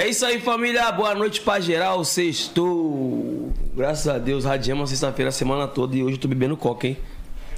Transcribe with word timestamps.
É 0.00 0.08
isso 0.08 0.24
aí, 0.24 0.40
família. 0.40 0.90
Boa 0.92 1.14
noite 1.14 1.42
pra 1.42 1.60
geral. 1.60 2.02
Sextou. 2.06 3.52
Graças 3.76 4.08
a 4.08 4.16
Deus, 4.16 4.46
radiamos 4.46 4.88
sexta-feira 4.88 5.28
a 5.28 5.32
semana 5.32 5.68
toda 5.68 5.94
e 5.94 6.02
hoje 6.02 6.14
eu 6.14 6.20
tô 6.22 6.26
bebendo 6.26 6.56
coca, 6.56 6.86
hein? 6.86 6.96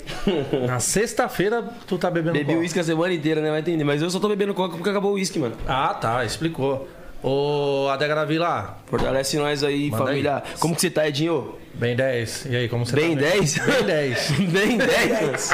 Na 0.66 0.80
sexta-feira 0.80 1.62
tu 1.86 1.96
tá 1.96 2.10
bebendo 2.10 2.32
Bebi 2.32 2.46
coca. 2.46 2.58
uísque 2.58 2.80
a 2.80 2.82
semana 2.82 3.14
inteira, 3.14 3.40
né? 3.40 3.48
Vai 3.48 3.60
entender. 3.60 3.84
Mas 3.84 4.02
eu 4.02 4.10
só 4.10 4.18
tô 4.18 4.28
bebendo 4.28 4.54
coca 4.54 4.74
porque 4.74 4.90
acabou 4.90 5.12
o 5.12 5.14
uísque, 5.14 5.38
mano. 5.38 5.54
Ah, 5.68 5.94
tá, 5.94 6.24
explicou. 6.24 6.88
Ô, 7.22 7.86
Adega 7.88 8.26
Vila, 8.26 8.76
Fortalece 8.86 9.36
nós 9.36 9.62
aí, 9.62 9.88
Manda 9.88 10.04
família. 10.04 10.36
aí. 10.44 10.58
Como 10.58 10.74
que 10.74 10.80
você 10.80 10.90
tá, 10.90 11.06
Edinho? 11.06 11.54
bem 11.74 11.94
10. 11.94 12.46
E 12.46 12.56
aí, 12.56 12.68
como 12.68 12.84
você 12.84 12.96
Bem 12.96 13.14
tá? 13.14 13.22
10? 13.22 13.58
Bem 13.58 13.84
10. 13.86 14.30
Bem 14.50 14.78
10? 14.78 15.50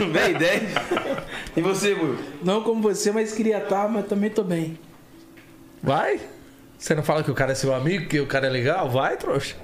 Bem 0.10 0.32
10? 0.32 0.62
E 1.58 1.60
você, 1.60 1.94
Buio? 1.94 2.18
Não 2.42 2.62
como 2.62 2.80
você, 2.80 3.12
mas 3.12 3.34
queria 3.34 3.58
estar, 3.58 3.86
mas 3.86 4.06
também 4.06 4.30
tô 4.30 4.42
bem. 4.42 4.78
Vai? 5.84 6.18
Você 6.78 6.94
não 6.94 7.02
fala 7.02 7.22
que 7.22 7.30
o 7.30 7.34
cara 7.34 7.52
é 7.52 7.54
seu 7.54 7.74
amigo, 7.74 8.08
que 8.08 8.18
o 8.18 8.26
cara 8.26 8.46
é 8.46 8.50
legal? 8.50 8.88
Vai, 8.88 9.18
trouxa. 9.18 9.54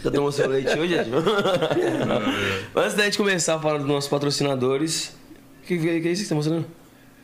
Já 0.00 0.10
tomou 0.12 0.30
seu 0.30 0.48
leite 0.48 0.78
hoje? 0.78 0.94
Antes 2.74 2.94
da 2.94 3.02
gente 3.02 3.18
começar 3.18 3.56
a 3.56 3.58
falar 3.58 3.78
dos 3.78 3.86
nossos 3.88 4.08
patrocinadores. 4.08 5.08
O 5.62 5.66
que, 5.66 5.76
que, 5.76 6.00
que 6.00 6.08
é 6.08 6.12
isso 6.12 6.22
que 6.22 6.28
você 6.28 6.28
tá 6.28 6.34
mostrando? 6.36 6.66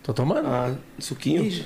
Tô 0.02 0.12
tomando? 0.12 0.48
Ah, 0.48 0.74
suquinho? 0.98 1.65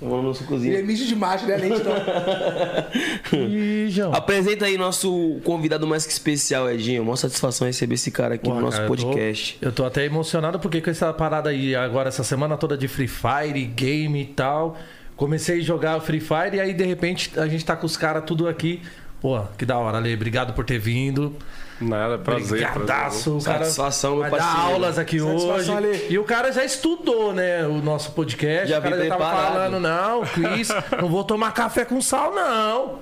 É. 0.00 0.66
Ele 0.68 0.76
é 0.76 0.82
mijo 0.82 1.06
de 1.06 1.16
macho, 1.16 1.46
né? 1.46 1.54
Além 1.54 1.72
de 1.72 1.80
então. 1.80 1.92
Ih, 3.48 3.90
João. 3.90 4.12
Apresenta 4.14 4.66
aí 4.66 4.78
nosso 4.78 5.40
convidado 5.44 5.86
mais 5.86 6.06
que 6.06 6.12
especial, 6.12 6.70
Edinho. 6.70 7.04
Mó 7.04 7.16
satisfação 7.16 7.66
receber 7.66 7.94
esse 7.94 8.10
cara 8.10 8.34
aqui 8.36 8.48
no 8.48 8.60
nosso 8.60 8.76
cara, 8.78 8.88
eu 8.88 8.96
tô- 8.96 9.02
podcast. 9.06 9.58
Eu 9.60 9.72
tô, 9.72 9.84
até 9.84 10.04
emocionado 10.04 10.58
porque 10.60 10.80
com 10.80 10.90
essa 10.90 11.12
parada 11.12 11.50
aí 11.50 11.74
agora, 11.74 12.08
essa 12.08 12.22
semana 12.22 12.56
toda 12.56 12.76
de 12.76 12.86
Free 12.88 13.08
Fire, 13.08 13.64
game 13.66 14.22
e 14.22 14.26
tal. 14.26 14.76
Comecei 15.16 15.58
a 15.58 15.62
jogar 15.62 16.00
Free 16.00 16.20
Fire 16.20 16.54
e 16.56 16.60
aí 16.60 16.72
de 16.72 16.84
repente 16.84 17.32
a 17.36 17.48
gente 17.48 17.64
tá 17.64 17.74
com 17.74 17.86
os 17.86 17.96
caras 17.96 18.22
tudo 18.24 18.48
aqui. 18.48 18.80
Pô, 19.20 19.40
que 19.58 19.66
da 19.66 19.76
hora, 19.78 19.98
Ale. 19.98 20.14
Obrigado 20.14 20.52
por 20.54 20.64
ter 20.64 20.78
vindo. 20.78 21.34
Nada, 21.80 22.18
prazer. 22.18 22.58
prazer. 22.58 22.68
Brigadaço. 22.72 23.38
O 23.38 23.42
cara 23.42 23.58
Satisfação, 23.60 24.10
meu 24.12 24.20
vai 24.22 24.30
dar 24.32 24.38
parceiro. 24.38 24.70
aulas 24.74 24.98
aqui 24.98 25.20
hoje. 25.20 25.72
Ale. 25.72 26.06
E 26.10 26.18
o 26.18 26.24
cara 26.24 26.50
já 26.52 26.64
estudou, 26.64 27.32
né? 27.32 27.64
O 27.66 27.74
nosso 27.82 28.12
podcast. 28.12 28.68
Já 28.68 28.78
o 28.78 28.82
cara 28.82 28.96
já 29.04 29.08
tava 29.08 29.24
preparado. 29.24 29.52
falando, 29.52 29.80
não, 29.80 30.22
quiz, 30.24 30.68
não 31.00 31.08
vou 31.08 31.22
tomar 31.24 31.52
café 31.52 31.84
com 31.84 32.00
sal, 32.00 32.34
não. 32.34 32.98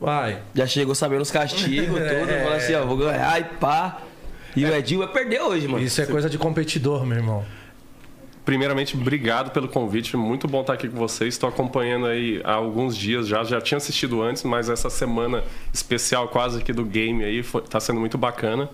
Vai. 0.00 0.38
Já 0.54 0.66
chegou 0.66 0.94
sabendo 0.94 1.20
os 1.22 1.30
castigos, 1.30 1.96
É. 2.00 2.20
tudo. 2.20 2.32
Falou 2.32 2.52
assim, 2.54 2.74
ó, 2.74 2.84
vou 2.86 2.96
ganhar 2.96 3.40
e 3.40 3.44
pá. 3.44 3.98
E 4.56 4.64
o 4.64 4.74
Edinho 4.74 5.00
vai 5.00 5.08
perder 5.08 5.40
hoje, 5.42 5.66
mano. 5.68 5.82
Isso 5.84 6.00
é 6.00 6.06
coisa 6.06 6.30
de 6.30 6.38
competidor, 6.38 7.04
meu 7.04 7.18
irmão. 7.18 7.44
Primeiramente, 8.44 8.94
obrigado 8.94 9.50
pelo 9.52 9.68
convite. 9.68 10.16
Muito 10.16 10.46
bom 10.46 10.60
estar 10.60 10.74
aqui 10.74 10.88
com 10.88 10.98
vocês. 10.98 11.32
Estou 11.32 11.48
acompanhando 11.48 12.06
aí 12.06 12.42
há 12.44 12.52
alguns 12.52 12.94
dias 12.94 13.26
já. 13.26 13.42
Já 13.42 13.60
tinha 13.60 13.78
assistido 13.78 14.20
antes, 14.20 14.42
mas 14.42 14.68
essa 14.68 14.90
semana 14.90 15.42
especial 15.72 16.28
quase 16.28 16.60
aqui 16.60 16.72
do 16.72 16.84
game 16.84 17.24
aí 17.24 17.42
foi, 17.42 17.62
tá 17.62 17.80
sendo 17.80 18.00
muito 18.00 18.18
bacana. 18.18 18.68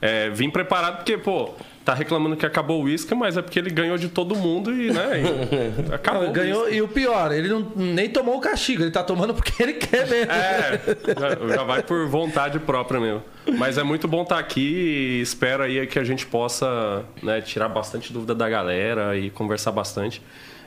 É, 0.00 0.28
vim 0.28 0.50
preparado 0.50 0.96
porque, 0.96 1.16
pô, 1.16 1.54
tá 1.84 1.92
reclamando 1.92 2.34
que 2.34 2.46
acabou 2.46 2.80
o 2.80 2.84
uísque, 2.84 3.14
mas 3.14 3.36
é 3.36 3.42
porque 3.42 3.58
ele 3.58 3.70
ganhou 3.70 3.98
de 3.98 4.08
todo 4.08 4.34
mundo 4.34 4.72
e, 4.72 4.90
né, 4.90 5.20
e 5.20 5.92
acabou. 5.94 6.22
Não, 6.22 6.32
ganhou, 6.32 6.70
e 6.70 6.80
o 6.80 6.88
pior, 6.88 7.30
ele 7.30 7.48
não, 7.48 7.70
nem 7.76 8.08
tomou 8.08 8.36
o 8.36 8.40
castigo, 8.40 8.82
ele 8.82 8.90
tá 8.90 9.02
tomando 9.02 9.34
porque 9.34 9.62
ele 9.62 9.74
quer 9.74 10.08
mesmo. 10.08 10.32
É, 10.32 10.80
já, 11.18 11.56
já 11.56 11.62
vai 11.62 11.82
por 11.82 12.08
vontade 12.08 12.58
própria 12.58 12.98
mesmo. 12.98 13.22
Mas 13.58 13.76
é 13.76 13.82
muito 13.82 14.08
bom 14.08 14.22
estar 14.22 14.38
aqui 14.38 15.18
e 15.18 15.20
espero 15.20 15.62
aí 15.62 15.86
que 15.86 15.98
a 15.98 16.04
gente 16.04 16.24
possa 16.26 17.04
né, 17.22 17.42
tirar 17.42 17.68
bastante 17.68 18.12
dúvida 18.12 18.34
da 18.34 18.48
galera 18.48 19.16
e 19.18 19.28
conversar 19.28 19.70
bastante. 19.70 20.22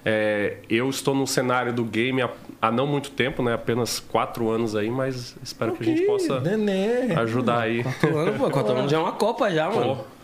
É, 0.05 0.57
eu 0.69 0.89
estou 0.89 1.15
no 1.15 1.25
cenário 1.25 1.73
do 1.73 1.83
game 1.83 2.21
há, 2.21 2.29
há 2.61 2.71
não 2.71 2.85
muito 2.85 3.09
tempo, 3.09 3.41
né? 3.41 3.53
Apenas 3.53 3.99
quatro 3.99 4.49
anos 4.49 4.75
aí, 4.75 4.89
mas 4.89 5.35
espero 5.43 5.73
que 5.73 5.83
a 5.83 5.85
gente 5.85 6.03
possa 6.03 6.39
Nenê. 6.39 7.13
ajudar 7.15 7.61
aí. 7.61 7.83
Quatro 7.83 8.17
anos, 8.17 8.37
pô. 8.37 8.49
Quatro 8.49 8.77
anos 8.77 8.91
já 8.91 8.97
é 8.97 8.99
uma 8.99 9.11
Copa 9.13 9.49
já, 9.51 9.69
mano. 9.69 9.95
Pô. 9.97 10.16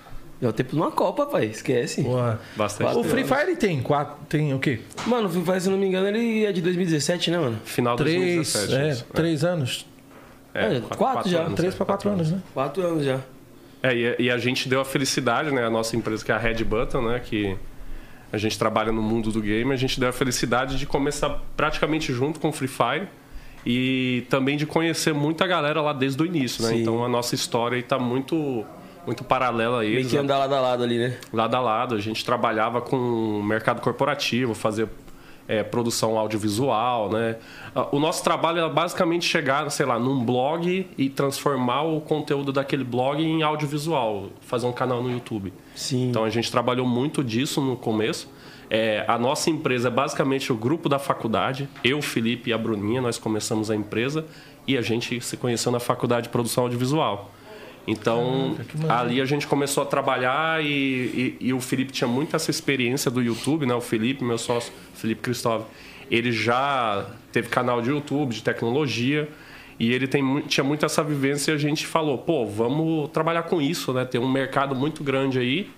É 0.46 0.48
o 0.48 0.54
tempo 0.54 0.72
de 0.72 0.76
uma 0.76 0.92
Copa, 0.92 1.26
pai. 1.26 1.46
Esquece. 1.46 2.04
Porra. 2.04 2.40
Bastante. 2.56 2.98
O 2.98 3.04
Free 3.04 3.24
Fire 3.24 3.56
tem 3.56 3.82
quatro, 3.82 4.16
tem 4.28 4.54
o 4.54 4.60
quê? 4.60 4.82
Mano, 5.08 5.28
o 5.28 5.32
Free 5.32 5.44
Fire, 5.44 5.62
se 5.62 5.68
eu 5.68 5.72
não 5.72 5.80
me 5.80 5.88
engano, 5.88 6.08
ele 6.08 6.46
é 6.46 6.52
de 6.52 6.62
2017, 6.62 7.32
né, 7.32 7.38
mano? 7.38 7.58
Final 7.64 7.96
de 7.96 8.04
Três, 8.04 8.54
2017. 8.54 8.76
é, 8.76 8.90
isso. 8.92 9.06
três 9.14 9.44
anos. 9.44 9.86
É, 10.54 10.82
quatro 10.96 11.30
já, 11.30 11.42
anos, 11.42 11.56
Três 11.56 11.74
é, 11.74 11.78
pra 11.78 11.86
quatro 11.86 12.10
anos, 12.10 12.32
né? 12.32 12.40
Quatro 12.54 12.86
anos 12.86 13.06
já. 13.06 13.20
É, 13.82 13.96
e, 13.96 14.16
e 14.20 14.32
a 14.32 14.38
gente 14.38 14.70
deu 14.70 14.82
a 14.82 14.86
felicidade, 14.86 15.52
né? 15.52 15.66
A 15.66 15.70
nossa 15.70 15.96
empresa, 15.96 16.24
que 16.24 16.32
é 16.32 16.36
a 16.36 16.38
Red 16.38 16.64
Button, 16.64 17.02
né? 17.02 17.20
Que 17.20 17.58
a 18.32 18.38
gente 18.38 18.58
trabalha 18.58 18.92
no 18.92 19.02
mundo 19.02 19.32
do 19.32 19.42
game, 19.42 19.72
a 19.72 19.76
gente 19.76 20.00
deu 20.00 20.10
a 20.10 20.14
felicidade 20.14 20.78
de 20.78 20.86
começar 20.86 21.42
praticamente 21.56 22.12
junto 22.12 22.40
com 22.40 22.50
o 22.50 22.52
Free 22.52 22.68
Fire 22.68 23.08
e 23.66 24.26
também 24.30 24.58
de 24.58 24.66
conhecer 24.66 25.14
muita 25.14 25.46
galera 25.48 25.82
lá 25.82 25.94
desde 25.94 26.22
o 26.22 26.26
início, 26.26 26.64
né? 26.64 26.70
Sim. 26.70 26.82
Então 26.82 27.04
a 27.04 27.10
nossa 27.10 27.36
história 27.36 27.76
aí 27.76 27.84
tá 27.84 28.00
muito, 28.00 28.66
muito 29.06 29.24
paralela 29.24 29.78
a 29.78 29.82
Meio 29.82 30.00
eles. 30.00 30.12
que 30.12 30.18
andar 30.18 30.38
lado 30.38 30.54
a 30.56 30.60
lado 30.60 30.84
ali, 30.84 30.98
né? 30.98 31.18
Lado 31.32 31.56
a 31.56 31.60
lado, 31.60 31.96
a 31.96 32.00
gente 32.00 32.24
trabalhava 32.24 32.82
com 32.82 33.42
mercado 33.44 33.82
corporativo, 33.82 34.54
fazer 34.54 34.88
é, 35.48 35.62
produção 35.64 36.18
audiovisual, 36.18 37.10
né? 37.12 37.38
Ah, 37.76 37.88
O 37.92 38.00
nosso 38.00 38.24
trabalho 38.24 38.60
era 38.60 38.70
basicamente 38.70 39.26
chegar, 39.26 39.70
sei 39.70 39.86
lá, 39.86 40.00
num 40.00 40.24
blog 40.24 40.88
e 40.98 41.10
transformar 41.10 41.84
o 41.84 42.00
conteúdo 42.02 42.52
daquele 42.52 42.84
blog 42.84 43.22
em 43.22 43.44
audiovisual, 43.44 44.30
fazer 44.42 44.66
um 44.68 44.72
canal 44.74 45.04
no 45.04 45.12
YouTube. 45.12 45.54
Sim. 45.76 46.10
Então 46.10 46.24
a 46.24 46.30
gente 46.30 46.52
trabalhou 46.52 46.88
muito 46.88 47.24
disso 47.24 47.62
no 47.62 47.76
começo. 47.76 48.32
É, 48.70 49.04
a 49.08 49.20
nossa 49.20 49.50
empresa 49.50 49.90
é 49.90 49.92
basicamente 49.92 50.52
o 50.52 50.56
grupo 50.56 50.88
da 50.90 50.98
faculdade. 50.98 51.70
Eu, 51.84 52.02
Felipe 52.02 52.50
e 52.50 52.54
a 52.54 52.58
Bruninha, 52.58 53.02
nós 53.02 53.18
começamos 53.18 53.70
a 53.70 53.76
empresa 53.76 54.26
e 54.66 54.78
a 54.78 54.82
gente 54.82 55.20
se 55.22 55.36
conheceu 55.38 55.72
na 55.72 55.80
faculdade 55.80 56.24
de 56.24 56.30
produção 56.30 56.64
audiovisual. 56.64 57.30
Então, 57.86 58.52
Caraca, 58.56 58.64
que 58.64 58.78
maneiro. 58.78 59.02
ali 59.02 59.22
a 59.22 59.26
gente 59.26 59.46
começou 59.46 59.84
a 59.84 59.86
trabalhar 59.86 60.64
e, 60.64 60.68
e- 60.70 61.48
e 61.48 61.54
o 61.54 61.60
Felipe 61.60 61.92
tinha 61.92 62.08
muito 62.08 62.36
essa 62.36 62.50
experiência 62.50 63.12
do 63.12 63.22
YouTube, 63.22 63.66
né? 63.66 63.74
O 63.74 63.82
Felipe, 63.82 64.24
meu 64.24 64.38
sócio, 64.38 64.72
Felipe 64.96 65.22
Cristóvão, 65.22 65.68
ele 66.10 66.32
já 66.32 67.06
teve 67.32 67.50
canal 67.50 67.82
de 67.82 67.90
YouTube, 67.90 68.34
de 68.34 68.42
tecnologia, 68.44 69.28
e 69.80 69.92
ele 69.92 70.08
tem, 70.08 70.42
tinha 70.48 70.64
muito 70.64 70.86
essa 70.86 71.04
vivência 71.04 71.52
e 71.52 71.56
a 71.56 71.58
gente 71.58 71.86
falou, 71.86 72.18
pô, 72.18 72.46
vamos 72.46 73.10
trabalhar 73.10 73.44
com 73.44 73.62
isso, 73.62 73.92
né? 73.92 74.06
Tem 74.06 74.22
um 74.22 74.32
mercado 74.32 74.74
muito 74.76 75.04
grande 75.04 75.40
aí. 75.40 75.70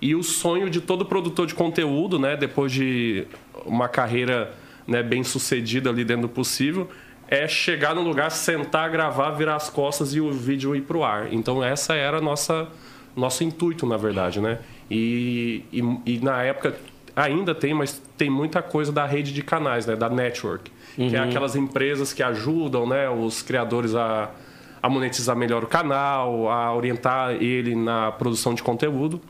E 0.00 0.14
o 0.14 0.22
sonho 0.22 0.70
de 0.70 0.80
todo 0.80 1.04
produtor 1.04 1.46
de 1.46 1.54
conteúdo, 1.54 2.18
né? 2.18 2.36
Depois 2.36 2.70
de 2.72 3.26
uma 3.66 3.88
carreira 3.88 4.54
né, 4.86 5.02
bem 5.02 5.22
sucedida 5.24 5.90
ali 5.90 6.04
dentro 6.04 6.22
do 6.22 6.28
possível, 6.28 6.88
é 7.30 7.46
chegar 7.46 7.94
no 7.94 8.02
lugar, 8.02 8.30
sentar, 8.30 8.90
gravar, 8.90 9.30
virar 9.30 9.56
as 9.56 9.70
costas 9.70 10.14
e 10.14 10.20
o 10.20 10.32
vídeo 10.32 10.74
ir 10.74 10.82
pro 10.82 11.04
ar. 11.04 11.32
Então 11.32 11.62
essa 11.62 11.94
era 11.94 12.18
a 12.18 12.20
nossa 12.20 12.68
nosso 13.16 13.42
intuito, 13.42 13.86
na 13.86 13.96
verdade, 13.96 14.40
né? 14.40 14.58
E, 14.90 15.64
e, 15.72 15.80
e 16.06 16.20
na 16.20 16.42
época 16.42 16.76
ainda 17.14 17.54
tem, 17.54 17.74
mas 17.74 18.00
tem 18.16 18.30
muita 18.30 18.62
coisa 18.62 18.92
da 18.92 19.04
rede 19.04 19.32
de 19.32 19.42
canais, 19.42 19.86
né? 19.86 19.96
Da 19.96 20.08
network, 20.08 20.70
que 20.94 21.16
é 21.16 21.18
aquelas 21.18 21.56
empresas 21.56 22.12
que 22.12 22.22
ajudam, 22.22 22.86
né? 22.86 23.08
Os 23.08 23.42
criadores 23.42 23.94
a, 23.94 24.30
a 24.82 24.88
monetizar 24.88 25.36
melhor 25.36 25.64
o 25.64 25.66
canal, 25.66 26.48
a 26.50 26.74
orientar 26.74 27.32
ele 27.32 27.74
na 27.74 28.12
produção 28.12 28.54
de 28.54 28.62
conteúdo 28.62 29.20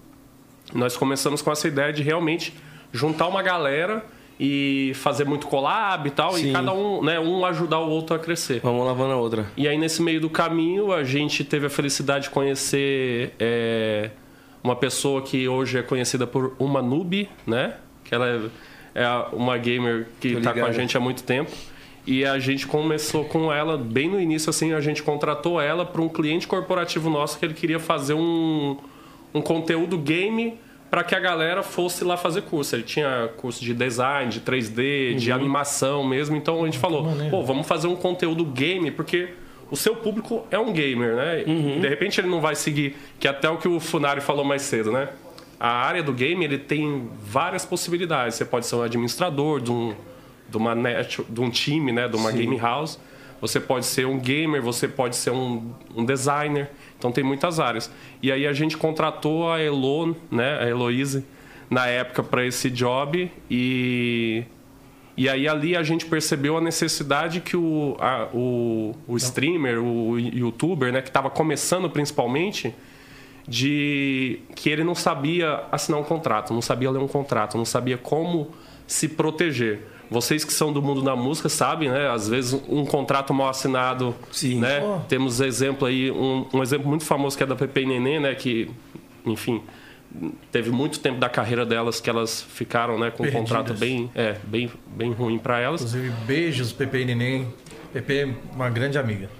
nós 0.75 0.97
começamos 0.97 1.43
com 1.43 1.51
essa 1.51 1.67
ideia 1.69 1.93
de 1.93 2.03
realmente 2.03 2.55
juntar 2.93 3.29
uma 3.29 3.43
galera 3.43 4.05
e 4.43 4.93
fazer 4.95 5.27
muito 5.27 5.47
collab 5.47 6.09
e 6.09 6.11
tal, 6.11 6.33
Sim. 6.33 6.49
e 6.49 6.53
cada 6.55 6.73
um, 6.73 7.05
né, 7.05 7.21
um 7.21 7.45
ajudar 7.45 7.79
o 7.81 7.91
outro 7.91 8.17
a 8.17 8.19
crescer. 8.19 8.61
Vamos 8.61 8.87
lavando 8.87 9.13
a 9.13 9.17
outra. 9.17 9.45
E 9.55 9.69
aí, 9.69 9.77
nesse 9.77 10.01
meio 10.01 10.19
do 10.19 10.31
caminho, 10.31 10.95
a 10.95 11.05
gente 11.05 11.45
teve 11.45 11.67
a 11.67 11.71
felicidade 11.71 12.25
de 12.25 12.31
conhecer 12.31 13.35
é, 13.39 14.09
uma 14.65 14.75
pessoa 14.75 15.21
que 15.21 15.47
hoje 15.47 15.77
é 15.77 15.83
conhecida 15.83 16.27
por 16.27 16.57
uma 16.59 16.81
noob, 16.81 17.29
né? 17.47 17.75
Que 18.03 18.15
ela 18.15 18.51
é, 18.95 19.03
é 19.03 19.09
uma 19.35 19.59
gamer 19.59 20.07
que 20.19 20.29
está 20.29 20.55
com 20.55 20.65
a 20.65 20.73
gente 20.73 20.97
há 20.97 21.01
muito 21.01 21.23
tempo. 21.23 21.51
E 22.07 22.25
a 22.25 22.39
gente 22.39 22.67
começou 22.67 23.27
com 23.27 23.53
ela, 23.53 23.77
bem 23.77 24.09
no 24.09 24.19
início, 24.19 24.49
assim, 24.49 24.73
a 24.73 24.81
gente 24.81 25.03
contratou 25.03 25.61
ela 25.61 25.85
para 25.85 26.01
um 26.01 26.09
cliente 26.09 26.49
corporativo 26.49 27.11
nosso 27.11 27.39
que 27.39 27.45
ele 27.45 27.53
queria 27.53 27.79
fazer 27.79 28.15
um, 28.15 28.79
um 29.35 29.43
conteúdo 29.43 29.99
game 29.99 30.59
para 30.91 31.05
que 31.05 31.15
a 31.15 31.21
galera 31.21 31.63
fosse 31.63 32.03
lá 32.03 32.17
fazer 32.17 32.43
curso. 32.43 32.75
Ele 32.75 32.83
tinha 32.83 33.31
curso 33.37 33.65
de 33.65 33.73
design, 33.73 34.31
de 34.31 34.41
3D, 34.41 35.15
de 35.15 35.31
animação 35.31 36.03
mesmo. 36.03 36.37
Então 36.37 36.63
a 36.63 36.65
gente 36.65 36.79
falou, 36.79 37.07
pô, 37.31 37.43
vamos 37.45 37.67
fazer 37.67 37.87
um 37.87 37.95
conteúdo 37.95 38.45
game, 38.45 38.91
porque 38.91 39.29
o 39.71 39.77
seu 39.77 39.95
público 39.95 40.45
é 40.51 40.59
um 40.59 40.73
gamer, 40.73 41.15
né? 41.15 41.45
De 41.81 41.89
repente 41.89 42.21
ele 42.21 42.29
não 42.29 42.41
vai 42.41 42.57
seguir, 42.57 42.97
que 43.21 43.29
é 43.29 43.31
até 43.31 43.49
o 43.49 43.57
que 43.57 43.69
o 43.69 43.79
Funari 43.79 44.21
falou 44.21 44.45
mais 44.45 44.63
cedo, 44.63 44.91
né? 44.91 45.09
A 45.61 45.69
área 45.69 46.03
do 46.03 46.13
game 46.13 46.45
ele 46.45 46.59
tem 46.59 47.09
várias 47.23 47.65
possibilidades. 47.65 48.35
Você 48.35 48.45
pode 48.45 48.67
ser 48.67 48.75
um 48.75 48.83
administrador 48.83 49.61
de 49.61 49.71
um, 49.71 49.95
de 50.49 50.57
uma 50.57 50.75
net, 50.75 51.23
de 51.29 51.41
um 51.41 51.51
time, 51.51 51.93
né? 51.93 52.09
De 52.09 52.17
uma 52.17 52.33
game 52.33 52.57
house. 52.57 52.99
Você 53.41 53.59
pode 53.59 53.87
ser 53.87 54.07
um 54.07 54.19
gamer, 54.19 54.61
você 54.63 54.87
pode 54.87 55.17
ser 55.17 55.31
um, 55.31 55.73
um 55.97 56.05
designer. 56.05 56.71
Então 56.99 57.11
tem 57.11 57.25
muitas 57.25 57.59
áreas. 57.59 57.91
E 58.23 58.31
aí 58.31 58.47
a 58.47 58.53
gente 58.53 58.77
contratou 58.77 59.51
a 59.51 59.59
Elo, 59.61 60.15
né? 60.31 60.59
A 60.63 60.69
na 61.71 61.87
época 61.87 62.23
para 62.23 62.45
esse 62.45 62.69
job 62.69 63.31
e 63.51 64.45
E 65.17 65.29
aí 65.29 65.47
ali 65.49 65.77
a 65.77 65.83
gente 65.83 66.07
percebeu 66.07 66.57
a 66.57 66.61
necessidade 66.61 67.41
que 67.41 67.57
o, 67.57 67.97
a- 67.99 68.29
o, 68.33 68.95
o 69.07 69.17
streamer, 69.17 69.79
o 69.79 70.19
youtuber, 70.19 70.93
né, 70.93 71.01
que 71.03 71.09
estava 71.09 71.29
começando 71.31 71.89
principalmente, 71.91 72.75
de 73.47 74.41
que 74.55 74.71
ele 74.71 74.85
não 74.85 74.95
sabia 74.95 75.65
assinar 75.73 76.01
um 76.01 76.05
contrato, 76.05 76.53
não 76.53 76.63
sabia 76.63 76.91
ler 76.91 76.99
um 77.01 77.09
contrato, 77.09 77.57
não 77.59 77.65
sabia 77.65 77.99
como 77.99 78.51
se 78.87 79.09
proteger. 79.09 79.81
Vocês 80.11 80.45
que 80.45 80.53
são 80.53 80.73
do 80.73 80.83
mundo 80.83 81.03
da 81.03 81.15
música 81.15 81.49
sabem, 81.49 81.89
né? 81.89 82.11
Às 82.11 82.29
vezes 82.29 82.53
um 82.69 82.85
contrato 82.85 83.33
mal 83.33 83.49
assinado, 83.49 84.15
Sim. 84.33 84.59
né? 84.59 84.81
Pô. 84.81 84.99
Temos 85.09 85.41
exemplo 85.41 85.87
aí, 85.87 86.11
um, 86.11 86.47
um 86.53 86.63
exemplo 86.63 86.89
muito 86.89 87.05
famoso 87.05 87.37
que 87.37 87.45
é 87.45 87.47
da 87.47 87.55
Pepe 87.55 87.83
e 87.83 87.87
Nenê, 87.87 88.19
né? 88.19 88.35
Que, 88.35 88.69
enfim, 89.25 89.63
teve 90.51 90.71
muito 90.71 90.99
tempo 90.99 91.21
da 91.21 91.29
carreira 91.29 91.65
delas 91.65 92.01
que 92.01 92.11
elas 92.11 92.43
ficaram, 92.43 92.99
né? 92.99 93.13
Com 93.13 93.23
um 93.23 93.27
Perdidas. 93.27 93.41
contrato 93.49 93.75
bem, 93.75 94.11
é, 94.15 94.35
bem, 94.43 94.69
bem 94.89 95.13
ruim 95.13 95.39
para 95.39 95.61
elas. 95.61 95.81
Inclusive, 95.81 96.11
beijos, 96.27 96.73
Pepe 96.73 96.99
e 96.99 97.05
Neném. 97.05 97.49
Pepe 97.93 98.19
é 98.19 98.29
uma 98.53 98.69
grande 98.69 98.99
amiga. 98.99 99.31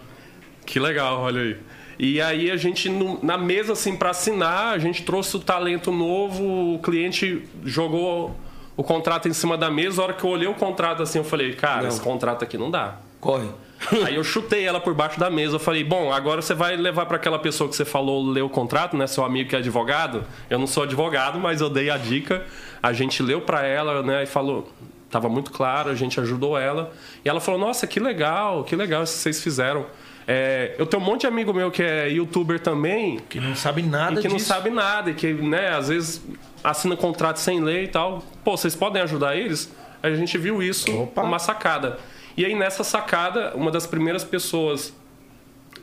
Que 0.65 0.79
legal, 0.79 1.21
olha 1.21 1.41
aí. 1.43 1.57
E 1.99 2.21
aí 2.21 2.51
a 2.51 2.57
gente, 2.57 2.89
na 3.23 3.37
mesa, 3.37 3.73
assim, 3.73 3.97
para 3.97 4.11
assinar, 4.11 4.73
a 4.73 4.79
gente 4.79 5.03
trouxe 5.03 5.37
o 5.37 5.41
talento 5.41 5.91
novo, 5.91 6.75
o 6.75 6.79
cliente 6.79 7.43
jogou 7.65 8.35
o 8.81 8.83
contrato 8.83 9.29
em 9.29 9.33
cima 9.35 9.59
da 9.59 9.71
mesa. 9.71 10.01
A 10.01 10.05
hora 10.07 10.15
que 10.15 10.25
eu 10.25 10.31
olhei 10.31 10.49
o 10.49 10.55
contrato, 10.55 11.03
assim, 11.03 11.19
eu 11.19 11.25
falei, 11.25 11.53
cara, 11.53 11.83
Não. 11.83 11.89
esse 11.89 12.01
contrato 12.01 12.43
aqui 12.43 12.57
não 12.57 12.71
dá. 12.71 12.97
Corre. 13.21 13.47
Aí 14.07 14.15
eu 14.15 14.25
chutei 14.25 14.65
ela 14.65 14.81
por 14.81 14.95
baixo 14.95 15.21
da 15.21 15.29
mesa. 15.29 15.57
Eu 15.57 15.61
falei, 15.61 15.85
bom, 15.85 16.11
agora 16.11 16.41
você 16.41 16.55
vai 16.55 16.79
levar 16.79 17.05
para 17.05 17.17
aquela 17.17 17.39
pessoa 17.39 17.69
que 17.69 17.77
você 17.77 17.85
falou 17.85 18.25
ler 18.25 18.41
o 18.41 18.49
contrato, 18.49 18.97
né? 18.97 19.07
Seu 19.07 19.23
amigo 19.23 19.51
que 19.51 19.55
é 19.55 19.59
advogado. 19.59 20.25
Eu 20.49 20.59
não 20.59 20.67
sou 20.67 20.85
advogado, 20.85 21.39
mas 21.39 21.61
eu 21.61 21.69
dei 21.69 21.91
a 21.91 21.99
dica. 21.99 22.43
A 22.83 22.95
gente 22.95 23.23
leu 23.23 23.43
para 23.43 23.67
ela, 23.67 24.03
né? 24.03 24.23
E 24.23 24.27
falou, 24.27 24.67
tava 25.11 25.29
muito 25.29 25.51
claro, 25.51 25.91
a 25.91 25.95
gente 25.95 26.19
ajudou 26.19 26.57
ela. 26.59 26.91
E 27.23 27.29
ela 27.29 27.39
falou, 27.39 27.61
nossa, 27.61 27.87
que 27.87 28.01
legal, 28.01 28.65
que 28.65 28.75
legal 28.75 29.03
isso 29.03 29.13
que 29.15 29.19
vocês 29.21 29.43
fizeram. 29.43 29.85
É, 30.27 30.75
eu 30.79 30.87
tenho 30.87 31.03
um 31.03 31.07
monte 31.07 31.23
de 31.23 31.27
amigo 31.27 31.53
meu 31.53 31.71
que 31.71 31.83
é 31.83 32.09
youtuber 32.09 32.61
também, 32.61 33.19
Que 33.29 33.41
não 33.41 33.55
sabe 33.55 33.83
nada 33.83 34.21
e 34.21 34.23
que 34.23 34.29
não 34.29 34.37
disso. 34.37 34.49
sabe 34.49 34.71
nada, 34.71 35.11
e 35.11 35.15
que, 35.15 35.33
né, 35.35 35.69
às 35.71 35.89
vezes 35.89 36.23
assina 36.63 36.97
contrato 36.97 37.39
sem 37.39 37.61
lei 37.61 37.85
e 37.85 37.89
tal. 37.89 38.23
Pô, 38.45 38.57
vocês 38.57 38.75
podem 38.75 39.03
ajudar 39.03 39.37
eles? 39.37 39.73
A 40.03 40.11
gente 40.11 40.37
viu 40.39 40.63
isso 40.63 41.03
Opa. 41.03 41.23
uma 41.23 41.39
sacada. 41.39 41.99
E 42.37 42.45
aí 42.45 42.55
nessa 42.55 42.83
sacada, 42.85 43.53
uma 43.55 43.71
das 43.71 43.87
primeiras 43.87 44.25
pessoas 44.25 44.95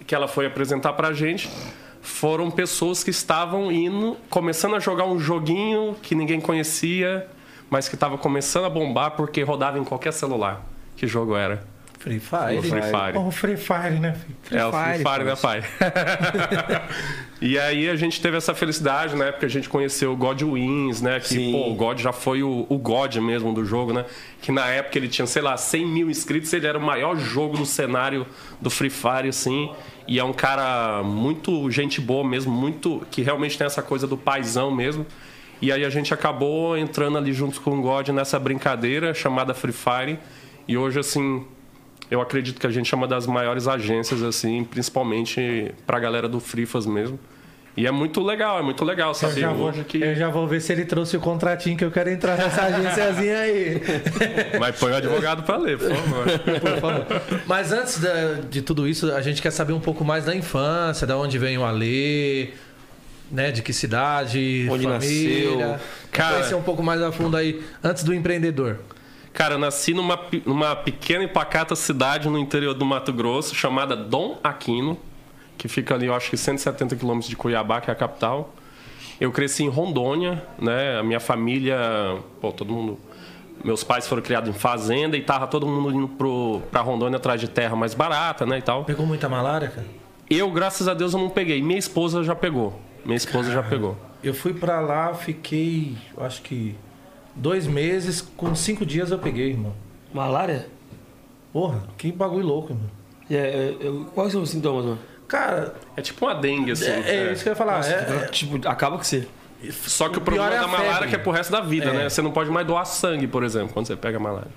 que 0.05 0.15
ela 0.15 0.27
foi 0.27 0.45
apresentar 0.45 0.93
pra 0.93 1.13
gente 1.13 1.49
foram 2.01 2.49
pessoas 2.49 3.03
que 3.03 3.09
estavam 3.09 3.71
indo, 3.71 4.15
começando 4.29 4.75
a 4.75 4.79
jogar 4.79 5.05
um 5.05 5.19
joguinho 5.19 5.95
que 6.01 6.15
ninguém 6.15 6.39
conhecia, 6.39 7.27
mas 7.69 7.89
que 7.89 7.95
estava 7.95 8.17
começando 8.17 8.65
a 8.65 8.69
bombar 8.69 9.11
porque 9.11 9.43
rodava 9.43 9.77
em 9.77 9.83
qualquer 9.83 10.13
celular. 10.13 10.65
Que 10.95 11.05
jogo 11.05 11.35
era? 11.35 11.67
Free 11.97 12.19
Fire. 12.19 12.57
O 12.57 12.61
Free 12.61 12.81
Fire. 12.81 13.17
Oh, 13.17 13.31
Free 13.31 13.57
Fire, 13.57 13.99
né? 13.99 14.13
filho? 14.13 14.59
é, 14.59 14.65
o 14.65 14.71
Free 14.71 14.97
Fire, 14.97 15.23
né, 15.23 15.35
pai? 15.35 15.63
e 17.41 17.57
aí 17.57 17.89
a 17.89 17.95
gente 17.95 18.21
teve 18.21 18.37
essa 18.37 18.53
felicidade, 18.53 19.15
né? 19.15 19.31
Porque 19.31 19.45
a 19.45 19.49
gente 19.49 19.67
conheceu 19.67 20.13
o 20.13 20.15
God 20.15 20.41
Wins, 20.43 21.01
né? 21.01 21.19
Que, 21.19 21.27
Sim. 21.27 21.51
pô, 21.51 21.69
o 21.71 21.75
God 21.75 21.99
já 21.99 22.13
foi 22.13 22.43
o, 22.43 22.67
o 22.69 22.77
God 22.77 23.15
mesmo 23.17 23.51
do 23.51 23.65
jogo, 23.65 23.93
né? 23.93 24.05
Que 24.41 24.51
na 24.51 24.67
época 24.67 24.97
ele 24.97 25.07
tinha, 25.07 25.25
sei 25.25 25.41
lá, 25.41 25.57
100 25.57 25.85
mil 25.87 26.09
inscritos. 26.09 26.53
Ele 26.53 26.67
era 26.67 26.77
o 26.77 26.81
maior 26.81 27.17
jogo 27.17 27.57
do 27.57 27.65
cenário 27.65 28.27
do 28.61 28.69
Free 28.69 28.91
Fire, 28.91 29.29
assim. 29.29 29.71
E 30.07 30.19
é 30.19 30.23
um 30.23 30.33
cara 30.33 31.01
muito 31.03 31.69
gente 31.71 31.99
boa 31.99 32.23
mesmo, 32.23 32.51
muito... 32.51 33.05
Que 33.09 33.21
realmente 33.23 33.57
tem 33.57 33.65
essa 33.65 33.81
coisa 33.81 34.05
do 34.05 34.17
paizão 34.17 34.69
mesmo. 34.69 35.05
E 35.59 35.71
aí 35.71 35.83
a 35.83 35.89
gente 35.89 36.13
acabou 36.13 36.77
entrando 36.77 37.17
ali 37.17 37.33
junto 37.33 37.59
com 37.61 37.79
o 37.79 37.81
God 37.81 38.09
nessa 38.09 38.39
brincadeira 38.39 39.13
chamada 39.13 39.53
Free 39.55 39.73
Fire. 39.73 40.19
E 40.67 40.77
hoje, 40.77 40.99
assim, 40.99 41.45
eu 42.09 42.21
acredito 42.21 42.59
que 42.59 42.67
a 42.67 42.71
gente 42.71 42.93
é 42.93 42.97
uma 42.97 43.07
das 43.07 43.25
maiores 43.27 43.67
agências, 43.67 44.21
assim, 44.23 44.63
principalmente 44.63 45.71
pra 45.85 45.99
galera 45.99 46.27
do 46.27 46.39
Frifas 46.39 46.85
mesmo. 46.85 47.19
E 47.75 47.85
é 47.85 47.91
muito 47.91 48.23
legal, 48.23 48.57
é 48.57 48.63
muito 48.63 48.83
legal 48.83 49.09
Eu 49.09 49.13
saber 49.13 49.39
já, 49.41 49.53
vou, 49.53 49.67
hoje 49.69 49.83
que. 49.83 50.01
eu 50.01 50.15
já 50.15 50.29
vou 50.29 50.47
ver 50.47 50.59
se 50.61 50.73
ele 50.73 50.83
trouxe 50.83 51.15
o 51.15 51.19
contratinho 51.19 51.77
que 51.77 51.85
eu 51.85 51.91
quero 51.91 52.09
entrar 52.09 52.35
nessa 52.35 52.63
agênciazinha 52.63 53.37
aí. 53.37 53.81
Mas 54.59 54.75
põe 54.79 54.91
o 54.93 54.95
advogado 54.95 55.43
pra 55.43 55.57
ler, 55.57 55.77
por 55.77 55.91
favor. 55.95 56.25
Por 56.39 56.79
favor. 56.81 57.41
Mas 57.45 57.71
antes 57.71 58.01
de 58.49 58.63
tudo 58.63 58.87
isso, 58.87 59.13
a 59.13 59.21
gente 59.21 59.43
quer 59.43 59.51
saber 59.51 59.73
um 59.73 59.79
pouco 59.79 60.03
mais 60.03 60.25
da 60.25 60.35
infância, 60.35 61.05
da 61.05 61.15
onde 61.17 61.37
vem 61.37 61.55
o 61.59 61.63
Alê, 61.63 62.49
né? 63.31 63.51
De 63.51 63.61
que 63.61 63.71
cidade, 63.71 64.67
Onde 64.71 64.85
família. 64.85 65.57
nasceu. 65.67 65.75
Cara- 66.11 66.33
Conhecer 66.37 66.55
um 66.55 66.63
pouco 66.63 66.81
mais 66.81 66.99
a 66.99 67.11
fundo 67.11 67.37
aí, 67.37 67.61
antes 67.83 68.03
do 68.03 68.11
empreendedor. 68.11 68.77
Cara, 69.37 69.53
eu 69.53 69.59
nasci 69.59 69.93
numa, 69.93 70.19
numa 70.47 70.75
pequena 70.75 71.23
e 71.23 71.27
pacata 71.27 71.75
cidade 71.75 72.27
no 72.27 72.39
interior 72.39 72.73
do 72.73 72.83
Mato 72.83 73.13
Grosso, 73.13 73.53
chamada 73.53 73.95
Dom 73.95 74.39
Aquino, 74.43 74.97
que 75.59 75.67
fica 75.67 75.93
ali, 75.93 76.07
eu 76.07 76.15
acho 76.15 76.31
que 76.31 76.35
170 76.35 76.95
quilômetros 76.95 77.29
de 77.29 77.35
Cuiabá, 77.35 77.79
que 77.79 77.91
é 77.91 77.93
a 77.93 77.95
capital. 77.95 78.51
Eu 79.21 79.31
cresci 79.31 79.63
em 79.63 79.69
Rondônia, 79.69 80.43
né? 80.57 80.97
A 80.97 81.03
minha 81.03 81.19
família, 81.19 81.77
pô, 82.41 82.51
todo 82.51 82.73
mundo. 82.73 82.97
Meus 83.63 83.83
pais 83.83 84.07
foram 84.07 84.23
criados 84.23 84.49
em 84.49 84.57
fazenda 84.57 85.15
e 85.15 85.21
tava 85.21 85.45
todo 85.45 85.67
mundo 85.67 85.95
indo 85.95 86.07
pro, 86.07 86.63
pra 86.71 86.81
Rondônia 86.81 87.17
atrás 87.17 87.39
de 87.39 87.47
terra 87.47 87.75
mais 87.75 87.93
barata, 87.93 88.43
né? 88.43 88.57
E 88.57 88.61
tal. 88.63 88.85
Pegou 88.85 89.05
muita 89.05 89.29
malária, 89.29 89.67
cara? 89.67 89.85
Eu, 90.27 90.49
graças 90.49 90.87
a 90.87 90.95
Deus, 90.95 91.13
eu 91.13 91.19
não 91.19 91.29
peguei. 91.29 91.61
Minha 91.61 91.77
esposa 91.77 92.23
já 92.23 92.33
pegou. 92.33 92.73
Minha 93.05 93.17
esposa 93.17 93.51
já 93.51 93.61
pegou. 93.61 93.95
Eu 94.23 94.33
fui 94.33 94.55
pra 94.55 94.79
lá, 94.79 95.13
fiquei, 95.13 95.95
acho 96.17 96.41
que 96.41 96.75
dois 97.37 97.65
meses, 97.67 98.21
com 98.21 98.53
cinco 98.55 98.85
dias 98.85 99.11
eu 99.11 99.19
peguei, 99.19 99.51
irmão. 99.51 99.73
Malária? 100.13 100.67
Porra, 101.53 101.83
que 101.97 102.11
bagulho 102.11 102.45
louco, 102.45 102.73
irmão. 102.73 102.89
É, 103.29 103.35
é, 103.35 103.87
é, 103.87 103.91
quais 104.13 104.31
são 104.31 104.41
os 104.41 104.49
sintomas, 104.49 104.85
mano? 104.85 104.99
Cara, 105.27 105.75
É 105.95 106.01
tipo 106.01 106.25
uma 106.25 106.33
dengue, 106.35 106.71
assim. 106.71 106.85
é, 106.89 106.99
é 107.05 107.15
é. 107.29 107.33
isso 107.33 107.43
que 107.43 107.49
eu 107.49 107.51
ia 107.51 107.55
falar. 107.57 107.85
é- 107.85 108.27
Tipo, 108.27 108.67
acaba 108.67 108.97
com 108.97 109.03
você. 109.03 109.27
Só 109.71 110.07
que 110.07 110.17
o, 110.17 110.21
O 110.21 110.23
problema 110.23 110.53
é 110.53 110.59
da 110.59 110.67
malária 110.67 110.91
febre. 110.93 111.05
é 111.05 111.09
que 111.09 111.15
é 111.15 111.19
pro 111.19 111.31
resto 111.31 111.51
da 111.51 111.61
vida, 111.61 111.87
É. 111.87 111.93
né? 111.93 112.09
Você 112.09 112.21
não 112.21 112.31
pode 112.31 112.49
mais 112.49 112.65
doar 112.65 112.85
sangue, 112.85 113.27
por 113.27 113.43
exemplo, 113.43 113.73
quando 113.73 113.87
você 113.87 113.95
pega 113.95 114.19
malária. 114.19 114.47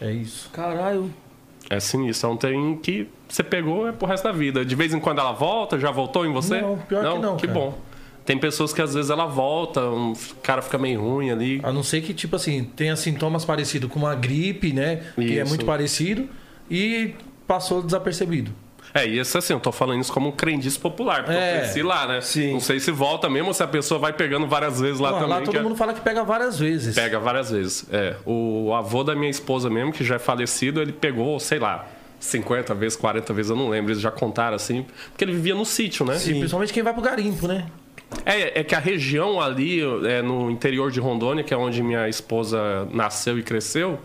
é, 0.00 0.06
é 0.08 0.12
isso. 0.12 0.48
Caralho. 0.52 1.12
É 1.68 1.78
sinistro. 1.80 2.30
É 2.30 2.32
um 2.32 2.36
trem 2.36 2.76
que 2.78 3.08
você 3.28 3.42
pegou 3.42 3.86
é 3.88 3.92
pro 3.92 4.06
resto 4.06 4.24
da 4.24 4.32
vida. 4.32 4.64
De 4.64 4.74
vez 4.74 4.94
em 4.94 5.00
quando 5.00 5.18
ela 5.18 5.32
volta, 5.32 5.78
já 5.78 5.90
voltou 5.90 6.24
em 6.24 6.32
você? 6.32 6.62
Não, 6.62 6.78
pior 6.78 7.12
que 7.14 7.18
não, 7.18 7.36
Que 7.36 7.46
cara. 7.46 7.58
bom. 7.58 7.78
Tem 8.28 8.36
pessoas 8.36 8.74
que 8.74 8.82
às 8.82 8.92
vezes 8.92 9.10
ela 9.10 9.24
volta, 9.24 9.80
um 9.88 10.12
cara 10.42 10.60
fica 10.60 10.76
meio 10.76 11.00
ruim 11.00 11.30
ali. 11.30 11.60
A 11.62 11.72
não 11.72 11.82
ser 11.82 12.02
que, 12.02 12.12
tipo 12.12 12.36
assim, 12.36 12.62
tenha 12.76 12.94
sintomas 12.94 13.42
parecidos 13.42 13.90
com 13.90 13.98
uma 13.98 14.14
gripe, 14.14 14.70
né? 14.70 15.00
Que 15.14 15.38
é 15.38 15.42
Isso. 15.42 15.48
muito 15.48 15.64
parecido. 15.64 16.28
E 16.70 17.14
passou 17.46 17.80
desapercebido. 17.82 18.52
É, 18.92 19.06
e 19.06 19.18
isso 19.18 19.38
assim, 19.38 19.54
eu 19.54 19.60
tô 19.60 19.72
falando 19.72 20.02
isso 20.02 20.12
como 20.12 20.28
um 20.28 20.32
crendice 20.32 20.78
popular, 20.78 21.24
porque 21.24 21.38
É. 21.38 21.54
eu 21.56 21.60
cresci 21.60 21.82
lá, 21.82 22.06
né? 22.06 22.20
Sim. 22.20 22.52
Não 22.52 22.60
sei 22.60 22.78
se 22.80 22.90
volta 22.90 23.30
mesmo 23.30 23.48
ou 23.48 23.54
se 23.54 23.62
a 23.62 23.66
pessoa 23.66 23.98
vai 23.98 24.12
pegando 24.12 24.46
várias 24.46 24.78
vezes 24.78 25.00
lá 25.00 25.08
Pô, 25.08 25.14
também. 25.20 25.30
lá 25.30 25.40
todo 25.40 25.56
é- 25.56 25.62
mundo 25.62 25.76
fala 25.76 25.94
que 25.94 26.00
pega 26.02 26.22
várias 26.22 26.58
vezes. 26.58 26.94
Pega 26.94 27.18
várias 27.18 27.50
vezes. 27.50 27.86
É. 27.90 28.14
O 28.26 28.74
avô 28.74 29.02
da 29.02 29.14
minha 29.14 29.30
esposa 29.30 29.70
mesmo, 29.70 29.90
que 29.90 30.04
já 30.04 30.16
é 30.16 30.18
falecido, 30.18 30.82
ele 30.82 30.92
pegou, 30.92 31.40
sei 31.40 31.58
lá, 31.58 31.86
50 32.20 32.74
vezes, 32.74 32.94
40 32.94 33.32
vezes, 33.32 33.50
eu 33.50 33.56
não 33.56 33.70
lembro. 33.70 33.90
Eles 33.92 34.02
já 34.02 34.10
contaram 34.10 34.56
assim. 34.56 34.84
Porque 35.12 35.24
ele 35.24 35.32
vivia 35.32 35.54
no 35.54 35.64
sítio, 35.64 36.04
né? 36.04 36.16
E 36.16 36.34
principalmente 36.34 36.72
quem 36.74 36.82
vai 36.82 36.92
pro 36.92 37.00
garimpo, 37.02 37.46
né? 37.48 37.66
É, 38.24 38.60
é 38.60 38.64
que 38.64 38.74
a 38.74 38.78
região 38.78 39.40
ali, 39.40 39.80
é, 40.06 40.22
no 40.22 40.50
interior 40.50 40.90
de 40.90 41.00
Rondônia, 41.00 41.44
que 41.44 41.52
é 41.52 41.56
onde 41.56 41.82
minha 41.82 42.08
esposa 42.08 42.88
nasceu 42.92 43.38
e 43.38 43.42
cresceu, 43.42 43.98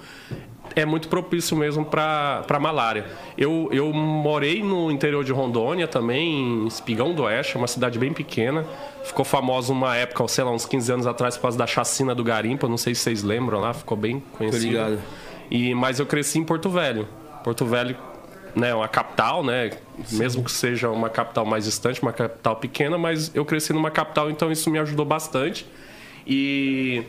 é 0.75 0.85
muito 0.85 1.07
propício 1.07 1.55
mesmo 1.55 1.85
para 1.85 2.59
malária. 2.59 3.05
Eu, 3.37 3.69
eu 3.71 3.93
morei 3.93 4.63
no 4.63 4.91
interior 4.91 5.23
de 5.23 5.31
Rondônia 5.31 5.87
também, 5.87 6.63
em 6.63 6.67
Espigão 6.67 7.13
do 7.13 7.23
Oeste, 7.23 7.57
uma 7.57 7.67
cidade 7.67 7.99
bem 7.99 8.11
pequena. 8.11 8.65
Ficou 9.03 9.23
famosa 9.23 9.71
uma 9.71 9.95
época, 9.95 10.27
sei 10.27 10.43
lá, 10.43 10.51
uns 10.51 10.65
15 10.65 10.91
anos 10.91 11.07
atrás, 11.07 11.35
por 11.35 11.43
causa 11.43 11.57
da 11.57 11.67
chacina 11.67 12.15
do 12.15 12.23
garimpo. 12.23 12.67
Não 12.67 12.77
sei 12.77 12.95
se 12.95 13.01
vocês 13.01 13.23
lembram 13.23 13.59
lá, 13.59 13.73
ficou 13.73 13.97
bem 13.97 14.23
conhecido. 14.37 14.65
ligado. 14.65 14.99
E, 15.51 15.75
mas 15.75 15.99
eu 15.99 16.05
cresci 16.05 16.39
em 16.39 16.43
Porto 16.43 16.69
Velho. 16.69 17.07
Porto 17.43 17.65
Velho 17.65 17.95
né, 18.55 18.73
uma 18.73 18.87
capital, 18.87 19.43
né? 19.43 19.71
Mesmo 20.11 20.43
que 20.43 20.51
seja 20.51 20.89
uma 20.89 21.09
capital 21.09 21.45
mais 21.45 21.65
distante, 21.65 22.01
uma 22.01 22.13
capital 22.13 22.55
pequena, 22.55 22.97
mas 22.97 23.33
eu 23.35 23.45
cresci 23.45 23.73
numa 23.73 23.91
capital, 23.91 24.29
então 24.29 24.51
isso 24.51 24.69
me 24.69 24.79
ajudou 24.79 25.05
bastante. 25.05 25.65
E 26.25 27.03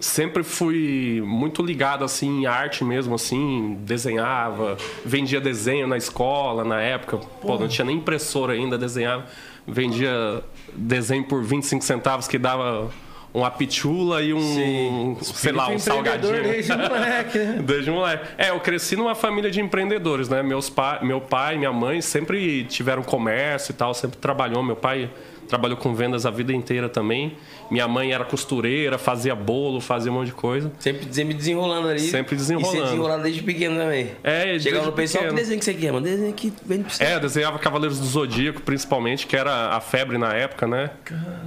sempre 0.00 0.42
fui 0.42 1.22
muito 1.24 1.62
ligado 1.62 2.04
assim 2.04 2.40
em 2.40 2.46
arte 2.46 2.84
mesmo 2.84 3.14
assim, 3.14 3.78
desenhava, 3.80 4.76
vendia 5.04 5.40
desenho 5.40 5.86
na 5.86 5.96
escola 5.96 6.64
na 6.64 6.80
época, 6.80 7.18
pô, 7.40 7.56
não 7.56 7.68
tinha 7.68 7.84
nem 7.84 7.96
impressora 7.96 8.52
ainda, 8.52 8.76
desenhava, 8.76 9.26
vendia 9.66 10.42
desenho 10.74 11.24
por 11.24 11.42
25 11.42 11.84
centavos 11.84 12.26
que 12.26 12.36
dava 12.36 12.90
uma 13.34 13.50
pitula 13.50 14.22
e 14.22 14.34
um, 14.34 15.16
sei 15.22 15.52
lá, 15.52 15.68
um 15.68 15.78
salgadinho. 15.78 16.42
Desde 16.42 16.76
moleque, 16.76 17.38
né? 17.38 17.58
Desde 17.64 17.90
moleque. 17.90 18.26
É, 18.36 18.50
eu 18.50 18.60
cresci 18.60 18.94
numa 18.94 19.14
família 19.14 19.50
de 19.50 19.60
empreendedores, 19.60 20.28
né? 20.28 20.42
Meus 20.42 20.68
pa... 20.68 21.00
Meu 21.02 21.20
pai 21.20 21.56
minha 21.56 21.72
mãe 21.72 22.00
sempre 22.02 22.64
tiveram 22.64 23.02
comércio 23.02 23.72
e 23.72 23.74
tal, 23.74 23.94
sempre 23.94 24.18
trabalhou. 24.18 24.62
Meu 24.62 24.76
pai 24.76 25.10
trabalhou 25.48 25.76
com 25.76 25.94
vendas 25.94 26.24
a 26.26 26.30
vida 26.30 26.52
inteira 26.52 26.88
também. 26.88 27.36
Minha 27.70 27.86
mãe 27.88 28.12
era 28.12 28.24
costureira, 28.24 28.98
fazia 28.98 29.34
bolo, 29.34 29.80
fazia 29.80 30.10
um 30.10 30.14
monte 30.16 30.26
de 30.26 30.32
coisa. 30.32 30.70
Sempre, 30.78 31.06
sempre 31.12 31.34
desenrolando 31.34 31.88
ali. 31.88 32.00
Sempre 32.00 32.34
E 32.34 32.38
desenrolando. 32.38 32.76
você 32.76 32.82
desenrolado 32.84 33.22
desde 33.22 33.42
pequeno 33.42 33.76
também. 33.76 34.10
É, 34.22 34.58
Chegava 34.58 34.86
no 34.86 34.92
pessoal, 34.92 35.24
que 35.28 35.34
desenho 35.34 35.58
que 35.58 35.64
você 35.64 35.74
quer, 35.74 35.92
mano? 35.92 36.04
Desenho 36.04 36.30
aqui, 36.30 36.52
vende 36.64 36.84
pra 36.84 36.92
você. 36.92 37.04
É, 37.04 37.14
eu 37.14 37.20
desenhava 37.20 37.58
Cavaleiros 37.58 37.98
do 37.98 38.06
Zodíaco, 38.06 38.60
principalmente, 38.62 39.26
que 39.26 39.36
era 39.36 39.68
a 39.74 39.80
febre 39.80 40.18
na 40.18 40.32
época, 40.32 40.66
né? 40.66 40.90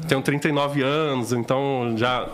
Tenho 0.08 0.22
39 0.22 0.82
anos, 0.82 1.32
então 1.32 1.94
já 1.98 2.28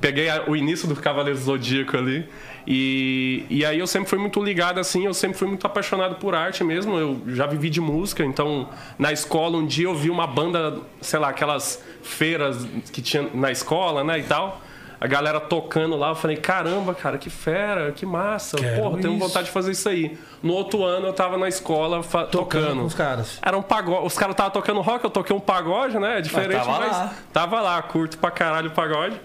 peguei 0.00 0.28
o 0.46 0.54
início 0.56 0.88
do 0.88 0.94
Cavaleiros 0.96 1.40
do 1.40 1.46
Zodíaco 1.46 1.96
ali. 1.96 2.26
E, 2.66 3.44
e 3.48 3.64
aí 3.64 3.78
eu 3.78 3.86
sempre 3.86 4.08
fui 4.08 4.18
muito 4.18 4.42
ligado, 4.42 4.78
assim, 4.78 5.06
eu 5.06 5.14
sempre 5.14 5.38
fui 5.38 5.48
muito 5.48 5.66
apaixonado 5.66 6.16
por 6.16 6.34
arte 6.34 6.62
mesmo. 6.62 6.96
Eu 6.96 7.20
já 7.28 7.46
vivi 7.46 7.70
de 7.70 7.80
música, 7.80 8.24
então 8.24 8.68
na 8.98 9.12
escola 9.12 9.56
um 9.58 9.66
dia 9.66 9.86
eu 9.86 9.94
vi 9.94 10.10
uma 10.10 10.26
banda, 10.26 10.78
sei 11.00 11.18
lá, 11.18 11.28
aquelas 11.30 11.82
feiras 12.02 12.66
que 12.92 13.00
tinha 13.02 13.28
na 13.34 13.50
escola, 13.50 14.04
né, 14.04 14.18
e 14.18 14.22
tal. 14.22 14.60
A 15.02 15.06
galera 15.06 15.40
tocando 15.40 15.96
lá, 15.96 16.10
eu 16.10 16.14
falei, 16.14 16.36
caramba, 16.36 16.92
cara, 16.94 17.16
que 17.16 17.30
fera, 17.30 17.90
que 17.90 18.04
massa. 18.04 18.58
Quero 18.58 18.82
Porra, 18.82 18.98
tenho 18.98 19.14
isso. 19.14 19.26
vontade 19.26 19.46
de 19.46 19.50
fazer 19.50 19.72
isso 19.72 19.88
aí. 19.88 20.18
No 20.42 20.52
outro 20.52 20.84
ano 20.84 21.06
eu 21.06 21.12
tava 21.14 21.38
na 21.38 21.48
escola 21.48 22.02
Tocando 22.02 22.28
tocando. 22.28 22.80
com 22.80 22.84
os 22.84 22.92
caras. 22.94 23.38
Era 23.40 23.56
um 23.56 23.62
pagode. 23.62 24.04
Os 24.06 24.18
caras 24.18 24.34
estavam 24.34 24.52
tocando 24.52 24.78
rock, 24.82 25.02
eu 25.02 25.08
toquei 25.08 25.34
um 25.34 25.40
pagode, 25.40 25.98
né? 25.98 26.18
É 26.18 26.20
diferente, 26.20 26.54
Mas 26.58 26.66
tava 26.66 26.78
mas, 26.80 26.92
lá. 26.92 27.14
tava 27.32 27.60
lá, 27.62 27.80
curto 27.80 28.18
pra 28.18 28.30
caralho 28.30 28.68
o 28.68 28.72
pagode. 28.74 29.18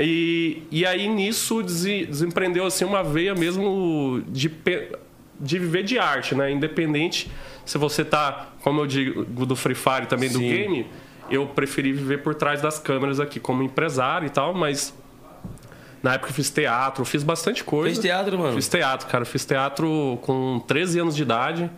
E, 0.00 0.62
e 0.70 0.86
aí 0.86 1.08
nisso 1.08 1.62
dese- 1.62 2.06
desempreendeu 2.06 2.64
assim 2.64 2.84
uma 2.84 3.02
veia 3.02 3.34
mesmo 3.34 4.22
de, 4.28 4.48
de 5.40 5.58
viver 5.58 5.82
de 5.82 5.98
arte, 5.98 6.34
né? 6.36 6.50
Independente 6.52 7.28
se 7.64 7.76
você 7.76 8.04
tá, 8.04 8.50
como 8.62 8.80
eu 8.80 8.86
digo, 8.86 9.24
do 9.44 9.56
Free 9.56 9.74
Fire 9.74 10.06
também 10.06 10.30
do 10.30 10.38
Sim. 10.38 10.48
game, 10.48 10.86
eu 11.30 11.46
preferi 11.46 11.92
viver 11.92 12.22
por 12.22 12.34
trás 12.34 12.62
das 12.62 12.78
câmeras 12.78 13.20
aqui 13.20 13.38
como 13.40 13.62
empresário 13.62 14.26
e 14.26 14.30
tal, 14.30 14.54
mas 14.54 14.94
na 16.02 16.14
época 16.14 16.30
eu 16.30 16.34
fiz 16.34 16.48
teatro, 16.48 17.04
fiz 17.04 17.22
bastante 17.22 17.64
coisa. 17.64 17.86
Fez 17.94 17.98
teatro, 17.98 18.38
mano? 18.38 18.54
Fiz 18.54 18.68
teatro, 18.68 19.06
cara. 19.08 19.24
Fiz 19.24 19.44
teatro 19.44 20.18
com 20.22 20.62
13 20.66 21.00
anos 21.00 21.16
de 21.16 21.22
idade 21.22 21.70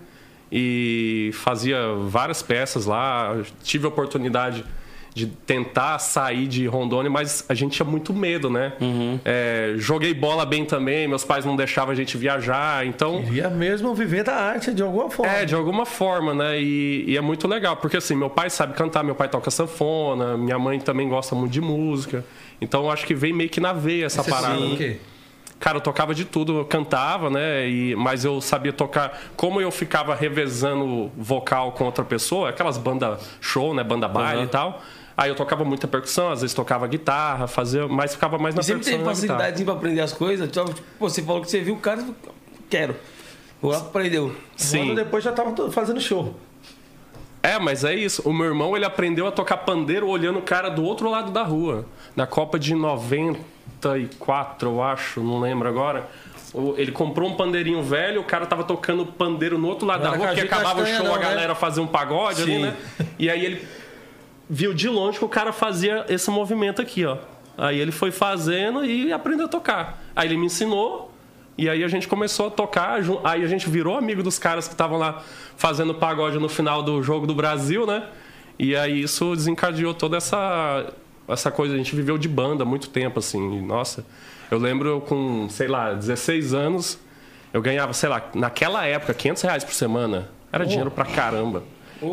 e 0.52 1.30
fazia 1.32 1.78
várias 2.06 2.42
peças 2.42 2.86
lá. 2.86 3.34
Tive 3.62 3.86
a 3.86 3.88
oportunidade 3.88 4.64
de 5.12 5.26
tentar 5.26 5.98
sair 5.98 6.46
de 6.46 6.66
Rondônia, 6.66 7.10
mas 7.10 7.44
a 7.48 7.54
gente 7.54 7.72
tinha 7.72 7.86
muito 7.86 8.12
medo, 8.12 8.48
né? 8.48 8.72
Uhum. 8.80 9.18
É, 9.24 9.74
joguei 9.76 10.14
bola 10.14 10.46
bem 10.46 10.64
também, 10.64 11.08
meus 11.08 11.24
pais 11.24 11.44
não 11.44 11.56
deixavam 11.56 11.92
a 11.92 11.94
gente 11.94 12.16
viajar, 12.16 12.86
então. 12.86 13.22
Queria 13.22 13.50
mesmo 13.50 13.94
viver 13.94 14.22
da 14.22 14.34
arte 14.34 14.72
de 14.72 14.82
alguma 14.82 15.10
forma. 15.10 15.32
É, 15.32 15.44
de 15.44 15.54
alguma 15.54 15.84
forma, 15.84 16.32
né? 16.32 16.60
E, 16.60 17.04
e 17.08 17.16
é 17.16 17.20
muito 17.20 17.48
legal, 17.48 17.76
porque 17.76 17.96
assim, 17.96 18.14
meu 18.14 18.30
pai 18.30 18.48
sabe 18.50 18.74
cantar, 18.74 19.02
meu 19.02 19.14
pai 19.14 19.28
toca 19.28 19.50
sanfona, 19.50 20.36
minha 20.36 20.58
mãe 20.58 20.78
também 20.78 21.08
gosta 21.08 21.34
muito 21.34 21.52
de 21.52 21.60
música. 21.60 22.24
Então 22.60 22.84
eu 22.84 22.90
acho 22.90 23.06
que 23.06 23.14
vem 23.14 23.32
meio 23.32 23.50
que 23.50 23.60
na 23.60 23.72
veia 23.72 24.06
essa 24.06 24.22
Você 24.22 24.30
parada. 24.30 24.54
sabe 24.54 24.68
né? 24.68 24.74
o 24.74 24.76
quê? 24.76 24.96
Cara, 25.58 25.76
eu 25.76 25.80
tocava 25.82 26.14
de 26.14 26.24
tudo, 26.24 26.58
eu 26.60 26.64
cantava, 26.64 27.28
né? 27.28 27.68
E, 27.68 27.94
mas 27.94 28.24
eu 28.24 28.40
sabia 28.40 28.72
tocar. 28.72 29.20
Como 29.36 29.60
eu 29.60 29.70
ficava 29.70 30.14
revezando 30.14 31.10
vocal 31.18 31.72
com 31.72 31.84
outra 31.84 32.02
pessoa, 32.02 32.48
aquelas 32.48 32.78
bandas 32.78 33.20
show, 33.42 33.74
né? 33.74 33.84
Banda 33.84 34.08
baile 34.08 34.38
Aham. 34.38 34.46
e 34.46 34.48
tal. 34.48 34.82
Aí 35.20 35.28
eu 35.28 35.34
tocava 35.34 35.62
muita 35.66 35.86
percussão, 35.86 36.30
às 36.32 36.40
vezes 36.40 36.54
tocava 36.54 36.86
guitarra, 36.86 37.46
fazia, 37.46 37.86
mas 37.86 38.12
ficava 38.14 38.38
mais 38.38 38.54
na 38.54 38.62
E 38.62 38.64
sempre 38.64 38.82
percussão. 38.84 39.04
teve 39.04 39.04
e 39.04 39.06
na 39.06 39.20
guitarra. 39.20 39.38
facilidade 39.38 39.64
pra 39.66 39.74
aprender 39.74 40.00
as 40.00 40.12
coisas. 40.14 40.48
Tipo, 40.50 40.74
você 40.98 41.22
falou 41.22 41.42
que 41.42 41.50
você 41.50 41.60
viu 41.60 41.74
o 41.74 41.78
cara, 41.78 42.02
quero. 42.70 42.96
Vou 43.60 43.70
lá, 43.70 43.76
aprendeu. 43.78 44.28
Um 44.28 44.34
Sim. 44.56 44.80
ano 44.82 44.94
depois 44.94 45.22
já 45.22 45.30
tava 45.32 45.70
fazendo 45.70 46.00
show. 46.00 46.34
É, 47.42 47.58
mas 47.58 47.84
é 47.84 47.94
isso. 47.94 48.26
O 48.26 48.32
meu 48.32 48.46
irmão, 48.46 48.74
ele 48.74 48.86
aprendeu 48.86 49.26
a 49.26 49.30
tocar 49.30 49.58
pandeiro 49.58 50.08
olhando 50.08 50.38
o 50.38 50.42
cara 50.42 50.70
do 50.70 50.82
outro 50.84 51.10
lado 51.10 51.30
da 51.30 51.42
rua. 51.42 51.84
Na 52.16 52.26
Copa 52.26 52.58
de 52.58 52.74
94, 52.74 54.68
eu 54.70 54.82
acho, 54.82 55.20
não 55.20 55.38
lembro 55.40 55.68
agora. 55.68 56.08
Ele 56.76 56.90
comprou 56.90 57.28
um 57.28 57.36
pandeirinho 57.36 57.82
velho, 57.82 58.20
o 58.22 58.24
cara 58.24 58.44
tava 58.44 58.64
tocando 58.64 59.06
pandeiro 59.06 59.56
no 59.56 59.68
outro 59.68 59.86
lado 59.86 60.02
Não 60.02 60.10
da 60.12 60.16
rua, 60.16 60.26
porque 60.28 60.40
acabava 60.40 60.82
o 60.82 60.86
show, 60.86 60.96
a 61.06 61.08
não, 61.10 61.14
né? 61.16 61.20
galera 61.22 61.54
fazia 61.54 61.82
um 61.82 61.86
pagode 61.86 62.42
ali, 62.42 62.52
Sim. 62.54 62.62
né? 62.62 62.76
E 63.18 63.30
aí 63.30 63.44
ele 63.44 63.68
viu 64.50 64.74
de 64.74 64.88
longe 64.88 65.16
que 65.16 65.24
o 65.24 65.28
cara 65.28 65.52
fazia 65.52 66.04
esse 66.08 66.28
movimento 66.28 66.82
aqui, 66.82 67.06
ó. 67.06 67.18
Aí 67.56 67.78
ele 67.78 67.92
foi 67.92 68.10
fazendo 68.10 68.84
e 68.84 69.12
aprendeu 69.12 69.46
a 69.46 69.48
tocar. 69.48 70.02
Aí 70.16 70.26
ele 70.26 70.36
me 70.36 70.46
ensinou 70.46 71.12
e 71.56 71.68
aí 71.68 71.84
a 71.84 71.88
gente 71.88 72.08
começou 72.08 72.48
a 72.48 72.50
tocar. 72.50 73.00
Aí 73.22 73.44
a 73.44 73.46
gente 73.46 73.70
virou 73.70 73.96
amigo 73.96 74.22
dos 74.24 74.38
caras 74.38 74.66
que 74.66 74.74
estavam 74.74 74.98
lá 74.98 75.22
fazendo 75.56 75.94
pagode 75.94 76.38
no 76.38 76.48
final 76.48 76.82
do 76.82 77.00
jogo 77.00 77.26
do 77.26 77.34
Brasil, 77.34 77.86
né? 77.86 78.08
E 78.58 78.74
aí 78.74 79.02
isso 79.02 79.36
desencadeou 79.36 79.94
toda 79.94 80.16
essa 80.16 80.92
essa 81.28 81.50
coisa. 81.50 81.74
A 81.74 81.76
gente 81.76 81.94
viveu 81.94 82.18
de 82.18 82.28
banda 82.28 82.64
há 82.64 82.66
muito 82.66 82.88
tempo, 82.88 83.20
assim. 83.20 83.60
Nossa, 83.62 84.04
eu 84.50 84.58
lembro 84.58 85.00
com, 85.02 85.48
sei 85.48 85.68
lá, 85.68 85.92
16 85.92 86.52
anos, 86.54 86.98
eu 87.52 87.62
ganhava, 87.62 87.92
sei 87.92 88.08
lá, 88.08 88.30
naquela 88.34 88.84
época, 88.84 89.14
500 89.14 89.42
reais 89.42 89.64
por 89.64 89.74
semana. 89.74 90.28
Era 90.52 90.66
dinheiro 90.66 90.90
pra 90.90 91.04
caramba. 91.04 91.62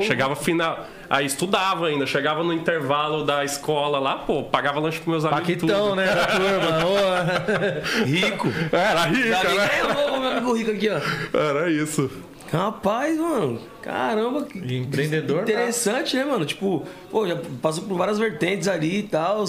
Chegava 0.02 0.36
final. 0.36 0.86
Aí 1.10 1.26
estudava 1.26 1.88
ainda, 1.88 2.06
chegava 2.06 2.44
no 2.44 2.52
intervalo 2.54 3.24
da 3.24 3.44
escola 3.46 4.00
lá, 4.00 4.16
pô, 4.18 4.44
pagava 4.44 4.80
lanche 4.80 5.00
pros 5.00 5.08
meus 5.08 5.26
amigos. 5.26 5.40
Paquitão, 5.42 5.90
tudo. 5.90 5.96
né? 5.96 6.06
Da 6.06 6.26
turma. 6.28 8.04
Rico. 8.06 8.48
Era 8.72 9.06
rico, 9.06 9.30
Dá 9.30 9.44
né? 9.44 9.70
eu 9.82 9.94
vou 9.94 10.20
meu 10.20 10.32
amigo 10.32 10.54
rico 10.54 10.72
aqui, 10.72 10.90
ó. 10.90 11.38
Era 11.38 11.72
isso. 11.72 12.10
Rapaz, 12.52 13.18
mano. 13.18 13.60
Caramba. 13.82 14.44
que 14.46 14.58
empreendedor, 14.78 15.44
Interessante, 15.44 16.16
né, 16.16 16.24
mano? 16.26 16.46
Tipo, 16.46 16.86
pô, 17.10 17.28
já 17.28 17.38
passou 17.62 17.84
por 17.84 17.98
várias 17.98 18.18
vertentes 18.18 18.68
ali 18.68 19.00
e 19.00 19.04
tal. 19.04 19.44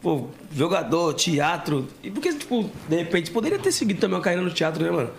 Pô, 0.00 0.26
jogador, 0.52 1.14
teatro. 1.14 1.86
E 2.02 2.10
por 2.10 2.20
que, 2.20 2.32
tipo, 2.34 2.68
de 2.88 2.96
repente, 2.96 3.30
poderia 3.30 3.58
ter 3.58 3.70
seguido 3.70 4.00
também 4.00 4.16
uma 4.16 4.22
carreira 4.22 4.44
no 4.44 4.50
teatro, 4.52 4.82
né, 4.82 4.90
mano? 4.90 5.10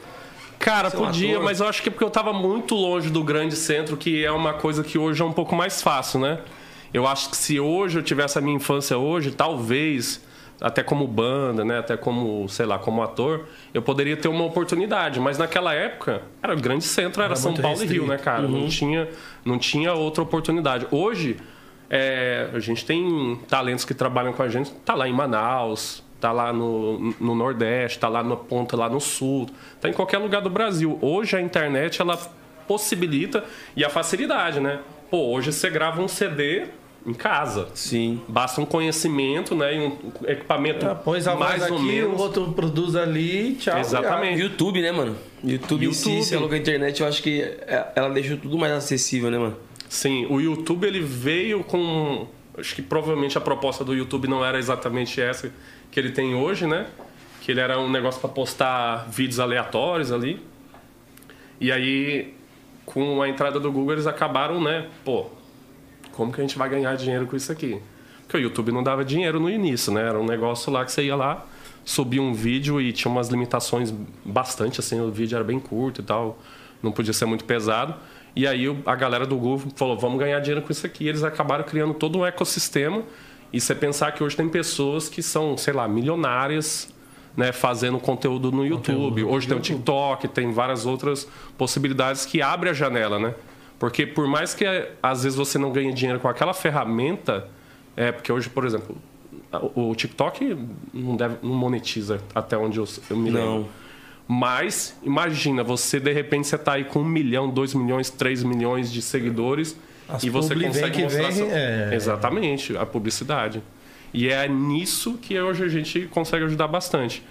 Cara, 0.64 0.90
Ser 0.90 0.98
um 0.98 1.06
podia, 1.06 1.32
ator. 1.34 1.44
mas 1.44 1.60
eu 1.60 1.68
acho 1.68 1.82
que 1.84 1.90
é 1.90 1.92
porque 1.92 2.04
eu 2.06 2.10
tava 2.10 2.32
muito 2.32 2.74
longe 2.74 3.10
do 3.10 3.22
grande 3.24 3.56
centro, 3.56 3.98
que 3.98 4.24
é 4.24 4.32
uma 4.32 4.54
coisa 4.54 4.82
que 4.84 4.98
hoje 4.98 5.22
é 5.22 5.26
um 5.26 5.34
pouco 5.34 5.54
mais 5.56 5.82
fácil, 5.82 6.22
né? 6.22 6.40
Eu 6.94 7.06
acho 7.06 7.30
que 7.30 7.36
se 7.36 7.60
hoje 7.60 8.00
eu 8.00 8.04
tivesse 8.04 8.38
a 8.38 8.42
minha 8.42 8.56
infância 8.56 8.98
hoje, 8.98 9.32
talvez, 9.32 10.24
até 10.62 10.82
como 10.82 11.06
banda, 11.08 11.66
né? 11.66 11.80
Até 11.80 11.98
como, 11.98 12.48
sei 12.48 12.66
lá, 12.66 12.80
como 12.80 13.02
ator, 13.04 13.46
eu 13.74 13.82
poderia 13.82 14.16
ter 14.16 14.28
uma 14.30 14.46
oportunidade. 14.46 15.20
Mas 15.20 15.38
naquela 15.38 15.74
época, 15.74 16.22
era 16.42 16.54
o 16.54 16.60
grande 16.62 16.84
centro, 16.86 17.22
era, 17.22 17.34
Era 17.34 17.36
São 17.36 17.54
Paulo 17.54 17.78
e 17.84 17.86
Rio, 17.86 18.06
restrito. 18.06 18.08
né, 18.08 18.18
cara? 18.18 18.48
Não, 18.48 18.68
tinha, 18.70 19.10
não 19.44 19.58
tinha 19.58 19.94
outra 19.94 20.24
oportunidade. 20.24 20.88
Hoje, 20.92 21.36
é, 21.90 22.50
a 22.54 22.60
gente 22.60 22.86
tem 22.86 23.40
talentos 23.50 23.84
que 23.84 23.94
trabalham 23.94 24.32
com 24.32 24.44
a 24.44 24.48
gente, 24.50 24.72
tá 24.86 24.94
lá 24.94 25.08
em 25.10 25.14
Manaus, 25.14 26.03
tá 26.24 26.32
lá 26.32 26.54
no, 26.54 27.14
no 27.20 27.36
Nordeste, 27.36 28.00
tá 28.00 28.08
lá 28.08 28.24
na 28.24 28.38
ponta, 28.38 28.78
lá 28.78 28.88
no 28.88 29.02
Sul, 29.02 29.50
tá 29.82 29.90
em 29.90 29.94
qualquer 29.94 30.20
lugar 30.20 30.42
do 30.42 30.50
Brasil. 30.50 30.98
Hoje 31.02 31.36
a 31.36 31.42
internet, 31.42 32.00
ela 32.00 32.18
possibilita 32.66 33.44
e 33.76 33.84
a 33.84 33.90
facilidade, 33.90 34.62
né? 34.62 34.80
Pô, 35.12 35.18
hoje 35.34 35.52
você 35.52 35.70
grava 35.70 36.02
um 36.02 36.08
CD 36.08 36.64
em 37.06 37.14
casa. 37.14 37.68
Sim. 37.74 38.22
Basta 38.26 38.62
um 38.62 38.66
conhecimento, 38.66 39.54
né? 39.54 39.76
E 39.76 39.80
um 39.80 39.98
equipamento 40.26 40.86
Ah, 40.86 40.96
Põe 40.96 41.20
a 41.28 41.36
mais 41.36 41.60
voz 41.60 41.72
ou 41.72 41.78
aqui, 41.78 41.86
menos. 41.88 42.18
o 42.18 42.24
outro 42.24 42.54
produz 42.54 42.96
ali, 42.96 43.56
tchau. 43.56 43.78
Exatamente. 43.78 44.40
YouTube, 44.42 44.82
né, 44.82 44.94
mano? 44.94 45.18
YouTube, 45.44 45.88
em 45.88 45.92
si, 45.92 46.08
YouTube. 46.10 46.24
se 46.26 46.36
alugou 46.36 46.56
a 46.56 46.58
internet, 46.58 47.02
eu 47.02 47.08
acho 47.08 47.22
que 47.22 47.42
é- 47.42 47.92
ela 47.98 48.10
deixou 48.12 48.38
tudo 48.38 48.58
mais 48.58 48.72
acessível, 48.72 49.30
né, 49.30 49.38
mano? 49.38 49.58
Sim, 49.90 50.26
o 50.30 50.40
YouTube 50.40 50.88
ele 50.88 51.02
veio 51.02 51.66
com. 51.66 52.28
Acho 52.58 52.76
que 52.76 52.82
provavelmente 52.82 53.38
a 53.38 53.42
proposta 53.42 53.84
do 53.84 53.94
YouTube 53.94 54.28
não 54.30 54.46
era 54.46 54.58
exatamente 54.58 55.20
essa 55.20 55.52
que 55.94 56.00
ele 56.00 56.10
tem 56.10 56.34
hoje, 56.34 56.66
né? 56.66 56.88
Que 57.40 57.52
ele 57.52 57.60
era 57.60 57.80
um 57.80 57.90
negócio 57.90 58.20
para 58.20 58.30
postar 58.30 59.08
vídeos 59.10 59.40
aleatórios 59.40 60.12
ali. 60.12 60.44
E 61.62 61.72
aí, 61.72 62.34
com 62.84 63.22
a 63.22 63.30
entrada 63.30 63.60
do 63.60 63.72
Google, 63.72 63.94
eles 63.94 64.08
acabaram, 64.08 64.60
né? 64.60 64.88
Pô, 65.06 65.28
como 66.12 66.34
que 66.34 66.42
a 66.42 66.44
gente 66.44 66.58
vai 66.58 66.68
ganhar 66.68 66.96
dinheiro 66.96 67.28
com 67.28 67.36
isso 67.36 67.52
aqui? 67.52 67.80
Porque 68.22 68.38
o 68.38 68.40
YouTube 68.40 68.72
não 68.72 68.82
dava 68.82 69.06
dinheiro 69.06 69.40
no 69.40 69.48
início, 69.48 69.94
né? 69.94 70.02
Era 70.02 70.20
um 70.20 70.26
negócio 70.26 70.74
lá 70.74 70.84
que 70.84 70.92
você 70.92 71.04
ia 71.04 71.16
lá, 71.16 71.46
subia 71.86 72.22
um 72.22 72.34
vídeo 72.34 72.82
e 72.82 72.92
tinha 72.92 73.12
umas 73.12 73.28
limitações 73.28 73.94
bastante, 74.26 74.80
assim, 74.80 75.00
o 75.00 75.12
vídeo 75.12 75.36
era 75.36 75.44
bem 75.44 75.60
curto 75.60 76.02
e 76.02 76.04
tal, 76.04 76.40
não 76.82 76.92
podia 76.92 77.14
ser 77.14 77.26
muito 77.26 77.46
pesado. 77.46 77.94
E 78.36 78.48
aí 78.48 78.66
a 78.88 78.96
galera 78.96 79.28
do 79.28 79.38
Google 79.38 79.72
falou, 79.76 79.96
vamos 79.96 80.18
ganhar 80.18 80.40
dinheiro 80.40 80.64
com 80.64 80.72
isso 80.72 80.88
aqui. 80.88 81.08
Eles 81.08 81.24
acabaram 81.24 81.64
criando 81.64 81.94
todo 81.94 82.18
um 82.18 82.26
ecossistema. 82.26 83.04
E 83.54 83.62
você 83.62 83.76
pensar 83.76 84.12
que 84.14 84.24
hoje 84.24 84.36
tem 84.36 84.50
pessoas 84.50 85.08
que 85.08 85.22
são, 85.22 85.56
sei 85.56 85.74
lá, 85.74 85.88
milionárias, 85.88 86.92
né, 87.38 87.52
fazendo 87.52 88.00
conteúdo 88.00 88.52
no 88.52 88.66
YouTube. 88.66 89.24
Hoje 89.24 89.48
tem 89.48 89.56
o 89.56 89.60
TikTok, 89.60 90.28
tem 90.28 90.52
várias 90.52 90.88
outras 90.88 91.28
possibilidades 91.56 92.26
que 92.26 92.42
abre 92.42 92.70
a 92.70 92.74
janela, 92.74 93.20
né? 93.20 93.36
Porque 93.78 94.08
por 94.08 94.28
mais 94.28 94.56
que 94.56 94.66
às 95.02 95.24
vezes 95.24 95.38
você 95.38 95.60
não 95.60 95.72
ganhe 95.72 95.94
dinheiro 95.94 96.20
com 96.20 96.28
aquela 96.28 96.54
ferramenta, 96.54 97.48
é 97.96 98.12
porque 98.12 98.32
hoje, 98.32 98.50
por 98.50 98.66
exemplo, 98.66 98.98
o 99.76 99.94
TikTok 99.94 100.58
não, 100.92 101.16
deve, 101.16 101.38
não 101.44 101.54
monetiza 101.54 102.20
até 102.34 102.58
onde 102.58 102.80
eu, 102.80 102.88
eu 103.10 103.18
me 103.18 103.30
lembro. 103.30 103.50
Não. 103.50 103.68
Mas 104.28 104.98
imagina, 105.04 105.64
você 105.64 106.00
de 106.00 106.12
repente 106.12 106.48
você 106.48 106.58
tá 106.58 106.74
aí 106.74 106.86
com 106.86 107.00
um 107.02 107.06
milhão, 107.06 107.50
dois 107.50 107.74
milhões, 107.76 108.10
três 108.10 108.42
milhões 108.42 108.92
de 108.92 109.02
seguidores 109.02 109.78
As 110.08 110.24
e 110.24 110.30
você 110.30 110.54
vem 110.56 110.68
consegue 110.68 110.92
que 110.98 111.04
mostrar 111.04 111.22
vem, 111.24 111.32
seu- 111.32 111.50
é. 111.52 111.90
Exatamente, 111.96 112.78
a 112.78 112.86
publicidade. 112.86 113.62
E 114.14 114.30
é 114.30 114.48
nisso 114.48 115.18
que 115.22 115.40
hoje 115.40 115.64
a 115.64 115.68
gente 115.68 116.02
consegue 116.08 116.46
ajudar 116.46 116.68
bastante. 116.68 117.24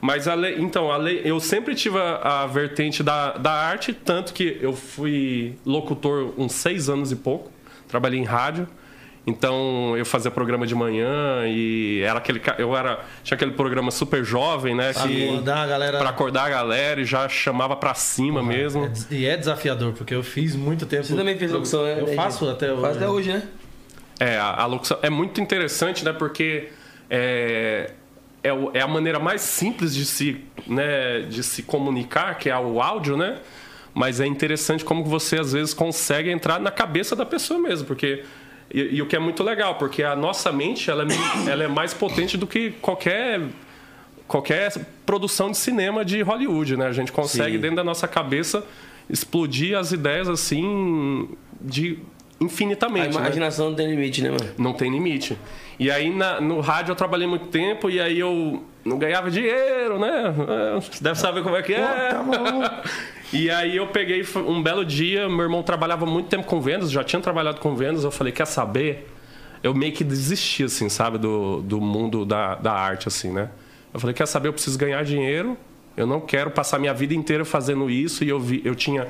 Mas, 0.00 0.28
ale- 0.28 0.54
então, 0.60 0.92
ale- 0.92 1.20
eu 1.24 1.40
sempre 1.40 1.74
tive 1.74 1.98
a, 1.98 2.42
a 2.42 2.46
vertente 2.46 3.02
da, 3.02 3.32
da 3.32 3.50
arte, 3.52 3.92
tanto 3.92 4.32
que 4.32 4.56
eu 4.60 4.72
fui 4.72 5.56
locutor 5.66 6.32
uns 6.38 6.52
seis 6.52 6.88
anos 6.88 7.10
e 7.10 7.16
pouco. 7.16 7.50
Trabalhei 7.88 8.20
em 8.20 8.24
rádio. 8.24 8.68
Então, 9.28 9.94
eu 9.94 10.06
fazia 10.06 10.30
programa 10.30 10.66
de 10.66 10.74
manhã 10.74 11.46
e 11.46 12.00
era 12.02 12.18
aquele... 12.18 12.40
Eu 12.56 12.74
era... 12.74 13.00
Tinha 13.22 13.36
aquele 13.36 13.50
programa 13.50 13.90
super 13.90 14.24
jovem, 14.24 14.74
né? 14.74 14.92
Pra 14.94 15.02
que- 15.06 15.28
acordar 15.28 15.58
a 15.58 15.66
galera. 15.66 15.98
Pra 15.98 16.08
acordar 16.08 16.44
a 16.46 16.48
galera 16.48 17.00
e 17.00 17.04
já 17.04 17.28
chamava 17.28 17.76
pra 17.76 17.92
cima 17.92 18.42
mesmo. 18.42 18.86
É 18.86 19.14
e 19.14 19.26
é 19.26 19.36
desafiador, 19.36 19.92
porque 19.92 20.14
eu 20.14 20.22
fiz 20.22 20.56
muito 20.56 20.86
tempo. 20.86 21.04
Você 21.04 21.14
também 21.14 21.36
fez 21.36 21.52
locução, 21.52 21.84
né? 21.84 22.00
Eu 22.00 22.06
Daí, 22.06 22.16
faço 22.16 22.46
gente? 22.46 22.54
até 22.54 22.72
hoje. 22.72 22.80
Faz 22.80 22.96
até 22.96 23.08
hoje, 23.08 23.32
né? 23.34 23.42
É, 24.18 24.38
a, 24.38 24.62
a 24.62 24.66
locução 24.66 24.98
é 25.02 25.10
muito 25.10 25.40
interessante, 25.42 26.04
né? 26.06 26.12
Porque 26.14 26.70
é, 27.10 27.90
é, 28.42 28.48
é 28.74 28.80
a 28.80 28.88
maneira 28.88 29.18
mais 29.18 29.42
simples 29.42 29.94
de 29.94 30.06
se, 30.06 30.42
né, 30.66 31.20
de 31.28 31.42
se 31.42 31.62
comunicar, 31.62 32.38
que 32.38 32.48
é 32.48 32.58
o 32.58 32.80
áudio, 32.80 33.14
né? 33.16 33.38
Mas 33.92 34.20
é 34.20 34.26
interessante 34.26 34.84
como 34.84 35.04
você 35.04 35.38
às 35.38 35.52
vezes 35.52 35.74
consegue 35.74 36.30
entrar 36.30 36.58
na 36.58 36.70
cabeça 36.70 37.14
da 37.14 37.26
pessoa 37.26 37.60
mesmo, 37.60 37.86
porque 37.86 38.24
e, 38.72 38.96
e 38.96 39.02
o 39.02 39.06
que 39.06 39.16
é 39.16 39.18
muito 39.18 39.42
legal, 39.42 39.76
porque 39.76 40.02
a 40.02 40.14
nossa 40.16 40.50
mente 40.52 40.90
ela 40.90 41.04
é, 41.04 41.06
ela 41.50 41.64
é 41.64 41.68
mais 41.68 41.92
potente 41.94 42.36
do 42.36 42.46
que 42.46 42.70
qualquer 42.80 43.40
qualquer 44.26 44.70
produção 45.06 45.50
de 45.50 45.56
cinema 45.56 46.04
de 46.04 46.20
Hollywood, 46.20 46.76
né? 46.76 46.86
A 46.86 46.92
gente 46.92 47.10
consegue 47.10 47.54
Sim. 47.56 47.60
dentro 47.60 47.76
da 47.76 47.84
nossa 47.84 48.06
cabeça 48.06 48.62
explodir 49.08 49.76
as 49.76 49.90
ideias 49.90 50.28
assim 50.28 51.28
de 51.60 51.98
A 52.40 52.44
infinitamente. 52.44 53.14
né? 53.16 53.22
imaginação 53.22 53.70
não 53.70 53.76
tem 53.76 53.88
limite, 53.88 54.22
né, 54.22 54.30
mano? 54.30 54.50
Não 54.58 54.72
tem 54.74 54.90
limite. 54.90 55.36
E 55.78 55.90
aí 55.90 56.10
na- 56.10 56.40
no 56.40 56.60
rádio 56.60 56.92
eu 56.92 56.96
trabalhei 56.96 57.26
muito 57.26 57.46
tempo 57.46 57.88
e 57.88 57.98
aí 58.00 58.18
eu 58.18 58.62
não 58.88 58.98
ganhava 58.98 59.30
dinheiro, 59.30 59.98
né? 59.98 60.34
É, 60.48 60.80
Você 60.80 61.02
deve 61.02 61.18
saber 61.18 61.42
como 61.42 61.56
é 61.56 61.62
que 61.62 61.74
é. 61.74 61.80
tá 61.86 62.82
e 63.32 63.50
aí 63.50 63.76
eu 63.76 63.86
peguei 63.88 64.24
um 64.36 64.62
belo 64.62 64.84
dia, 64.84 65.28
meu 65.28 65.42
irmão 65.42 65.62
trabalhava 65.62 66.06
muito 66.06 66.28
tempo 66.28 66.44
com 66.46 66.60
vendas, 66.60 66.90
já 66.90 67.04
tinha 67.04 67.20
trabalhado 67.20 67.60
com 67.60 67.74
vendas, 67.76 68.04
eu 68.04 68.10
falei, 68.10 68.32
quer 68.32 68.46
saber? 68.46 69.08
Eu 69.62 69.74
meio 69.74 69.92
que 69.92 70.02
desisti, 70.02 70.64
assim, 70.64 70.88
sabe, 70.88 71.18
do, 71.18 71.60
do 71.62 71.80
mundo 71.80 72.24
da, 72.24 72.54
da 72.54 72.72
arte, 72.72 73.08
assim, 73.08 73.30
né? 73.30 73.50
Eu 73.92 74.00
falei, 74.00 74.14
quer 74.14 74.26
saber, 74.26 74.48
eu 74.48 74.52
preciso 74.52 74.78
ganhar 74.78 75.04
dinheiro, 75.04 75.56
eu 75.96 76.06
não 76.06 76.20
quero 76.20 76.50
passar 76.50 76.78
minha 76.78 76.94
vida 76.94 77.14
inteira 77.14 77.44
fazendo 77.44 77.90
isso 77.90 78.22
e 78.24 78.28
eu, 78.28 78.38
vi, 78.38 78.62
eu 78.64 78.74
tinha 78.74 79.08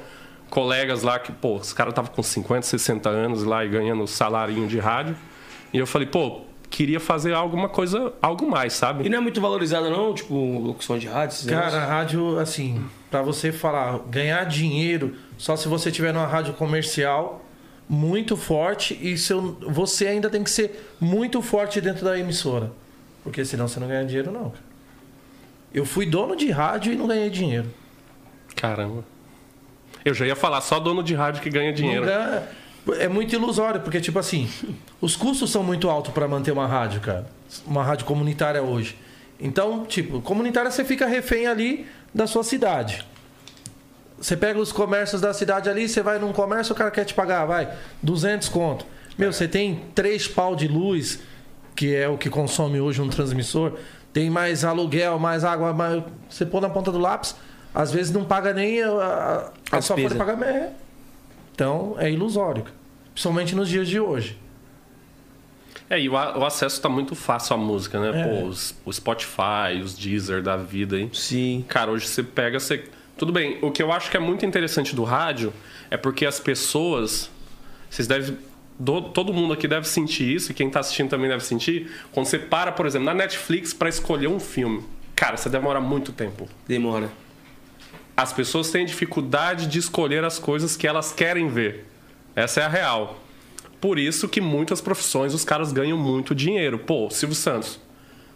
colegas 0.48 1.02
lá 1.02 1.18
que, 1.18 1.30
pô, 1.30 1.56
os 1.56 1.72
caras 1.72 1.92
estavam 1.92 2.10
com 2.10 2.22
50, 2.22 2.62
60 2.62 3.08
anos 3.08 3.44
lá 3.44 3.64
e 3.64 3.68
ganhando 3.68 4.06
salarinho 4.06 4.66
de 4.66 4.78
rádio. 4.78 5.14
E 5.72 5.78
eu 5.78 5.86
falei, 5.86 6.08
pô, 6.08 6.42
queria 6.70 7.00
fazer 7.00 7.32
alguma 7.34 7.68
coisa, 7.68 8.12
algo 8.20 8.48
mais, 8.48 8.72
E 8.74 8.76
sabe? 8.76 9.08
não 9.08 9.18
é 9.18 9.20
muito 9.20 9.40
valorizado, 9.40 9.88
não? 9.90 10.14
Tipo, 10.14 10.34
locução 10.58 10.98
de 10.98 11.06
rádio? 11.06 11.46
Cara, 11.48 11.64
negócios? 11.66 11.88
rádio, 11.88 12.38
assim, 12.38 12.84
pra 13.10 13.22
você 13.22 13.50
falar, 13.52 13.98
ganhar 14.10 14.44
dinheiro, 14.44 15.14
só 15.36 15.56
se 15.56 15.66
você 15.68 15.90
tiver 15.90 16.12
numa 16.12 16.26
rádio 16.26 16.52
comercial 16.54 17.44
muito 17.88 18.36
forte 18.36 18.98
e 19.00 19.16
seu, 19.16 19.56
você 19.62 20.06
ainda 20.08 20.28
tem 20.28 20.44
que 20.44 20.50
ser 20.50 20.92
muito 21.00 21.40
forte 21.40 21.80
dentro 21.80 22.04
da 22.04 22.18
emissora. 22.18 22.70
Porque 23.24 23.44
senão 23.44 23.66
você 23.66 23.80
não 23.80 23.88
ganha 23.88 24.04
dinheiro, 24.04 24.30
não. 24.30 24.50
cara. 24.50 24.68
Eu 25.72 25.84
fui 25.84 26.04
dono 26.06 26.36
de 26.36 26.50
rádio 26.50 26.92
e 26.92 26.96
não 26.96 27.06
ganhei 27.06 27.30
dinheiro. 27.30 27.68
Caramba. 28.56 29.04
Eu 30.04 30.14
já 30.14 30.26
ia 30.26 30.36
falar, 30.36 30.60
só 30.60 30.78
dono 30.78 31.02
de 31.02 31.14
rádio 31.14 31.42
que 31.42 31.50
ganha 31.50 31.72
dinheiro. 31.72 32.04
Não 32.06 32.12
ganha- 32.12 32.42
É 32.94 33.08
muito 33.08 33.34
ilusório, 33.34 33.80
porque, 33.80 34.00
tipo 34.00 34.18
assim, 34.18 34.48
os 35.00 35.16
custos 35.16 35.50
são 35.50 35.62
muito 35.62 35.90
altos 35.90 36.12
para 36.12 36.26
manter 36.26 36.52
uma 36.52 36.66
rádio, 36.66 37.00
cara. 37.00 37.26
Uma 37.66 37.82
rádio 37.82 38.06
comunitária 38.06 38.62
hoje. 38.62 38.96
Então, 39.40 39.84
tipo, 39.84 40.20
comunitária 40.20 40.70
você 40.70 40.84
fica 40.84 41.06
refém 41.06 41.46
ali 41.46 41.86
da 42.14 42.26
sua 42.26 42.42
cidade. 42.42 43.04
Você 44.20 44.36
pega 44.36 44.58
os 44.58 44.72
comércios 44.72 45.20
da 45.20 45.32
cidade 45.32 45.68
ali, 45.68 45.88
você 45.88 46.02
vai 46.02 46.18
num 46.18 46.32
comércio, 46.32 46.72
o 46.72 46.76
cara 46.76 46.90
quer 46.90 47.04
te 47.04 47.14
pagar, 47.14 47.44
vai, 47.44 47.72
200 48.02 48.48
conto. 48.48 48.84
Meu, 49.16 49.32
você 49.32 49.46
tem 49.46 49.84
três 49.94 50.26
pau 50.26 50.56
de 50.56 50.66
luz, 50.66 51.20
que 51.76 51.94
é 51.94 52.08
o 52.08 52.18
que 52.18 52.28
consome 52.28 52.80
hoje 52.80 53.00
um 53.00 53.08
transmissor, 53.08 53.74
tem 54.12 54.28
mais 54.28 54.64
aluguel, 54.64 55.18
mais 55.18 55.44
água, 55.44 55.72
mais... 55.72 56.02
você 56.28 56.44
pôr 56.44 56.60
na 56.60 56.68
ponta 56.68 56.90
do 56.90 56.98
lápis, 56.98 57.36
às 57.72 57.92
vezes 57.92 58.12
não 58.12 58.24
paga 58.24 58.52
nem 58.52 58.82
a, 58.82 59.52
a, 59.70 59.76
a 59.78 59.80
sua 59.80 59.96
folha 59.96 60.08
de 60.08 60.14
pagamento. 60.16 60.72
Então, 61.54 61.94
é 61.98 62.10
ilusório, 62.10 62.64
cara. 62.64 62.77
Principalmente 63.18 63.56
nos 63.56 63.68
dias 63.68 63.88
de 63.88 63.98
hoje. 63.98 64.38
É, 65.90 65.98
e 66.00 66.08
o, 66.08 66.12
o 66.12 66.44
acesso 66.46 66.76
está 66.76 66.88
muito 66.88 67.16
fácil 67.16 67.54
à 67.54 67.56
música, 67.58 67.98
né? 67.98 68.20
É. 68.20 68.22
Pô, 68.24 68.44
os, 68.46 68.76
o 68.84 68.92
Spotify, 68.92 69.80
os 69.82 69.96
Deezer 69.98 70.40
da 70.40 70.56
vida, 70.56 70.96
hein? 70.96 71.10
Sim. 71.12 71.64
Cara, 71.66 71.90
hoje 71.90 72.06
você 72.06 72.22
pega, 72.22 72.60
você. 72.60 72.84
Tudo 73.16 73.32
bem, 73.32 73.58
o 73.60 73.72
que 73.72 73.82
eu 73.82 73.90
acho 73.90 74.08
que 74.08 74.16
é 74.16 74.20
muito 74.20 74.46
interessante 74.46 74.94
do 74.94 75.02
rádio 75.02 75.52
é 75.90 75.96
porque 75.96 76.24
as 76.24 76.38
pessoas. 76.38 77.28
Vocês 77.90 78.06
devem. 78.06 78.38
do- 78.78 79.02
todo 79.02 79.32
mundo 79.32 79.52
aqui 79.52 79.66
deve 79.66 79.88
sentir 79.88 80.32
isso, 80.32 80.52
e 80.52 80.54
quem 80.54 80.70
tá 80.70 80.78
assistindo 80.78 81.08
também 81.08 81.28
deve 81.28 81.42
sentir. 81.42 81.90
Quando 82.12 82.26
você 82.26 82.38
para, 82.38 82.70
por 82.70 82.86
exemplo, 82.86 83.06
na 83.06 83.14
Netflix 83.14 83.72
para 83.74 83.88
escolher 83.88 84.28
um 84.28 84.38
filme. 84.38 84.84
Cara, 85.16 85.36
você 85.36 85.48
demora 85.48 85.80
muito 85.80 86.12
tempo. 86.12 86.48
Demora. 86.68 87.10
As 88.16 88.32
pessoas 88.32 88.70
têm 88.70 88.86
dificuldade 88.86 89.66
de 89.66 89.80
escolher 89.80 90.22
as 90.22 90.38
coisas 90.38 90.76
que 90.76 90.86
elas 90.86 91.12
querem 91.12 91.48
ver. 91.48 91.87
Essa 92.38 92.60
é 92.60 92.64
a 92.64 92.68
real. 92.68 93.18
Por 93.80 93.98
isso 93.98 94.28
que 94.28 94.40
muitas 94.40 94.80
profissões 94.80 95.34
os 95.34 95.44
caras 95.44 95.72
ganham 95.72 95.98
muito 95.98 96.36
dinheiro. 96.36 96.78
Pô, 96.78 97.10
Silvio 97.10 97.34
Santos. 97.34 97.80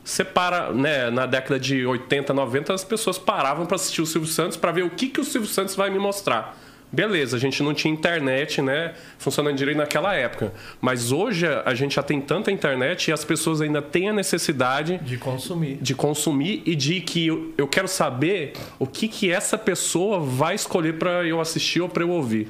Você 0.05 0.25
para, 0.25 0.73
né, 0.73 1.09
na 1.09 1.25
década 1.25 1.61
de 1.61 1.87
80, 1.87 2.35
90, 2.35 2.75
as 2.75 2.83
pessoas 2.83 3.17
paravam 3.17 3.65
para 3.65 3.77
assistir 3.77 4.03
o 4.03 4.07
Silvio 4.07 4.29
Santos 4.29 4.57
para 4.57 4.73
ver 4.73 4.83
o 4.83 4.91
que, 4.91 5.07
que 5.07 5.21
o 5.21 5.25
Silvio 5.25 5.49
Santos 5.49 5.77
vai 5.77 5.89
me 5.89 6.01
mostrar. 6.01 6.59
Beleza, 6.91 7.37
a 7.37 7.41
gente 7.41 7.63
não 7.63 7.73
tinha 7.73 7.95
internet, 7.95 8.61
né, 8.61 8.95
funcionando 9.19 9.57
direito 9.57 9.79
naquela 9.79 10.13
época. 10.15 10.53
Mas 10.81 11.13
hoje 11.13 11.47
a 11.47 11.73
gente 11.73 11.95
já 11.95 12.03
tem 12.03 12.21
tanta 12.21 12.51
internet 12.51 13.09
e 13.09 13.13
as 13.13 13.25
pessoas 13.25 13.61
ainda 13.61 13.81
têm 13.81 14.09
a 14.09 14.13
necessidade 14.13 14.99
De 14.99 15.17
consumir. 15.17 15.79
de 15.81 15.95
consumir 15.95 16.63
e 16.67 16.75
de 16.75 17.01
que 17.01 17.29
eu, 17.29 17.55
eu 17.57 17.69
quero 17.69 17.87
saber 17.87 18.55
o 18.81 18.87
que, 18.87 19.07
que 19.07 19.31
essa 19.31 19.57
pessoa 19.57 20.19
vai 20.19 20.57
escolher 20.57 20.99
para 20.99 21.25
eu 21.25 21.41
assistir 21.41 21.81
ou 21.81 21.89
para 21.89 22.03
eu 22.03 22.11
ouvir. 22.11 22.49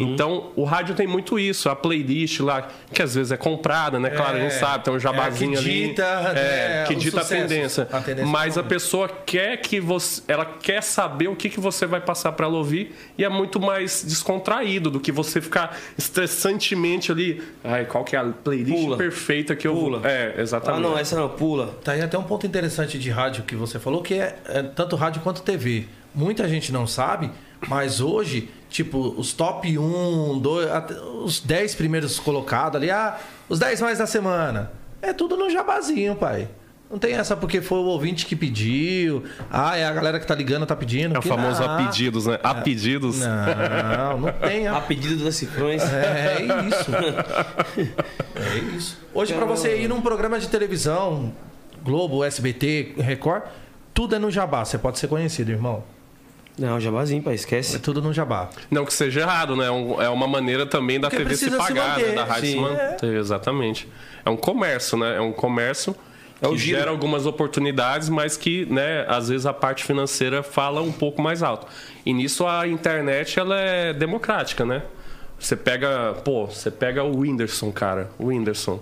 Então, 0.00 0.50
o 0.56 0.64
rádio 0.64 0.94
tem 0.94 1.06
muito 1.06 1.38
isso, 1.38 1.68
a 1.68 1.76
playlist 1.76 2.40
lá, 2.40 2.68
que 2.92 3.02
às 3.02 3.14
vezes 3.14 3.32
é 3.32 3.36
comprada, 3.36 3.98
né? 3.98 4.10
Claro, 4.10 4.36
a 4.36 4.40
gente 4.40 4.54
É, 4.54 4.58
sabe, 4.58 4.84
tem 4.84 4.94
um 4.94 4.98
jabazinho 4.98 5.54
é 5.54 5.58
a 5.58 5.62
que 5.62 5.68
ali. 5.68 5.88
dita, 5.88 6.02
é, 6.04 6.68
né, 6.80 6.84
que 6.86 6.94
dita 6.94 7.20
a 7.20 7.22
sucessos, 7.22 7.48
tendência. 7.48 7.88
a 7.92 8.00
tendência 8.00 8.26
Mas 8.30 8.54
do 8.54 8.60
a 8.60 8.62
pessoa 8.62 9.08
quer 9.08 9.56
que 9.58 9.80
você. 9.80 10.22
Ela 10.28 10.44
quer 10.44 10.82
saber 10.82 11.28
o 11.28 11.36
que, 11.36 11.48
que 11.50 11.60
você 11.60 11.86
vai 11.86 12.00
passar 12.00 12.32
para 12.32 12.46
ela 12.46 12.56
ouvir 12.56 12.94
e 13.18 13.24
é 13.24 13.28
muito 13.28 13.60
mais 13.60 14.02
descontraído 14.04 14.90
do 14.90 14.98
que 15.00 15.12
você 15.12 15.40
ficar 15.40 15.76
estressantemente 16.24 17.12
ali. 17.12 17.42
Ai, 17.62 17.84
qual 17.84 18.04
que 18.04 18.16
é 18.16 18.18
a 18.18 18.24
playlist 18.24 18.74
Pula. 18.82 18.96
perfeita 18.96 19.54
que 19.54 19.66
eu 19.66 19.74
Pula. 19.74 20.00
É, 20.08 20.34
Ah, 20.36 20.40
exatamente. 20.40 20.82
não, 20.82 20.96
essa 20.98 21.16
não, 21.16 21.28
pula. 21.28 21.74
Tá 21.84 21.92
aí 21.92 22.00
até 22.02 22.16
um 22.18 22.22
ponto 22.22 22.46
interessante 22.46 22.98
de 22.98 23.10
rádio 23.10 23.44
que 23.44 23.54
você 23.54 23.78
falou, 23.78 24.02
que 24.02 24.14
é, 24.14 24.36
é 24.46 24.62
tanto 24.62 24.96
rádio 24.96 25.20
quanto 25.22 25.42
TV. 25.42 25.86
Muita 26.14 26.48
gente 26.48 26.72
não 26.72 26.86
sabe, 26.86 27.30
mas 27.68 28.00
hoje, 28.00 28.48
tipo, 28.68 29.14
os 29.16 29.32
top 29.32 29.78
1, 29.78 30.38
2, 30.38 30.70
até 30.70 30.94
os 31.00 31.40
10 31.40 31.74
primeiros 31.74 32.18
colocados 32.18 32.76
ali, 32.76 32.90
ah, 32.90 33.18
os 33.48 33.58
10 33.58 33.80
mais 33.80 33.98
da 33.98 34.06
semana. 34.06 34.72
É 35.00 35.12
tudo 35.12 35.36
no 35.36 35.50
jabazinho, 35.50 36.16
pai. 36.16 36.48
Não 36.90 36.98
tem 36.98 37.14
essa 37.14 37.36
porque 37.36 37.60
foi 37.60 37.78
o 37.78 37.86
ouvinte 37.86 38.24
que 38.24 38.36
pediu. 38.36 39.24
Ah, 39.50 39.76
é 39.76 39.84
a 39.84 39.92
galera 39.92 40.20
que 40.20 40.26
tá 40.26 40.34
ligando, 40.34 40.64
tá 40.64 40.76
pedindo. 40.76 41.16
É 41.16 41.18
o 41.18 41.22
famoso 41.22 41.60
não. 41.60 41.70
a 41.70 41.76
pedidos, 41.84 42.26
né? 42.26 42.38
A 42.42 42.54
pedidos. 42.54 43.18
Não, 43.18 44.18
não 44.18 44.32
tem. 44.32 44.68
A 44.68 44.76
A... 44.76 44.80
pedido 44.80 45.24
das 45.24 45.34
cifrões. 45.34 45.82
É 45.82 46.40
isso. 46.68 46.90
É 48.36 48.76
isso. 48.76 48.98
Hoje, 49.12 49.34
pra 49.34 49.44
você 49.44 49.78
ir 49.78 49.88
num 49.88 50.00
programa 50.00 50.38
de 50.38 50.48
televisão, 50.48 51.32
Globo, 51.82 52.22
SBT, 52.22 52.94
Record, 52.98 53.42
tudo 53.92 54.14
é 54.14 54.18
no 54.18 54.30
jabá. 54.30 54.64
Você 54.64 54.78
pode 54.78 54.98
ser 54.98 55.08
conhecido, 55.08 55.50
irmão. 55.50 55.82
Não, 56.56 56.78
jabazinho, 56.78 57.22
pai, 57.22 57.32
É 57.32 57.36
esquece. 57.36 57.78
tudo 57.80 58.00
no 58.00 58.12
jabá. 58.12 58.48
Não 58.70 58.84
que 58.84 58.94
seja 58.94 59.20
errado, 59.20 59.56
né? 59.56 59.64
É 59.66 60.04
É 60.04 60.08
uma 60.08 60.26
maneira 60.28 60.64
também 60.64 61.00
da 61.00 61.08
Porque 61.10 61.24
TV 61.24 61.36
se 61.36 61.50
se 61.50 61.56
pagar, 61.56 61.90
manter, 61.98 62.08
né? 62.10 62.14
Da 62.14 62.24
rádio 62.24 62.46
se 62.46 62.52
sim. 62.52 62.60
manter. 62.60 63.14
Exatamente. 63.16 63.88
É 64.24 64.30
um 64.30 64.36
comércio, 64.36 64.96
né? 64.96 65.16
É 65.16 65.20
um 65.20 65.32
comércio 65.32 65.96
É 66.40 66.46
que 66.48 66.56
giro. 66.56 66.78
gera 66.78 66.90
algumas 66.92 67.26
oportunidades, 67.26 68.08
mas 68.08 68.36
que, 68.36 68.66
né, 68.66 69.04
às 69.08 69.28
vezes 69.28 69.46
a 69.46 69.52
parte 69.52 69.82
financeira 69.84 70.42
fala 70.44 70.80
um 70.80 70.92
pouco 70.92 71.20
mais 71.20 71.42
alto. 71.42 71.66
E 72.06 72.12
nisso 72.12 72.46
a 72.46 72.68
internet, 72.68 73.38
ela 73.40 73.58
é 73.58 73.92
democrática, 73.92 74.64
né? 74.64 74.82
Você 75.38 75.56
pega, 75.56 76.14
pô, 76.24 76.46
você 76.46 76.70
pega 76.70 77.02
o 77.02 77.18
Whindersson, 77.18 77.72
cara. 77.72 78.10
O 78.16 78.26
Whindersson. 78.26 78.80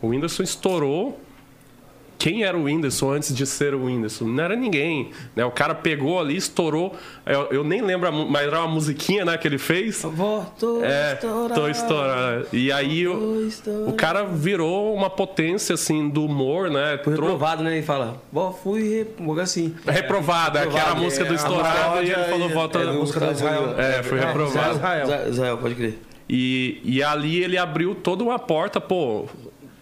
O 0.00 0.08
Whindersson 0.08 0.44
estourou 0.44 1.20
quem 2.18 2.44
era 2.44 2.56
o 2.56 2.64
Whindersson 2.64 3.12
antes 3.12 3.34
de 3.34 3.46
ser 3.46 3.74
o 3.74 3.84
Whindersson? 3.84 4.24
Não 4.24 4.42
era 4.44 4.56
ninguém. 4.56 5.10
Né? 5.34 5.44
O 5.44 5.50
cara 5.50 5.74
pegou 5.74 6.18
ali, 6.18 6.36
estourou. 6.36 6.94
Eu, 7.24 7.48
eu 7.50 7.64
nem 7.64 7.82
lembro, 7.82 8.10
mas 8.12 8.46
era 8.46 8.60
uma 8.60 8.68
musiquinha 8.68 9.24
né, 9.24 9.36
que 9.36 9.46
ele 9.46 9.58
fez. 9.58 10.02
Vó, 10.02 10.46
tô 10.58 10.82
É, 10.84 11.14
estourado. 11.14 11.54
tô 11.60 11.68
estourando. 11.68 12.46
E 12.52 12.72
aí 12.72 13.06
o, 13.06 13.48
o 13.86 13.92
cara 13.92 14.24
virou 14.24 14.94
uma 14.94 15.10
potência 15.10 15.74
assim 15.74 16.08
do 16.08 16.24
humor, 16.24 16.70
né? 16.70 16.98
Foi 17.04 17.12
reprovado, 17.14 17.62
né? 17.62 17.76
Ele 17.76 17.86
fala, 17.86 18.20
fui 18.62 18.96
reprovado 18.98 19.40
assim. 19.42 19.74
Reprovada, 19.86 20.60
que 20.60 20.66
era 20.68 20.76
a 20.76 20.94
Reprovado, 20.94 21.02
música 21.02 21.24
é, 21.24 21.26
do 21.28 21.32
a 21.32 21.36
estourado 21.36 22.02
e 22.02 22.10
ele 22.10 22.24
falou 22.24 22.48
volta. 22.48 22.78
é, 22.78 22.82
a 22.88 22.92
música 22.92 23.20
do 23.20 23.32
Israel. 23.32 23.74
É, 23.78 24.02
foi 24.02 24.18
reprovado. 24.18 24.74
Israel. 24.76 25.02
Israel. 25.04 25.28
Israel, 25.30 25.58
pode 25.58 25.74
crer. 25.74 25.98
E, 26.28 26.80
e 26.84 27.02
ali 27.04 27.42
ele 27.42 27.56
abriu 27.56 27.94
toda 27.94 28.24
uma 28.24 28.38
porta, 28.38 28.80
pô, 28.80 29.26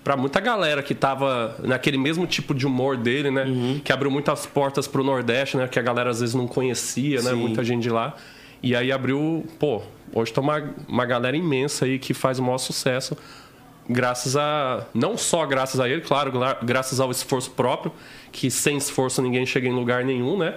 pra 0.05 0.17
muita 0.17 0.39
galera 0.39 0.83
que 0.83 0.95
tava 0.95 1.57
naquele 1.65 1.97
mesmo 1.99 2.27
tipo 2.27 2.55
de 2.55 2.67
humor 2.67 2.97
dele, 2.97 3.31
né? 3.31 3.45
Que 3.83 3.91
abriu 3.93 4.11
muitas 4.11 4.45
portas 4.47 4.87
pro 4.87 5.03
Nordeste, 5.03 5.57
né? 5.57 5.67
Que 5.67 5.79
a 5.79 5.83
galera 5.83 6.11
às 6.11 6.21
vezes 6.21 6.35
não 6.35 6.47
conhecia, 6.47 7.23
né? 7.23 7.31
Sim. 7.31 7.37
Muita 7.37 7.65
gente 7.65 7.83
de 7.83 7.91
lá. 7.91 8.15
E 8.63 8.77
aí 8.77 8.93
abriu, 8.93 9.45
pô, 9.59 9.83
hoje 10.13 10.33
tem 10.33 10.43
uma, 10.45 10.63
uma 10.87 11.05
galera 11.05 11.37
imensa 11.37 11.85
aí 11.87 11.99
que 11.99 12.15
faz 12.15 12.39
o 12.39 12.43
maior 12.43 12.59
sucesso. 12.59 13.17
Graças 13.89 14.35
a. 14.35 14.87
Não 14.95 15.19
só 15.19 15.45
graças 15.45 15.79
a 15.79 15.87
ele, 15.87 16.01
claro, 16.01 16.33
gra- 16.33 16.57
graças 16.63 17.01
ao 17.01 17.11
esforço 17.11 17.51
próprio, 17.51 17.93
que 18.33 18.51
sem 18.51 18.79
esforço 18.79 19.21
ninguém 19.21 19.45
chega 19.45 19.69
em 19.69 19.73
lugar 19.73 20.03
nenhum, 20.05 20.39
né? 20.39 20.55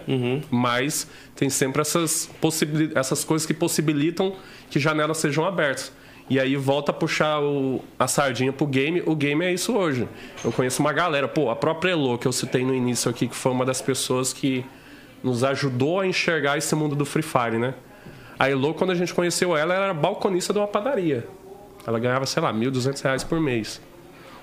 Mas 0.50 1.06
tem 1.36 1.50
sempre 1.50 1.82
essas, 1.82 2.30
possibili- 2.40 2.92
essas 2.96 3.26
coisas 3.26 3.46
que 3.46 3.54
possibilitam 3.54 4.34
que 4.70 4.80
janelas 4.80 5.18
sejam 5.18 5.44
abertas. 5.46 5.92
E 6.30 6.40
aí 6.40 6.56
volta 6.58 6.92
a 6.92 6.94
puxar 6.94 7.40
o- 7.42 7.82
a 7.98 8.08
sardinha 8.08 8.52
pro 8.52 8.66
game. 8.68 9.02
O 9.06 9.16
game 9.16 9.46
é 9.46 9.54
isso 9.54 9.76
hoje. 9.76 10.08
Eu 10.44 10.52
conheço 10.52 10.82
uma 10.82 10.92
galera, 10.92 11.28
pô, 11.28 11.50
a 11.50 11.56
própria 11.56 11.92
Elo, 11.92 12.18
que 12.18 12.28
eu 12.28 12.34
citei 12.34 12.66
no 12.66 12.74
início 12.76 13.10
aqui, 13.10 13.28
que 13.28 13.36
foi 13.36 13.52
uma 13.52 13.66
das 13.66 13.82
pessoas 13.82 14.34
que 14.34 14.66
nos 15.24 15.44
ajudou 15.44 16.00
a 16.02 16.06
enxergar 16.08 16.58
esse 16.58 16.76
mundo 16.76 16.96
do 16.96 17.06
Free 17.06 17.24
Fire, 17.24 17.58
né? 17.58 17.74
A 18.38 18.50
Elo, 18.50 18.74
quando 18.74 18.92
a 18.92 18.96
gente 18.96 19.14
conheceu 19.14 19.56
ela, 19.56 19.74
ela 19.74 19.86
era 19.86 19.94
balconista 19.94 20.52
de 20.54 20.60
uma 20.60 20.68
padaria. 20.68 21.26
Ela 21.88 21.98
ganhava, 21.98 22.26
sei 22.26 22.44
lá, 22.44 22.52
1.200 22.54 23.02
reais 23.02 23.24
por 23.24 23.40
mês. 23.40 23.82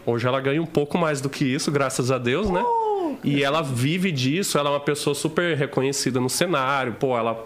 Hoje 0.07 0.27
ela 0.27 0.41
ganha 0.41 0.61
um 0.63 0.67
pouco 0.67 0.97
mais 0.99 1.21
do 1.21 1.29
que 1.29 1.45
isso, 1.45 1.71
graças 1.71 2.11
a 2.11 2.17
Deus, 2.19 2.49
né? 2.51 2.63
E 3.23 3.45
ela 3.45 3.63
vive 3.63 4.11
disso, 4.11 4.59
ela 4.59 4.71
é 4.71 4.73
uma 4.73 4.81
pessoa 4.81 5.15
super 5.15 5.55
reconhecida 5.57 6.19
no 6.19 6.29
cenário, 6.31 6.95
pô, 6.99 7.17
ela 7.17 7.45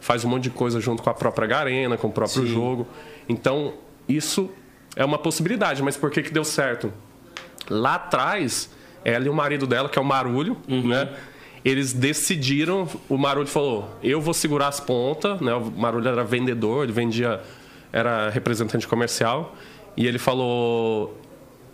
faz 0.00 0.24
um 0.24 0.28
monte 0.28 0.44
de 0.44 0.50
coisa 0.50 0.80
junto 0.80 1.02
com 1.02 1.10
a 1.10 1.14
própria 1.14 1.46
Garena, 1.46 1.96
com 1.96 2.06
o 2.08 2.12
próprio 2.12 2.42
jogo. 2.46 2.86
Então, 3.28 3.74
isso 4.08 4.50
é 4.96 5.04
uma 5.04 5.18
possibilidade, 5.18 5.82
mas 5.82 5.96
por 5.96 6.10
que 6.10 6.22
que 6.22 6.32
deu 6.32 6.44
certo? 6.44 6.92
Lá 7.68 7.94
atrás, 7.94 8.70
ela 9.04 9.24
e 9.24 9.28
o 9.28 9.34
marido 9.34 9.66
dela, 9.66 9.88
que 9.88 9.98
é 9.98 10.02
o 10.02 10.04
Marulho, 10.04 10.56
né? 10.66 11.08
Eles 11.64 11.92
decidiram, 11.92 12.88
o 13.08 13.18
Marulho 13.18 13.46
falou: 13.46 13.96
"Eu 14.02 14.20
vou 14.20 14.32
segurar 14.32 14.68
as 14.68 14.80
pontas", 14.80 15.40
né? 15.40 15.52
O 15.54 15.70
Marulho 15.70 16.08
era 16.08 16.24
vendedor, 16.24 16.84
ele 16.84 16.92
vendia 16.92 17.40
era 17.92 18.30
representante 18.30 18.86
comercial, 18.86 19.54
e 19.96 20.06
ele 20.06 20.18
falou: 20.18 21.18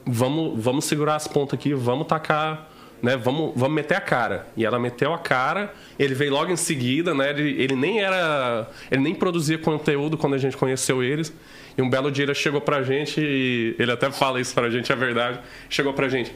vamos, 0.04 0.62
vamos 0.62 0.84
segurar 0.84 1.16
as 1.16 1.26
pontas 1.26 1.58
aqui, 1.58 1.74
vamos 1.74 2.06
tacar, 2.06 2.70
né? 3.06 3.16
Vamos, 3.16 3.52
vamos 3.54 3.72
meter 3.72 3.96
a 3.96 4.00
cara. 4.00 4.48
E 4.56 4.66
ela 4.66 4.80
meteu 4.80 5.14
a 5.14 5.18
cara, 5.18 5.72
ele 5.96 6.12
veio 6.12 6.32
logo 6.32 6.50
em 6.50 6.56
seguida, 6.56 7.14
né? 7.14 7.30
Ele, 7.30 7.62
ele 7.62 7.76
nem 7.76 8.00
era. 8.00 8.68
Ele 8.90 9.00
nem 9.00 9.14
produzia 9.14 9.56
conteúdo 9.56 10.18
quando 10.18 10.34
a 10.34 10.38
gente 10.38 10.56
conheceu 10.56 11.04
eles. 11.04 11.32
E 11.78 11.82
um 11.82 11.88
belo 11.88 12.10
dia 12.10 12.24
ele 12.24 12.34
chegou 12.34 12.60
pra 12.60 12.82
gente, 12.82 13.20
e 13.20 13.76
ele 13.78 13.92
até 13.92 14.10
fala 14.10 14.40
isso 14.40 14.52
pra 14.52 14.68
gente, 14.68 14.90
é 14.90 14.96
verdade. 14.96 15.38
Chegou 15.70 15.92
pra 15.92 16.08
gente. 16.08 16.34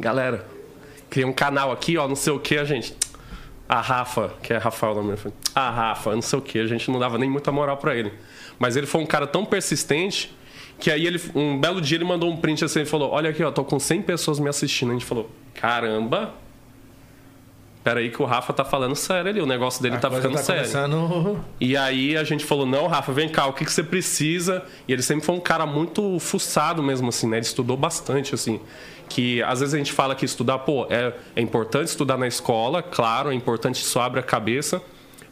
Galera, 0.00 0.46
criei 1.10 1.28
um 1.28 1.32
canal 1.32 1.70
aqui, 1.70 1.98
ó, 1.98 2.08
não 2.08 2.16
sei 2.16 2.32
o 2.32 2.40
que, 2.40 2.56
a 2.56 2.64
gente. 2.64 2.96
A 3.68 3.82
Rafa, 3.82 4.32
que 4.42 4.54
é 4.54 4.56
Rafael 4.56 4.94
nome 4.94 5.14
dele, 5.14 5.34
a 5.54 5.68
Rafa, 5.68 6.14
não 6.14 6.22
sei 6.22 6.38
o 6.38 6.42
que, 6.42 6.58
a 6.58 6.66
gente 6.66 6.90
não 6.90 6.98
dava 6.98 7.18
nem 7.18 7.28
muita 7.28 7.52
moral 7.52 7.76
pra 7.76 7.94
ele. 7.94 8.12
Mas 8.58 8.76
ele 8.76 8.86
foi 8.86 9.02
um 9.02 9.06
cara 9.06 9.26
tão 9.26 9.44
persistente 9.44 10.34
que 10.78 10.90
aí 10.90 11.06
ele, 11.06 11.20
um 11.34 11.58
belo 11.58 11.80
dia 11.82 11.98
ele 11.98 12.04
mandou 12.04 12.30
um 12.30 12.36
print 12.36 12.64
assim 12.64 12.80
e 12.80 12.86
falou: 12.86 13.10
Olha 13.10 13.28
aqui, 13.28 13.42
ó, 13.42 13.50
tô 13.50 13.62
com 13.62 13.78
100 13.78 14.02
pessoas 14.02 14.38
me 14.38 14.48
assistindo. 14.48 14.90
A 14.90 14.92
gente 14.94 15.04
falou: 15.04 15.30
Caramba, 15.54 16.34
peraí 17.84 18.10
que 18.10 18.22
o 18.22 18.24
Rafa 18.24 18.52
tá 18.52 18.64
falando 18.64 18.94
sério 18.94 19.30
ali, 19.30 19.40
o 19.40 19.46
negócio 19.46 19.82
dele 19.82 19.96
A 19.96 19.98
tá 19.98 20.10
ficando 20.10 20.38
sério. 20.38 20.62
começando- 20.62 21.44
E 21.60 21.76
aí 21.76 22.16
a 22.16 22.24
gente 22.24 22.44
falou, 22.44 22.64
não, 22.66 22.86
Rafa, 22.86 23.12
vem 23.12 23.28
cá, 23.28 23.46
o 23.46 23.52
que, 23.52 23.64
que 23.64 23.72
você 23.72 23.82
precisa? 23.82 24.64
E 24.86 24.92
ele 24.92 25.02
sempre 25.02 25.24
foi 25.24 25.34
um 25.34 25.40
cara 25.40 25.66
muito 25.66 26.18
fuçado 26.20 26.82
mesmo, 26.82 27.08
assim, 27.08 27.28
né? 27.28 27.38
Ele 27.38 27.46
estudou 27.46 27.76
bastante, 27.76 28.34
assim. 28.34 28.60
Que 29.08 29.42
às 29.42 29.60
vezes 29.60 29.74
a 29.74 29.78
gente 29.78 29.92
fala 29.92 30.14
que 30.14 30.24
estudar, 30.24 30.60
pô, 30.60 30.86
é, 30.88 31.12
é 31.36 31.40
importante 31.42 31.88
estudar 31.88 32.16
na 32.16 32.26
escola, 32.26 32.82
claro, 32.82 33.30
é 33.30 33.34
importante 33.34 33.82
isso 33.82 33.98
abre 34.00 34.18
a 34.20 34.22
cabeça, 34.22 34.80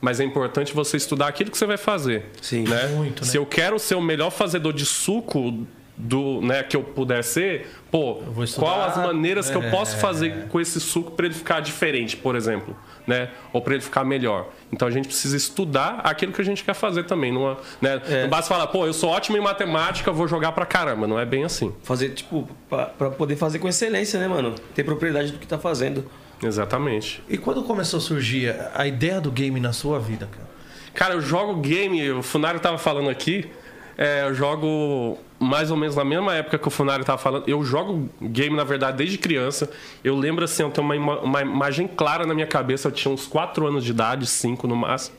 mas 0.01 0.21
é 0.21 0.25
importante 0.25 0.75
você 0.75 0.97
estudar 0.97 1.29
aquilo 1.29 1.51
que 1.51 1.57
você 1.57 1.67
vai 1.67 1.77
fazer. 1.79 2.27
Sim. 2.43 2.65
né? 2.65 2.89
Muito, 2.89 3.23
né? 3.25 3.29
Se 3.31 3.37
eu 3.39 3.47
quero 3.47 3.79
ser 3.79 3.95
o 3.95 4.03
melhor 4.03 4.31
fazedor 4.31 4.73
de 4.73 4.85
suco 4.85 5.67
do, 6.01 6.41
né, 6.41 6.63
que 6.63 6.77
eu 6.77 6.83
puder 6.83 7.23
ser, 7.23 7.69
pô, 7.91 8.23
estudar, 8.43 8.67
qual 8.67 8.83
as 8.83 8.97
maneiras 8.97 9.51
que 9.51 9.57
eu 9.57 9.71
posso 9.71 9.97
é. 9.97 9.99
fazer 9.99 10.47
com 10.49 10.61
esse 10.61 10.81
suco 10.81 11.11
para 11.13 11.27
ele 11.27 11.35
ficar 11.35 11.61
diferente, 11.61 12.17
por 12.17 12.35
exemplo, 12.35 12.77
né? 13.07 13.29
Ou 13.53 13.61
para 13.61 13.75
ele 13.75 13.83
ficar 13.83 14.05
melhor. 14.05 14.49
Então 14.73 14.89
a 14.89 14.91
gente 14.91 15.07
precisa 15.09 15.37
estudar 15.37 16.01
aquilo 16.05 16.33
que 16.33 16.41
a 16.41 16.45
gente 16.45 16.65
quer 16.65 16.75
fazer 16.75 17.05
também, 17.05 17.33
não, 17.33 17.51
é- 17.51 17.57
né? 17.81 18.03
É. 18.09 18.23
não 18.23 18.31
basta 18.31 18.49
falar, 18.49 18.67
pô, 18.69 18.87
eu 18.87 18.93
sou 18.93 19.11
ótimo 19.11 19.37
em 19.37 19.41
matemática, 19.41 20.11
vou 20.11 20.27
jogar 20.27 20.53
pra 20.53 20.65
caramba, 20.65 21.07
não 21.07 21.19
é 21.19 21.27
bem 21.27 21.45
assim. 21.45 21.73
Fazer, 21.83 22.11
tipo, 22.11 22.49
pra 22.69 23.11
poder 23.11 23.37
fazer 23.37 23.59
com 23.59 23.69
excelência, 23.69 24.19
né, 24.19 24.27
mano? 24.27 24.55
Ter 24.75 24.85
propriedade 24.85 25.33
do 25.33 25.39
que 25.39 25.47
tá 25.47 25.59
fazendo. 25.59 26.05
Exatamente. 26.43 27.23
E 27.29 27.37
quando 27.37 27.63
começou 27.65 27.99
a 27.99 28.01
surgir 28.01 28.55
a 28.75 28.87
ideia 28.87 29.21
do 29.21 29.31
game 29.31 29.61
na 29.61 29.73
sua 29.73 29.99
vida, 30.01 30.27
cara? 30.27 30.49
Cara, 30.95 31.15
eu 31.15 31.21
jogo 31.21 31.55
game, 31.61 32.11
o 32.11 32.23
Funário 32.23 32.59
tava 32.59 32.77
falando 32.79 33.09
aqui, 33.11 33.49
é, 33.97 34.27
eu 34.27 34.35
jogo 34.35 35.19
mais 35.39 35.71
ou 35.71 35.77
menos 35.77 35.97
na 35.97 36.05
mesma 36.05 36.35
época 36.35 36.59
que 36.59 36.69
o 36.69 36.71
Funário 36.71 37.05
tava 37.05 37.19
falando. 37.19 37.49
Eu 37.49 37.65
jogo 37.65 38.09
game, 38.21 38.55
na 38.55 38.65
verdade, 38.65 38.99
desde 38.99 39.17
criança. 39.17 39.71
Eu 40.05 40.17
lembro 40.17 40.45
assim, 40.45 40.63
eu 40.63 40.71
tenho 40.71 40.87
uma, 40.87 41.21
uma 41.21 41.41
imagem 41.41 41.87
clara 41.87 42.27
na 42.27 42.35
minha 42.35 42.47
cabeça, 42.47 42.89
eu 42.89 42.93
tinha 42.93 43.13
uns 43.13 43.27
4 43.27 43.67
anos 43.67 43.85
de 43.85 43.91
idade, 43.91 44.27
5 44.27 44.67
no 44.67 44.77
máximo. 44.77 45.17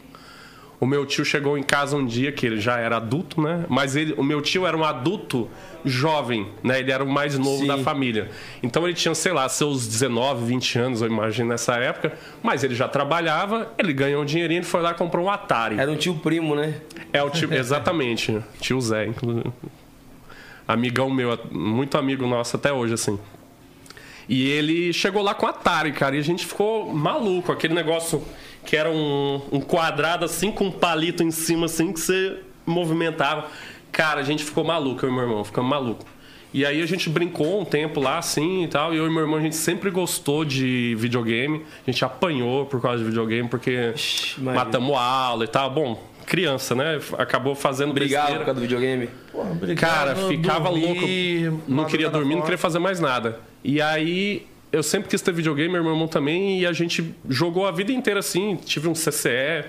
O 0.81 0.87
meu 0.87 1.05
tio 1.05 1.23
chegou 1.23 1.59
em 1.59 1.61
casa 1.61 1.95
um 1.95 2.03
dia, 2.03 2.31
que 2.31 2.43
ele 2.43 2.59
já 2.59 2.79
era 2.79 2.97
adulto, 2.97 3.39
né? 3.39 3.65
Mas 3.69 3.95
ele, 3.95 4.15
o 4.17 4.23
meu 4.23 4.41
tio 4.41 4.65
era 4.65 4.75
um 4.75 4.83
adulto 4.83 5.47
jovem, 5.85 6.47
né? 6.63 6.79
Ele 6.79 6.91
era 6.91 7.03
o 7.03 7.07
mais 7.07 7.37
novo 7.37 7.59
Sim. 7.59 7.67
da 7.67 7.77
família. 7.77 8.31
Então 8.63 8.87
ele 8.87 8.95
tinha, 8.95 9.13
sei 9.13 9.31
lá, 9.31 9.47
seus 9.47 9.87
19, 9.87 10.43
20 10.43 10.79
anos, 10.79 11.01
eu 11.03 11.07
imagino, 11.07 11.49
nessa 11.49 11.75
época. 11.75 12.17
Mas 12.41 12.63
ele 12.63 12.73
já 12.73 12.87
trabalhava, 12.87 13.71
ele 13.77 13.93
ganhou 13.93 14.23
um 14.23 14.25
dinheirinho, 14.25 14.57
ele 14.57 14.65
foi 14.65 14.81
lá 14.81 14.89
e 14.89 14.93
comprou 14.95 15.27
um 15.27 15.29
Atari. 15.29 15.79
Era 15.79 15.91
um 15.91 15.95
tio 15.95 16.15
primo, 16.15 16.55
né? 16.55 16.81
É 17.13 17.21
o 17.21 17.29
tio, 17.29 17.53
exatamente. 17.53 18.41
Tio 18.59 18.81
Zé, 18.81 19.05
inclusive. 19.05 19.51
Amigão 20.67 21.11
meu, 21.11 21.37
muito 21.51 21.95
amigo 21.95 22.25
nosso 22.25 22.55
até 22.55 22.73
hoje, 22.73 22.95
assim. 22.95 23.19
E 24.27 24.49
ele 24.49 24.91
chegou 24.93 25.21
lá 25.21 25.35
com 25.35 25.45
Atari, 25.45 25.91
cara, 25.91 26.15
e 26.15 26.19
a 26.19 26.23
gente 26.23 26.43
ficou 26.43 26.91
maluco. 26.91 27.51
Aquele 27.51 27.75
negócio 27.75 28.25
que 28.65 28.75
era 28.75 28.89
um, 28.89 29.41
um 29.51 29.59
quadrado 29.59 30.25
assim, 30.25 30.51
com 30.51 30.65
um 30.65 30.71
palito 30.71 31.23
em 31.23 31.31
cima, 31.31 31.65
assim, 31.65 31.91
que 31.91 31.99
você 31.99 32.37
movimentava. 32.65 33.47
Cara, 33.91 34.21
a 34.21 34.23
gente 34.23 34.43
ficou 34.43 34.63
maluco, 34.63 35.05
eu 35.05 35.09
e 35.09 35.13
meu 35.13 35.23
irmão, 35.23 35.43
ficamos 35.43 35.69
maluco. 35.69 36.05
E 36.53 36.65
aí 36.65 36.81
a 36.81 36.85
gente 36.85 37.09
brincou 37.09 37.61
um 37.61 37.65
tempo 37.65 38.01
lá, 38.01 38.17
assim, 38.17 38.65
e 38.65 38.67
tal. 38.67 38.93
E 38.93 38.97
eu 38.97 39.07
e 39.07 39.09
meu 39.09 39.21
irmão, 39.21 39.39
a 39.39 39.41
gente 39.41 39.55
sempre 39.55 39.89
gostou 39.89 40.43
de 40.43 40.95
videogame. 40.97 41.65
A 41.87 41.91
gente 41.91 42.03
apanhou 42.03 42.65
por 42.65 42.81
causa 42.81 42.99
de 42.99 43.05
videogame, 43.05 43.47
porque 43.47 43.93
Ixi, 43.95 44.41
matamos 44.41 44.95
aula 44.97 45.45
e 45.45 45.47
tal. 45.47 45.69
Bom, 45.69 46.01
criança, 46.25 46.75
né? 46.75 46.99
Acabou 47.17 47.55
fazendo 47.55 47.93
Brigava 47.93 48.27
por 48.27 48.39
besteira. 48.39 48.45
causa 48.45 48.59
do 48.59 48.61
videogame. 48.61 49.09
Porra, 49.31 49.51
obrigado, 49.51 49.79
Cara, 49.79 50.15
ficava 50.27 50.69
dormir, 50.69 51.49
louco. 51.49 51.63
Não 51.69 51.85
queria 51.85 52.09
dormir, 52.09 52.35
não 52.35 52.41
queria 52.41 52.57
fazer 52.57 52.79
mais 52.79 52.99
nada. 52.99 53.39
E 53.63 53.81
aí, 53.81 54.45
eu 54.71 54.81
sempre 54.81 55.09
quis 55.09 55.21
ter 55.21 55.33
videogame, 55.33 55.69
meu 55.69 55.85
irmão 55.85 56.07
também, 56.07 56.59
e 56.59 56.65
a 56.65 56.71
gente 56.71 57.13
jogou 57.27 57.67
a 57.67 57.71
vida 57.71 57.91
inteira 57.91 58.19
assim. 58.19 58.55
Tive 58.55 58.87
um 58.87 58.93
CCE. 58.93 59.65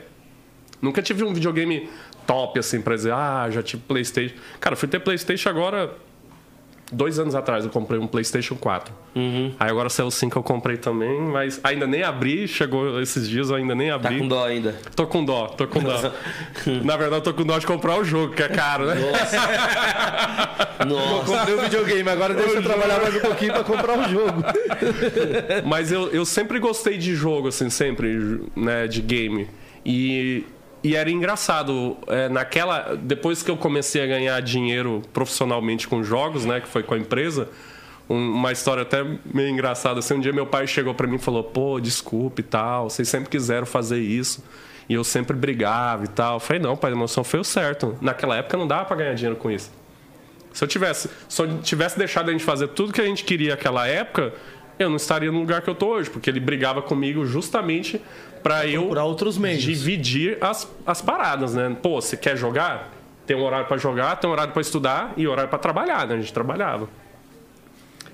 Nunca 0.81 1.03
tive 1.03 1.25
um 1.25 1.33
videogame 1.33 1.89
top, 2.27 2.59
assim, 2.59 2.81
pra 2.81 2.95
dizer, 2.95 3.13
ah, 3.13 3.49
já 3.51 3.63
tive 3.63 3.83
PlayStation. 3.87 4.35
Cara, 4.61 4.77
fui 4.77 4.89
ter 4.89 5.01
PlayStation 5.01 5.49
agora. 5.49 5.97
Dois 6.93 7.19
anos 7.19 7.35
atrás 7.35 7.65
eu 7.65 7.71
comprei 7.71 7.99
um 7.99 8.07
PlayStation 8.07 8.55
4. 8.55 8.95
Uhum. 9.17 9.55
Aí 9.59 9.71
agora 9.71 9.89
saiu 9.89 10.09
o 10.09 10.11
5 10.11 10.39
eu 10.39 10.43
comprei 10.43 10.77
também, 10.77 11.21
mas 11.23 11.59
ainda 11.65 11.87
nem 11.87 12.03
abri, 12.03 12.47
chegou 12.47 13.01
esses 13.01 13.27
dias, 13.29 13.49
eu 13.49 13.57
ainda 13.57 13.75
nem 13.75 13.89
Tá 13.89 13.95
abri. 13.95 14.19
com 14.19 14.29
dó 14.29 14.45
ainda. 14.45 14.75
Tô 14.95 15.07
com 15.07 15.25
dó, 15.25 15.47
tô 15.49 15.67
com 15.67 15.81
dó. 15.81 16.13
Na 16.85 16.97
verdade, 16.97 17.21
eu 17.21 17.23
tô 17.23 17.35
com 17.35 17.45
dó 17.45 17.59
de 17.59 17.67
comprar 17.67 17.99
o 17.99 18.05
jogo, 18.05 18.35
que 18.35 18.43
é 18.43 18.49
caro, 18.49 18.85
né? 18.87 18.95
Nossa. 18.95 19.39
Comprei 21.39 21.55
o 21.55 21.61
videogame, 21.63 22.09
agora 22.09 22.35
deixa 22.35 22.57
eu 22.57 22.63
trabalhar 22.63 23.01
mais 23.01 23.15
um 23.17 23.21
pouquinho 23.21 23.53
pra 23.55 23.65
comprar 23.65 23.99
o 23.99 24.09
jogo. 24.11 24.43
Mas 25.65 25.91
eu, 25.93 26.09
eu 26.09 26.25
sempre 26.25 26.59
gostei 26.59 26.99
de 26.99 27.15
jogo, 27.15 27.49
assim, 27.49 27.71
sempre, 27.71 28.41
né, 28.55 28.87
de 28.87 29.01
game. 29.01 29.49
E, 29.85 30.45
e 30.83 30.97
era 30.97 31.11
engraçado, 31.11 31.97
é, 32.07 32.29
naquela... 32.29 32.97
Depois 33.01 33.43
que 33.43 33.51
eu 33.51 33.57
comecei 33.57 34.03
a 34.03 34.07
ganhar 34.07 34.41
dinheiro 34.41 35.03
profissionalmente 35.13 35.87
com 35.87 36.03
jogos, 36.03 36.45
né, 36.45 36.61
que 36.61 36.69
foi 36.69 36.83
com 36.83 36.95
a 36.95 36.99
empresa, 36.99 37.49
um- 38.11 38.33
uma 38.33 38.51
história 38.53 38.83
até 38.83 39.05
meio 39.25 39.49
engraçada. 39.49 40.01
Assim, 40.01 40.15
um 40.15 40.21
dia 40.21 40.33
meu 40.33 40.47
pai 40.47 40.67
chegou 40.67 40.93
pra 40.95 41.07
mim 41.07 41.17
e 41.17 41.19
falou: 41.19 41.45
pô, 41.45 41.79
desculpe 41.81 42.41
e 42.41 42.45
tal, 42.45 42.91
vocês 42.91 43.09
sempre 43.09 43.31
quiseram 43.31 43.67
fazer 43.67 44.01
isso. 44.01 44.43
E 44.89 44.95
eu 44.95 45.05
sempre 45.05 45.37
brigava 45.37 46.05
e 46.05 46.09
tal. 46.09 46.35
Eu 46.35 46.41
falei: 46.41 46.61
não, 46.61 46.77
pai, 46.77 46.91
a 46.91 46.95
emoção 46.95 47.23
foi 47.23 47.39
o 47.41 47.45
certo. 47.45 47.97
Naquela 48.01 48.37
época 48.37 48.57
não 48.57 48.67
dava 48.67 48.85
pra 48.85 48.97
ganhar 48.97 49.15
dinheiro 49.15 49.37
com 49.37 49.51
isso. 49.51 49.71
Se 50.53 50.63
eu 50.63 50.69
tivesse, 50.69 51.09
se 51.29 51.41
eu 51.41 51.59
tivesse 51.63 51.97
deixado 51.97 52.29
a 52.29 52.33
gente 52.33 52.45
fazer 52.45 52.69
tudo 52.69 52.93
que 52.93 53.01
a 53.01 53.05
gente 53.07 53.25
queria 53.25 53.53
naquela 53.53 53.87
época, 53.87 54.35
eu 54.79 54.91
não 54.91 54.97
estaria 54.97 55.31
no 55.33 55.39
lugar 55.39 55.63
que 55.63 55.71
eu 55.71 55.75
tô 55.75 55.87
hoje, 55.87 56.11
porque 56.11 56.29
ele 56.29 56.41
brigava 56.41 56.83
comigo 56.83 57.25
justamente 57.25 58.01
pra 58.43 58.67
eu 58.67 58.81
procurar 58.83 59.05
outros 59.05 59.39
meios. 59.39 59.63
dividir 59.63 60.39
as, 60.41 60.71
as 60.87 61.01
paradas, 61.01 61.55
né? 61.55 61.77
Pô, 61.83 62.01
você 62.01 62.17
quer 62.17 62.37
jogar? 62.37 62.91
Tem 63.27 63.37
um 63.37 63.43
horário 63.45 63.67
pra 63.67 63.77
jogar, 63.77 64.17
tem 64.17 64.29
um 64.29 64.33
horário 64.33 64.53
pra 64.53 64.61
estudar 64.61 65.13
e 65.17 65.27
horário 65.29 65.49
pra 65.49 65.59
trabalhar, 65.59 66.07
né? 66.07 66.15
A 66.15 66.19
gente 66.19 66.33
trabalhava. 66.33 66.89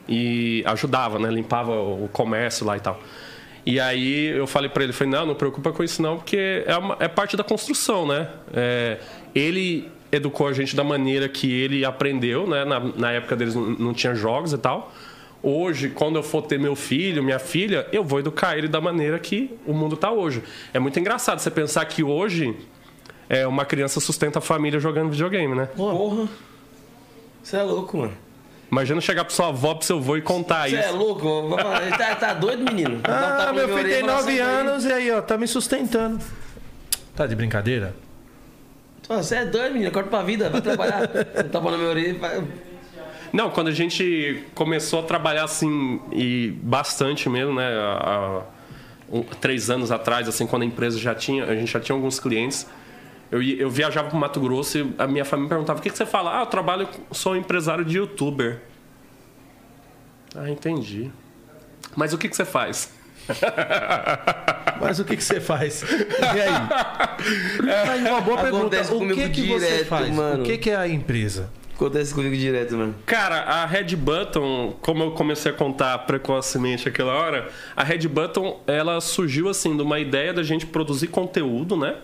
E 0.09 0.62
ajudava, 0.67 1.19
né? 1.19 1.31
Limpava 1.31 1.73
o 1.73 2.09
comércio 2.12 2.64
lá 2.67 2.77
e 2.77 2.81
tal. 2.81 3.01
E 3.67 3.79
aí 3.79 4.27
eu 4.29 4.47
falei 4.47 4.71
pra 4.71 4.83
ele, 4.83 4.93
falei, 4.93 5.12
não, 5.12 5.27
não 5.27 5.35
preocupa 5.35 5.73
com 5.73 5.83
isso 5.85 6.01
não, 6.01 6.17
porque 6.17 6.62
é, 6.67 6.77
uma- 6.77 6.97
é 7.01 7.09
parte 7.09 7.37
da 7.37 7.45
construção, 7.45 8.07
né? 8.07 8.29
É, 8.55 8.99
ele 9.35 9.91
educou 10.11 10.47
a 10.49 10.53
gente 10.55 10.75
da 10.75 10.83
maneira 10.83 11.29
que 11.29 11.53
ele 11.53 11.85
aprendeu, 11.85 12.47
né? 12.47 12.64
Na, 12.64 12.81
na 12.81 13.12
época 13.12 13.37
deles 13.37 13.55
não, 13.55 13.62
não 13.62 13.93
tinha 13.95 14.14
jogos 14.14 14.55
e 14.55 14.59
tal. 14.59 14.91
Hoje, 15.42 15.88
quando 15.90 16.16
eu 16.16 16.22
for 16.22 16.42
ter 16.42 16.59
meu 16.59 16.74
filho, 16.74 17.22
minha 17.22 17.38
filha, 17.38 17.87
eu 17.92 18.03
vou 18.03 18.18
educar 18.18 18.57
ele 18.59 18.66
da 18.66 18.81
maneira 18.81 19.18
que 19.18 19.57
o 19.66 19.72
mundo 19.72 19.96
tá 19.96 20.11
hoje. 20.11 20.42
É 20.74 20.79
muito 20.81 20.98
engraçado 20.98 21.38
você 21.38 21.51
pensar 21.51 21.85
que 21.85 22.03
hoje 22.03 22.57
é, 23.29 23.46
uma 23.46 23.64
criança 23.64 24.01
sustenta 24.01 24.40
a 24.40 24.42
família 24.42 24.81
jogando 24.81 25.11
videogame, 25.11 25.55
né? 25.55 25.66
Porra. 25.77 26.29
Você 27.42 27.57
é 27.57 27.62
louco, 27.62 27.98
mano. 27.98 28.14
Imagina 28.70 29.01
chegar 29.01 29.24
pra 29.24 29.33
sua 29.35 29.48
avó, 29.48 29.74
pro 29.74 29.87
seu 29.87 29.96
avô 29.96 30.16
e 30.16 30.20
contar 30.20 30.68
Você 30.68 30.77
é 30.77 30.87
isso. 30.88 30.96
louco? 30.96 31.48
Vai 31.48 31.62
falar, 31.62 31.96
Tá, 31.96 32.14
tá 32.16 32.35
doido, 32.35 32.64
menino? 32.64 33.01
Ah, 33.05 33.46
na 33.46 33.53
meu 33.53 33.68
filho 33.68 33.88
tem 33.88 33.98
e 33.98 34.01
fala, 34.01 34.12
9 34.14 34.22
"Sai 34.24 34.38
daí." 34.38 34.40
anos 34.40 34.85
e 34.85 34.92
aí, 34.92 35.11
ó, 35.12 35.22
tá 35.22 35.38
me 35.38 35.46
sustentando. 35.46 36.18
Tá 37.16 37.27
de 37.27 37.35
brincadeira? 37.35 37.94
Você 39.09 39.37
é 39.37 39.44
doido, 39.46 39.72
menino? 39.72 39.88
Acorda 39.88 40.11
pra 40.11 40.22
vida, 40.22 40.51
vai 40.51 40.61
trabalhar. 40.61 41.09
Você 41.35 41.44
tapa 41.44 41.70
na 41.70 41.79
minha 41.79 41.88
orelha 41.88 42.09
e 42.09 42.12
vai. 42.12 42.42
Não, 43.33 43.51
quando 43.51 43.69
a 43.69 43.73
gente 43.73 44.43
começou 44.55 45.01
a 45.01 45.03
trabalhar 45.03 45.45
assim, 45.45 46.01
e 46.12 46.53
bastante 46.62 47.29
mesmo, 47.29 47.55
né? 47.55 47.67
há- 47.77 48.43
um- 49.11 49.23
três 49.23 49.71
anos 49.71 49.91
atrás, 49.91 50.29
assim, 50.29 50.47
quando 50.47 50.62
a 50.62 50.64
empresa 50.67 50.99
já 50.99 51.14
tinha, 51.14 51.45
a 51.45 51.55
gente 51.55 51.71
já 51.73 51.81
tinha 51.81 51.95
alguns 51.97 52.19
clientes. 52.21 52.67
Eu, 53.31 53.43
eu 53.43 53.71
viajava 53.71 54.09
pro 54.09 54.19
Mato 54.19 54.41
Grosso 54.41 54.79
e 54.79 54.95
a 54.99 55.07
minha 55.07 55.25
família 55.25 55.45
me 55.45 55.49
perguntava: 55.51 55.79
o 55.79 55.83
que, 55.83 55.91
que 55.91 55.97
você 55.97 56.07
fala? 56.07 56.38
Ah, 56.38 56.43
eu 56.43 56.47
trabalho, 56.47 56.88
sou 57.11 57.37
empresário 57.37 57.85
de 57.85 57.99
youtuber. 57.99 58.61
Ah, 60.35 60.49
entendi. 60.51 61.11
Mas 61.97 62.12
o 62.12 62.19
que, 62.19 62.29
que 62.29 62.37
você 62.37 62.45
faz? 62.45 62.93
Mas 64.81 64.99
o 65.01 65.05
que, 65.05 65.17
que 65.17 65.25
você 65.25 65.41
faz? 65.41 65.83
E 65.83 66.41
aí? 66.41 66.51
Mas 67.87 68.07
uma 68.07 68.21
boa 68.21 68.38
pergunta. 68.41 68.81
O 68.95 69.09
que, 69.14 69.29
que 69.31 69.47
você 69.49 69.67
direto, 69.67 69.87
faz? 69.88 70.11
mano. 70.14 70.43
O 70.43 70.47
que, 70.47 70.57
que 70.59 70.71
é 70.71 70.77
a 70.77 70.88
empresa? 70.88 71.51
Acontece 71.79 72.12
comigo 72.12 72.37
direto, 72.37 72.77
mano. 72.77 72.93
Cara, 73.07 73.37
a 73.43 73.64
Red 73.64 73.95
Button, 73.95 74.77
como 74.81 75.05
eu 75.05 75.11
comecei 75.12 75.53
a 75.53 75.55
contar 75.55 75.97
precocemente 75.99 76.88
aquela 76.88 77.12
hora, 77.12 77.49
a 77.77 77.85
Red 77.85 78.09
Button, 78.09 78.61
ela 78.67 79.01
surgiu 79.01 79.49
assim 79.49 79.77
de 79.77 79.83
uma 79.85 80.01
ideia 80.01 80.33
da 80.35 80.43
gente 80.43 80.67
produzir 80.67 81.07
conteúdo, 81.07 81.77
né? 81.77 81.95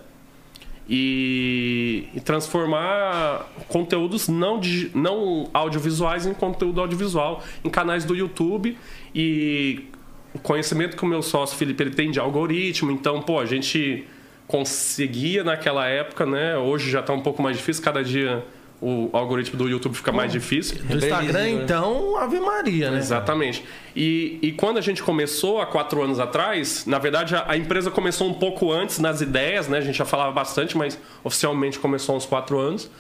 E, 0.88 2.08
e 2.14 2.20
transformar 2.20 3.50
conteúdos 3.66 4.28
não, 4.28 4.60
digi- 4.60 4.92
não 4.94 5.48
audiovisuais 5.52 6.24
em 6.24 6.34
conteúdo 6.34 6.80
audiovisual 6.80 7.42
em 7.64 7.70
canais 7.70 8.04
do 8.04 8.14
YouTube 8.14 8.78
e 9.12 9.87
o 10.32 10.38
conhecimento 10.38 10.96
que 10.96 11.02
o 11.02 11.06
meu 11.08 11.22
sócio 11.22 11.56
Felipe 11.56 11.82
ele 11.82 11.90
tem 11.90 12.12
de 12.12 12.20
algoritmo, 12.20 12.92
então, 12.92 13.20
pô, 13.22 13.40
a 13.40 13.46
gente 13.46 14.06
conseguia 14.46 15.42
naquela 15.42 15.87
época, 15.88 16.24
né? 16.26 16.56
Hoje 16.58 16.90
já 16.90 17.02
tá 17.02 17.12
um 17.12 17.22
pouco 17.22 17.42
mais 17.42 17.56
difícil, 17.56 17.82
cada 17.82 18.04
dia 18.04 18.44
o 18.80 19.08
algoritmo 19.12 19.56
do 19.56 19.68
YouTube 19.68 19.94
fica 19.94 20.12
mais 20.12 20.30
difícil. 20.30 20.76
Do 20.82 20.96
Instagram, 20.96 21.32
né? 21.32 21.50
então, 21.50 22.16
Ave 22.16 22.38
Maria, 22.38 22.90
né? 22.90 22.98
Exatamente. 22.98 23.64
E, 23.94 24.38
e 24.42 24.52
quando 24.52 24.78
a 24.78 24.80
gente 24.80 25.02
começou 25.02 25.60
há 25.60 25.66
quatro 25.66 26.02
anos 26.02 26.20
atrás, 26.20 26.84
na 26.87 26.98
verdade 26.98 27.34
a, 27.34 27.44
a 27.48 27.56
empresa 27.56 27.90
começou 27.90 28.28
um 28.28 28.34
pouco 28.34 28.72
antes 28.72 28.98
nas 28.98 29.20
ideias, 29.20 29.68
né? 29.68 29.78
A 29.78 29.80
gente 29.80 29.96
já 29.96 30.04
falava 30.04 30.32
bastante, 30.32 30.76
mas 30.76 30.98
oficialmente 31.22 31.78
começou 31.78 32.14
há 32.14 32.18
uns 32.18 32.26
quatro 32.26 32.58
anos. 32.58 32.90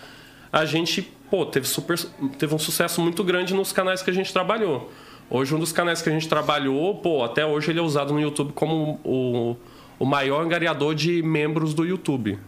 A 0.52 0.64
gente, 0.64 1.02
pô, 1.30 1.44
teve, 1.44 1.66
super, 1.66 1.98
teve 2.38 2.54
um 2.54 2.58
sucesso 2.58 3.00
muito 3.00 3.24
grande 3.24 3.52
nos 3.52 3.72
canais 3.72 4.02
que 4.02 4.10
a 4.10 4.14
gente 4.14 4.32
trabalhou. 4.32 4.90
Hoje, 5.28 5.54
um 5.54 5.58
dos 5.58 5.72
canais 5.72 6.00
que 6.00 6.08
a 6.08 6.12
gente 6.12 6.28
trabalhou, 6.28 6.94
pô, 6.96 7.24
até 7.24 7.44
hoje 7.44 7.70
ele 7.70 7.80
é 7.80 7.82
usado 7.82 8.12
no 8.12 8.20
YouTube 8.20 8.52
como 8.52 9.00
o, 9.02 9.56
o 9.98 10.06
maior 10.06 10.42
angariador 10.42 10.94
de 10.94 11.22
membros 11.22 11.74
do 11.74 11.84
YouTube. 11.84 12.38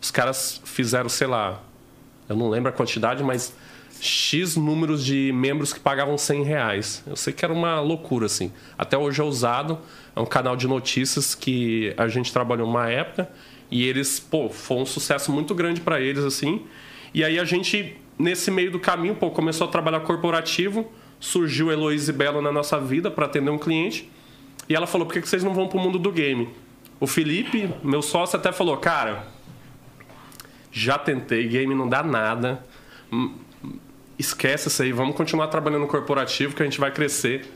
Os 0.00 0.10
caras 0.10 0.60
fizeram, 0.64 1.08
sei 1.08 1.26
lá, 1.26 1.62
eu 2.28 2.36
não 2.36 2.48
lembro 2.48 2.68
a 2.68 2.72
quantidade, 2.72 3.22
mas 3.22 3.54
X 4.00 4.56
números 4.56 5.04
de 5.04 5.32
membros 5.32 5.72
que 5.72 5.80
pagavam 5.80 6.18
100 6.18 6.42
reais. 6.42 7.02
Eu 7.06 7.16
sei 7.16 7.32
que 7.32 7.44
era 7.44 7.52
uma 7.52 7.80
loucura, 7.80 8.26
assim. 8.26 8.52
Até 8.76 8.96
hoje 8.96 9.20
é 9.20 9.24
usado. 9.24 9.78
É 10.14 10.20
um 10.20 10.26
canal 10.26 10.56
de 10.56 10.66
notícias 10.66 11.34
que 11.34 11.94
a 11.96 12.08
gente 12.08 12.32
trabalhou 12.32 12.68
uma 12.68 12.90
época. 12.90 13.28
E 13.70 13.84
eles, 13.84 14.20
pô, 14.20 14.48
foi 14.48 14.78
um 14.78 14.86
sucesso 14.86 15.32
muito 15.32 15.54
grande 15.54 15.80
para 15.80 16.00
eles, 16.00 16.24
assim. 16.24 16.62
E 17.12 17.24
aí 17.24 17.38
a 17.38 17.44
gente, 17.44 17.96
nesse 18.18 18.50
meio 18.50 18.70
do 18.70 18.78
caminho, 18.78 19.14
pô, 19.14 19.30
começou 19.30 19.66
a 19.66 19.70
trabalhar 19.70 20.00
corporativo. 20.00 20.90
Surgiu 21.18 21.72
Heloísa 21.72 22.12
Belo 22.12 22.42
na 22.42 22.52
nossa 22.52 22.78
vida 22.78 23.10
para 23.10 23.26
atender 23.26 23.50
um 23.50 23.58
cliente. 23.58 24.10
E 24.68 24.74
ela 24.74 24.86
falou: 24.86 25.06
por 25.06 25.14
que 25.14 25.26
vocês 25.26 25.42
não 25.42 25.54
vão 25.54 25.68
pro 25.68 25.78
mundo 25.78 25.98
do 25.98 26.12
game? 26.12 26.48
O 27.00 27.06
Felipe, 27.06 27.68
meu 27.82 28.02
sócio, 28.02 28.38
até 28.38 28.52
falou: 28.52 28.76
cara, 28.76 29.26
já 30.78 30.98
tentei, 30.98 31.48
game 31.48 31.74
não 31.74 31.88
dá 31.88 32.02
nada. 32.02 32.62
Esquece 34.18 34.68
isso 34.68 34.82
aí, 34.82 34.92
vamos 34.92 35.16
continuar 35.16 35.46
trabalhando 35.46 35.82
no 35.82 35.88
corporativo 35.88 36.54
que 36.54 36.62
a 36.62 36.66
gente 36.66 36.78
vai 36.78 36.90
crescer. 36.90 37.50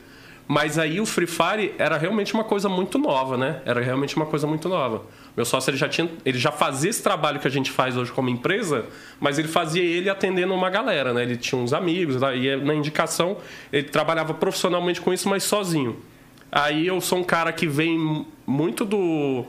Mas 0.47 0.79
aí 0.79 0.99
o 0.99 1.05
Free 1.05 1.27
Fire 1.27 1.73
era 1.77 1.97
realmente 1.97 2.33
uma 2.33 2.43
coisa 2.43 2.67
muito 2.67 2.97
nova, 2.97 3.37
né? 3.37 3.61
Era 3.63 3.79
realmente 3.79 4.15
uma 4.15 4.25
coisa 4.25 4.47
muito 4.47 4.67
nova. 4.67 5.03
Meu 5.37 5.45
sócio 5.45 5.69
ele 5.69 5.77
já 5.77 5.87
tinha, 5.87 6.09
ele 6.25 6.39
já 6.39 6.51
fazia 6.51 6.89
esse 6.89 7.01
trabalho 7.01 7.39
que 7.39 7.47
a 7.47 7.51
gente 7.51 7.71
faz 7.71 7.95
hoje 7.95 8.11
como 8.11 8.27
empresa, 8.27 8.85
mas 9.19 9.37
ele 9.37 9.47
fazia 9.47 9.83
ele 9.83 10.09
atendendo 10.09 10.53
uma 10.53 10.69
galera, 10.69 11.13
né? 11.13 11.21
Ele 11.21 11.37
tinha 11.37 11.61
uns 11.61 11.73
amigos, 11.73 12.19
tá? 12.19 12.33
e 12.33 12.55
na 12.57 12.73
indicação 12.73 13.37
ele 13.71 13.87
trabalhava 13.87 14.33
profissionalmente 14.33 14.99
com 14.99 15.13
isso, 15.13 15.29
mas 15.29 15.43
sozinho. 15.43 15.97
Aí 16.51 16.87
eu 16.87 16.99
sou 16.99 17.19
um 17.19 17.23
cara 17.23 17.53
que 17.53 17.67
vem 17.67 18.25
muito 18.45 18.83
do 18.83 19.45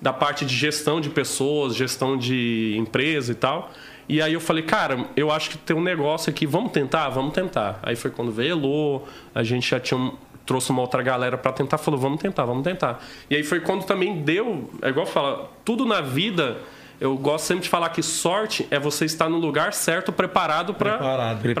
da 0.00 0.12
parte 0.12 0.44
de 0.44 0.54
gestão 0.54 1.00
de 1.00 1.08
pessoas, 1.10 1.74
gestão 1.74 2.16
de 2.16 2.74
empresa 2.78 3.32
e 3.32 3.34
tal. 3.34 3.70
E 4.08 4.22
aí 4.22 4.32
eu 4.34 4.40
falei, 4.40 4.62
cara, 4.62 5.06
eu 5.16 5.30
acho 5.32 5.50
que 5.50 5.58
tem 5.58 5.74
um 5.76 5.82
negócio 5.82 6.30
aqui, 6.30 6.46
vamos 6.46 6.70
tentar? 6.72 7.08
Vamos 7.08 7.32
tentar. 7.34 7.80
Aí 7.82 7.96
foi 7.96 8.10
quando 8.10 8.30
veio 8.30 8.52
Elô, 8.52 9.02
a 9.34 9.42
gente 9.42 9.68
já 9.68 9.80
tinha 9.80 9.98
um- 9.98 10.12
trouxe 10.44 10.70
uma 10.70 10.80
outra 10.80 11.02
galera 11.02 11.36
para 11.36 11.50
tentar, 11.52 11.76
falou, 11.76 11.98
vamos 11.98 12.20
tentar, 12.20 12.44
vamos 12.44 12.62
tentar. 12.62 13.02
E 13.28 13.34
aí 13.34 13.42
foi 13.42 13.58
quando 13.58 13.84
também 13.84 14.22
deu, 14.22 14.70
é 14.80 14.90
igual 14.90 15.04
fala, 15.06 15.50
tudo 15.64 15.84
na 15.84 16.00
vida, 16.00 16.58
eu 17.00 17.16
gosto 17.16 17.46
sempre 17.46 17.64
de 17.64 17.68
falar 17.68 17.88
que 17.88 18.00
sorte 18.00 18.64
é 18.70 18.78
você 18.78 19.04
estar 19.04 19.28
no 19.28 19.38
lugar 19.38 19.72
certo, 19.72 20.12
preparado 20.12 20.72
para 20.72 20.98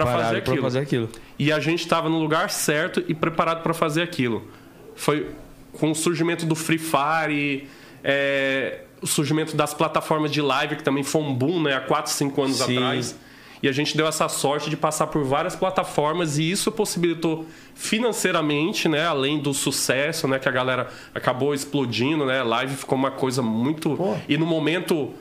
fazer 0.04 0.38
pra 0.38 0.62
fazer 0.62 0.78
aquilo. 0.78 1.08
E 1.36 1.50
a 1.50 1.58
gente 1.58 1.80
estava 1.80 2.08
no 2.08 2.18
lugar 2.20 2.48
certo 2.48 3.02
e 3.08 3.12
preparado 3.14 3.62
para 3.64 3.74
fazer 3.74 4.02
aquilo. 4.02 4.46
Foi 4.94 5.30
com 5.72 5.90
o 5.90 5.94
surgimento 5.96 6.46
do 6.46 6.54
Free 6.54 6.78
Fire, 6.78 7.68
é, 8.08 8.82
o 9.02 9.06
surgimento 9.06 9.56
das 9.56 9.74
plataformas 9.74 10.30
de 10.30 10.40
live, 10.40 10.76
que 10.76 10.84
também 10.84 11.02
foi 11.02 11.20
um 11.20 11.34
boom 11.34 11.60
né, 11.60 11.74
há 11.74 11.80
4, 11.80 12.12
5 12.12 12.42
anos 12.42 12.58
Sim. 12.58 12.76
atrás. 12.76 13.18
E 13.60 13.68
a 13.68 13.72
gente 13.72 13.96
deu 13.96 14.06
essa 14.06 14.28
sorte 14.28 14.70
de 14.70 14.76
passar 14.76 15.08
por 15.08 15.24
várias 15.24 15.56
plataformas 15.56 16.38
e 16.38 16.48
isso 16.48 16.70
possibilitou 16.70 17.46
financeiramente, 17.74 18.88
né, 18.88 19.04
além 19.06 19.40
do 19.40 19.52
sucesso, 19.52 20.28
né, 20.28 20.38
que 20.38 20.48
a 20.48 20.52
galera 20.52 20.88
acabou 21.12 21.52
explodindo, 21.52 22.24
né, 22.24 22.42
live 22.44 22.76
ficou 22.76 22.96
uma 22.96 23.10
coisa 23.10 23.42
muito 23.42 23.96
Pô. 23.96 24.14
e 24.28 24.36
no 24.38 24.46
momento 24.46 25.12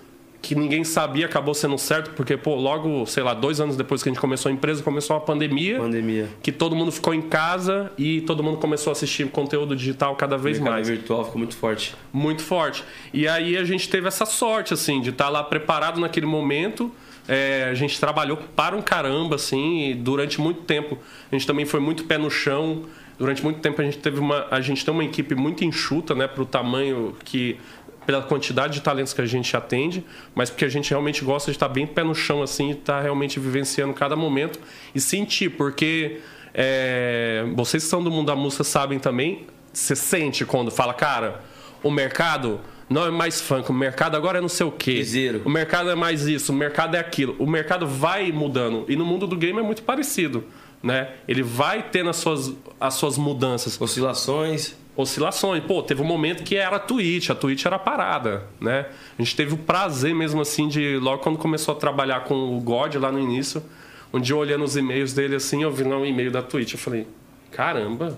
que 0.45 0.53
ninguém 0.53 0.84
sabia 0.84 1.25
acabou 1.25 1.53
sendo 1.53 1.77
certo 1.77 2.12
porque 2.12 2.38
pô, 2.38 2.55
logo, 2.55 3.05
sei 3.08 3.23
lá, 3.23 3.34
dois 3.34 3.60
anos 3.60 3.75
depois 3.75 4.03
que 4.03 4.10
a 4.10 4.12
gente 4.12 4.21
começou 4.21 4.49
a 4.49 4.53
empresa, 4.53 4.84
começou 4.84 5.15
a 5.15 5.19
pandemia 5.19 5.79
Pandemia. 5.79 6.29
que 6.41 6.51
todo 6.51 6.75
mundo 6.75 6.91
ficou 6.91 7.13
em 7.13 7.21
casa 7.21 7.91
e 7.97 8.21
todo 8.21 8.43
mundo 8.43 8.58
começou 8.58 8.91
a 8.91 8.93
assistir 8.93 9.27
conteúdo 9.29 9.75
digital 9.75 10.15
cada 10.15 10.38
vez 10.38 10.60
mais. 10.60 10.88
virtual 10.88 11.25
ficou 11.25 11.39
muito 11.39 11.55
forte. 11.55 11.95
Muito 12.13 12.43
forte. 12.43 12.84
E 13.12 13.27
aí 13.27 13.58
a 13.58 13.63
gente 13.63 13.89
teve 13.89 14.08
essa 14.08 14.25
sorte, 14.25 14.73
assim, 14.73 15.01
de 15.01 15.10
estar 15.10 15.29
lá 15.29 15.43
preparado 15.43 15.99
naquele 15.99 16.27
momento. 16.27 16.91
É, 17.27 17.67
a 17.71 17.73
gente 17.73 17.99
trabalhou 17.99 18.38
para 18.55 18.75
um 18.75 18.81
caramba, 18.81 19.36
assim, 19.36 19.89
e 19.89 19.93
durante 19.95 20.39
muito 20.39 20.62
tempo. 20.62 20.97
A 21.31 21.36
gente 21.36 21.47
também 21.47 21.65
foi 21.65 21.79
muito 21.79 22.03
pé 22.03 22.17
no 22.19 22.29
chão. 22.29 22.84
Durante 23.17 23.41
muito 23.43 23.60
tempo 23.62 23.81
a 23.81 23.86
gente 23.86 23.97
teve 23.97 24.19
uma. 24.19 24.45
A 24.51 24.62
gente 24.62 24.84
tem 24.86 24.93
uma 24.93 25.03
equipe 25.03 25.34
muito 25.34 25.63
enxuta, 25.63 26.13
né, 26.13 26.27
para 26.27 26.43
o 26.43 26.45
tamanho 26.45 27.15
que. 27.23 27.58
Pela 28.06 28.22
quantidade 28.22 28.76
de 28.76 28.82
talentos 28.82 29.13
que 29.13 29.22
a 29.22 29.26
gente 29.26 29.56
atende, 29.56 30.06
mas 30.34 30.50
porque 30.50 30.65
a 30.65 30.70
gente 30.70 30.89
realmente 30.89 31.24
gosta 31.24 31.52
de 31.52 31.56
estar 31.56 31.70
bem 31.70 31.88
pé 31.88 32.04
no 32.04 32.13
chão, 32.13 32.44
assim, 32.44 32.70
e 32.70 32.72
estar 32.74 33.02
realmente 33.02 33.39
vivenciando 33.39 33.94
cada 33.94 34.15
momento 34.15 34.60
e 34.94 35.00
sentir, 35.00 35.50
porque 35.50 36.20
é, 36.54 37.46
vocês 37.56 37.84
que 37.84 37.89
são 37.89 38.04
do 38.04 38.12
mundo 38.12 38.28
da 38.28 38.36
música 38.36 38.63
sabem 38.63 39.00
também, 39.00 39.46
você 39.74 39.96
sente 39.96 40.46
quando 40.46 40.72
fala, 40.72 40.94
cara, 40.94 41.41
o 41.84 41.91
mercado 41.91 42.62
não 42.89 43.06
é 43.06 43.12
mais 43.12 43.41
funk, 43.41 43.70
o 43.70 43.74
mercado 43.74 44.15
agora 44.15 44.38
é 44.38 44.41
não 44.41 44.48
sei 44.48 44.65
o 44.65 44.72
quê. 44.72 45.00
O 45.44 45.50
mercado 45.50 45.89
é 45.89 45.96
mais 45.96 46.28
isso, 46.28 46.52
o 46.52 46.56
mercado 46.56 46.96
é 46.96 47.00
aquilo. 47.00 47.36
O 47.39 47.48
mercado 47.48 47.88
vai 47.88 48.32
mudando. 48.32 48.86
E 48.88 48.96
no 48.96 49.06
mundo 49.06 49.28
do 49.28 49.36
game 49.36 49.60
é 49.60 49.63
muito 49.63 49.84
parecido. 49.84 50.44
Né? 50.82 51.10
Ele 51.28 51.41
vai 51.41 51.82
tendo 51.82 52.12
as 52.12 52.18
suas, 52.18 52.54
as 52.80 52.94
suas 52.94 53.18
mudanças 53.18 53.80
Oscilações. 53.82 54.76
Oscilações. 54.95 55.63
Pô, 55.63 55.84
teve 55.84 56.01
um 56.01 56.05
momento 56.05 56.43
que 56.43 56.55
era 56.55 56.77
a 56.77 56.79
Twitch, 56.79 57.29
a 57.29 57.36
Twitch 57.36 57.65
era 57.65 57.77
parada, 57.77 58.43
né? 58.60 58.86
A 59.17 59.21
gente 59.21 59.36
teve 59.36 59.53
o 59.53 59.58
prazer 59.58 60.15
mesmo 60.15 60.41
assim 60.41 60.67
de, 60.67 60.97
logo 60.97 61.21
quando 61.21 61.38
começou 61.38 61.73
a 61.73 61.77
trabalhar 61.77 62.21
com 62.21 62.58
o 62.58 62.62
God 62.62 62.95
lá 62.95 63.12
no 63.12 63.19
início, 63.19 63.63
um 64.13 64.19
dia 64.19 64.36
olhando 64.36 64.63
os 64.63 64.77
e-mails 64.77 65.13
dele 65.13 65.36
assim, 65.36 65.63
eu 65.63 65.71
vi 65.71 65.84
lá 65.84 65.97
um 65.97 66.05
e-mail 66.05 66.31
da 66.31 66.41
Twitch, 66.41 66.73
eu 66.73 66.79
falei, 66.79 67.05
caramba, 67.51 68.17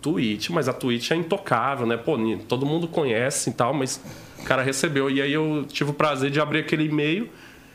Twitch, 0.00 0.50
mas 0.50 0.68
a 0.68 0.72
Twitch 0.72 1.10
é 1.10 1.16
intocável, 1.16 1.86
né? 1.86 1.96
Pô, 1.96 2.16
todo 2.46 2.64
mundo 2.64 2.88
conhece 2.88 3.50
e 3.50 3.52
tal, 3.52 3.74
mas 3.74 4.00
o 4.38 4.44
cara 4.44 4.62
recebeu. 4.62 5.10
E 5.10 5.20
aí 5.20 5.32
eu 5.32 5.66
tive 5.68 5.90
o 5.90 5.94
prazer 5.94 6.30
de 6.30 6.40
abrir 6.40 6.60
aquele 6.60 6.84
e-mail, 6.84 7.28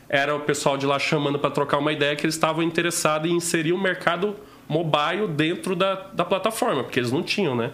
era 0.10 0.36
o 0.36 0.40
pessoal 0.40 0.78
de 0.78 0.86
lá 0.86 0.98
chamando 0.98 1.38
para 1.38 1.52
trocar 1.52 1.78
uma 1.78 1.92
ideia 1.92 2.16
que 2.16 2.26
eles 2.26 2.36
estavam 2.36 2.64
interessados 2.64 3.30
em 3.30 3.36
inserir 3.36 3.74
o 3.74 3.78
mercado 3.78 4.36
mobile 4.68 5.28
dentro 5.28 5.76
da, 5.76 5.96
da 6.14 6.24
plataforma, 6.24 6.84
porque 6.84 7.00
eles 7.00 7.12
não 7.12 7.22
tinham, 7.22 7.56
né? 7.56 7.72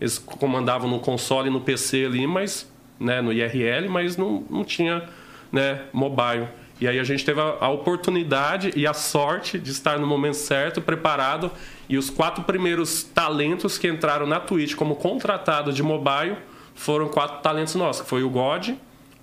Eles 0.00 0.18
comandavam 0.18 0.88
no 0.88 1.00
console 1.00 1.48
e 1.48 1.50
no 1.50 1.60
PC 1.60 2.04
ali, 2.06 2.26
mas 2.26 2.70
né, 2.98 3.20
no 3.20 3.32
IRL, 3.32 3.88
mas 3.88 4.16
não, 4.16 4.44
não 4.48 4.64
tinha 4.64 5.08
né, 5.52 5.82
mobile. 5.92 6.48
E 6.80 6.86
aí 6.86 6.98
a 6.98 7.04
gente 7.04 7.24
teve 7.24 7.40
a, 7.40 7.56
a 7.60 7.68
oportunidade 7.68 8.72
e 8.76 8.86
a 8.86 8.94
sorte 8.94 9.58
de 9.58 9.70
estar 9.70 9.98
no 9.98 10.06
momento 10.06 10.36
certo, 10.36 10.80
preparado. 10.80 11.50
E 11.88 11.98
os 11.98 12.08
quatro 12.08 12.44
primeiros 12.44 13.02
talentos 13.02 13.76
que 13.76 13.88
entraram 13.88 14.26
na 14.26 14.38
Twitch 14.38 14.74
como 14.74 14.96
contratado 14.96 15.72
de 15.72 15.82
mobile 15.82 16.36
foram 16.74 17.08
quatro 17.08 17.42
talentos 17.42 17.74
nossos, 17.74 18.02
que 18.02 18.08
foi 18.08 18.22
o 18.22 18.30
God, 18.30 18.70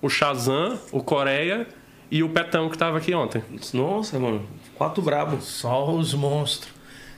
o 0.02 0.10
Shazam, 0.10 0.78
o 0.92 1.02
Coreia 1.02 1.66
e 2.10 2.22
o 2.22 2.28
Petão 2.28 2.68
que 2.68 2.76
estava 2.76 2.98
aqui 2.98 3.14
ontem. 3.14 3.42
Nossa, 3.72 4.18
mano. 4.18 4.46
Quatro 4.74 5.02
brabo. 5.02 5.40
Só 5.40 5.90
os 5.90 6.12
monstros. 6.12 6.70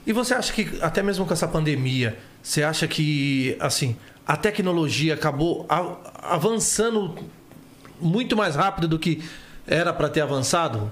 E 0.06 0.12
você 0.12 0.34
acha 0.34 0.52
que, 0.52 0.78
até 0.80 1.02
mesmo 1.02 1.26
com 1.26 1.32
essa 1.32 1.48
pandemia, 1.48 2.16
você 2.48 2.62
acha 2.62 2.88
que, 2.88 3.54
assim, 3.60 3.94
a 4.26 4.34
tecnologia 4.34 5.12
acabou 5.12 5.66
avançando 6.22 7.14
muito 8.00 8.34
mais 8.34 8.56
rápido 8.56 8.88
do 8.88 8.98
que 8.98 9.22
era 9.66 9.92
para 9.92 10.08
ter 10.08 10.22
avançado? 10.22 10.90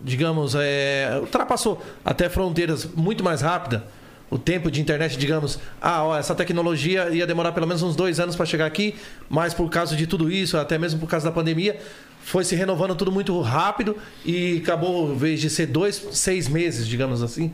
Digamos, 0.00 0.54
é, 0.56 1.18
ultrapassou 1.20 1.78
até 2.02 2.30
fronteiras 2.30 2.86
muito 2.86 3.22
mais 3.22 3.42
rápida. 3.42 3.84
O 4.30 4.38
tempo 4.38 4.70
de 4.70 4.80
internet, 4.80 5.18
digamos, 5.18 5.58
ah, 5.78 6.04
ó, 6.04 6.18
essa 6.18 6.34
tecnologia 6.34 7.10
ia 7.10 7.26
demorar 7.26 7.52
pelo 7.52 7.66
menos 7.66 7.82
uns 7.82 7.94
dois 7.94 8.18
anos 8.18 8.34
para 8.34 8.46
chegar 8.46 8.64
aqui, 8.64 8.94
mas 9.28 9.52
por 9.52 9.68
causa 9.68 9.94
de 9.94 10.06
tudo 10.06 10.32
isso, 10.32 10.56
até 10.56 10.78
mesmo 10.78 10.98
por 10.98 11.06
causa 11.06 11.26
da 11.26 11.32
pandemia, 11.32 11.78
foi 12.22 12.44
se 12.44 12.56
renovando 12.56 12.94
tudo 12.94 13.12
muito 13.12 13.38
rápido 13.42 13.94
e 14.24 14.62
acabou, 14.62 15.12
em 15.12 15.18
vez 15.18 15.38
de 15.38 15.50
ser 15.50 15.66
dois, 15.66 16.02
seis 16.12 16.48
meses, 16.48 16.88
digamos 16.88 17.22
assim. 17.22 17.52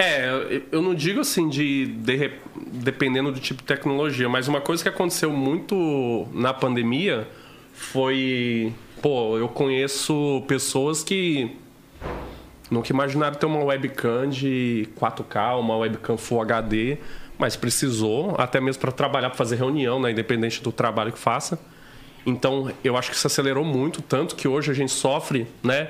É, 0.00 0.62
eu- 0.70 0.80
não 0.80 0.94
digo 0.94 1.20
assim 1.20 1.48
de, 1.48 1.86
de 1.86 2.30
dependendo 2.72 3.32
do 3.32 3.40
tipo 3.40 3.62
de 3.62 3.66
tecnologia, 3.66 4.28
mas 4.28 4.46
uma 4.46 4.60
coisa 4.60 4.80
que 4.82 4.88
aconteceu 4.88 5.32
muito 5.32 6.28
na 6.32 6.54
pandemia 6.54 7.26
foi, 7.72 8.72
pô, 9.02 9.36
eu 9.36 9.48
conheço 9.48 10.44
pessoas 10.46 11.02
que 11.02 11.56
nunca 12.70 12.92
imaginaram 12.92 13.34
ter 13.36 13.46
uma 13.46 13.64
webcam 13.64 14.28
de 14.28 14.88
4K, 14.96 15.58
uma 15.58 15.76
webcam 15.76 16.16
Full 16.16 16.42
HD, 16.42 16.98
mas 17.36 17.56
precisou, 17.56 18.34
até 18.38 18.60
mesmo 18.60 18.80
para 18.80 18.92
trabalhar, 18.92 19.30
para 19.30 19.38
fazer 19.38 19.56
reunião, 19.56 20.00
né, 20.00 20.10
independente 20.12 20.62
do 20.62 20.70
trabalho 20.70 21.12
que 21.12 21.18
faça. 21.18 21.58
Então, 22.26 22.70
eu 22.84 22.96
acho 22.96 23.10
que 23.10 23.16
isso 23.16 23.26
acelerou 23.26 23.64
muito, 23.64 24.02
tanto 24.02 24.36
que 24.36 24.46
hoje 24.46 24.70
a 24.70 24.74
gente 24.74 24.92
sofre, 24.92 25.46
né? 25.62 25.88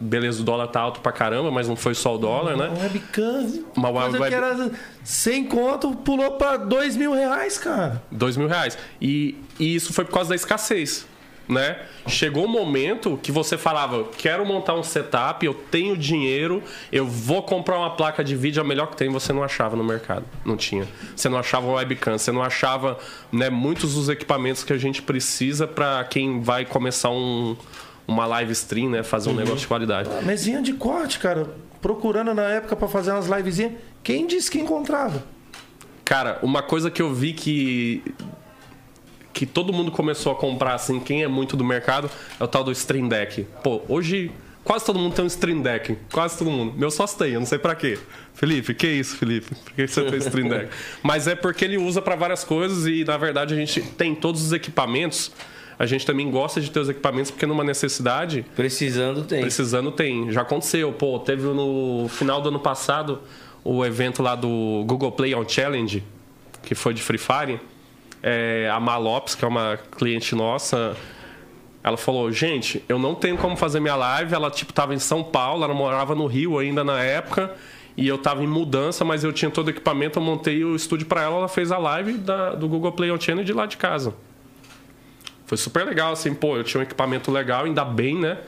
Beleza, 0.00 0.42
o 0.42 0.44
dólar 0.44 0.66
tá 0.68 0.80
alto 0.80 1.00
pra 1.00 1.12
caramba, 1.12 1.50
mas 1.50 1.68
não 1.68 1.76
foi 1.76 1.94
só 1.94 2.14
o 2.14 2.18
dólar, 2.18 2.56
né? 2.56 2.68
Uma 2.68 2.82
webcam. 2.82 3.64
Uma 3.76 3.92
coisa 3.92 4.18
web- 4.18 4.28
que 4.28 4.34
era 4.34 4.70
100 5.04 5.44
conto, 5.44 5.94
pulou 5.96 6.32
pra 6.32 6.56
2 6.56 6.96
mil 6.96 7.12
reais, 7.12 7.58
cara. 7.58 8.02
Dois 8.10 8.36
mil 8.36 8.48
reais. 8.48 8.76
E, 9.00 9.36
e 9.58 9.74
isso 9.74 9.92
foi 9.92 10.04
por 10.04 10.12
causa 10.12 10.30
da 10.30 10.34
escassez. 10.36 11.06
Né? 11.46 11.76
Chegou 12.08 12.46
um 12.46 12.48
momento 12.48 13.18
que 13.22 13.30
você 13.30 13.58
falava: 13.58 14.04
quero 14.16 14.46
montar 14.46 14.72
um 14.76 14.82
setup, 14.82 15.44
eu 15.44 15.52
tenho 15.52 15.94
dinheiro, 15.94 16.62
eu 16.90 17.06
vou 17.06 17.42
comprar 17.42 17.76
uma 17.78 17.90
placa 17.90 18.24
de 18.24 18.34
vídeo, 18.34 18.62
a 18.62 18.64
melhor 18.64 18.86
que 18.86 18.96
tem, 18.96 19.10
você 19.10 19.30
não 19.30 19.42
achava 19.44 19.76
no 19.76 19.84
mercado. 19.84 20.24
Não 20.42 20.56
tinha. 20.56 20.88
Você 21.14 21.28
não 21.28 21.36
achava 21.36 21.66
uma 21.66 21.74
webcam, 21.74 22.16
você 22.16 22.32
não 22.32 22.42
achava 22.42 22.98
né, 23.30 23.50
muitos 23.50 23.94
dos 23.94 24.08
equipamentos 24.08 24.64
que 24.64 24.72
a 24.72 24.78
gente 24.78 25.02
precisa 25.02 25.66
para 25.66 26.02
quem 26.04 26.40
vai 26.40 26.64
começar 26.64 27.10
um, 27.10 27.54
uma 28.06 28.26
live 28.26 28.52
stream, 28.52 28.90
né? 28.90 29.02
Fazer 29.02 29.30
um 29.30 29.34
negócio 29.34 29.60
de 29.60 29.66
qualidade. 29.66 30.08
Mesinha 30.24 30.60
de 30.62 30.72
corte, 30.74 31.18
cara. 31.18 31.48
Procurando 31.80 32.34
na 32.34 32.44
época 32.44 32.76
pra 32.76 32.88
fazer 32.88 33.12
umas 33.12 33.26
livezinhas. 33.26 33.72
Quem 34.02 34.26
disse 34.26 34.50
que 34.50 34.58
encontrava? 34.58 35.24
Cara, 36.04 36.38
uma 36.42 36.62
coisa 36.62 36.90
que 36.90 37.00
eu 37.00 37.12
vi 37.14 37.32
que 37.32 38.02
que 39.32 39.44
todo 39.44 39.72
mundo 39.72 39.90
começou 39.90 40.30
a 40.30 40.36
comprar 40.36 40.74
assim, 40.74 41.00
quem 41.00 41.24
é 41.24 41.28
muito 41.28 41.56
do 41.56 41.64
mercado, 41.64 42.08
é 42.38 42.44
o 42.44 42.46
tal 42.46 42.62
do 42.62 42.70
Stream 42.70 43.08
Deck. 43.08 43.44
Pô, 43.64 43.82
hoje 43.88 44.30
quase 44.62 44.84
todo 44.84 44.98
mundo 44.98 45.14
tem 45.14 45.24
um 45.24 45.28
Stream 45.28 45.60
Deck, 45.60 45.98
quase 46.12 46.38
todo 46.38 46.50
mundo. 46.50 46.72
Meu 46.78 46.90
sócio 46.90 47.18
tem, 47.18 47.32
eu 47.32 47.40
não 47.40 47.46
sei 47.46 47.58
pra 47.58 47.74
quê. 47.74 47.98
Felipe, 48.32 48.72
que 48.74 48.86
isso, 48.86 49.16
Felipe? 49.16 49.54
Por 49.54 49.72
que 49.72 49.86
você 49.88 50.04
tem 50.04 50.18
Stream 50.20 50.48
Deck? 50.48 50.70
Mas 51.02 51.26
é 51.26 51.34
porque 51.34 51.64
ele 51.64 51.76
usa 51.76 52.00
pra 52.00 52.14
várias 52.14 52.44
coisas 52.44 52.86
e 52.86 53.04
na 53.04 53.16
verdade 53.16 53.52
a 53.52 53.56
gente 53.56 53.82
tem 53.82 54.14
todos 54.14 54.40
os 54.40 54.52
equipamentos. 54.52 55.32
A 55.78 55.86
gente 55.86 56.06
também 56.06 56.30
gosta 56.30 56.60
de 56.60 56.70
ter 56.70 56.78
os 56.80 56.88
equipamentos 56.88 57.30
porque 57.30 57.46
numa 57.46 57.64
necessidade 57.64 58.44
Precisando 58.54 59.24
tem. 59.24 59.40
Precisando 59.40 59.90
tem. 59.90 60.30
Já 60.30 60.42
aconteceu. 60.42 60.92
Pô, 60.92 61.18
teve 61.18 61.42
no 61.48 62.06
final 62.08 62.40
do 62.40 62.48
ano 62.48 62.60
passado 62.60 63.20
o 63.64 63.84
evento 63.84 64.22
lá 64.22 64.34
do 64.34 64.84
Google 64.86 65.10
Play 65.12 65.34
On 65.34 65.48
Challenge, 65.48 66.02
que 66.62 66.74
foi 66.74 66.94
de 66.94 67.02
Free 67.02 67.18
Fire. 67.18 67.60
É, 68.22 68.70
a 68.72 68.78
Malopes, 68.80 69.34
que 69.34 69.44
é 69.44 69.48
uma 69.48 69.78
cliente 69.98 70.34
nossa, 70.34 70.96
ela 71.82 71.96
falou, 71.96 72.32
gente, 72.32 72.82
eu 72.88 72.98
não 72.98 73.14
tenho 73.14 73.36
como 73.36 73.56
fazer 73.56 73.80
minha 73.80 73.96
live. 73.96 74.32
Ela, 74.34 74.50
tipo, 74.50 74.72
tava 74.72 74.94
em 74.94 74.98
São 74.98 75.22
Paulo, 75.22 75.64
ela 75.64 75.74
morava 75.74 76.14
no 76.14 76.26
Rio 76.26 76.58
ainda 76.58 76.82
na 76.84 77.02
época. 77.02 77.52
E 77.96 78.08
eu 78.08 78.16
tava 78.18 78.42
em 78.42 78.46
mudança, 78.46 79.04
mas 79.04 79.22
eu 79.24 79.32
tinha 79.32 79.50
todo 79.50 79.66
o 79.68 79.70
equipamento, 79.70 80.18
eu 80.18 80.22
montei 80.22 80.64
o 80.64 80.74
estúdio 80.74 81.06
para 81.06 81.22
ela, 81.22 81.36
ela 81.36 81.48
fez 81.48 81.70
a 81.70 81.78
live 81.78 82.14
da- 82.14 82.54
do 82.54 82.66
Google 82.68 82.90
Play 82.92 83.10
On 83.12 83.20
Challenge 83.20 83.44
de 83.46 83.52
lá 83.52 83.66
de 83.66 83.76
casa. 83.76 84.14
Foi 85.46 85.58
super 85.58 85.84
legal, 85.84 86.12
assim, 86.12 86.34
pô, 86.34 86.56
eu 86.56 86.64
tinha 86.64 86.80
um 86.80 86.82
equipamento 86.82 87.30
legal, 87.30 87.64
ainda 87.64 87.84
bem, 87.84 88.18
né? 88.18 88.38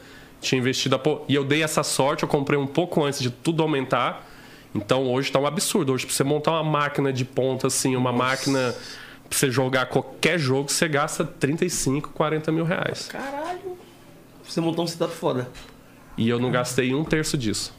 Tinha 0.40 0.59
investido 0.59 0.96
a 0.96 0.98
pô. 0.98 1.22
E 1.28 1.35
eu 1.35 1.44
dei 1.44 1.62
essa 1.62 1.82
sorte, 1.82 2.22
eu 2.22 2.28
comprei 2.28 2.59
um 2.59 2.66
pouco 2.66 3.04
antes 3.04 3.20
de 3.20 3.30
tudo 3.30 3.62
aumentar. 3.62 4.26
Então 4.74 5.04
hoje 5.11 5.30
tá 5.30 5.38
um 5.38 5.46
absurdo. 5.46 5.92
Hoje, 5.92 6.06
pra 6.06 6.14
você 6.14 6.24
montar 6.24 6.52
uma 6.52 6.64
máquina 6.64 7.12
de 7.12 7.24
ponta, 7.24 7.66
assim, 7.66 7.96
uma 7.96 8.12
máquina 8.12 8.74
pra 9.28 9.38
você 9.38 9.50
jogar 9.50 9.87
qualquer 9.87 10.38
jogo, 10.38 10.70
você 10.70 10.88
gasta 10.88 11.24
35, 11.24 12.11
40 12.11 12.52
mil 12.52 12.64
reais. 12.64 13.09
Caralho. 13.09 13.76
Você 14.46 14.61
montou 14.61 14.85
um 14.85 14.88
setup 14.88 15.14
foda. 15.14 15.50
E 16.16 16.28
eu 16.28 16.38
não 16.38 16.50
gastei 16.50 16.94
um 16.94 17.04
terço 17.04 17.37
disso. 17.37 17.74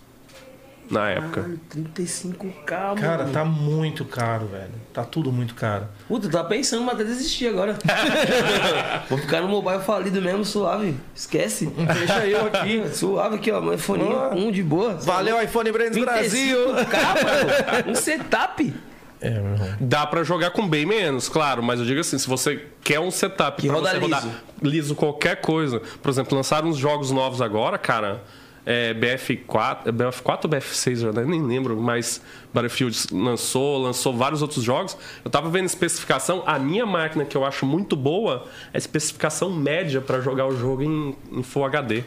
Na 0.89 1.10
época. 1.10 1.41
Caralho, 1.41 1.60
35k, 1.76 2.71
mano. 2.71 2.95
Cara, 3.02 3.26
tá 3.26 3.43
muito 3.43 4.06
caro, 4.06 4.47
velho. 4.47 4.71
Tá 4.93 5.04
tudo 5.04 5.32
muito 5.32 5.54
caro. 5.54 5.86
Puta, 6.08 6.28
eu 6.28 6.32
tava 6.32 6.47
pensando, 6.47 6.84
mas 6.84 6.95
até 6.95 7.04
desistir 7.04 7.47
agora. 7.47 7.78
Vou 9.10 9.17
ficar 9.17 9.41
no 9.41 9.47
mobile 9.50 9.80
falido 9.82 10.21
mesmo, 10.21 10.45
suave. 10.45 10.95
Esquece. 11.15 11.65
Deixa 11.67 12.26
eu 12.26 12.45
aqui. 12.47 12.84
Suave 12.93 13.36
aqui, 13.36 13.52
ó. 13.52 13.60
Um 13.60 13.73
iPhone 13.73 14.04
Ó. 14.04 14.34
1 14.34 14.52
de 14.52 14.63
boa. 14.63 14.93
Valeu, 14.95 15.41
iPhone 15.41 15.71
Brands 15.71 15.97
Brasil. 15.97 16.58
35K, 16.76 17.23
mano. 17.23 17.88
Um 17.91 17.95
setup. 17.95 18.73
É, 19.19 19.30
meu 19.32 19.54
irmão. 19.54 19.69
Dá 19.80 20.06
pra 20.06 20.23
jogar 20.23 20.52
com 20.52 20.67
bem 20.67 20.86
menos, 20.86 21.28
claro, 21.28 21.63
mas 21.63 21.80
eu 21.80 21.86
digo 21.86 22.00
assim, 22.00 22.17
se 22.19 22.28
você 22.28 22.67
quer 22.84 23.00
um 23.00 23.10
setup 23.10 23.60
Que 23.62 23.67
pra 23.67 23.78
roda 23.78 23.89
você 23.89 23.97
rodar 23.97 24.23
liso. 24.23 24.36
liso 24.62 24.95
qualquer 24.95 25.41
coisa, 25.41 25.82
por 26.04 26.10
exemplo, 26.10 26.36
lançaram 26.38 26.67
uns 26.69 26.78
jogos 26.78 27.10
novos 27.10 27.41
agora, 27.41 27.80
cara, 27.80 28.23
é, 28.69 28.93
BF4, 28.93 29.88
é 29.88 29.91
BF4 29.93 30.43
ou 30.43 30.49
BF6, 30.49 31.01
eu 31.01 31.25
nem 31.25 31.41
lembro, 31.41 31.77
mas 31.82 32.21
Battlefield 32.54 33.08
lançou, 33.13 33.77
lançou 33.77 34.13
vários 34.13 34.42
outros 34.42 34.62
jogos. 34.62 34.98
Eu 35.23 35.31
tava 35.31 35.50
vendo 35.50 35.67
especificação, 35.67 36.44
a 36.46 36.60
minha 36.60 36.85
máquina 36.85 37.23
que 37.23 37.37
eu 37.37 37.46
acho 37.46 37.65
muito 37.65 37.96
boa 37.96 38.46
é 38.73 38.77
especificação 38.77 39.50
média 39.54 40.02
pra 40.02 40.19
jogar 40.19 40.48
o 40.48 40.58
jogo 40.58 40.83
em, 40.83 41.15
em 41.31 41.42
Full 41.44 41.63
HD. 41.63 42.04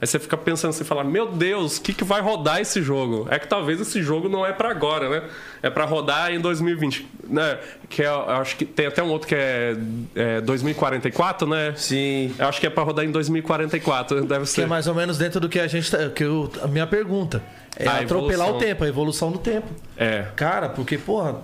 Aí 0.00 0.06
você 0.06 0.18
fica 0.20 0.36
pensando 0.36 0.70
assim, 0.70 0.84
fala, 0.84 1.02
meu 1.02 1.26
Deus, 1.26 1.78
o 1.78 1.82
que, 1.82 1.92
que 1.92 2.04
vai 2.04 2.20
rodar 2.20 2.60
esse 2.60 2.80
jogo? 2.80 3.26
É 3.30 3.38
que 3.38 3.48
talvez 3.48 3.80
esse 3.80 4.00
jogo 4.00 4.28
não 4.28 4.46
é 4.46 4.52
pra 4.52 4.70
agora, 4.70 5.08
né? 5.08 5.28
É 5.60 5.68
pra 5.68 5.84
rodar 5.84 6.30
em 6.32 6.38
2020, 6.40 7.04
né? 7.28 7.58
Que 7.88 8.02
é, 8.04 8.06
eu 8.06 8.30
acho 8.30 8.56
que 8.56 8.64
tem 8.64 8.86
até 8.86 9.02
um 9.02 9.08
outro 9.08 9.26
que 9.26 9.34
é, 9.34 9.76
é 10.14 10.40
2044, 10.40 11.48
né? 11.48 11.74
Sim. 11.76 12.32
Eu 12.38 12.46
acho 12.46 12.60
que 12.60 12.66
é 12.68 12.70
pra 12.70 12.84
rodar 12.84 13.04
em 13.04 13.10
2044, 13.10 14.24
deve 14.24 14.44
Que 14.44 14.50
ser. 14.50 14.62
é 14.62 14.66
mais 14.66 14.86
ou 14.86 14.94
menos 14.94 15.18
dentro 15.18 15.40
do 15.40 15.48
que 15.48 15.58
a 15.58 15.66
gente. 15.66 15.90
tá- 15.90 16.08
Que 16.10 16.22
eu, 16.22 16.48
a 16.62 16.68
minha 16.68 16.86
pergunta. 16.86 17.42
É 17.76 17.86
A 17.88 17.98
atropelar 18.00 18.46
evolução. 18.48 18.56
o 18.56 18.58
tempo, 18.60 18.84
a 18.84 18.88
evolução 18.88 19.32
do 19.32 19.38
tempo. 19.38 19.66
É. 19.96 20.26
Cara, 20.36 20.68
porque, 20.68 20.96
porra, 20.96 21.36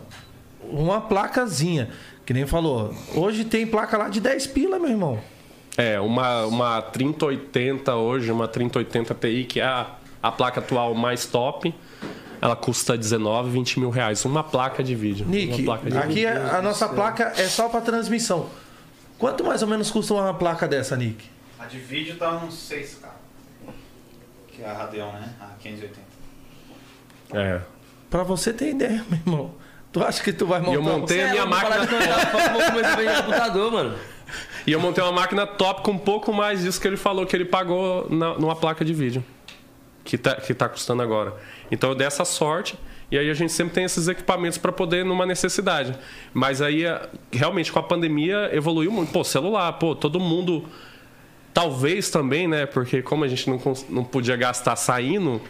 uma 0.63 1.01
placazinha, 1.01 1.89
que 2.25 2.33
nem 2.33 2.47
falou, 2.47 2.95
hoje 3.15 3.45
tem 3.45 3.67
placa 3.67 3.99
lá 3.99 4.09
de 4.09 4.21
10 4.21 4.47
pila, 4.47 4.79
meu 4.79 4.91
irmão. 4.91 5.19
É, 5.77 5.99
uma, 6.01 6.47
uma 6.47 6.83
3080 6.83 7.95
hoje, 7.97 8.31
uma 8.31 8.47
3080 8.47 9.14
Ti, 9.14 9.45
que 9.49 9.61
é 9.61 9.64
a, 9.64 9.87
a 10.22 10.31
placa 10.31 10.61
atual 10.61 10.95
mais 10.95 11.27
top, 11.27 11.75
ela 12.41 12.55
custa 12.55 12.97
19, 12.97 13.51
20 13.51 13.81
mil 13.81 13.91
reais. 13.91 14.25
Uma 14.25 14.45
placa 14.45 14.85
de 14.85 14.95
vídeo. 14.95 15.27
Nick, 15.27 15.55
uma 15.55 15.64
placa 15.64 15.91
de 15.91 15.99
aqui 15.99 16.09
vídeo. 16.09 16.29
é- 16.29 16.51
a 16.57 16.62
nossa 16.62 16.89
placa 16.89 17.33
é 17.37 17.49
só 17.49 17.68
pra 17.68 17.81
transmissão. 17.81 18.49
Quanto 19.18 19.43
mais 19.45 19.62
ou 19.62 19.68
menos 19.68 19.91
custa 19.91 20.14
uma 20.14 20.35
placa 20.35 20.68
dessa, 20.68 20.97
Nick? 20.97 21.25
A 21.59 21.66
de 21.66 21.79
vídeo 21.79 22.16
tá 22.16 22.31
uns 22.37 22.55
6K. 22.70 23.09
Que 24.49 24.62
é 24.62 24.68
a 24.70 24.75
Radeon, 24.75 25.11
né? 25.12 25.33
A 25.41 25.47
580. 25.61 26.01
É. 27.33 27.61
Pra 28.11 28.22
você 28.22 28.53
ter 28.53 28.70
ideia, 28.70 29.05
meu 29.11 29.18
irmão. 29.18 29.55
Tu 29.91 30.03
acha 30.05 30.22
que 30.22 30.33
tu 30.33 30.47
vai 30.47 30.61
montar 30.61 30.72
eu 30.75 30.83
montei- 30.83 31.22
a 31.22 31.29
é 31.29 31.31
minha 31.31 31.47
máquina- 31.47 31.79
Vou 31.79 32.62
começar 32.70 32.93
a 32.93 32.97
vender 32.97 33.16
computador, 33.16 33.72
mano. 33.72 33.97
E 34.67 34.73
eu 34.73 34.81
montei 34.81 35.03
uma 35.05 35.12
máquina 35.12 35.47
top 35.47 35.83
com 35.83 35.93
um 35.93 35.99
pouco 35.99 36.33
mais 36.33 36.62
disso 36.62 36.81
que 36.81 36.87
ele 36.89 36.97
falou 36.97 37.27
que 37.27 37.37
ele 37.37 37.45
pagou 37.45 38.07
na- 38.11 38.35
numa 38.39 38.57
placa 38.57 38.85
de 38.85 38.95
vídeo. 38.95 39.23
Que 40.05 40.17
tá, 40.19 40.35
que 40.37 40.53
tá 40.55 40.69
custando 40.69 41.03
agora. 41.03 41.35
Então 41.71 41.91
eu 41.91 41.95
dei 41.95 42.07
essa 42.07 42.25
sorte. 42.25 42.79
E 43.11 43.19
aí 43.19 43.29
a 43.31 43.35
gente 43.35 43.53
sempre 43.53 43.75
tem 43.75 43.85
esses 43.85 44.09
equipamentos 44.09 44.59
para 44.59 44.73
poder 44.73 45.05
numa 45.05 45.25
necessidade. 45.27 45.95
Mas 46.33 46.61
aí 46.62 46.85
é, 46.85 47.09
realmente 47.33 47.71
com 47.71 47.79
a 47.79 47.83
pandemia 47.83 48.51
evoluiu 48.53 48.91
muito. 48.91 49.12
Pô, 49.12 49.23
celular, 49.23 49.73
pô, 49.75 49.95
todo 49.95 50.19
mundo. 50.19 50.65
Talvez 51.53 52.11
também, 52.11 52.49
né? 52.49 52.67
Porque 52.67 53.01
como 53.03 53.23
a 53.25 53.29
gente 53.29 53.49
não, 53.49 53.61
não 53.89 54.05
podia 54.05 54.35
gastar 54.37 54.75
saindo, 54.77 55.41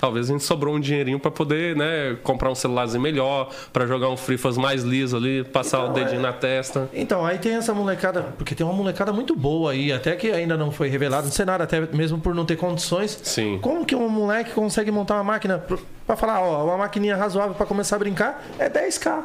talvez 0.00 0.28
a 0.28 0.32
gente 0.32 0.44
sobrou 0.44 0.74
um 0.74 0.80
dinheirinho 0.80 1.18
para 1.18 1.30
poder, 1.30 1.74
né, 1.76 2.16
comprar 2.22 2.50
um 2.50 2.54
celularzinho 2.54 3.00
melhor, 3.02 3.50
para 3.72 3.86
jogar 3.86 4.08
um 4.10 4.16
Fire 4.16 4.38
mais 4.58 4.82
liso 4.82 5.16
ali, 5.16 5.44
passar 5.44 5.80
o 5.80 5.82
Então, 5.84 5.94
dedinho 5.94 6.18
é- 6.18 6.22
na 6.22 6.32
testa. 6.32 6.88
Então, 6.92 7.24
aí 7.24 7.38
tem 7.38 7.54
essa 7.54 7.72
molecada, 7.72 8.22
porque 8.36 8.54
tem 8.54 8.66
uma 8.66 8.74
molecada 8.74 9.12
muito 9.12 9.34
boa 9.34 9.72
aí, 9.72 9.92
até 9.92 10.14
que 10.16 10.30
ainda 10.30 10.56
não 10.56 10.70
foi 10.70 10.88
revelado 10.88 11.26
no 11.26 11.32
cenário, 11.32 11.62
até 11.64 11.80
mesmo 11.80 12.18
por 12.20 12.34
não 12.34 12.44
ter 12.44 12.56
condições. 12.56 13.18
Sim. 13.22 13.58
Como 13.62 13.84
que 13.86 13.94
um 13.94 14.08
moleque 14.08 14.50
consegue 14.52 14.90
montar 14.90 15.14
uma 15.14 15.24
máquina 15.24 15.64
pra 16.06 16.16
falar, 16.16 16.40
ó, 16.40 16.64
uma 16.64 16.76
maquininha 16.78 17.16
razoável 17.16 17.54
pra 17.54 17.66
começar 17.66 17.96
a 17.96 17.98
brincar 17.98 18.44
é 18.58 18.68
10k. 18.68 19.24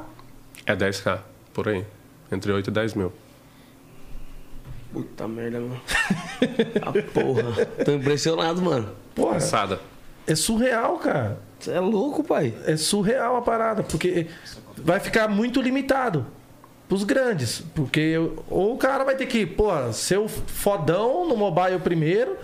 É 0.65 0.75
10k, 0.75 1.19
por 1.53 1.67
aí. 1.67 1.83
Entre 2.31 2.51
8 2.51 2.67
e 2.67 2.71
10 2.71 2.93
mil. 2.93 3.11
Puta 4.93 5.27
merda, 5.27 5.59
mano. 5.59 5.81
A 6.81 6.91
porra. 6.91 7.65
Tô 7.85 7.91
impressionado, 7.91 8.61
mano. 8.61 8.89
Porra, 9.13 9.33
Passada. 9.33 9.79
É 10.27 10.35
surreal, 10.35 10.97
cara. 10.97 11.39
Você 11.59 11.71
é 11.71 11.79
louco, 11.79 12.23
pai. 12.23 12.53
É 12.65 12.77
surreal 12.77 13.35
a 13.35 13.41
parada, 13.41 13.83
porque 13.83 14.27
vai 14.77 14.99
ficar 14.99 15.27
muito 15.27 15.61
limitado 15.61 16.25
pros 16.87 17.03
grandes. 17.03 17.61
Porque 17.75 18.15
ou 18.49 18.73
o 18.73 18.77
cara 18.77 19.03
vai 19.03 19.15
ter 19.15 19.25
que, 19.25 19.45
pô, 19.45 19.69
ser 19.91 20.17
o 20.17 20.27
fodão 20.27 21.27
no 21.27 21.35
mobile 21.35 21.79
primeiro, 21.79 22.37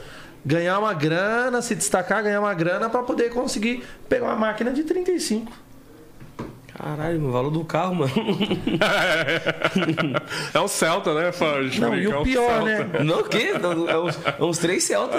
ganhar 0.45 0.78
uma 0.80 0.93
grana, 0.93 1.61
se 1.61 1.73
destacar, 1.76 2.23
ganhar 2.23 2.39
uma 2.39 2.53
grana 2.53 2.89
pra 2.89 3.01
poder 3.01 3.32
conseguir 3.32 3.84
pegar 4.07 4.26
uma 4.26 4.36
máquina 4.36 4.71
de 4.71 4.84
35. 4.84 5.51
Caralho, 6.78 7.26
o 7.26 7.32
valor 7.32 7.51
do 7.51 7.63
carro, 7.63 7.95
mano. 7.95 8.11
É 10.53 10.59
um 10.59 10.67
Celta, 10.67 11.13
né, 11.13 11.32
Fábio? 11.32 11.69
Não, 11.80 11.95
e 11.95 12.07
o 12.07 12.23
pior, 12.23 12.63
né? 12.63 12.88
Não, 13.03 13.19
o 13.19 13.23
quê? 13.23 13.53
É 13.89 13.97
uns, 13.97 14.19
é 14.39 14.43
uns 14.43 14.57
três 14.57 14.84
Celta. 14.84 15.17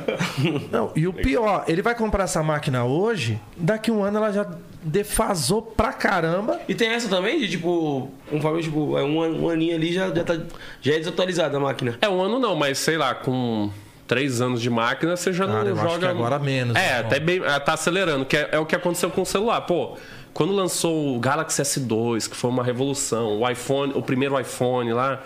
Não, 0.70 0.92
e 0.96 1.06
o 1.06 1.12
pior, 1.12 1.64
ele 1.68 1.82
vai 1.82 1.94
comprar 1.94 2.24
essa 2.24 2.42
máquina 2.42 2.84
hoje, 2.84 3.38
daqui 3.56 3.90
um 3.90 4.02
ano 4.02 4.18
ela 4.18 4.32
já 4.32 4.46
defasou 4.82 5.60
pra 5.62 5.92
caramba. 5.92 6.60
E 6.68 6.74
tem 6.74 6.88
essa 6.88 7.08
também 7.08 7.38
de 7.40 7.48
tipo, 7.50 8.10
conforme 8.30 8.62
tipo, 8.62 8.96
é 8.96 9.02
um, 9.02 9.22
an- 9.22 9.28
um 9.36 9.48
aninho 9.50 9.74
ali 9.74 9.92
já, 9.92 10.08
já, 10.14 10.24
tá, 10.24 10.38
já 10.80 10.94
é 10.94 10.98
desatualizada 10.98 11.56
a 11.56 11.60
máquina. 11.60 11.98
É 12.00 12.08
um 12.08 12.20
ano 12.22 12.38
não, 12.38 12.54
mas 12.54 12.78
sei 12.78 12.96
lá, 12.96 13.14
com 13.14 13.70
três 14.06 14.40
anos 14.40 14.62
de 14.62 14.70
máquina, 14.70 15.16
você 15.16 15.32
já 15.32 15.46
Cara, 15.46 15.60
não 15.64 15.70
eu 15.70 15.76
joga. 15.76 15.88
acho 15.88 15.98
que 15.98 16.06
agora 16.06 16.38
menos, 16.38 16.76
É, 16.76 16.88
irmão. 16.98 17.06
até 17.06 17.20
bem. 17.20 17.42
é, 17.44 17.58
Tá 17.58 17.72
acelerando, 17.74 18.24
que 18.24 18.36
é, 18.36 18.48
é 18.52 18.58
o 18.58 18.66
que 18.66 18.76
aconteceu 18.76 19.10
com 19.10 19.22
o 19.22 19.26
celular. 19.26 19.62
Pô, 19.62 19.96
quando 20.36 20.52
lançou 20.52 21.16
o 21.16 21.18
Galaxy 21.18 21.62
S2, 21.62 22.28
que 22.28 22.36
foi 22.36 22.50
uma 22.50 22.62
revolução, 22.62 23.40
o 23.40 23.50
iPhone, 23.50 23.94
o 23.94 24.02
primeiro 24.02 24.38
iPhone 24.38 24.92
lá, 24.92 25.22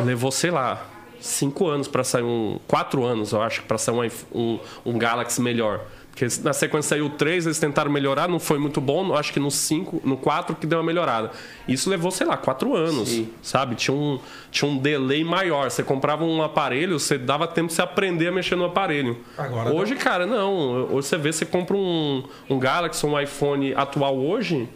levou, 0.00 0.32
sei 0.32 0.50
lá, 0.50 0.86
cinco 1.20 1.68
anos 1.68 1.86
pra 1.86 2.02
sair 2.02 2.22
um. 2.22 2.58
Quatro 2.66 3.04
anos, 3.04 3.32
eu 3.32 3.42
acho, 3.42 3.62
pra 3.64 3.76
sair 3.76 3.94
um, 3.94 4.10
um, 4.34 4.58
um 4.86 4.98
Galaxy 4.98 5.38
melhor. 5.38 5.84
Porque 6.12 6.28
na 6.42 6.52
sequência 6.52 6.90
saiu 6.90 7.06
o 7.06 7.10
3, 7.10 7.46
eles 7.46 7.58
tentaram 7.58 7.90
melhorar, 7.90 8.28
não 8.28 8.38
foi 8.38 8.58
muito 8.58 8.82
bom. 8.82 9.14
Acho 9.16 9.32
que 9.32 9.40
no 9.40 9.50
5, 9.50 10.02
no 10.04 10.18
4 10.18 10.54
que 10.56 10.66
deu 10.66 10.78
uma 10.78 10.84
melhorada. 10.84 11.30
Isso 11.66 11.88
levou, 11.88 12.10
sei 12.10 12.26
lá, 12.26 12.36
4 12.36 12.76
anos. 12.76 13.08
Sim. 13.08 13.30
Sabe? 13.42 13.74
Tinha 13.74 13.96
um, 13.96 14.20
tinha 14.50 14.70
um 14.70 14.76
delay 14.76 15.24
maior. 15.24 15.70
Você 15.70 15.82
comprava 15.82 16.22
um 16.22 16.42
aparelho, 16.42 17.00
você 17.00 17.16
dava 17.16 17.48
tempo 17.48 17.68
de 17.68 17.72
você 17.72 17.80
aprender 17.80 18.28
a 18.28 18.32
mexer 18.32 18.56
no 18.56 18.66
aparelho. 18.66 19.16
Agora 19.38 19.72
hoje, 19.72 19.96
cara, 19.96 20.26
não. 20.26 20.92
Hoje 20.92 21.08
você 21.08 21.16
vê, 21.16 21.32
você 21.32 21.46
compra 21.46 21.74
um, 21.74 22.22
um 22.48 22.58
Galaxy, 22.58 23.06
um 23.06 23.18
iPhone 23.18 23.72
atual 23.74 24.18
hoje, 24.18 24.68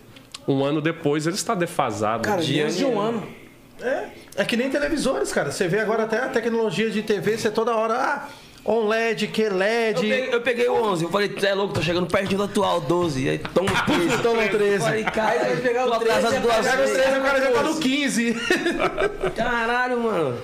um 0.49 0.65
ano 0.65 0.81
depois 0.81 1.27
ele 1.27 1.37
está 1.37 1.55
defasado. 1.55 2.23
Cara, 2.23 2.41
Dia 2.41 2.69
de 2.71 2.85
um 2.87 2.99
ano. 2.99 3.23
É, 3.79 4.07
é 4.37 4.45
que 4.47 4.57
nem 4.57 4.71
televisores, 4.71 5.31
cara. 5.33 5.53
Você 5.53 5.69
vê 5.69 5.81
agora 5.81 6.05
até 6.05 6.19
a 6.19 6.29
tecnologia 6.29 6.91
de 6.91 7.03
TV, 7.03 7.37
você 7.37 7.51
toda 7.51 7.77
hora, 7.77 7.95
ah, 7.95 8.29
OLED, 8.67 9.29
que 9.29 9.43
Eu 9.43 9.55
LED. 9.57 10.01
peguei, 10.01 10.35
eu 10.35 10.41
peguei 10.41 10.69
o 10.69 10.75
11, 10.75 11.05
eu 11.05 11.11
falei, 11.11 11.33
é 11.41 11.55
louco, 11.55 11.75
tô 11.75 11.83
chegando 11.83 12.07
pertinho 12.09 12.39
do 12.39 12.45
atual, 12.45 12.81
12. 12.81 13.25
E 13.25 13.29
aí 13.29 13.39
toma 13.39 13.71
o 13.71 13.85
13. 13.85 14.23
Toma 14.23 14.43
o 14.43 14.49
13. 14.49 14.79
Falei, 14.81 15.05
cara, 15.05 15.41
Aí 15.47 15.57
pegar 15.59 15.87
o 15.87 15.91
tô 15.93 15.99
13 16.01 16.13
atrasado 16.19 16.37
e 16.37 16.41
duas 16.41 16.55
apagar 16.55 16.75
o 16.75 16.79
vezes. 16.79 16.97
13, 16.97 17.19
o 17.19 17.23
cara 17.23 17.41
já 17.41 17.51
tá 17.53 17.63
no 17.63 17.79
15. 17.79 18.37
Caralho, 19.37 20.01
mano. 20.03 20.39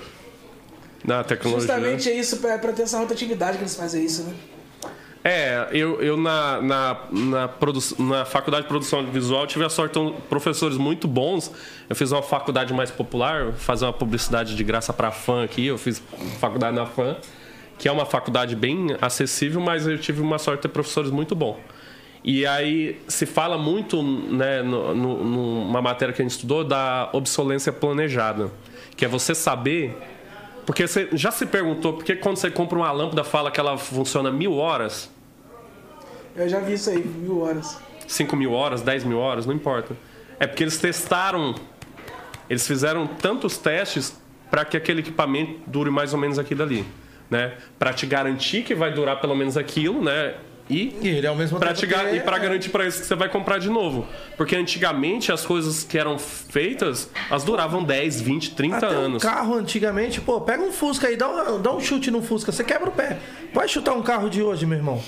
Na 1.03 1.23
tecnologia. 1.23 1.67
Justamente 1.67 2.09
é 2.09 2.13
isso, 2.13 2.37
pra, 2.37 2.57
pra 2.57 2.71
ter 2.71 2.83
essa 2.83 2.97
rotatividade 2.97 3.57
que 3.57 3.63
eles 3.63 3.75
fazem 3.75 4.05
isso, 4.05 4.23
né? 4.23 4.33
É, 5.25 5.69
eu, 5.71 6.01
eu 6.01 6.17
na, 6.17 6.61
na, 6.61 6.97
na, 7.09 7.47
produ 7.47 7.79
na 7.97 8.25
faculdade 8.25 8.63
de 8.63 8.67
produção 8.69 9.05
visual 9.05 9.47
tive 9.47 9.63
a 9.63 9.69
sorte 9.69 9.97
de 9.97 10.11
ter 10.11 10.21
professores 10.23 10.77
muito 10.77 11.07
bons. 11.07 11.49
Eu 11.89 11.95
fiz 11.95 12.11
uma 12.11 12.21
faculdade 12.21 12.73
mais 12.73 12.91
popular, 12.91 13.53
fazer 13.53 13.85
uma 13.85 13.93
publicidade 13.93 14.53
de 14.53 14.63
graça 14.63 14.91
para 14.91 15.07
a 15.09 15.11
FAM 15.11 15.43
aqui. 15.43 15.65
Eu 15.65 15.77
fiz 15.77 16.01
faculdade 16.41 16.75
na 16.75 16.85
FAM, 16.85 17.15
que 17.77 17.87
é 17.87 17.91
uma 17.91 18.05
faculdade 18.05 18.55
bem 18.55 18.95
acessível, 19.01 19.59
mas 19.61 19.85
eu 19.87 19.97
tive 19.97 20.21
uma 20.21 20.37
sorte 20.37 20.59
de 20.59 20.61
ter 20.63 20.69
professores 20.69 21.11
muito 21.11 21.35
bons. 21.35 21.57
E 22.23 22.45
aí 22.45 23.01
se 23.07 23.25
fala 23.25 23.57
muito, 23.57 24.01
né, 24.01 24.61
no, 24.61 24.95
no- 24.95 25.23
numa 25.23 25.81
matéria 25.81 26.13
que 26.13 26.21
a 26.21 26.25
gente 26.25 26.31
estudou, 26.31 26.63
da 26.63 27.09
obsolência 27.11 27.71
planejada. 27.73 28.49
Que 28.95 29.03
é 29.05 29.07
você 29.07 29.35
saber 29.35 29.97
porque 30.65 30.87
você 30.87 31.09
já 31.11 31.29
se 31.31 31.45
perguntou 31.45 31.91
por 31.93 32.05
que 32.05 32.15
quando 32.15 32.37
você 32.37 32.49
compra 32.49 32.77
uma 32.77 32.89
lâmpada 32.91 33.23
fala 33.25 33.51
que 33.51 33.59
ela 33.59 33.77
funciona 33.77 34.31
mil 34.31 34.55
horas, 34.55 35.09
Eu 36.35 36.47
já 36.47 36.59
vi 36.59 36.73
isso 36.73 36.89
aí, 36.89 37.03
mil 37.03 37.41
horas. 37.41 37.77
5 38.07 38.35
mil 38.35 38.53
horas, 38.53 38.81
10 38.81 39.03
mil 39.03 39.17
horas, 39.17 39.45
não 39.45 39.53
importa. 39.53 39.95
É 40.39 40.47
porque 40.47 40.63
eles 40.63 40.77
testaram, 40.77 41.53
eles 42.49 42.65
fizeram 42.65 43.05
tantos 43.07 43.57
testes 43.57 44.15
para 44.49 44.63
que 44.65 44.77
aquele 44.77 45.01
equipamento 45.01 45.59
dure 45.67 45.89
mais 45.89 46.13
ou 46.13 46.19
menos 46.19 46.37
aquilo 46.39 46.63
ali, 46.63 46.85
né? 47.29 47.53
Para 47.79 47.93
te 47.93 48.05
garantir 48.05 48.63
que 48.63 48.75
vai 48.75 48.91
durar 48.93 49.19
pelo 49.19 49.35
menos 49.35 49.57
aquilo, 49.57 50.01
né? 50.03 50.35
E 50.69 50.95
E 51.01 51.07
ele 51.09 51.27
ao 51.27 51.35
mesmo 51.35 51.59
para 51.59 51.73
tempo 51.73 51.93
te 51.93 52.15
e 52.15 52.19
para 52.21 52.37
garantir 52.37 52.69
para 52.69 52.87
isso 52.87 53.01
que 53.01 53.05
você 53.05 53.15
vai 53.15 53.27
comprar 53.27 53.57
de 53.59 53.69
novo. 53.69 54.07
Porque 54.37 54.55
antigamente 54.55 55.29
as 55.31 55.45
coisas 55.45 55.83
que 55.83 55.97
eram 55.97 56.17
feitas, 56.17 57.09
elas 57.29 57.43
duravam 57.43 57.83
10, 57.83 58.21
20, 58.21 58.55
30 58.55 58.77
Até 58.77 58.87
um 58.87 58.99
anos. 59.01 59.23
carro 59.23 59.55
antigamente, 59.55 60.21
pô, 60.21 60.39
pega 60.39 60.63
um 60.63 60.71
Fusca 60.71 61.07
aí, 61.07 61.17
dá 61.17 61.27
um, 61.29 61.61
dá 61.61 61.73
um 61.73 61.81
chute 61.81 62.09
no 62.09 62.21
Fusca, 62.21 62.51
você 62.51 62.63
quebra 62.63 62.89
o 62.89 62.93
pé. 62.93 63.19
Vai 63.53 63.67
chutar 63.67 63.93
um 63.93 64.01
carro 64.01 64.29
de 64.29 64.41
hoje, 64.41 64.65
meu 64.65 64.77
irmão. 64.77 65.03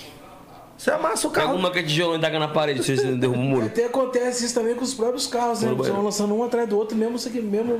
Você 0.77 0.91
amassa 0.91 1.25
o 1.29 1.31
Pega 1.31 1.45
carro. 1.45 1.57
uma 1.57 1.71
que 1.71 1.79
é 1.79 1.83
tijolão 1.83 2.17
e 2.17 2.19
taca 2.19 2.37
na 2.37 2.49
parede, 2.49 2.83
você 2.83 2.95
derruba 3.15 3.39
o 3.39 3.41
muro. 3.41 3.65
Até 3.71 3.85
acontece 3.85 4.43
isso 4.45 4.53
também 4.53 4.75
com 4.75 4.83
os 4.83 4.93
próprios 4.93 5.25
carros, 5.25 5.61
né? 5.61 5.71
Eles 5.71 5.87
vão 5.87 6.03
lançando 6.03 6.35
um 6.35 6.43
atrás 6.43 6.67
do 6.67 6.77
outro, 6.77 6.97
mesmo, 6.97 7.15
isso 7.15 7.29
aqui, 7.29 7.39
mesmo, 7.39 7.79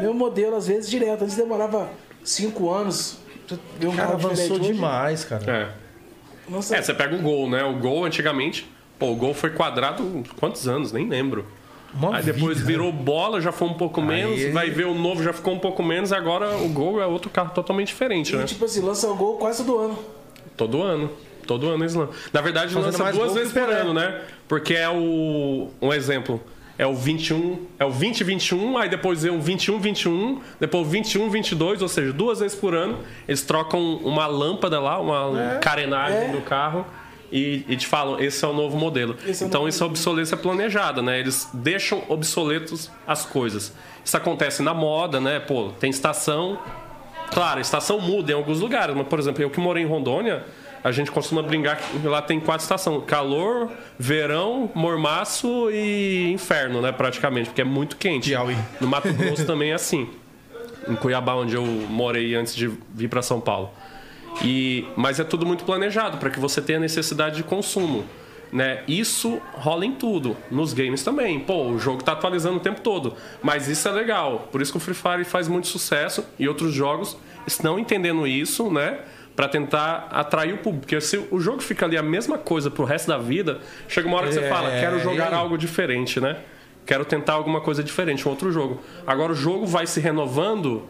mesmo 0.00 0.12
modelo, 0.14 0.56
às 0.56 0.66
vezes 0.66 0.90
direto. 0.90 1.22
Antes 1.22 1.36
demorava 1.36 1.88
cinco 2.24 2.68
anos. 2.72 3.18
Ver 3.78 3.86
um 3.86 3.90
O 3.90 3.96
cara 3.96 4.08
carro 4.12 4.26
avançou. 4.26 4.56
Hoje, 4.56 4.72
demais, 4.72 5.24
cara. 5.24 5.50
É. 5.50 6.50
Nossa, 6.50 6.76
É, 6.76 6.82
você 6.82 6.92
pega 6.94 7.14
o 7.14 7.18
Gol, 7.20 7.48
né? 7.48 7.64
O 7.64 7.74
Gol 7.74 8.04
antigamente, 8.04 8.68
pô, 8.98 9.12
o 9.12 9.16
Gol 9.16 9.32
foi 9.34 9.50
quadrado 9.50 10.22
quantos 10.38 10.68
anos? 10.68 10.92
Nem 10.92 11.08
lembro. 11.08 11.46
Uma 11.94 12.16
Aí 12.16 12.24
depois 12.24 12.56
vida. 12.58 12.66
virou 12.66 12.92
bola, 12.92 13.40
já 13.40 13.52
foi 13.52 13.68
um 13.68 13.74
pouco 13.74 14.02
menos. 14.02 14.38
Aí- 14.38 14.50
Vai 14.50 14.68
ver 14.70 14.84
o 14.86 14.94
novo, 14.94 15.22
já 15.22 15.32
ficou 15.32 15.54
um 15.54 15.58
pouco 15.60 15.82
menos. 15.82 16.10
E 16.10 16.14
agora 16.14 16.56
o 16.56 16.68
gol 16.68 17.00
é 17.00 17.06
outro 17.06 17.30
carro 17.30 17.50
totalmente 17.54 17.88
diferente, 17.88 18.32
E 18.34 18.36
né? 18.36 18.44
tipo 18.44 18.64
assim, 18.64 18.80
lança 18.80 19.08
o 19.08 19.14
gol 19.14 19.36
quase 19.38 19.64
todo 19.64 19.78
ano. 19.78 19.98
Todo 20.56 20.82
ano. 20.82 21.10
Todo 21.46 21.68
ano 21.68 21.82
eles 21.84 21.94
lançam. 21.94 22.14
Na 22.32 22.40
verdade, 22.40 22.72
Fazendo 22.74 22.98
lança 22.98 23.12
duas 23.12 23.34
vezes 23.34 23.52
por 23.52 23.62
ano, 23.68 23.94
né? 23.94 24.22
Porque 24.48 24.74
é 24.74 24.88
o. 24.88 25.68
Um 25.80 25.92
exemplo. 25.92 26.40
É 26.76 26.86
o 26.86 26.94
21, 26.94 27.66
é 27.78 27.84
o 27.84 27.90
2021, 27.90 28.76
aí 28.78 28.88
depois 28.88 29.24
é 29.24 29.30
o 29.30 29.40
21, 29.40 29.78
21, 29.78 30.40
depois 30.58 30.86
o 30.86 30.90
21, 30.90 31.30
22, 31.30 31.82
ou 31.82 31.88
seja, 31.88 32.12
duas 32.12 32.40
vezes 32.40 32.56
por 32.56 32.74
ano, 32.74 32.98
eles 33.28 33.42
trocam 33.42 33.80
uma 33.98 34.26
lâmpada 34.26 34.80
lá, 34.80 34.98
uma 35.00 35.58
carenagem 35.60 36.18
É. 36.18 36.28
do 36.32 36.40
carro 36.40 36.84
e, 37.30 37.64
e 37.68 37.76
te 37.76 37.86
falam, 37.86 38.18
esse 38.18 38.44
é 38.44 38.48
o 38.48 38.52
novo 38.52 38.76
modelo. 38.76 39.16
Esse 39.26 39.44
é 39.44 39.46
então 39.46 39.60
novo 39.60 39.68
isso 39.68 39.84
é 39.84 39.86
obsolescência 39.86 40.36
planejada, 40.36 41.00
né? 41.00 41.18
Eles 41.20 41.48
deixam 41.54 42.02
obsoletos 42.08 42.90
as 43.06 43.24
coisas. 43.24 43.72
Isso 44.04 44.16
acontece 44.16 44.60
na 44.62 44.74
moda, 44.74 45.20
né? 45.20 45.38
Pô, 45.40 45.70
tem 45.78 45.90
estação, 45.90 46.58
Claro, 47.32 47.58
a 47.58 47.62
estação 47.62 47.98
muda 48.00 48.30
em 48.30 48.34
alguns 48.34 48.60
lugares, 48.60 48.94
mas, 48.94 49.08
por 49.08 49.18
exemplo, 49.18 49.42
eu 49.42 49.50
que 49.50 49.58
morei 49.58 49.82
em 49.82 49.86
Rondônia, 49.86 50.44
a 50.84 50.92
gente 50.92 51.10
costuma 51.10 51.42
brincar 51.42 51.78
que 51.78 52.06
lá 52.06 52.20
tem 52.20 52.38
quatro 52.38 52.62
estações: 52.62 53.02
calor, 53.06 53.70
verão, 53.98 54.70
mormaço 54.74 55.70
e 55.70 56.30
inferno, 56.30 56.82
né? 56.82 56.92
Praticamente, 56.92 57.48
porque 57.48 57.62
é 57.62 57.64
muito 57.64 57.96
quente. 57.96 58.28
Piauí. 58.28 58.56
No 58.78 58.86
Mato 58.86 59.10
Grosso 59.14 59.46
também 59.46 59.70
é 59.70 59.74
assim. 59.74 60.10
Em 60.86 60.94
Cuiabá, 60.94 61.34
onde 61.34 61.54
eu 61.54 61.64
morei 61.64 62.34
antes 62.34 62.54
de 62.54 62.70
vir 62.94 63.08
para 63.08 63.22
São 63.22 63.40
Paulo. 63.40 63.70
E, 64.42 64.84
mas 64.94 65.18
é 65.18 65.24
tudo 65.24 65.46
muito 65.46 65.64
planejado 65.64 66.18
para 66.18 66.28
que 66.28 66.38
você 66.38 66.60
tenha 66.60 66.78
necessidade 66.78 67.36
de 67.36 67.42
consumo. 67.42 68.04
Né? 68.52 68.82
Isso 68.86 69.40
rola 69.54 69.86
em 69.86 69.92
tudo, 69.92 70.36
nos 70.50 70.74
games 70.74 71.02
também. 71.02 71.40
Pô, 71.40 71.64
o 71.64 71.78
jogo 71.78 72.04
tá 72.04 72.12
atualizando 72.12 72.58
o 72.58 72.60
tempo 72.60 72.82
todo, 72.82 73.14
mas 73.42 73.68
isso 73.68 73.88
é 73.88 73.90
legal. 73.90 74.48
Por 74.52 74.60
isso 74.60 74.70
que 74.70 74.76
o 74.76 74.80
Free 74.80 74.94
Fire 74.94 75.24
faz 75.24 75.48
muito 75.48 75.66
sucesso 75.66 76.24
e 76.38 76.46
outros 76.46 76.72
jogos 76.72 77.16
estão 77.46 77.78
entendendo 77.78 78.26
isso, 78.26 78.70
né? 78.70 78.98
Para 79.36 79.48
tentar 79.48 80.08
atrair 80.12 80.54
o 80.54 80.58
público. 80.58 80.82
Porque 80.82 81.00
se 81.00 81.16
o 81.30 81.40
jogo 81.40 81.60
fica 81.60 81.84
ali 81.86 81.96
a 81.96 82.02
mesma 82.02 82.38
coisa 82.38 82.70
pro 82.70 82.84
resto 82.84 83.08
da 83.08 83.18
vida, 83.18 83.58
chega 83.88 84.06
uma 84.06 84.16
hora 84.16 84.28
que 84.28 84.34
você 84.34 84.40
É, 84.40 84.48
fala, 84.48 84.70
quero 84.70 85.00
jogar 85.00 85.34
algo 85.34 85.58
diferente, 85.58 86.20
né? 86.20 86.36
Quero 86.86 87.04
tentar 87.04 87.32
alguma 87.32 87.60
coisa 87.60 87.82
diferente, 87.82 88.26
um 88.28 88.30
outro 88.30 88.52
jogo. 88.52 88.80
Agora 89.06 89.32
o 89.32 89.34
jogo 89.34 89.66
vai 89.66 89.86
se 89.86 90.00
renovando. 90.00 90.84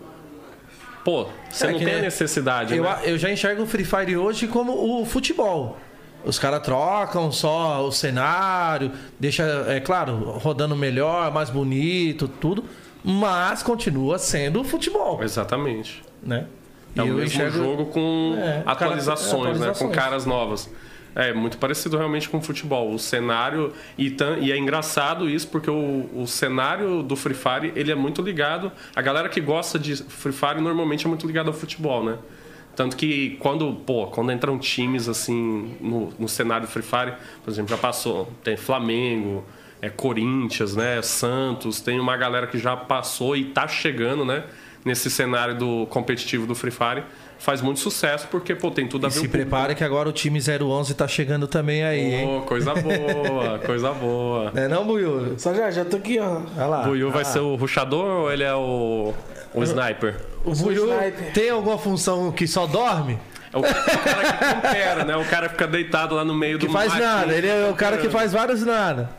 Pô, 1.05 1.27
você 1.51 1.67
É 1.67 1.73
não 1.73 1.79
tem 1.79 2.01
necessidade, 2.01 2.75
Eu, 2.77 2.83
né? 2.85 2.99
eu 3.05 3.19
já 3.19 3.31
enxergo 3.31 3.63
o 3.63 3.67
Free 3.67 3.85
Fire 3.85 4.17
hoje 4.17 4.47
como 4.49 5.01
o 5.01 5.05
futebol. 5.05 5.79
Os 6.25 6.39
caras 6.39 6.63
trocam 6.63 7.31
só 7.31 7.87
o 7.87 7.93
cenário, 7.93 8.91
deixa, 9.21 9.43
é 9.69 9.79
claro, 9.81 10.15
rodando 10.39 10.75
melhor, 10.75 11.31
mais 11.31 11.51
bonito, 11.51 12.27
tudo, 12.27 12.65
mas 13.05 13.63
continua 13.63 14.19
sendo 14.19 14.65
futebol, 14.65 15.23
Exatamente. 15.23 16.03
né? 16.23 16.47
É 16.97 17.01
E 17.01 17.03
o 17.03 17.15
mesmo 17.15 17.23
enxergo- 17.25 17.57
jogo 17.57 17.87
com 17.87 18.37
É, 18.39 18.63
atualizações, 18.67 19.31
cara- 19.31 19.43
né? 19.45 19.59
Com 19.59 19.63
atualizações. 19.71 19.95
caras 19.97 20.27
novas. 20.27 20.71
É 21.17 21.33
muito 21.33 21.59
parecido 21.59 21.97
realmente 21.97 22.29
com 22.29 22.39
o 22.39 22.43
futebol. 22.43 22.93
O 22.93 22.99
cenário. 22.99 23.73
E, 23.97 24.11
tan- 24.11 24.37
e 24.39 24.51
é 24.51 24.57
engraçado 24.59 25.29
isso, 25.31 25.47
porque 25.49 25.71
o, 25.71 26.11
o 26.15 26.27
cenário 26.27 27.03
do 27.05 27.15
Free 27.15 27.35
Fire 27.35 27.73
ele 27.77 27.93
é 27.93 27.95
muito 27.95 28.21
ligado. 28.21 28.71
A 28.97 29.01
galera 29.03 29.29
que 29.29 29.41
gosta 29.41 29.79
de 29.79 29.95
Free 29.97 30.33
Fire 30.33 30.61
normalmente 30.61 31.07
é 31.07 31.09
muito 31.09 31.25
ligada 31.27 31.49
ao 31.51 31.55
futebol, 31.55 32.05
né? 32.05 32.17
Tanto 32.75 32.97
que 32.97 33.37
quando, 33.39 33.73
pô, 33.87 34.09
quando 34.09 34.33
entram 34.33 34.59
times 34.59 35.09
assim 35.09 35.77
no, 35.81 36.13
no 36.19 36.29
cenário 36.29 36.67
Free 36.67 36.83
Fire, 36.83 37.13
por 37.45 37.51
exemplo, 37.53 37.71
já 37.71 37.77
passou, 37.81 38.29
tem 38.43 38.57
Flamengo, 38.57 39.45
é 39.81 39.89
Corinthians, 39.89 40.75
né, 40.75 41.01
Santos, 41.01 41.81
tem 41.81 42.01
uma 42.01 42.17
galera 42.17 42.49
que 42.49 42.59
já 42.59 42.77
passou 42.77 43.37
e 43.37 43.45
tá 43.45 43.69
chegando, 43.69 44.25
né, 44.25 44.43
nesse 44.85 45.11
cenário 45.11 45.55
do 45.57 45.87
competitivo 45.87 46.47
do 46.47 46.55
Free 46.55 46.71
Fire, 46.71 47.05
faz 47.39 47.61
muito 47.61 47.81
sucesso 47.81 48.29
porque, 48.31 48.55
pô, 48.55 48.71
tem 48.71 48.87
tudo 48.87 49.07
a 49.07 49.09
E 49.09 49.13
ver 49.13 49.21
se 49.21 49.27
com 49.27 49.33
prepare 49.33 49.75
que 49.75 49.83
agora 49.83 50.09
o 50.09 50.13
time 50.13 50.39
011 50.41 50.95
tá 50.95 51.09
chegando 51.09 51.47
também 51.47 51.85
aí, 51.85 52.15
hein? 52.15 52.27
Pô, 52.27 52.43
coisa 52.43 52.75
boa, 52.77 53.59
coisa 53.61 53.93
boa. 53.93 54.51
Não 54.53 54.63
é 54.63 54.69
não, 54.69 54.85
Buiu? 54.85 55.39
Só 55.39 55.55
já, 55.55 55.71
já 55.71 55.85
tô 55.85 55.97
aqui, 55.97 56.19
ó. 56.19 56.43
Olha 56.57 56.67
lá. 56.67 56.83
O 56.83 56.85
Buiu 56.89 57.11
vai 57.11 57.25
ser 57.25 57.39
o 57.41 57.55
ruxador 57.57 58.07
ou 58.23 58.33
ele 58.33 58.45
é 58.45 58.55
o, 58.55 59.13
o 59.55 59.63
sniper? 59.63 60.17
O 60.45 60.55
Buiu 60.55 60.85
sniper. 60.93 61.33
tem 61.33 61.51
alguma 61.51 61.79
função 61.79 62.31
que 62.31 62.47
só 62.47 62.67
dorme? 62.67 63.19
É 63.53 63.57
o, 63.57 63.63
cara 63.63 64.33
que 64.33 64.55
compera, 64.55 65.05
né? 65.05 65.17
O 65.17 65.25
cara 65.27 65.49
fica 65.49 65.67
deitado 65.67 66.15
lá 66.17 66.25
no 66.25 66.35
meio 66.35 66.59
Que 66.59 66.67
do 66.67 66.73
faz 66.73 66.89
matinho, 66.89 67.09
nada. 67.09 67.33
Ele 67.33 67.47
é 67.47 67.71
o 67.71 67.75
cara 67.75 67.99
que 67.99 68.09
faz 68.09 68.33
vários 68.33 68.63
nada. 68.65 69.11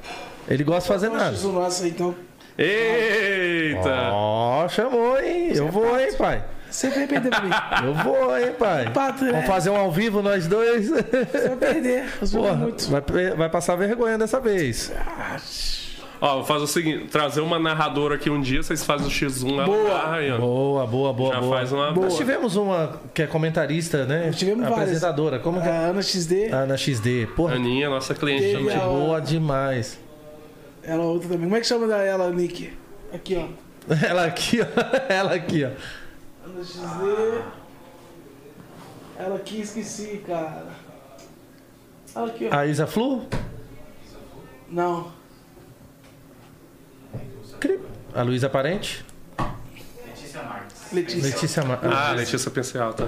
Ele 0.48 0.64
gosta 0.64 0.82
de 0.82 0.88
fazer 0.88 1.10
nada. 1.10 1.34
Isso 1.34 1.52
nosso, 1.52 1.88
então. 1.88 2.14
Eita! 2.58 4.10
Ó, 4.12 4.68
chamou, 4.70 5.20
hein? 5.20 5.52
Eu 5.54 5.68
vou, 5.70 6.00
hein, 6.00 6.14
pai? 6.18 6.44
Você 6.70 6.90
vai 6.90 7.08
perder 7.08 7.30
pra 7.30 7.42
mim. 7.42 7.50
Eu 7.88 7.94
vou, 7.96 8.38
hein, 8.38 8.52
pai? 8.58 8.90
Pato, 8.92 9.24
né? 9.24 9.32
Vamos 9.32 9.48
fazer 9.48 9.70
um 9.70 9.76
ao 9.78 9.92
vivo 9.92 10.22
nós 10.22 10.48
dois. 10.48 10.90
Você 10.90 11.48
vai 11.50 11.58
perder. 11.58 12.06
Porra, 12.32 12.54
muito. 12.54 12.90
vai, 12.90 13.02
vai 13.36 13.50
passar 13.50 13.76
vergonha 13.76 14.18
dessa 14.18 14.40
vez. 14.40 14.92
Ó, 16.20 16.36
vou 16.38 16.44
fazer 16.46 16.64
o 16.64 16.68
seguinte: 16.68 17.06
trazer 17.08 17.42
uma 17.42 17.60
narradora 17.60 18.16
aqui 18.16 18.30
um 18.30 18.42
dia, 18.42 18.62
vocês 18.64 18.84
fazem 18.84 19.08
o 19.08 19.10
X1 19.10 19.56
lá. 19.56 19.66
Boa. 19.66 19.94
narra 19.94 20.16
aí, 20.18 20.32
ó. 20.32 20.38
Boa, 20.38 20.88
boa, 20.88 21.14
boa, 21.14 21.34
Já 21.34 21.40
boa. 21.42 21.58
faz 21.58 21.72
uma- 21.72 21.92
Nós 21.92 22.18
tivemos 22.18 22.56
uma 22.56 23.00
que 23.14 23.22
é 23.22 23.28
comentarista, 23.28 24.06
né? 24.06 24.32
Tivemos 24.34 24.62
várias. 24.64 24.80
Apresentadora. 24.82 25.40
Como 25.40 25.62
que 25.62 25.68
é? 25.68 25.72
A 25.72 25.76
Ana 25.90 26.02
XD, 26.02 26.50
Ah, 26.52 26.66
na 26.66 26.76
XD. 26.78 27.28
Porra, 27.36 27.56
Aninha, 27.56 27.90
nossa 27.90 28.14
cliente 28.16 28.56
a- 28.74 28.80
boa 28.80 29.22
demais. 29.22 30.00
Ela 30.86 31.04
outra 31.04 31.28
também. 31.30 31.46
Como 31.46 31.56
é 31.56 31.60
que 31.62 31.68
chama 31.68 31.88
da 31.88 31.98
ela, 31.98 32.30
Nick? 32.32 32.72
Aqui, 33.14 33.36
ó. 33.36 33.48
Ela 34.06 34.26
aqui, 34.26 34.60
ó. 34.62 34.66
Ela 35.14 35.36
aqui, 35.36 35.64
ó. 35.64 35.70
Ana 36.46 36.64
XD. 36.64 37.44
Ela 39.18 39.36
aqui, 39.36 39.62
esqueci, 39.62 40.24
cara. 40.26 40.68
Ela 42.16 42.28
aqui, 42.28 42.50
ó. 42.52 42.56
A 42.56 42.66
Isa 42.66 42.88
Flu? 42.88 43.28
Não. 44.70 45.12
Cri- 47.60 47.80
A 48.14 48.22
Luísa 48.24 48.50
Parente? 48.50 49.06
Letícia 50.08 50.42
Marques. 50.44 50.92
Letícia. 50.92 51.30
Letícia 51.30 51.64
Mar... 51.64 51.80
Ah, 51.84 52.12
Letícia 52.12 52.52
Penseal, 52.52 52.94
tá. 52.94 53.08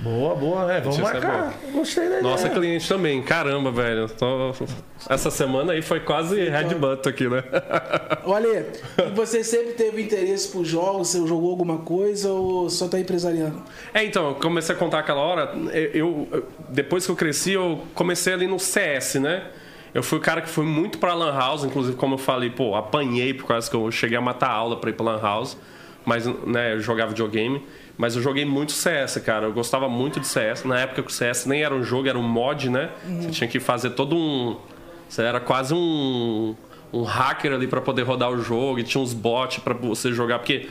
Boa, 0.00 0.34
boa. 0.34 0.72
É, 0.72 0.80
vamos 0.80 0.98
Letícia 0.98 1.16
é 1.18 1.20
marcar. 1.20 1.54
Gostei 1.72 2.04
da 2.04 2.08
ideia. 2.18 2.22
Nossa 2.22 2.48
cliente 2.50 2.88
também, 2.88 3.22
caramba, 3.22 3.70
velho. 3.70 4.08
Tô- 4.08 4.52
Essa 5.08 5.30
semana 5.30 5.72
aí 5.72 5.82
foi 5.82 6.00
quase 6.00 6.40
headbutt 6.48 7.08
aqui, 7.08 7.28
né? 7.28 7.42
Olha, 8.24 8.66
você 9.14 9.44
sempre 9.44 9.74
teve 9.74 10.02
interesse 10.02 10.48
por 10.48 10.64
jogos? 10.64 11.08
Você 11.08 11.26
jogou 11.26 11.50
alguma 11.50 11.78
coisa 11.78 12.30
ou 12.32 12.68
só 12.68 12.88
tá 12.88 12.98
empresariando? 12.98 13.62
É, 13.94 14.04
então, 14.04 14.28
eu 14.30 14.34
comecei 14.34 14.74
a 14.74 14.78
contar 14.78 14.98
aquela 15.00 15.20
hora. 15.20 15.52
Eu, 15.94 16.26
eu- 16.32 16.44
depois 16.68 17.04
que 17.06 17.12
eu 17.12 17.16
cresci, 17.16 17.52
eu 17.52 17.80
comecei 17.94 18.32
ali 18.32 18.46
no 18.46 18.58
CS, 18.58 19.16
né? 19.20 19.44
Eu 19.94 20.02
fui 20.02 20.18
o 20.18 20.20
cara 20.22 20.40
que 20.40 20.48
foi 20.48 20.64
muito 20.64 20.98
pra 20.98 21.12
Lan 21.14 21.32
House, 21.36 21.64
inclusive, 21.64 21.96
como 21.96 22.14
eu 22.14 22.18
falei, 22.18 22.48
pô, 22.50 22.74
apanhei 22.74 23.34
por 23.34 23.46
causa 23.46 23.68
que 23.70 23.76
eu 23.76 23.90
cheguei 23.92 24.16
a 24.16 24.20
matar 24.22 24.50
aula 24.50 24.76
pra 24.80 24.88
ir 24.90 24.94
pra 24.94 25.04
Lan 25.04 25.20
House, 25.20 25.56
mas, 26.04 26.24
né, 26.46 26.72
eu 26.74 26.80
jogava 26.80 27.10
videogame. 27.10 27.62
Mas 27.96 28.16
eu 28.16 28.22
joguei 28.22 28.44
muito 28.44 28.72
CS, 28.72 29.18
cara. 29.24 29.46
Eu 29.46 29.52
gostava 29.52 29.88
muito 29.88 30.18
de 30.18 30.26
CS. 30.26 30.64
Na 30.64 30.80
época 30.80 31.02
que 31.02 31.10
o 31.10 31.12
CS 31.12 31.46
nem 31.46 31.62
era 31.62 31.74
um 31.74 31.82
jogo, 31.84 32.08
era 32.08 32.18
um 32.18 32.22
mod, 32.22 32.68
né? 32.70 32.90
Você 33.20 33.30
tinha 33.30 33.48
que 33.48 33.60
fazer 33.60 33.90
todo 33.90 34.16
um. 34.16 34.56
Você 35.08 35.22
era 35.22 35.38
quase 35.40 35.74
um, 35.74 36.54
um 36.92 37.02
hacker 37.02 37.52
ali 37.52 37.66
pra 37.66 37.80
poder 37.80 38.02
rodar 38.02 38.30
o 38.30 38.42
jogo 38.42 38.78
e 38.78 38.82
tinha 38.82 39.02
uns 39.02 39.12
bots 39.12 39.58
pra 39.58 39.74
você 39.74 40.10
jogar. 40.12 40.38
Porque, 40.38 40.68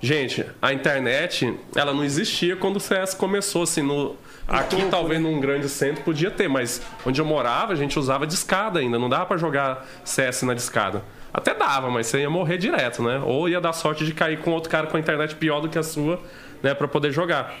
gente, 0.00 0.46
a 0.62 0.72
internet, 0.72 1.52
ela 1.74 1.92
não 1.92 2.04
existia 2.04 2.56
quando 2.56 2.76
o 2.76 2.80
CS 2.80 3.14
começou, 3.14 3.62
assim, 3.62 3.82
no. 3.82 4.16
Aqui, 4.46 4.84
talvez 4.90 5.20
num 5.20 5.38
grande 5.40 5.68
centro 5.68 6.02
podia 6.02 6.28
ter, 6.30 6.48
mas 6.48 6.82
onde 7.06 7.20
eu 7.20 7.24
morava, 7.24 7.72
a 7.72 7.76
gente 7.76 7.96
usava 7.98 8.26
discada 8.26 8.80
ainda. 8.80 8.98
Não 8.98 9.08
dava 9.08 9.26
pra 9.26 9.36
jogar 9.36 9.86
CS 10.04 10.42
na 10.42 10.54
discada. 10.54 11.04
Até 11.32 11.54
dava, 11.54 11.88
mas 11.90 12.08
você 12.08 12.20
ia 12.20 12.30
morrer 12.30 12.58
direto, 12.58 13.02
né? 13.02 13.22
Ou 13.24 13.48
ia 13.48 13.60
dar 13.60 13.72
sorte 13.72 14.04
de 14.04 14.12
cair 14.12 14.38
com 14.40 14.50
outro 14.50 14.68
cara 14.68 14.88
com 14.88 14.96
a 14.96 15.00
internet 15.00 15.36
pior 15.36 15.60
do 15.60 15.68
que 15.68 15.78
a 15.78 15.82
sua, 15.82 16.20
né? 16.62 16.74
Pra 16.74 16.86
poder 16.88 17.12
jogar. 17.12 17.54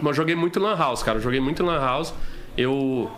Mas 0.00 0.08
eu 0.10 0.14
joguei 0.14 0.34
muito 0.36 0.60
Lan 0.60 0.76
House, 0.76 1.02
cara. 1.02 1.18
Joguei 1.18 1.40
muito 1.40 1.62
Lan 1.64 1.78
House. 1.80 2.14
Eu 2.56 3.10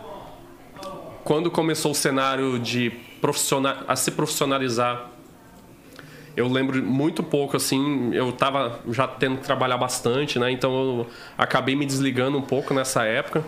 quando 1.23 1.51
começou 1.51 1.91
o 1.91 1.95
cenário 1.95 2.57
de 2.59 2.89
profissional, 3.21 3.77
a 3.87 3.95
se 3.95 4.09
profissionalizar, 4.11 5.09
eu 6.35 6.47
lembro 6.47 6.81
muito 6.83 7.21
pouco 7.21 7.55
assim, 7.57 8.11
eu 8.13 8.31
tava 8.31 8.79
já 8.89 9.07
tendo 9.07 9.37
que 9.37 9.43
trabalhar 9.43 9.77
bastante, 9.77 10.39
né? 10.39 10.49
Então 10.51 10.71
eu 10.73 11.07
acabei 11.37 11.75
me 11.75 11.85
desligando 11.85 12.37
um 12.37 12.41
pouco 12.41 12.73
nessa 12.73 13.03
época. 13.03 13.43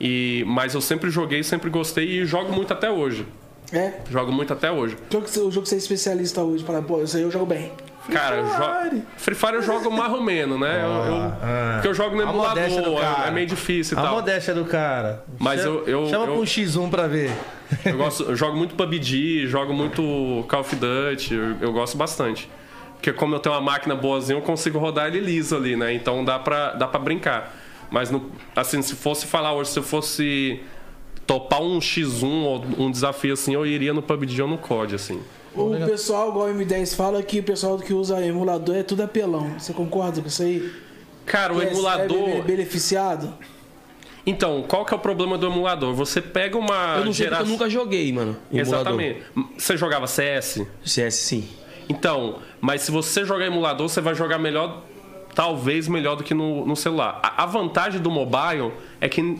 E 0.00 0.44
mas 0.46 0.74
eu 0.74 0.80
sempre 0.80 1.10
joguei, 1.10 1.42
sempre 1.42 1.68
gostei 1.68 2.20
e 2.20 2.24
jogo 2.24 2.52
muito 2.52 2.72
até 2.72 2.90
hoje. 2.90 3.26
É? 3.72 3.94
Jogo 4.10 4.32
muito 4.32 4.52
até 4.52 4.70
hoje. 4.72 4.96
O 5.10 5.12
jogo 5.12 5.24
que 5.26 5.68
você- 5.68 5.74
é 5.74 5.78
especialista 5.78 6.42
hoje, 6.42 6.64
para 6.64 6.80
pô, 6.80 7.02
isso 7.02 7.16
aí 7.16 7.22
eu 7.24 7.30
jogo 7.30 7.44
bem. 7.44 7.70
Cara, 8.10 8.36
eu 8.36 8.44
jo- 8.46 9.02
Free 9.16 9.34
Fire 9.34 9.54
eu 9.54 9.62
jogo 9.62 9.90
mais 9.90 10.12
ou 10.12 10.22
menos, 10.22 10.58
né? 10.58 10.80
Eu, 10.82 10.88
eu- 11.12 11.32
ah. 11.42 11.70
porque 11.74 11.88
eu 11.88 11.94
jogo 11.94 12.16
no 12.16 12.22
A 12.22 12.28
emulador, 12.30 12.62
é- 12.62 13.00
cara. 13.00 13.28
é 13.28 13.30
meio 13.30 13.46
difícil 13.46 13.96
e 13.96 14.00
A 14.00 14.02
tal. 14.04 14.14
modéstia 14.16 14.54
do 14.54 14.64
cara. 14.64 15.24
Mas 15.38 15.60
Chama- 15.60 15.76
eu- 15.80 15.86
eu- 16.04 16.08
Chama 16.08 16.24
eu- 16.24 16.32
pra 16.32 16.40
um 16.40 16.44
X1 16.46 16.88
pra 16.90 17.06
ver. 17.06 17.30
Eu, 17.84 17.96
gosto, 17.98 18.22
eu 18.24 18.34
jogo 18.36 18.56
muito 18.56 18.74
PUBG, 18.74 19.46
jogo 19.46 19.74
muito 19.74 20.44
Call 20.48 20.60
of 20.60 20.74
Duty, 20.74 21.34
eu, 21.34 21.56
eu 21.60 21.72
gosto 21.72 21.96
bastante. 21.98 22.48
Porque 22.94 23.12
como 23.12 23.34
eu 23.34 23.38
tenho 23.38 23.54
uma 23.54 23.60
máquina 23.60 23.94
boazinha, 23.94 24.38
eu 24.38 24.42
consigo 24.42 24.78
rodar 24.78 25.06
ele 25.08 25.20
liso 25.20 25.54
ali, 25.54 25.76
né? 25.76 25.92
Então 25.92 26.24
dá 26.24 26.38
pra, 26.38 26.72
dá 26.72 26.86
pra 26.88 26.98
brincar. 26.98 27.54
Mas, 27.90 28.10
no, 28.10 28.30
assim, 28.56 28.82
se 28.82 28.94
fosse 28.96 29.26
falar 29.26 29.52
hoje, 29.52 29.70
se 29.70 29.78
eu 29.78 29.82
fosse 29.82 30.60
topar 31.26 31.60
um 31.62 31.78
X1 31.78 32.24
ou 32.44 32.64
um 32.78 32.90
desafio 32.90 33.34
assim, 33.34 33.54
eu 33.54 33.64
iria 33.66 33.92
no 33.94 34.02
PUBG 34.02 34.42
ou 34.42 34.48
no 34.48 34.58
COD, 34.58 34.94
assim. 34.94 35.20
O 35.54 35.70
pessoal, 35.86 36.30
igual 36.30 36.48
o 36.48 36.54
M10 36.54 36.94
fala, 36.94 37.22
que 37.22 37.40
o 37.40 37.42
pessoal 37.42 37.78
que 37.78 37.92
usa 37.92 38.24
emulador 38.24 38.76
é 38.76 38.82
tudo 38.82 39.02
apelão. 39.02 39.58
Você 39.58 39.72
concorda 39.72 40.20
com 40.20 40.28
isso 40.28 40.42
aí? 40.42 40.70
Cara, 41.26 41.52
o 41.52 41.58
Que 41.60 41.66
é- 41.66 41.70
emulador... 41.72 42.28
É 42.28 42.40
beneficiado? 42.42 43.34
Então, 44.26 44.62
qual 44.68 44.84
que 44.84 44.92
é 44.92 44.96
o 44.96 45.00
problema 45.00 45.38
do 45.38 45.46
emulador? 45.46 45.94
Você 45.94 46.20
pega 46.20 46.56
uma 46.58 46.96
Eu 46.98 47.04
não 47.06 47.12
sei 47.12 47.24
geração... 47.26 47.46
eu 47.46 47.50
nunca 47.52 47.68
joguei, 47.70 48.12
mano. 48.12 48.36
emulador. 48.52 48.60
Exatamente. 48.60 49.22
Você 49.56 49.76
jogava 49.76 50.06
CS? 50.06 50.66
CS, 50.84 51.14
sim. 51.14 51.48
Então, 51.88 52.36
mas 52.60 52.82
se 52.82 52.90
você 52.90 53.24
jogar 53.24 53.46
emulador, 53.46 53.88
você 53.88 54.00
vai 54.02 54.14
jogar 54.14 54.38
melhor, 54.38 54.82
talvez 55.34 55.88
melhor 55.88 56.14
do 56.16 56.22
que 56.24 56.34
no, 56.34 56.66
no 56.66 56.76
celular. 56.76 57.18
A, 57.22 57.42
a 57.44 57.46
vantagem 57.46 58.00
do 58.02 58.10
mobile 58.10 58.72
é 59.00 59.08
que 59.08 59.38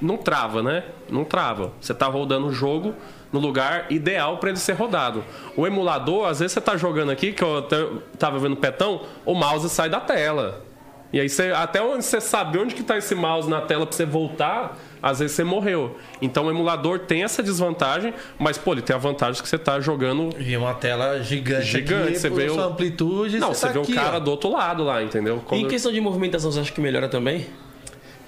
não 0.00 0.18
trava, 0.18 0.62
né? 0.62 0.84
Não 1.10 1.24
trava. 1.24 1.72
Você 1.80 1.94
tá 1.94 2.06
rodando 2.06 2.48
o 2.48 2.52
jogo 2.52 2.94
no 3.32 3.38
lugar 3.40 3.86
ideal 3.90 4.38
para 4.38 4.50
ele 4.50 4.58
ser 4.58 4.72
rodado. 4.74 5.24
O 5.56 5.66
emulador, 5.66 6.26
às 6.28 6.40
vezes 6.40 6.52
você 6.52 6.60
tá 6.60 6.76
jogando 6.76 7.10
aqui, 7.10 7.32
que 7.32 7.42
eu 7.42 7.58
até 7.58 7.86
tava 8.18 8.38
vendo 8.38 8.52
o 8.54 8.56
petão, 8.56 9.02
o 9.24 9.34
mouse 9.34 9.68
sai 9.68 9.88
da 9.90 10.00
tela. 10.00 10.64
E 11.10 11.18
aí 11.18 11.26
você, 11.28 11.52
até 11.56 11.80
onde 11.80 12.04
você 12.04 12.20
sabe 12.20 12.58
onde 12.58 12.74
que 12.74 12.82
tá 12.82 12.98
esse 12.98 13.14
mouse 13.14 13.48
na 13.48 13.62
tela 13.62 13.86
para 13.86 13.96
você 13.96 14.04
voltar, 14.04 14.76
às 15.02 15.20
vezes 15.20 15.34
você 15.34 15.42
morreu. 15.42 15.96
Então 16.20 16.44
o 16.46 16.50
emulador 16.50 16.98
tem 16.98 17.22
essa 17.24 17.42
desvantagem, 17.42 18.12
mas 18.38 18.58
pô, 18.58 18.72
ele 18.72 18.82
tem 18.82 18.94
a 18.94 18.98
vantagem 18.98 19.40
que 19.42 19.48
você 19.48 19.56
tá 19.56 19.80
jogando 19.80 20.28
E 20.38 20.54
uma 20.54 20.74
tela 20.74 21.22
gigante. 21.22 21.64
Gigante, 21.66 22.08
aqui, 22.10 22.18
você 22.18 22.28
vê 22.28 22.50
o- 22.50 22.54
sua 22.54 22.64
amplitude. 22.66 23.38
não, 23.38 23.54
você 23.54 23.66
tá 23.68 23.72
vê 23.72 23.80
aqui, 23.80 23.92
o 23.92 23.94
cara 23.94 24.18
ó. 24.18 24.20
do 24.20 24.30
outro 24.30 24.50
lado 24.52 24.84
lá, 24.84 25.02
entendeu? 25.02 25.38
E 25.38 25.48
Quando- 25.48 25.60
em 25.62 25.68
questão 25.68 25.90
de 25.90 25.98
movimentação, 25.98 26.52
você 26.52 26.60
acha 26.60 26.72
que 26.72 26.80
melhora 26.80 27.08
também? 27.08 27.46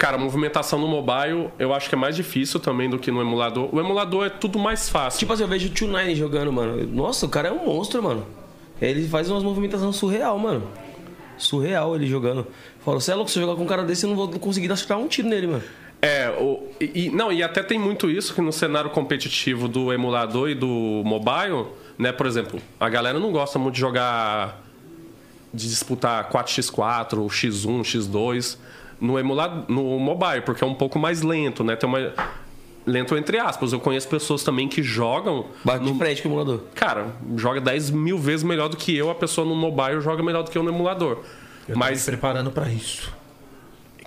Cara, 0.01 0.17
movimentação 0.17 0.79
no 0.79 0.89
mobile 0.89 1.51
eu 1.59 1.75
acho 1.75 1.87
que 1.91 1.95
é 1.95 1.99
mais 1.99 2.17
difícil 2.17 2.59
também 2.59 2.89
do 2.89 2.99
que 2.99 3.11
no 3.11 3.21
emulador. 3.21 3.69
O 3.71 3.79
emulador 3.79 4.25
é 4.25 4.31
tudo 4.31 4.59
mais 4.59 4.89
fácil. 4.89 5.19
Tipo 5.19 5.35
assim, 5.35 5.43
eu 5.43 5.49
vejo 5.49 5.67
o 5.69 5.71
Tio 5.71 5.89
Nine 5.89 6.15
jogando, 6.17 6.51
mano. 6.51 6.87
Nossa, 6.87 7.27
o 7.27 7.29
cara 7.29 7.49
é 7.49 7.53
um 7.53 7.67
monstro, 7.67 8.03
mano. 8.03 8.27
Ele 8.81 9.07
faz 9.07 9.29
umas 9.29 9.43
movimentações 9.43 9.95
surreal, 9.97 10.39
mano. 10.39 10.67
Surreal 11.37 11.95
ele 11.95 12.07
jogando. 12.07 12.47
Fala, 12.83 12.99
você 12.99 13.13
é 13.13 13.15
louco, 13.15 13.31
se 13.31 13.39
eu 13.39 13.43
jogar 13.43 13.57
com 13.57 13.65
um 13.65 13.67
cara 13.67 13.85
desse, 13.85 14.07
eu 14.07 14.09
não 14.09 14.17
vou 14.17 14.27
conseguir 14.39 14.73
acertar 14.73 14.97
um 14.97 15.07
tiro 15.07 15.29
nele, 15.29 15.47
mano. 15.49 15.63
É, 16.01 16.31
o, 16.31 16.67
e, 16.81 17.09
e- 17.09 17.11
não, 17.11 17.31
e 17.31 17.43
até 17.43 17.63
tem 17.63 17.79
muito 17.79 18.09
isso 18.09 18.35
que 18.35 18.41
no 18.41 18.53
cenário 18.55 18.89
competitivo 18.89 19.69
do 19.69 19.93
emulador 19.93 20.49
e 20.49 20.55
do 20.55 21.03
mobile, 21.05 21.67
né, 21.99 22.11
por 22.11 22.25
exemplo, 22.25 22.59
a 22.81 22.89
galera 22.89 23.19
não 23.21 23.31
gosta 23.31 23.59
muito 23.59 23.75
de 23.75 23.81
jogar 23.81 24.63
de 25.53 25.69
disputar 25.69 26.31
4x4, 26.31 27.17
x1, 27.27 27.81
x2 27.83 28.57
no 29.01 29.19
emulador, 29.19 29.65
no 29.69 29.99
mobile, 29.99 30.43
porque 30.43 30.63
é 30.63 30.67
um 30.67 30.75
pouco 30.75 30.99
mais 30.99 31.23
lento, 31.23 31.65
né? 31.65 31.75
Tem 31.77 31.89
uma 31.89 32.13
lento 32.87 33.17
entre 33.17 33.39
aspas. 33.39 33.73
Eu 33.73 33.81
conheço 33.81 34.09
pessoas 34.09 34.43
também 34.43 34.69
que 34.69 34.83
jogam 34.83 35.47
Bate 35.65 35.85
de 35.85 35.99
frente 35.99 36.23
com 36.23 36.29
o 36.29 36.33
emulador. 36.33 36.61
Cara, 36.75 37.07
joga 37.37 37.61
10 37.61 37.91
mil 37.91 38.19
vezes 38.19 38.43
melhor 38.43 38.69
do 38.69 38.77
que 38.77 38.97
eu. 38.97 39.11
A 39.11 39.15
pessoa 39.15 39.47
no 39.47 39.55
mobile 39.55 40.01
joga 40.01 40.23
melhor 40.23 40.43
do 40.43 40.51
que 40.51 40.59
eu 40.59 40.63
no 40.63 40.71
emulador. 40.71 41.19
Eu 41.69 41.75
tô 41.75 41.79
Mas, 41.79 42.01
me 42.01 42.13
preparando 42.13 42.51
pra 42.51 42.69
isso. 42.69 43.13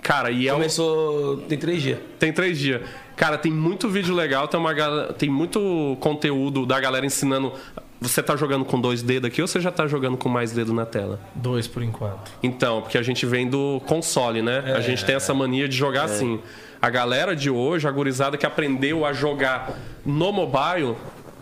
cara, 0.02 0.30
e 0.30 0.46
é 0.48 0.52
um- 0.52 0.56
Começou. 0.56 1.38
Tem 1.48 1.56
três 1.58 1.82
dias. 1.82 1.98
tem 2.18 2.32
três 2.32 2.58
dias. 2.58 2.82
Cara, 3.16 3.38
tem 3.38 3.50
muito 3.52 3.88
vídeo 3.88 4.12
legal, 4.14 4.48
tem, 4.48 4.58
uma, 4.58 4.72
gal- 4.74 5.12
tem 5.12 5.30
muito 5.30 5.96
conteúdo 6.00 6.66
da 6.66 6.78
galera 6.80 7.06
ensinando. 7.06 7.52
Você 8.00 8.22
tá 8.22 8.36
jogando 8.36 8.64
com 8.64 8.78
dois 8.80 9.02
dedos 9.02 9.28
aqui 9.28 9.40
ou 9.40 9.48
você 9.48 9.60
já 9.60 9.70
tá 9.70 9.86
jogando 9.86 10.16
com 10.16 10.28
mais 10.28 10.52
dedo 10.52 10.74
na 10.74 10.84
tela? 10.84 11.18
Dois 11.34 11.66
por 11.66 11.82
enquanto. 11.82 12.30
Então, 12.42 12.82
porque 12.82 12.98
a 12.98 13.02
gente 13.02 13.24
vem 13.24 13.48
do 13.48 13.80
console, 13.86 14.42
né? 14.42 14.74
a 14.76 14.80
gente 14.80 15.04
tem 15.04 15.14
essa 15.14 15.32
mania 15.32 15.66
de 15.68 15.76
jogar 15.76 16.04
assim. 16.04 16.38
A 16.82 16.90
galera 16.90 17.34
de 17.34 17.48
hoje, 17.48 17.88
a 17.88 17.90
gurizada 17.90 18.36
que 18.36 18.44
aprendeu 18.44 19.06
a 19.06 19.12
jogar 19.14 19.70
no 20.04 20.30
mobile, 20.32 20.96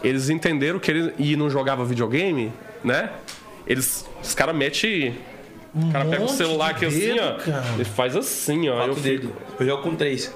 eles 0.04 0.30
entenderam 0.30 0.78
que 0.78 0.88
ele 0.90 1.12
e 1.18 1.34
não 1.34 1.50
jogava 1.50 1.84
videogame, 1.84 2.52
né? 2.84 3.10
Eles, 3.66 4.08
os 4.22 4.34
caras 4.34 4.54
metem. 4.54 5.16
O 5.74 5.90
cara 5.90 6.04
pega 6.04 6.22
o 6.22 6.28
celular 6.28 6.70
aqui 6.70 6.84
assim, 6.84 6.98
dedo, 7.00 7.20
ó. 7.22 7.32
cara. 7.38 7.64
Ele 7.74 7.84
faz 7.84 8.14
assim, 8.14 8.68
ó. 8.68 8.86
Eu 8.86 8.94
fico. 8.94 9.32
Eu 9.58 9.66
jogo 9.66 9.82
com 9.82 9.96
três. 9.96 10.32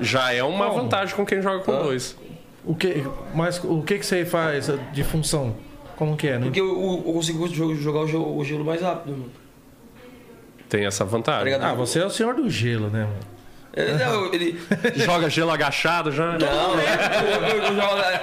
já 0.00 0.32
é 0.34 0.42
uma 0.42 0.66
Como? 0.66 0.82
vantagem 0.82 1.14
com 1.14 1.24
quem 1.24 1.40
joga 1.40 1.60
com 1.60 1.72
dois. 1.82 2.16
O 2.64 2.74
que, 2.74 3.02
mas 3.34 3.62
o 3.64 3.82
que, 3.82 3.98
que 3.98 4.04
você 4.06 4.24
faz 4.24 4.70
de 4.92 5.02
função? 5.04 5.56
Como 5.96 6.16
que 6.16 6.28
é? 6.28 6.34
Não 6.38 6.44
Porque 6.44 6.60
eu, 6.60 6.66
eu- 6.68 7.02
eu 7.06 7.12
consigo 7.14 7.48
jo- 7.48 7.74
jogar 7.74 8.00
o 8.00 8.06
gelo, 8.06 8.36
o 8.38 8.44
gelo 8.44 8.64
mais 8.64 8.80
rápido, 8.82 9.12
mano. 9.12 9.30
Tem 10.68 10.86
essa 10.86 11.04
vantagem. 11.04 11.54
Ah, 11.54 11.74
você 11.74 11.98
é 11.98 12.06
o 12.06 12.10
senhor 12.10 12.34
do 12.34 12.48
gelo, 12.48 12.88
né, 12.88 13.00
mano? 13.04 13.40
Ele, 13.72 13.92
não, 14.04 14.34
ele. 14.34 14.60
Joga 14.96 15.30
gelo 15.30 15.50
agachado 15.52 16.10
já? 16.10 16.36
Não, 16.38 16.74
eu, 16.74 16.80
eu, 16.80 17.56
eu 17.58 17.66
jogo. 17.66 17.80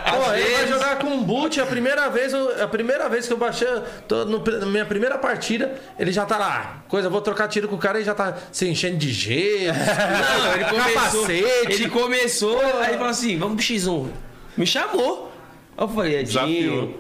Pô, 0.09 0.33
ele 0.33 0.43
vai 0.43 0.55
vezes, 0.55 0.69
jogar 0.69 0.97
com 0.99 1.07
um 1.07 1.23
boot, 1.23 1.61
a 1.61 1.65
primeira 1.65 2.09
vez, 2.09 2.33
a 2.33 2.67
primeira 2.67 3.07
vez 3.07 3.27
que 3.27 3.33
eu 3.33 3.37
baixei, 3.37 3.67
tô 4.09 4.25
no, 4.25 4.43
na 4.43 4.65
minha 4.65 4.85
primeira 4.85 5.17
partida, 5.17 5.73
ele 5.97 6.11
já 6.11 6.25
tá 6.25 6.37
lá. 6.37 6.83
Coisa, 6.89 7.09
vou 7.09 7.21
trocar 7.21 7.47
tiro 7.47 7.67
com 7.69 7.75
o 7.75 7.79
cara 7.79 7.99
e 7.99 8.03
já 8.03 8.13
tá 8.13 8.35
se 8.51 8.67
enchendo 8.67 8.97
de 8.97 9.11
gelo. 9.13 9.77
Não, 9.77 10.53
ele 10.55 10.65
começou. 10.65 10.93
capacete. 11.21 11.73
Ele 11.73 11.89
começou, 11.89 12.59
aí 12.59 12.89
ele 12.89 12.97
falou 12.97 13.07
assim: 13.11 13.37
vamos 13.37 13.65
pro 13.65 13.73
X1. 13.75 14.07
Me 14.57 14.65
chamou. 14.65 15.31
Aí 15.77 15.83
eu 15.83 15.87
falei, 15.87 16.15
Edinho, 16.19 16.95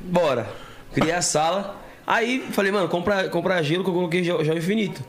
bora. 0.00 0.46
Criei 0.92 1.12
a 1.14 1.22
sala. 1.22 1.76
Aí 2.06 2.44
falei, 2.52 2.70
mano, 2.72 2.88
compra, 2.88 3.28
compra 3.28 3.62
gelo 3.62 3.84
que 3.84 3.90
eu 3.90 3.94
coloquei 3.94 4.22
gel, 4.24 4.44
gel 4.44 4.56
infinito. 4.56 5.02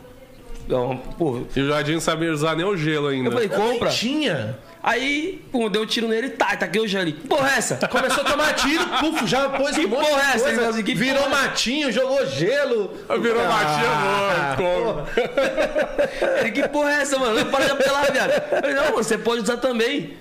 Então, 0.66 0.98
pô, 1.18 1.42
E 1.56 1.62
o 1.62 1.68
Jardim 1.70 1.94
não 1.94 2.00
sabia 2.02 2.32
usar 2.32 2.56
nem 2.56 2.66
o 2.66 2.76
gelo 2.76 3.08
ainda. 3.08 3.30
eu 3.30 3.32
falei, 3.32 3.48
compra. 3.50 3.90
Tinha. 3.90 4.60
Aí, 4.84 5.42
pum, 5.52 5.70
deu 5.70 5.82
um 5.82 5.86
tiro 5.86 6.08
nele, 6.08 6.30
tá, 6.30 6.56
taquei 6.56 6.82
o 6.82 6.88
gel 6.88 7.02
ali. 7.02 7.14
Que 7.14 7.28
Porra, 7.28 7.50
é 7.52 7.58
essa? 7.58 7.88
Começou 7.88 8.24
a 8.24 8.30
tomar 8.30 8.54
tiro, 8.54 8.86
puf, 9.00 9.26
já 9.28 9.50
pôs 9.50 9.76
Que 9.76 9.86
um 9.86 9.90
monte 9.90 10.08
porra 10.08 10.22
é 10.22 10.26
de 10.26 10.32
essa? 10.36 10.44
coisa, 10.46 10.70
assim, 10.70 10.84
que 10.84 10.94
virou 10.94 11.24
porra 11.24 11.36
é 11.36 11.42
matinho, 11.42 11.92
jogou 11.92 12.26
gelo. 12.28 12.92
Virou 13.22 13.42
Ah, 13.44 13.48
matinha, 13.48 13.92
amor. 13.92 15.06
Como? 15.16 16.40
Ele, 16.40 16.52
que 16.52 16.68
porra 16.70 16.92
é 16.92 17.02
essa, 17.02 17.18
mano? 17.20 17.46
Para 17.48 17.66
de 17.66 17.72
apelar, 17.72 18.12
viado. 18.12 18.32
Eu 18.32 18.60
falei, 18.62 18.76
não, 18.76 18.84
mano, 18.84 18.96
você 18.98 19.18
pode 19.18 19.42
usar 19.42 19.58
também. 19.58 20.14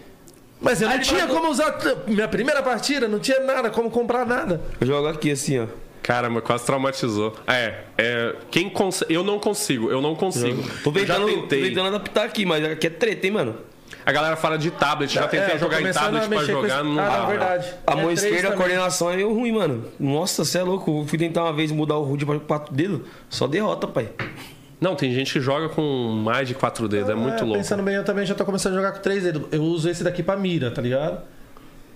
Mas 0.60 0.80
eu 0.80 0.88
não 0.88 0.94
Aí 0.96 1.02
tinha 1.02 1.26
como 1.26 1.48
usar. 1.50 1.76
Minha 2.06 2.28
primeira 2.28 2.62
partida, 2.62 3.06
não 3.06 3.18
tinha 3.18 3.40
nada, 3.40 3.70
como 3.70 3.90
comprar 3.90 4.24
nada. 4.26 4.60
Eu 4.80 4.86
jogo 4.86 5.08
aqui 5.08 5.30
assim, 5.30 5.58
ó. 5.60 5.66
Caramba, 6.02 6.40
quase 6.40 6.64
traumatizou. 6.64 7.34
É, 7.46 7.80
é 7.98 8.34
quem 8.50 8.70
cons... 8.70 9.02
eu 9.08 9.24
não 9.24 9.38
consigo, 9.40 9.90
eu 9.90 10.00
não 10.00 10.14
consigo. 10.14 10.62
Tô 10.84 10.90
Eu 10.90 11.04
já 11.04 11.14
tentando, 11.16 11.26
tô 11.34 11.40
tentei. 11.42 11.68
tentando 11.68 11.88
adaptar 11.88 12.24
aqui, 12.24 12.46
mas 12.46 12.64
aqui 12.64 12.86
é 12.86 12.90
treta, 12.90 13.26
hein, 13.26 13.32
mano? 13.32 13.56
A 14.04 14.12
galera 14.12 14.36
fala 14.36 14.56
de 14.56 14.70
tablet, 14.70 15.12
já 15.12 15.22
tentei 15.26 15.40
É, 15.40 15.46
eu 15.46 15.52
tô 15.54 15.58
jogar 15.58 15.82
em 15.82 15.92
tablet 15.92 16.28
pra 16.28 16.44
jogar, 16.44 16.68
esse- 16.68 16.82
não 16.84 16.98
Ah, 17.00 17.08
dá. 17.08 17.18
não, 17.18 17.26
verdade. 17.26 17.74
A 17.84 17.92
É 17.92 17.96
mão 17.96 18.10
esquerda, 18.12 18.48
a 18.50 18.52
coordenação 18.52 19.10
é 19.10 19.16
meio 19.16 19.34
ruim, 19.34 19.50
mano. 19.50 19.84
Nossa, 19.98 20.44
você 20.44 20.58
é 20.58 20.62
louco. 20.62 21.00
Eu 21.02 21.06
fui 21.08 21.18
tentar 21.18 21.42
uma 21.42 21.52
vez 21.52 21.72
mudar 21.72 21.96
o 21.96 22.08
HUD 22.08 22.24
pra 22.24 22.38
quatro 22.38 22.72
dedos, 22.72 23.00
só 23.28 23.48
derrota, 23.48 23.88
pai. 23.88 24.08
Não, 24.80 24.94
tem 24.94 25.12
gente 25.12 25.32
que 25.32 25.40
joga 25.40 25.68
com 25.70 25.82
mais 26.22 26.46
de 26.46 26.54
quatro 26.54 26.86
dedos, 26.88 27.08
é 27.08 27.14
muito 27.14 27.38
É, 27.38 27.42
louco. 27.42 27.56
Pensando 27.58 27.82
bem, 27.82 27.94
eu 27.94 28.04
também 28.04 28.26
já 28.26 28.34
tô 28.34 28.44
começando 28.44 28.74
a 28.74 28.76
jogar 28.76 28.92
com 28.92 29.00
três 29.00 29.22
dedos. 29.22 29.42
Eu 29.50 29.62
uso 29.62 29.88
esse 29.88 30.04
daqui 30.04 30.22
pra 30.22 30.36
mira, 30.36 30.70
tá 30.70 30.82
ligado? 30.82 31.20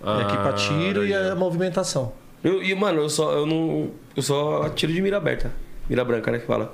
e 0.03 0.21
aqui 0.23 0.35
pra 0.35 0.49
Ah, 0.49 0.53
tiro 0.53 1.05
e 1.05 1.13
a 1.13 1.35
movimentação. 1.35 2.11
Eu, 2.43 2.63
e, 2.63 2.73
mano, 2.73 3.01
eu 3.01 3.09
só, 3.09 3.33
eu 3.33 3.45
não. 3.45 3.91
Eu 4.15 4.23
só 4.23 4.63
atiro 4.63 4.91
de 4.91 4.99
mira 4.99 5.17
aberta. 5.17 5.51
Mira 5.87 6.03
branca, 6.03 6.31
né? 6.31 6.39
Que 6.39 6.47
fala. 6.47 6.73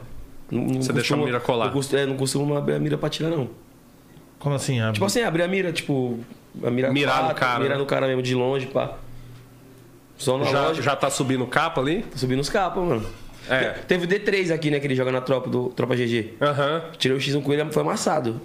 Não, 0.50 0.62
não 0.64 0.82
Você 0.82 0.94
deixa 0.94 1.14
a 1.14 1.18
mira 1.18 1.42
colar. 1.42 1.66
Não 1.66 1.74
costumo, 1.74 2.02
é, 2.02 2.06
não 2.06 2.16
costumo 2.16 2.56
abrir 2.56 2.76
a 2.76 2.80
mira 2.80 2.98
pra 2.98 3.10
tirar, 3.10 3.30
não. 3.30 3.50
Como 4.40 4.56
assim? 4.56 4.80
A... 4.80 4.94
Tipo 4.94 5.04
assim, 5.06 5.24
abrir 5.24 5.44
a 5.44 5.48
mira, 5.50 5.74
tipo. 5.74 6.20
A 6.64 6.72
mira 6.72 6.90
Mirar 6.90 7.18
no 7.18 7.22
quatro, 7.26 7.40
cara, 7.42 7.60
Mirar 7.60 7.76
né? 7.78 7.84
no 7.84 7.86
cara 7.86 8.08
mesmo, 8.08 8.22
de 8.22 8.34
longe, 8.34 8.68
pá. 8.68 8.94
Só 10.18 10.38
na 10.38 10.46
Já, 10.46 10.68
loja. 10.70 10.82
já 10.82 10.96
tá 10.96 11.10
subindo 11.10 11.46
capa 11.48 11.82
ali? 11.82 12.04
Tô 12.04 12.18
subindo 12.18 12.40
os 12.40 12.50
capas, 12.50 12.82
mano. 12.82 13.06
É. 13.50 13.70
Teve 13.88 14.06
o 14.06 14.08
D3 14.08 14.54
aqui, 14.54 14.70
né? 14.72 14.80
Que 14.80 14.88
ele 14.88 14.96
joga 14.96 15.12
na 15.12 15.22
tropa 15.22 15.50
do 15.50 15.70
Tropa 15.70 15.96
GG. 15.96 16.34
Aham. 16.42 16.84
Tirei 16.98 17.16
o 17.18 17.20
X1 17.20 17.42
com 17.42 17.54
ele, 17.54 17.66
foi 17.72 17.82
amassado. 17.84 18.40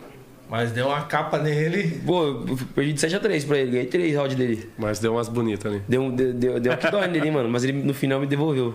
Mas 0.50 0.70
deu 0.70 0.88
uma 0.88 1.00
capa 1.02 1.38
nele. 1.38 2.00
Pô, 2.04 2.24
eu 2.24 2.58
perdi 2.74 2.92
de 2.92 3.00
7x3 3.00 3.46
pra 3.46 3.58
ele, 3.58 3.70
ganhei 3.70 3.86
3 3.86 4.14
rounds 4.16 4.36
dele. 4.36 4.68
Mas 4.76 4.98
deu 4.98 5.12
umas 5.14 5.28
bonitas 5.28 5.72
ali. 5.72 5.82
Deu, 5.88 6.10
deu, 6.12 6.32
deu, 6.34 6.60
deu 6.60 6.72
uma 6.72 6.76
que 6.78 6.90
dói 6.90 7.08
nele, 7.08 7.30
mano, 7.30 7.48
mas 7.48 7.64
ele 7.64 7.72
no 7.72 7.94
final 7.94 8.20
me 8.20 8.26
devolveu. 8.26 8.74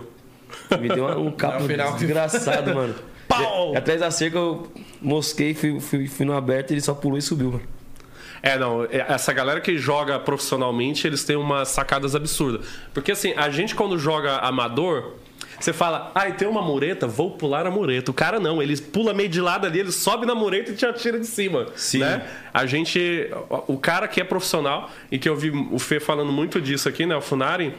Me 0.80 0.88
deu 0.88 1.04
uma- 1.04 1.16
um 1.18 1.30
capo 1.30 1.62
No 1.62 1.68
final- 1.68 1.92
desgraçado, 1.92 2.74
mano. 2.74 2.94
Pau! 3.28 3.74
E 3.74 3.76
atrás 3.76 4.00
da 4.00 4.10
cerca 4.10 4.38
eu 4.38 4.66
mosquei, 5.00 5.54
fui, 5.54 5.78
fui, 5.78 6.06
fui 6.08 6.24
no 6.26 6.32
aberto 6.32 6.70
e 6.70 6.74
ele 6.74 6.80
só 6.80 6.94
pulou 6.94 7.16
e 7.18 7.22
subiu, 7.22 7.52
mano. 7.52 7.62
É, 8.42 8.58
não, 8.58 8.84
é- 8.84 9.04
essa 9.08 9.32
galera 9.32 9.60
que 9.60 9.76
joga 9.78 10.18
profissionalmente, 10.18 11.06
eles 11.06 11.22
têm 11.24 11.36
umas 11.36 11.68
sacadas 11.68 12.14
absurdas. 12.16 12.66
Porque 12.94 13.12
assim, 13.12 13.34
a 13.36 13.50
gente 13.50 13.74
quando 13.74 13.98
joga 13.98 14.38
amador, 14.38 15.14
Você 15.60 15.72
fala, 15.72 16.12
ai, 16.14 16.34
tem 16.34 16.46
uma 16.46 16.62
mureta, 16.62 17.06
vou 17.06 17.32
pular 17.32 17.66
a 17.66 17.70
mureta. 17.70 18.10
O 18.10 18.14
cara 18.14 18.38
não, 18.38 18.62
ele 18.62 18.76
pula 18.76 19.12
meio 19.12 19.28
de 19.28 19.40
lado 19.40 19.66
ali, 19.66 19.80
ele 19.80 19.90
sobe 19.90 20.24
na 20.24 20.34
mureta 20.34 20.70
e 20.70 20.74
te 20.74 20.86
atira 20.86 21.18
de 21.18 21.26
cima. 21.26 21.66
Sim. 21.74 21.98
Né? 21.98 22.24
A 22.54 22.64
gente. 22.64 23.28
O 23.66 23.76
cara 23.76 24.06
que 24.06 24.20
é 24.20 24.24
profissional, 24.24 24.90
e 25.10 25.18
que 25.18 25.28
eu 25.28 25.36
vi 25.36 25.50
o 25.50 25.78
Fê 25.78 25.98
falando 25.98 26.32
muito 26.32 26.60
disso 26.60 26.88
aqui, 26.88 27.04
né? 27.04 27.16
O 27.16 27.20
Funari, 27.20 27.74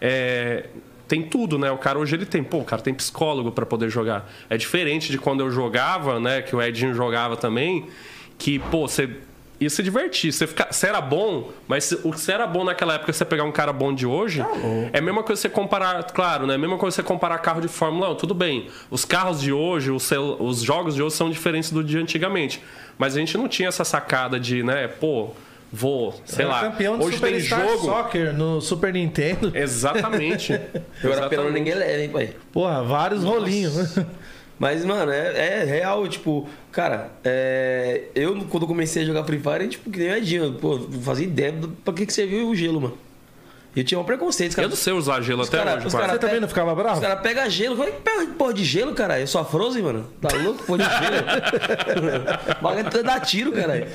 é, 0.00 0.66
tem 1.08 1.22
tudo, 1.22 1.58
né? 1.58 1.70
O 1.70 1.78
cara 1.78 1.98
hoje 1.98 2.14
ele 2.14 2.26
tem, 2.26 2.42
pô, 2.42 2.58
o 2.58 2.64
cara 2.64 2.80
tem 2.80 2.94
psicólogo 2.94 3.50
para 3.50 3.66
poder 3.66 3.90
jogar. 3.90 4.30
É 4.48 4.56
diferente 4.56 5.10
de 5.10 5.18
quando 5.18 5.40
eu 5.40 5.50
jogava, 5.50 6.20
né? 6.20 6.40
Que 6.40 6.54
o 6.54 6.62
Edinho 6.62 6.94
jogava 6.94 7.36
também, 7.36 7.86
que, 8.38 8.58
pô, 8.58 8.86
você 8.86 9.08
ia 9.60 9.70
se 9.70 9.82
divertir. 9.82 10.32
Você, 10.32 10.46
fica, 10.46 10.68
você 10.70 10.86
era 10.88 11.00
bom, 11.00 11.50
mas 11.68 11.84
se- 11.84 12.00
o 12.02 12.10
que 12.12 12.20
você 12.20 12.32
era 12.32 12.46
bom 12.46 12.64
naquela 12.64 12.94
época, 12.94 13.12
você 13.12 13.24
pegar 13.24 13.44
um 13.44 13.52
cara 13.52 13.72
bom 13.72 13.94
de 13.94 14.06
hoje, 14.06 14.44
é 14.92 14.98
a 14.98 15.02
mesma 15.02 15.22
coisa 15.22 15.40
você 15.42 15.48
comparar, 15.48 16.02
claro, 16.04 16.46
né? 16.46 16.54
É 16.54 16.56
a 16.56 16.58
mesma 16.58 16.76
coisa 16.78 16.96
você 16.96 17.02
comparar 17.02 17.38
carro 17.38 17.60
de 17.60 17.68
Fórmula 17.68 18.10
1. 18.10 18.14
Tudo 18.16 18.34
bem, 18.34 18.68
os 18.90 19.04
carros 19.04 19.40
de 19.40 19.52
hoje, 19.52 19.90
os, 19.90 20.10
os 20.38 20.62
jogos 20.62 20.94
de 20.94 21.02
hoje 21.02 21.14
são 21.16 21.30
diferentes 21.30 21.70
do 21.70 21.82
de 21.84 21.98
antigamente. 21.98 22.62
Mas 22.98 23.16
a 23.16 23.18
gente 23.20 23.36
não 23.36 23.48
tinha 23.48 23.68
essa 23.68 23.84
sacada 23.84 24.38
de, 24.38 24.62
né, 24.62 24.86
pô, 24.88 25.30
vou, 25.72 26.14
sei 26.24 26.44
lá. 26.44 26.60
campeão 26.60 26.96
de 26.98 27.04
hoje 27.04 27.18
tem 27.20 27.40
Superstar 27.40 27.66
jogo. 27.68 27.84
Soccer 27.86 28.32
no 28.32 28.60
Super 28.60 28.92
Nintendo. 28.92 29.50
Exatamente. 29.56 30.52
Eu 31.02 31.12
era 31.12 31.28
pelo 31.28 31.50
ninguém 31.50 31.74
leva, 31.74 32.02
hein, 32.02 32.08
pai? 32.08 32.32
Porra, 32.52 32.82
vários 32.84 33.24
rolinhos. 33.24 33.96
Mas, 34.58 34.84
mano, 34.84 35.10
é, 35.10 35.60
é 35.60 35.64
real, 35.64 36.06
tipo, 36.06 36.48
cara, 36.70 37.10
é, 37.24 38.02
eu 38.14 38.44
quando 38.48 38.66
comecei 38.66 39.02
a 39.02 39.06
jogar 39.06 39.24
Free 39.24 39.40
Fire, 39.40 39.68
tipo, 39.68 39.90
que 39.90 39.98
nem 39.98 40.10
o 40.10 40.16
Edinho, 40.16 40.52
pô, 40.54 40.76
não 40.78 41.00
fazia 41.02 41.26
ideia 41.26 41.52
do- 41.52 41.68
pra 41.68 41.92
que, 41.92 42.06
que 42.06 42.12
serviu 42.12 42.48
o 42.48 42.54
gelo, 42.54 42.80
mano. 42.80 42.98
E 43.76 43.80
eu 43.80 43.84
tinha 43.84 43.98
um 43.98 44.04
preconceito, 44.04 44.52
os 44.52 44.56
Eu 44.58 44.68
não 44.68 44.76
sei 44.76 44.92
usar 44.92 45.20
gelo 45.20 45.42
Os 45.42 45.48
até 45.48 45.58
cara- 45.58 45.76
hoje, 45.78 45.86
os 45.88 45.92
cara- 45.92 46.12
Você 46.12 46.18
também 46.20 46.38
não 46.38 46.46
ficava 46.46 46.70
Os 46.70 46.76
bravo? 46.78 47.00
caras 47.00 47.20
pegam 47.20 47.50
gelo, 47.50 47.74
como 47.74 47.88
é 47.88 47.90
que 47.90 48.00
pega 48.02 48.26
porra 48.38 48.54
de 48.54 48.64
gelo, 48.64 48.94
cara? 48.94 49.18
Eu 49.18 49.26
sou 49.26 49.40
a 49.40 49.44
Frozen, 49.44 49.82
mano. 49.82 50.06
Tá 50.20 50.28
louco? 50.38 50.62
Porra 50.62 50.78
de 50.78 50.84
gelo. 50.84 52.14
Bagulho 52.62 53.02
dá 53.02 53.18
tiro, 53.18 53.50
caralho. 53.50 53.86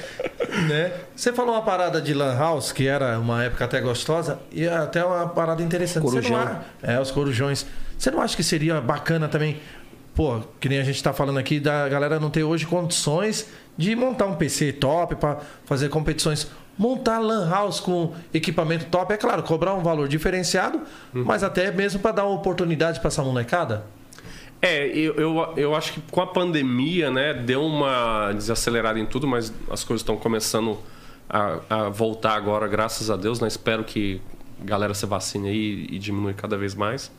né? 0.68 0.92
Você 1.16 1.32
falou 1.32 1.54
uma 1.56 1.62
parada 1.62 2.02
de 2.02 2.14
Lan 2.14 2.36
House, 2.38 2.74
que 2.74 2.88
era 2.88 3.18
uma 3.20 3.44
época 3.46 3.64
até 3.64 3.80
gostosa, 3.80 4.40
e 4.52 4.68
até 4.68 5.04
uma 5.06 5.28
parada 5.30 5.62
interessante. 5.64 6.04
Você 6.04 6.16
Corujão. 6.22 6.38
não 6.38 6.44
a- 6.46 6.62
É, 6.84 7.00
os 7.00 7.12
corujões. 7.12 7.66
Você 7.98 8.12
não 8.12 8.22
acha 8.22 8.36
que 8.36 8.44
seria 8.44 8.80
bacana 8.82 9.28
também, 9.30 9.60
pô, 10.20 10.42
que 10.60 10.68
nem 10.68 10.80
a 10.80 10.84
gente 10.84 11.02
tá 11.02 11.14
falando 11.14 11.40
aqui, 11.40 11.62
da 11.62 11.88
galera 11.88 12.20
não 12.20 12.30
ter 12.30 12.44
hoje 12.44 12.66
condições 12.66 13.48
de 13.78 13.96
montar 13.96 14.26
um 14.26 14.36
PC 14.36 14.74
top 14.74 15.16
pra 15.16 15.40
fazer 15.64 15.88
competições. 15.88 16.52
Montar 16.78 17.20
Lan 17.20 17.50
House 17.50 17.80
com 17.80 18.14
equipamento 18.34 18.88
top, 18.88 19.14
é 19.14 19.16
claro, 19.16 19.44
cobrar 19.44 19.74
um 19.76 19.82
valor 19.82 20.10
diferenciado, 20.10 20.82
mas 21.14 21.42
até 21.42 21.72
mesmo 21.72 22.02
para 22.02 22.12
dar 22.12 22.26
uma 22.26 22.36
oportunidade 22.36 23.00
para 23.00 23.08
essa 23.08 23.24
molecada. 23.24 23.86
É, 24.62 24.88
eu, 24.88 25.14
eu, 25.16 25.54
eu 25.56 25.74
acho 25.74 25.94
que 25.94 26.02
com 26.12 26.20
a 26.20 26.28
pandemia, 26.28 27.10
né, 27.10 27.34
deu 27.34 27.64
uma 27.64 28.34
desacelerada 28.34 29.00
em 29.00 29.06
tudo, 29.06 29.26
mas 29.26 29.54
as 29.72 29.86
coisas 29.86 30.02
estão 30.02 30.18
começando 30.18 30.80
a, 31.30 31.60
a 31.70 31.90
voltar 31.90 32.34
agora, 32.34 32.68
graças 32.68 33.10
a 33.10 33.16
Deus, 33.16 33.40
né? 33.40 33.48
Espero 33.48 33.86
que 33.86 34.22
a 34.62 34.66
galera 34.66 34.94
se 34.94 35.06
vacine 35.06 35.48
aí 35.48 35.88
e 35.90 35.98
diminui 35.98 36.34
cada 36.34 36.58
vez 36.58 36.76
mais. 36.76 37.10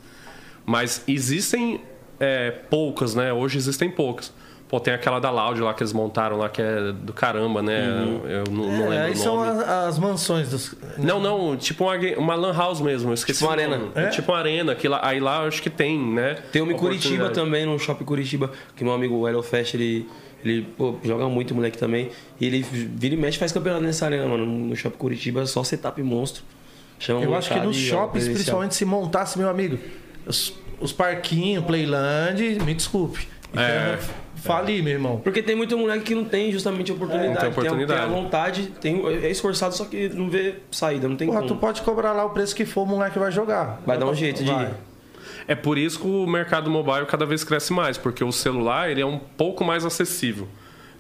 Mas 0.66 1.02
existem 1.08 1.80
é, 2.20 2.50
poucas, 2.50 3.14
né? 3.14 3.32
Hoje 3.32 3.56
existem 3.56 3.90
poucas. 3.90 4.32
Pô, 4.68 4.78
tem 4.78 4.94
aquela 4.94 5.18
da 5.18 5.32
Loud 5.32 5.60
lá 5.60 5.74
que 5.74 5.82
eles 5.82 5.92
montaram 5.92 6.36
lá, 6.38 6.48
que 6.48 6.62
é 6.62 6.92
do 6.92 7.12
caramba, 7.12 7.60
né? 7.60 7.88
Eu 8.28 8.44
não, 8.52 8.66
não 8.66 8.70
É, 8.70 8.88
lembro 8.88 9.04
aí 9.04 9.12
o 9.12 9.16
são 9.16 9.42
as, 9.42 9.58
as 9.68 9.98
mansões 9.98 10.48
dos. 10.48 10.76
Não, 10.96 11.18
não, 11.18 11.56
tipo 11.56 11.82
uma, 11.82 11.96
uma 12.16 12.34
lan 12.36 12.52
house 12.52 12.80
mesmo. 12.80 13.10
Eu 13.10 13.14
esqueci 13.14 13.40
Tipo 13.40 13.50
uma 13.50 13.60
arena. 13.60 13.80
É? 13.96 14.02
É? 14.04 14.08
Tipo 14.10 14.30
uma 14.30 14.38
arena. 14.38 14.74
Que 14.76 14.86
lá, 14.86 15.00
aí 15.02 15.18
lá 15.18 15.42
eu 15.42 15.48
acho 15.48 15.60
que 15.60 15.68
tem, 15.68 15.98
né? 15.98 16.36
Tem 16.52 16.62
uma 16.62 16.72
em 16.72 16.76
Curitiba 16.76 17.30
também, 17.30 17.66
no 17.66 17.76
Shopping 17.80 18.04
Curitiba, 18.04 18.52
que 18.76 18.84
meu 18.84 18.92
amigo 18.92 19.16
o 19.16 19.26
Elo 19.26 19.42
Fest, 19.42 19.74
ele, 19.74 20.08
ele 20.44 20.62
pô, 20.78 20.94
joga 21.02 21.28
muito 21.28 21.52
moleque 21.52 21.76
também. 21.76 22.10
E 22.40 22.46
ele 22.46 22.62
vira 22.62 23.16
e 23.16 23.18
mexe 23.18 23.38
e 23.38 23.40
faz 23.40 23.50
campeonato 23.50 23.82
nessa 23.82 24.06
arena, 24.06 24.24
mano. 24.26 24.46
No 24.46 24.76
Shopping 24.76 24.98
Curitiba, 24.98 25.46
só 25.46 25.64
setup 25.64 26.00
monstro. 26.00 26.44
Chama 26.96 27.24
Eu 27.24 27.34
acho 27.34 27.52
que 27.52 27.58
nos 27.58 27.76
shoppings, 27.76 28.28
principalmente 28.28 28.76
se 28.76 28.84
montasse, 28.84 29.36
meu 29.36 29.48
amigo, 29.48 29.80
os 30.80 30.92
parquinhos, 30.92 31.64
Playland, 31.64 32.58
me 32.64 32.74
desculpe. 32.74 33.28
É. 33.56 33.98
Fali, 34.36 34.80
meu 34.80 34.94
irmão. 34.94 35.20
Porque 35.22 35.42
tem 35.42 35.54
muito 35.54 35.76
moleque 35.76 36.04
que 36.04 36.14
não 36.14 36.24
tem 36.24 36.50
justamente 36.50 36.90
oportunidade. 36.90 37.34
Não 37.34 37.40
tem 37.40 37.50
oportunidade. 37.50 38.00
Tem, 38.00 38.08
a 38.10 38.14
vontade, 38.22 38.62
tem, 38.80 39.06
é 39.22 39.30
esforçado, 39.30 39.74
só 39.74 39.84
que 39.84 40.08
não 40.08 40.30
vê 40.30 40.54
saída, 40.70 41.06
não 41.08 41.16
tem 41.16 41.26
Porra, 41.28 41.40
como. 41.40 41.48
tu 41.54 41.56
pode 41.60 41.82
cobrar 41.82 42.12
lá 42.12 42.24
o 42.24 42.30
preço 42.30 42.54
que 42.56 42.64
for, 42.64 42.82
o 42.82 42.86
moleque 42.86 43.18
vai 43.18 43.30
jogar. 43.30 43.82
Vai 43.84 43.98
dar 43.98 44.06
um 44.06 44.14
jeito 44.14 44.42
de- 44.42 44.50
Vai. 44.50 44.70
É 45.46 45.54
por 45.54 45.76
isso 45.76 45.98
que 46.00 46.06
o 46.06 46.26
mercado 46.26 46.70
mobile 46.70 47.04
cada 47.06 47.26
vez 47.26 47.44
cresce 47.44 47.72
mais, 47.72 47.98
porque 47.98 48.22
o 48.24 48.32
celular 48.32 48.88
ele 48.90 49.02
é 49.02 49.06
um 49.06 49.18
pouco 49.18 49.62
mais 49.64 49.84
acessível. 49.84 50.48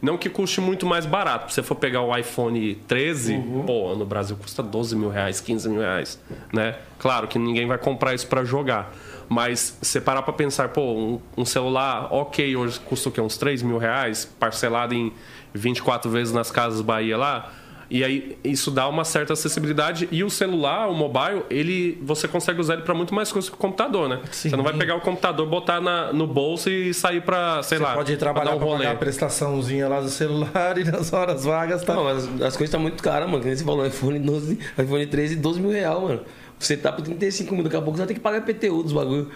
Não 0.02 0.16
que 0.18 0.28
custe 0.30 0.60
muito 0.60 0.84
mais 0.86 1.04
barato. 1.06 1.50
Se 1.50 1.56
você 1.56 1.62
for 1.62 1.74
pegar 1.76 2.02
o 2.02 2.14
iPhone 2.16 2.74
13, 2.88 3.34
Uhum. 3.34 3.62
pô, 3.66 3.94
no 3.94 4.04
Brasil 4.04 4.34
custa 4.36 4.62
12 4.62 4.96
mil 4.96 5.08
reais, 5.10 5.40
15 5.40 5.68
mil 5.68 5.80
reais, 5.80 6.18
né? 6.52 6.76
Claro 6.98 7.28
que 7.28 7.38
ninguém 7.38 7.66
vai 7.66 7.78
comprar 7.78 8.14
isso 8.14 8.26
para 8.26 8.42
jogar. 8.44 8.92
Mas 9.32 9.78
você 9.80 10.00
parar 10.00 10.22
para 10.22 10.32
pensar, 10.32 10.70
pô, 10.70 10.82
um, 10.92 11.20
um 11.38 11.44
celular, 11.44 12.08
ok, 12.12 12.56
hoje 12.56 12.80
custa 12.80 13.08
o 13.08 13.12
quê? 13.12 13.20
Uns 13.20 13.38
3 13.38 13.62
mil 13.62 13.78
reais, 13.78 14.24
parcelado 14.40 14.92
em 14.92 15.12
24 15.54 16.10
vezes 16.10 16.34
nas 16.34 16.50
casas 16.50 16.80
Bahia 16.80 17.16
lá. 17.16 17.52
E 17.88 18.02
aí 18.04 18.36
isso 18.44 18.70
dá 18.72 18.88
uma 18.88 19.04
certa 19.04 19.32
acessibilidade 19.32 20.08
e 20.12 20.22
o 20.24 20.30
celular, 20.30 20.88
o 20.88 20.94
mobile, 20.94 21.42
ele 21.48 21.96
você 22.02 22.26
consegue 22.28 22.60
usar 22.60 22.74
ele 22.74 22.82
para 22.82 22.94
muito 22.94 23.12
mais 23.14 23.30
coisas 23.32 23.48
que 23.48 23.54
o 23.56 23.58
computador, 23.58 24.08
né? 24.08 24.20
Sim. 24.32 24.50
Você 24.50 24.56
não 24.56 24.62
vai 24.64 24.72
pegar 24.76 24.94
o 24.96 25.00
computador, 25.00 25.44
botar 25.48 25.80
na- 25.80 26.12
no 26.12 26.24
bolso 26.26 26.68
e 26.70 26.92
sair 26.94 27.20
para, 27.20 27.62
sei 27.64 27.78
Você 27.78 27.84
lá, 27.84 27.94
pode 27.94 28.12
ir 28.12 28.16
pra 28.16 28.26
trabalhar 28.32 28.50
dar 28.50 28.56
um 28.56 28.58
pra 28.58 28.66
rolê. 28.68 28.78
pagar 28.84 28.92
a 28.92 28.98
prestaçãozinha 28.98 29.88
lá 29.88 30.00
do 30.00 30.08
celular 30.08 30.76
e 30.78 30.84
nas 30.84 31.12
horas 31.12 31.44
vagas 31.44 31.82
tá. 31.84 31.94
Não, 31.94 32.04
mas 32.04 32.24
as 32.26 32.56
coisas 32.56 32.62
estão 32.62 32.80
muito 32.80 33.00
caras, 33.02 33.28
mano. 33.28 33.40
Que 33.40 33.46
nem 33.48 33.56
você 33.56 33.64
falou, 33.64 33.84
iPhone 33.86 34.18
12, 34.20 34.58
iPhone 34.78 35.06
13, 35.06 35.36
12 35.36 35.60
mil 35.60 35.70
reais, 35.70 36.00
mano. 36.00 36.20
Você 36.60 36.76
tá 36.76 36.92
por 36.92 37.02
35 37.02 37.54
mil, 37.54 37.64
daqui 37.64 37.76
a 37.76 37.80
pouco 37.80 37.96
você 37.96 38.02
vai 38.02 38.08
ter 38.08 38.14
que 38.14 38.20
pagar 38.20 38.42
PTU 38.42 38.82
dos 38.82 38.92
bagulho. 38.92 39.30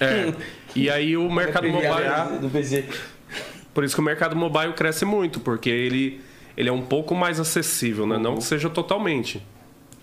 É. 0.00 0.32
E 0.76 0.88
aí 0.88 1.16
o 1.16 1.28
mercado 1.28 1.68
mobile, 1.68 2.38
do 2.40 2.48
PC. 2.48 2.84
por 3.74 3.82
isso 3.82 3.96
que 3.96 4.00
o 4.00 4.04
mercado 4.04 4.36
mobile 4.36 4.72
cresce 4.74 5.04
muito, 5.04 5.40
porque 5.40 5.68
ele, 5.68 6.20
ele 6.56 6.68
é 6.68 6.72
um 6.72 6.82
pouco 6.82 7.16
mais 7.16 7.40
acessível, 7.40 8.06
né? 8.06 8.16
Não 8.16 8.36
que 8.36 8.44
seja 8.44 8.70
totalmente. 8.70 9.44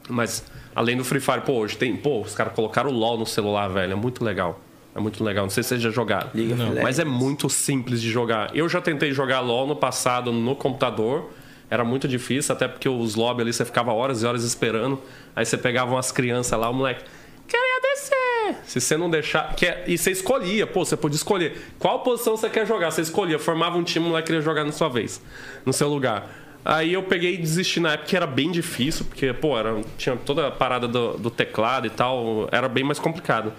Mas 0.09 0.43
além 0.76 0.97
do 0.97 1.05
Free 1.05 1.21
Fire, 1.21 1.41
pô, 1.41 1.53
hoje 1.53 1.78
tem, 1.78 1.95
pô, 1.95 2.19
os 2.19 2.36
caras 2.36 2.51
colocaram 2.53 2.89
o 2.89 2.93
LoL 2.93 3.17
no 3.19 3.26
celular, 3.26 3.69
velho, 3.69 3.93
é 3.93 3.95
muito 3.95 4.21
legal. 4.21 4.59
É 4.93 4.99
muito 4.99 5.23
legal, 5.23 5.45
não 5.45 5.49
sei 5.49 5.63
se 5.63 5.69
vocês 5.69 5.82
já 5.82 5.89
jogaram. 5.89 6.30
Liga 6.34 6.55
Legends. 6.55 6.84
Mas 6.84 6.99
é 6.99 7.05
muito 7.05 7.49
simples 7.49 8.01
de 8.01 8.09
jogar. 8.09 8.53
Eu 8.53 8.67
já 8.67 8.82
tentei 8.82 9.13
jogar 9.13 9.39
LoL 9.39 9.65
no 9.65 9.76
passado 9.78 10.32
no 10.34 10.55
computador. 10.55 11.32
Era 11.76 11.84
muito 11.84 12.07
difícil, 12.07 12.55
até 12.55 12.69
porque 12.69 12.88
os 12.88 13.15
lobbies 13.15 13.41
ali 13.41 13.51
você 13.51 13.65
ficava 13.65 13.91
horas 13.91 14.23
e 14.23 14.26
horas 14.26 14.45
esperando. 14.45 14.97
Aí 15.36 15.45
você 15.45 15.57
pegava 15.57 15.91
umas 15.91 16.09
crianças 16.09 16.57
lá, 16.57 16.69
o 16.69 16.73
moleque. 16.73 17.03
Queria 17.45 17.82
descer. 17.82 18.55
Se 18.63 18.80
você 18.80 18.95
não 18.95 19.09
deixar. 19.09 19.53
Que 19.57 19.65
é- 19.65 19.84
e 19.86 19.97
você 19.97 20.09
escolhia, 20.11 20.65
pô, 20.65 20.86
você 20.86 20.95
podia 20.95 21.17
escolher 21.17 21.61
qual 21.78 21.99
posição 21.99 22.38
você 22.38 22.49
quer 22.49 22.65
jogar. 22.65 22.91
Você 22.91 23.01
escolhia, 23.01 23.38
formava 23.38 23.78
um 23.78 23.84
time, 23.84 24.05
o 24.05 24.09
moleque 24.09 24.28
queria 24.28 24.41
jogar 24.41 24.63
na 24.63 24.71
sua 24.71 24.88
vez, 24.88 25.21
no 25.65 25.73
seu 25.73 25.89
lugar. 25.89 26.30
Aí 26.63 26.93
eu 26.93 27.03
peguei 27.03 27.34
e 27.34 27.38
desisti 27.38 27.82
na 27.82 27.91
época 27.91 28.07
que 28.07 28.15
era 28.15 28.26
bem 28.26 28.49
difícil, 28.51 29.03
porque, 29.05 29.34
pô, 29.34 29.59
era, 29.59 29.82
tinha 29.97 30.15
toda 30.15 30.47
a 30.47 30.51
parada 30.51 30.88
do, 30.88 31.17
do 31.17 31.30
teclado 31.30 31.88
e 31.88 31.89
tal, 31.89 32.47
era 32.53 32.69
bem 32.69 32.86
mais 32.86 32.99
complicado. 32.99 33.51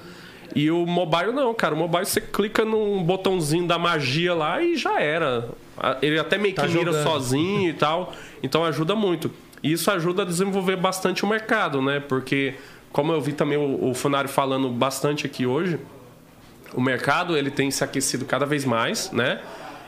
E 0.55 0.71
o 0.71 0.87
mobile 0.87 1.33
não, 1.33 1.53
cara. 1.53 1.75
O 1.75 1.79
mobile 1.79 2.07
você 2.07 2.19
clica 2.21 2.65
num 2.65 3.03
botãozinho 3.03 3.67
da 3.67 3.79
magia 3.79 4.33
lá 4.35 4.63
e 4.63 4.75
já 4.75 4.99
era. 5.03 5.51
Ele 6.01 6.19
até 6.19 6.39
meio 6.39 6.55
que 6.55 6.61
Tá 6.61 6.69
mira 6.69 7.03
sozinho 7.03 7.71
e 7.71 7.75
tal. 7.75 8.13
Então 8.43 8.65
ajuda 8.65 8.95
muito. 8.95 9.31
E 9.63 9.73
isso 9.73 9.91
ajuda 9.91 10.23
a 10.23 10.25
desenvolver 10.25 10.77
bastante 10.77 11.25
o 11.25 11.29
mercado, 11.29 11.83
né? 11.83 12.01
Porque, 12.01 12.55
como 12.93 13.13
eu 13.13 13.21
vi 13.21 13.33
também 13.33 13.59
o, 13.59 13.91
o 13.91 13.95
Funari 13.95 14.29
falando 14.29 14.69
bastante 14.69 15.27
aqui 15.27 15.47
hoje, 15.47 15.79
o 16.75 16.81
mercado 16.81 17.37
ele 17.37 17.51
tem 17.51 17.71
se 17.71 17.83
aquecido 17.83 18.25
cada 18.25 18.47
vez 18.47 18.65
mais, 18.65 19.11
né? 19.13 19.41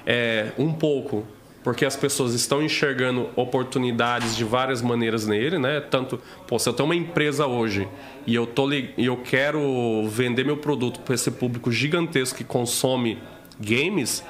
É, 0.06 0.52
um 0.58 0.72
pouco 0.72 1.26
porque 1.68 1.84
as 1.84 1.96
pessoas 1.96 2.32
estão 2.32 2.62
enxergando 2.62 3.28
oportunidades 3.36 4.34
de 4.34 4.42
várias 4.42 4.80
maneiras 4.80 5.26
nele, 5.26 5.58
né? 5.58 5.80
Tanto, 5.80 6.18
pô, 6.46 6.58
se 6.58 6.66
eu 6.66 6.72
tenho 6.72 6.86
uma 6.86 6.94
empresa 6.94 7.46
hoje 7.46 7.86
e 8.26 8.34
eu 8.34 8.46
tô 8.46 8.72
e 8.72 8.94
eu 8.96 9.16
quero 9.18 10.08
vender 10.08 10.44
meu 10.44 10.56
produto 10.56 11.00
para 11.00 11.14
esse 11.14 11.30
público 11.30 11.70
gigantesco 11.70 12.38
que 12.38 12.44
consome 12.44 13.18
games, 13.60 14.24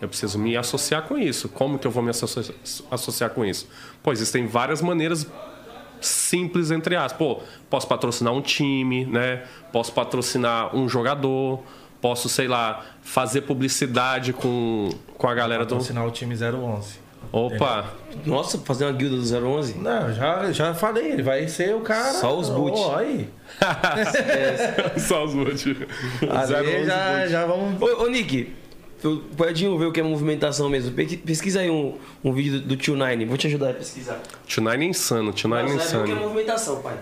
eu 0.00 0.08
preciso 0.08 0.38
me 0.38 0.56
associar 0.56 1.02
com 1.02 1.16
isso. 1.18 1.48
Como 1.48 1.78
que 1.78 1.86
eu 1.86 1.90
vou 1.90 2.02
me 2.02 2.10
associa- 2.10 2.54
associar 2.90 3.30
com 3.30 3.44
isso? 3.44 3.68
Pô, 4.02 4.12
existem 4.12 4.46
várias 4.46 4.80
maneiras 4.82 5.26
simples 6.00 6.70
entre 6.70 6.96
aspas. 6.96 7.18
Pô, 7.18 7.40
posso 7.70 7.86
patrocinar 7.86 8.32
um 8.32 8.40
time, 8.42 9.04
né? 9.06 9.44
Posso 9.72 9.92
patrocinar 9.92 10.74
um 10.76 10.88
jogador, 10.88 11.62
posso, 12.00 12.28
sei 12.28 12.46
lá, 12.48 12.84
fazer 13.02 13.42
publicidade 13.42 14.32
com, 14.32 14.90
com 15.16 15.28
a 15.28 15.34
galera 15.34 15.64
do 15.64 15.70
Patrocinar 15.76 16.06
o 16.06 16.10
time 16.10 16.34
011. 16.34 17.06
Opa, 17.32 17.86
Nossa, 18.24 18.56
fazer 18.58 18.84
uma 18.84 18.92
guilda 18.92 19.16
do 19.16 19.48
011? 19.48 19.74
Não, 19.78 20.12
já, 20.14 20.52
já 20.52 20.74
falei, 20.74 21.10
ele 21.12 21.22
vai 21.24 21.48
ser 21.48 21.74
o 21.74 21.80
cara. 21.80 22.12
Só 22.12 22.38
os 22.38 22.48
boot. 22.48 22.78
Ó, 22.78 22.96
aí. 22.96 23.28
só 24.98 25.24
os 25.24 25.34
boot. 25.34 25.76
Ali 26.30 26.84
já, 26.86 27.26
já 27.26 27.44
vamos. 27.46 27.82
Ô, 27.82 28.04
ô 28.04 28.06
Nick, 28.08 28.54
tu 29.06 29.22
pode 29.36 29.62
ver 29.66 29.86
o 29.86 29.92
que 29.92 30.00
é 30.00 30.02
movimentação 30.02 30.68
mesmo. 30.68 30.92
Pe- 30.92 31.16
Pesquisa 31.16 31.60
aí 31.60 31.70
um, 31.70 31.94
um 32.24 32.32
vídeo 32.32 32.60
do, 32.60 32.66
do 32.68 32.76
Tio 32.76 32.96
Nine. 32.96 33.24
Vou 33.24 33.36
te 33.36 33.46
ajudar 33.46 33.70
a 33.70 33.74
pesquisar. 33.74 34.20
Tio 34.46 34.62
Nine 34.62 34.86
é 34.86 34.88
insano, 34.88 35.32
Tio 35.32 35.48
Nine 35.48 35.62
é 35.62 35.64
ver 35.66 35.72
o 35.74 35.76
que 35.76 35.82
é 35.82 35.86
insano. 35.86 36.16
movimentação, 36.16 36.82
pai. 36.82 36.96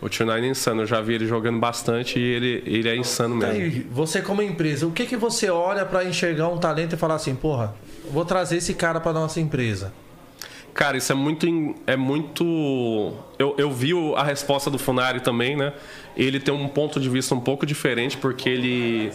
O 0.00 0.08
Tio 0.08 0.24
Nine 0.26 0.46
é 0.46 0.50
insano, 0.50 0.82
eu 0.82 0.86
já 0.86 1.00
vi 1.00 1.14
ele 1.14 1.26
jogando 1.26 1.58
bastante 1.58 2.18
e 2.18 2.22
ele, 2.22 2.62
ele 2.64 2.88
é 2.88 2.96
insano 2.96 3.40
Tá 3.40 3.48
mesmo. 3.48 3.62
aí, 3.62 3.86
você 3.90 4.22
como 4.22 4.40
empresa, 4.42 4.86
o 4.86 4.92
que 4.92 5.04
que 5.06 5.16
você 5.16 5.50
olha 5.50 5.84
pra 5.84 6.04
enxergar 6.04 6.48
um 6.48 6.56
talento 6.58 6.94
e 6.94 6.96
falar 6.96 7.16
assim, 7.16 7.34
porra, 7.34 7.74
vou 8.10 8.24
trazer 8.24 8.58
esse 8.58 8.74
cara 8.74 9.00
pra 9.00 9.12
nossa 9.12 9.40
empresa? 9.40 9.92
Cara, 10.72 10.96
isso 10.96 11.10
é 11.10 11.14
muito. 11.16 11.44
É 11.88 11.96
muito. 11.96 13.12
Eu, 13.36 13.54
eu 13.58 13.72
vi 13.72 13.90
a 14.14 14.22
resposta 14.22 14.70
do 14.70 14.78
Funari 14.78 15.18
também, 15.20 15.56
né? 15.56 15.72
Ele 16.16 16.38
tem 16.38 16.54
um 16.54 16.68
ponto 16.68 17.00
de 17.00 17.08
vista 17.08 17.34
um 17.34 17.40
pouco 17.40 17.66
diferente, 17.66 18.16
porque 18.16 18.48
ele. 18.48 19.10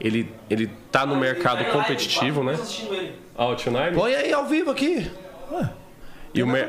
Ele, 0.00 0.28
ele 0.50 0.68
tá 0.90 1.06
no 1.06 1.16
mercado 1.16 1.64
competitivo, 1.66 2.42
né? 2.42 2.58
Ah, 3.36 3.46
o 3.46 3.54
Tio? 3.54 3.72
Põe 3.94 4.14
aí 4.14 4.32
ao 4.32 4.46
vivo 4.46 4.70
aqui. 4.70 5.10
Ué, 5.50 5.70
E 6.34 6.42
o 6.42 6.46
mer- 6.46 6.68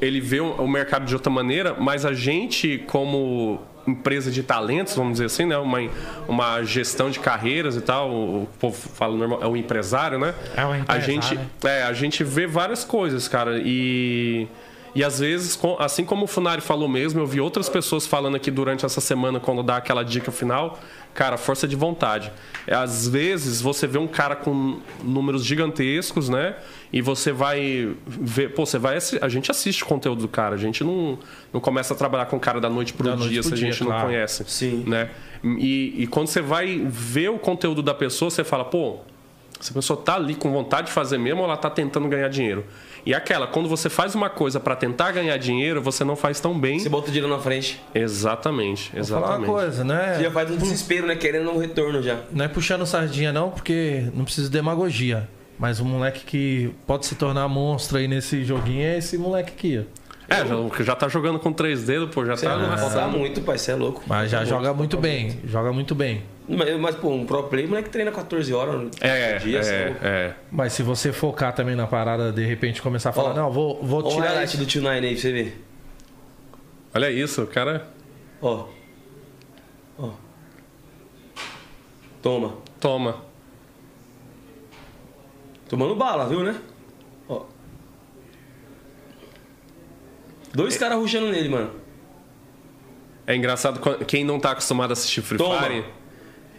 ele 0.00 0.20
vê 0.20 0.40
o 0.40 0.52
o 0.52 0.68
mercado 0.68 1.04
de 1.04 1.14
outra 1.14 1.30
maneira, 1.30 1.74
mas 1.78 2.04
a 2.06 2.12
gente, 2.12 2.78
como 2.86 3.60
empresa 3.86 4.30
de 4.30 4.42
talentos, 4.42 4.94
vamos 4.94 5.12
dizer 5.14 5.24
assim, 5.26 5.46
né? 5.46 5.56
Uma, 5.58 5.78
uma 6.28 6.62
gestão 6.62 7.10
de 7.10 7.18
carreiras 7.18 7.76
e 7.76 7.80
tal, 7.80 8.10
o, 8.10 8.42
o 8.42 8.48
povo 8.58 8.76
fala 8.76 9.16
normal, 9.16 9.40
é 9.42 9.46
o 9.46 9.56
empresário, 9.56 10.18
né? 10.18 10.34
É 10.56 10.64
o 10.64 10.70
A 10.72 10.78
empresário. 10.78 11.04
gente, 11.22 11.40
é, 11.64 11.82
a 11.82 11.92
gente 11.92 12.22
vê 12.24 12.46
várias 12.46 12.84
coisas, 12.84 13.26
cara, 13.28 13.58
e. 13.62 14.46
E 14.92 15.04
às 15.04 15.20
vezes, 15.20 15.54
com- 15.54 15.76
assim 15.78 16.04
como 16.04 16.24
o 16.24 16.26
Funari 16.26 16.60
falou 16.60 16.88
mesmo, 16.88 17.20
eu 17.20 17.26
vi 17.26 17.40
outras 17.40 17.68
pessoas 17.68 18.08
falando 18.08 18.34
aqui 18.34 18.50
durante 18.50 18.84
essa 18.84 19.00
semana, 19.00 19.38
quando 19.38 19.62
dá 19.62 19.76
aquela 19.76 20.02
dica 20.02 20.32
final, 20.32 20.80
cara, 21.14 21.36
força 21.36 21.66
de 21.66 21.76
vontade. 21.76 22.32
É, 22.66 22.74
Às 22.74 23.08
vezes 23.08 23.60
você 23.60 23.86
vê 23.86 23.98
um 23.98 24.06
cara 24.06 24.36
com 24.36 24.80
números 25.02 25.44
gigantescos, 25.44 26.28
né? 26.28 26.54
E 26.92 27.00
você 27.00 27.32
vai 27.32 27.94
ver, 28.06 28.52
pô, 28.54 28.66
você 28.66 28.78
vai 28.78 28.98
a 29.20 29.28
gente 29.28 29.50
assiste 29.50 29.82
o 29.82 29.86
conteúdo 29.86 30.22
do 30.22 30.28
cara, 30.28 30.54
a 30.54 30.58
gente 30.58 30.82
não, 30.82 31.18
não 31.52 31.60
começa 31.60 31.94
a 31.94 31.96
trabalhar 31.96 32.26
com 32.26 32.36
o 32.36 32.40
cara 32.40 32.60
da 32.60 32.68
noite 32.68 32.92
pro 32.92 33.08
Da 33.08 33.16
noite 33.16 33.30
dia 33.30 33.40
pro 33.40 33.48
se 33.48 33.54
a 33.54 33.56
dia, 33.56 33.72
gente 33.72 33.84
claro. 33.84 34.00
não 34.00 34.06
conhece, 34.06 34.44
Sim. 34.46 34.84
né? 34.86 35.10
E, 35.42 36.02
e 36.02 36.06
quando 36.06 36.26
você 36.26 36.40
vai 36.40 36.82
ver 36.86 37.30
o 37.30 37.38
conteúdo 37.38 37.82
da 37.82 37.94
pessoa, 37.94 38.30
você 38.30 38.44
fala, 38.44 38.64
pô, 38.64 38.98
essa 39.58 39.72
pessoa 39.74 40.00
tá 40.00 40.16
ali 40.16 40.34
com 40.34 40.50
vontade 40.50 40.88
de 40.88 40.92
fazer 40.92 41.18
mesmo 41.18 41.40
ou 41.40 41.46
ela 41.46 41.56
tá 41.56 41.70
tentando 41.70 42.08
ganhar 42.08 42.28
dinheiro? 42.28 42.64
E 43.04 43.14
aquela, 43.14 43.46
quando 43.46 43.68
você 43.68 43.88
faz 43.88 44.14
uma 44.14 44.28
coisa 44.28 44.60
para 44.60 44.76
tentar 44.76 45.12
ganhar 45.12 45.36
dinheiro, 45.36 45.80
você 45.80 46.04
não 46.04 46.16
faz 46.16 46.40
tão 46.40 46.58
bem. 46.58 46.78
Você 46.78 46.88
bota 46.88 47.08
o 47.08 47.12
dinheiro 47.12 47.28
na 47.34 47.40
frente. 47.40 47.80
Exatamente, 47.94 48.90
vou 48.94 49.04
falar 49.04 49.18
uma 49.18 49.26
exatamente. 49.26 49.50
coisa, 49.50 49.84
né? 49.84 50.14
Você 50.16 50.22
já 50.24 50.30
faz 50.30 50.50
um 50.50 50.56
desespero, 50.56 51.06
né? 51.06 51.16
Querendo 51.16 51.50
um 51.50 51.58
retorno 51.58 52.02
já. 52.02 52.20
Não 52.30 52.44
é 52.44 52.48
puxando 52.48 52.84
sardinha 52.86 53.32
não, 53.32 53.50
porque 53.50 54.04
não 54.14 54.24
precisa 54.24 54.48
de 54.48 54.52
demagogia. 54.52 55.28
Mas 55.58 55.78
um 55.78 55.84
moleque 55.84 56.24
que 56.24 56.74
pode 56.86 57.04
se 57.04 57.14
tornar 57.14 57.46
monstro 57.46 57.98
aí 57.98 58.08
nesse 58.08 58.44
joguinho 58.44 58.82
é 58.82 58.96
esse 58.96 59.18
moleque 59.18 59.52
aqui, 59.52 59.84
ó. 59.86 59.99
É, 60.30 60.46
já, 60.46 60.84
já 60.84 60.94
tá 60.94 61.08
jogando 61.08 61.40
com 61.40 61.52
três 61.52 61.82
dedos, 61.84 62.14
pô, 62.14 62.24
já 62.24 62.34
é 62.34 62.36
tá 62.36 62.54
louco, 62.54 62.68
falta 62.78 62.82
amassando. 62.98 63.18
muito, 63.18 63.40
pai. 63.42 63.58
Você 63.58 63.72
é 63.72 63.74
louco. 63.74 64.00
Mas 64.06 64.30
já 64.30 64.38
Falta 64.38 64.50
joga 64.50 64.72
muito 64.72 64.92
falta 64.96 65.08
bem, 65.08 65.40
joga 65.44 65.72
muito 65.72 65.94
bem. 65.94 66.22
Mas, 66.48 66.80
mas, 66.80 66.94
pô, 66.94 67.10
um 67.10 67.26
pro 67.26 67.42
player, 67.44 67.68
moleque 67.68 67.90
treina 67.90 68.12
14 68.12 68.52
horas 68.54 68.90
É, 69.00 69.38
dia. 69.38 69.58
é 69.58 69.62
é, 69.62 69.96
é. 70.02 70.34
Mas 70.50 70.72
se 70.72 70.82
você 70.84 71.12
focar 71.12 71.52
também 71.52 71.74
na 71.74 71.86
parada, 71.88 72.30
de 72.32 72.44
repente 72.46 72.80
começar 72.80 73.10
a 73.10 73.12
falar, 73.12 73.30
Ó, 73.30 73.34
não, 73.34 73.50
vou, 73.50 73.82
vou 73.82 73.98
Olha 74.04 74.08
o 74.08 74.10
tirar 74.14 74.28
highlight 74.28 74.56
do 74.56 74.66
Tio 74.66 74.82
Nine 74.82 75.06
aí 75.06 75.12
pra 75.14 75.20
você 75.20 75.32
ver. 75.32 75.64
Olha 76.94 77.10
isso, 77.10 77.42
o 77.42 77.46
cara. 77.48 77.88
Ó. 78.40 78.66
Ó. 79.98 80.10
Toma. 82.22 82.54
Toma. 82.78 83.16
Tomando 85.68 85.94
bala, 85.94 86.28
viu, 86.28 86.42
né? 86.42 86.54
Dois 90.52 90.76
caras 90.76 90.98
rushando 90.98 91.30
nele, 91.30 91.48
mano. 91.48 91.70
É 93.26 93.34
engraçado 93.36 93.80
quem 94.06 94.24
não 94.24 94.40
tá 94.40 94.50
acostumado 94.52 94.90
a 94.90 94.92
assistir 94.94 95.22
Free 95.22 95.38
Toma. 95.38 95.62
Fire 95.62 95.84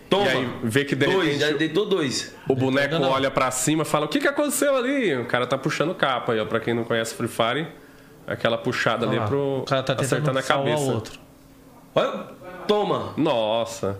Toma. 0.10 0.26
e 0.26 0.30
aí 0.30 0.50
vê 0.64 0.86
que 0.86 0.96
de 0.96 1.06
dois, 1.06 1.24
repente 1.26 1.40
já 1.40 1.52
deitou 1.52 1.86
dois. 1.86 2.34
o 2.48 2.56
boneco 2.56 2.96
não. 3.00 3.10
olha 3.10 3.30
pra 3.32 3.50
cima 3.52 3.84
e 3.84 3.86
fala: 3.86 4.06
O 4.06 4.10
que, 4.10 4.20
que 4.20 4.28
aconteceu 4.28 4.76
ali? 4.76 5.16
O 5.18 5.26
cara 5.26 5.46
tá 5.48 5.58
puxando 5.58 5.94
capa 5.96 6.34
aí, 6.34 6.40
ó. 6.40 6.46
Pra 6.46 6.60
quem 6.60 6.74
não 6.74 6.84
conhece 6.84 7.14
Free 7.16 7.28
Fire, 7.28 7.68
aquela 8.26 8.58
puxada 8.58 9.06
ali 9.06 9.18
Ah, 9.18 9.26
pro. 9.26 9.60
o 9.60 9.64
cara 9.64 9.84
tá 9.84 9.94
acertando 9.94 10.40
a 10.40 10.44
cabeça. 10.44 10.82
o 10.84 10.94
outro. 10.94 11.20
Olha. 11.96 12.26
Toma. 12.68 13.14
Nossa. 13.18 14.00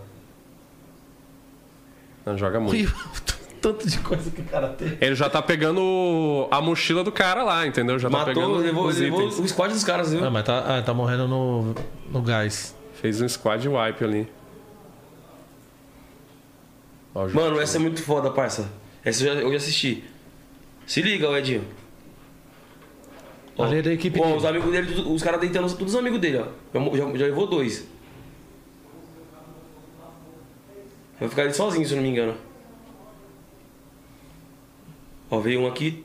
Não, 2.24 2.38
joga 2.38 2.58
muito. 2.60 2.94
Tanto 3.62 3.88
de 3.88 3.96
coisa 4.00 4.28
que 4.30 4.40
o 4.40 4.44
cara 4.44 4.68
tem. 4.70 4.98
Ele 5.00 5.14
já 5.14 5.30
tá 5.30 5.40
pegando 5.40 6.48
a 6.50 6.60
mochila 6.60 7.04
do 7.04 7.12
cara 7.12 7.44
lá, 7.44 7.64
entendeu? 7.64 7.96
Já 7.98 8.10
tá 8.10 8.18
Matou, 8.18 8.34
pegando 8.34 8.56
levou, 8.56 8.86
os 8.86 8.98
levou 8.98 9.20
itens. 9.22 9.38
o 9.38 9.46
squad 9.48 9.72
dos 9.72 9.84
caras, 9.84 10.12
viu? 10.12 10.24
Ah, 10.24 10.30
mas 10.30 10.44
tá, 10.44 10.78
ah, 10.78 10.82
tá 10.82 10.92
morrendo 10.92 11.28
no, 11.28 11.72
no 12.10 12.20
gás. 12.20 12.74
Fez 12.94 13.20
um 13.22 13.28
squad 13.28 13.66
wipe 13.68 14.02
ali. 14.04 14.28
Ó. 17.14 17.28
Mano, 17.28 17.60
essa 17.60 17.76
é 17.76 17.80
muito 17.80 18.02
foda, 18.02 18.30
parça. 18.30 18.68
Essa 19.04 19.24
eu 19.24 19.34
já, 19.34 19.40
eu 19.42 19.50
já 19.52 19.56
assisti. 19.58 20.02
Se 20.84 21.00
liga, 21.00 21.28
Edinho. 21.38 21.64
Ó, 23.56 23.64
Ali 23.64 23.78
é 23.78 23.82
da 23.82 23.92
equipe 23.92 24.18
ó, 24.18 24.24
dele. 24.24 24.36
os 24.38 24.44
amigos 24.44 24.72
dele, 24.72 24.92
tudo- 24.94 25.12
os 25.14 25.22
caras 25.22 25.40
deitando, 25.40 25.68
todos 25.76 25.94
os 25.94 25.98
amigos 26.00 26.18
dele, 26.18 26.38
ó. 26.38 26.46
Já, 26.74 26.96
já, 26.96 27.16
já 27.18 27.24
levou 27.26 27.46
dois. 27.46 27.86
Vai 31.20 31.28
ficar 31.28 31.44
ele 31.44 31.52
sozinho, 31.52 31.86
se 31.86 31.92
eu 31.92 31.96
não 31.96 32.02
me 32.02 32.08
engano. 32.10 32.34
Ó, 35.32 35.40
veio 35.40 35.62
um 35.62 35.66
aqui. 35.66 36.04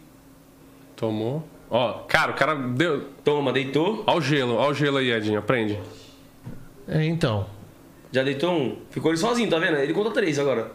Tomou. 0.95 1.45
Ó, 1.69 1.95
cara, 2.07 2.32
o 2.32 2.36
cara 2.36 2.55
deu. 2.55 3.09
Toma, 3.25 3.51
deitou. 3.51 4.05
Ó 4.07 4.15
o 4.15 4.21
gelo, 4.21 4.55
ó 4.55 4.69
o 4.69 4.73
gelo 4.73 4.95
aí, 4.95 5.11
Edinho. 5.11 5.39
Aprende. 5.39 5.78
É, 6.88 7.03
então. 7.03 7.45
Já 8.09 8.23
deitou 8.23 8.53
um. 8.53 8.78
Ficou 8.89 9.11
ele 9.11 9.17
sozinho, 9.17 9.49
tá 9.49 9.59
vendo? 9.59 9.75
Ele 9.80 9.93
conta 9.93 10.11
três 10.11 10.39
agora. 10.39 10.71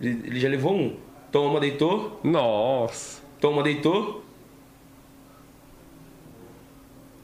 Ele, 0.00 0.20
ele 0.26 0.40
já 0.40 0.48
levou 0.48 0.74
um. 0.74 0.96
Toma, 1.30 1.60
deitou. 1.60 2.20
Nossa. 2.24 3.22
Toma, 3.40 3.62
deitou. 3.62 4.24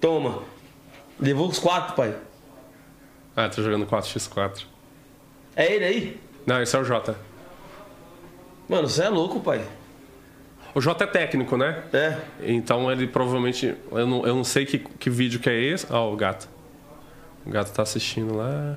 Toma. 0.01 0.45
Levou 1.19 1.49
os 1.49 1.59
quatro, 1.59 1.97
pai. 1.97 2.17
Ah, 3.35 3.49
tô 3.49 3.65
jogando 3.65 3.85
4x4. 3.85 4.65
É 5.57 5.75
ele 5.75 5.85
aí? 5.85 6.21
Não, 6.47 6.63
esse 6.63 6.77
é 6.77 6.79
o 6.79 6.85
Jota. 6.85 7.17
Mano, 8.69 8.89
você 8.89 9.03
é 9.03 9.09
louco, 9.09 9.41
pai. 9.41 9.67
O 10.75 10.81
Jota 10.81 11.05
é 11.05 11.07
técnico, 11.07 11.57
né? 11.57 11.83
É. 11.93 12.17
Então 12.41 12.91
ele 12.91 13.07
provavelmente. 13.07 13.75
Eu 13.91 14.07
não, 14.07 14.27
eu 14.27 14.35
não 14.35 14.45
sei 14.45 14.65
que, 14.65 14.79
que 14.79 15.11
vídeo 15.11 15.39
que 15.39 15.51
é 15.51 15.61
esse. 15.61 15.87
Ó, 15.91 16.13
o 16.13 16.17
gato. 16.17 16.49
O 17.45 17.51
gato 17.51 17.73
tá 17.73 17.83
assistindo 17.83 18.35
lá. 18.35 18.77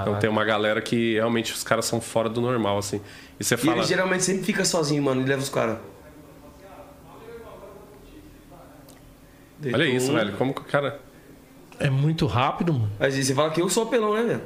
Então 0.00 0.18
tem 0.18 0.30
uma 0.30 0.44
galera 0.44 0.80
que 0.80 1.14
realmente 1.14 1.52
os 1.52 1.62
caras 1.62 1.84
são 1.84 2.00
fora 2.00 2.28
do 2.28 2.40
normal, 2.40 2.78
assim. 2.78 3.00
E 3.38 3.44
você 3.44 3.54
E 3.54 3.58
fala. 3.58 3.78
ele 3.78 3.86
geralmente 3.86 4.24
sempre 4.24 4.42
fica 4.44 4.64
sozinho, 4.64 5.02
mano. 5.02 5.20
Ele 5.20 5.28
leva 5.28 5.42
os 5.42 5.50
caras. 5.50 5.78
Olha 9.72 9.84
isso, 9.84 10.12
velho. 10.12 10.32
Como 10.36 10.54
que 10.54 10.60
o 10.60 10.64
cara. 10.64 11.00
É 11.78 11.90
muito 11.90 12.26
rápido, 12.26 12.72
mano. 12.72 12.90
Mas 12.98 13.14
você 13.14 13.34
fala 13.34 13.50
que 13.50 13.60
eu 13.60 13.68
sou 13.68 13.82
apelão, 13.84 14.14
né, 14.14 14.22
velho? 14.22 14.42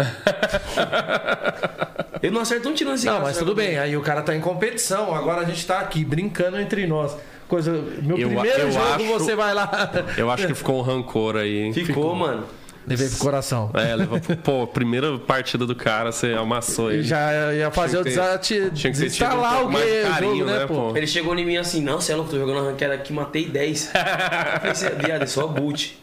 eu 2.22 2.32
não 2.32 2.40
acerto 2.40 2.68
um 2.68 2.74
tiro 2.74 2.90
nesse 2.90 3.06
Não, 3.06 3.20
mas 3.20 3.38
tudo 3.38 3.54
bem. 3.54 3.78
Aí 3.78 3.96
o 3.96 4.00
cara 4.00 4.22
tá 4.22 4.34
em 4.34 4.40
competição. 4.40 5.14
Agora 5.14 5.42
a 5.42 5.44
gente 5.44 5.64
tá 5.66 5.80
aqui 5.80 6.04
brincando 6.04 6.58
entre 6.60 6.86
nós. 6.86 7.16
Coisa. 7.48 7.72
Meu 8.02 8.16
Eu- 8.18 8.28
primeiro 8.28 8.60
eu 8.62 8.72
jogo 8.72 8.84
acho- 8.86 9.04
você 9.08 9.34
vai 9.34 9.54
lá. 9.54 9.90
Eu 10.16 10.30
acho 10.30 10.46
que 10.46 10.54
ficou 10.54 10.78
um 10.78 10.82
rancor 10.82 11.36
aí. 11.36 11.58
hein? 11.62 11.72
Ficou, 11.72 12.14
mano. 12.14 12.44
Levei 12.86 13.08
pro 13.08 13.18
coração. 13.18 13.70
É, 13.74 13.94
levou. 13.94 14.18
Pô, 14.42 14.66
primeira 14.66 15.16
partida 15.18 15.66
do 15.66 15.76
cara, 15.76 16.10
você 16.10 16.32
amassou 16.32 16.90
ele. 16.90 17.02
Já 17.02 17.52
ia 17.52 17.70
fazer 17.70 17.98
o 17.98 18.02
Tinha 18.02 18.14
que 18.14 18.20
ter- 18.20 18.26
desati... 18.26 18.70
tinha 18.74 18.92
que 18.92 19.10
tido 19.10 19.26
um 19.26 19.28
pouco 19.42 19.64
o 19.66 19.72
mais 19.72 19.84
de 19.84 19.90
game, 19.92 20.08
carinho, 20.10 20.36
jogo, 20.38 20.50
né, 20.50 20.58
né, 20.60 20.66
pô? 20.66 20.96
Ele 20.96 21.06
chegou 21.06 21.38
em 21.38 21.44
mim 21.44 21.56
assim, 21.58 21.82
não, 21.82 22.00
você 22.00 22.12
é 22.12 22.16
louco, 22.16 22.30
tô 22.30 22.38
jogando 22.38 22.64
ranked 22.64 22.90
aqui, 22.90 23.12
matei 23.12 23.44
10. 23.46 23.90
Eu 23.94 24.60
falei, 24.60 24.74
"Cê 24.74 24.90
viado, 24.90 25.22
é 25.22 25.26
só 25.26 25.46
boot. 25.46 26.00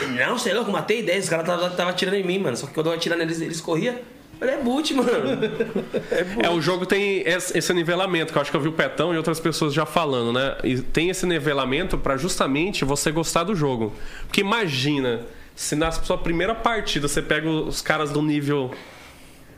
Ele, 0.00 0.12
Não, 0.24 0.38
você 0.38 0.50
é 0.50 0.54
louco, 0.54 0.70
matei 0.70 1.02
10, 1.02 1.24
os 1.24 1.30
caras 1.30 1.46
tava, 1.46 1.70
tava 1.70 1.90
atirando 1.90 2.16
em 2.16 2.22
mim, 2.24 2.38
mano. 2.38 2.56
Só 2.56 2.66
que 2.66 2.74
quando 2.74 2.86
eu 2.86 2.92
atirando 2.92 3.18
neles, 3.20 3.40
eles 3.40 3.60
corriam. 3.60 3.94
Eu 3.94 4.00
falei, 4.48 4.54
é 4.54 4.58
boot, 4.58 4.94
mano. 4.94 5.08
É 6.10 6.24
boot. 6.24 6.46
É, 6.46 6.50
o 6.50 6.60
jogo 6.60 6.86
tem 6.86 7.22
esse 7.26 7.72
nivelamento, 7.74 8.32
que 8.32 8.38
eu 8.38 8.42
acho 8.42 8.50
que 8.50 8.56
eu 8.56 8.60
vi 8.60 8.68
o 8.68 8.72
Petão 8.72 9.12
e 9.12 9.16
outras 9.16 9.38
pessoas 9.38 9.74
já 9.74 9.84
falando, 9.84 10.32
né? 10.32 10.56
E 10.64 10.80
tem 10.80 11.10
esse 11.10 11.26
nivelamento 11.26 11.98
pra 11.98 12.16
justamente 12.16 12.84
você 12.84 13.10
gostar 13.10 13.44
do 13.44 13.54
jogo. 13.54 13.92
Porque 14.26 14.40
imagina, 14.40 15.22
se 15.54 15.76
na 15.76 15.90
sua 15.92 16.16
primeira 16.16 16.54
partida 16.54 17.06
você 17.06 17.20
pega 17.20 17.48
os 17.50 17.82
caras 17.82 18.10
do 18.10 18.22
nível 18.22 18.70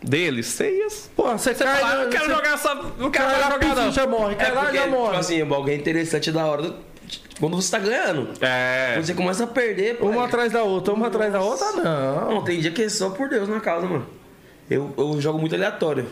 dele, 0.02 0.42
você 0.42 0.68
ia. 0.78 0.88
Porra, 1.14 1.38
você 1.38 1.54
Você 1.54 1.62
cai. 1.62 1.80
fala, 1.80 2.02
não 2.04 2.10
quero 2.10 2.24
você 2.24 2.30
jogar 2.34 2.54
essa. 2.54 2.74
Não 2.98 3.10
quero 3.10 3.24
Cai 3.30 3.52
jogar, 3.52 3.74
não. 3.76 3.92
já 3.92 4.06
morre. 4.06 4.32
É 4.32 4.36
Cai 4.36 4.52
lá, 4.52 4.60
porque, 4.62 4.76
já 4.78 4.82
tipo 4.84 4.96
morre. 4.96 5.16
assim, 5.16 5.42
o 5.42 5.54
alguém 5.54 5.78
interessante 5.78 6.32
da 6.32 6.44
hora. 6.44 6.62
do- 6.62 6.91
Quando 7.38 7.56
você 7.56 7.70
tá 7.70 7.78
ganhando. 7.78 8.28
É. 8.40 8.92
Quando 8.94 9.04
você 9.04 9.14
começa 9.14 9.44
a 9.44 9.46
perder, 9.46 9.98
pai, 9.98 10.08
Uma 10.08 10.24
atrás 10.24 10.52
da 10.52 10.62
outra, 10.62 10.94
uma 10.94 11.08
atrás 11.08 11.32
da 11.32 11.40
outra, 11.40 11.72
não. 11.72 12.34
Não, 12.34 12.44
tem 12.44 12.60
dia 12.60 12.70
que 12.70 12.82
é 12.82 12.88
só 12.88 13.10
por 13.10 13.28
Deus 13.28 13.48
na 13.48 13.60
casa, 13.60 13.86
mano. 13.86 14.06
Eu, 14.70 14.92
eu 14.96 15.20
jogo 15.20 15.38
muito 15.38 15.54
aleatório. 15.54 16.06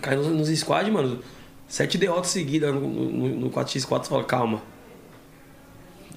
Cai 0.00 0.16
nos, 0.16 0.26
nos 0.26 0.48
squad, 0.58 0.90
mano. 0.90 1.20
Sete 1.68 1.98
derrotas 1.98 2.30
seguidas 2.30 2.72
no, 2.72 2.80
no, 2.80 3.28
no 3.28 3.50
4x4, 3.50 4.04
você 4.04 4.08
fala, 4.08 4.24
calma. 4.24 4.62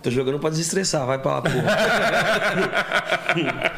Tô 0.01 0.09
jogando 0.09 0.39
pra 0.39 0.49
desestressar, 0.49 1.05
vai 1.05 1.19
pra 1.19 1.33
lá, 1.35 1.41
porra. 1.41 1.55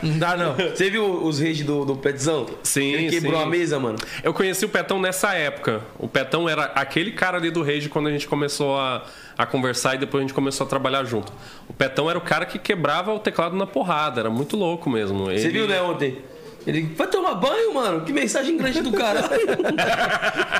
Não 0.03 0.17
dá, 0.19 0.37
não. 0.37 0.53
Você 0.55 0.89
viu 0.89 1.23
os 1.23 1.39
reis 1.39 1.61
do, 1.61 1.83
do 1.83 1.95
Petzão? 1.95 2.45
Sim, 2.63 2.93
Ele 2.93 3.09
quebrou 3.09 3.37
sim. 3.39 3.43
a 3.43 3.45
mesa, 3.49 3.79
mano. 3.79 3.97
Eu 4.23 4.33
conheci 4.33 4.63
o 4.65 4.69
Petão 4.69 4.99
nessa 4.99 5.33
época. 5.33 5.81
O 5.99 6.07
Petão 6.07 6.47
era 6.47 6.65
aquele 6.75 7.11
cara 7.11 7.37
ali 7.37 7.49
do 7.51 7.61
Rage 7.63 7.89
quando 7.89 8.07
a 8.07 8.11
gente 8.11 8.27
começou 8.27 8.77
a, 8.79 9.03
a 9.37 9.45
conversar 9.45 9.95
e 9.95 9.97
depois 9.97 10.21
a 10.21 10.27
gente 10.27 10.33
começou 10.33 10.65
a 10.65 10.69
trabalhar 10.69 11.03
junto. 11.05 11.31
O 11.67 11.73
Petão 11.73 12.09
era 12.09 12.17
o 12.17 12.21
cara 12.21 12.45
que 12.45 12.57
quebrava 12.59 13.13
o 13.13 13.19
teclado 13.19 13.55
na 13.55 13.65
porrada, 13.67 14.21
era 14.21 14.29
muito 14.29 14.55
louco 14.55 14.89
mesmo. 14.89 15.25
Você 15.25 15.47
Ele- 15.47 15.51
viu, 15.51 15.67
né, 15.67 15.81
ontem? 15.81 16.17
Ele 16.67 16.83
vai 16.95 17.07
tomar 17.07 17.33
banho, 17.35 17.73
mano? 17.73 18.01
Que 18.05 18.13
mensagem 18.13 18.55
grande 18.57 18.81
do 18.81 18.91
caralho. 18.91 19.27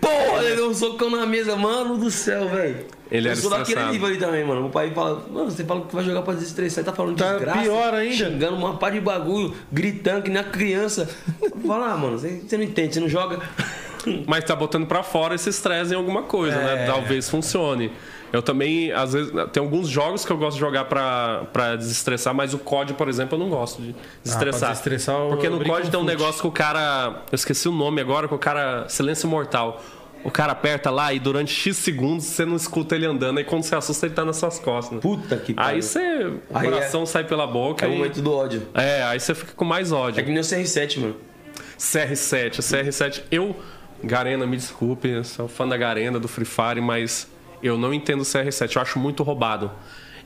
Porra, 0.00 0.44
ele 0.44 0.56
deu 0.56 0.70
um 0.70 0.74
socão 0.74 1.10
na 1.10 1.26
mesa, 1.26 1.56
mano 1.56 1.96
do 1.96 2.10
céu, 2.10 2.48
velho. 2.48 2.84
Ele 3.10 3.26
Eu 3.26 3.32
era 3.32 3.40
sou 3.40 3.50
daquele 3.50 3.82
nível 3.86 4.06
ali 4.06 4.18
também, 4.18 4.44
mano. 4.44 4.66
O 4.66 4.70
pai 4.70 4.92
fala, 4.94 5.24
mano, 5.30 5.50
você 5.50 5.64
fala 5.64 5.80
que 5.84 5.94
vai 5.94 6.04
jogar 6.04 6.22
pra 6.22 6.34
desestressar, 6.34 6.84
tá 6.84 6.92
falando 6.92 7.16
Tá 7.16 7.34
de 7.34 7.40
graça. 7.40 7.60
pior 7.60 7.94
ainda. 7.94 8.14
Xingando 8.14 8.56
uma 8.56 8.76
par 8.76 8.92
de 8.92 9.00
bagulho, 9.00 9.54
gritando 9.72 10.22
que 10.22 10.30
nem 10.30 10.40
a 10.40 10.44
criança. 10.44 11.08
Fala, 11.66 11.92
ah, 11.92 11.96
mano, 11.96 12.18
você, 12.18 12.42
você 12.46 12.56
não 12.56 12.64
entende, 12.64 12.94
você 12.94 13.00
não 13.00 13.08
joga. 13.08 13.40
Mas 14.26 14.44
tá 14.44 14.54
botando 14.54 14.86
pra 14.86 15.02
fora 15.02 15.34
esse 15.34 15.50
estresse 15.50 15.92
em 15.92 15.96
alguma 15.96 16.22
coisa, 16.22 16.56
É. 16.56 16.76
né? 16.76 16.86
Talvez 16.86 17.28
funcione. 17.28 17.92
Eu 18.32 18.42
também, 18.42 18.92
às 18.92 19.12
vezes, 19.12 19.32
tem 19.52 19.60
alguns 19.62 19.88
jogos 19.88 20.24
que 20.24 20.30
eu 20.30 20.36
gosto 20.36 20.54
de 20.54 20.60
jogar 20.60 20.84
pra, 20.84 21.44
pra 21.52 21.74
desestressar, 21.76 22.32
mas 22.34 22.54
o 22.54 22.58
COD, 22.58 22.94
por 22.94 23.08
exemplo, 23.08 23.36
eu 23.36 23.40
não 23.40 23.48
gosto 23.50 23.82
de 23.82 23.94
desestressar. 24.22 24.60
pra 24.60 24.68
desestressar, 24.70 25.16
Porque 25.28 25.48
no 25.48 25.64
COD 25.64 25.90
tem 25.90 25.98
um 26.00 26.04
negócio 26.04 26.40
que 26.40 26.46
o 26.46 26.52
cara. 26.52 27.22
Eu 27.30 27.34
esqueci 27.36 27.68
o 27.68 27.72
nome 27.72 28.00
agora, 28.00 28.28
que 28.28 28.34
o 28.34 28.38
cara. 28.38 28.88
Silêncio 28.88 29.28
Mortal. 29.28 29.82
O 30.22 30.30
cara 30.30 30.52
aperta 30.52 30.90
lá 30.90 31.14
e 31.14 31.18
durante 31.18 31.50
X 31.50 31.78
segundos 31.78 32.26
você 32.26 32.44
não 32.44 32.54
escuta 32.54 32.94
ele 32.94 33.06
andando, 33.06 33.38
aí 33.38 33.44
quando 33.44 33.62
você 33.62 33.74
assusta 33.74 34.04
ele 34.04 34.14
tá 34.14 34.22
nas 34.22 34.36
suas 34.36 34.58
costas. 34.58 34.96
né? 34.96 35.00
Puta 35.00 35.34
que 35.38 35.54
pariu. 35.54 35.70
Aí 35.76 35.82
você. 35.82 35.98
O 36.26 36.40
Aí 36.52 36.66
é- 36.66 36.70
coração 36.70 37.06
sai 37.06 37.24
pela 37.24 37.46
boca. 37.46 37.86
É 37.86 37.88
o 37.88 37.92
e- 37.92 37.96
momento 37.96 38.20
do 38.20 38.30
ódio. 38.30 38.68
É, 38.74 39.02
aí 39.04 39.18
você 39.18 39.34
fica 39.34 39.52
com 39.56 39.64
mais 39.64 39.92
ódio. 39.92 40.20
É 40.20 40.22
que 40.22 40.28
nem 40.30 40.38
o 40.40 40.44
CR7, 40.44 40.98
mano. 41.00 41.16
CR7, 41.78 42.58
o 42.58 42.62
CR7, 42.62 43.22
eu, 43.30 43.56
Garena, 44.04 44.46
me 44.46 44.56
desculpe, 44.56 45.08
eu 45.08 45.24
sou 45.24 45.48
fã 45.48 45.66
da 45.66 45.76
Garena, 45.76 46.18
do 46.20 46.28
Free 46.28 46.44
Fire, 46.44 46.80
mas 46.82 47.26
eu 47.62 47.78
não 47.78 47.92
entendo 47.92 48.20
o 48.20 48.24
CR7, 48.24 48.76
eu 48.76 48.82
acho 48.82 48.98
muito 48.98 49.22
roubado. 49.22 49.70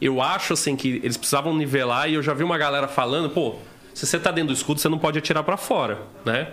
Eu 0.01 0.21
acho, 0.21 0.53
assim, 0.53 0.77
que 0.77 1.01
eles 1.03 1.17
precisavam 1.17 1.55
nivelar 1.57 2.09
e 2.11 2.15
eu 2.15 2.23
já 2.23 2.35
vi 2.35 2.43
uma 2.43 2.59
galera 2.59 2.89
falando, 2.89 3.31
pô, 3.31 3.57
se 3.95 4.07
você 4.07 4.19
tá 4.19 4.31
dentro 4.31 4.49
do 4.49 4.57
escudo, 4.57 4.81
você 4.81 4.89
não 4.89 4.99
pode 4.99 5.19
atirar 5.19 5.45
pra 5.45 5.57
fora, 5.57 5.99
né? 6.25 6.49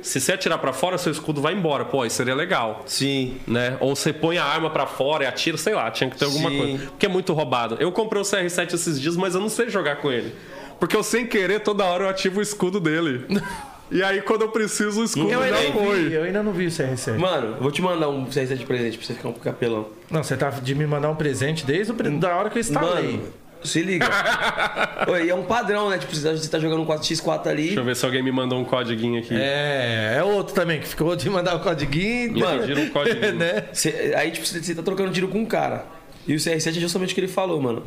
Se 0.00 0.20
você 0.20 0.32
atirar 0.32 0.58
pra 0.58 0.72
fora, 0.72 0.96
seu 0.98 1.12
escudo 1.12 1.40
vai 1.40 1.54
embora, 1.54 1.84
pô, 1.84 2.04
isso 2.04 2.16
seria 2.16 2.34
legal. 2.34 2.82
Sim. 2.86 3.40
Né? 3.46 3.76
Ou 3.80 3.94
você 3.94 4.12
põe 4.12 4.38
a 4.38 4.44
arma 4.44 4.70
pra 4.70 4.86
fora 4.86 5.24
e 5.24 5.26
atira, 5.26 5.56
sei 5.56 5.74
lá, 5.74 5.90
tinha 5.90 6.10
que 6.10 6.16
ter 6.16 6.24
alguma 6.24 6.50
Sim. 6.50 6.58
coisa. 6.58 6.86
Porque 6.86 7.06
é 7.06 7.08
muito 7.08 7.32
roubado. 7.32 7.76
Eu 7.78 7.90
comprei 7.92 8.20
o 8.20 8.24
CR7 8.24 8.74
esses 8.74 9.00
dias, 9.00 9.16
mas 9.16 9.34
eu 9.34 9.40
não 9.40 9.48
sei 9.48 9.68
jogar 9.68 9.96
com 9.96 10.10
ele. 10.10 10.34
Porque 10.80 10.96
eu, 10.96 11.02
sem 11.02 11.26
querer, 11.26 11.60
toda 11.60 11.84
hora 11.84 12.04
eu 12.04 12.08
ativo 12.08 12.40
o 12.40 12.42
escudo 12.42 12.80
dele. 12.80 13.26
E 13.92 14.02
aí, 14.02 14.22
quando 14.22 14.42
eu 14.42 14.48
preciso, 14.48 15.02
o 15.02 15.04
escudo 15.04 15.30
Eu 15.30 15.42
ainda, 15.42 15.56
já 15.58 15.62
não 15.68 15.72
vi, 15.72 15.86
foi. 15.86 16.16
eu 16.16 16.22
ainda 16.24 16.42
não 16.42 16.52
vi 16.52 16.66
o 16.66 16.70
CR7. 16.70 17.18
Mano, 17.18 17.56
eu 17.56 17.62
vou 17.62 17.70
te 17.70 17.82
mandar 17.82 18.08
um 18.08 18.24
CR7 18.26 18.56
de 18.56 18.64
presente 18.66 18.96
pra 18.96 19.06
você 19.06 19.12
ficar 19.14 19.28
um 19.28 19.32
capelão. 19.34 19.88
Não, 20.10 20.22
você 20.22 20.34
tá 20.36 20.48
de 20.50 20.74
me 20.74 20.86
mandar 20.86 21.10
um 21.10 21.14
presente 21.14 21.66
desde 21.66 21.92
o, 21.92 21.94
pre- 21.94 22.08
da 22.10 22.34
hora 22.36 22.48
que 22.48 22.56
eu 22.56 22.60
instalei. 22.60 23.12
Mano, 23.12 23.22
se 23.62 23.82
liga. 23.82 24.08
Oi, 25.08 25.28
é 25.28 25.34
um 25.34 25.44
padrão, 25.44 25.90
né? 25.90 25.98
Tipo, 25.98 26.14
você 26.16 26.48
tá 26.48 26.58
jogando 26.58 26.80
um 26.82 26.86
4x4 26.86 27.46
ali. 27.48 27.62
Deixa 27.66 27.80
eu 27.80 27.84
ver 27.84 27.94
se 27.94 28.04
alguém 28.06 28.22
me 28.22 28.32
mandou 28.32 28.58
um 28.58 28.64
códiguinho 28.64 29.20
aqui. 29.20 29.34
É, 29.34 30.16
é 30.18 30.24
outro 30.24 30.54
também 30.54 30.80
que 30.80 30.88
ficou 30.88 31.14
de 31.14 31.28
mandar 31.28 31.54
o 31.56 31.60
códiguinho. 31.60 32.32
Me 32.32 32.42
pediram 32.42 32.82
um 32.82 32.88
códiguinho. 32.90 33.34
né? 33.38 33.64
Cê- 33.74 34.14
aí, 34.16 34.30
tipo, 34.30 34.46
você 34.46 34.74
tá 34.74 34.82
trocando 34.82 35.12
tiro 35.12 35.28
com 35.28 35.38
um 35.38 35.46
cara. 35.46 35.84
E 36.26 36.34
o 36.34 36.38
CR7 36.38 36.68
é 36.68 36.80
justamente 36.80 37.12
o 37.12 37.14
que 37.14 37.20
ele 37.20 37.28
falou, 37.28 37.60
mano. 37.60 37.82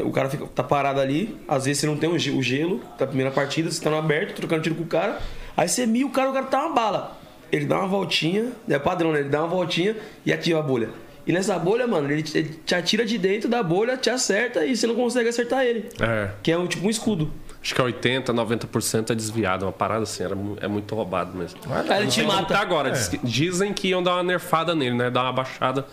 O 0.00 0.10
cara 0.10 0.28
fica, 0.30 0.46
tá 0.46 0.62
parado 0.62 1.00
ali, 1.00 1.36
às 1.46 1.64
vezes 1.66 1.80
você 1.80 1.86
não 1.86 1.96
tem 1.96 2.08
o 2.10 2.18
ge- 2.18 2.30
o 2.30 2.42
gelo 2.42 2.80
da 2.98 3.06
primeira 3.06 3.30
partida, 3.30 3.70
você 3.70 3.82
tá 3.82 3.90
no 3.90 3.96
aberto, 3.98 4.34
trocando 4.34 4.62
tiro 4.62 4.74
com 4.74 4.82
o 4.84 4.86
cara. 4.86 5.18
Aí 5.56 5.68
você 5.68 5.84
mira 5.86 6.06
o 6.06 6.10
cara, 6.10 6.30
o 6.30 6.32
cara 6.32 6.46
tá 6.46 6.64
uma 6.66 6.74
bala. 6.74 7.18
Ele 7.50 7.66
dá 7.66 7.78
uma 7.80 7.88
voltinha, 7.88 8.52
é 8.68 8.78
padrão, 8.78 9.12
né? 9.12 9.20
Ele 9.20 9.28
dá 9.28 9.40
uma 9.40 9.48
voltinha 9.48 9.94
e 10.24 10.32
ativa 10.32 10.58
a 10.60 10.62
bolha. 10.62 10.88
E 11.26 11.32
nessa 11.32 11.56
bolha, 11.58 11.86
mano, 11.86 12.10
ele 12.10 12.22
te, 12.22 12.36
ele 12.38 12.58
te 12.64 12.74
atira 12.74 13.04
de 13.04 13.16
dentro 13.18 13.48
da 13.48 13.62
bolha, 13.62 13.96
te 13.96 14.08
acerta 14.10 14.64
e 14.64 14.74
você 14.76 14.86
não 14.86 14.94
consegue 14.94 15.28
acertar 15.28 15.62
ele. 15.64 15.88
É. 16.00 16.30
Que 16.42 16.50
é 16.50 16.56
um, 16.58 16.66
tipo 16.66 16.86
um 16.86 16.90
escudo. 16.90 17.30
Acho 17.62 17.74
que 17.76 17.80
é 17.80 17.84
80, 17.84 18.32
90% 18.34 19.10
é 19.10 19.14
desviado. 19.14 19.64
Uma 19.66 19.70
parada 19.72 20.02
assim, 20.02 20.24
era, 20.24 20.36
é 20.60 20.66
muito 20.66 20.92
roubado 20.96 21.36
mesmo. 21.38 21.60
Aí 21.88 22.00
ele 22.02 22.10
te 22.10 22.22
mata. 22.24 22.46
tá 22.54 22.60
agora. 22.60 22.90
Que- 22.90 23.18
Dizem 23.22 23.72
que 23.72 23.88
iam 23.88 24.02
dar 24.02 24.14
uma 24.14 24.22
nerfada 24.24 24.74
nele, 24.74 24.96
né? 24.96 25.10
Dar 25.10 25.22
uma 25.22 25.32
baixada 25.32 25.86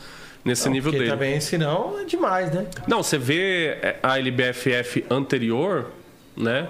nesse 0.44 0.70
nível 0.70 0.92
Porque 0.92 1.06
dele. 1.06 1.12
também, 1.12 1.40
senão, 1.40 2.00
é 2.00 2.06
demais, 2.06 2.52
né? 2.52 2.68
Não, 2.88 3.04
você 3.04 3.18
vê 3.18 3.78
é, 3.82 4.00
a 4.02 4.18
LBFF 4.18 5.06
anterior, 5.10 5.92
né? 6.36 6.68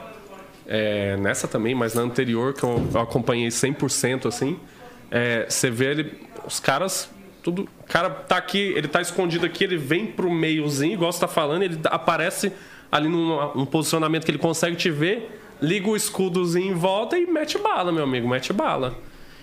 É, 0.68 1.18
nessa 1.18 1.48
também, 1.48 1.74
mas 1.74 1.94
na 1.94 2.02
anterior, 2.02 2.54
que 2.54 2.64
eu 2.64 2.90
acompanhei 2.96 3.48
100% 3.48 4.28
assim, 4.28 4.60
é, 5.10 5.46
você 5.50 5.70
vê 5.70 5.92
ele, 5.92 6.20
os 6.46 6.60
caras, 6.60 7.10
tudo. 7.42 7.64
O 7.64 7.92
cara 7.92 8.10
tá 8.10 8.38
aqui, 8.38 8.74
ele 8.76 8.88
tá 8.88 9.02
escondido 9.02 9.46
aqui, 9.46 9.64
ele 9.64 9.78
vem 9.78 10.06
pro 10.06 10.30
meiozinho, 10.30 10.94
igual 10.94 11.12
você 11.12 11.20
tá 11.20 11.28
falando, 11.28 11.64
ele 11.64 11.80
aparece 11.86 12.52
ali 12.92 13.08
num, 13.08 13.56
num 13.56 13.66
posicionamento 13.66 14.26
que 14.26 14.32
ele 14.32 14.38
consegue 14.38 14.76
te 14.76 14.92
ver, 14.92 15.40
liga 15.60 15.90
o 15.90 15.96
escudozinho 15.96 16.72
em 16.72 16.76
volta 16.76 17.18
e 17.18 17.26
mete 17.26 17.58
bala, 17.58 17.92
meu 17.92 18.04
amigo, 18.04 18.28
mete 18.28 18.54
bala. 18.54 18.96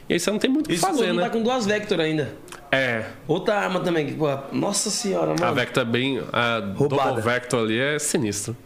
E 0.09 0.13
aí 0.15 0.21
você 0.21 0.31
não 0.31 0.39
tem 0.39 0.49
muito 0.51 0.67
o 0.67 0.69
que 0.69 0.75
Isso 0.75 0.87
fazer, 0.87 1.07
quando 1.07 1.17
né? 1.17 1.23
tá 1.25 1.31
com 1.31 1.43
duas 1.43 1.67
Vector 1.67 2.01
ainda. 2.01 2.33
É, 2.71 3.05
Outra 3.27 3.57
arma 3.57 3.81
também, 3.81 4.07
que, 4.07 4.15
pô, 4.15 4.29
nossa 4.53 4.91
senhora, 4.91 5.29
mano. 5.29 5.45
a 5.45 5.53
Vector 5.53 5.83
é 5.83 5.87
bem. 5.87 6.23
A 6.33 6.59
Roubada. 6.77 7.05
Double 7.11 7.23
Vector 7.23 7.61
ali 7.65 7.79
é 7.79 7.99
sinistro. 7.99 8.57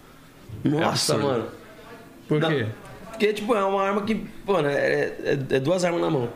Nossa, 0.65 1.15
absurdo. 1.15 1.23
mano. 1.25 1.47
Por 2.29 2.41
Não, 2.41 2.49
quê? 2.49 2.67
Porque, 3.11 3.33
tipo, 3.33 3.55
é 3.55 3.65
uma 3.65 3.83
arma 3.83 4.03
que, 4.03 4.27
mano, 4.47 4.69
é, 4.69 4.75
é- 4.75 5.39
é 5.51 5.61
duas 5.61 5.85
armas 5.85 6.01
na 6.01 6.11
mão. 6.11 6.29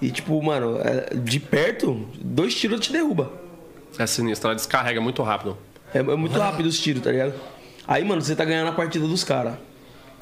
E, 0.00 0.10
tipo, 0.10 0.40
mano, 0.42 0.78
é- 0.82 1.14
de 1.14 1.40
perto, 1.40 2.08
dois 2.20 2.54
tiros 2.54 2.80
te 2.80 2.92
derruba. 2.92 3.32
É 3.98 4.06
sinistro, 4.06 4.48
ela 4.48 4.54
descarrega 4.56 5.00
muito 5.00 5.22
rápido. 5.22 5.56
É, 5.92 5.98
é 5.98 6.02
muito 6.02 6.38
rápido 6.38 6.66
os 6.66 6.78
tiros, 6.78 7.02
tá 7.02 7.10
ligado? 7.10 7.34
Aí, 7.86 8.04
mano, 8.04 8.20
você 8.22 8.36
tá 8.36 8.44
ganhando 8.44 8.68
a 8.68 8.72
partida 8.72 9.06
dos 9.06 9.24
caras. 9.24 9.54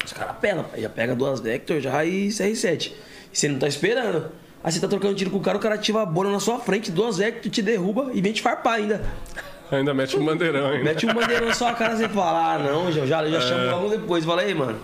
Os 0.03 0.13
caras 0.13 0.35
pelam, 0.39 0.63
pai, 0.63 0.81
já 0.81 0.89
pega 0.89 1.15
duas 1.15 1.39
Vector 1.39 1.79
já 1.81 2.03
e 2.05 2.29
CR7. 2.29 2.93
E 3.33 3.37
você 3.37 3.47
não 3.47 3.59
tá 3.59 3.67
esperando. 3.67 4.31
Aí 4.63 4.71
você 4.71 4.79
tá 4.79 4.87
trocando 4.87 5.15
tiro 5.15 5.29
com 5.29 5.37
o 5.37 5.41
cara, 5.41 5.57
o 5.57 5.61
cara 5.61 5.75
ativa 5.75 6.01
a 6.01 6.05
bola 6.05 6.31
na 6.31 6.39
sua 6.39 6.59
frente, 6.59 6.91
duas 6.91 7.17
Vector, 7.17 7.51
te 7.51 7.61
derruba 7.61 8.09
e 8.13 8.21
vem 8.21 8.33
te 8.33 8.41
farpar 8.41 8.73
ainda. 8.73 9.01
Ainda 9.71 9.93
mete 9.93 10.17
um 10.17 10.25
bandeirão 10.25 10.67
ainda. 10.67 10.83
Mete 10.83 11.05
um 11.05 11.13
bandeirão 11.13 11.47
na 11.47 11.53
sua 11.53 11.73
cara, 11.73 11.95
você 11.95 12.09
fala, 12.09 12.53
ah, 12.53 12.59
não, 12.59 12.91
já, 12.91 13.05
já, 13.05 13.27
já 13.27 13.41
chamo 13.41 13.69
logo 13.71 13.89
depois. 13.89 14.25
Fala 14.25 14.41
aí, 14.41 14.53
mano, 14.53 14.79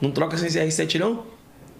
não 0.00 0.10
troca 0.10 0.36
sem 0.36 0.48
CR7 0.48 0.98
não? 0.98 1.26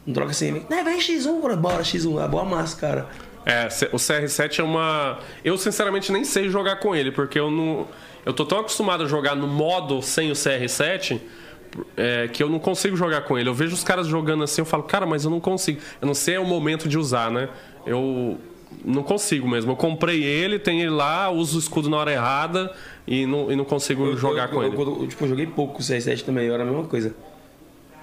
Não 0.07 0.15
troca 0.15 0.33
sem... 0.33 0.67
Não, 0.69 0.85
vem 0.85 0.99
X1, 0.99 1.41
bora, 1.41 1.57
bora 1.57 1.83
X1, 1.83 2.25
é 2.25 2.29
boa 2.29 2.45
massa, 2.45 2.77
cara. 2.77 3.09
É, 3.47 3.69
o 3.93 3.97
CR7 3.97 4.59
é 4.59 4.63
uma. 4.63 5.19
Eu 5.45 5.57
sinceramente 5.57 6.13
nem 6.13 6.25
sei 6.25 6.49
jogar 6.49 6.77
com 6.77 6.95
ele, 6.95 7.11
porque 7.11 7.39
eu 7.39 7.51
não. 7.51 7.89
Eu 8.25 8.35
tô 8.35 8.45
tão 8.45 8.59
acostumado 8.59 9.05
a 9.05 9.07
jogar 9.07 9.35
no 9.35 9.47
modo 9.47 10.03
sem 10.03 10.31
o 10.31 10.35
CR7 10.35 11.21
é, 11.97 12.29
que 12.29 12.43
eu 12.43 12.49
não 12.49 12.59
consigo 12.59 12.97
jogar 12.97 13.23
com 13.23 13.39
ele. 13.39 13.49
Eu 13.49 13.55
vejo 13.55 13.75
os 13.75 13.85
caras 13.85 14.07
jogando 14.07 14.43
assim, 14.45 14.61
eu 14.61 14.65
falo, 14.67 14.83
cara, 14.83 15.07
mas 15.07 15.25
eu 15.25 15.31
não 15.31 15.41
consigo. 15.41 15.81
Eu 16.01 16.07
não 16.07 16.15
sei 16.15 16.35
é 16.35 16.41
o 16.41 16.45
momento 16.47 16.89
de 16.89 16.99
usar, 16.99 17.31
né? 17.31 17.49
Eu 17.87 18.39
não 18.85 19.03
consigo 19.03 19.49
mesmo. 19.49 19.73
Eu 19.73 19.77
comprei 19.77 20.23
ele, 20.23 20.59
tem 20.59 20.81
ele 20.81 20.91
lá, 20.91 21.31
uso 21.31 21.57
o 21.57 21.61
escudo 21.61 21.89
na 21.89 21.97
hora 21.97 22.13
errada 22.13 22.73
e 23.07 23.27
não, 23.27 23.51
e 23.51 23.57
não 23.57 23.65
consigo 23.65 24.17
jogar 24.17 24.45
eu, 24.45 24.49
com 24.51 24.63
eu, 24.63 24.69
ele. 24.73 24.77
eu, 24.77 25.01
eu, 25.03 25.09
tipo, 25.09 25.25
eu 25.25 25.29
joguei 25.29 25.47
pouco 25.47 25.75
com 25.75 25.81
o 25.81 25.83
CR7 25.83 26.23
também, 26.23 26.49
era 26.49 26.63
a 26.63 26.67
mesma 26.67 26.85
coisa. 26.85 27.15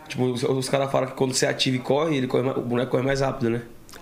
Tipo, 0.08 0.24
os, 0.26 0.44
os 0.44 0.70
caras 0.70 0.92
falam 0.92 1.08
que 1.10 1.16
quando 1.16 1.34
você 1.34 1.46
ativa 1.46 1.76
e 1.76 1.80
corre, 1.80 2.16
ele 2.16 2.28
corre, 2.28 2.48
o 2.50 2.62
boneco 2.62 2.92
corre 2.92 3.04
mais 3.04 3.22
rápido, 3.22 3.50
né? 3.50 3.62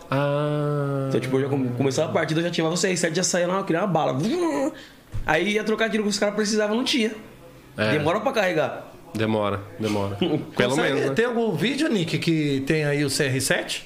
Ah. 0.10 1.06
Então, 1.10 1.20
tipo, 1.20 1.38
eu 1.38 1.42
já 1.44 1.50
come- 1.50 1.70
começava 1.78 2.10
a 2.10 2.14
partida, 2.14 2.40
eu 2.40 2.44
já 2.44 2.50
ativava 2.50 2.76
o 2.76 2.78
CR7, 2.78 3.16
já 3.16 3.24
saía 3.24 3.48
lá, 3.48 3.64
queria 3.64 3.82
uma 3.82 3.88
bala. 3.88 4.16
Aí 5.26 5.54
ia 5.54 5.64
trocar 5.64 5.90
tiro 5.90 6.04
que 6.04 6.10
os 6.10 6.20
caras 6.20 6.36
precisavam, 6.36 6.78
não 6.78 6.84
tinha. 6.84 7.12
É. 7.78 7.92
Demora 7.92 8.20
pra 8.20 8.32
carregar. 8.32 8.95
Demora, 9.16 9.62
demora. 9.80 10.16
Pelo 10.20 10.40
Consegue- 10.54 10.82
menos, 10.94 11.10
né? 11.10 11.16
Tem 11.16 11.26
algum 11.26 11.52
vídeo, 11.56 11.90
Nick, 11.90 12.20
que 12.20 12.64
tem 12.68 12.86
aí 12.86 13.04
o 13.04 13.08
CR7? 13.08 13.82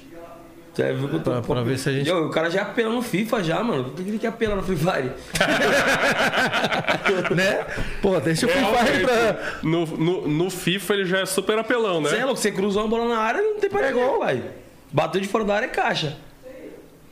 É, 0.78 0.94
viu 0.94 1.10
que 1.10 1.16
eu 1.16 1.20
tô- 1.20 1.32
Pra- 1.32 1.42
pra 1.42 1.62
ver 1.62 1.78
se 1.78 1.90
a 1.90 1.92
gente- 1.92 2.10
Ô, 2.10 2.28
o 2.28 2.30
cara 2.30 2.50
já 2.50 2.62
apela 2.62 2.94
no 2.94 3.02
FIFA 3.02 3.44
já, 3.44 3.62
mano. 3.62 3.84
Por 3.86 3.96
que 4.02 4.10
ele 4.10 4.18
quer 4.18 4.28
apelar 4.28 4.56
no 4.56 4.64
Free 4.64 4.78
Fire? 4.78 5.12
né? 7.36 7.66
Pô, 8.02 8.18
deixa 8.20 8.46
o 8.46 8.50
Free 8.50 8.64
Fire 8.64 9.04
pra. 9.04 9.60
No, 9.62 9.86
no, 9.86 10.28
no 10.28 10.50
FIFA 10.50 10.94
ele 10.94 11.06
já 11.06 11.20
é 11.20 11.26
super 11.26 11.58
apelão, 11.60 12.00
né? 12.02 12.10
Você 12.10 12.16
é 12.18 12.26
louco, 12.26 12.40
você 12.40 12.52
cruzou 12.52 12.84
uma 12.84 12.90
bola 12.90 13.10
na 13.14 13.20
área 13.20 13.42
não 13.42 13.60
tem 13.60 13.70
pra 13.70 13.92
ninguém, 13.92 14.20
pai. 14.20 14.44
Bateu 14.92 15.20
de 15.20 15.28
fora 15.28 15.44
da 15.44 15.56
área 15.56 15.66
é 15.66 15.70
caixa. 15.70 16.16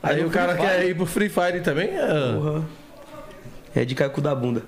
Aí 0.02 0.22
no 0.22 0.28
o 0.28 0.30
cara 0.30 0.54
Free 0.54 0.62
Fire, 0.66 0.78
quer 0.78 0.88
ir 0.88 0.94
pro 0.94 1.06
Free 1.06 1.28
Fire 1.28 1.60
também. 1.60 1.90
É... 1.90 2.32
Porra. 2.34 2.62
É 3.76 3.84
de 3.84 3.94
cair 3.94 4.10
com 4.10 4.20
o 4.20 4.24
da 4.24 4.34
bunda. 4.34 4.62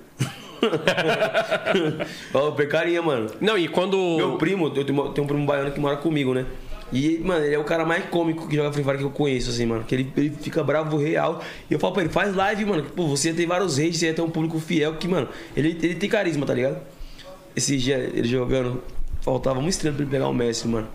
Ó, 2.35 2.51
pecarinha, 2.53 3.03
mano. 3.03 3.31
Não, 3.41 3.57
e 3.57 3.69
quando. 3.69 3.97
Meu 4.17 4.37
primo, 4.37 4.67
eu 4.75 4.85
tenho 4.85 5.09
tenho 5.11 5.25
um 5.25 5.29
primo 5.29 5.47
baiano 5.47 5.71
que 5.71 5.81
mora 5.81 5.97
comigo, 5.97 6.35
né? 6.35 6.47
E, 6.93 7.19
mano, 7.19 7.45
ele 7.45 7.55
é 7.55 7.59
o 7.59 7.63
cara 7.65 7.85
mais 7.87 8.05
cômico 8.07 8.49
que 8.49 8.57
joga 8.57 8.73
Free 8.73 8.83
Fire 8.83 8.99
que 8.99 9.05
eu 9.05 9.11
conheço, 9.11 9.51
assim, 9.51 9.65
mano. 9.65 9.85
Que 9.85 9.95
ele, 9.95 10.13
ele 10.17 10.31
fica 10.31 10.63
bravo 10.65 10.97
real. 10.97 11.41
E 11.71 11.75
eu 11.75 11.79
falo 11.79 11.93
pra 11.93 12.03
ele, 12.03 12.13
faz 12.13 12.35
live, 12.35 12.65
mano. 12.65 12.83
Pô, 12.83 13.07
você 13.07 13.29
ia 13.29 13.35
ter 13.35 13.47
vários 13.47 13.77
reis, 13.79 13.97
você 13.97 14.07
ia 14.07 14.15
ter 14.15 14.23
um 14.23 14.31
público 14.31 14.59
fiel 14.59 14.95
que, 14.95 15.07
mano, 15.07 15.29
ele, 15.57 15.79
ele 15.81 15.95
tem 15.95 16.09
carisma, 16.11 16.45
tá 16.45 16.53
ligado? 16.53 16.79
Esse 17.55 17.77
dia, 17.77 17.97
ele 17.97 18.27
jogando, 18.27 18.83
faltava 19.23 19.61
uma 19.61 19.69
estrela 19.69 19.95
pra 19.95 20.03
ele 20.03 20.11
pegar 20.11 20.27
o 20.29 20.35
Messi, 20.35 20.67
mano. 20.67 20.89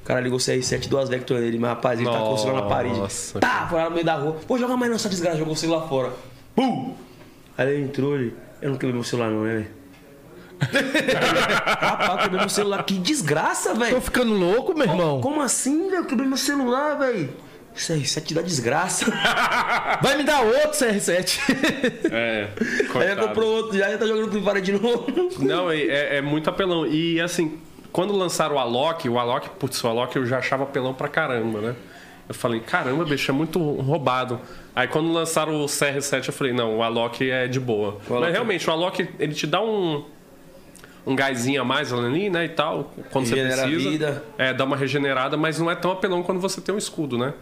O 0.00 0.04
cara 0.04 0.20
ligou 0.20 0.38
o 0.38 0.40
CR7, 0.40 0.88
duas 0.88 1.08
Vector 1.08 1.40
nele, 1.40 1.58
mas 1.58 1.70
rapaz, 1.70 2.00
ele 2.00 2.08
tá 2.08 2.18
com 2.18 2.34
o 2.34 2.38
celular 2.38 2.62
na 2.62 2.68
parede. 2.68 2.98
Nossa, 2.98 3.38
Tá, 3.40 3.66
foi 3.68 3.78
lá 3.78 3.86
no 3.86 3.90
meio 3.94 4.04
da 4.06 4.14
rua. 4.14 4.36
Pô, 4.46 4.56
joga 4.58 4.76
mais 4.76 4.90
não, 4.90 4.96
essa 4.96 5.08
desgraça, 5.08 5.36
jogou 5.38 5.54
o 5.54 5.56
celular 5.56 5.88
fora. 5.88 6.12
Pum! 6.54 6.94
Aí 7.58 7.68
ele 7.74 7.84
entrou, 7.84 8.14
ele. 8.14 8.34
Eu 8.62 8.70
não 8.70 8.76
quebrei 8.76 8.92
meu 8.92 9.04
celular, 9.04 9.30
não, 9.30 9.42
né, 9.42 9.54
velho? 9.54 9.80
Rapaz, 11.80 12.10
eu 12.10 12.18
quebrei 12.18 12.40
meu 12.40 12.48
celular. 12.48 12.82
Que 12.84 12.98
desgraça, 12.98 13.74
velho. 13.74 13.94
Tô 13.94 14.00
ficando 14.00 14.32
louco, 14.34 14.74
meu 14.76 14.86
irmão. 14.86 15.20
Como 15.20 15.40
assim, 15.40 15.84
velho? 15.88 16.02
Eu 16.02 16.04
quebrei 16.04 16.28
meu 16.28 16.36
celular, 16.36 16.96
velho. 16.98 17.30
Isso 17.74 17.92
aí, 17.92 18.02
isso 18.02 18.20
te 18.20 18.34
dá 18.34 18.42
desgraça. 18.42 19.06
Vai 20.02 20.16
me 20.16 20.24
dar 20.24 20.40
outro 20.42 20.70
CR7. 20.72 21.38
É. 22.12 22.48
Aí 22.60 22.84
coitado. 22.88 23.20
já 23.22 23.28
comprou 23.28 23.48
outro, 23.56 23.78
já, 23.78 23.88
já 23.90 23.96
tá 23.98 24.06
jogando 24.06 24.30
Free 24.30 24.42
Fire 24.42 24.60
de 24.60 24.72
novo. 24.72 25.06
Não, 25.38 25.70
é, 25.70 25.80
é- 25.80 26.16
é 26.16 26.20
muito 26.20 26.50
apelão. 26.50 26.84
E 26.86 27.20
assim, 27.20 27.58
quando 27.92 28.12
lançaram 28.14 28.56
o 28.56 28.58
Alok, 28.58 29.08
o 29.08 29.18
Alok, 29.18 29.48
putz, 29.50 29.82
o 29.84 29.88
Alok 29.88 30.16
eu 30.16 30.26
já 30.26 30.38
achava 30.38 30.64
apelão 30.64 30.92
pra 30.92 31.06
caramba, 31.08 31.60
né? 31.60 31.76
Eu 32.30 32.34
falei, 32.34 32.60
caramba, 32.60 33.04
bicho, 33.04 33.28
é 33.28 33.34
muito 33.34 33.58
roubado. 33.58 34.38
Aí 34.72 34.86
quando 34.86 35.12
lançaram 35.12 35.64
o 35.64 35.66
CR7, 35.66 36.28
eu 36.28 36.32
falei, 36.32 36.52
não, 36.52 36.78
o 36.78 36.82
Alok 36.84 37.28
é 37.28 37.48
de 37.48 37.58
boa. 37.58 37.98
Mas 38.08 38.30
realmente, 38.30 38.70
o 38.70 38.72
Alok, 38.72 39.08
ele 39.18 39.34
te 39.34 39.48
dá 39.48 39.60
um. 39.60 40.04
Um 41.04 41.16
gásinho 41.16 41.60
a 41.60 41.64
mais 41.64 41.92
ali, 41.92 42.30
né? 42.30 42.44
E 42.44 42.50
tal, 42.50 42.94
quando 43.10 43.24
Regenera 43.24 43.56
você 43.56 43.62
a 43.62 43.66
precisa. 43.66 43.90
vida. 43.90 44.24
É, 44.38 44.54
dá 44.54 44.64
uma 44.64 44.76
regenerada, 44.76 45.36
mas 45.36 45.58
não 45.58 45.68
é 45.68 45.74
tão 45.74 45.90
apelão 45.90 46.22
quando 46.22 46.38
você 46.38 46.60
tem 46.60 46.72
um 46.72 46.78
escudo, 46.78 47.18
né? 47.18 47.34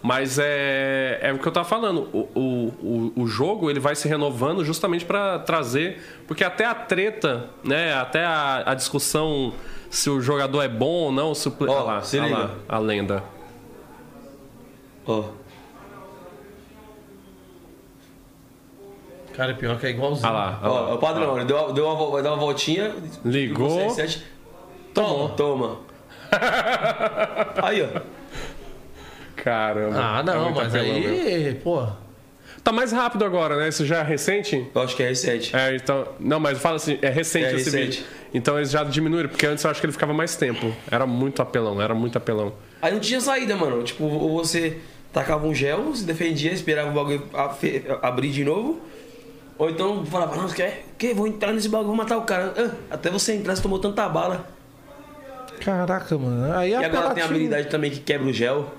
Mas 0.00 0.38
é, 0.38 1.18
é 1.20 1.32
o 1.32 1.38
que 1.38 1.46
eu 1.46 1.52
tava 1.52 1.68
falando. 1.68 2.08
O, 2.14 2.30
o, 2.34 3.12
o, 3.14 3.26
jogo 3.26 3.68
ele 3.68 3.80
vai 3.80 3.94
se 3.94 4.08
renovando 4.08 4.64
justamente 4.64 5.04
para 5.04 5.40
trazer. 5.40 6.00
Porque 6.26 6.44
até 6.44 6.64
a 6.64 6.74
treta, 6.74 7.50
né? 7.62 7.92
Até 7.92 8.24
a, 8.24 8.62
a 8.64 8.74
discussão 8.74 9.52
se 9.90 10.08
o 10.08 10.22
jogador 10.22 10.62
é 10.62 10.68
bom 10.68 10.86
ou 10.86 11.12
não. 11.12 11.34
Se 11.34 11.48
o, 11.48 11.54
Olha 11.60 11.72
lá, 11.80 12.00
se 12.00 12.18
liga. 12.18 12.34
lá, 12.34 12.54
a 12.66 12.78
lenda. 12.78 13.22
Ó, 15.06 15.24
Cara, 19.34 19.54
pior 19.54 19.78
que 19.78 19.86
é 19.86 19.90
igualzinho. 19.90 20.26
Olha 20.28 20.36
lá. 20.36 20.60
olha 20.62 20.70
ó, 20.72 20.80
lá. 20.82 20.90
é 20.90 20.94
o 20.94 20.98
padrão, 20.98 21.36
ele 21.36 21.44
deu, 21.46 21.72
deu 21.72 21.86
uma, 21.86 22.10
vai 22.10 22.22
dar 22.22 22.30
uma 22.32 22.38
voltinha. 22.38 22.94
Ligou. 23.24 23.68
ligou 23.68 23.96
CR7, 23.96 24.18
Toma, 24.92 25.28
toma. 25.30 25.78
Aí, 27.62 27.82
ó. 27.82 28.00
Caramba. 29.36 29.96
Ah, 29.98 30.20
é 30.20 30.22
não, 30.22 30.44
muito 30.44 30.56
mas 30.56 30.74
apelão 30.74 30.94
aí, 30.94 31.54
pô. 31.62 31.86
Tá 32.62 32.72
mais 32.72 32.92
rápido 32.92 33.24
agora, 33.24 33.56
né? 33.56 33.68
Isso 33.68 33.86
já 33.86 34.00
é 34.00 34.02
recente? 34.02 34.68
Eu 34.74 34.82
acho 34.82 34.94
que 34.94 35.02
é 35.02 35.10
R7. 35.10 35.54
É, 35.54 35.76
então. 35.76 36.06
Não, 36.20 36.38
mas 36.38 36.58
fala 36.58 36.76
assim, 36.76 36.98
é 37.00 37.08
recente 37.08 37.46
É 37.46 37.54
esse 37.54 37.70
recente. 37.70 37.98
vídeo. 38.00 38.04
Então 38.32 38.56
eles 38.56 38.70
já 38.70 38.84
diminuíram, 38.84 39.28
porque 39.28 39.46
antes 39.46 39.64
eu 39.64 39.70
acho 39.70 39.80
que 39.80 39.86
ele 39.86 39.92
ficava 39.92 40.12
mais 40.12 40.36
tempo. 40.36 40.72
Era 40.90 41.06
muito 41.06 41.42
apelão, 41.42 41.80
era 41.82 41.94
muito 41.94 42.16
apelão. 42.16 42.52
Aí 42.80 42.92
não 42.92 43.00
tinha 43.00 43.20
saída, 43.20 43.56
mano. 43.56 43.82
Tipo, 43.82 44.04
ou 44.04 44.36
você 44.36 44.78
tacava 45.12 45.46
um 45.46 45.54
gel, 45.54 45.94
se 45.94 46.04
defendia, 46.04 46.52
esperava 46.52 46.90
o 46.90 46.92
bagulho 46.92 47.24
abrir 48.02 48.30
de 48.30 48.44
novo. 48.44 48.80
Ou 49.58 49.68
então 49.68 50.06
falava, 50.06 50.36
não, 50.36 50.48
você 50.48 50.56
quer? 50.56 50.84
Que? 50.96 51.12
Vou 51.12 51.26
entrar 51.26 51.52
nesse 51.52 51.68
bagulho, 51.68 51.88
vou 51.88 51.96
matar 51.96 52.16
o 52.16 52.22
cara. 52.22 52.54
Ah, 52.56 52.94
até 52.94 53.10
você 53.10 53.34
entrar, 53.34 53.54
você 53.54 53.62
tomou 53.62 53.78
tanta 53.78 54.08
bala. 54.08 54.48
Caraca, 55.60 56.16
mano. 56.16 56.56
Aí 56.56 56.70
E 56.70 56.74
agora 56.74 57.10
tem 57.10 57.22
a 57.22 57.26
habilidade 57.26 57.68
também 57.68 57.90
que 57.90 58.00
quebra 58.00 58.28
o 58.28 58.32
gel. 58.32 58.72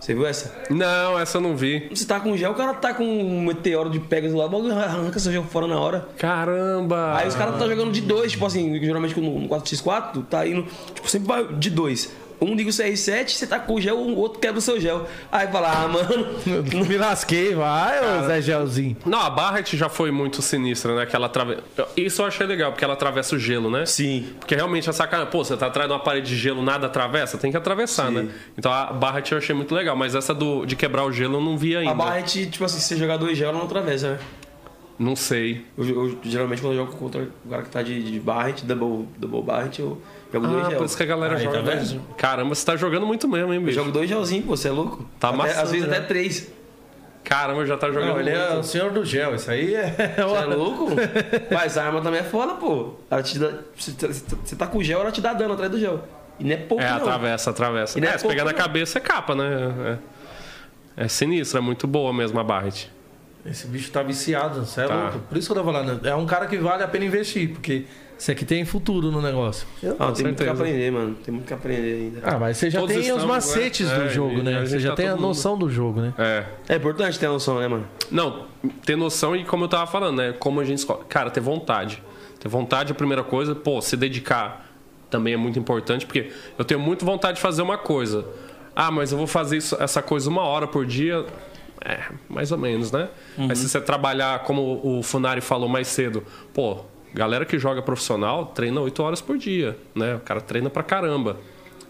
Você 0.00 0.14
viu 0.14 0.26
essa? 0.26 0.54
Não, 0.70 1.18
essa 1.18 1.38
eu 1.38 1.42
não 1.42 1.56
vi. 1.56 1.88
Você 1.90 2.06
tá 2.06 2.20
com 2.20 2.36
gel, 2.36 2.52
o 2.52 2.54
cara 2.54 2.74
tá 2.74 2.94
com 2.94 3.04
um 3.04 3.44
meteoro 3.44 3.90
de 3.90 3.98
pegas 3.98 4.32
lá, 4.32 4.46
o 4.46 4.48
bagulho 4.48 4.72
arranca 4.72 5.18
seu 5.18 5.32
gel 5.32 5.44
fora 5.44 5.66
na 5.66 5.78
hora. 5.78 6.08
Caramba! 6.18 7.16
Aí 7.16 7.28
os 7.28 7.34
caras 7.34 7.58
tá 7.58 7.66
jogando 7.66 7.92
de 7.92 8.00
dois, 8.00 8.32
tipo 8.32 8.46
assim, 8.46 8.78
geralmente 8.80 9.18
no 9.20 9.48
4x4, 9.48 10.24
tá 10.26 10.46
indo, 10.46 10.66
tipo, 10.94 11.08
sempre 11.08 11.26
vai 11.28 11.46
de 11.46 11.70
dois. 11.70 12.10
Um 12.40 12.54
liga 12.54 12.70
o 12.70 12.72
CR7, 12.72 13.30
você 13.30 13.46
tá 13.46 13.58
com 13.58 13.74
o 13.74 13.80
gel, 13.80 13.98
o 13.98 14.16
outro 14.16 14.38
quebra 14.38 14.58
o 14.58 14.62
seu 14.62 14.80
gel. 14.80 15.06
Aí 15.30 15.48
fala, 15.48 15.72
ah, 15.72 15.88
mano, 15.88 16.26
Me 16.88 16.96
lasquei, 16.96 17.54
vai, 17.54 17.98
ô 17.98 18.26
Zé 18.26 18.40
Gelzinho. 18.40 18.96
Não, 19.04 19.18
a 19.20 19.28
Barret 19.28 19.76
já 19.76 19.88
foi 19.88 20.10
muito 20.12 20.40
sinistra, 20.40 20.94
né? 20.94 21.04
Que 21.06 21.16
ela 21.16 21.26
atravessa. 21.26 21.62
Isso 21.96 22.22
eu 22.22 22.26
achei 22.26 22.46
legal, 22.46 22.70
porque 22.70 22.84
ela 22.84 22.94
atravessa 22.94 23.34
o 23.34 23.38
gelo, 23.38 23.68
né? 23.70 23.84
Sim. 23.86 24.28
Porque 24.38 24.54
realmente 24.54 24.88
a 24.88 24.92
sacanagem, 24.92 25.32
pô, 25.32 25.42
você 25.44 25.56
tá 25.56 25.66
atrás 25.66 25.88
de 25.88 25.92
uma 25.94 26.00
parede 26.00 26.28
de 26.28 26.36
gelo, 26.36 26.62
nada 26.62 26.86
atravessa, 26.86 27.36
tem 27.38 27.50
que 27.50 27.56
atravessar, 27.56 28.06
Sim. 28.08 28.14
né? 28.14 28.28
Então 28.56 28.72
a 28.72 28.92
Barret 28.92 29.32
eu 29.32 29.38
achei 29.38 29.54
muito 29.54 29.74
legal, 29.74 29.96
mas 29.96 30.14
essa 30.14 30.32
do, 30.32 30.64
de 30.64 30.76
quebrar 30.76 31.04
o 31.04 31.12
gelo 31.12 31.38
eu 31.38 31.40
não 31.40 31.58
vi 31.58 31.76
ainda. 31.76 31.90
A 31.90 31.94
Barret, 31.94 32.46
tipo 32.46 32.64
assim, 32.64 32.78
se 32.78 32.84
você 32.86 32.96
jogar 32.96 33.16
dois 33.16 33.36
gel, 33.36 33.48
ela 33.48 33.58
não 33.58 33.64
atravessa, 33.66 34.12
né? 34.12 34.18
Não 34.98 35.14
sei. 35.16 35.64
Eu, 35.76 35.84
eu- 35.88 36.18
geralmente 36.24 36.60
quando 36.60 36.74
eu 36.74 36.84
jogo 36.84 36.96
contra 36.96 37.28
o 37.44 37.48
cara 37.48 37.62
que 37.62 37.70
tá 37.70 37.82
de, 37.82 38.02
de 38.12 38.18
Barret, 38.20 38.62
double, 38.64 39.08
double 39.18 39.42
Barret, 39.42 39.78
eu 39.80 40.00
jogo 40.32 40.46
dois 40.46 40.66
Ah, 40.66 40.68
gel. 40.70 40.78
por 40.78 40.84
isso 40.86 40.96
que 40.96 41.02
a 41.02 41.06
galera 41.06 41.36
Aí, 41.36 41.44
joga. 41.44 41.62
tá 41.62 41.70
vendo? 41.70 42.00
Caramba, 42.16 42.54
você 42.54 42.66
tá 42.66 42.76
jogando 42.76 43.06
muito 43.06 43.26
mesmo, 43.28 43.52
hein, 43.52 43.60
Eu 43.60 43.64
bicho? 43.66 43.74
jogo 43.78 43.90
dois 43.92 44.08
gelzinhos, 44.08 44.44
pô, 44.46 44.56
você 44.56 44.68
é 44.68 44.70
louco? 44.72 45.04
Tá 45.18 45.28
até, 45.28 45.34
amassando, 45.36 45.62
Às 45.62 45.70
vezes 45.72 45.86
né? 45.88 45.96
até 45.96 46.06
três. 46.06 46.52
Caramba, 47.24 47.66
já 47.66 47.76
tá 47.76 47.88
jogando 47.88 48.08
Não, 48.10 48.20
ele 48.20 48.30
é 48.30 48.46
muito. 48.48 48.60
o 48.60 48.62
senhor 48.64 48.90
do 48.90 49.04
gel, 49.04 49.34
isso 49.34 49.50
aí 49.50 49.74
é. 49.74 50.14
Você 50.16 50.36
é 50.42 50.44
louco? 50.46 50.88
Mas 51.52 51.76
a 51.76 51.84
arma 51.84 52.00
também 52.00 52.20
é 52.20 52.24
foda, 52.24 52.54
pô. 52.54 52.94
Ela 53.10 53.22
te 53.22 53.38
dá, 53.38 53.50
você, 53.76 53.92
você 54.44 54.56
tá 54.56 54.66
com 54.66 54.82
gel, 54.82 55.00
ela 55.00 55.12
te 55.12 55.20
dá 55.20 55.34
dano 55.34 55.52
atrás 55.54 55.70
do 55.70 55.78
gel. 55.78 56.02
E 56.38 56.44
não 56.44 56.52
é 56.52 56.56
pouco, 56.56 56.82
É, 56.82 56.88
não. 56.88 56.96
atravessa, 56.96 57.50
atravessa. 57.50 57.98
E 57.98 58.00
não 58.00 58.08
é 58.08 58.12
É, 58.12 58.16
se 58.16 58.22
pouco, 58.22 58.32
pegar 58.34 58.44
na 58.44 58.52
não. 58.52 58.58
cabeça 58.58 58.96
é 58.98 59.00
capa, 59.00 59.34
né? 59.34 59.98
É, 60.96 61.04
é 61.04 61.08
sinistro, 61.08 61.58
é 61.58 61.60
muito 61.60 61.86
boa 61.86 62.12
mesmo 62.14 62.38
a 62.40 62.44
Barret. 62.44 62.88
Esse 63.44 63.66
bicho 63.66 63.90
tá 63.90 64.02
viciado, 64.02 64.64
você 64.64 64.82
é 64.82 64.86
Tá. 64.86 64.94
louco. 64.94 65.18
Por 65.28 65.36
isso 65.36 65.48
que 65.52 65.58
eu 65.58 65.62
tô 65.64 65.70
falando, 65.72 66.06
é 66.06 66.14
um 66.14 66.24
cara 66.24 66.46
que 66.46 66.56
vale 66.56 66.82
a 66.82 66.88
pena 66.88 67.04
investir, 67.04 67.50
porque 67.50 67.84
esse 68.18 68.32
aqui 68.32 68.44
tem 68.44 68.64
futuro 68.64 69.10
no 69.12 69.22
negócio. 69.22 69.66
Eu- 69.82 69.96
Ah, 69.98 70.10
tem 70.12 70.24
muito 70.24 70.42
que 70.42 70.48
aprender, 70.48 70.90
mano. 70.90 71.14
Tem 71.24 71.32
muito 71.32 71.46
que 71.46 71.54
aprender 71.54 71.94
ainda. 71.94 72.20
Ah, 72.24 72.38
mas 72.38 72.56
você 72.56 72.68
já 72.70 72.80
Todos 72.80 72.94
tem 72.96 73.12
os 73.12 73.24
macetes 73.24 73.88
do 73.88 74.02
É, 74.02 74.08
jogo, 74.08 74.42
né? 74.42 74.64
Você 74.66 74.80
já 74.80 74.90
tá 74.90 74.96
tem 74.96 75.06
a 75.08 75.12
mundo- 75.12 75.22
noção 75.22 75.56
do 75.56 75.70
jogo, 75.70 76.00
né? 76.00 76.12
É. 76.18 76.44
É 76.68 76.76
importante 76.76 77.18
ter 77.18 77.26
a 77.26 77.30
noção, 77.30 77.60
né, 77.60 77.68
mano? 77.68 77.86
Não, 78.10 78.46
ter 78.84 78.96
noção 78.96 79.36
e 79.36 79.44
como 79.44 79.64
eu 79.64 79.68
tava 79.68 79.86
falando, 79.86 80.16
né? 80.18 80.34
Como 80.38 80.58
a 80.60 80.64
gente 80.64 80.78
escolhe. 80.78 81.04
Cara, 81.08 81.30
ter 81.30 81.40
vontade. 81.40 82.02
Ter 82.40 82.48
vontade 82.48 82.90
é 82.90 82.92
a 82.92 82.94
primeira 82.96 83.22
coisa. 83.22 83.54
Pô, 83.54 83.80
se 83.80 83.96
dedicar 83.96 84.66
também 85.10 85.34
é 85.34 85.36
muito 85.36 85.58
importante, 85.58 86.04
porque 86.04 86.30
eu 86.58 86.64
tenho 86.64 86.80
muito 86.80 87.04
vontade 87.04 87.36
de 87.36 87.40
fazer 87.42 87.62
uma 87.62 87.78
coisa. 87.78 88.26
Ah, 88.76 88.90
mas 88.90 89.10
eu 89.12 89.18
vou 89.18 89.26
fazer 89.26 89.56
isso- 89.56 89.76
essa 89.80 90.02
coisa 90.02 90.28
uma 90.28 90.42
hora 90.42 90.66
por 90.66 90.84
dia. 90.84 91.24
É, 91.84 92.00
mais 92.28 92.50
ou 92.50 92.58
menos, 92.58 92.90
né? 92.90 93.08
Mas 93.36 93.58
se 93.58 93.68
você 93.68 93.80
trabalhar, 93.80 94.40
como 94.40 94.80
o 94.82 95.00
Funari 95.02 95.40
falou 95.40 95.68
mais 95.68 95.86
cedo, 95.86 96.24
pô, 96.52 96.78
galera 97.18 97.44
que 97.44 97.58
joga 97.58 97.82
profissional 97.82 98.46
treina 98.46 98.80
8 98.80 99.02
horas 99.02 99.20
por 99.20 99.36
dia, 99.36 99.76
né? 99.94 100.14
O 100.14 100.20
cara 100.20 100.40
treina 100.40 100.70
pra 100.70 100.82
caramba. 100.82 101.36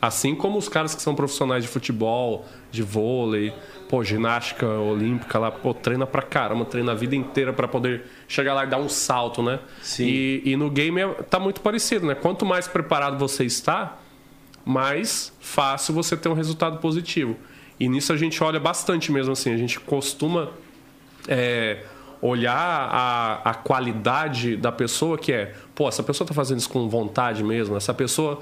Assim 0.01 0.35
como 0.35 0.57
os 0.59 0.69
caras 0.69 0.95
que 0.95 1.03
são 1.03 1.15
profissionais 1.15 1.65
de 1.65 1.69
futebol, 1.69 2.47
de 2.71 2.83
vôlei, 2.83 3.53
pô, 3.89 4.03
ginástica 4.05 4.65
olímpica 4.67 5.39
lá, 5.41 5.51
pô, 5.51 5.75
treina 5.75 6.07
pra 6.07 6.23
caramba, 6.23 6.65
treina 6.65 6.93
a 6.93 6.95
vida 6.95 7.17
inteira 7.17 7.53
pra 7.53 7.67
poder 7.69 8.05
chegar 8.29 8.55
lá 8.55 8.65
e 8.65 8.69
dar 8.69 8.79
um 8.79 8.89
salto, 8.89 9.43
né? 9.43 9.59
Sim. 9.83 10.05
E, 10.07 10.43
e 10.47 10.57
no 10.57 10.71
game 10.71 11.01
é- 11.01 11.09
tá 11.29 11.39
muito 11.41 11.61
parecido, 11.61 12.07
né? 12.07 12.15
Quanto 12.15 12.47
mais 12.47 12.69
preparado 12.69 13.19
você 13.19 13.45
está, 13.45 13.99
mais 14.65 15.33
fácil 15.41 15.93
você 15.95 16.17
ter 16.17 16.29
um 16.29 16.35
resultado 16.35 16.79
positivo. 16.79 17.37
E 17.81 17.89
nisso 17.89 18.13
a 18.13 18.17
gente 18.17 18.43
olha 18.43 18.61
bastante 18.61 19.11
mesmo 19.11 19.33
assim, 19.33 19.53
a 19.53 19.57
gente 19.57 19.81
costuma 19.81 20.51
é, 21.27 21.83
olhar 22.21 22.55
a, 22.55 23.51
a 23.51 23.55
qualidade 23.55 24.57
da 24.57 24.73
pessoa 24.73 25.17
que 25.17 25.33
é, 25.33 25.55
pô, 25.75 25.89
essa 25.89 26.03
pessoa 26.03 26.27
tá 26.27 26.35
fazendo 26.35 26.59
isso 26.59 26.69
com 26.69 26.89
vontade 26.89 27.45
mesmo, 27.45 27.77
essa 27.77 27.95
pessoa 27.95 28.41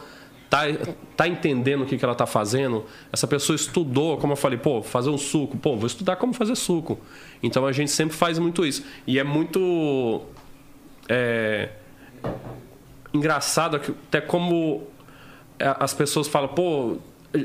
tá, 0.49 0.63
tá 1.17 1.29
entendendo 1.29 1.83
o 1.83 1.87
que, 1.87 1.99
que 1.99 2.05
ela 2.05 2.15
tá 2.15 2.27
fazendo, 2.27 2.87
essa 3.13 3.27
pessoa 3.27 3.55
estudou, 3.55 4.17
como 4.17 4.33
eu 4.33 4.37
falei, 4.37 4.59
pô, 4.59 4.83
fazer 4.83 5.11
um 5.11 5.19
suco, 5.19 5.57
pô, 5.59 5.77
vou 5.77 5.87
estudar 5.87 6.17
como 6.17 6.33
fazer 6.33 6.55
suco. 6.55 6.99
Então 7.43 7.67
a 7.67 7.73
gente 7.73 7.91
sempre 7.91 8.17
faz 8.17 8.39
muito 8.39 8.65
isso. 8.65 8.85
E 9.07 9.19
é 9.19 9.25
muito 9.25 10.23
é, 11.09 11.71
engraçado 13.13 13.77
até 13.77 14.21
como 14.21 14.85
é, 15.59 15.77
as 15.79 15.93
pessoas 15.93 16.29
falam, 16.29 16.49
pô, 16.49 16.97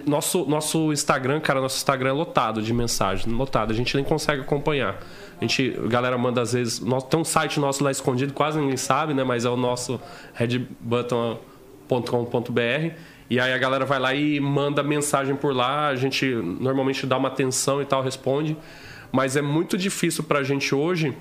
Nosso, 0.08 0.46
nosso 0.46 0.94
Instagram, 0.94 1.42
cara, 1.42 1.60
nosso 1.60 1.76
Instagram 1.76 2.12
é 2.12 2.14
lotado 2.14 2.62
de 2.62 2.74
mensagem, 2.74 3.34
lotado. 3.34 3.72
A 3.72 3.76
gente 3.76 3.94
nem 3.96 4.06
consegue 4.06 4.42
acompanhar. 4.42 4.96
A 5.42 5.44
gente, 5.44 5.76
a 5.84 5.88
galera 5.88 6.16
manda 6.20 6.40
às 6.40 6.54
vezes. 6.54 6.80
Tem 7.10 7.20
um 7.20 7.24
site 7.24 7.60
nosso 7.60 7.84
lá 7.84 7.90
escondido, 7.90 8.32
quase 8.32 8.60
ninguém 8.60 8.78
sabe, 8.78 9.16
né? 9.16 9.24
Mas 9.24 9.44
é 9.44 9.50
o 9.50 9.58
nosso 9.58 10.00
redbutton.com.br. 10.36 12.96
E 13.28 13.40
aí 13.40 13.52
a 13.52 13.58
galera 13.58 13.84
vai 13.84 13.98
lá 13.98 14.14
e 14.14 14.40
manda 14.40 14.84
mensagem 14.84 15.36
por 15.36 15.56
lá. 15.56 15.88
A 15.88 15.96
gente 15.96 16.28
normalmente 16.36 17.08
dá 17.08 17.18
uma 17.18 17.30
atenção 17.30 17.82
e 17.82 17.86
tal, 17.86 18.04
responde. 18.04 18.56
Mas 19.12 19.36
é 19.36 19.42
muito 19.42 19.80
difícil 19.80 20.24
pra 20.24 20.44
gente 20.44 20.76
hoje 20.76 21.18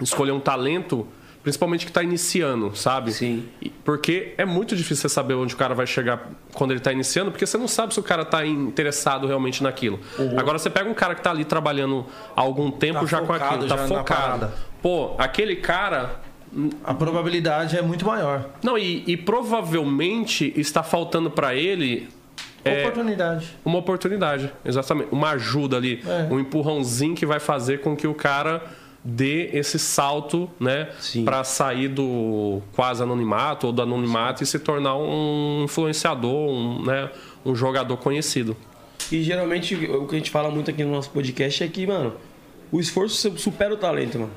escolher 0.00 0.30
um 0.30 0.40
talento, 0.40 1.04
principalmente 1.42 1.86
que 1.86 1.90
está 1.90 2.02
iniciando, 2.02 2.76
sabe? 2.76 3.12
Sim. 3.12 3.48
Porque 3.84 4.34
é 4.36 4.44
muito 4.44 4.76
difícil 4.76 4.96
você 5.02 5.08
saber 5.08 5.34
onde 5.34 5.54
o 5.54 5.56
cara 5.56 5.74
vai 5.74 5.86
chegar 5.86 6.28
quando 6.52 6.72
ele 6.72 6.80
está 6.80 6.92
iniciando, 6.92 7.30
porque 7.30 7.46
você 7.46 7.56
não 7.56 7.68
sabe 7.68 7.94
se 7.94 8.00
o 8.00 8.02
cara 8.02 8.22
está 8.22 8.44
interessado 8.46 9.26
realmente 9.26 9.62
naquilo. 9.62 9.98
Agora 10.36 10.58
você 10.58 10.68
pega 10.68 10.88
um 10.88 10.94
cara 10.94 11.14
que 11.14 11.20
está 11.20 11.30
ali 11.30 11.44
trabalhando 11.44 12.04
há 12.36 12.40
algum 12.40 12.70
tempo 12.70 13.00
Tá 13.00 13.06
já 13.06 13.20
com 13.20 13.26
focado 13.26 13.44
aquilo, 13.54 13.68
tá 13.68 13.76
já 13.76 13.82
na 13.82 13.88
focado. 13.88 14.50
Pô, 14.82 15.14
aquele 15.18 15.56
cara. 15.56 16.20
A 16.82 16.92
probabilidade 16.92 17.78
é 17.78 17.82
muito 17.82 18.04
maior. 18.04 18.44
Não, 18.62 18.76
e, 18.76 19.04
e 19.06 19.16
provavelmente 19.16 20.52
está 20.56 20.82
faltando 20.82 21.30
para 21.30 21.54
ele 21.54 22.08
É. 22.64 22.80
Oportunidade. 22.82 23.56
uma 23.64 23.78
oportunidade, 23.78 24.52
exatamente. 24.64 25.08
Uma 25.12 25.30
ajuda 25.30 25.76
ali, 25.76 26.02
É. 26.06 26.26
um 26.30 26.38
empurrãozinho 26.40 27.14
que 27.14 27.24
vai 27.24 27.40
fazer 27.40 27.80
com 27.80 27.96
que 27.96 28.06
o 28.06 28.12
cara 28.14 28.62
dê 29.02 29.50
esse 29.52 29.78
salto, 29.78 30.48
né, 30.60 30.90
Sim. 31.00 31.24
para 31.24 31.42
sair 31.42 31.88
do 31.88 32.60
quase 32.72 33.02
anonimato 33.02 33.66
ou 33.66 33.72
do 33.72 33.80
anonimato 33.82 34.42
e 34.42 34.46
se 34.46 34.58
tornar 34.58 34.96
um 34.96 35.62
influenciador, 35.64 36.50
um, 36.50 36.84
né, 36.84 37.10
um 37.44 37.54
jogador 37.54 37.96
conhecido. 37.96 38.56
E 39.10 39.22
geralmente 39.22 39.74
o 39.74 40.06
que 40.06 40.14
a 40.14 40.18
gente 40.18 40.30
fala 40.30 40.50
muito 40.50 40.70
aqui 40.70 40.84
no 40.84 40.92
nosso 40.92 41.10
podcast 41.10 41.64
é 41.64 41.68
que, 41.68 41.86
mano, 41.86 42.12
o 42.70 42.78
esforço 42.78 43.36
supera 43.38 43.72
o 43.74 43.76
talento, 43.76 44.18
mano. 44.18 44.32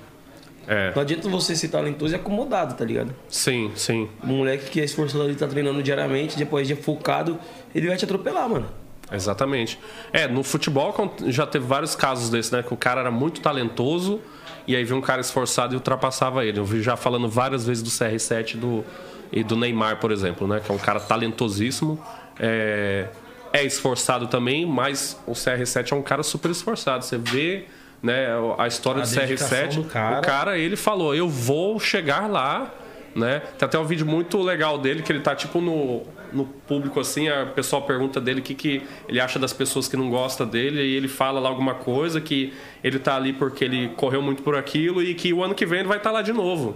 É, 0.66 0.94
Não 0.96 1.02
adianta 1.02 1.28
você 1.28 1.56
ser 1.58 1.68
talentoso 1.68 2.14
e 2.14 2.16
acomodado, 2.16 2.76
tá 2.76 2.86
ligado? 2.86 3.14
sim, 3.28 3.70
sim. 3.76 4.08
O 4.24 4.28
moleque 4.28 4.70
que 4.70 4.80
é 4.80 4.86
esforçado 4.86 5.22
ali, 5.26 5.36
tá 5.36 5.46
treinando 5.46 5.84
diariamente, 5.84 6.38
depois 6.38 6.66
de 6.68 6.74
focado, 6.74 7.38
ele 7.76 7.88
vai 7.88 7.98
te 7.98 8.06
atropelar, 8.06 8.48
mano. 8.48 8.68
Exatamente. 9.12 9.80
É, 10.12 10.28
no 10.28 10.44
futebol 10.44 10.94
já 11.28 11.46
teve 11.46 11.66
vários 11.66 11.96
casos 11.96 12.30
desses, 12.30 12.52
né? 12.52 12.64
Que 12.64 12.74
o 12.74 12.78
cara 12.78 13.02
era 13.02 13.12
muito 13.12 13.42
talentoso 13.42 14.22
e 14.68 14.76
aí 14.76 14.84
vinha 14.84 14.98
um 14.98 15.02
cara 15.02 15.22
esforçado 15.22 15.74
e 15.74 15.76
ultrapassava 15.76 16.46
ele. 16.46 16.60
Eu 16.60 16.66
vi 16.66 16.82
já 16.82 16.96
falando 16.96 17.30
várias 17.30 17.66
vezes 17.66 17.84
do 17.84 17.90
CR7 17.90 18.58
do, 18.58 18.84
e 19.32 19.44
do 19.44 19.56
Neymar, 19.56 20.00
por 20.00 20.12
exemplo, 20.12 20.48
né? 20.48 20.62
Que 20.64 20.72
é 20.72 20.76
um 20.76 20.80
cara 20.80 21.00
talentosíssimo. 21.00 22.04
É, 22.40 23.08
é 23.52 23.64
esforçado 23.64 24.28
também, 24.28 24.66
mas 24.66 25.20
o 25.28 25.34
CR7 25.34 25.92
é 25.92 25.96
um 25.96 26.02
cara 26.02 26.24
super 26.24 26.50
esforçado. 26.50 27.04
Você 27.04 27.18
vê 27.18 27.66
né, 28.02 28.28
a 28.58 28.68
história 28.68 29.02
A 29.02 29.06
do 29.06 29.12
dedicação 29.16 29.58
CR7. 29.58 29.76
do 29.76 29.84
cara. 29.86 30.20
O 30.20 30.22
cara, 30.22 30.58
ele 30.58 30.76
falou, 30.76 31.14
eu 31.14 31.30
vou 31.30 31.80
chegar 31.80 32.30
lá, 32.30 32.74
né? 33.16 33.42
Tem 33.58 33.66
até 33.66 33.78
um 33.78 33.86
vídeo 33.86 34.06
muito 34.06 34.42
legal 34.42 34.78
dele, 34.78 35.04
que 35.04 35.12
ele 35.12 35.20
tá 35.20 35.36
tipo 35.36 35.62
no, 35.62 36.04
no 36.34 36.46
público 36.46 37.00
assim, 37.00 37.28
a 37.30 37.46
pessoa 37.46 37.82
pergunta 37.82 38.20
dele 38.20 38.40
o 38.40 38.44
que, 38.44 38.56
que 38.56 38.82
ele 39.08 39.20
acha 39.20 39.38
das 39.38 39.54
pessoas 39.54 39.88
que 39.88 39.96
não 39.96 40.10
gostam 40.10 40.48
dele, 40.48 40.82
e 40.82 40.96
ele 40.96 41.08
fala 41.08 41.40
lá 41.40 41.50
alguma 41.50 41.76
coisa, 41.76 42.20
que 42.20 42.54
ele 42.84 43.00
tá 43.00 43.16
ali 43.16 43.34
porque 43.34 43.64
ele 43.64 43.90
correu 43.90 44.22
muito 44.22 44.44
por 44.44 44.56
aquilo 44.56 45.02
e 45.02 45.14
que 45.14 45.34
o 45.34 45.44
ano 45.44 45.54
que 45.54 45.66
vem 45.66 45.80
ele 45.80 45.88
vai 45.88 45.98
estar 45.98 46.12
lá 46.12 46.22
de 46.22 46.34
novo. 46.34 46.76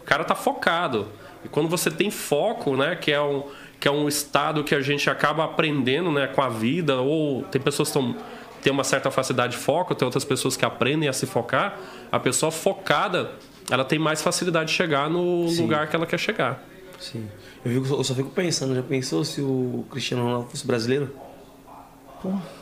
O 0.00 0.04
cara 0.04 0.24
tá 0.24 0.34
focado. 0.34 1.08
E 1.44 1.48
quando 1.48 1.68
você 1.68 1.90
tem 1.90 2.10
foco, 2.10 2.76
né, 2.76 2.94
que 2.94 3.10
é 3.10 3.20
um, 3.20 3.44
que 3.80 3.88
é 3.88 3.90
um 3.90 4.06
estado 4.06 4.62
que 4.62 4.74
a 4.74 4.80
gente 4.80 5.08
acaba 5.10 5.44
aprendendo, 5.44 6.10
né, 6.12 6.26
com 6.26 6.40
a 6.40 6.48
vida, 6.48 7.00
ou 7.00 7.42
tem 7.44 7.60
pessoas 7.60 7.90
que 7.90 8.14
têm 8.62 8.72
uma 8.72 8.84
certa 8.84 9.10
facilidade 9.10 9.52
de 9.52 9.58
foco, 9.58 9.94
tem 9.94 10.06
outras 10.06 10.24
pessoas 10.24 10.56
que 10.56 10.64
aprendem 10.64 11.08
a 11.08 11.12
se 11.12 11.26
focar. 11.26 11.78
A 12.10 12.20
pessoa 12.20 12.52
focada, 12.52 13.32
ela 13.70 13.84
tem 13.84 13.98
mais 13.98 14.22
facilidade 14.22 14.70
de 14.70 14.76
chegar 14.76 15.10
no 15.10 15.46
lugar 15.50 15.88
que 15.88 15.96
ela 15.96 16.06
quer 16.06 16.18
chegar. 16.18 16.62
Sim. 17.00 17.28
Eu, 17.64 17.82
fico- 17.84 17.94
eu 17.96 18.04
só 18.04 18.14
fico 18.14 18.30
pensando, 18.30 18.74
já 18.74 18.82
pensou 18.82 19.24
se 19.24 19.40
o 19.40 19.84
Cristiano 19.90 20.24
Ronaldo 20.24 20.48
fosse 20.50 20.66
brasileiro? 20.66 21.10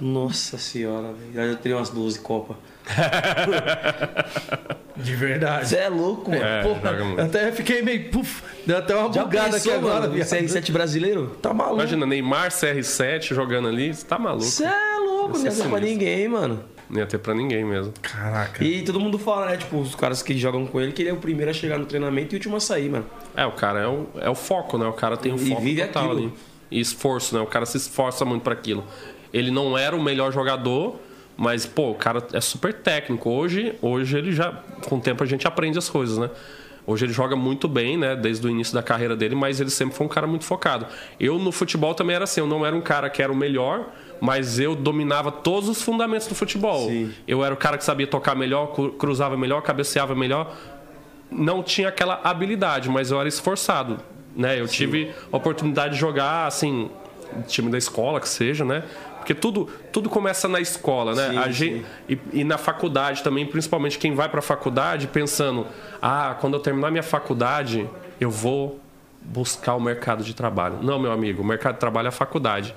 Nossa 0.00 0.56
senhora, 0.56 1.12
velho. 1.12 1.50
Já 1.50 1.56
teria 1.56 1.76
umas 1.76 1.90
12 1.90 2.18
Copas. 2.20 2.56
De 4.96 5.14
verdade. 5.16 5.68
Você 5.68 5.76
é 5.76 5.88
louco, 5.88 6.30
mano. 6.30 6.42
É, 6.42 6.62
Porra, 6.62 6.92
muito. 7.04 7.20
até 7.20 7.52
fiquei 7.52 7.82
meio. 7.82 8.10
Puf, 8.10 8.42
deu 8.66 8.78
até 8.78 8.94
uma 8.94 9.12
Já 9.12 9.24
bugada 9.24 9.56
aqui 9.56 9.68
pensou, 9.68 9.74
agora, 9.74 10.00
mano, 10.02 10.12
o 10.12 10.16
viado. 10.16 10.28
CR7 10.28 10.72
brasileiro? 10.72 11.36
Tá 11.42 11.52
maluco. 11.54 11.76
Imagina, 11.76 12.06
Neymar 12.06 12.50
CR7 12.50 13.34
jogando 13.34 13.68
ali, 13.68 13.94
você 13.94 14.04
tá 14.06 14.18
maluco. 14.18 14.44
Você 14.44 14.64
é 14.64 14.96
louco, 14.98 15.38
não 15.38 15.46
é 15.46 15.68
pra 15.68 15.80
ninguém, 15.80 16.28
mano. 16.28 16.62
Não 16.90 16.98
ia 16.98 17.06
ter 17.06 17.18
pra 17.18 17.32
ninguém 17.32 17.64
mesmo. 17.64 17.92
Caraca. 18.02 18.64
E 18.64 18.82
todo 18.82 18.98
mundo 18.98 19.16
fala, 19.18 19.46
né? 19.46 19.56
Tipo, 19.56 19.78
os 19.78 19.94
caras 19.94 20.22
que 20.22 20.36
jogam 20.36 20.66
com 20.66 20.80
ele, 20.80 20.90
que 20.92 21.02
ele 21.02 21.10
é 21.10 21.12
o 21.12 21.16
primeiro 21.18 21.50
a 21.50 21.54
chegar 21.54 21.78
no 21.78 21.86
treinamento 21.86 22.34
e 22.34 22.36
o 22.36 22.38
último 22.38 22.56
a 22.56 22.60
sair, 22.60 22.90
mano. 22.90 23.06
É, 23.36 23.46
o 23.46 23.52
cara 23.52 23.78
é 23.80 23.86
o, 23.86 24.06
é 24.20 24.28
o 24.28 24.34
foco, 24.34 24.76
né? 24.76 24.86
O 24.86 24.92
cara 24.92 25.16
tem 25.16 25.32
um 25.32 25.36
E 25.36 25.48
foco 25.50 25.60
vive 25.60 25.82
total 25.86 26.04
aquilo. 26.06 26.18
ali. 26.18 26.32
E 26.70 26.80
esforço, 26.80 27.34
né? 27.36 27.40
O 27.40 27.46
cara 27.46 27.64
se 27.64 27.76
esforça 27.76 28.24
muito 28.24 28.42
para 28.42 28.54
aquilo. 28.54 28.84
Ele 29.32 29.50
não 29.52 29.78
era 29.78 29.94
o 29.94 30.02
melhor 30.02 30.32
jogador, 30.32 30.96
mas, 31.36 31.64
pô, 31.64 31.90
o 31.90 31.94
cara 31.94 32.26
é 32.32 32.40
super 32.40 32.74
técnico. 32.74 33.30
Hoje, 33.30 33.74
hoje 33.80 34.18
ele 34.18 34.32
já, 34.32 34.52
com 34.88 34.96
o 34.96 35.00
tempo 35.00 35.22
a 35.22 35.26
gente 35.26 35.46
aprende 35.46 35.78
as 35.78 35.88
coisas, 35.88 36.18
né? 36.18 36.28
Hoje 36.86 37.04
ele 37.06 37.12
joga 37.12 37.36
muito 37.36 37.68
bem, 37.68 37.96
né? 37.96 38.16
Desde 38.16 38.44
o 38.44 38.50
início 38.50 38.74
da 38.74 38.82
carreira 38.82 39.14
dele, 39.14 39.36
mas 39.36 39.60
ele 39.60 39.70
sempre 39.70 39.94
foi 39.94 40.06
um 40.06 40.08
cara 40.08 40.26
muito 40.26 40.44
focado. 40.44 40.86
Eu 41.20 41.38
no 41.38 41.52
futebol 41.52 41.94
também 41.94 42.16
era 42.16 42.24
assim, 42.24 42.40
eu 42.40 42.48
não 42.48 42.66
era 42.66 42.74
um 42.74 42.80
cara 42.80 43.08
que 43.08 43.22
era 43.22 43.30
o 43.32 43.36
melhor, 43.36 43.86
mas 44.20 44.58
eu 44.58 44.74
dominava 44.74 45.30
todos 45.32 45.68
os 45.68 45.80
fundamentos 45.82 46.26
do 46.26 46.34
futebol. 46.34 46.88
Sim. 46.88 47.12
Eu 47.26 47.44
era 47.44 47.52
o 47.54 47.56
cara 47.56 47.78
que 47.78 47.84
sabia 47.84 48.06
tocar 48.06 48.34
melhor, 48.34 48.68
cru- 48.74 48.92
cruzava 48.92 49.36
melhor, 49.36 49.62
cabeceava 49.62 50.14
melhor 50.14 50.54
não 51.30 51.62
tinha 51.62 51.88
aquela 51.88 52.20
habilidade, 52.24 52.88
mas 52.90 53.12
eu 53.12 53.20
era 53.20 53.28
esforçado, 53.28 53.98
né? 54.34 54.60
Eu 54.60 54.66
tive 54.66 55.12
a 55.32 55.36
oportunidade 55.36 55.94
de 55.94 56.00
jogar 56.00 56.46
assim, 56.48 56.90
time 57.46 57.70
da 57.70 57.78
escola 57.78 58.18
que 58.20 58.28
seja, 58.28 58.64
né? 58.64 58.82
Porque 59.18 59.32
tudo, 59.32 59.68
tudo 59.92 60.10
começa 60.10 60.48
na 60.48 60.58
escola, 60.58 61.14
né? 61.14 61.28
Sim, 61.30 61.38
a 61.38 61.50
gente, 61.52 61.86
e, 62.08 62.18
e 62.32 62.42
na 62.42 62.58
faculdade 62.58 63.22
também, 63.22 63.46
principalmente 63.46 63.96
quem 63.96 64.12
vai 64.12 64.28
para 64.28 64.40
a 64.40 64.42
faculdade 64.42 65.06
pensando, 65.06 65.68
ah, 66.02 66.36
quando 66.40 66.54
eu 66.54 66.60
terminar 66.60 66.90
minha 66.90 67.02
faculdade, 67.02 67.88
eu 68.20 68.28
vou 68.30 68.80
buscar 69.22 69.74
o 69.76 69.80
mercado 69.80 70.24
de 70.24 70.34
trabalho. 70.34 70.78
Não, 70.82 70.98
meu 70.98 71.12
amigo, 71.12 71.42
o 71.42 71.46
mercado 71.46 71.74
de 71.74 71.80
trabalho 71.80 72.06
é 72.06 72.08
a 72.08 72.12
faculdade. 72.12 72.74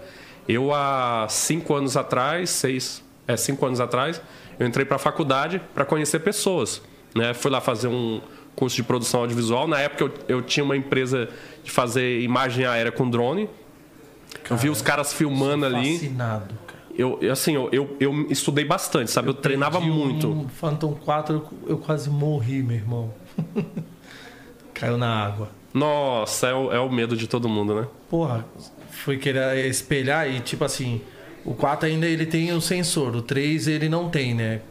Eu 0.47 0.73
há 0.73 1.27
cinco 1.29 1.73
anos 1.73 1.95
atrás, 1.95 2.49
seis, 2.49 3.03
é 3.27 3.37
cinco 3.37 3.65
anos 3.65 3.79
atrás, 3.79 4.21
eu 4.59 4.67
entrei 4.67 4.85
para 4.85 4.97
a 4.97 4.99
faculdade 4.99 5.61
para 5.73 5.85
conhecer 5.85 6.19
pessoas, 6.19 6.81
né? 7.15 7.33
Fui 7.33 7.49
lá 7.49 7.61
fazer 7.61 7.87
um 7.87 8.21
curso 8.55 8.75
de 8.75 8.83
produção 8.83 9.21
audiovisual. 9.21 9.67
Na 9.67 9.79
época 9.79 10.03
eu, 10.03 10.37
eu 10.37 10.41
tinha 10.41 10.63
uma 10.63 10.77
empresa 10.77 11.29
de 11.63 11.71
fazer 11.71 12.21
imagem 12.21 12.65
aérea 12.65 12.91
com 12.91 13.09
drone. 13.09 13.49
eu 14.49 14.57
vi 14.57 14.69
os 14.69 14.81
caras 14.81 15.13
filmando 15.13 15.65
ali. 15.65 15.93
Fascinado, 15.93 16.55
cara. 16.67 16.79
Eu, 16.95 17.17
eu, 17.21 17.31
assim, 17.31 17.55
eu, 17.55 17.69
eu, 17.71 17.97
eu 17.99 18.27
estudei 18.29 18.65
bastante, 18.65 19.09
sabe? 19.09 19.29
Eu, 19.29 19.33
treinava 19.33 19.79
Perdi 19.79 19.91
muito. 19.91 20.29
Um 20.29 20.47
Phantom 20.47 20.93
4, 20.93 21.35
eu, 21.35 21.69
eu 21.69 21.77
quase 21.77 22.09
morri, 22.09 22.61
meu 22.61 22.75
irmão. 22.75 23.13
Caiu 24.73 24.97
na 24.97 25.25
água. 25.25 25.49
Nossa, 25.73 26.47
é 26.47 26.53
o, 26.53 26.71
é 26.71 26.79
o 26.79 26.91
medo 26.91 27.17
de 27.17 27.27
todo 27.27 27.49
mundo, 27.49 27.73
né? 27.73 27.87
Porra, 28.07 28.45
fui 29.03 29.17
querer 29.17 29.65
espelhar 29.65 30.29
e 30.29 30.39
tipo 30.39 30.63
assim, 30.63 31.01
o 31.43 31.53
4 31.53 31.87
ainda 31.89 32.05
ele 32.05 32.25
tem 32.25 32.53
o 32.53 32.61
sensor, 32.61 33.15
o 33.15 33.21
3 33.21 33.67
ele 33.67 33.89
não 33.89 34.09
tem, 34.09 34.33
né? 34.33 34.61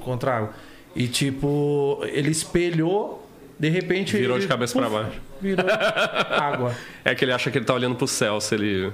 Contra 0.00 0.36
água. 0.36 0.54
E 0.94 1.08
tipo, 1.08 2.00
ele 2.04 2.30
espelhou, 2.30 3.28
de 3.58 3.68
repente. 3.68 4.16
Virou 4.16 4.36
ele, 4.36 4.42
de 4.42 4.48
cabeça 4.48 4.78
pra 4.78 4.88
baixo. 4.88 5.20
Virou 5.40 5.66
água. 5.70 6.74
É 7.04 7.14
que 7.14 7.24
ele 7.24 7.32
acha 7.32 7.50
que 7.50 7.58
ele 7.58 7.64
tá 7.64 7.74
olhando 7.74 7.96
pro 7.96 8.06
céu 8.06 8.40
se 8.40 8.54
ele. 8.54 8.92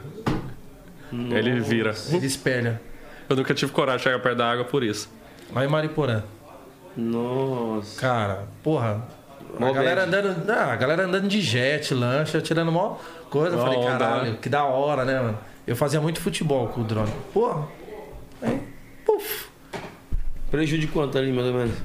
Ele 1.12 1.60
vira. 1.60 1.94
Ele 2.10 2.26
espelha. 2.26 2.80
Eu 3.28 3.36
nunca 3.36 3.52
tive 3.54 3.72
coragem 3.72 3.98
de 3.98 4.04
chegar 4.04 4.18
perto 4.20 4.38
da 4.38 4.50
água 4.50 4.64
por 4.64 4.82
isso. 4.82 5.10
Lá 5.52 5.64
em 5.64 5.68
Mariporã. 5.68 6.22
Nossa. 6.96 8.00
Cara, 8.00 8.44
porra. 8.62 9.06
Mó 9.58 9.68
A 9.68 9.72
galera, 9.72 10.04
andando, 10.04 10.44
não, 10.44 10.70
a 10.70 10.76
galera 10.76 11.04
andando 11.04 11.28
de 11.28 11.40
jet, 11.40 11.94
lancha, 11.94 12.40
tirando 12.40 12.70
mó 12.70 12.98
coisa. 13.30 13.56
Eu 13.56 13.62
falei, 13.62 13.78
onda, 13.78 13.98
caralho, 13.98 14.32
né? 14.32 14.38
que 14.40 14.48
da 14.48 14.64
hora, 14.64 15.04
né, 15.04 15.20
mano? 15.20 15.38
Eu 15.66 15.74
fazia 15.76 16.00
muito 16.00 16.20
futebol 16.20 16.68
com 16.68 16.80
o 16.80 16.84
drone. 16.84 17.12
Porra. 17.32 17.66
Aí, 18.42 18.62
puf. 19.04 19.48
Prejuízo 20.50 20.86
de 20.86 20.88
quanto 20.88 21.18
ali, 21.18 21.32
mais 21.32 21.46
ou 21.48 21.54
menos? 21.54 21.76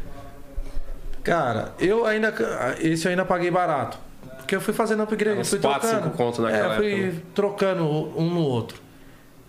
Cara, 1.23 1.73
eu 1.79 2.05
ainda. 2.05 2.33
Esse 2.79 3.07
eu 3.07 3.11
ainda 3.11 3.25
paguei 3.25 3.49
barato. 3.51 3.97
Porque 4.37 4.55
eu 4.55 4.61
fui 4.61 4.73
fazendo 4.73 5.03
upgrade, 5.03 5.39
Uns 5.39 5.49
fui 5.49 5.59
quatro, 5.59 5.81
trocando. 5.81 6.03
cinco 6.03 6.17
conto 6.17 6.41
naquela 6.41 6.73
é, 6.73 6.77
fui 6.77 6.93
época, 6.93 7.11
né? 7.15 7.21
trocando 7.33 7.83
um 7.85 8.29
no 8.29 8.41
outro. 8.41 8.81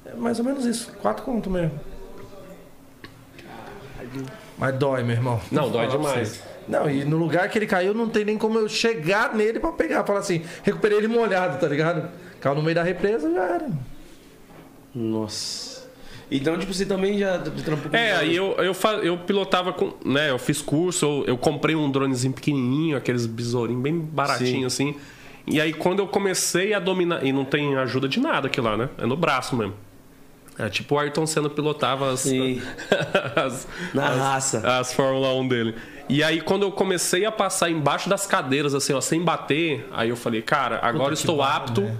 É 0.04 0.14
mais 0.14 0.38
ou 0.38 0.44
menos 0.44 0.64
isso, 0.64 0.92
quatro 1.00 1.24
conto 1.24 1.50
mesmo. 1.50 1.78
Mas 4.58 4.74
dói, 4.76 5.02
meu 5.02 5.16
irmão. 5.16 5.40
Não, 5.50 5.64
Vou 5.64 5.72
dói 5.72 5.88
demais. 5.88 6.42
Não, 6.72 6.90
e 6.90 7.04
no 7.04 7.16
lugar 7.18 7.48
que 7.50 7.58
ele 7.58 7.66
caiu, 7.66 7.92
não 7.92 8.08
tem 8.08 8.24
nem 8.24 8.38
como 8.38 8.58
eu 8.58 8.68
chegar 8.68 9.34
nele 9.34 9.60
pra 9.60 9.72
pegar. 9.72 10.04
Falar 10.04 10.20
assim, 10.20 10.42
recuperei 10.62 10.96
ele 10.98 11.08
molhado, 11.08 11.58
tá 11.60 11.68
ligado? 11.68 12.08
Caiu 12.40 12.54
no 12.56 12.62
meio 12.62 12.74
da 12.74 12.82
represa, 12.82 13.30
já 13.30 13.42
era. 13.44 13.68
Nossa. 14.94 15.82
Então, 16.30 16.58
tipo, 16.58 16.72
você 16.72 16.86
também 16.86 17.18
já 17.18 17.38
trampou 17.38 17.90
com 17.90 17.96
É, 17.96 18.12
aí 18.16 18.34
eu, 18.34 18.54
eu, 18.58 18.74
eu 19.02 19.18
pilotava 19.18 19.72
com. 19.72 19.92
né, 20.04 20.30
eu 20.30 20.38
fiz 20.38 20.62
curso, 20.62 21.04
eu, 21.04 21.24
eu 21.28 21.36
comprei 21.38 21.74
um 21.74 21.90
dronezinho 21.90 22.32
pequenininho, 22.32 22.96
aqueles 22.96 23.26
besourinhos 23.26 23.82
bem 23.82 23.98
baratinhos 23.98 24.72
assim. 24.72 24.94
E 25.46 25.60
aí 25.60 25.72
quando 25.74 25.98
eu 25.98 26.06
comecei 26.06 26.72
a 26.72 26.78
dominar. 26.78 27.22
E 27.24 27.32
não 27.32 27.44
tem 27.44 27.76
ajuda 27.76 28.08
de 28.08 28.18
nada 28.18 28.46
aqui 28.46 28.60
lá, 28.60 28.76
né? 28.76 28.88
É 28.96 29.04
no 29.04 29.16
braço 29.16 29.54
mesmo. 29.56 29.74
É 30.58 30.68
tipo 30.68 30.94
o 30.94 30.98
Ayrton 30.98 31.26
Senna 31.26 31.48
pilotava 31.50 32.10
as, 32.12 32.20
Sim. 32.20 32.60
as, 33.36 33.66
Na 33.92 34.08
as- 34.10 34.18
raça. 34.18 34.78
as 34.78 34.92
Fórmula 34.92 35.34
1 35.34 35.48
dele. 35.48 35.74
E 36.12 36.22
aí, 36.22 36.42
quando 36.42 36.64
eu 36.64 36.70
comecei 36.70 37.24
a 37.24 37.32
passar 37.32 37.70
embaixo 37.70 38.06
das 38.06 38.26
cadeiras, 38.26 38.74
assim, 38.74 38.92
ó, 38.92 39.00
sem 39.00 39.22
bater, 39.22 39.88
aí 39.90 40.10
eu 40.10 40.16
falei, 40.16 40.42
cara, 40.42 40.78
agora 40.82 41.14
estou 41.14 41.38
barra, 41.38 41.56
apto 41.56 41.80
né? 41.80 41.96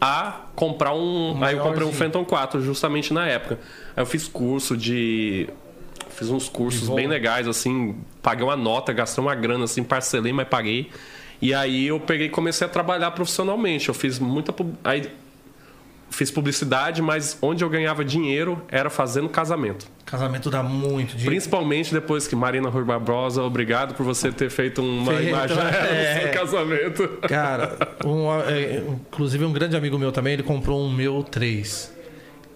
a 0.00 0.42
comprar 0.54 0.94
um. 0.94 1.42
aí 1.42 1.56
eu 1.56 1.62
comprei 1.64 1.84
um. 1.84 1.92
Phantom 1.92 2.24
4, 2.24 2.62
justamente 2.62 3.12
na 3.12 3.26
época. 3.26 3.58
Aí 3.96 4.02
eu 4.02 4.06
fiz 4.06 4.28
curso 4.28 4.76
de. 4.76 5.48
Fiz 6.10 6.30
uns 6.30 6.48
cursos 6.48 6.88
bem 6.88 7.08
legais, 7.08 7.48
assim, 7.48 7.96
paguei 8.22 8.44
uma 8.44 8.56
nota, 8.56 8.92
gastei 8.92 9.22
uma 9.22 9.34
grana, 9.34 9.64
assim, 9.64 9.82
parcelei, 9.82 10.32
mas 10.32 10.46
paguei. 10.46 10.88
E 11.42 11.52
aí 11.52 11.88
eu 11.88 11.98
peguei 11.98 12.28
e 12.28 12.30
comecei 12.30 12.64
a 12.64 12.70
trabalhar 12.70 13.10
profissionalmente. 13.10 13.88
Eu 13.88 13.94
fiz 13.94 14.20
muita. 14.20 14.54
Aí 14.84 15.10
fiz 16.10 16.30
publicidade, 16.30 17.00
mas 17.02 17.36
onde 17.40 17.62
eu 17.62 17.68
ganhava 17.68 18.04
dinheiro 18.04 18.60
era 18.68 18.90
fazendo 18.90 19.28
casamento. 19.28 19.86
Casamento 20.04 20.50
dá 20.50 20.62
muito 20.62 21.10
dinheiro. 21.10 21.30
Principalmente 21.30 21.92
depois 21.92 22.26
que 22.26 22.34
Marina 22.34 22.68
Rui 22.68 22.84
Barbosa, 22.84 23.42
obrigado 23.42 23.94
por 23.94 24.04
você 24.04 24.32
ter 24.32 24.50
feito 24.50 24.82
uma 24.82 25.12
Feito, 25.12 25.28
imagem 25.28 25.56
é. 25.58 26.14
do 26.18 26.22
seu 26.22 26.40
casamento. 26.40 27.08
Cara, 27.28 27.76
um, 28.04 28.32
é, 28.42 28.78
inclusive 28.78 29.44
um 29.44 29.52
grande 29.52 29.76
amigo 29.76 29.98
meu 29.98 30.10
também, 30.10 30.32
ele 30.32 30.42
comprou 30.42 30.80
um 30.80 30.90
meu 30.90 31.22
3. 31.22 31.94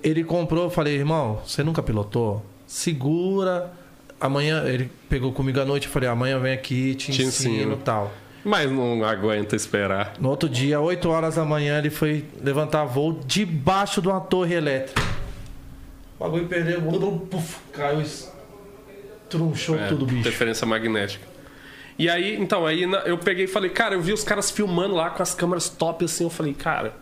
Ele 0.03 0.25
comprou, 0.25 0.65
eu 0.65 0.71
falei, 0.71 0.97
irmão, 0.97 1.41
você 1.47 1.63
nunca 1.63 1.83
pilotou? 1.83 2.45
Segura. 2.67 3.71
Amanhã, 4.21 4.65
ele 4.67 4.91
pegou 5.09 5.33
comigo 5.33 5.61
à 5.61 5.65
noite, 5.65 5.87
eu 5.87 5.93
falei, 5.93 6.09
amanhã 6.09 6.39
vem 6.39 6.53
aqui, 6.53 6.95
te, 6.95 7.13
Te 7.13 7.23
ensino. 7.23 7.75
e 7.75 7.77
tal. 7.77 8.13
Mas 8.45 8.71
não 8.71 9.05
aguenta 9.05 9.55
esperar. 9.55 10.15
No 10.19 10.29
outro 10.29 10.49
dia, 10.49 10.81
8 10.81 11.09
horas 11.09 11.37
da 11.37 11.45
manhã, 11.45 11.79
ele 11.79 11.91
foi 11.91 12.25
levantar 12.43 12.85
voo 12.85 13.21
debaixo 13.25 14.03
de 14.03 14.09
uma 14.09 14.21
torre 14.21 14.55
elétrica. 14.55 15.01
O 16.19 16.25
bagulho 16.25 16.47
perdeu, 16.47 16.81
mudou, 16.81 17.19
puf, 17.21 17.59
caiu, 17.73 18.05
trunchou 19.29 19.79
É, 19.79 19.89
tudo, 19.89 20.05
bicho. 20.07 20.19
Interferência 20.21 20.67
magnética. 20.67 21.25
E 21.99 22.09
aí, 22.09 22.37
então, 22.41 22.67
aí 22.67 22.83
eu 23.05 23.19
peguei 23.19 23.45
e 23.45 23.49
falei, 23.49 23.71
cara, 23.71 23.95
eu 23.95 24.01
vi 24.01 24.13
os 24.13 24.25
caras 24.25 24.51
filmando 24.51 24.95
lá 24.95 25.11
com 25.11 25.23
as 25.23 25.35
câmeras 25.35 25.69
top 25.69 26.05
assim. 26.05 26.25
Eu 26.25 26.31
falei, 26.31 26.55
cara, 26.55 26.95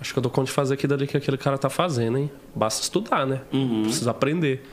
acho 0.00 0.12
que 0.12 0.18
eu 0.18 0.22
dou 0.22 0.30
conta 0.30 0.46
de 0.46 0.52
fazer 0.52 0.74
aquilo 0.74 0.94
ali 0.94 1.06
que 1.06 1.16
aquele 1.16 1.36
cara 1.36 1.58
tá 1.58 1.68
fazendo, 1.68 2.18
hein? 2.18 2.30
Basta 2.54 2.82
estudar, 2.82 3.26
né? 3.26 3.40
Precisa 3.82 4.10
aprender. 4.10 4.64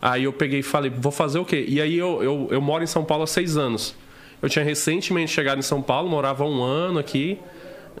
Aí 0.00 0.24
eu 0.24 0.32
peguei 0.32 0.60
e 0.60 0.62
falei, 0.62 0.90
vou 0.90 1.12
fazer 1.12 1.38
o 1.38 1.44
quê? 1.44 1.64
E 1.68 1.80
aí 1.80 1.96
eu, 1.96 2.22
eu, 2.22 2.48
eu 2.50 2.60
moro 2.60 2.82
em 2.82 2.86
São 2.86 3.04
Paulo 3.04 3.24
há 3.24 3.26
seis 3.26 3.56
anos. 3.56 3.94
Eu 4.42 4.48
tinha 4.48 4.64
recentemente 4.64 5.32
chegado 5.32 5.58
em 5.58 5.62
São 5.62 5.82
Paulo, 5.82 6.08
morava 6.08 6.44
um 6.44 6.62
ano 6.62 6.98
aqui, 6.98 7.38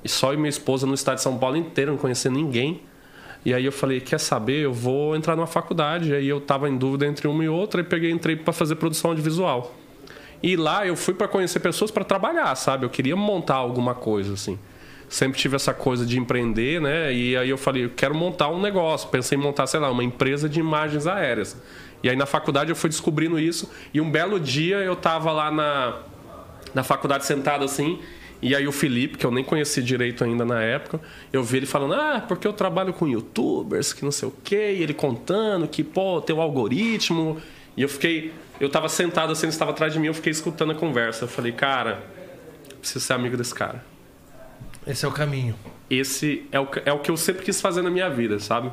e 0.04 0.08
só 0.08 0.28
eu 0.28 0.34
e 0.34 0.36
minha 0.36 0.48
esposa 0.48 0.86
no 0.86 0.94
estado 0.94 1.16
de 1.16 1.22
São 1.22 1.36
Paulo 1.36 1.56
inteiro, 1.56 1.92
não 1.92 1.98
conhecia 1.98 2.30
ninguém. 2.30 2.82
E 3.44 3.54
aí 3.54 3.64
eu 3.64 3.72
falei, 3.72 4.00
quer 4.00 4.18
saber, 4.18 4.64
eu 4.64 4.72
vou 4.72 5.16
entrar 5.16 5.36
numa 5.36 5.46
faculdade. 5.46 6.14
Aí 6.14 6.28
eu 6.28 6.40
tava 6.40 6.68
em 6.68 6.76
dúvida 6.76 7.06
entre 7.06 7.26
uma 7.26 7.44
e 7.44 7.48
outra 7.48 7.80
e 7.80 7.84
peguei 7.84 8.10
e 8.10 8.12
entrei 8.12 8.36
para 8.36 8.52
fazer 8.52 8.76
produção 8.76 9.10
audiovisual. 9.10 9.74
E 10.42 10.56
lá 10.56 10.86
eu 10.86 10.94
fui 10.94 11.14
para 11.14 11.26
conhecer 11.26 11.60
pessoas 11.60 11.90
para 11.90 12.04
trabalhar, 12.04 12.54
sabe? 12.54 12.84
Eu 12.84 12.90
queria 12.90 13.16
montar 13.16 13.56
alguma 13.56 13.94
coisa 13.94 14.34
assim. 14.34 14.58
Sempre 15.08 15.38
tive 15.38 15.56
essa 15.56 15.72
coisa 15.72 16.04
de 16.04 16.18
empreender, 16.18 16.80
né? 16.80 17.12
E 17.12 17.36
aí 17.36 17.48
eu 17.48 17.56
falei, 17.56 17.86
eu 17.86 17.90
quero 17.90 18.14
montar 18.14 18.48
um 18.48 18.60
negócio. 18.60 19.08
Pensei 19.08 19.38
em 19.38 19.40
montar, 19.40 19.66
sei 19.66 19.80
lá, 19.80 19.90
uma 19.90 20.04
empresa 20.04 20.48
de 20.48 20.60
imagens 20.60 21.06
aéreas. 21.06 21.56
E 22.02 22.10
aí 22.10 22.16
na 22.16 22.26
faculdade 22.26 22.70
eu 22.70 22.76
fui 22.76 22.90
descobrindo 22.90 23.38
isso. 23.38 23.70
E 23.92 24.00
um 24.00 24.10
belo 24.10 24.38
dia 24.38 24.76
eu 24.76 24.94
tava 24.94 25.32
lá 25.32 25.50
na, 25.50 26.02
na 26.74 26.82
faculdade 26.82 27.24
sentado 27.24 27.64
assim. 27.64 27.98
E 28.40 28.54
aí 28.54 28.68
o 28.68 28.72
Felipe, 28.72 29.18
que 29.18 29.26
eu 29.26 29.32
nem 29.32 29.42
conhecia 29.42 29.82
direito 29.82 30.22
ainda 30.22 30.44
na 30.44 30.62
época, 30.62 31.00
eu 31.32 31.42
vi 31.42 31.56
ele 31.56 31.66
falando, 31.66 31.94
ah, 31.94 32.24
porque 32.26 32.46
eu 32.46 32.52
trabalho 32.52 32.92
com 32.92 33.08
youtubers, 33.08 33.92
que 33.92 34.04
não 34.04 34.12
sei 34.12 34.28
o 34.28 34.34
quê, 34.44 34.74
e 34.78 34.82
ele 34.82 34.94
contando 34.94 35.66
que, 35.66 35.82
pô, 35.82 36.20
tem 36.20 36.36
o 36.36 36.40
algoritmo. 36.40 37.38
E 37.76 37.82
eu 37.82 37.88
fiquei, 37.88 38.32
eu 38.60 38.68
tava 38.68 38.88
sentado 38.88 39.32
assim, 39.32 39.46
ele 39.46 39.52
estava 39.52 39.72
atrás 39.72 39.92
de 39.92 39.98
mim, 39.98 40.06
eu 40.06 40.14
fiquei 40.14 40.30
escutando 40.30 40.70
a 40.70 40.74
conversa. 40.74 41.24
Eu 41.24 41.28
falei, 41.28 41.50
cara, 41.50 42.00
preciso 42.80 43.00
ser 43.04 43.12
amigo 43.14 43.36
desse 43.36 43.54
cara. 43.54 43.84
Esse 44.86 45.04
é 45.04 45.08
o 45.08 45.12
caminho. 45.12 45.56
Esse 45.90 46.46
é 46.52 46.60
o, 46.60 46.66
que- 46.66 46.82
é 46.84 46.92
o 46.92 47.00
que 47.00 47.10
eu 47.10 47.16
sempre 47.16 47.44
quis 47.44 47.60
fazer 47.60 47.82
na 47.82 47.90
minha 47.90 48.08
vida, 48.08 48.38
sabe? 48.38 48.70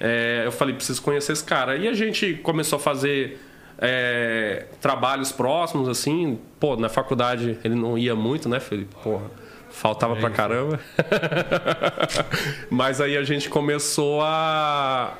É, 0.00 0.42
eu 0.46 0.52
falei, 0.52 0.74
preciso 0.74 1.02
conhecer 1.02 1.32
esse 1.32 1.44
cara. 1.44 1.76
E 1.76 1.86
a 1.86 1.92
gente 1.92 2.34
começou 2.42 2.78
a 2.78 2.80
fazer 2.80 3.38
é, 3.78 4.66
trabalhos 4.80 5.32
próximos, 5.32 5.88
assim. 5.88 6.38
Pô, 6.60 6.76
na 6.76 6.88
faculdade 6.88 7.58
ele 7.64 7.74
não 7.74 7.96
ia 7.98 8.14
muito, 8.14 8.48
né, 8.48 8.60
Felipe? 8.60 8.94
Porra, 9.02 9.24
faltava 9.70 10.14
pra 10.16 10.30
caramba. 10.30 10.78
Mas 12.70 13.00
aí 13.00 13.16
a 13.16 13.22
gente 13.24 13.48
começou 13.48 14.22
a, 14.22 15.14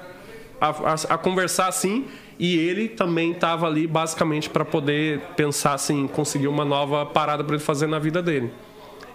a, 0.61 0.69
a- 0.69 1.15
a 1.15 1.19
conversar 1.19 1.69
assim. 1.69 2.07
E 2.39 2.57
ele 2.59 2.89
também 2.89 3.31
estava 3.33 3.67
ali 3.69 3.87
basicamente 3.87 4.51
para 4.51 4.65
poder 4.65 5.21
pensar 5.37 5.75
assim, 5.75 6.09
conseguir 6.09 6.49
uma 6.49 6.65
nova 6.65 7.07
parada 7.07 7.45
para 7.45 7.55
ele 7.55 7.63
fazer 7.63 7.87
na 7.87 7.99
vida 8.01 8.21
dele. 8.23 8.51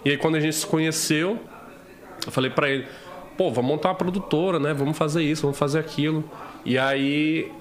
E 0.04 0.10
aí 0.10 0.16
quando 0.16 0.36
a 0.36 0.40
gente 0.40 0.54
se 0.56 0.66
conheceu, 0.66 1.38
eu 2.24 2.32
falei 2.32 2.50
pra 2.50 2.70
ele, 2.70 2.86
pô, 3.36 3.50
vamos 3.50 3.70
montar 3.70 3.88
uma 3.90 3.94
produtora, 3.96 4.58
né? 4.58 4.72
Vamos 4.72 4.96
fazer 4.96 5.22
isso, 5.22 5.42
vamos 5.42 5.58
fazer 5.58 5.78
aquilo. 5.78 6.24
E 6.64 6.78
aí, 6.78 7.52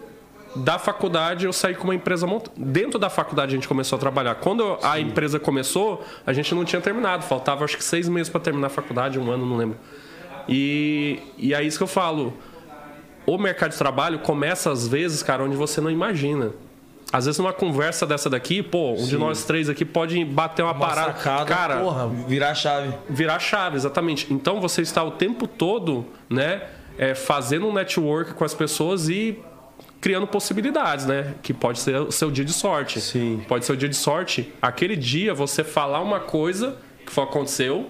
da 0.56 0.80
faculdade, 0.80 1.46
eu 1.46 1.54
saí 1.54 1.76
com 1.76 1.84
uma 1.86 1.96
empresa 1.96 2.26
montada. 2.26 2.52
Dentro 2.58 2.98
da 2.98 3.10
faculdade, 3.10 3.52
a 3.54 3.56
gente 3.56 3.68
começou 3.68 3.98
a 3.98 4.00
trabalhar. 4.00 4.36
Quando 4.36 4.78
a 4.82 5.00
empresa 5.00 5.40
começou, 5.40 6.04
a 6.26 6.34
gente 6.34 6.54
não 6.56 6.66
tinha 6.66 6.82
terminado. 6.82 7.24
Faltava, 7.24 7.64
acho 7.64 7.78
que, 7.78 7.84
seis 7.84 8.08
meses 8.10 8.30
para 8.30 8.42
terminar 8.42 8.68
a 8.68 8.70
faculdade, 8.70 9.20
um 9.20 9.30
ano, 9.30 9.46
não 9.46 9.58
lembro. 9.58 9.78
E, 10.48 11.20
e 11.38 11.54
é 11.54 11.62
isso 11.64 11.78
que 11.78 11.84
eu 11.84 11.88
falo. 11.88 12.34
O 13.26 13.38
mercado 13.38 13.72
de 13.72 13.78
trabalho 13.78 14.20
começa, 14.20 14.72
às 14.72 14.88
vezes, 14.88 15.22
cara, 15.22 15.44
onde 15.44 15.56
você 15.56 15.82
não 15.82 15.92
imagina. 15.92 16.52
Às 17.12 17.26
vezes, 17.26 17.40
numa 17.40 17.54
conversa 17.54 18.06
dessa 18.06 18.30
daqui, 18.30 18.62
pô, 18.62 18.94
um 18.94 19.06
de 19.06 19.18
nós 19.18 19.46
três 19.46 19.70
aqui 19.70 19.86
pode 19.86 20.24
bater 20.26 20.62
uma, 20.64 20.72
Uma 20.74 20.80
parada. 20.88 21.14
sacada, 21.14 21.46
cara, 21.46 21.78
porra, 21.78 22.08
Virar 22.28 22.52
a 22.52 22.56
chave. 22.56 22.94
virar 23.10 23.40
chave, 23.40 23.78
exatamente. 23.78 24.34
Então 24.34 24.60
você 24.60 24.82
está 24.82 25.04
o 25.04 25.12
tempo 25.12 25.48
todo, 25.48 26.06
né, 26.30 26.64
é, 26.98 27.16
fazendo 27.16 27.68
um 27.68 27.74
network 27.74 28.34
com 28.34 28.44
as 28.44 28.54
pessoas 28.54 29.08
e 29.08 29.40
criando 30.08 30.26
possibilidades, 30.26 31.06
né? 31.06 31.34
Que 31.44 31.54
pode 31.54 31.80
ser 31.80 31.98
o 31.98 32.14
seu 32.14 32.32
dia 32.32 32.46
de 32.46 32.54
sorte. 32.54 33.02
Sim. 33.02 33.42
Pode 33.46 33.66
ser 33.66 33.74
o 33.74 33.76
dia 33.76 33.90
de 33.90 33.96
sorte. 33.98 34.54
Aquele 34.62 34.96
dia 34.96 35.34
você 35.34 35.66
falar 35.66 36.00
uma 36.00 36.18
coisa 36.18 36.78
que 37.06 37.12
foi, 37.12 37.26
aconteceu, 37.26 37.90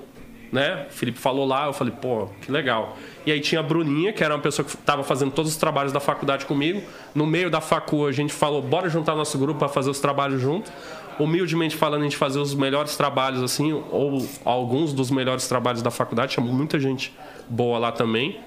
né? 0.52 0.88
O 0.90 0.94
Felipe 0.94 1.20
falou 1.20 1.46
lá, 1.46 1.68
eu 1.68 1.74
falei, 1.74 1.94
pô, 1.94 2.28
que 2.42 2.52
legal. 2.52 2.98
E 3.24 3.32
aí 3.32 3.40
tinha 3.40 3.62
a 3.62 3.64
Bruninha, 3.64 4.12
que 4.12 4.24
era 4.24 4.34
uma 4.34 4.42
pessoa 4.42 4.66
que 4.66 4.74
estava 4.74 5.04
fazendo 5.04 5.30
todos 5.30 5.52
os 5.52 5.58
trabalhos 5.58 5.94
da 5.94 6.00
faculdade 6.00 6.48
comigo. 6.48 6.82
No 7.14 7.28
meio 7.28 7.52
da 7.52 7.62
facu, 7.62 8.08
a 8.08 8.12
gente 8.12 8.34
falou, 8.34 8.64
bora 8.64 8.90
juntar 8.90 9.14
nosso 9.14 9.38
grupo 9.38 9.60
para 9.60 9.70
fazer 9.70 9.92
os 9.92 10.00
trabalhos 10.00 10.42
junto. 10.42 10.72
Humildemente 11.20 11.76
falando, 11.76 12.02
a 12.02 12.04
gente 12.06 12.18
fazia 12.18 12.42
os 12.42 12.56
melhores 12.56 12.98
trabalhos, 12.98 13.44
assim, 13.44 13.74
ou 13.92 14.28
alguns 14.44 14.92
dos 14.92 15.12
melhores 15.12 15.48
trabalhos 15.48 15.84
da 15.84 15.92
faculdade. 15.92 16.34
Tinha 16.34 16.44
muita 16.44 16.80
gente 16.80 17.14
boa 17.48 17.78
lá 17.78 17.92
também. 17.92 18.40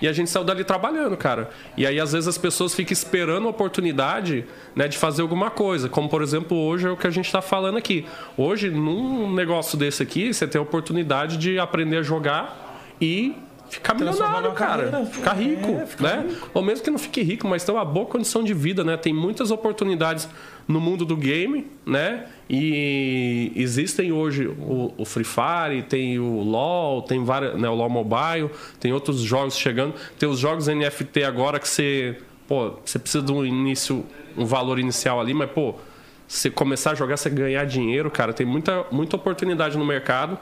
E 0.00 0.08
a 0.08 0.12
gente 0.12 0.30
saiu 0.30 0.44
dali 0.44 0.64
trabalhando, 0.64 1.16
cara. 1.16 1.50
E 1.76 1.86
aí, 1.86 2.00
às 2.00 2.12
vezes, 2.12 2.26
as 2.28 2.38
pessoas 2.38 2.74
ficam 2.74 2.92
esperando 2.92 3.46
a 3.46 3.50
oportunidade 3.50 4.46
né, 4.74 4.88
de 4.88 4.96
fazer 4.96 5.22
alguma 5.22 5.50
coisa. 5.50 5.88
Como, 5.88 6.08
por 6.08 6.22
exemplo, 6.22 6.56
hoje 6.56 6.86
é 6.86 6.90
o 6.90 6.96
que 6.96 7.06
a 7.06 7.10
gente 7.10 7.26
está 7.26 7.42
falando 7.42 7.76
aqui. 7.76 8.06
Hoje, 8.36 8.70
num 8.70 9.32
negócio 9.32 9.76
desse 9.76 10.02
aqui, 10.02 10.32
você 10.32 10.46
tem 10.46 10.58
a 10.58 10.62
oportunidade 10.62 11.36
de 11.36 11.58
aprender 11.58 11.98
a 11.98 12.02
jogar 12.02 12.84
e 13.00 13.34
ficar 13.70 13.94
milionário, 13.94 14.52
cara. 14.52 14.90
carreira. 14.90 15.06
Ficar 15.06 15.32
rico, 15.32 15.70
É, 15.70 15.86
ficar 15.86 16.16
né? 16.16 16.36
Ou 16.52 16.62
mesmo 16.62 16.84
que 16.84 16.90
não 16.90 16.98
fique 16.98 17.22
rico, 17.22 17.48
mas 17.48 17.64
ter 17.64 17.72
uma 17.72 17.84
boa 17.84 18.06
condição 18.06 18.42
de 18.42 18.52
vida, 18.52 18.84
né? 18.84 18.96
Tem 18.96 19.12
muitas 19.12 19.50
oportunidades 19.50 20.28
no 20.66 20.80
mundo 20.80 21.04
do 21.04 21.16
game, 21.16 21.66
né? 21.86 22.26
E 22.48 23.52
existem 23.54 24.12
hoje 24.12 24.46
o, 24.46 24.92
o 24.98 25.04
Free 25.04 25.24
Fire, 25.24 25.82
tem 25.88 26.18
o 26.18 26.42
LoL, 26.42 27.02
tem 27.02 27.24
várias, 27.24 27.58
né, 27.58 27.68
o 27.68 27.74
LoL 27.74 27.88
Mobile, 27.88 28.50
tem 28.78 28.92
outros 28.92 29.20
jogos 29.20 29.56
chegando, 29.56 29.94
tem 30.18 30.28
os 30.28 30.38
jogos 30.38 30.66
NFT 30.66 31.22
agora 31.24 31.58
que 31.58 31.68
você, 31.68 32.18
pô, 32.48 32.72
você 32.84 32.98
precisa 32.98 33.24
de 33.24 33.32
um 33.32 33.44
início, 33.44 34.04
um 34.36 34.44
valor 34.44 34.78
inicial 34.78 35.20
ali, 35.20 35.32
mas 35.32 35.50
pô, 35.50 35.74
você 36.26 36.48
começar 36.50 36.92
a 36.92 36.94
jogar, 36.94 37.16
você 37.16 37.28
ganhar 37.28 37.64
dinheiro, 37.64 38.10
cara, 38.10 38.32
tem 38.32 38.46
muita, 38.46 38.84
muita 38.90 39.16
oportunidade 39.16 39.76
no 39.76 39.84
mercado. 39.84 40.38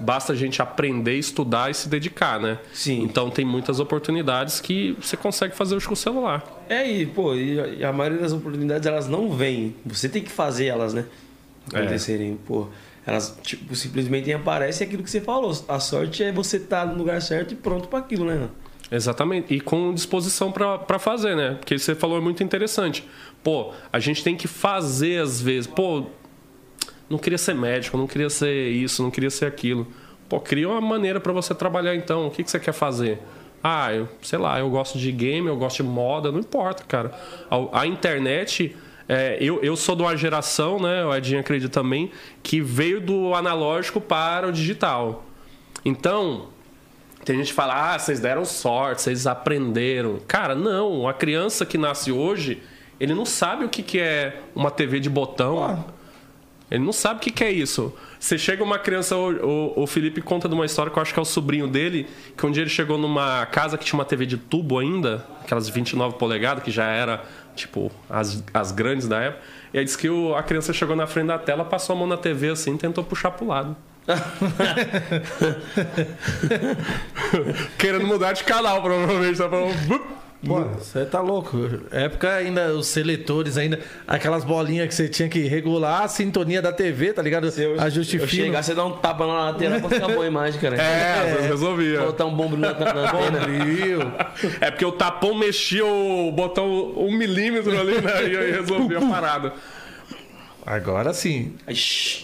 Basta 0.00 0.32
a 0.32 0.36
gente 0.36 0.60
aprender, 0.60 1.16
estudar 1.16 1.70
e 1.70 1.74
se 1.74 1.88
dedicar, 1.88 2.40
né? 2.40 2.58
Sim. 2.72 3.02
Então 3.02 3.30
tem 3.30 3.44
muitas 3.44 3.78
oportunidades 3.80 4.60
que 4.60 4.96
você 5.00 5.16
consegue 5.16 5.54
fazer 5.54 5.76
hoje 5.76 5.86
com 5.86 5.94
o 5.94 5.96
celular. 5.96 6.44
É, 6.68 6.90
e, 6.90 7.06
pô, 7.06 7.34
e 7.34 7.84
a, 7.84 7.92
maioria 7.92 8.18
das 8.18 8.32
oportunidades 8.32 8.86
elas 8.86 9.08
não 9.08 9.30
vêm. 9.30 9.74
Você 9.84 10.08
tem 10.08 10.22
que 10.22 10.30
fazer 10.30 10.66
elas, 10.66 10.94
né? 10.94 11.04
É. 11.72 11.78
Acontecerem, 11.78 12.38
pô. 12.46 12.68
Elas, 13.04 13.36
tipo, 13.42 13.74
simplesmente 13.74 14.32
aparecem 14.32 14.86
aquilo 14.86 15.02
que 15.02 15.10
você 15.10 15.20
falou. 15.20 15.52
A 15.68 15.80
sorte 15.80 16.22
é 16.22 16.32
você 16.32 16.56
estar 16.56 16.86
no 16.86 16.94
lugar 16.94 17.20
certo 17.20 17.52
e 17.52 17.56
pronto 17.56 17.88
para 17.88 17.98
aquilo, 17.98 18.24
né? 18.24 18.48
Exatamente. 18.90 19.54
E 19.54 19.60
com 19.60 19.92
disposição 19.94 20.52
para 20.52 20.98
fazer, 20.98 21.34
né? 21.34 21.56
Porque 21.58 21.78
você 21.78 21.94
falou 21.94 22.18
é 22.18 22.20
muito 22.20 22.44
interessante. 22.44 23.04
Pô, 23.42 23.72
a 23.92 23.98
gente 23.98 24.22
tem 24.22 24.36
que 24.36 24.46
fazer 24.46 25.20
às 25.20 25.40
vezes. 25.40 25.66
Pô, 25.66 26.06
não 27.12 27.18
queria 27.18 27.38
ser 27.38 27.54
médico, 27.54 27.96
não 27.98 28.06
queria 28.06 28.30
ser 28.30 28.70
isso, 28.70 29.02
não 29.02 29.10
queria 29.10 29.30
ser 29.30 29.44
aquilo. 29.44 29.86
Pô, 30.28 30.40
cria 30.40 30.66
uma 30.66 30.80
maneira 30.80 31.20
para 31.20 31.32
você 31.32 31.54
trabalhar 31.54 31.94
então. 31.94 32.26
O 32.26 32.30
que, 32.30 32.42
que 32.42 32.50
você 32.50 32.58
quer 32.58 32.72
fazer? 32.72 33.20
Ah, 33.62 33.92
eu, 33.92 34.08
sei 34.22 34.38
lá, 34.38 34.58
eu 34.58 34.68
gosto 34.70 34.98
de 34.98 35.12
game, 35.12 35.46
eu 35.46 35.56
gosto 35.56 35.82
de 35.82 35.88
moda, 35.88 36.32
não 36.32 36.40
importa, 36.40 36.82
cara. 36.84 37.12
A, 37.50 37.82
a 37.82 37.86
internet. 37.86 38.74
É, 39.08 39.36
eu, 39.40 39.62
eu 39.62 39.76
sou 39.76 39.94
de 39.94 40.02
uma 40.02 40.16
geração, 40.16 40.80
né? 40.80 41.04
O 41.04 41.14
Edinho 41.14 41.38
acredita 41.38 41.70
também, 41.70 42.10
que 42.42 42.62
veio 42.62 43.00
do 43.00 43.34
analógico 43.34 44.00
para 44.00 44.48
o 44.48 44.52
digital. 44.52 45.26
Então, 45.84 46.48
tem 47.24 47.36
gente 47.36 47.48
que 47.48 47.52
fala, 47.52 47.94
ah, 47.94 47.98
vocês 47.98 48.20
deram 48.20 48.44
sorte, 48.44 49.02
vocês 49.02 49.26
aprenderam. 49.26 50.18
Cara, 50.26 50.54
não. 50.54 51.06
A 51.06 51.12
criança 51.12 51.66
que 51.66 51.76
nasce 51.76 52.10
hoje, 52.10 52.62
ele 52.98 53.12
não 53.12 53.26
sabe 53.26 53.66
o 53.66 53.68
que, 53.68 53.82
que 53.82 53.98
é 53.98 54.40
uma 54.54 54.70
TV 54.70 54.98
de 54.98 55.10
botão. 55.10 55.84
Ele 56.72 56.82
não 56.82 56.92
sabe 56.92 57.18
o 57.18 57.20
que, 57.20 57.30
que 57.30 57.44
é 57.44 57.52
isso. 57.52 57.94
Você 58.18 58.38
chega 58.38 58.64
uma 58.64 58.78
criança, 58.78 59.14
o, 59.14 59.74
o, 59.76 59.82
o, 59.82 59.86
Felipe 59.86 60.22
conta 60.22 60.48
de 60.48 60.54
uma 60.54 60.64
história 60.64 60.90
que 60.90 60.98
eu 60.98 61.02
acho 61.02 61.12
que 61.12 61.18
é 61.18 61.22
o 61.22 61.26
sobrinho 61.26 61.68
dele, 61.68 62.08
que 62.34 62.46
um 62.46 62.50
dia 62.50 62.62
ele 62.62 62.70
chegou 62.70 62.96
numa 62.96 63.44
casa 63.44 63.76
que 63.76 63.84
tinha 63.84 63.98
uma 63.98 64.06
TV 64.06 64.24
de 64.24 64.38
tubo 64.38 64.78
ainda, 64.78 65.22
aquelas 65.42 65.68
29 65.68 66.16
polegadas, 66.16 66.64
que 66.64 66.70
já 66.70 66.86
era, 66.86 67.22
tipo, 67.54 67.92
as, 68.08 68.42
as 68.54 68.72
grandes 68.72 69.06
da 69.06 69.20
época. 69.20 69.42
E 69.74 69.78
aí 69.78 69.84
disse 69.84 69.98
que 69.98 70.08
o, 70.08 70.34
a 70.34 70.42
criança 70.42 70.72
chegou 70.72 70.96
na 70.96 71.06
frente 71.06 71.26
da 71.26 71.38
tela, 71.38 71.62
passou 71.62 71.94
a 71.94 71.98
mão 71.98 72.08
na 72.08 72.16
TV 72.16 72.48
assim 72.48 72.74
e 72.74 72.78
tentou 72.78 73.04
puxar 73.04 73.32
pro 73.32 73.46
lado. 73.46 73.76
Querendo 77.76 78.06
mudar 78.06 78.32
de 78.32 78.44
canal, 78.44 78.80
provavelmente. 78.80 79.36
Tá 79.36 79.46
falando... 79.46 80.21
Você 80.42 81.04
tá 81.04 81.20
louco. 81.20 81.56
Época 81.92 82.34
ainda, 82.34 82.72
os 82.74 82.88
seletores 82.88 83.56
ainda, 83.56 83.78
aquelas 84.08 84.42
bolinhas 84.44 84.88
que 84.88 84.94
você 84.94 85.08
tinha 85.08 85.28
que 85.28 85.40
regular 85.46 86.02
a 86.02 86.08
sintonia 86.08 86.60
da 86.60 86.72
TV, 86.72 87.12
tá 87.12 87.22
ligado? 87.22 87.48
Se 87.50 87.62
eu, 87.62 87.80
Ajuste 87.80 88.16
eu 88.16 88.26
fino. 88.26 88.44
chegar, 88.46 88.62
você 88.62 88.74
dá 88.74 88.84
um 88.84 88.92
tapa 88.92 89.24
na 89.24 89.50
lateral 89.50 89.80
pra 89.80 89.88
ficar 89.90 90.08
boa 90.08 90.24
a 90.24 90.26
imagem, 90.26 90.60
cara. 90.60 90.76
É, 90.82 91.38
é. 91.44 91.46
resolvia. 91.46 92.00
Botar 92.00 92.26
um 92.26 92.34
bombril 92.34 92.58
na, 92.60 92.72
na, 92.72 92.92
na 92.92 93.02
antena. 93.08 93.38
Bombril. 93.40 94.00
É 94.60 94.70
porque 94.70 94.84
o 94.84 94.92
tapão 94.92 95.34
mexia 95.34 95.86
o 95.86 96.32
botão 96.32 96.92
um 96.96 97.16
milímetro 97.16 97.78
ali, 97.78 98.00
né? 98.00 98.28
E 98.28 98.36
aí 98.36 98.50
resolvia 98.52 98.98
a 98.98 99.08
parada. 99.08 99.52
Agora 100.66 101.12
sim. 101.12 101.54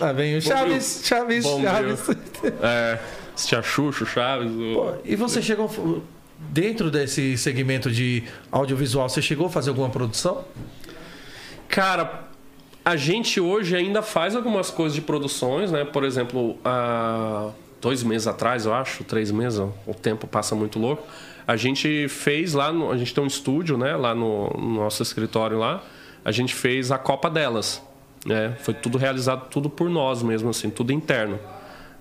Lá 0.00 0.12
vem 0.12 0.36
o 0.36 0.42
Chaves, 0.42 1.02
Chaves, 1.04 1.44
Bombril. 1.44 1.70
Chaves. 1.70 2.08
É, 2.62 2.98
tinha 3.36 3.62
Xuxo, 3.62 4.04
Chaves. 4.06 4.50
o- 4.50 4.74
Pô, 4.74 4.92
e 5.04 5.14
você 5.16 5.40
chegou. 5.42 5.68
Dentro 6.48 6.90
desse 6.90 7.36
segmento 7.36 7.90
de 7.90 8.24
audiovisual, 8.50 9.08
você 9.08 9.20
chegou 9.20 9.46
a 9.46 9.50
fazer 9.50 9.70
alguma 9.70 9.90
produção? 9.90 10.44
Cara, 11.68 12.24
a 12.84 12.96
gente 12.96 13.38
hoje 13.40 13.76
ainda 13.76 14.00
faz 14.02 14.34
algumas 14.34 14.70
coisas 14.70 14.94
de 14.94 15.02
produções, 15.02 15.70
né? 15.70 15.84
Por 15.84 16.04
exemplo, 16.04 16.56
há 16.64 17.50
dois 17.80 18.02
meses 18.02 18.26
atrás, 18.26 18.64
eu 18.64 18.72
acho, 18.72 19.04
três 19.04 19.30
meses, 19.30 19.58
o 19.86 19.94
tempo 19.94 20.26
passa 20.26 20.54
muito 20.54 20.78
louco. 20.78 21.06
A 21.46 21.54
gente 21.56 22.08
fez 22.08 22.54
lá, 22.54 22.72
no- 22.72 22.90
a 22.90 22.96
gente 22.96 23.14
tem 23.14 23.22
um 23.22 23.26
estúdio, 23.26 23.76
né? 23.76 23.94
Lá 23.94 24.14
no, 24.14 24.48
no 24.50 24.74
nosso 24.76 25.02
escritório 25.02 25.58
lá, 25.58 25.82
a 26.24 26.32
gente 26.32 26.54
fez 26.54 26.90
a 26.90 26.98
Copa 26.98 27.28
delas, 27.30 27.82
né? 28.24 28.56
Foi 28.60 28.72
tudo 28.74 28.96
realizado 28.96 29.48
tudo 29.50 29.68
por 29.68 29.88
nós 29.90 30.22
mesmo, 30.22 30.48
assim, 30.48 30.70
tudo 30.70 30.92
interno. 30.92 31.38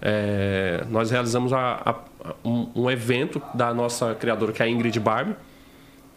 É, 0.02 0.86
nós 0.90 1.12
realizamos 1.12 1.52
a- 1.54 1.82
a- 1.86 1.96
um, 2.44 2.70
um 2.76 2.92
evento 2.92 3.42
da 3.54 3.74
nossa 3.74 4.16
criadora, 4.16 4.52
que 4.52 4.62
é 4.62 4.66
a 4.66 4.70
Ingrid 4.70 5.00
Barbie. 5.00 5.36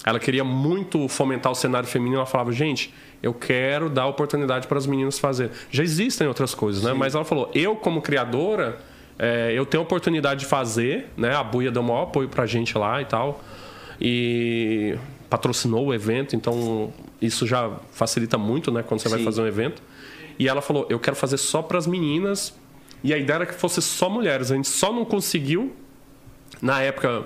Ela 0.05 0.19
queria 0.19 0.45
muito 0.45 1.09
fomentar 1.09 1.53
o 1.53 1.55
cenário 1.55 1.89
feminino. 1.89 2.17
Ela 2.17 2.27
falava, 2.27 2.53
gente, 2.53 2.93
eu 3.23 3.35
quero 3.35 3.91
dar 3.91 4.07
oportunidade 4.07 4.67
para 4.67 4.79
as 4.79 4.87
meninas 4.87 5.19
fazer. 5.19 5.51
Já 5.71 5.83
existem 5.83 6.27
outras 6.27 6.55
coisas, 6.55 6.83
né? 6.83 6.95
Mas 6.95 7.15
ela 7.15 7.25
falou, 7.25 7.51
eu 7.55 7.77
como 7.77 8.01
criadora, 8.01 8.79
é, 9.19 9.53
eu 9.55 9.67
tenho 9.67 9.83
a 9.83 9.85
oportunidade 9.85 10.41
de 10.41 10.47
fazer, 10.47 11.09
né? 11.17 11.35
A 11.35 11.45
Buia 11.45 11.71
deu 11.71 11.83
o 11.83 11.85
maior 11.85 12.05
apoio 12.05 12.29
pra 12.29 12.47
gente 12.47 12.77
lá 12.79 13.03
e 13.03 13.05
tal. 13.05 13.43
E 14.01 14.97
patrocinou 15.29 15.87
o 15.87 15.95
evento, 15.95 16.35
então 16.35 16.93
isso 17.21 17.47
já 17.47 17.71
facilita 17.93 18.39
muito, 18.39 18.73
né? 18.73 18.83
Quando 18.83 19.01
você 19.01 19.09
vai 19.11 19.19
Sim. 19.19 19.25
fazer 19.27 19.43
um 19.43 19.47
evento. 19.47 19.83
E 20.39 20.49
ela 20.49 20.63
falou, 20.63 20.87
eu 20.89 20.99
quero 20.99 21.15
fazer 21.15 21.37
só 21.37 21.61
para 21.61 21.77
as 21.77 21.87
meninas. 21.87 22.59
E 23.05 23.13
a 23.13 23.19
ideia 23.19 23.37
era 23.37 23.47
que 23.47 23.55
fosse 23.55 23.83
só 23.83 24.09
mulheres. 24.09 24.51
A 24.51 24.57
gente 24.57 24.69
só 24.69 24.91
não 24.91 25.05
conseguiu, 25.05 25.75
na 26.61 26.81
época, 26.81 27.25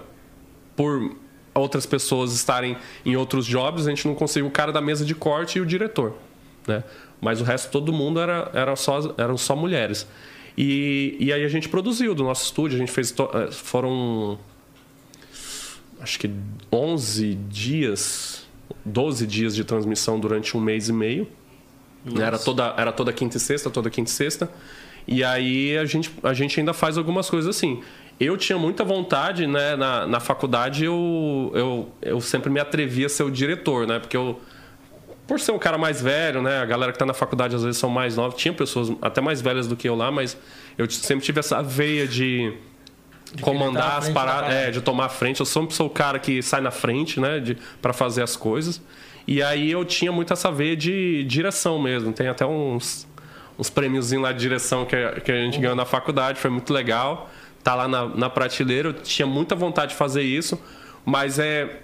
por 0.77 1.17
outras 1.55 1.87
pessoas 1.87 2.33
estarem 2.33 2.77
em 3.05 3.17
outros 3.17 3.47
jobs, 3.47 3.87
a 3.87 3.91
gente 3.91 4.07
não 4.07 4.15
conseguiu 4.15 4.49
o 4.49 4.51
cara 4.51 4.73
da 4.73 4.81
mesa 4.81 5.05
de 5.05 5.15
corte 5.15 5.59
e 5.59 5.61
o 5.61 5.67
diretor, 5.67 6.15
né? 6.67 6.83
Mas 7.21 7.41
o 7.41 7.45
resto 7.45 7.71
todo 7.71 7.93
mundo 7.93 8.21
era, 8.21 8.51
era 8.53 8.77
só, 8.77 9.15
eram 9.17 9.37
só 9.37 9.55
mulheres. 9.55 10.07
E, 10.59 11.17
e 11.19 11.33
aí 11.33 11.45
a 11.45 11.49
gente 11.49 11.69
produziu 11.69 12.15
do 12.15 12.23
nosso 12.23 12.45
estúdio, 12.45 12.77
a 12.77 12.79
gente 12.79 12.93
fez 12.93 13.13
eh, 13.13 13.51
foram 13.51 14.39
acho 16.01 16.19
que 16.19 16.31
11 16.71 17.35
dias, 17.49 18.47
12 18.85 19.27
dias 19.27 19.55
de 19.55 19.65
transmissão 19.65 20.21
durante 20.21 20.57
um 20.57 20.61
mês 20.61 20.89
e 20.89 20.93
meio. 20.93 21.27
Era 22.21 22.39
toda, 22.39 22.75
era 22.77 22.93
toda 22.93 23.13
quinta 23.13 23.39
e 23.39 23.41
sexta, 23.41 23.71
toda 23.71 23.89
quinta 23.89 24.11
e 24.11 24.13
sexta. 24.13 24.51
E 25.09 25.25
aí 25.25 25.77
a 25.79 25.85
gente, 25.87 26.13
a 26.23 26.35
gente 26.35 26.61
ainda 26.61 26.75
faz 26.75 26.99
algumas 26.99 27.31
coisas 27.31 27.57
assim. 27.57 27.83
Eu 28.19 28.37
tinha 28.37 28.59
muita 28.59 28.85
vontade, 28.85 29.47
né? 29.47 29.77
Na, 29.77 30.07
na 30.07 30.21
faculdade 30.21 30.85
eu, 30.85 31.51
eu, 31.55 31.93
eu 32.01 32.21
sempre 32.21 32.49
me 32.51 32.61
atrevia 32.61 33.07
a 33.07 33.09
ser 33.09 33.25
o 33.25 33.31
diretor, 33.31 33.87
né? 33.87 33.99
Porque 33.99 34.17
eu, 34.17 34.41
por 35.27 35.41
ser 35.41 35.53
um 35.53 35.59
cara 35.59 35.77
mais 35.77 36.01
velho, 36.01 36.43
né? 36.43 36.61
A 36.61 36.65
galera 36.65 36.93
que 36.93 36.99
tá 36.99 37.07
na 37.07 37.15
faculdade 37.15 37.57
às 37.57 37.63
vezes 37.63 37.79
são 37.79 37.91
mais 37.91 38.17
novos. 38.17 38.41
Tinha 38.41 38.55
pessoas 38.55 38.93
até 39.03 39.21
mais 39.21 39.41
velhas 39.41 39.67
do 39.67 39.75
que 39.75 39.89
eu 39.89 39.97
lá, 39.97 40.11
mas 40.11 40.37
eu 40.79 40.89
sempre 40.91 41.25
tive 41.25 41.41
essa 41.41 41.63
veia 41.63 42.07
de, 42.07 42.53
comandar 43.41 43.93
à 43.93 43.97
as 43.99 44.09
paradas, 44.11 44.41
parada. 44.43 44.55
é, 44.55 44.71
de 44.71 44.81
tomar 44.81 45.07
a 45.07 45.09
frente. 45.09 45.41
Eu 45.41 45.47
sempre 45.47 45.75
sou 45.75 45.87
o 45.87 45.91
cara 45.91 46.19
que 46.19 46.43
sai 46.43 46.61
na 46.61 46.71
frente, 46.71 47.19
né? 47.19 47.41
De, 47.41 47.57
para 47.81 47.93
fazer 47.93 48.23
as 48.23 48.37
coisas. 48.37 48.81
E 49.27 49.43
aí 49.43 49.71
eu 49.71 49.85
tinha 49.85 50.13
muito 50.13 50.33
essa 50.33 50.51
veia 50.51 50.77
de 50.77 51.25
direção 51.25 51.81
mesmo. 51.81 52.13
Tem 52.13 52.29
até 52.29 52.45
uns, 52.45 53.07
uns 53.59 53.71
prêmiozinhos 53.71 54.23
lá 54.23 54.33
de 54.33 54.39
direção 54.39 54.85
que, 54.85 54.97
que 55.23 55.33
a 55.33 55.37
gente 55.37 55.59
ganhou 55.59 55.77
na 55.77 55.85
faculdade. 55.87 56.39
Foi 56.39 56.51
muito 56.51 56.73
legal. 56.73 57.31
Tá 57.65 57.75
lá 57.75 57.89
na, 57.89 58.07
na 58.07 58.31
prateleira. 58.31 58.91
Eu 58.91 58.93
tinha 58.93 59.27
muita 59.27 59.57
vontade 59.57 59.93
de 59.93 59.97
fazer 59.97 60.23
isso. 60.23 60.61
Mas 61.05 61.39
é 61.41 61.81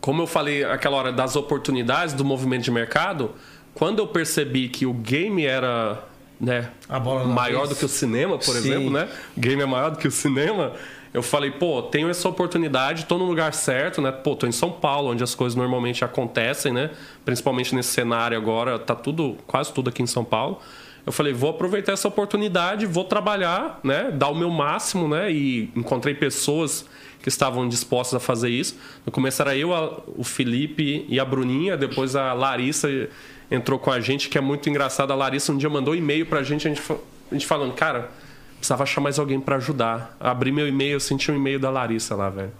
como 0.00 0.22
eu 0.22 0.26
falei 0.26 0.62
aquela 0.62 0.96
hora 0.96 1.12
das 1.12 1.34
oportunidades 1.34 2.14
do 2.14 2.24
movimento 2.24 2.62
de 2.62 2.70
mercado, 2.70 3.32
quando 3.74 3.98
eu 3.98 4.06
percebi 4.06 4.68
que 4.68 4.86
o 4.86 4.92
game 4.92 5.44
era 5.44 6.00
né, 6.40 6.70
A 6.88 7.00
bola 7.00 7.26
na 7.26 7.34
maior 7.34 7.66
vez. 7.66 7.70
do 7.70 7.76
que 7.76 7.84
o 7.84 7.88
cinema, 7.88 8.38
por 8.38 8.52
Sim. 8.52 8.58
exemplo, 8.58 8.90
né? 8.90 9.08
O 9.36 9.40
game 9.40 9.60
é 9.60 9.66
maior 9.66 9.90
do 9.90 9.98
que 9.98 10.06
o 10.06 10.10
cinema. 10.10 10.74
Eu 11.12 11.22
falei, 11.22 11.50
pô, 11.50 11.82
tenho 11.82 12.10
essa 12.10 12.28
oportunidade, 12.28 13.06
tô 13.06 13.16
no 13.18 13.24
lugar 13.24 13.52
certo, 13.54 14.02
né? 14.02 14.12
Pô, 14.12 14.36
tô 14.36 14.46
em 14.46 14.52
São 14.52 14.70
Paulo, 14.70 15.10
onde 15.10 15.24
as 15.24 15.34
coisas 15.34 15.56
normalmente 15.56 16.04
acontecem, 16.04 16.72
né? 16.72 16.90
Principalmente 17.24 17.74
nesse 17.74 17.88
cenário 17.88 18.36
agora, 18.36 18.78
tá 18.78 18.94
tudo, 18.94 19.36
quase 19.46 19.72
tudo 19.72 19.88
aqui 19.88 20.02
em 20.02 20.06
São 20.06 20.24
Paulo. 20.24 20.60
Eu 21.06 21.12
falei, 21.12 21.32
vou 21.32 21.50
aproveitar 21.50 21.92
essa 21.92 22.08
oportunidade, 22.08 22.84
vou 22.84 23.04
trabalhar, 23.04 23.78
né? 23.84 24.10
Dar 24.10 24.28
o 24.28 24.34
meu 24.34 24.50
máximo, 24.50 25.06
né? 25.08 25.30
E 25.30 25.70
encontrei 25.76 26.14
pessoas 26.14 26.84
que 27.22 27.28
estavam 27.28 27.68
dispostas 27.68 28.16
a 28.16 28.20
fazer 28.20 28.50
isso. 28.50 28.76
No 29.04 29.12
começo 29.12 29.40
era 29.40 29.56
eu, 29.56 29.72
a- 29.72 30.00
o 30.16 30.24
Felipe 30.24 31.06
e 31.08 31.20
a 31.20 31.24
Bruninha, 31.24 31.76
depois 31.76 32.16
a 32.16 32.32
Larissa 32.32 32.88
entrou 33.50 33.78
com 33.78 33.90
a 33.92 34.00
gente, 34.00 34.28
que 34.28 34.36
é 34.36 34.40
muito 34.40 34.68
engraçado. 34.68 35.12
A 35.12 35.14
Larissa 35.16 35.52
um 35.52 35.56
dia 35.56 35.70
mandou 35.70 35.94
um 35.94 35.96
e-mail 35.96 36.26
pra 36.26 36.42
gente, 36.42 36.66
a 36.66 36.74
gente, 36.74 36.82
a 36.92 37.34
gente 37.34 37.46
falando, 37.46 37.72
cara, 37.74 38.10
precisava 38.56 38.82
achar 38.82 39.00
mais 39.00 39.16
alguém 39.18 39.38
pra 39.40 39.56
ajudar. 39.56 40.16
Abri 40.18 40.50
meu 40.50 40.66
e-mail, 40.66 40.94
eu 40.94 41.00
senti 41.00 41.30
um 41.30 41.36
e-mail 41.36 41.60
da 41.60 41.70
Larissa 41.70 42.16
lá, 42.16 42.28
velho. 42.30 42.52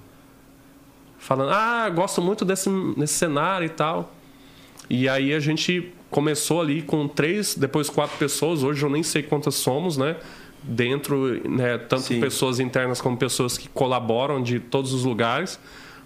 Falando, 1.18 1.50
ah, 1.52 1.88
gosto 1.90 2.22
muito 2.22 2.44
desse, 2.44 2.70
desse 2.96 3.14
cenário 3.14 3.66
e 3.66 3.70
tal. 3.70 4.12
E 4.88 5.08
aí 5.08 5.34
a 5.34 5.40
gente 5.40 5.92
começou 6.16 6.62
ali 6.62 6.80
com 6.80 7.06
três, 7.06 7.54
depois 7.54 7.90
quatro 7.90 8.16
pessoas. 8.16 8.62
Hoje 8.62 8.82
eu 8.82 8.88
nem 8.88 9.02
sei 9.02 9.22
quantas 9.22 9.54
somos, 9.54 9.98
né? 9.98 10.16
Dentro, 10.62 11.46
né? 11.46 11.76
Tanto 11.76 12.04
Sim. 12.04 12.20
pessoas 12.20 12.58
internas 12.58 13.02
como 13.02 13.18
pessoas 13.18 13.58
que 13.58 13.68
colaboram 13.68 14.42
de 14.42 14.58
todos 14.58 14.94
os 14.94 15.04
lugares. 15.04 15.60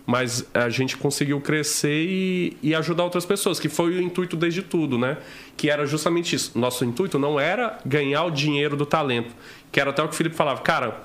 Mas 0.04 0.44
a 0.52 0.68
gente 0.68 0.96
conseguiu 0.96 1.40
crescer 1.40 2.06
e, 2.08 2.56
e 2.60 2.74
ajudar 2.74 3.04
outras 3.04 3.24
pessoas, 3.24 3.60
que 3.60 3.68
foi 3.68 3.98
o 3.98 4.02
intuito 4.02 4.36
desde 4.36 4.62
tudo, 4.62 4.98
né? 4.98 5.16
Que 5.56 5.70
era 5.70 5.86
justamente 5.86 6.34
isso. 6.34 6.58
Nosso 6.58 6.84
intuito 6.84 7.16
não 7.16 7.38
era 7.38 7.78
ganhar 7.86 8.24
o 8.24 8.32
dinheiro 8.32 8.76
do 8.76 8.84
talento. 8.84 9.32
Que 9.70 9.78
era 9.78 9.90
até 9.90 10.02
o 10.02 10.08
que 10.08 10.14
o 10.14 10.16
Felipe 10.16 10.34
falava, 10.34 10.60
cara, 10.60 11.04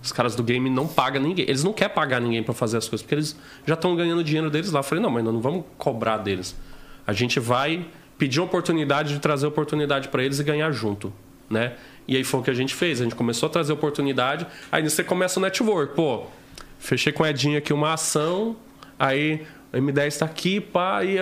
os 0.00 0.12
caras 0.12 0.36
do 0.36 0.44
game 0.44 0.70
não 0.70 0.86
pagam 0.86 1.20
ninguém. 1.20 1.46
Eles 1.48 1.64
não 1.64 1.72
querem 1.72 1.92
pagar 1.92 2.20
ninguém 2.20 2.44
para 2.44 2.54
fazer 2.54 2.76
as 2.76 2.88
coisas, 2.88 3.02
porque 3.02 3.16
eles 3.16 3.36
já 3.66 3.74
estão 3.74 3.96
ganhando 3.96 4.22
dinheiro 4.22 4.48
deles 4.48 4.70
lá. 4.70 4.78
Eu 4.78 4.84
falei, 4.84 5.02
não, 5.02 5.10
mas 5.10 5.24
nós 5.24 5.34
não 5.34 5.40
vamos 5.40 5.64
cobrar 5.76 6.18
deles. 6.18 6.54
A 7.08 7.12
gente 7.14 7.40
vai 7.40 7.84
pedir 8.18 8.38
oportunidade 8.40 9.14
de 9.14 9.18
trazer 9.18 9.46
oportunidade 9.46 10.08
para 10.08 10.22
eles 10.22 10.38
e 10.38 10.44
ganhar 10.44 10.70
junto. 10.70 11.12
né? 11.50 11.72
E 12.06 12.14
aí 12.16 12.22
foi 12.24 12.40
o 12.40 12.42
que 12.42 12.50
a 12.50 12.54
gente 12.54 12.74
fez. 12.74 13.00
A 13.00 13.04
gente 13.04 13.14
começou 13.14 13.48
a 13.48 13.50
trazer 13.50 13.72
oportunidade. 13.72 14.46
Aí 14.70 14.82
você 14.82 15.02
começa 15.02 15.40
o 15.40 15.42
network. 15.42 15.94
Pô, 15.94 16.24
fechei 16.78 17.12
com 17.12 17.22
o 17.22 17.26
Edinho 17.26 17.56
aqui 17.58 17.72
uma 17.72 17.94
ação. 17.94 18.56
Aí 18.98 19.46
o 19.72 19.76
M10 19.78 20.18
tá 20.18 20.26
aqui, 20.26 20.60
pá. 20.60 21.02
E 21.04 21.16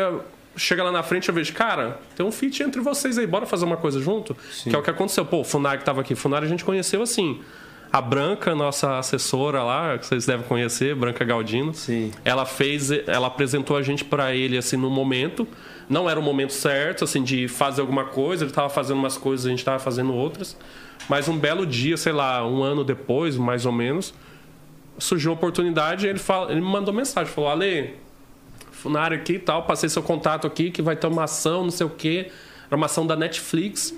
chega 0.56 0.82
lá 0.82 0.90
na 0.90 1.02
frente 1.02 1.28
eu 1.28 1.34
vejo, 1.34 1.52
cara, 1.52 2.00
tem 2.16 2.24
um 2.26 2.32
fit 2.32 2.62
entre 2.62 2.80
vocês 2.80 3.18
aí. 3.18 3.26
Bora 3.26 3.46
fazer 3.46 3.64
uma 3.64 3.76
coisa 3.76 4.00
junto? 4.00 4.36
Que 4.64 4.74
é 4.74 4.78
o 4.78 4.82
que 4.82 4.90
aconteceu. 4.90 5.24
Pô, 5.24 5.40
o 5.40 5.44
Funari 5.44 5.78
que 5.78 5.84
tava 5.84 6.00
aqui. 6.00 6.14
Funari 6.14 6.46
a 6.46 6.48
gente 6.48 6.64
conheceu 6.64 7.02
assim. 7.02 7.40
A 7.92 8.00
Branca, 8.00 8.54
nossa 8.54 8.98
assessora 8.98 9.62
lá, 9.62 9.96
que 9.96 10.06
vocês 10.06 10.26
devem 10.26 10.44
conhecer, 10.46 10.94
Branca 10.94 11.24
Galdino. 11.24 11.72
Sim. 11.72 12.10
Ela 12.24 12.44
fez, 12.44 12.90
ela 12.90 13.28
apresentou 13.28 13.76
a 13.76 13.82
gente 13.82 14.04
para 14.04 14.34
ele 14.34 14.58
assim 14.58 14.76
no 14.76 14.90
momento. 14.90 15.46
Não 15.88 16.10
era 16.10 16.18
o 16.18 16.22
momento 16.22 16.52
certo 16.52 17.04
assim 17.04 17.22
de 17.22 17.46
fazer 17.46 17.80
alguma 17.80 18.04
coisa, 18.04 18.44
ele 18.44 18.50
estava 18.50 18.68
fazendo 18.68 18.98
umas 18.98 19.16
coisas, 19.16 19.46
a 19.46 19.50
gente 19.50 19.60
estava 19.60 19.78
fazendo 19.78 20.12
outras. 20.12 20.56
Mas 21.08 21.28
um 21.28 21.38
belo 21.38 21.64
dia, 21.64 21.96
sei 21.96 22.12
lá, 22.12 22.46
um 22.46 22.62
ano 22.62 22.82
depois, 22.82 23.36
mais 23.36 23.64
ou 23.66 23.72
menos, 23.72 24.12
surgiu 24.98 25.30
a 25.30 25.34
oportunidade, 25.34 26.06
ele 26.06 26.18
fala, 26.18 26.50
ele 26.50 26.60
me 26.60 26.66
mandou 26.66 26.92
mensagem, 26.92 27.32
falou: 27.32 27.50
"Ale, 27.50 27.94
Funari 28.76 29.14
aqui 29.14 29.34
e 29.34 29.38
tal, 29.38 29.62
passei 29.62 29.88
seu 29.88 30.02
contato 30.02 30.46
aqui 30.46 30.70
que 30.70 30.82
vai 30.82 30.94
ter 30.94 31.06
uma 31.06 31.24
ação, 31.24 31.64
não 31.64 31.70
sei 31.70 31.86
o 31.86 31.90
quê, 31.90 32.30
era 32.66 32.76
uma 32.76 32.86
ação 32.86 33.06
da 33.06 33.16
Netflix. 33.16 33.94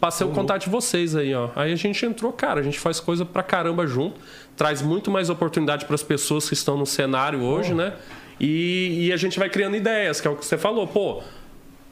Passei 0.00 0.24
o 0.24 0.30
contato 0.30 0.62
de 0.62 0.70
vocês 0.70 1.16
aí, 1.16 1.34
ó. 1.34 1.50
Aí 1.56 1.72
a 1.72 1.76
gente 1.76 2.06
entrou, 2.06 2.32
cara, 2.32 2.60
a 2.60 2.62
gente 2.62 2.78
faz 2.78 3.00
coisa 3.00 3.24
pra 3.24 3.42
caramba 3.42 3.84
junto, 3.86 4.20
traz 4.56 4.80
muito 4.80 5.10
mais 5.10 5.28
oportunidade 5.28 5.84
para 5.86 5.94
as 5.94 6.04
pessoas 6.04 6.48
que 6.48 6.54
estão 6.54 6.76
no 6.76 6.86
cenário 6.86 7.42
hoje, 7.42 7.74
né? 7.74 7.94
E, 8.40 9.06
e 9.06 9.12
a 9.12 9.16
gente 9.16 9.38
vai 9.38 9.48
criando 9.48 9.76
ideias, 9.76 10.20
que 10.20 10.28
é 10.28 10.30
o 10.30 10.36
que 10.36 10.44
você 10.44 10.58
falou, 10.58 10.86
pô. 10.86 11.22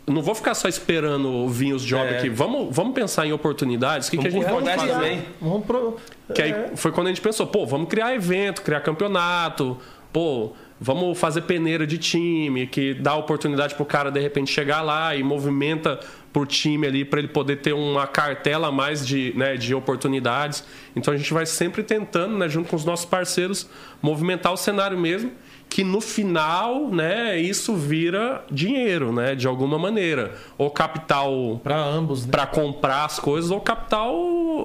Não 0.09 0.23
vou 0.23 0.37
ficar 0.37 0.55
só 0.55 0.69
esperando 0.69 1.49
vir 1.49 1.73
os 1.73 1.83
jobs 1.83 2.13
É. 2.13 2.19
aqui. 2.19 2.29
Vamos, 2.29 2.69
vamos 2.75 2.95
pensar 2.95 3.27
em 3.27 3.33
oportunidades. 3.33 4.07
O 4.07 4.13
que, 4.13 4.19
que 4.19 4.29
a 4.29 4.31
gente 4.31 4.47
pode 4.47 4.65
fazer? 4.71 4.93
também. 4.93 5.25
Vamos 5.41 5.67
pro... 5.67 5.97
Que 6.33 6.43
aí 6.43 6.53
É. 6.53 6.71
foi 6.77 6.93
quando 6.93 7.09
a 7.09 7.11
gente 7.11 7.21
pensou, 7.21 7.45
pô, 7.45 7.67
vamos 7.67 7.89
criar 7.89 8.15
evento, 8.15 8.63
criar 8.63 8.81
campeonato, 8.83 9.77
pô, 10.13 10.53
vamos 10.81 11.19
fazer 11.19 11.41
peneira 11.43 11.85
de 11.85 11.99
time, 11.99 12.69
que 12.69 12.95
dá 12.95 13.17
oportunidade 13.17 13.75
pro 13.75 13.85
cara 13.85 14.09
de 14.13 14.21
repente 14.21 14.49
chegar 14.53 14.81
lá 14.81 15.17
e 15.17 15.25
movimenta 15.25 15.99
pro 16.33 16.47
time 16.47 16.87
ali 16.87 17.05
para 17.05 17.19
ele 17.19 17.29
poder 17.29 17.57
ter 17.57 17.73
uma 17.73 18.07
cartela 18.07 18.69
a 18.69 18.73
mais 18.73 19.05
de, 19.05 19.33
né, 19.37 19.57
de 19.57 19.75
oportunidades. 19.75 20.63
Então 20.95 21.13
a 21.13 21.17
gente 21.17 21.35
vai 21.35 21.47
sempre 21.47 21.83
tentando, 21.83 22.39
né, 22.39 22.49
junto 22.49 22.69
com 22.69 22.77
os 22.77 22.85
nossos 22.85 23.07
parceiros, 23.07 23.69
movimentar 24.01 24.53
o 24.53 24.57
cenário 24.57 24.97
mesmo, 24.97 25.33
que 25.69 25.85
no 25.85 26.01
final, 26.01 26.89
né, 26.89 27.39
isso 27.39 27.75
vira 27.75 28.45
dinheiro, 28.51 29.13
né, 29.13 29.35
de 29.35 29.47
alguma 29.47 29.79
maneira, 29.79 30.35
ou 30.57 30.71
capital 30.71 31.61
Pra 31.63 31.77
ambos, 31.77 32.25
né? 32.25 32.31
para 32.31 32.47
comprar 32.47 33.05
as 33.05 33.19
coisas 33.19 33.51
ou 33.51 33.61
capital 33.61 34.15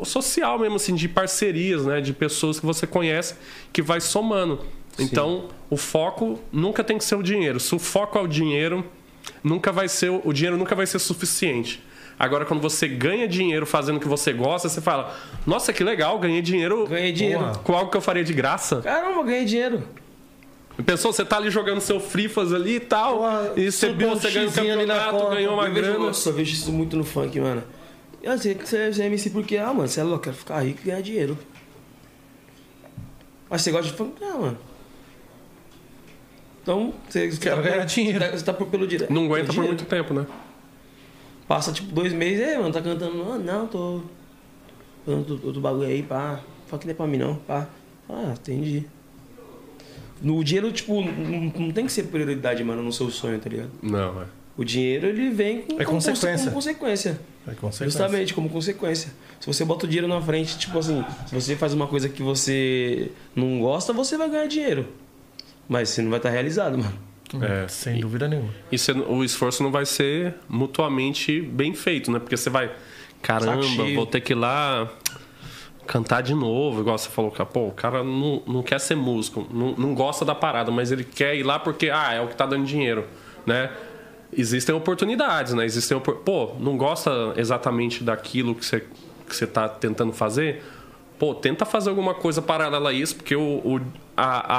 social 0.06 0.58
mesmo 0.60 0.76
assim 0.76 0.96
de 0.96 1.10
parcerias 1.10 1.86
né 1.86 2.00
de 2.02 2.14
pessoas 2.14 2.60
que 2.60 2.66
você 2.66 2.88
conhece 2.88 3.36
que 3.74 3.82
vai 3.82 4.00
somando. 4.00 4.62
Então 5.00 5.46
o 5.70 5.78
foco 5.78 6.40
nunca 6.52 6.84
tem 6.84 6.98
que 6.98 7.04
ser 7.04 7.16
o 7.16 7.24
dinheiro. 7.24 7.60
Se 7.60 7.74
o 7.74 7.80
foco 7.80 8.18
é 8.18 8.22
o 8.22 8.28
dinheiro 8.28 8.86
nunca 9.44 9.72
vai 9.72 9.88
ser 9.88 10.10
o 10.10 10.34
dinheiro 10.34 10.58
nunca 10.58 10.76
vai 10.76 10.86
ser 10.86 11.00
suficiente. 11.00 11.84
Agora 12.18 12.46
quando 12.46 12.62
você 12.62 12.88
ganha 12.88 13.28
dinheiro 13.28 13.66
fazendo 13.66 13.98
o 13.98 14.00
que 14.00 14.08
você 14.08 14.32
gosta 14.32 14.70
você 14.70 14.80
fala 14.80 15.14
nossa 15.46 15.74
que 15.74 15.84
legal 15.84 16.20
ganhei 16.20 16.42
dinheiro 16.42 16.88
Ganhei 16.88 17.12
dinheiro. 17.12 17.52
Com 17.64 17.74
algo 17.76 17.92
que 17.92 17.98
eu 17.98 18.02
faria 18.02 18.24
de 18.24 18.34
graça? 18.34 18.82
Caramba, 18.82 19.24
ganhei 19.24 19.46
dinheiro. 19.46 19.84
Pensou 20.86 21.12
você 21.14 21.24
tá 21.26 21.38
ali 21.38 21.50
jogando 21.50 21.80
seu 21.82 22.00
frifas 22.00 22.54
ali 22.54 22.76
e 22.76 22.80
tal 22.80 23.18
Porra, 23.18 23.54
e 23.56 23.72
você, 23.72 23.90
um 23.90 23.94
você 23.96 24.32
ganha 24.32 24.48
um 24.48 24.50
xizinho 24.52 24.74
ali 24.74 24.86
na 24.86 24.96
campeonato 24.96 25.30
ganhou 25.36 25.54
uma 25.54 25.68
eu 25.68 25.74
vejo, 25.74 25.88
grana 25.88 26.06
Nossa, 26.08 26.30
eu 26.30 26.34
vejo 26.34 26.54
isso 26.54 26.72
muito 26.72 26.96
no 26.98 27.04
funk, 27.04 27.40
mano. 27.40 27.64
Eu 28.24 28.38
sei 28.38 28.56
que 28.56 28.68
você 28.68 28.92
você 28.94 29.04
é 29.04 29.06
MC 29.08 29.30
porque, 29.32 29.58
ah, 29.58 29.74
mano, 29.74 29.88
você 29.88 30.00
é 30.00 30.04
louco, 30.04 30.18
eu 30.18 30.22
quero 30.22 30.36
ficar 30.36 30.60
rico 30.62 30.80
e 30.82 30.86
ganhar 30.86 31.02
dinheiro. 31.02 31.38
Mas 33.50 33.62
você 33.62 33.72
gosta 33.72 33.92
de 33.92 33.98
funk? 33.98 34.14
Não, 34.22 34.42
mano. 34.42 34.58
Então, 36.62 36.94
você, 37.10 37.32
você 37.32 37.40
Quero 37.40 37.58
tá, 37.64 37.70
ganhar 37.70 37.86
dinheiro. 37.86 38.20
Você 38.20 38.26
tá, 38.30 38.38
você 38.38 38.46
tá 38.46 38.54
por- 38.54 38.68
pelo 38.68 38.88
direito. 38.88 39.12
não 39.12 39.26
aguenta 39.26 39.48
por 39.48 39.54
dinheiro. 39.54 39.74
muito 39.76 39.86
tempo 39.86 40.14
né 40.14 40.26
Passa 41.48 41.74
tipo 41.74 41.92
dois 41.92 42.14
meses, 42.14 42.48
ei, 42.48 42.58
mano, 42.58 42.72
tá 42.72 42.82
cantando. 42.82 43.32
Ah, 43.32 43.38
não, 43.38 43.68
tô. 43.68 44.02
Fazendo 45.04 45.20
outro, 45.32 45.48
outro 45.48 45.62
bagulho 45.62 45.88
aí, 45.88 46.04
pá. 46.04 46.40
Funk 46.68 46.86
não 46.86 46.92
é 46.92 46.96
pra 46.96 47.08
mim 47.08 47.18
não, 47.18 47.36
pá. 47.36 47.68
Ah, 48.08 48.34
entendi. 48.34 48.86
No 50.22 50.44
dinheiro, 50.44 50.72
tipo, 50.72 51.02
não, 51.02 51.52
não 51.66 51.72
tem 51.72 51.86
que 51.86 51.92
ser 51.92 52.04
prioridade, 52.04 52.64
mano, 52.64 52.84
no 52.84 52.94
seu 52.94 53.10
sonho, 53.10 53.40
tá 53.40 53.50
ligado? 53.50 53.72
não 53.82 54.22
é 54.22 54.26
O 54.58 54.64
dinheiro, 54.64 55.08
ele 55.08 55.30
vem 55.32 55.62
com, 55.62 55.82
É 55.82 55.86
como 55.86 55.98
conse- 55.98 56.10
consequência. 56.10 56.44
como 56.46 56.56
consequência. 56.56 57.20
É 57.48 57.52
consequência. 57.52 57.86
Justamente, 57.86 58.34
como 58.34 58.50
consequência. 58.50 59.12
Se 59.40 59.48
você 59.48 59.66
bota 59.66 59.86
o 59.86 59.90
dinheiro 59.90 60.08
na 60.08 60.22
frente, 60.22 60.58
tipo 60.60 60.78
assim, 60.78 61.04
se 61.26 61.34
você 61.34 61.56
faz 61.56 61.74
uma 61.74 61.88
coisa 61.88 62.08
que 62.08 62.22
você 62.22 63.10
não 63.36 63.60
gosta, 63.60 63.92
você 63.94 64.16
vai 64.18 64.30
ganhar 64.30 64.46
dinheiro. 64.48 64.88
Mas 65.68 65.90
você 65.90 66.02
não 66.02 66.10
vai 66.12 66.20
estar 66.20 66.30
realizado, 66.30 66.78
mano. 66.78 66.94
É. 67.42 67.66
Sem 67.70 68.00
dúvida 68.02 68.28
nenhuma. 68.28 68.54
E 68.72 68.78
você- 68.78 68.92
o 68.92 69.24
esforço 69.24 69.64
não 69.64 69.72
vai 69.72 69.86
ser 69.86 70.36
mutuamente 70.50 71.42
bem 71.42 71.74
feito, 71.74 72.12
né? 72.12 72.20
Porque 72.20 72.36
você 72.38 72.50
vai, 72.50 72.70
caramba, 73.22 73.64
vou 73.96 74.06
ter 74.06 74.20
que 74.22 74.34
ir 74.34 74.36
lá 74.36 74.92
cantar 75.88 76.22
de 76.22 76.34
novo, 76.34 76.82
igual 76.82 76.98
você 76.98 77.10
falou, 77.10 77.32
que, 77.32 77.44
pô, 77.46 77.68
o 77.68 77.72
cara 77.72 78.04
não, 78.04 78.42
não 78.48 78.64
quer 78.64 78.80
ser 78.80 78.96
músico, 78.96 79.46
não, 79.52 79.74
não 79.74 79.94
gosta 79.96 80.24
da 80.24 80.34
parada, 80.36 80.72
mas 80.72 80.92
ele 80.92 81.04
quer 81.04 81.36
ir 81.36 81.44
lá 81.44 81.60
porque, 81.60 81.90
ah, 81.90 82.14
é 82.14 82.22
o 82.22 82.28
que 82.28 82.36
tá 82.36 82.46
dando 82.46 82.66
dinheiro, 82.66 83.06
né? 83.46 83.70
Existem 84.36 84.74
oportunidades, 84.74 85.54
né? 85.54 85.66
Existem, 85.66 86.00
pô, 86.00 86.52
não 86.60 86.78
gosta 86.78 87.34
exatamente 87.36 88.04
daquilo 88.04 88.56
que 88.56 88.66
você, 88.66 88.80
que 89.28 89.36
você 89.36 89.46
tá 89.46 89.68
tentando 89.68 90.14
fazer, 90.14 90.64
pô, 91.20 91.36
tenta 91.36 91.66
fazer 91.66 91.90
alguma 91.90 92.14
coisa 92.14 92.42
paralela 92.42 92.92
a 92.92 92.94
isso, 92.94 93.16
porque 93.18 93.36
o, 93.36 93.42
o- 93.66 93.82
a, 94.16 94.56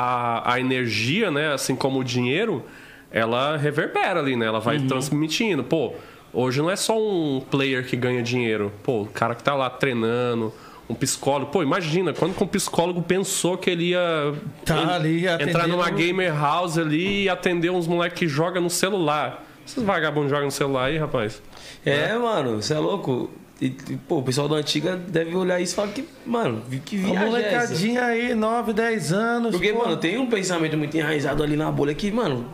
a, 0.49 0.53
a 0.55 0.61
energia, 0.61 1.31
né, 1.31 1.53
assim 1.55 1.75
como 1.77 2.01
o 2.01 2.05
dinheiro, 2.05 2.63
ela 3.11 3.57
reverbera 3.57 4.21
ali, 4.21 4.37
né? 4.37 4.47
Ela 4.47 4.61
vai 4.61 4.79
transmitindo. 4.81 5.63
Pô, 5.65 5.93
hoje 6.33 6.61
não 6.61 6.71
é 6.71 6.77
só 6.77 6.99
um 6.99 7.41
player 7.51 7.87
que 7.87 7.97
ganha 7.97 8.23
dinheiro. 8.23 8.73
Pô, 8.83 9.03
o 9.03 9.07
cara 9.07 9.35
que 9.35 9.43
tá 9.45 9.55
lá 9.55 9.69
treinando, 9.71 10.53
um 10.89 10.95
psicólogo. 10.95 11.51
Pô, 11.51 11.63
imagina, 11.63 12.13
quando 12.13 12.35
que 12.35 12.43
um 12.43 12.47
psicólogo 12.47 13.03
pensou 13.03 13.57
que 13.57 13.71
ele 13.71 13.91
ia 13.91 14.35
Tá 14.65 14.95
ali 14.95 15.27
entrar 15.27 15.67
numa 15.67 15.89
gamer 15.91 16.35
house 16.35 16.79
ali 16.79 17.25
e 17.25 17.29
atender 17.29 17.71
uns 17.71 17.87
moleques 17.87 18.19
que 18.19 18.29
jogam 18.29 18.63
no 18.63 18.71
celular. 18.71 19.45
Esses 19.67 19.83
vagabundos 19.83 20.31
jogam 20.31 20.47
no 20.47 20.51
celular 20.51 20.87
aí, 20.87 20.99
rapaz? 20.99 21.41
É, 21.85 22.15
mano, 22.17 22.61
você 22.61 22.75
é 22.75 22.79
louco. 22.79 23.31
E, 23.61 23.67
e, 23.67 23.97
pô, 23.97 24.19
o 24.19 24.23
pessoal 24.23 24.49
da 24.49 24.57
antiga 24.57 24.97
deve 24.97 25.37
olhar 25.37 25.61
isso 25.61 25.75
e 25.75 25.77
falar 25.77 25.89
que, 25.93 26.05
mano, 26.27 26.63
que 26.85 26.97
Uma 26.97 27.11
viagem 27.11 27.17
é 27.17 27.21
essa? 27.21 27.31
molecadinha 27.31 28.05
aí, 28.05 28.35
9, 28.35 28.73
10 28.73 29.13
anos. 29.13 29.51
Porque, 29.53 29.73
pô. 29.73 29.85
mano, 29.85 29.97
tem 29.97 30.19
um 30.19 30.27
pensamento 30.27 30.77
muito 30.77 30.97
enraizado 30.97 31.45
ali 31.45 31.57
na 31.57 31.71
bolha 31.71 31.95
que, 31.95 32.11
mano, 32.11 32.51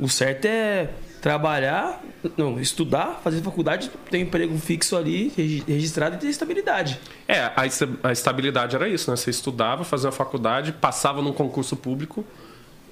o 0.00 0.08
certo 0.08 0.46
é 0.46 0.88
trabalhar, 1.20 2.02
não, 2.36 2.60
estudar, 2.60 3.20
fazer 3.24 3.42
faculdade, 3.42 3.90
ter 4.10 4.18
um 4.18 4.20
emprego 4.20 4.56
fixo 4.58 4.96
ali, 4.96 5.32
regi- 5.36 5.64
registrado 5.66 6.16
e 6.16 6.18
ter 6.18 6.28
estabilidade. 6.28 7.00
É, 7.26 7.40
a, 7.40 7.62
a 8.04 8.12
estabilidade 8.12 8.76
era 8.76 8.88
isso, 8.88 9.10
né? 9.10 9.16
Você 9.16 9.30
estudava, 9.30 9.84
fazia 9.84 10.10
a 10.10 10.12
faculdade, 10.12 10.72
passava 10.72 11.20
num 11.20 11.32
concurso 11.32 11.76
público 11.76 12.24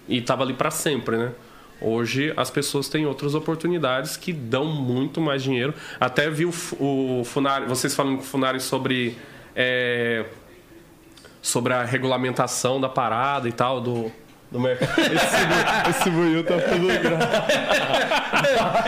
e 0.08 0.20
tava 0.20 0.42
ali 0.42 0.54
para 0.54 0.70
sempre, 0.70 1.16
né? 1.16 1.32
Hoje 1.80 2.32
as 2.36 2.50
pessoas 2.50 2.88
têm 2.88 3.04
outras 3.04 3.34
oportunidades 3.34 4.16
que 4.16 4.32
dão 4.32 4.64
muito 4.64 5.20
mais 5.20 5.42
dinheiro. 5.42 5.74
Até 6.00 6.30
vi 6.30 6.46
o, 6.46 6.52
o 6.80 7.22
Funari, 7.24 7.66
vocês 7.66 7.94
falando 7.94 8.16
com 8.16 8.22
o 8.22 8.26
Funari 8.26 8.60
sobre 8.60 9.16
é, 9.54 10.24
sobre 11.42 11.74
a 11.74 11.84
regulamentação 11.84 12.80
da 12.80 12.88
parada 12.88 13.48
e 13.48 13.52
tal 13.52 13.80
do 13.80 14.10
do 14.50 14.60
mercado. 14.60 14.92
Esse, 15.90 16.08
buiu 16.10 16.44
tá 16.44 16.54
tudo 16.58 16.86
graça. 16.86 17.46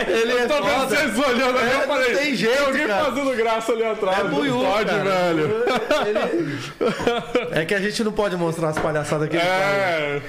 Ele 0.11 0.31
é 0.37 0.47
Tô 0.47 0.55
vendo 0.55 0.65
foda. 0.73 0.87
vocês 0.95 1.19
olhando 1.19 1.57
ali, 1.57 1.71
eu 1.71 1.79
É, 1.79 1.87
falei, 1.87 2.13
não 2.13 2.19
tem 2.21 2.35
jeito, 2.35 2.55
tem 2.57 2.65
alguém 2.65 2.87
cara. 2.87 3.05
fazendo 3.05 3.35
graça 3.35 3.71
ali 3.73 3.83
atrás. 3.83 4.19
É 4.19 4.23
buiú, 4.23 4.59
pode, 4.63 4.89
velho. 4.95 5.63
É 7.51 7.65
que 7.65 7.73
a 7.75 7.79
gente 7.79 8.03
não 8.03 8.11
pode 8.11 8.35
mostrar 8.37 8.69
as 8.69 8.79
palhaçadas 8.79 9.27
que 9.29 9.35
ele 9.35 9.43
faz. 9.45 9.53
É. 9.65 10.21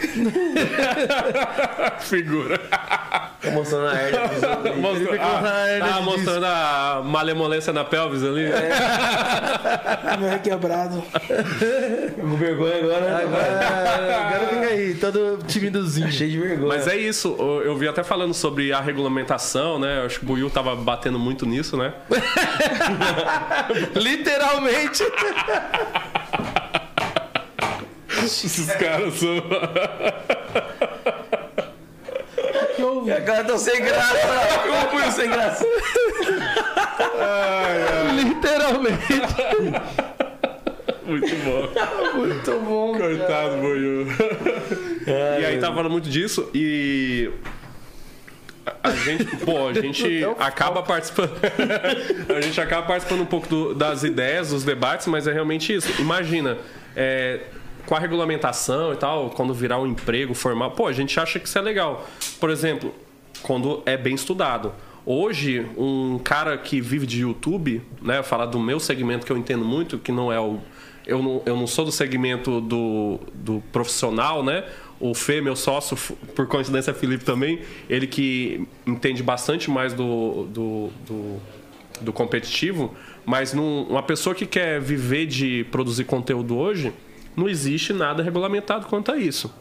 Figura. 2.01 2.61
Mostrando 3.52 3.88
a 3.88 3.94
hernia. 4.02 4.28
dos 4.28 4.42
outros 4.44 4.66
aí. 4.66 4.80
Mostrou, 4.80 5.14
ah, 5.20 5.68
hernia 5.68 5.88
tava 5.88 6.00
mostrando 6.02 6.44
a 6.46 7.02
malemolência 7.04 7.72
na 7.72 7.84
pelvis 7.84 8.22
ali. 8.22 8.48
Meu 10.20 10.28
é 10.30 10.38
quebrado. 10.38 11.02
Com 12.20 12.36
vergonha 12.36 12.76
agora. 12.78 13.18
Agora, 13.18 14.28
agora 14.28 14.48
fica 14.48 14.66
aí, 14.66 14.94
todo 14.94 15.38
timidozinho. 15.46 16.12
Cheio 16.12 16.30
de 16.30 16.38
vergonha. 16.38 16.68
Mas 16.68 16.86
é 16.86 16.96
isso, 16.96 17.34
eu 17.38 17.70
eu 17.70 17.76
vi 17.76 17.86
até 17.86 18.02
falando 18.02 18.34
sobre 18.34 18.72
a 18.72 18.80
regulamentação, 18.80 19.78
né? 19.78 20.00
Eu 20.00 20.06
acho 20.06 20.18
que 20.18 20.24
o 20.24 20.28
Buiu 20.28 20.50
tava 20.50 20.74
batendo 20.74 21.18
muito 21.18 21.46
nisso, 21.46 21.76
né? 21.76 21.92
Literalmente. 23.94 25.04
Esses 28.22 28.66
caras 28.72 29.14
são. 29.14 29.36
Que 33.05 33.10
eu 33.10 33.14
E 33.14 33.16
agora 33.16 33.44
tô 33.44 33.59
sem 33.59 33.82
graça. 33.82 34.16
Eu 34.66 34.90
fui 34.90 35.10
sem 35.12 35.31
graça. 35.31 35.64
Literalmente. 38.14 39.20
Muito 41.05 41.36
bom. 41.44 42.18
Muito 42.18 42.60
bom. 42.60 42.97
Coitado, 42.97 43.56
boiô. 43.56 44.06
E 45.40 45.44
aí 45.44 45.59
tava 45.59 45.74
falando 45.77 45.90
muito 45.93 46.09
disso 46.09 46.48
e. 46.55 47.31
a- 48.66 48.74
A 48.85 48.90
gente, 48.93 49.24
pô, 49.39 49.68
a 49.68 49.72
gente 49.72 50.24
acaba 50.39 50.82
participando. 50.82 51.32
a 52.36 52.40
gente 52.40 52.60
acaba 52.60 52.86
participando 52.86 53.22
um 53.22 53.27
pouco 53.27 53.48
do- 53.48 53.74
das 53.74 54.05
ideias, 54.05 54.51
dos 54.51 54.62
debates, 54.64 55.06
mas 55.06 55.27
é 55.27 55.32
realmente 55.32 55.74
isso. 55.74 56.01
Imagina, 56.01 56.59
é, 56.94 57.40
com 57.86 57.94
a 57.94 57.98
regulamentação 57.98 58.93
e 58.93 58.97
tal, 58.97 59.31
quando 59.31 59.52
virar 59.55 59.78
um 59.81 59.86
emprego 59.86 60.35
formal, 60.35 60.70
pô, 60.73 60.86
a 60.86 60.93
gente 60.93 61.19
acha 61.19 61.39
que 61.39 61.47
isso 61.48 61.59
é 61.59 61.62
legal. 61.62 62.07
Por 62.39 62.51
exemplo, 62.51 62.94
quando 63.43 63.82
é 63.86 63.97
bem 63.97 64.15
estudado. 64.15 64.73
Hoje, 65.07 65.66
um 65.77 66.19
cara 66.23 66.57
que 66.59 66.81
vive 66.81 67.07
de 67.07 67.20
YouTube, 67.23 67.82
né, 68.02 68.23
falar 68.23 68.47
do 68.47 68.61
meu 68.61 68.78
segmento 68.78 69.24
que 69.24 69.32
eu 69.32 69.36
entendo 69.36 69.65
muito, 69.65 69.98
que 69.98 70.12
não 70.12 70.31
é 70.32 70.39
o. 70.39 70.59
Eu 71.07 71.23
não, 71.23 71.43
eu 71.47 71.57
não 71.57 71.66
sou 71.66 71.85
do 71.86 71.90
segmento 71.90 72.61
do, 72.61 73.19
do 73.35 73.62
profissional, 73.73 74.44
né? 74.44 74.65
O 75.01 75.15
Fê, 75.15 75.40
meu 75.40 75.57
sócio, 75.57 75.97
por 76.36 76.47
coincidência, 76.47 76.90
é 76.90 76.94
Felipe 76.94 77.24
também, 77.24 77.61
ele 77.89 78.07
que 78.07 78.69
entende 78.86 79.23
bastante 79.23 79.70
mais 79.70 79.94
do, 79.94 80.44
do, 80.44 80.90
do, 81.07 81.36
do 82.02 82.12
competitivo, 82.12 82.94
mas 83.24 83.55
num- 83.55 83.85
uma 83.89 84.02
pessoa 84.02 84.35
que 84.35 84.44
quer 84.44 84.78
viver 84.78 85.24
de 85.24 85.65
produzir 85.73 86.05
conteúdo 86.05 86.57
hoje, 86.59 86.93
não 87.36 87.48
existe 87.48 87.93
nada 87.93 88.23
regulamentado 88.23 88.86
quanto 88.86 89.12
a 89.12 89.16
isso. 89.16 89.52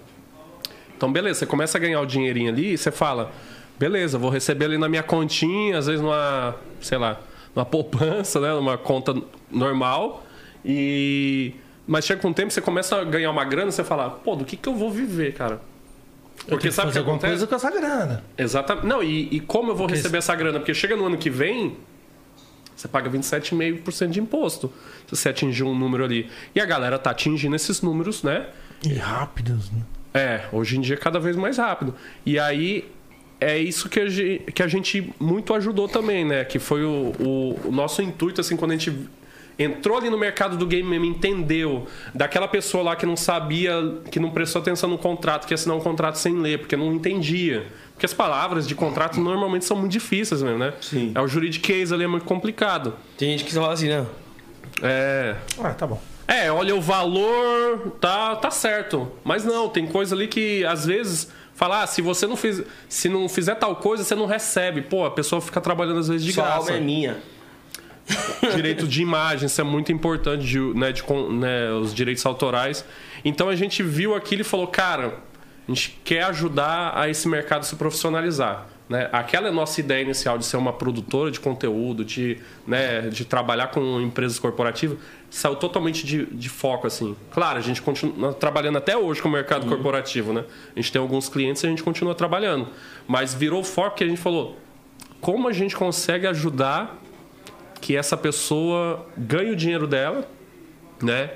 Então, 0.95 1.11
beleza, 1.11 1.39
você 1.39 1.45
começa 1.45 1.77
a 1.77 1.81
ganhar 1.81 2.01
o 2.01 2.05
dinheirinho 2.05 2.51
ali 2.51 2.73
e 2.73 2.77
você 2.77 2.91
fala, 2.91 3.31
beleza, 3.79 4.17
vou 4.17 4.29
receber 4.29 4.65
ali 4.65 4.77
na 4.77 4.89
minha 4.89 5.03
continha, 5.03 5.77
às 5.77 5.87
vezes 5.87 6.01
numa, 6.01 6.55
sei 6.81 6.97
lá, 6.97 7.19
numa 7.55 7.65
poupança, 7.65 8.39
né, 8.39 8.53
numa 8.53 8.77
conta 8.77 9.15
normal. 9.49 10.25
E 10.63 11.53
mas 11.87 12.05
chega 12.05 12.21
com 12.21 12.29
o 12.29 12.33
tempo 12.33 12.51
você 12.51 12.61
começa 12.61 13.01
a 13.01 13.03
ganhar 13.03 13.31
uma 13.31 13.43
grana, 13.43 13.71
você 13.71 13.83
fala, 13.83 14.09
pô, 14.09 14.35
do 14.35 14.45
que 14.45 14.55
que 14.55 14.69
eu 14.69 14.75
vou 14.75 14.91
viver, 14.91 15.33
cara? 15.33 15.59
Porque 16.37 16.51
Porque 16.51 16.71
sabe 16.71 16.89
o 16.89 16.91
que 16.93 16.99
acontece? 16.99 17.31
coisa 17.31 17.47
com 17.47 17.55
essa 17.55 17.71
grana. 17.71 18.23
Exatamente. 18.37 18.85
Não, 18.85 19.01
e, 19.01 19.27
e 19.31 19.39
como 19.39 19.71
eu 19.71 19.75
vou 19.75 19.87
receber 19.87 20.19
essa 20.19 20.35
grana? 20.35 20.59
Porque 20.59 20.73
chega 20.73 20.95
no 20.95 21.05
ano 21.05 21.17
que 21.17 21.29
vem, 21.29 21.77
você 22.81 22.87
paga 22.87 23.09
27,5% 23.09 24.09
de 24.09 24.19
imposto. 24.19 24.71
Se 25.07 25.15
você 25.15 25.29
atingir 25.29 25.63
um 25.63 25.77
número 25.77 26.03
ali. 26.03 26.29
E 26.55 26.61
a 26.61 26.65
galera 26.65 26.97
tá 26.97 27.11
atingindo 27.11 27.55
esses 27.55 27.81
números, 27.81 28.23
né? 28.23 28.47
E 28.85 28.93
rápidos, 28.93 29.69
né? 29.71 29.81
É, 30.13 30.45
hoje 30.51 30.77
em 30.77 30.81
dia 30.81 30.95
é 30.95 30.97
cada 30.97 31.19
vez 31.19 31.35
mais 31.35 31.57
rápido. 31.57 31.93
E 32.25 32.39
aí 32.39 32.89
é 33.41 33.57
isso 33.57 33.87
que 33.89 33.99
a 33.99 34.07
gente, 34.09 34.51
que 34.53 34.63
a 34.63 34.67
gente 34.67 35.13
muito 35.19 35.53
ajudou 35.53 35.87
também, 35.87 36.23
né? 36.25 36.43
Que 36.45 36.57
foi 36.59 36.83
o, 36.83 37.13
o- 37.19 37.59
o 37.65 37.71
nosso 37.71 38.01
intuito, 38.01 38.39
assim, 38.41 38.55
quando 38.55 38.71
a 38.71 38.75
gente 38.75 38.93
entrou 39.59 39.97
ali 39.97 40.09
no 40.09 40.17
mercado 40.17 40.55
do 40.57 40.65
game 40.65 40.87
mesmo, 40.89 41.05
entendeu 41.05 41.85
daquela 42.15 42.47
pessoa 42.47 42.83
lá 42.83 42.95
que 42.95 43.05
não 43.05 43.17
sabia, 43.17 43.73
que 44.09 44.19
não 44.19 44.31
prestou 44.31 44.61
atenção 44.61 44.89
no 44.89 44.97
contrato, 44.97 45.45
que 45.45 45.53
ia 45.53 45.55
assinar 45.55 45.75
um 45.77 45.81
contrato 45.81 46.15
sem 46.17 46.39
ler, 46.39 46.59
porque 46.59 46.75
não 46.77 46.93
entendia. 46.93 47.67
Porque 47.93 48.05
as 48.05 48.13
palavras 48.13 48.65
de 48.65 48.73
contrato 48.73 49.19
normalmente 49.19 49.65
são 49.65 49.75
muito 49.75 49.91
difíceis 49.91 50.41
mesmo, 50.41 50.57
né? 50.57 50.73
Sim. 50.79 51.11
É 51.13 51.19
o 51.21 51.27
juridiquês 51.27 51.91
ali, 51.91 52.05
é 52.05 52.07
muito 52.07 52.23
complicado. 52.25 52.93
Tem 53.17 53.31
gente 53.31 53.43
que 53.43 53.53
fala 53.53 53.73
assim, 53.73 53.89
né? 53.89 54.05
É, 54.81 55.35
Ah, 55.61 55.71
tá 55.73 55.85
bom. 55.85 56.01
é, 56.25 56.49
olha 56.51 56.73
o 56.75 56.79
valor, 56.81 57.91
tá, 57.99 58.35
tá 58.37 58.49
certo. 58.49 59.11
Mas 59.23 59.43
não, 59.43 59.67
tem 59.67 59.85
coisa 59.85 60.15
ali 60.15 60.27
que 60.27 60.63
às 60.65 60.85
vezes 60.85 61.29
fala, 61.53 61.83
ah, 61.83 61.87
se 61.87 62.01
você 62.01 62.25
não 62.25 62.37
fiz, 62.37 62.63
se 62.87 63.09
não 63.09 63.27
fizer 63.27 63.55
tal 63.55 63.75
coisa, 63.75 64.03
você 64.05 64.15
não 64.15 64.25
recebe. 64.25 64.81
Pô, 64.83 65.05
a 65.05 65.11
pessoa 65.11 65.41
fica 65.41 65.59
trabalhando 65.59 65.99
às 65.99 66.07
vezes 66.07 66.25
de 66.25 66.31
Sua 66.31 66.45
alma 66.47 66.67
graça. 66.67 66.77
é 66.77 66.79
minha. 66.81 67.17
Direito 68.55 68.87
de 68.87 69.01
imagem, 69.01 69.45
isso 69.45 69.61
é 69.61 69.63
muito 69.63 69.91
importante, 69.91 70.45
de, 70.45 70.59
né, 70.59 70.91
de 70.91 71.03
né, 71.31 71.71
os 71.71 71.93
direitos 71.93 72.25
autorais. 72.25 72.85
Então 73.23 73.49
a 73.49 73.55
gente 73.55 73.83
viu 73.83 74.15
aquilo 74.15 74.41
e 74.41 74.43
falou, 74.43 74.67
cara, 74.67 75.19
a 75.67 75.71
gente 75.71 75.99
quer 76.03 76.23
ajudar 76.23 76.93
a 76.95 77.09
esse 77.09 77.27
mercado 77.27 77.65
se 77.65 77.75
profissionalizar. 77.75 78.67
Né? 78.89 79.07
Aquela 79.11 79.47
é 79.47 79.49
a 79.49 79.53
nossa 79.53 79.79
ideia 79.79 80.01
inicial 80.01 80.35
de 80.35 80.45
ser 80.45 80.57
uma 80.57 80.73
produtora 80.73 81.29
de 81.29 81.39
conteúdo, 81.39 82.03
de, 82.03 82.39
né, 82.65 83.01
de 83.01 83.23
trabalhar 83.23 83.67
com 83.67 84.01
empresas 84.01 84.39
corporativas, 84.39 84.97
saiu 85.29 85.55
totalmente 85.55 86.03
de, 86.03 86.25
de 86.25 86.49
foco. 86.49 86.87
assim. 86.87 87.15
Claro, 87.31 87.59
a 87.59 87.61
gente 87.61 87.83
continua 87.83 88.33
trabalhando 88.33 88.79
até 88.79 88.97
hoje 88.97 89.21
com 89.21 89.29
o 89.29 89.31
mercado 89.31 89.67
corporativo. 89.67 90.33
Né? 90.33 90.43
A 90.75 90.79
gente 90.79 90.91
tem 90.91 90.99
alguns 90.99 91.29
clientes 91.29 91.61
e 91.61 91.67
a 91.67 91.69
gente 91.69 91.83
continua 91.83 92.15
trabalhando. 92.15 92.67
Mas 93.07 93.35
virou 93.35 93.63
foco 93.63 93.97
que 93.97 94.03
a 94.03 94.07
gente 94.07 94.19
falou, 94.19 94.57
como 95.21 95.47
a 95.47 95.53
gente 95.53 95.75
consegue 95.75 96.25
ajudar 96.25 96.99
que 97.81 97.95
essa 97.95 98.17
pessoa 98.17 99.05
ganhe 99.17 99.51
o 99.51 99.55
dinheiro 99.55 99.87
dela, 99.87 100.29
né? 101.01 101.31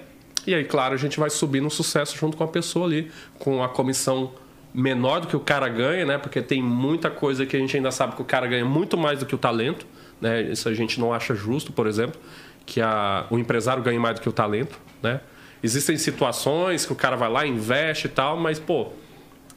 E 0.46 0.54
aí, 0.54 0.64
claro, 0.64 0.94
a 0.94 0.98
gente 0.98 1.20
vai 1.20 1.30
subir 1.30 1.62
no 1.62 1.70
sucesso 1.70 2.18
junto 2.18 2.36
com 2.36 2.44
a 2.44 2.48
pessoa 2.48 2.86
ali, 2.86 3.10
com 3.40 3.64
a 3.64 3.70
comissão 3.70 4.34
menor 4.74 5.22
do 5.22 5.28
que 5.28 5.36
o 5.36 5.40
cara 5.40 5.70
ganha, 5.70 6.06
né? 6.06 6.18
Porque 6.18 6.42
tem 6.42 6.62
muita 6.62 7.10
coisa 7.10 7.46
que 7.46 7.56
a 7.56 7.60
gente 7.60 7.78
ainda 7.78 7.92
sabe 7.92 8.16
que 8.16 8.22
o 8.22 8.26
cara 8.26 8.48
ganha 8.48 8.66
muito 8.66 8.98
mais 8.98 9.20
do 9.20 9.26
que 9.26 9.36
o 9.36 9.38
talento, 9.38 9.86
né? 10.20 10.42
Isso 10.42 10.68
a 10.68 10.74
gente 10.74 11.00
não 11.00 11.14
acha 11.14 11.34
justo, 11.34 11.72
por 11.72 11.88
exemplo, 11.88 12.20
que 12.66 12.82
a, 12.82 13.26
o 13.30 13.38
empresário 13.38 13.82
ganhe 13.82 14.00
mais 14.00 14.16
do 14.16 14.22
que 14.22 14.30
o 14.30 14.34
talento, 14.34 14.78
né? 15.02 15.22
Existem 15.62 15.96
situações 15.96 16.86
que 16.86 16.92
o 16.92 16.96
cara 16.96 17.16
vai 17.16 17.30
lá, 17.30 17.48
investe 17.48 18.08
e 18.08 18.10
tal, 18.10 18.36
mas, 18.36 18.60
pô, 18.60 18.92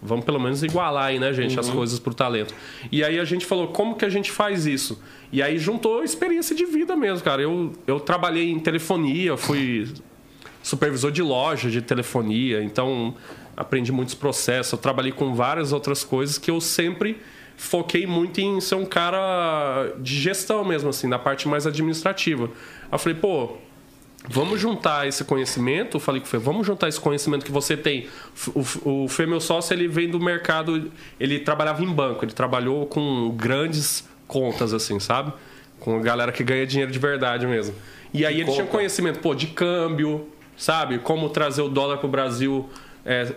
Vamos 0.02 0.24
pelo 0.24 0.38
menos 0.38 0.62
igualar 0.62 1.06
aí, 1.06 1.18
né, 1.18 1.32
gente, 1.32 1.58
as 1.58 1.70
coisas 1.70 1.98
pro 1.98 2.12
talento. 2.12 2.54
E 2.92 3.02
aí 3.02 3.18
a 3.18 3.24
gente 3.24 3.46
falou, 3.46 3.68
como 3.68 3.96
que 3.96 4.04
a 4.04 4.08
gente 4.08 4.30
faz 4.30 4.66
isso? 4.66 5.02
E 5.36 5.42
aí 5.42 5.58
juntou 5.58 6.02
experiência 6.02 6.56
de 6.56 6.64
vida 6.64 6.96
mesmo, 6.96 7.22
cara. 7.22 7.42
Eu, 7.42 7.70
eu 7.86 8.00
trabalhei 8.00 8.50
em 8.50 8.58
telefonia, 8.58 9.36
fui 9.36 9.86
supervisor 10.62 11.12
de 11.12 11.20
loja 11.20 11.70
de 11.70 11.82
telefonia, 11.82 12.62
então 12.62 13.14
aprendi 13.54 13.92
muitos 13.92 14.14
processos. 14.14 14.72
Eu 14.72 14.78
trabalhei 14.78 15.12
com 15.12 15.34
várias 15.34 15.74
outras 15.74 16.02
coisas 16.02 16.38
que 16.38 16.50
eu 16.50 16.58
sempre 16.58 17.20
foquei 17.54 18.06
muito 18.06 18.40
em 18.40 18.58
ser 18.62 18.76
um 18.76 18.86
cara 18.86 19.92
de 19.98 20.18
gestão 20.18 20.64
mesmo, 20.64 20.88
assim, 20.88 21.06
na 21.06 21.18
parte 21.18 21.46
mais 21.46 21.66
administrativa. 21.66 22.46
Aí 22.46 22.92
eu 22.92 22.98
falei, 22.98 23.18
pô, 23.18 23.58
Vamos 24.28 24.60
juntar 24.60 25.06
esse 25.06 25.22
conhecimento, 25.22 25.98
eu 25.98 26.00
falei 26.00 26.20
com 26.20 26.26
o 26.26 26.30
Fê, 26.30 26.36
vamos 26.36 26.66
juntar 26.66 26.88
esse 26.88 26.98
conhecimento 26.98 27.44
que 27.44 27.52
você 27.52 27.76
tem. 27.76 28.08
O, 28.52 29.04
o 29.04 29.08
Fê, 29.08 29.24
meu 29.24 29.40
sócio, 29.40 29.72
ele 29.72 29.86
vem 29.86 30.10
do 30.10 30.18
mercado, 30.18 30.90
ele 31.20 31.38
trabalhava 31.38 31.84
em 31.84 31.92
banco, 31.92 32.24
ele 32.24 32.32
trabalhou 32.32 32.86
com 32.86 33.30
grandes 33.36 34.04
contas, 34.26 34.72
assim, 34.74 34.98
sabe? 35.00 35.32
Com 35.80 35.98
a 35.98 36.00
galera 36.02 36.32
que 36.32 36.42
ganha 36.44 36.66
dinheiro 36.66 36.90
de 36.90 36.98
verdade 36.98 37.46
mesmo. 37.46 37.74
E 38.12 38.24
aí 38.24 38.40
ele 38.40 38.50
tinha 38.50 38.64
conhecimento, 38.66 39.18
pô, 39.20 39.34
de 39.34 39.48
câmbio, 39.48 40.28
sabe? 40.56 40.98
Como 40.98 41.28
trazer 41.28 41.62
o 41.62 41.68
dólar 41.68 41.98
pro 41.98 42.08
Brasil 42.08 42.68
é, 43.04 43.32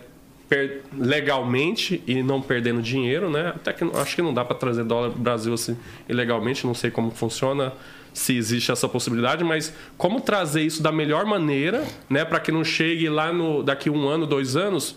per- 0.48 0.82
legalmente 0.98 2.02
e 2.08 2.24
não 2.24 2.42
perdendo 2.42 2.82
dinheiro, 2.82 3.30
né? 3.30 3.54
Até 3.56 3.74
que 3.74 3.84
acho 3.84 4.16
que 4.16 4.22
não 4.22 4.34
dá 4.34 4.46
para 4.46 4.56
trazer 4.56 4.84
dólar 4.84 5.12
pro 5.12 5.20
Brasil 5.20 5.54
assim 5.54 5.78
ilegalmente, 6.08 6.66
não 6.66 6.74
sei 6.74 6.90
como 6.90 7.12
funciona, 7.12 7.74
se 8.14 8.36
existe 8.36 8.72
essa 8.72 8.88
possibilidade, 8.90 9.44
mas 9.44 9.74
como 9.98 10.20
trazer 10.22 10.64
isso 10.64 10.82
da 10.82 10.92
melhor 10.92 11.26
maneira, 11.26 11.84
né, 12.10 12.26
para 12.26 12.40
que 12.40 12.52
não 12.52 12.64
chegue 12.64 13.08
lá 13.08 13.32
no 13.32 13.62
daqui 13.62 13.90
um 13.90 14.08
ano, 14.10 14.26
dois 14.26 14.56
anos, 14.56 14.96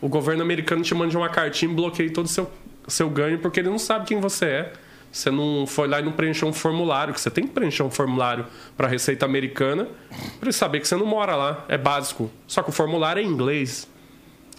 o 0.00 0.08
governo 0.08 0.42
americano 0.42 0.82
te 0.82 0.94
mande 0.94 1.16
uma 1.16 1.28
cartinha 1.28 1.70
e 1.72 1.74
bloqueie 1.74 2.10
todo 2.10 2.26
o 2.26 2.28
seu, 2.28 2.48
seu 2.86 3.10
ganho 3.10 3.38
porque 3.40 3.58
ele 3.60 3.68
não 3.68 3.78
sabe 3.78 4.06
quem 4.06 4.20
você 4.20 4.44
é. 4.44 4.72
Você 5.10 5.30
não 5.30 5.66
foi 5.66 5.88
lá 5.88 6.00
e 6.00 6.02
não 6.02 6.12
preencheu 6.12 6.46
um 6.48 6.52
formulário, 6.52 7.14
que 7.14 7.20
você 7.20 7.30
tem 7.30 7.46
que 7.46 7.52
preencher 7.52 7.82
um 7.82 7.90
formulário 7.90 8.46
para 8.76 8.86
a 8.86 8.90
Receita 8.90 9.24
Americana 9.24 9.88
para 10.38 10.52
saber 10.52 10.80
que 10.80 10.88
você 10.88 10.96
não 10.96 11.06
mora 11.06 11.34
lá. 11.34 11.64
É 11.68 11.78
básico. 11.78 12.30
Só 12.46 12.62
que 12.62 12.68
o 12.68 12.72
formulário 12.72 13.20
é 13.20 13.22
em 13.24 13.28
inglês. 13.28 13.88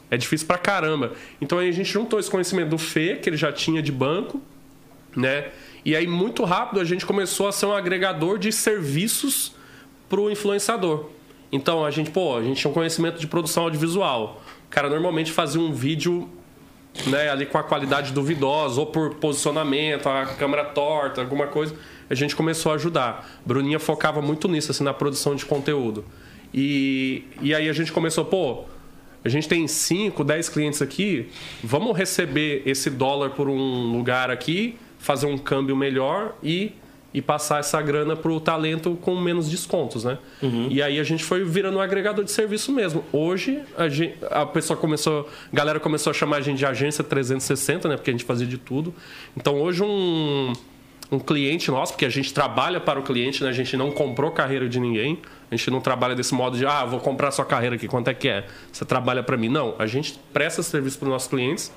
É 0.09 0.17
difícil 0.17 0.47
pra 0.47 0.57
caramba. 0.57 1.13
Então 1.39 1.59
aí 1.59 1.69
a 1.69 1.71
gente 1.71 1.91
juntou 1.91 2.19
esse 2.19 2.29
conhecimento 2.29 2.69
do 2.69 2.77
Fê, 2.77 3.15
que 3.15 3.29
ele 3.29 3.37
já 3.37 3.53
tinha 3.53 3.81
de 3.81 3.91
banco, 3.91 4.41
né? 5.15 5.51
E 5.85 5.95
aí 5.95 6.07
muito 6.07 6.43
rápido 6.43 6.79
a 6.79 6.83
gente 6.83 7.05
começou 7.05 7.47
a 7.47 7.51
ser 7.51 7.67
um 7.67 7.73
agregador 7.73 8.39
de 8.39 8.51
serviços 8.51 9.53
pro 10.09 10.31
influenciador. 10.31 11.09
Então 11.51 11.85
a 11.85 11.91
gente, 11.91 12.09
pô, 12.11 12.35
a 12.35 12.43
gente 12.43 12.59
tinha 12.59 12.71
um 12.71 12.73
conhecimento 12.73 13.19
de 13.19 13.27
produção 13.27 13.63
audiovisual. 13.63 14.41
O 14.65 14.69
cara 14.69 14.89
normalmente 14.89 15.31
fazia 15.31 15.61
um 15.61 15.71
vídeo 15.71 16.27
né, 17.07 17.29
ali 17.29 17.45
com 17.45 17.57
a 17.57 17.63
qualidade 17.63 18.11
duvidosa, 18.11 18.79
ou 18.79 18.87
por 18.87 19.15
posicionamento, 19.15 20.07
a 20.07 20.25
câmera 20.25 20.65
torta, 20.65 21.21
alguma 21.21 21.47
coisa, 21.47 21.75
a 22.09 22.15
gente 22.15 22.35
começou 22.35 22.71
a 22.71 22.75
ajudar. 22.75 23.29
Bruninha 23.45 23.79
focava 23.79 24.21
muito 24.21 24.47
nisso, 24.47 24.71
assim, 24.71 24.83
na 24.83 24.93
produção 24.93 25.35
de 25.35 25.45
conteúdo. 25.45 26.03
E, 26.53 27.23
e 27.41 27.53
aí 27.53 27.69
a 27.69 27.73
gente 27.73 27.91
começou, 27.91 28.25
pô, 28.25 28.65
a 29.23 29.29
gente 29.29 29.47
tem 29.47 29.67
5, 29.67 30.23
10 30.23 30.49
clientes 30.49 30.81
aqui, 30.81 31.29
vamos 31.63 31.95
receber 31.97 32.63
esse 32.65 32.89
dólar 32.89 33.31
por 33.31 33.49
um 33.49 33.91
lugar 33.91 34.31
aqui, 34.31 34.77
fazer 34.97 35.27
um 35.27 35.37
câmbio 35.37 35.75
melhor 35.75 36.35
e 36.43 36.73
e 37.13 37.21
passar 37.21 37.59
essa 37.59 37.81
grana 37.81 38.15
pro 38.15 38.39
talento 38.39 38.97
com 39.01 39.15
menos 39.19 39.49
descontos, 39.49 40.03
né? 40.03 40.17
E 40.69 40.81
aí 40.81 40.99
a 40.99 41.03
gente 41.03 41.23
foi 41.23 41.43
virando 41.43 41.77
um 41.77 41.81
agregador 41.81 42.23
de 42.23 42.31
serviço 42.31 42.71
mesmo. 42.71 43.03
Hoje 43.11 43.61
a, 43.77 43.89
gente, 43.89 44.15
a 44.29 44.45
pessoa 44.45 44.77
começou, 44.77 45.27
a 45.51 45.55
galera 45.55 45.79
começou 45.79 46.11
a 46.11 46.13
chamar 46.13 46.37
a 46.37 46.41
gente 46.41 46.59
de 46.59 46.65
agência 46.65 47.03
360, 47.03 47.89
né? 47.89 47.95
Porque 47.95 48.11
a 48.11 48.13
gente 48.13 48.25
fazia 48.25 48.45
de 48.45 48.57
tudo. 48.57 48.93
Então 49.35 49.59
hoje 49.59 49.83
um 49.83 50.53
um 51.11 51.17
cliente 51.17 51.71
nosso, 51.71 51.93
porque 51.93 52.05
a 52.05 52.09
gente 52.09 52.33
trabalha 52.33 52.79
para 52.79 52.99
o 52.99 53.03
cliente, 53.03 53.43
né? 53.43 53.49
A 53.49 53.53
gente 53.53 53.75
não 53.75 53.91
comprou 53.91 54.29
carreira 54.31 54.69
de 54.69 54.79
ninguém. 54.79 55.19
A 55.49 55.55
gente 55.55 55.71
não 55.71 55.81
trabalha 55.81 56.13
desse 56.13 56.33
modo 56.35 56.55
de, 56.55 56.65
ah, 56.65 56.85
vou 56.85 56.99
comprar 56.99 57.31
sua 57.31 57.45
carreira 57.45 57.75
aqui, 57.75 57.87
quanto 57.87 58.09
é 58.09 58.13
que 58.13 58.27
é? 58.27 58.45
Você 58.71 58.85
trabalha 58.85 59.23
para 59.23 59.35
mim. 59.35 59.49
Não, 59.49 59.73
a 59.79 59.87
gente 59.87 60.19
presta 60.31 60.61
serviço 60.61 60.99
para 60.99 61.07
os 61.07 61.11
nossos 61.11 61.27
clientes 61.27 61.71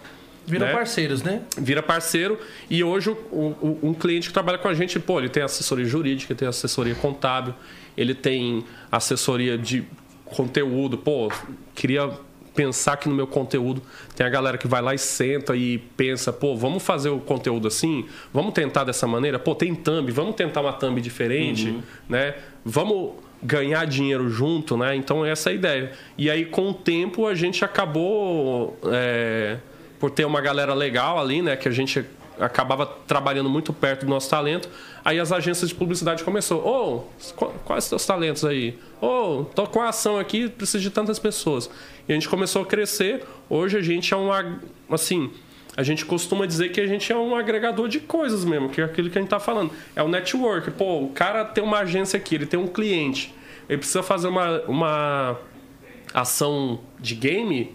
Viram 0.47 0.67
né? 0.67 0.73
parceiros, 0.73 1.23
né? 1.23 1.43
vira 1.57 1.83
parceiro 1.83 2.39
e 2.69 2.83
hoje 2.83 3.11
o- 3.11 3.15
o- 3.61 3.79
um 3.83 3.95
cliente 3.95 4.29
que 4.29 4.33
trabalha 4.35 4.59
com 4.59 4.69
a 4.69 4.75
gente, 4.75 4.99
pô, 4.99 5.19
ele 5.21 5.29
tem 5.29 5.43
assessoria 5.43 5.85
jurídica, 5.85 6.35
tem 6.35 6.49
assessoria 6.49 6.95
contábil, 6.95 7.55
ele 7.97 8.15
tem 8.15 8.65
assessoria 8.91 9.57
de 9.57 9.85
conteúdo, 10.25 10.99
pô, 10.99 11.31
queria 11.75 12.11
pensar 12.55 12.97
que 12.99 13.09
no 13.09 13.15
meu 13.15 13.27
conteúdo 13.27 13.81
tem 14.15 14.27
a 14.27 14.29
galera 14.29 14.59
que 14.59 14.67
vai 14.67 14.83
lá 14.83 14.95
e 14.95 14.99
senta 14.99 15.57
e 15.57 15.79
pensa, 15.97 16.33
pô, 16.33 16.55
vamos 16.57 16.83
fazer 16.83 17.09
o 17.09 17.19
conteúdo 17.19 17.67
assim, 17.69 18.05
vamos 18.33 18.53
tentar 18.53 18.85
dessa 18.85 19.07
maneira, 19.07 19.39
pô, 19.39 19.55
tem 19.55 19.75
thumb, 19.75 20.11
vamos 20.11 20.35
tentar 20.35 20.61
uma 20.61 20.73
thumb 20.73 21.01
diferente, 21.01 21.79
né? 22.09 22.35
Vamos 22.65 23.13
ganhar 23.43 23.87
dinheiro 23.87 24.29
junto, 24.29 24.77
né? 24.77 24.95
Então 24.95 25.25
essa 25.25 25.49
é 25.51 25.53
a 25.53 25.55
ideia. 25.55 25.93
E 26.19 26.31
aí 26.31 26.45
com 26.45 26.71
o 26.71 26.75
tempo 26.75 27.27
a 27.27 27.35
gente 27.35 27.65
acabou 27.65 28.79
é, 28.87 29.57
por 30.03 30.11
ter 30.11 30.25
uma 30.25 30.41
galera 30.41 30.75
legal 30.75 31.17
ali, 31.17 31.41
né? 31.41 31.55
Que 31.55 31.69
a 31.69 31.71
gente 31.71 32.05
acabava 32.41 32.85
trabalhando 33.07 33.49
muito 33.49 33.73
perto 33.73 34.05
do 34.05 34.09
nosso 34.11 34.29
talento. 34.29 34.69
Aí 35.05 35.21
as 35.21 35.31
agências 35.31 35.69
de 35.69 35.77
publicidade 35.77 36.25
começou, 36.25 36.59
ô, 36.67 37.05
qu- 37.37 37.53
quais 37.65 37.85
seus 37.85 38.05
talentos 38.05 38.45
aí? 38.45 38.77
Ô, 39.01 39.45
tô 39.55 39.65
com 39.69 39.81
a 39.81 39.91
ação 39.91 40.19
aqui, 40.19 40.49
preciso 40.49 40.83
de 40.83 40.91
tantas 40.91 41.21
pessoas. 41.21 41.71
E 42.09 42.13
a 42.13 42.17
gente 42.17 42.29
começou 42.29 42.63
a 42.63 42.67
crescer. 42.67 43.23
Hoje 43.49 43.79
a 43.79 43.81
gente 43.81 44.13
é 44.13 44.17
um, 44.17 44.29
assim, 44.91 45.31
a 45.77 45.85
gente 45.85 46.05
costuma 46.05 46.47
dizer 46.47 46.71
que 46.73 46.81
a 46.81 46.87
gente 46.89 47.13
é 47.13 47.17
um 47.17 47.37
agregador 47.37 47.87
de 47.87 48.01
coisas 48.01 48.45
mesmo, 48.45 48.71
que 48.71 48.81
é 48.81 48.85
aquilo 48.85 49.09
que 49.09 49.17
a 49.19 49.21
gente 49.21 49.31
tá 49.31 49.39
falando. 49.39 49.71
É 49.95 50.03
o 50.03 50.09
network. 50.09 50.73
Pô, 50.73 51.01
o 51.05 51.11
cara 51.11 51.45
tem 51.45 51.63
uma 51.63 51.79
agência 51.79 52.17
aqui, 52.17 52.35
ele 52.35 52.47
tem 52.47 52.59
um 52.59 52.67
cliente. 52.67 53.33
Ele 53.69 53.79
precisa 53.79 54.03
fazer 54.03 54.27
uma, 54.27 54.63
uma 54.63 55.39
ação 56.13 56.81
de 56.99 57.15
game, 57.15 57.73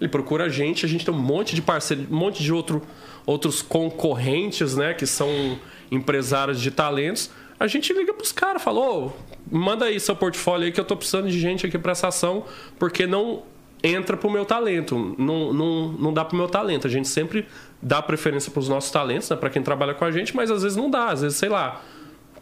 ele 0.00 0.08
procura 0.08 0.44
a 0.44 0.48
gente, 0.48 0.84
a 0.84 0.88
gente 0.88 1.04
tem 1.04 1.14
um 1.14 1.18
monte 1.18 1.54
de 1.54 1.62
parceiros, 1.62 2.06
um 2.10 2.16
monte 2.16 2.42
de 2.42 2.52
outro, 2.52 2.82
outros 3.24 3.62
concorrentes, 3.62 4.74
né, 4.74 4.94
que 4.94 5.06
são 5.06 5.58
empresários 5.90 6.60
de 6.60 6.70
talentos. 6.70 7.30
A 7.58 7.66
gente 7.66 7.92
liga 7.92 8.12
pros 8.12 8.32
caras, 8.32 8.62
falou, 8.62 9.06
"Ô, 9.06 9.56
manda 9.56 9.86
aí 9.86 10.00
seu 10.00 10.16
portfólio 10.16 10.66
aí 10.66 10.72
que 10.72 10.80
eu 10.80 10.84
tô 10.84 10.96
precisando 10.96 11.28
de 11.28 11.38
gente 11.38 11.66
aqui 11.66 11.78
para 11.78 11.92
essa 11.92 12.08
ação, 12.08 12.44
porque 12.78 13.06
não 13.06 13.42
entra 13.82 14.16
pro 14.16 14.30
meu 14.30 14.46
talento, 14.46 15.14
não, 15.18 15.52
não, 15.52 15.88
não 15.92 16.12
dá 16.12 16.24
pro 16.24 16.36
meu 16.36 16.48
talento. 16.48 16.86
A 16.86 16.90
gente 16.90 17.06
sempre 17.06 17.46
dá 17.82 18.00
preferência 18.00 18.50
pros 18.50 18.68
nossos 18.68 18.90
talentos, 18.90 19.28
né, 19.28 19.36
para 19.36 19.50
quem 19.50 19.62
trabalha 19.62 19.92
com 19.92 20.04
a 20.04 20.10
gente, 20.10 20.34
mas 20.34 20.50
às 20.50 20.62
vezes 20.62 20.76
não 20.76 20.90
dá, 20.90 21.10
às 21.10 21.20
vezes, 21.20 21.36
sei 21.36 21.50
lá, 21.50 21.82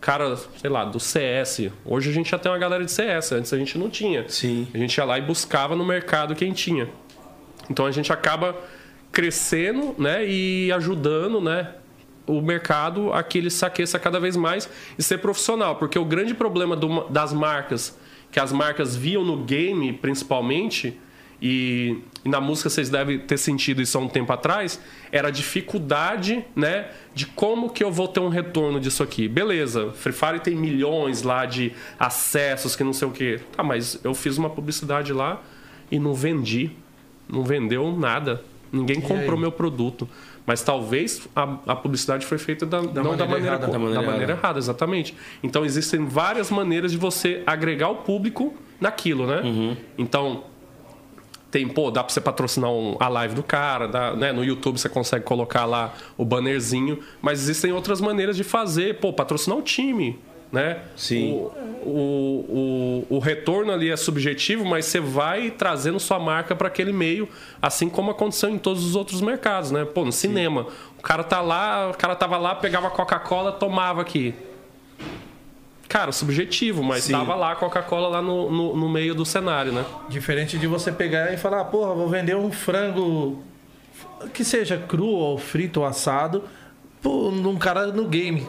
cara, 0.00 0.36
sei 0.36 0.70
lá, 0.70 0.84
do 0.84 1.00
CS. 1.00 1.70
Hoje 1.84 2.10
a 2.10 2.12
gente 2.12 2.30
já 2.30 2.38
tem 2.38 2.50
uma 2.50 2.58
galera 2.58 2.84
de 2.84 2.90
CS, 2.90 3.32
antes 3.32 3.52
a 3.52 3.58
gente 3.58 3.76
não 3.76 3.90
tinha. 3.90 4.24
Sim. 4.28 4.68
A 4.72 4.78
gente 4.78 4.96
ia 4.96 5.04
lá 5.04 5.18
e 5.18 5.22
buscava 5.22 5.74
no 5.74 5.84
mercado 5.84 6.34
quem 6.34 6.52
tinha. 6.52 6.88
Então 7.70 7.86
a 7.86 7.90
gente 7.90 8.12
acaba 8.12 8.56
crescendo, 9.10 9.94
né, 9.98 10.26
e 10.26 10.72
ajudando, 10.72 11.40
né, 11.40 11.74
o 12.26 12.40
mercado 12.40 13.12
a 13.12 13.22
que 13.22 13.36
ele 13.38 13.50
se 13.50 13.64
aqueça 13.64 13.98
cada 13.98 14.18
vez 14.18 14.36
mais 14.36 14.68
e 14.98 15.02
ser 15.02 15.18
profissional, 15.18 15.76
porque 15.76 15.98
o 15.98 16.04
grande 16.04 16.34
problema 16.34 16.74
do- 16.74 17.04
das 17.08 17.32
marcas, 17.32 17.98
que 18.30 18.40
as 18.40 18.52
marcas 18.52 18.96
viam 18.96 19.24
no 19.24 19.38
game 19.44 19.92
principalmente, 19.92 20.98
e, 21.42 21.98
e 22.24 22.28
na 22.28 22.40
música 22.40 22.70
vocês 22.70 22.88
devem 22.88 23.18
ter 23.18 23.36
sentido 23.36 23.82
isso 23.82 23.98
há 23.98 24.00
um 24.00 24.08
tempo 24.08 24.32
atrás, 24.32 24.80
era 25.10 25.28
a 25.28 25.30
dificuldade, 25.30 26.44
né, 26.54 26.88
de 27.14 27.26
como 27.26 27.68
que 27.68 27.82
eu 27.82 27.90
vou 27.90 28.06
ter 28.08 28.20
um 28.20 28.28
retorno 28.28 28.78
disso 28.80 29.02
aqui. 29.02 29.26
Beleza, 29.28 29.90
Free 29.92 30.12
Fire 30.12 30.40
tem 30.40 30.54
milhões 30.54 31.22
lá 31.22 31.44
de 31.44 31.72
acessos, 31.98 32.76
que 32.76 32.84
não 32.84 32.92
sei 32.92 33.08
o 33.08 33.10
quê. 33.10 33.40
Tá, 33.56 33.62
mas 33.62 33.98
eu 34.04 34.14
fiz 34.14 34.38
uma 34.38 34.48
publicidade 34.48 35.12
lá 35.12 35.42
e 35.90 35.98
não 35.98 36.14
vendi. 36.14 36.70
Não 37.32 37.42
vendeu 37.42 37.96
nada. 37.96 38.42
Ninguém 38.70 39.00
comprou 39.00 39.36
meu 39.38 39.50
produto. 39.50 40.08
Mas 40.46 40.62
talvez 40.62 41.26
a, 41.36 41.56
a 41.68 41.76
publicidade 41.76 42.26
foi 42.26 42.36
feita 42.38 42.66
da, 42.66 42.82
não 42.82 42.92
da 42.92 43.02
maneira 43.02 43.26
maneira, 43.26 43.46
errada. 43.46 43.66
Da 43.66 43.72
da 43.72 43.78
maneira 43.78 44.02
maneira 44.02 44.32
errada, 44.32 44.58
exatamente. 44.58 45.14
Então 45.42 45.64
existem 45.64 46.04
várias 46.04 46.50
maneiras 46.50 46.90
de 46.92 46.98
você 46.98 47.42
agregar 47.46 47.88
o 47.90 47.96
público 47.96 48.54
naquilo, 48.80 49.26
né? 49.26 49.40
Uhum. 49.42 49.76
Então, 49.96 50.44
tem, 51.50 51.68
pô, 51.68 51.90
dá 51.90 52.02
pra 52.02 52.12
você 52.12 52.20
patrocinar 52.20 52.70
um- 52.70 52.96
a 52.98 53.08
live 53.08 53.34
do 53.34 53.42
cara, 53.42 53.86
dá, 53.86 54.16
né? 54.16 54.32
No 54.32 54.42
YouTube 54.42 54.78
você 54.78 54.88
consegue 54.88 55.24
colocar 55.24 55.64
lá 55.66 55.94
o 56.16 56.24
bannerzinho, 56.24 56.98
mas 57.20 57.40
existem 57.42 57.72
outras 57.72 58.00
maneiras 58.00 58.36
de 58.36 58.42
fazer, 58.42 58.98
pô, 58.98 59.12
patrocinar 59.12 59.58
o 59.58 59.62
time, 59.62 60.18
né? 60.52 60.82
Sim. 60.94 61.32
O, 61.32 61.88
o, 61.88 63.06
o, 63.10 63.16
o 63.16 63.18
retorno 63.18 63.72
ali 63.72 63.90
é 63.90 63.96
subjetivo, 63.96 64.64
mas 64.64 64.84
você 64.84 65.00
vai 65.00 65.50
trazendo 65.50 65.98
sua 65.98 66.18
marca 66.18 66.54
para 66.54 66.68
aquele 66.68 66.92
meio, 66.92 67.28
assim 67.60 67.88
como 67.88 68.10
aconteceu 68.10 68.50
em 68.50 68.58
todos 68.58 68.84
os 68.84 68.94
outros 68.94 69.22
mercados, 69.22 69.70
né? 69.70 69.84
Pô, 69.84 70.04
no 70.04 70.12
cinema, 70.12 70.66
o 70.98 71.02
cara 71.02 71.24
tá 71.24 71.40
lá, 71.40 71.90
o 71.90 71.96
cara 71.96 72.14
tava 72.14 72.36
lá, 72.36 72.54
pegava 72.54 72.90
Coca-Cola, 72.90 73.50
tomava 73.50 74.02
aqui. 74.02 74.34
Cara, 75.88 76.12
subjetivo, 76.12 76.82
mas 76.82 77.04
Sim. 77.04 77.12
tava 77.12 77.34
lá 77.34 77.52
a 77.52 77.56
Coca-Cola 77.56 78.08
lá 78.08 78.22
no, 78.22 78.50
no, 78.50 78.76
no 78.76 78.88
meio 78.88 79.14
do 79.14 79.24
cenário, 79.24 79.72
né? 79.72 79.84
Diferente 80.08 80.58
de 80.58 80.66
você 80.66 80.92
pegar 80.92 81.32
e 81.32 81.36
falar, 81.36 81.64
porra, 81.66 81.94
vou 81.94 82.08
vender 82.08 82.36
um 82.36 82.50
frango 82.52 83.42
que 84.32 84.44
seja 84.44 84.78
cru 84.78 85.06
ou 85.06 85.36
frito 85.36 85.80
ou 85.80 85.86
assado 85.86 86.44
num 87.04 87.56
cara 87.56 87.88
no 87.88 88.06
game. 88.06 88.46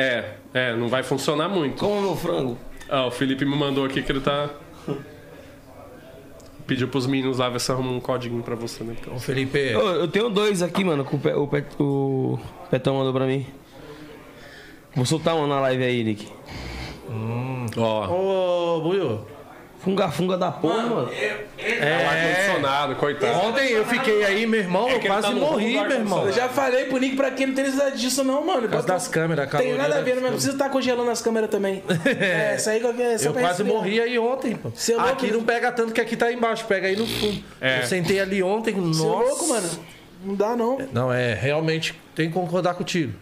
É, 0.00 0.34
é, 0.54 0.74
não 0.76 0.88
vai 0.88 1.02
funcionar 1.02 1.48
muito. 1.48 1.78
Como 1.78 2.00
meu 2.00 2.16
frango? 2.16 2.56
Ah, 2.88 3.06
o 3.06 3.10
Felipe 3.10 3.44
me 3.44 3.56
mandou 3.56 3.84
aqui 3.84 4.02
que 4.02 4.10
ele 4.10 4.20
tá. 4.20 4.48
Pediu 6.66 6.86
pros 6.88 7.06
meninos 7.06 7.38
lá 7.38 7.48
ver 7.48 7.60
se 7.60 7.70
arruma 7.72 7.90
um 7.90 8.00
código 8.00 8.40
pra 8.42 8.54
você, 8.54 8.84
né? 8.84 8.94
Ô, 9.12 9.18
Felipe, 9.18 9.74
Ô, 9.74 9.80
eu 9.94 10.08
tenho 10.08 10.30
dois 10.30 10.62
aqui, 10.62 10.84
mano, 10.84 11.04
que 11.04 11.14
o, 11.16 11.18
Pe- 11.18 11.32
o, 11.34 11.46
Pe- 11.48 11.64
o 11.82 12.38
Petão 12.70 12.94
mandou 12.96 13.12
pra 13.12 13.26
mim. 13.26 13.44
Vou 14.94 15.04
soltar 15.04 15.34
uma 15.36 15.46
na 15.48 15.60
live 15.60 15.82
aí, 15.84 16.04
Nick. 16.04 16.28
Ó, 17.76 18.76
ô, 18.76 18.80
Buiu. 18.82 19.20
Funga, 19.80 20.10
funga 20.10 20.36
da 20.36 20.50
porra, 20.50 20.82
mano. 20.82 21.10
é 21.10 22.06
ar-condicionado, 22.06 22.96
coitado. 22.96 23.46
Ontem 23.46 23.70
eu 23.70 23.86
fiquei 23.86 24.22
aí, 24.24 24.46
meu 24.46 24.60
irmão, 24.60 24.82
eu 24.90 25.00
que 25.00 25.06
ele 25.06 25.14
quase 25.14 25.28
tá 25.28 25.32
morri, 25.32 25.72
meu 25.72 25.90
irmão. 25.90 26.26
Eu 26.26 26.32
já 26.32 26.50
falei 26.50 26.84
pro 26.84 26.98
Nick 26.98 27.16
pra 27.16 27.30
que 27.30 27.46
não 27.46 27.54
tem 27.54 27.64
necessidade 27.64 27.98
disso, 27.98 28.22
não, 28.22 28.44
mano. 28.44 28.62
Por 28.62 28.70
causa 28.72 28.86
das 28.88 29.08
câmeras, 29.08 29.52
a 29.54 29.58
Tem 29.58 29.74
nada 29.74 29.98
a 29.98 30.02
ver, 30.02 30.20
mas 30.20 30.32
precisa 30.32 30.52
estar 30.52 30.68
congelando 30.68 31.10
as 31.10 31.22
câmeras 31.22 31.48
também. 31.48 31.82
é, 32.04 32.56
isso 32.56 32.68
aí 32.68 32.82
é 33.00 33.16
só 33.16 33.28
Eu 33.28 33.32
pra 33.32 33.42
quase 33.42 33.62
resfriar. 33.62 33.82
morri 33.82 34.00
aí 34.02 34.18
ontem, 34.18 34.54
pô. 34.54 34.70
Cê 34.74 34.92
é 34.92 34.96
louco, 34.96 35.12
aqui 35.12 35.26
né? 35.28 35.32
não 35.32 35.44
pega 35.44 35.72
tanto 35.72 35.94
que 35.94 36.00
aqui 36.00 36.14
tá 36.14 36.30
embaixo, 36.30 36.66
pega 36.66 36.86
aí 36.86 36.96
no 36.96 37.06
fundo. 37.06 37.42
É. 37.58 37.80
Eu 37.80 37.86
sentei 37.86 38.20
ali 38.20 38.42
ontem, 38.42 38.74
Você 38.74 39.02
é 39.02 39.06
nossa. 39.06 39.24
louco, 39.24 39.48
mano. 39.48 39.68
Não 40.22 40.34
dá, 40.34 40.54
não. 40.54 40.78
Não, 40.92 41.10
é, 41.10 41.32
realmente 41.32 41.98
tem 42.14 42.28
que 42.28 42.34
concordar 42.34 42.74
contigo. 42.74 43.14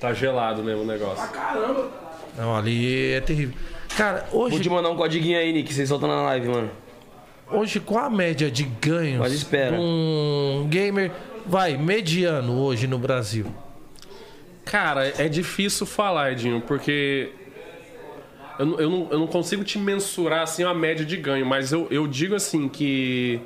Tá 0.00 0.12
gelado 0.12 0.64
mesmo 0.64 0.82
o 0.82 0.86
negócio. 0.86 1.28
Caramba. 1.28 1.90
Não, 2.36 2.56
ali 2.56 3.12
é 3.12 3.20
terrível. 3.20 3.54
Cara, 3.96 4.26
Vou 4.30 4.42
hoje, 4.44 4.60
te 4.60 4.68
mandar 4.70 4.90
um 4.90 4.96
codiguinho 4.96 5.38
aí, 5.38 5.52
Nick, 5.52 5.72
vocês 5.72 5.88
soltam 5.88 6.08
na 6.08 6.20
live, 6.22 6.48
mano. 6.48 6.70
hoje 7.50 7.80
qual 7.80 8.04
a 8.04 8.10
média 8.10 8.50
de 8.50 8.64
ganhos 8.64 9.18
Mas 9.20 9.32
espera. 9.32 9.76
um 9.78 10.66
gamer, 10.68 11.10
vai, 11.46 11.76
mediano 11.76 12.60
hoje 12.60 12.86
no 12.86 12.98
Brasil? 12.98 13.46
Cara, 14.64 15.06
é 15.16 15.28
difícil 15.28 15.86
falar, 15.86 16.32
Edinho, 16.32 16.60
porque 16.60 17.30
eu, 18.58 18.66
não- 18.66 18.80
eu, 18.80 18.90
não, 18.90 19.08
eu 19.12 19.18
não 19.20 19.26
consigo 19.26 19.62
te 19.64 19.78
mensurar 19.78 20.42
assim 20.42 20.64
uma 20.64 20.74
média 20.74 21.04
de 21.04 21.16
ganho, 21.16 21.46
mas 21.46 21.72
eu, 21.72 21.86
eu 21.90 22.06
digo 22.06 22.34
assim 22.34 22.68
que 22.68 23.40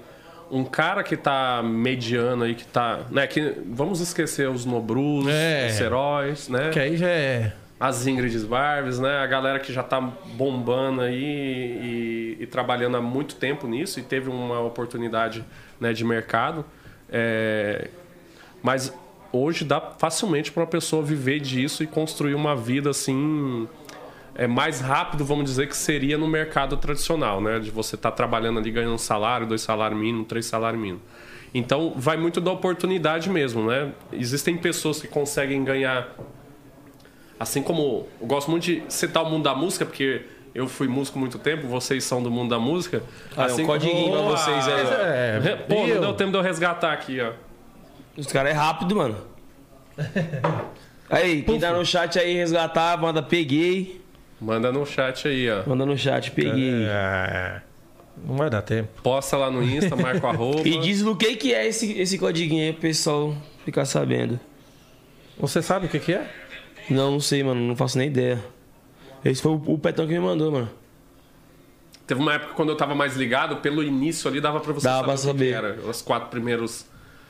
um 0.51 0.65
cara 0.65 1.03
que 1.05 1.17
tá 1.17 1.63
mediano 1.63 2.43
aí, 2.45 2.55
que 2.55 2.65
tá. 2.65 3.01
Né, 3.11 3.27
que, 3.27 3.55
vamos 3.67 4.01
esquecer 4.01 4.49
os 4.49 4.65
Nobrus, 4.65 5.27
É. 5.29 5.69
os 5.71 5.81
heróis, 5.81 6.49
né? 6.49 6.71
Que 6.71 6.81
aí 6.81 6.97
já 6.97 7.09
é. 7.09 7.53
As 7.81 8.07
Ingrid 8.07 8.39
Barves, 8.47 8.99
né? 8.99 9.21
A 9.21 9.27
galera 9.27 9.59
que 9.59 9.73
já 9.73 9.83
tá 9.83 9.99
bombando 9.99 11.01
aí 11.01 11.25
e, 11.25 12.37
e 12.39 12.47
trabalhando 12.47 12.99
há 12.99 13.01
muito 13.01 13.37
tempo 13.37 13.67
nisso 13.67 13.99
e 13.99 14.03
teve 14.03 14.29
uma 14.29 14.61
oportunidade 14.61 15.43
né, 15.81 15.95
de 15.95 16.05
mercado. 16.05 16.63
É, 17.09 17.89
Mas 18.63 18.93
hoje 19.33 19.65
dá 19.65 19.81
facilmente 19.81 20.53
para 20.53 20.61
uma 20.61 20.67
pessoa 20.67 21.03
viver 21.03 21.41
disso 21.41 21.83
e 21.83 21.87
construir 21.87 22.35
uma 22.35 22.55
vida 22.55 22.91
assim 22.91 23.67
é 24.35 24.47
mais 24.47 24.81
rápido, 24.81 25.25
vamos 25.25 25.45
dizer, 25.47 25.67
que 25.67 25.77
seria 25.77 26.17
no 26.17 26.29
mercado 26.29 26.77
tradicional, 26.77 27.41
né? 27.41 27.59
De 27.59 27.71
você 27.71 27.95
estar 27.95 28.11
trabalhando 28.13 28.59
ali 28.59 28.71
ganhando 28.71 28.95
um 28.95 28.99
salário, 28.99 29.47
dois 29.47 29.63
salários 29.63 29.99
mínimos, 29.99 30.29
três 30.29 30.47
salários 30.47 30.81
mínimos. 30.81 31.03
Então 31.53 31.95
vai 31.97 32.17
muito 32.17 32.41
da 32.41 32.53
oportunidade 32.53 33.29
mesmo, 33.29 33.67
né? 33.67 33.93
Existem 34.13 34.57
pessoas 34.57 35.01
que 35.01 35.09
conseguem 35.09 35.65
ganhar 35.65 36.15
assim 37.41 37.63
como 37.63 38.07
eu 38.21 38.27
gosto 38.29 38.49
muito 38.51 38.63
de 38.65 38.83
citar 38.89 39.25
o 39.25 39.29
mundo 39.31 39.43
da 39.45 39.55
música, 39.55 39.85
porque 39.85 40.23
eu 40.55 40.69
fui 40.69 40.87
músico 40.87 41.19
há 41.19 41.21
muito 41.21 41.39
tempo, 41.39 41.67
vocês 41.67 42.05
são 42.05 42.23
do 42.23 42.31
mundo 42.31 42.51
da 42.51 42.59
música. 42.61 43.03
Ah, 43.37 43.43
é 43.43 43.43
um 43.43 43.47
assim 43.47 43.67
codiguinho 43.67 44.13
pra 44.13 44.21
vocês 44.23 44.69
aí, 44.69 44.85
ó. 44.85 44.93
É, 45.03 45.39
Re- 45.41 45.57
Pô, 45.57 45.87
não 45.87 46.01
deu 46.01 46.13
tempo 46.15 46.31
de 46.31 46.37
eu 46.37 46.43
resgatar 46.43 46.93
aqui, 46.93 47.19
ó. 47.21 47.33
Os 48.17 48.27
caras 48.27 48.53
é 48.53 48.55
rápido, 48.55 48.95
mano. 48.95 49.17
Aí, 51.09 51.43
quem 51.43 51.59
tá 51.59 51.73
no 51.73 51.85
chat 51.85 52.19
aí 52.19 52.35
resgatar, 52.37 52.97
manda 53.01 53.23
peguei. 53.23 54.01
Manda 54.41 54.71
no 54.73 54.87
chat 54.87 55.27
aí, 55.29 55.51
ó. 55.51 55.63
Manda 55.67 55.85
no 55.85 55.97
chat, 55.99 56.31
peguei. 56.31 56.85
É, 56.87 57.61
não 58.25 58.37
vai 58.37 58.49
dar 58.49 58.63
tempo. 58.63 58.89
Posta 59.03 59.37
lá 59.37 59.51
no 59.51 59.63
Insta, 59.63 59.97
marca 59.97 60.27
o 60.27 60.31
arroba. 60.31 60.67
E 60.69 60.79
diz 60.79 61.03
no 61.03 61.17
que 61.17 61.37
que 61.37 61.53
é 61.55 61.67
esse, 61.67 61.93
esse 61.99 62.17
codiguinho 62.19 62.65
aí 62.65 62.73
pro 62.73 62.83
pessoal 62.83 63.35
ficar 63.65 63.85
sabendo. 63.85 64.39
Você 65.39 65.61
sabe 65.63 65.87
o 65.87 65.89
que, 65.89 65.99
que 65.99 66.13
é? 66.15 66.27
Não, 66.91 67.13
não 67.13 67.21
sei, 67.21 67.43
mano. 67.43 67.61
Não 67.61 67.77
faço 67.77 67.97
nem 67.97 68.09
ideia. 68.09 68.39
Esse 69.25 69.41
foi 69.41 69.53
o, 69.53 69.63
o 69.67 69.79
Petão 69.79 70.07
que 70.07 70.13
me 70.13 70.21
mandou, 70.21 70.51
mano. 70.51 70.71
Teve 72.07 72.21
uma 72.21 72.35
época 72.35 72.55
quando 72.55 72.71
eu 72.71 72.77
tava 72.77 72.95
mais 72.95 73.17
ligado, 73.17 73.57
pelo 73.59 73.83
início 73.83 74.29
ali 74.29 74.41
dava 74.41 74.59
pra 74.61 74.73
você 74.73 74.85
Dava 74.87 75.17
saber, 75.17 75.53
pra 75.57 75.69
o 75.69 75.73
que 75.73 75.77
que 75.79 75.83
era. 75.85 75.91
Os 75.91 76.03
quatro 76.03 76.29
primeiros. 76.29 76.85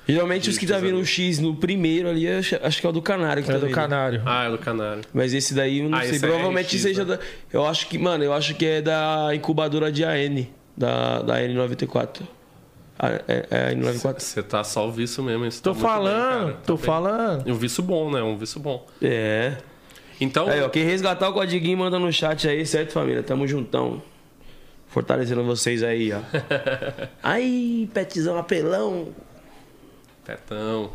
Geralmente 0.08 0.48
os 0.48 0.56
que 0.58 0.66
tá 0.66 0.78
vindo 0.78 0.94
ali. 0.94 1.02
o 1.02 1.06
X 1.06 1.38
no 1.38 1.54
primeiro 1.54 2.08
ali, 2.08 2.26
acho, 2.26 2.56
acho 2.62 2.80
que 2.80 2.86
é 2.86 2.88
o 2.88 2.92
do 2.92 3.02
Canário 3.02 3.42
que 3.44 3.50
É 3.50 3.52
tá 3.52 3.58
do 3.60 3.66
vindo. 3.66 3.74
canário. 3.74 4.22
Ah, 4.24 4.44
é 4.46 4.50
do 4.50 4.56
canário. 4.58 5.02
Mas 5.12 5.34
esse 5.34 5.52
daí, 5.54 5.80
eu 5.80 5.88
não 5.90 5.98
Ah, 5.98 6.02
sei. 6.04 6.16
é 6.16 6.18
Provavelmente 6.18 6.74
RX, 6.74 6.82
seja 6.82 7.04
né? 7.04 7.16
da. 7.16 7.22
Eu 7.52 7.66
acho 7.66 7.86
que, 7.86 7.98
mano, 7.98 8.24
eu 8.24 8.32
acho 8.32 8.54
que 8.54 8.64
é 8.64 8.80
da 8.82 9.28
incubadora 9.34 9.92
de 9.92 10.02
AN. 10.04 10.46
Da, 10.76 11.20
da 11.20 11.34
N94. 11.42 12.22
A, 13.02 13.08
é, 13.26 13.46
é 13.50 13.68
a 13.68 13.72
N94. 13.74 14.20
Você 14.20 14.42
tá 14.42 14.62
só 14.62 14.86
o 14.86 14.92
vício 14.92 15.22
mesmo. 15.24 15.46
Isso 15.46 15.62
Tô 15.62 15.70
tá 15.70 15.74
bem, 15.74 15.82
falando. 15.82 16.52
Tá 16.52 16.58
tô 16.66 16.76
bem. 16.76 16.84
falando. 16.84 17.48
E 17.48 17.52
um 17.52 17.54
vício 17.54 17.82
bom, 17.82 18.10
né? 18.10 18.22
Um 18.22 18.36
vício 18.36 18.60
bom. 18.60 18.86
É. 19.00 19.56
Então, 20.20 20.48
Aí, 20.48 20.60
ó, 20.60 20.68
quem 20.68 20.84
resgatar 20.84 21.30
o 21.30 21.32
codiguinho, 21.32 21.78
manda 21.78 21.98
no 21.98 22.12
chat 22.12 22.46
aí, 22.46 22.66
certo, 22.66 22.92
família? 22.92 23.22
Tamo 23.22 23.46
juntão. 23.48 24.02
Fortalecendo 24.88 25.42
vocês 25.44 25.82
aí, 25.82 26.12
ó. 26.12 26.18
Ai, 27.22 27.88
petzão 27.94 28.36
apelão. 28.36 29.08
Petão. 30.26 30.90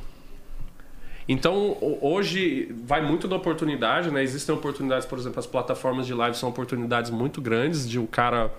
Então, 1.27 1.71
ho- 1.81 1.97
hoje 2.01 2.71
vai 2.85 3.01
muito 3.01 3.27
da 3.27 3.35
oportunidade, 3.35 4.11
né? 4.11 4.21
Existem 4.21 4.53
oportunidades, 4.53 5.07
por 5.07 5.17
exemplo, 5.17 5.39
as 5.39 5.47
plataformas 5.47 6.05
de 6.05 6.13
live 6.13 6.37
são 6.37 6.49
oportunidades 6.49 7.09
muito 7.09 7.41
grandes 7.41 7.89
de 7.89 7.97
o 7.97 8.05
cara 8.05 8.51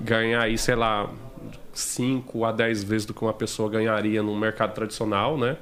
ganhar 0.00 0.40
aí, 0.42 0.56
sei 0.56 0.74
lá, 0.74 1.10
5 1.72 2.44
a 2.44 2.52
10 2.52 2.84
vezes 2.84 3.06
do 3.06 3.14
que 3.14 3.22
uma 3.22 3.32
pessoa 3.32 3.68
ganharia 3.68 4.22
no 4.22 4.36
mercado 4.36 4.74
tradicional, 4.74 5.36
né? 5.36 5.56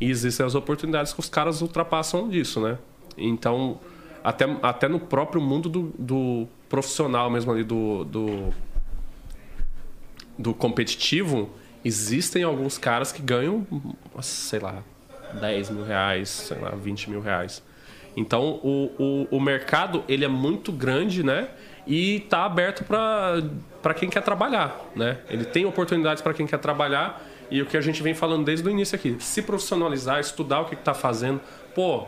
E 0.00 0.10
existem 0.10 0.44
as 0.44 0.54
oportunidades 0.54 1.12
que 1.12 1.20
os 1.20 1.28
caras 1.28 1.60
ultrapassam 1.60 2.28
disso, 2.28 2.60
né? 2.60 2.78
Então, 3.16 3.80
até, 4.22 4.44
até 4.62 4.88
no 4.88 5.00
próprio 5.00 5.40
mundo 5.40 5.68
do, 5.68 5.92
do 5.98 6.48
profissional 6.68 7.30
mesmo 7.30 7.50
ali, 7.50 7.64
do, 7.64 8.04
do, 8.04 8.54
do 10.38 10.54
competitivo, 10.54 11.50
existem 11.84 12.42
alguns 12.42 12.78
caras 12.78 13.10
que 13.10 13.22
ganham, 13.22 13.66
sei 14.20 14.60
lá, 14.60 14.82
10 15.40 15.70
mil 15.70 15.84
reais, 15.84 16.28
sei 16.28 16.58
lá, 16.58 16.70
20 16.70 17.10
mil 17.10 17.20
reais. 17.20 17.62
Então 18.16 18.60
o, 18.62 19.26
o, 19.30 19.36
o 19.36 19.40
mercado 19.40 20.02
ele 20.08 20.24
é 20.24 20.28
muito 20.28 20.72
grande, 20.72 21.22
né? 21.22 21.48
E 21.86 22.20
tá 22.28 22.44
aberto 22.44 22.84
para 22.84 23.42
quem 23.94 24.08
quer 24.08 24.22
trabalhar, 24.22 24.78
né? 24.94 25.18
Ele 25.28 25.44
tem 25.44 25.64
oportunidades 25.64 26.22
para 26.22 26.34
quem 26.34 26.46
quer 26.46 26.58
trabalhar 26.58 27.24
e 27.50 27.62
o 27.62 27.66
que 27.66 27.76
a 27.76 27.80
gente 27.80 28.02
vem 28.02 28.14
falando 28.14 28.44
desde 28.44 28.66
o 28.66 28.70
início 28.70 28.96
aqui, 28.96 29.16
se 29.20 29.40
profissionalizar, 29.42 30.20
estudar 30.20 30.60
o 30.60 30.64
que 30.66 30.74
está 30.74 30.92
fazendo. 30.92 31.40
Pô, 31.74 32.04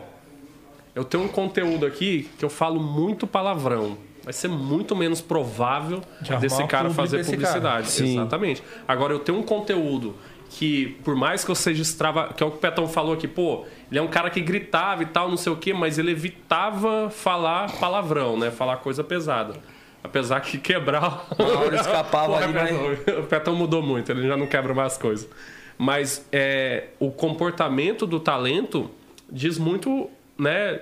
eu 0.93 1.03
tenho 1.03 1.23
um 1.23 1.27
conteúdo 1.27 1.85
aqui 1.85 2.29
que 2.37 2.45
eu 2.45 2.49
falo 2.49 2.79
muito 2.79 3.25
palavrão. 3.25 3.97
Vai 4.23 4.33
ser 4.33 4.49
muito 4.49 4.95
menos 4.95 5.19
provável 5.19 6.01
De 6.21 6.35
desse 6.37 6.63
cara 6.67 6.91
fazer 6.91 7.25
publicidade. 7.25 7.87
Exatamente. 8.03 8.61
Agora, 8.87 9.13
eu 9.13 9.19
tenho 9.19 9.39
um 9.39 9.43
conteúdo 9.43 10.15
que, 10.47 10.97
por 11.03 11.15
mais 11.15 11.43
que 11.43 11.49
eu 11.49 11.55
seja 11.55 11.81
extrava... 11.81 12.27
Que 12.27 12.43
é 12.43 12.45
o 12.45 12.51
que 12.51 12.57
o 12.57 12.59
Petão 12.59 12.87
falou 12.87 13.13
aqui, 13.13 13.27
pô, 13.27 13.65
ele 13.89 13.97
é 13.97 14.01
um 14.01 14.07
cara 14.07 14.29
que 14.29 14.39
gritava 14.39 15.01
e 15.01 15.07
tal, 15.07 15.27
não 15.27 15.37
sei 15.37 15.51
o 15.51 15.55
quê, 15.55 15.73
mas 15.73 15.97
ele 15.97 16.11
evitava 16.11 17.09
falar 17.09 17.71
palavrão, 17.79 18.37
né? 18.37 18.51
Falar 18.51 18.77
coisa 18.77 19.03
pesada. 19.03 19.55
Apesar 20.03 20.39
que 20.41 20.57
quebrar... 20.57 21.27
Hora 21.37 21.75
escapava 21.75 22.33
Porra, 22.33 22.43
ali, 22.45 22.73
mas- 22.73 23.07
o 23.19 23.23
Petão 23.23 23.55
mudou 23.55 23.81
muito, 23.83 24.11
ele 24.11 24.27
já 24.27 24.35
não 24.35 24.47
quebra 24.47 24.73
mais 24.73 24.97
coisas. 24.97 25.29
Mas 25.77 26.25
é, 26.31 26.85
o 26.99 27.11
comportamento 27.11 28.05
do 28.07 28.19
talento 28.19 28.89
diz 29.31 29.57
muito, 29.57 30.09
né? 30.37 30.81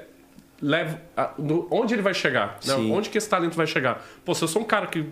Leva, 0.61 1.01
a- 1.15 1.31
do- 1.37 1.67
onde 1.71 1.93
ele 1.93 2.01
vai 2.01 2.13
chegar? 2.13 2.59
né? 2.65 2.73
Onde 2.75 3.09
que 3.09 3.17
esse 3.17 3.29
talento 3.29 3.55
vai 3.55 3.67
chegar? 3.67 4.05
Pô, 4.25 4.33
se 4.35 4.43
eu 4.43 4.47
sou 4.47 4.61
um 4.61 4.65
cara 4.65 4.87
que 4.87 5.05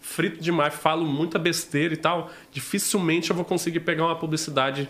frito 0.00 0.42
demais, 0.42 0.74
falo 0.74 1.04
muita 1.06 1.38
besteira 1.38 1.92
e 1.94 1.96
tal, 1.96 2.30
dificilmente 2.52 3.30
eu 3.30 3.36
vou 3.36 3.44
conseguir 3.44 3.80
pegar 3.80 4.04
uma 4.04 4.16
publicidade 4.16 4.88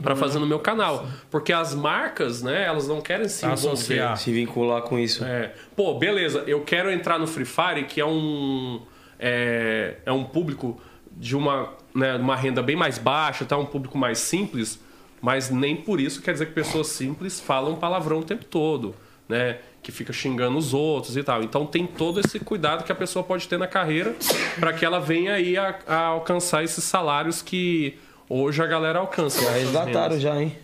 para 0.00 0.16
fazer 0.16 0.38
no 0.38 0.46
meu 0.46 0.58
canal. 0.58 1.06
Porque 1.30 1.52
as 1.52 1.74
marcas, 1.74 2.42
né, 2.42 2.64
elas 2.64 2.88
não 2.88 3.00
querem 3.00 3.28
se. 3.28 3.44
Associar. 3.44 4.16
Se 4.16 4.32
vincular 4.32 4.82
com 4.82 4.98
isso. 4.98 5.24
É. 5.24 5.52
Pô, 5.76 5.98
beleza, 5.98 6.44
eu 6.46 6.62
quero 6.62 6.90
entrar 6.90 7.18
no 7.18 7.26
Free 7.26 7.44
Fire, 7.44 7.84
que 7.84 8.00
é 8.00 8.06
um. 8.06 8.80
É, 9.18 9.96
é 10.04 10.12
um 10.12 10.24
público 10.24 10.80
de 11.16 11.36
uma, 11.36 11.72
né, 11.94 12.16
uma 12.16 12.34
renda 12.34 12.62
bem 12.62 12.74
mais 12.74 12.98
baixa, 12.98 13.44
tá? 13.44 13.56
um 13.56 13.66
público 13.66 13.96
mais 13.96 14.18
simples, 14.18 14.80
mas 15.20 15.50
nem 15.50 15.76
por 15.76 16.00
isso 16.00 16.22
quer 16.22 16.32
dizer 16.32 16.46
que 16.46 16.52
pessoas 16.52 16.88
simples 16.88 17.38
falam 17.38 17.76
palavrão 17.76 18.20
o 18.20 18.24
tempo 18.24 18.44
todo, 18.44 18.94
né? 19.28 19.58
Que 19.82 19.92
fica 19.92 20.12
xingando 20.12 20.58
os 20.58 20.72
outros 20.74 21.16
e 21.16 21.22
tal. 21.22 21.42
Então 21.42 21.66
tem 21.66 21.86
todo 21.86 22.18
esse 22.18 22.40
cuidado 22.40 22.84
que 22.84 22.90
a 22.90 22.94
pessoa 22.94 23.22
pode 23.22 23.46
ter 23.48 23.58
na 23.58 23.66
carreira 23.66 24.16
para 24.58 24.72
que 24.72 24.84
ela 24.84 24.98
venha 24.98 25.34
aí 25.34 25.56
a, 25.56 25.78
a 25.86 26.04
alcançar 26.06 26.64
esses 26.64 26.82
salários 26.82 27.42
que 27.42 27.98
hoje 28.40 28.62
a 28.62 28.66
galera 28.66 28.98
alcança. 28.98 29.40
Já 29.40 29.46
com 29.48 29.52
resgataram 29.54 30.18
já, 30.20 30.40
hein? 30.40 30.56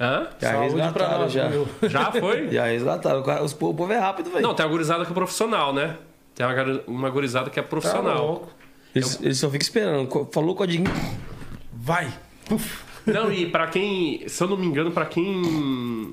Hã? 0.00 0.26
Já 0.40 0.50
Saúde 0.52 0.74
pra 0.74 0.84
resgataram 0.84 1.18
nós, 1.20 1.32
já. 1.32 1.48
viu? 1.48 1.68
Já 1.82 2.12
foi? 2.12 2.50
Já 2.52 2.64
resgataram. 2.66 3.44
Os- 3.44 3.52
o 3.52 3.56
povo 3.74 3.92
é 3.92 3.98
rápido, 3.98 4.30
velho. 4.30 4.42
Não, 4.42 4.54
tem 4.54 4.64
a 4.64 4.68
gurizada 4.68 5.04
que 5.04 5.10
é 5.12 5.14
profissional, 5.14 5.72
né? 5.72 5.96
Tem 6.34 6.46
uma, 6.46 6.82
uma 6.86 7.10
gurizada 7.10 7.50
que 7.50 7.58
é 7.60 7.62
Tá 7.62 7.68
profissional. 7.68 8.26
louco. 8.26 8.50
Eles, 8.94 9.18
eles 9.22 9.38
só 9.38 9.48
ficam 9.48 9.62
esperando. 9.64 10.28
Falou 10.32 10.50
o 10.52 10.54
codiguinho. 10.54 10.90
Vai. 11.72 12.12
Puf. 12.46 12.82
Não, 13.06 13.32
e 13.32 13.46
pra 13.46 13.66
quem, 13.66 14.26
se 14.28 14.42
eu 14.42 14.48
não 14.48 14.56
me 14.56 14.66
engano, 14.66 14.90
pra 14.90 15.06
quem. 15.06 16.12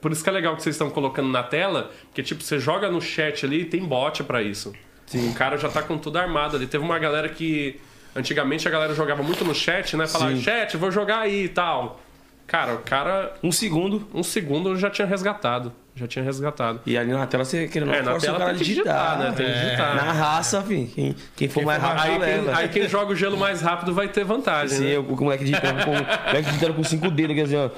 Por 0.00 0.12
isso 0.12 0.22
que 0.22 0.28
é 0.28 0.32
legal 0.32 0.54
que 0.56 0.62
vocês 0.62 0.74
estão 0.74 0.90
colocando 0.90 1.28
na 1.28 1.42
tela, 1.42 1.90
porque 2.06 2.22
tipo, 2.22 2.42
você 2.42 2.58
joga 2.58 2.90
no 2.90 3.00
chat 3.00 3.44
ali 3.46 3.62
e 3.62 3.64
tem 3.64 3.82
bot 3.84 4.22
pra 4.24 4.42
isso. 4.42 4.72
Sim. 5.06 5.30
O 5.30 5.34
cara 5.34 5.56
já 5.56 5.68
tá 5.68 5.82
com 5.82 5.96
tudo 5.96 6.18
armado 6.18 6.56
ali. 6.56 6.66
Teve 6.66 6.84
uma 6.84 6.98
galera 6.98 7.28
que. 7.28 7.80
Antigamente 8.16 8.66
a 8.66 8.70
galera 8.70 8.94
jogava 8.94 9.22
muito 9.22 9.44
no 9.44 9.54
chat, 9.54 9.96
né? 9.96 10.06
Falava, 10.06 10.32
Sim. 10.32 10.42
chat, 10.42 10.76
vou 10.76 10.90
jogar 10.90 11.20
aí 11.20 11.44
e 11.44 11.48
tal. 11.48 12.00
Cara, 12.46 12.74
o 12.74 12.78
cara, 12.78 13.34
Um 13.42 13.52
segundo. 13.52 14.08
um 14.14 14.22
segundo 14.22 14.74
já 14.76 14.88
tinha 14.90 15.06
resgatado. 15.06 15.70
Já 15.94 16.06
tinha 16.06 16.24
resgatado. 16.24 16.80
E 16.86 16.96
ali 16.96 17.10
na 17.12 17.26
tela 17.26 17.44
você 17.44 17.66
querendo 17.68 17.92
É, 17.92 18.00
na 18.02 18.12
força 18.12 18.26
o 18.26 18.26
tela 18.26 18.38
cara 18.38 18.50
tem 18.50 18.58
que 18.58 18.64
digitar, 18.64 19.18
né? 19.18 19.32
Tem 19.36 19.46
que 19.46 19.52
digitar. 19.52 19.96
Na 19.96 20.12
raça, 20.12 20.62
filho. 20.62 20.86
Quem, 20.88 21.16
quem 21.36 21.48
for 21.48 21.64
mais 21.64 21.82
rápido 21.82 22.00
Aí 22.12 22.18
leva. 22.18 22.44
quem, 22.44 22.54
aí 22.54 22.68
quem 22.68 22.88
joga 22.88 23.12
o 23.12 23.16
gelo 23.16 23.36
mais 23.36 23.60
rápido 23.60 23.92
vai 23.92 24.08
ter 24.08 24.24
vantagem, 24.24 24.78
Sim, 24.78 24.84
né? 24.84 24.96
eu, 24.96 25.02
o 25.02 25.16
moleque 25.24 25.44
digitando 25.44 25.84
com, 25.84 25.90
o 25.90 25.94
moleque 25.94 26.42
digitando 26.48 26.74
com 26.74 26.84
cinco 26.84 27.10
dedos, 27.10 27.36
quer 27.36 27.42
dizer, 27.44 27.56
ó. 27.58 27.70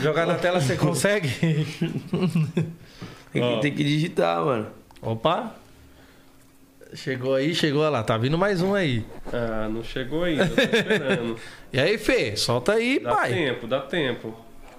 Jogar 0.00 0.26
na 0.26 0.34
tela 0.34 0.60
você 0.60 0.74
consegue? 0.76 1.28
Tem, 3.32 3.42
que- 3.42 3.60
tem 3.62 3.72
que 3.74 3.84
digitar, 3.84 4.40
mano. 4.44 4.66
Opa. 5.02 5.52
Chegou 6.94 7.34
aí, 7.34 7.54
chegou 7.54 7.88
lá. 7.90 8.02
Tá 8.02 8.16
vindo 8.16 8.38
mais 8.38 8.62
um 8.62 8.74
aí. 8.74 9.04
Ah, 9.32 9.68
não 9.68 9.82
chegou 9.82 10.24
ainda, 10.24 10.46
tô 10.46 10.60
esperando. 10.60 11.36
E 11.72 11.80
aí, 11.80 11.98
Fê? 11.98 12.36
Solta 12.36 12.74
aí, 12.74 13.00
Dá 13.00 13.10
pai. 13.10 13.32
tempo, 13.32 13.66
dá 13.66 13.80
tempo. 13.80 14.32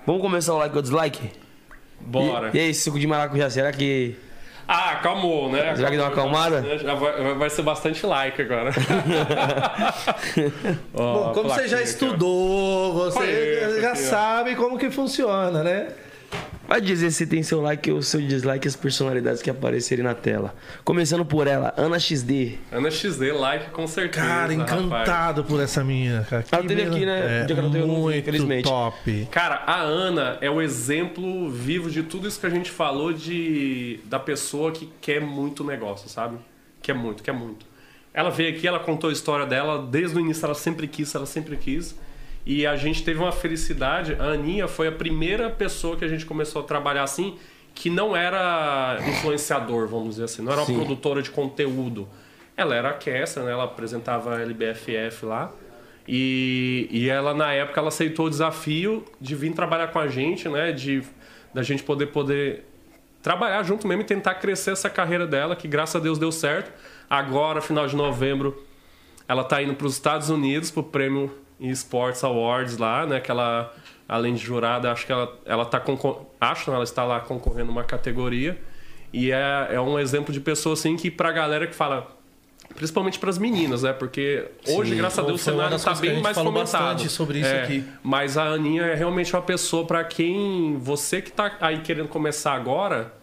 Vamos 0.05 0.21
começar 0.21 0.53
o 0.53 0.57
like 0.59 0.73
ou 0.73 0.81
dislike? 0.81 1.29
Bora. 1.99 2.51
E, 2.53 2.57
e 2.57 2.59
aí, 2.61 2.69
esse 2.69 2.83
suco 2.83 2.97
de 2.97 3.05
maracujá, 3.05 3.49
será 3.49 3.69
que. 3.73 4.15
Ah, 4.65 4.91
acalmou, 4.91 5.51
né? 5.51 5.75
Será 5.75 5.89
que 5.89 5.97
deu 5.97 6.05
uma 6.05 6.11
acalmada? 6.11 6.63
Já 6.79 6.95
vai, 6.95 7.33
vai 7.35 7.49
ser 7.49 7.63
bastante 7.63 8.05
like 8.05 8.41
agora. 8.41 8.71
Ó, 10.95 11.13
Bom, 11.13 11.33
como 11.33 11.49
você 11.49 11.67
já 11.67 11.81
estudou, 11.81 12.93
você 12.93 13.79
já 13.81 13.91
aqui, 13.91 14.01
ó. 14.01 14.09
sabe 14.09 14.55
como 14.55 14.77
que 14.77 14.89
funciona, 14.89 15.63
né? 15.63 15.89
Vai 16.67 16.81
dizer 16.81 17.11
se 17.11 17.27
tem 17.27 17.43
seu 17.43 17.61
like 17.61 17.91
ou 17.91 18.01
seu 18.01 18.19
dislike 18.19 18.67
as 18.67 18.75
personalidades 18.75 19.41
que 19.41 19.49
aparecerem 19.49 20.03
na 20.03 20.15
tela. 20.15 20.55
Começando 20.83 21.23
por 21.23 21.47
ela, 21.47 21.73
Ana 21.77 21.99
XD. 21.99 22.57
Ana 22.71 22.89
XD, 22.89 23.31
like 23.33 23.69
com 23.69 23.85
certeza. 23.85 24.25
Cara, 24.25 24.53
rapaz. 24.55 24.71
encantado 24.71 25.43
por 25.43 25.61
essa 25.61 25.83
menina. 25.83 26.25
Cara. 26.29 26.45
Ela 26.51 26.63
teve 26.63 26.81
aqui, 26.81 27.05
né? 27.05 27.45
É, 27.47 27.61
muito 27.61 28.17
infelizmente. 28.17 28.63
top. 28.63 29.27
Cara, 29.31 29.63
a 29.65 29.79
Ana 29.79 30.37
é 30.41 30.49
o 30.49 30.61
exemplo 30.61 31.49
vivo 31.49 31.89
de 31.89 32.03
tudo 32.03 32.27
isso 32.27 32.39
que 32.39 32.45
a 32.45 32.49
gente 32.49 32.71
falou 32.71 33.13
de 33.13 33.99
da 34.05 34.19
pessoa 34.19 34.71
que 34.71 34.89
quer 34.99 35.21
muito 35.21 35.63
negócio, 35.63 36.09
sabe? 36.09 36.37
Quer 36.81 36.93
muito, 36.93 37.21
quer 37.21 37.33
muito. 37.33 37.65
Ela 38.13 38.29
veio 38.29 38.55
aqui, 38.55 38.67
ela 38.67 38.79
contou 38.79 39.09
a 39.09 39.13
história 39.13 39.45
dela, 39.45 39.85
desde 39.85 40.17
o 40.17 40.19
início 40.19 40.45
ela 40.45 40.55
sempre 40.55 40.87
quis, 40.87 41.13
ela 41.13 41.25
sempre 41.25 41.57
quis. 41.57 41.95
E 42.45 42.65
a 42.67 42.75
gente 42.75 43.03
teve 43.03 43.19
uma 43.19 43.31
felicidade. 43.31 44.15
A 44.19 44.25
Aninha 44.25 44.67
foi 44.67 44.87
a 44.87 44.91
primeira 44.91 45.49
pessoa 45.49 45.97
que 45.97 46.05
a 46.05 46.07
gente 46.07 46.25
começou 46.25 46.61
a 46.61 46.65
trabalhar 46.65 47.03
assim, 47.03 47.37
que 47.73 47.89
não 47.89 48.15
era 48.15 48.97
influenciador, 49.07 49.87
vamos 49.87 50.11
dizer 50.11 50.25
assim, 50.25 50.41
não 50.41 50.51
era 50.51 50.61
uma 50.61 50.79
produtora 50.79 51.21
de 51.21 51.31
conteúdo. 51.31 52.07
Ela 52.55 52.75
era 52.75 52.93
caster, 52.93 53.43
né? 53.43 53.51
Ela 53.51 53.63
apresentava 53.63 54.35
a 54.35 54.41
LBFF 54.41 55.25
lá. 55.25 55.51
E, 56.07 56.87
e 56.91 57.09
ela, 57.09 57.33
na 57.33 57.51
época, 57.51 57.79
ela 57.79 57.89
aceitou 57.89 58.27
o 58.27 58.29
desafio 58.29 59.03
de 59.19 59.35
vir 59.35 59.53
trabalhar 59.53 59.87
com 59.87 59.99
a 59.99 60.07
gente, 60.07 60.47
né? 60.47 60.71
De 60.71 61.03
da 61.53 61.63
gente 61.63 61.83
poder 61.83 62.07
poder 62.07 62.65
trabalhar 63.23 63.63
junto 63.63 63.87
mesmo 63.87 64.03
e 64.03 64.05
tentar 64.05 64.35
crescer 64.35 64.71
essa 64.71 64.89
carreira 64.89 65.25
dela, 65.25 65.55
que 65.55 65.67
graças 65.67 65.95
a 65.95 65.99
Deus 65.99 66.19
deu 66.19 66.31
certo. 66.31 66.71
Agora, 67.09 67.61
final 67.61 67.87
de 67.87 67.95
novembro, 67.95 68.63
ela 69.27 69.43
tá 69.43 69.63
indo 69.63 69.73
para 69.73 69.87
os 69.87 69.93
Estados 69.93 70.29
Unidos 70.29 70.69
pro 70.69 70.83
prêmio 70.83 71.31
eSports 71.59 72.23
Awards 72.23 72.77
lá, 72.77 73.05
né? 73.05 73.19
Que 73.19 73.31
ela, 73.31 73.73
além 74.07 74.33
de 74.33 74.43
jurada, 74.43 74.91
acho 74.91 75.05
que 75.05 75.11
ela, 75.11 75.37
ela 75.45 75.65
tá 75.65 75.79
concor... 75.79 76.25
acho, 76.39 76.69
não, 76.69 76.75
ela 76.75 76.83
está 76.83 77.03
lá 77.03 77.19
concorrendo 77.19 77.71
uma 77.71 77.83
categoria. 77.83 78.57
E 79.13 79.31
é, 79.31 79.69
é 79.71 79.81
um 79.81 79.97
exemplo 79.97 80.33
de 80.33 80.39
pessoa 80.39 80.73
assim 80.73 80.95
que 80.95 81.09
pra 81.09 81.31
galera 81.31 81.67
que 81.67 81.75
fala 81.75 82.15
Principalmente 82.73 83.19
para 83.19 83.29
as 83.29 83.37
meninas, 83.37 83.83
né? 83.83 83.93
Porque 83.93 84.47
hoje, 84.67 84.91
Sim. 84.91 84.97
graças 84.97 85.19
a 85.19 85.21
Deus, 85.21 85.39
o 85.39 85.43
cenário 85.43 85.75
está 85.75 85.93
bem 85.93 86.21
mais 86.21 86.37
bastante 86.37 87.07
sobre 87.09 87.39
isso 87.39 87.47
É, 87.47 87.63
aqui. 87.63 87.85
Mas 88.03 88.37
a 88.37 88.43
Aninha 88.43 88.83
é 88.83 88.95
realmente 88.95 89.33
uma 89.33 89.41
pessoa 89.41 89.85
para 89.85 90.03
quem 90.03 90.77
você 90.77 91.21
que 91.21 91.31
tá 91.31 91.55
aí 91.61 91.79
querendo 91.81 92.09
começar 92.09 92.53
agora, 92.53 93.13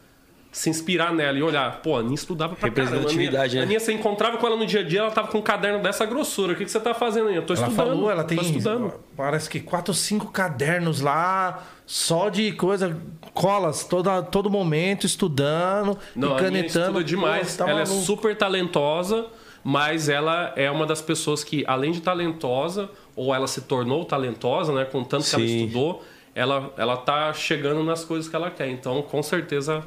se 0.52 0.68
inspirar 0.68 1.14
nela 1.14 1.38
e 1.38 1.42
olhar, 1.42 1.80
pô, 1.80 1.96
a 1.96 2.00
Aninha 2.00 2.14
estudava 2.14 2.54
pra 2.54 2.70
caramba. 2.70 2.80
A 2.80 2.82
Aninha, 2.84 3.00
Representatividade, 3.08 3.54
né? 3.56 3.60
a 3.62 3.64
Aninha, 3.64 3.80
você 3.80 3.92
encontrava 3.92 4.36
com 4.36 4.46
ela 4.46 4.54
no 4.54 4.66
dia 4.66 4.80
a 4.80 4.82
dia, 4.84 5.00
ela 5.00 5.10
tava 5.10 5.28
com 5.28 5.38
um 5.38 5.42
caderno 5.42 5.82
dessa 5.82 6.04
grossura. 6.04 6.52
O 6.52 6.56
que, 6.56 6.66
que 6.66 6.70
você 6.70 6.78
tá 6.78 6.92
fazendo 6.92 7.28
aí? 7.30 7.36
Eu 7.36 7.42
tô 7.46 7.54
Ela 7.54 7.68
estudando. 7.68 7.86
falou, 7.88 8.10
ela 8.10 8.22
tem 8.22 8.36
Tô 8.36 8.44
estudando. 8.44 8.92
parece 9.16 9.48
que 9.48 9.60
quatro 9.60 9.92
ou 9.92 9.94
cinco 9.96 10.30
cadernos 10.30 11.00
lá, 11.00 11.64
só 11.86 12.28
de 12.28 12.52
coisa, 12.52 12.94
colas, 13.32 13.82
toda, 13.84 14.22
todo 14.22 14.50
momento, 14.50 15.06
estudando 15.06 15.96
Não, 16.14 16.28
e 16.28 16.32
Aninha 16.32 16.42
canetando. 16.50 16.84
estuda 16.86 17.04
demais. 17.04 17.56
Pô, 17.56 17.64
tá 17.64 17.70
ela 17.70 17.80
é 17.80 17.84
maluco. 17.86 18.04
super 18.04 18.36
talentosa, 18.36 19.24
mas 19.64 20.10
ela 20.10 20.52
é 20.54 20.70
uma 20.70 20.84
das 20.84 21.00
pessoas 21.00 21.42
que, 21.42 21.64
além 21.66 21.92
de 21.92 22.02
talentosa, 22.02 22.90
ou 23.16 23.34
ela 23.34 23.46
se 23.46 23.62
tornou 23.62 24.04
talentosa, 24.04 24.70
né? 24.74 24.84
Com 24.84 25.02
tanto 25.02 25.24
que 25.24 25.34
ela 25.34 25.46
Sim. 25.46 25.64
estudou, 25.64 26.04
ela, 26.34 26.70
ela 26.76 26.96
tá 26.98 27.32
chegando 27.32 27.82
nas 27.82 28.04
coisas 28.04 28.28
que 28.28 28.36
ela 28.36 28.50
quer. 28.50 28.68
Então, 28.68 29.00
com 29.02 29.22
certeza, 29.22 29.82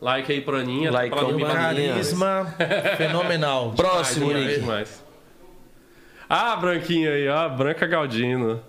like 0.00 0.30
aí 0.32 0.40
pra 0.40 0.58
Aninha. 0.58 0.90
Like 0.90 1.14
pra 1.14 1.26
Aninha. 1.26 1.46
Carisma 1.46 2.54
fenomenal. 2.96 3.72
Próximo, 3.76 4.28
demais, 4.28 4.46
Nick. 4.46 4.60
demais. 4.60 5.04
Ah, 6.28 6.52
a 6.52 6.56
Branquinha 6.56 7.10
aí, 7.10 7.28
ó, 7.28 7.38
a 7.38 7.48
Branca 7.48 7.86
Galdino. 7.86 8.62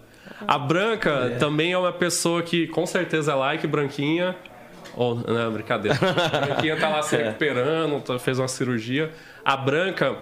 A 0.48 0.58
Branca 0.58 1.36
também 1.40 1.72
é 1.74 1.78
uma 1.78 1.94
pessoa 1.94 2.41
que 2.41 2.68
com 2.68 2.86
certeza 2.88 3.32
é 3.34 3.36
like 3.36 3.68
Branquinha. 3.68 4.36
Ou, 4.95 5.16
não, 5.16 5.52
brincadeira. 5.53 5.98
A 5.98 6.40
Branquinha 6.48 6.76
tá 6.78 6.90
lá 6.90 7.02
se 7.03 7.16
recuperando, 7.16 8.02
tá- 8.02 8.18
fez 8.18 8.40
uma 8.40 8.48
cirurgia. 8.48 9.12
A 9.45 9.56
Branca 9.56 10.18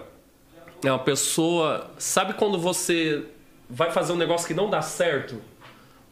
é 0.84 0.90
uma 0.92 0.98
pessoa. 0.98 1.90
Sabe 1.98 2.34
quando 2.34 2.58
você 2.58 3.24
vai 3.68 3.90
fazer 3.90 4.12
um 4.12 4.16
negócio 4.16 4.46
que 4.46 4.54
não 4.54 4.68
dá 4.68 4.82
certo, 4.82 5.40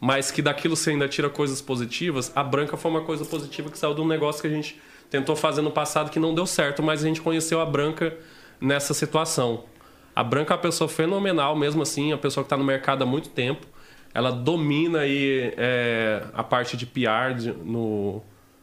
mas 0.00 0.30
que 0.30 0.40
daquilo 0.40 0.74
você 0.76 0.90
ainda 0.90 1.06
tira 1.08 1.28
coisas 1.28 1.60
positivas? 1.60 2.32
A 2.34 2.42
Branca 2.42 2.76
foi 2.76 2.90
uma 2.90 3.02
coisa 3.02 3.24
positiva 3.26 3.70
que 3.70 3.78
saiu 3.78 3.94
de 3.94 4.00
um 4.00 4.06
negócio 4.06 4.40
que 4.40 4.46
a 4.46 4.50
gente 4.50 4.80
tentou 5.10 5.34
fazer 5.36 5.62
no 5.62 5.70
passado 5.70 6.10
que 6.10 6.18
não 6.18 6.34
deu 6.34 6.46
certo, 6.46 6.82
mas 6.82 7.02
a 7.02 7.06
gente 7.06 7.20
conheceu 7.20 7.60
a 7.60 7.66
Branca 7.66 8.16
nessa 8.60 8.92
situação. 8.94 9.64
A 10.14 10.22
Branca 10.24 10.52
é 10.52 10.56
uma 10.56 10.62
pessoa 10.62 10.88
fenomenal, 10.88 11.54
mesmo 11.56 11.82
assim, 11.82 12.12
a 12.12 12.18
pessoa 12.18 12.42
que 12.42 12.46
está 12.46 12.56
no 12.56 12.64
mercado 12.64 13.02
há 13.02 13.06
muito 13.06 13.28
tempo. 13.28 13.66
Ela 14.12 14.30
domina 14.32 15.00
aí 15.00 15.52
é, 15.56 16.24
a 16.34 16.42
parte 16.42 16.76
de 16.76 16.86
PR 16.86 17.34
de- 17.36 17.52
no, 17.52 18.20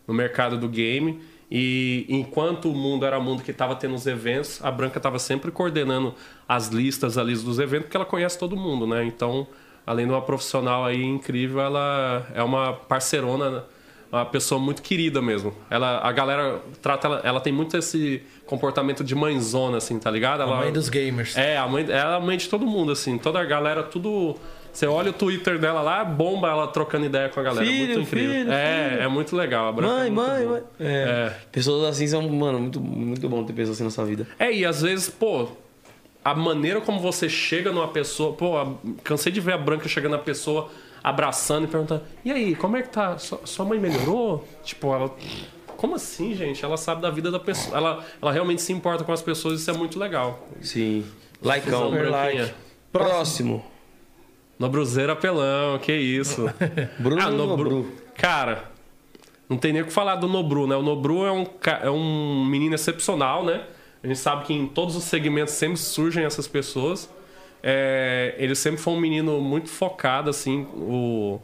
no 0.08 0.14
mercado 0.14 0.58
do 0.58 0.68
game. 0.68 1.22
E 1.50 2.06
enquanto 2.10 2.70
o 2.70 2.76
mundo 2.76 3.06
era 3.06 3.18
o 3.18 3.24
mundo 3.24 3.44
que 3.44 3.52
estava 3.52 3.76
tendo 3.76 3.94
os 3.96 4.06
eventos, 4.08 4.60
a 4.64 4.72
Branca 4.72 4.98
estava 4.98 5.20
sempre 5.20 5.52
coordenando 5.52 6.14
as 6.48 6.68
listas 6.70 7.18
ali 7.18 7.36
dos 7.36 7.60
eventos, 7.60 7.86
porque 7.86 7.96
ela 7.96 8.06
conhece 8.06 8.38
todo 8.38 8.56
mundo, 8.58 8.86
né? 8.88 9.06
Então, 9.06 9.48
além 9.86 10.08
de 10.08 10.12
uma 10.12 10.22
profissional 10.22 10.84
aí 10.84 11.04
incrível, 11.04 11.62
ela 11.62 12.28
é 12.34 12.42
uma 12.44 12.74
parceirona, 12.74 13.64
uma 14.20 14.26
pessoa 14.26 14.60
muito 14.60 14.82
querida 14.82 15.22
mesmo. 15.22 15.54
Ela, 15.70 16.00
a 16.00 16.12
galera 16.12 16.60
trata 16.82 17.08
ela, 17.08 17.22
ela 17.24 17.40
tem 17.42 17.52
muito 17.54 17.76
esse 17.78 18.22
comportamento 18.46 19.04
de 19.04 19.16
mãezona, 19.16 19.78
assim, 19.78 19.98
tá 20.00 20.10
ligado? 20.12 20.42
A 20.42 20.44
Ela, 20.44 20.58
mãe 20.58 20.72
dos 20.72 20.90
gamers. 20.90 21.36
é, 21.38 21.58
a 21.58 21.68
mãe, 21.68 21.84
ela 21.90 22.14
é 22.14 22.18
a 22.18 22.20
mãe 22.20 22.38
de 22.38 22.48
todo 22.50 22.66
mundo, 22.66 22.92
assim. 22.92 23.18
Toda 23.18 23.40
a 23.40 23.46
galera, 23.46 23.84
tudo. 23.84 24.36
Você 24.72 24.86
olha 24.88 25.10
o 25.12 25.14
Twitter 25.14 25.58
dela 25.58 25.82
lá, 25.82 26.04
bomba 26.04 26.50
ela 26.50 26.68
trocando 26.68 27.06
ideia 27.06 27.30
com 27.30 27.40
a 27.40 27.44
galera. 27.44 27.66
Filho, 27.66 27.86
muito 27.96 28.00
incrível. 28.02 28.32
filho, 28.34 28.52
é, 28.52 28.90
filho. 28.90 29.02
é 29.04 29.08
muito 29.08 29.34
legal. 29.36 29.70
A 29.70 29.72
Branca 29.72 29.94
é 29.94 29.98
Mãe, 30.00 30.12
muito 30.12 30.28
mãe, 30.30 30.44
boa. 30.46 30.52
mãe. 30.52 30.64
É. 30.80 31.34
Pessoas 31.52 31.88
assim 31.90 32.06
são, 32.08 32.22
mano, 32.30 32.60
muito, 32.60 32.82
muito 32.82 33.30
bom 33.30 33.44
ter 33.46 33.54
pessoas 33.54 33.78
assim 33.78 33.86
na 33.86 33.90
sua 33.90 34.04
vida. 34.04 34.28
É, 34.38 34.52
e 34.52 34.66
às 34.66 34.82
vezes, 34.82 35.10
pô, 35.10 35.48
a 36.24 36.36
maneira 36.36 36.82
como 36.82 37.00
você 37.00 37.30
chega 37.30 37.72
numa 37.72 37.88
pessoa. 37.88 38.34
Pô, 38.34 38.58
a- 38.58 38.74
cansei 39.04 39.32
de 39.32 39.40
ver 39.40 39.54
a 39.54 39.58
Branca 39.58 39.88
chegando 39.88 40.12
na 40.12 40.18
pessoa, 40.18 40.70
abraçando 41.06 41.66
e 41.66 41.68
perguntando: 41.68 42.02
E 42.26 42.32
aí, 42.32 42.56
como 42.56 42.76
é 42.76 42.82
que 42.82 42.90
tá? 42.90 43.18
Sua, 43.20 43.40
sua 43.46 43.64
mãe 43.64 43.80
melhorou? 43.80 44.46
Tipo, 44.64 44.92
ela. 44.94 45.16
Como 45.78 45.96
assim, 45.96 46.34
gente? 46.34 46.66
Ela 46.66 46.78
sabe 46.78 47.02
da 47.02 47.12
vida 47.12 47.30
da 47.30 47.40
pessoa. 47.40 47.78
Ela, 47.78 48.04
ela 48.20 48.32
realmente 48.32 48.62
se 48.62 48.74
importa 48.74 49.04
com 49.04 49.12
as 49.12 49.22
pessoas, 49.22 49.62
isso 49.62 49.70
é 49.70 49.74
muito 49.74 50.00
legal. 50.00 50.48
Sim. 50.62 51.06
Likeão. 51.44 51.92
Like. 52.10 52.54
Próximo. 52.92 53.64
Nobruzeiro 54.58 55.12
apelão, 55.12 55.78
que 55.78 55.94
isso. 55.94 56.50
Bruno 56.98 57.22
Ah, 57.22 57.30
Nobru. 57.30 57.92
Cara, 58.16 58.72
não 59.48 59.58
tem 59.58 59.74
nem 59.74 59.82
o 59.82 59.86
que 59.86 59.92
falar 59.94 60.16
do 60.16 60.28
Nobru, 60.28 60.66
né? 60.66 60.76
O 60.76 60.82
Nobru 60.82 61.26
é 61.26 61.32
um, 61.32 61.46
é 61.84 61.90
um 61.90 62.46
menino 62.46 62.74
excepcional, 62.74 63.44
né? 63.46 63.66
A 64.02 64.08
gente 64.08 64.18
sabe 64.18 64.46
que 64.46 64.54
em 64.54 64.66
todos 64.66 64.96
os 64.96 65.04
segmentos 65.04 65.54
sempre 65.54 65.78
surgem 65.78 66.24
essas 66.24 66.48
pessoas. 66.48 67.10
É, 67.68 68.36
ele 68.38 68.54
sempre 68.54 68.80
foi 68.80 68.94
um 68.94 69.00
menino 69.00 69.42
muito 69.42 69.70
focado, 69.70 70.30
assim. 70.30 70.68
O 70.76 71.40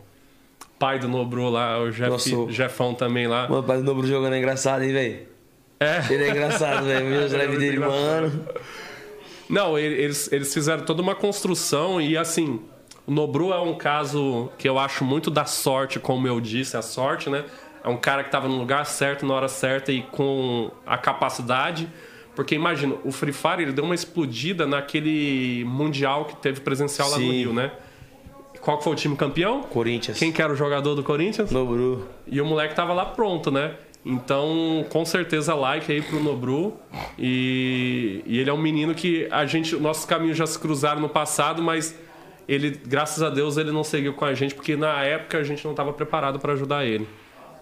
pai 0.78 1.00
do 1.00 1.08
Nobru 1.08 1.50
lá, 1.50 1.80
o 1.80 1.90
Jeff, 1.92 2.10
Nossa, 2.12 2.36
o- 2.36 2.52
Jeffão 2.52 2.94
também 2.94 3.26
lá. 3.26 3.48
Mano, 3.50 3.62
o 3.62 3.64
pai 3.64 3.78
do 3.78 3.84
Nobru 3.84 4.06
jogando 4.06 4.34
é 4.34 4.38
engraçado, 4.38 4.84
hein, 4.84 4.94
velho? 4.94 5.20
É. 5.80 6.14
Ele 6.14 6.24
é 6.26 6.30
engraçado, 6.30 6.86
velho. 6.86 7.06
Meu 7.08 7.22
muito 7.48 7.60
dele, 7.60 7.80
mano. 7.80 8.46
Não, 9.50 9.80
ele- 9.80 9.96
eles, 9.96 10.32
eles 10.32 10.54
fizeram 10.54 10.86
toda 10.86 11.02
uma 11.02 11.16
construção 11.16 12.00
e 12.00 12.16
assim, 12.16 12.62
o 13.08 13.12
Nobru 13.12 13.52
é 13.52 13.60
um 13.60 13.74
caso 13.76 14.52
que 14.60 14.70
eu 14.70 14.78
acho 14.78 15.04
muito 15.04 15.32
da 15.32 15.46
sorte, 15.46 16.00
como 16.00 16.28
eu 16.28 16.40
disse, 16.40 16.78
a 16.78 16.84
sorte, 16.84 17.32
né? 17.32 17.44
É 17.84 17.90
um 17.90 17.98
cara 17.98 18.22
que 18.22 18.28
estava 18.28 18.48
no 18.48 18.58
lugar 18.60 18.86
certo, 18.86 19.26
na 19.26 19.34
hora 19.34 19.48
certa 19.48 19.92
e 19.92 20.04
com 20.04 20.70
a 20.86 21.00
capacidade. 21.00 21.90
Porque 22.36 22.56
imagina, 22.56 22.96
o 23.04 23.12
Free 23.12 23.34
Fire 23.34 23.62
ele 23.62 23.74
deu 23.74 23.84
uma 23.84 23.96
explodida 23.96 24.66
naquele 24.66 25.64
mundial 25.66 26.26
que 26.26 26.36
teve 26.38 26.62
presencial 26.62 27.10
lá 27.10 27.18
no 27.18 27.24
Sim. 27.24 27.32
Rio, 27.32 27.54
né? 27.54 27.72
Qual 28.62 28.78
que 28.78 28.84
foi 28.84 28.94
o 28.94 28.96
time 28.96 29.16
campeão? 29.16 29.64
Corinthians. 29.64 30.18
Quem 30.18 30.32
que 30.32 30.42
era 30.42 30.54
o 30.54 30.56
jogador 30.56 30.96
do 30.96 31.04
Corinthians? 31.04 31.52
Nobru. 31.52 32.08
E 32.28 32.40
o 32.40 32.46
moleque 32.46 32.76
tava 32.76 32.94
lá 32.94 33.06
pronto, 33.06 33.52
né? 33.52 33.74
Então, 34.06 34.86
com 34.90 35.06
certeza, 35.06 35.54
like 35.54 35.92
aí 35.92 36.02
pro 36.02 36.22
Nobru. 36.22 36.74
E, 37.18 38.22
e 38.26 38.40
ele 38.40 38.50
é 38.50 38.54
um 38.54 38.62
menino 38.62 38.94
que 38.94 39.28
a 39.32 39.46
gente, 39.46 39.76
nossos 39.76 40.06
caminhos 40.06 40.38
já 40.38 40.46
se 40.46 40.58
cruzaram 40.58 41.02
no 41.02 41.10
passado, 41.10 41.62
mas 41.62 41.96
ele, 42.48 42.72
graças 42.86 43.22
a 43.22 43.30
Deus, 43.30 43.58
ele 43.58 43.72
não 43.72 43.84
seguiu 43.84 44.14
com 44.14 44.26
a 44.26 44.34
gente, 44.34 44.54
porque 44.56 44.76
na 44.76 45.04
época 45.04 45.38
a 45.38 45.44
gente 45.44 45.64
não 45.64 45.72
estava 45.72 45.94
preparado 45.94 46.40
para 46.40 46.54
ajudar 46.54 46.86
ele. 46.86 47.08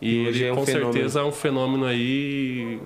E 0.01 0.27
hoje 0.27 0.43
ele, 0.43 0.49
é 0.49 0.53
um 0.53 0.55
com 0.55 0.65
fenômeno. 0.65 0.93
certeza, 0.93 1.19
é 1.19 1.23
um 1.23 1.31
fenômeno 1.31 1.85
aí. 1.85 2.79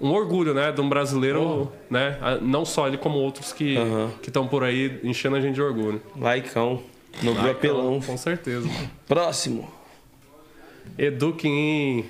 Um 0.00 0.10
orgulho, 0.12 0.54
né? 0.54 0.70
De 0.70 0.80
um 0.80 0.88
brasileiro, 0.88 1.72
né? 1.90 2.18
Não 2.40 2.64
só 2.64 2.86
ele, 2.86 2.96
como 2.96 3.18
outros 3.18 3.52
que 3.52 3.76
Aham. 3.76 4.10
estão 4.22 4.46
por 4.46 4.62
aí 4.62 5.00
enchendo 5.02 5.36
a 5.36 5.40
gente 5.40 5.54
de 5.54 5.62
orgulho. 5.62 6.00
Likeão. 6.16 6.82
Nobru 7.22 7.50
apelão. 7.50 8.00
Com 8.00 8.16
certeza. 8.16 8.68
Próximo. 9.06 9.68
Edu 10.96 11.32
Kim. 11.32 12.04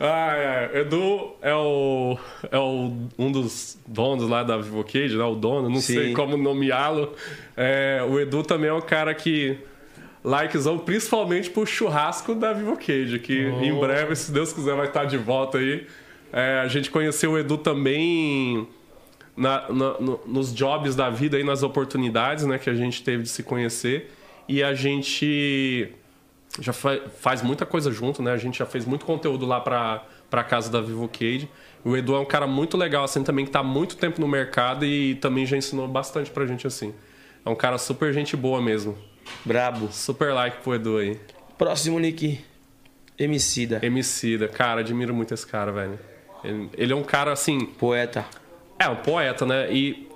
Ah, 0.00 0.34
é. 0.36 0.80
Edu 0.80 1.32
é 1.40 1.54
o, 1.54 2.18
é 2.50 2.58
o 2.58 2.92
um 3.16 3.30
dos 3.30 3.78
donos 3.86 4.28
lá 4.28 4.42
da 4.42 4.56
Vivocade, 4.56 5.16
né? 5.16 5.24
O 5.24 5.36
dono, 5.36 5.68
não 5.68 5.80
Sim. 5.80 5.94
sei 5.94 6.12
como 6.12 6.36
nomeá-lo. 6.36 7.12
É, 7.56 8.04
o 8.08 8.18
Edu 8.18 8.42
também 8.42 8.68
é 8.68 8.72
um 8.72 8.80
cara 8.80 9.14
que 9.14 9.58
likezão 10.24 10.78
principalmente 10.78 11.50
pro 11.50 11.64
churrasco 11.64 12.34
da 12.34 12.52
Vivocade, 12.52 13.18
que 13.20 13.42
em 13.62 13.78
breve, 13.78 14.16
se 14.16 14.32
Deus 14.32 14.52
quiser, 14.52 14.74
vai 14.74 14.86
estar 14.86 15.04
de 15.04 15.16
volta 15.16 15.58
aí. 15.58 15.86
É, 16.32 16.60
a 16.60 16.68
gente 16.68 16.90
conheceu 16.90 17.32
o 17.32 17.38
Edu 17.38 17.58
também 17.58 18.66
na- 19.36 19.68
na- 19.68 20.00
no- 20.00 20.20
nos 20.26 20.52
jobs 20.54 20.94
da 20.96 21.10
vida 21.10 21.38
e 21.38 21.44
nas 21.44 21.62
oportunidades 21.62 22.46
né, 22.46 22.58
que 22.58 22.70
a 22.70 22.74
gente 22.74 23.02
teve 23.02 23.22
de 23.24 23.28
se 23.28 23.42
conhecer. 23.42 24.10
E 24.48 24.62
a 24.62 24.74
gente 24.74 25.88
já 26.60 26.72
fa- 26.72 27.00
faz 27.20 27.42
muita 27.42 27.64
coisa 27.66 27.90
junto, 27.90 28.22
né? 28.22 28.32
A 28.32 28.36
gente 28.36 28.58
já 28.58 28.66
fez 28.66 28.84
muito 28.84 29.04
conteúdo 29.06 29.46
lá 29.46 29.60
pra, 29.60 30.04
pra 30.30 30.42
casa 30.42 30.70
da 30.70 30.80
Vivocade. 30.80 31.48
O 31.84 31.96
Edu 31.96 32.14
é 32.14 32.18
um 32.18 32.24
cara 32.24 32.46
muito 32.46 32.76
legal, 32.76 33.04
assim, 33.04 33.22
também 33.22 33.44
que 33.44 33.50
tá 33.50 33.60
há 33.60 33.64
muito 33.64 33.96
tempo 33.96 34.20
no 34.20 34.28
mercado 34.28 34.84
e 34.84 35.14
também 35.16 35.44
já 35.46 35.56
ensinou 35.56 35.86
bastante 35.88 36.30
pra 36.30 36.46
gente, 36.46 36.66
assim. 36.66 36.94
É 37.44 37.48
um 37.50 37.54
cara 37.56 37.76
super 37.78 38.12
gente 38.12 38.36
boa 38.36 38.60
mesmo. 38.60 38.96
Brabo. 39.44 39.88
Super 39.92 40.32
like 40.32 40.58
pro 40.62 40.74
Edu 40.74 40.96
aí. 40.98 41.18
Próximo, 41.58 41.98
Nick. 41.98 42.40
Emicida. 43.18 43.80
Emicida. 43.82 44.48
Cara, 44.48 44.80
admiro 44.80 45.14
muito 45.14 45.32
esse 45.34 45.46
cara, 45.46 45.70
velho. 45.72 45.98
Ele, 46.44 46.92
é 46.92 46.96
um 46.96 47.02
cara, 47.02 47.32
assim... 47.32 47.60
Poeta. 47.66 48.24
É, 48.78 48.88
um 48.88 48.96
poeta, 48.96 49.46
né? 49.46 49.72
E 49.72 50.08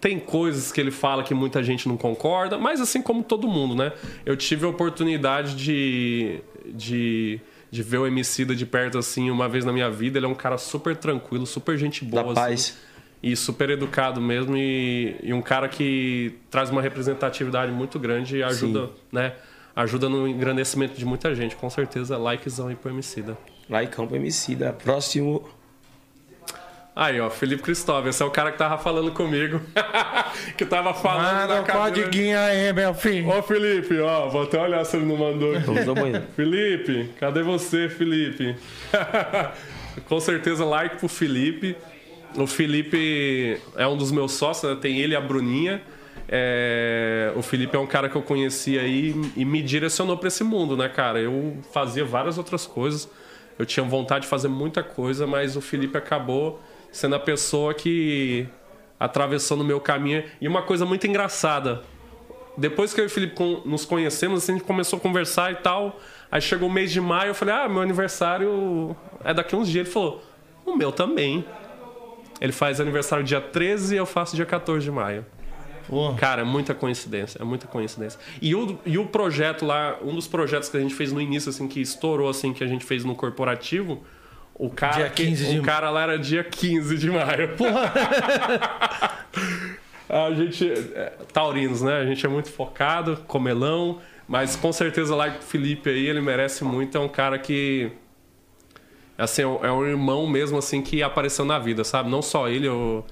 tem 0.00 0.18
coisas 0.18 0.70
que 0.70 0.80
ele 0.80 0.90
fala 0.90 1.22
que 1.22 1.34
muita 1.34 1.62
gente 1.62 1.88
não 1.88 1.96
concorda, 1.96 2.58
mas 2.58 2.80
assim 2.80 3.00
como 3.00 3.22
todo 3.22 3.48
mundo, 3.48 3.74
né? 3.74 3.92
Eu 4.24 4.36
tive 4.36 4.64
a 4.66 4.68
oportunidade 4.68 5.56
de... 5.56 6.40
de 6.66 7.40
de 7.74 7.82
ver 7.82 7.98
o 7.98 8.06
Emicida 8.06 8.54
de 8.54 8.64
perto 8.64 8.98
assim 8.98 9.30
uma 9.32 9.48
vez 9.48 9.64
na 9.64 9.72
minha 9.72 9.90
vida. 9.90 10.16
Ele 10.16 10.26
é 10.26 10.28
um 10.28 10.34
cara 10.34 10.56
super 10.56 10.96
tranquilo, 10.96 11.44
super 11.44 11.76
gente 11.76 12.04
boa. 12.04 12.22
Da 12.22 12.30
assim, 12.30 12.40
paz. 12.40 12.78
e 13.20 13.34
super 13.34 13.68
educado 13.68 14.20
mesmo. 14.20 14.56
E, 14.56 15.16
e 15.20 15.34
um 15.34 15.42
cara 15.42 15.68
que 15.68 16.38
traz 16.48 16.70
uma 16.70 16.80
representatividade 16.80 17.72
muito 17.72 17.98
grande 17.98 18.36
e 18.36 18.42
ajuda, 18.44 18.90
né? 19.10 19.32
Ajuda 19.74 20.08
no 20.08 20.28
engrandecimento 20.28 20.96
de 20.96 21.04
muita 21.04 21.34
gente. 21.34 21.56
Com 21.56 21.68
certeza, 21.68 22.16
likezão 22.16 22.68
aí 22.68 22.76
pro 22.76 22.90
Emicida. 22.90 23.36
Em 23.68 23.86
Campo 23.88 24.14
Emicida. 24.14 24.72
Próximo. 24.72 25.42
Aí, 26.96 27.20
ó, 27.20 27.28
Felipe 27.28 27.60
Cristóvão, 27.60 28.08
esse 28.08 28.22
é 28.22 28.26
o 28.26 28.30
cara 28.30 28.52
que 28.52 28.58
tava 28.58 28.78
falando 28.78 29.10
comigo. 29.10 29.60
que 30.56 30.64
tava 30.64 30.94
falando 30.94 31.40
Manda 31.40 31.54
na 31.56 31.62
cadeira. 31.64 32.40
aí, 32.44 32.72
meu 32.72 32.94
filho. 32.94 33.28
Ô, 33.28 33.42
Felipe, 33.42 33.98
ó, 33.98 34.28
vou 34.28 34.44
até 34.44 34.60
olhar 34.60 34.84
se 34.84 34.96
ele 34.96 35.06
não 35.06 35.16
mandou 35.16 35.56
aqui. 35.56 35.64
Felipe, 36.36 37.10
cadê 37.18 37.42
você, 37.42 37.88
Felipe? 37.88 38.54
Com 40.08 40.20
certeza, 40.20 40.64
like 40.64 40.96
pro 40.98 41.08
Felipe. 41.08 41.76
O 42.36 42.46
Felipe 42.46 43.60
é 43.76 43.86
um 43.88 43.96
dos 43.96 44.12
meus 44.12 44.32
sócios, 44.32 44.72
né? 44.72 44.78
tem 44.80 45.00
ele 45.00 45.14
e 45.14 45.16
a 45.16 45.20
Bruninha. 45.20 45.82
É, 46.28 47.32
O 47.34 47.42
Felipe 47.42 47.76
é 47.76 47.78
um 47.78 47.86
cara 47.86 48.08
que 48.08 48.16
eu 48.16 48.22
conheci 48.22 48.78
aí 48.78 49.14
e 49.36 49.44
me 49.44 49.62
direcionou 49.62 50.16
pra 50.16 50.28
esse 50.28 50.44
mundo, 50.44 50.76
né, 50.76 50.88
cara? 50.88 51.20
Eu 51.20 51.58
fazia 51.72 52.04
várias 52.04 52.38
outras 52.38 52.66
coisas, 52.66 53.08
eu 53.58 53.66
tinha 53.66 53.84
vontade 53.84 54.22
de 54.22 54.28
fazer 54.28 54.48
muita 54.48 54.82
coisa, 54.82 55.26
mas 55.26 55.56
o 55.56 55.60
Felipe 55.60 55.98
acabou 55.98 56.60
sendo 56.94 57.16
a 57.16 57.18
pessoa 57.18 57.74
que 57.74 58.46
atravessou 58.98 59.56
no 59.56 59.64
meu 59.64 59.80
caminho. 59.80 60.22
E 60.40 60.46
uma 60.46 60.62
coisa 60.62 60.86
muito 60.86 61.06
engraçada, 61.06 61.82
depois 62.56 62.94
que 62.94 63.00
eu 63.00 63.04
e 63.04 63.06
o 63.08 63.10
Felipe 63.10 63.34
nos 63.64 63.84
conhecemos, 63.84 64.42
assim, 64.42 64.52
a 64.52 64.54
gente 64.56 64.64
começou 64.64 64.96
a 64.98 65.00
conversar 65.00 65.52
e 65.52 65.56
tal. 65.56 65.98
Aí 66.30 66.40
chegou 66.40 66.68
o 66.68 66.72
mês 66.72 66.92
de 66.92 67.00
maio, 67.00 67.30
eu 67.30 67.34
falei, 67.34 67.52
ah, 67.52 67.68
meu 67.68 67.82
aniversário 67.82 68.96
é 69.24 69.34
daqui 69.34 69.56
uns 69.56 69.68
dias. 69.68 69.86
Ele 69.86 69.92
falou, 69.92 70.22
o 70.64 70.76
meu 70.76 70.92
também. 70.92 71.44
Ele 72.40 72.52
faz 72.52 72.80
aniversário 72.80 73.24
dia 73.24 73.40
13 73.40 73.96
e 73.96 73.98
eu 73.98 74.06
faço 74.06 74.36
dia 74.36 74.46
14 74.46 74.84
de 74.84 74.90
maio. 74.90 75.26
Cara, 76.16 76.42
é 76.42 76.44
muita 76.44 76.74
coincidência, 76.74 77.42
é 77.42 77.44
muita 77.44 77.66
coincidência. 77.66 78.20
E 78.40 78.54
o, 78.54 78.78
e 78.86 78.98
o 78.98 79.06
projeto 79.06 79.66
lá, 79.66 79.98
um 80.00 80.14
dos 80.14 80.28
projetos 80.28 80.68
que 80.68 80.76
a 80.76 80.80
gente 80.80 80.94
fez 80.94 81.12
no 81.12 81.20
início, 81.20 81.50
assim, 81.50 81.66
que 81.66 81.80
estourou, 81.80 82.28
assim, 82.28 82.52
que 82.52 82.62
a 82.62 82.66
gente 82.66 82.84
fez 82.84 83.04
no 83.04 83.14
corporativo, 83.14 84.02
o 84.56 84.70
cara, 84.70 84.94
Dia 84.96 85.10
que- 85.10 85.24
15 85.26 85.46
de- 85.50 85.58
o 85.60 85.62
cara 85.62 85.90
lá 85.90 86.02
era 86.02 86.18
dia 86.18 86.44
15 86.44 86.96
de 86.98 87.10
maio. 87.10 87.50
A 90.08 90.32
gente, 90.34 90.70
é, 90.70 91.12
taurinos, 91.32 91.82
né? 91.82 91.96
A 91.98 92.04
gente 92.04 92.24
é 92.24 92.28
muito 92.28 92.50
focado, 92.50 93.16
comelão, 93.26 94.00
mas 94.28 94.54
com 94.54 94.72
certeza 94.72 95.14
lá 95.14 95.28
o 95.28 95.42
Felipe 95.42 95.88
aí, 95.90 96.06
ele 96.06 96.20
merece 96.20 96.62
muito, 96.62 96.96
é 96.96 97.00
um 97.00 97.08
cara 97.08 97.38
que 97.38 97.90
assim, 99.16 99.42
é 99.42 99.46
um- 99.46 99.64
é 99.64 99.72
um 99.72 99.84
irmão 99.86 100.26
mesmo 100.26 100.58
assim 100.58 100.82
que 100.82 101.02
apareceu 101.02 101.44
na 101.44 101.58
vida, 101.58 101.82
sabe? 101.84 102.10
Não 102.10 102.20
só 102.22 102.48
ele, 102.48 102.66
eu, 102.68 103.04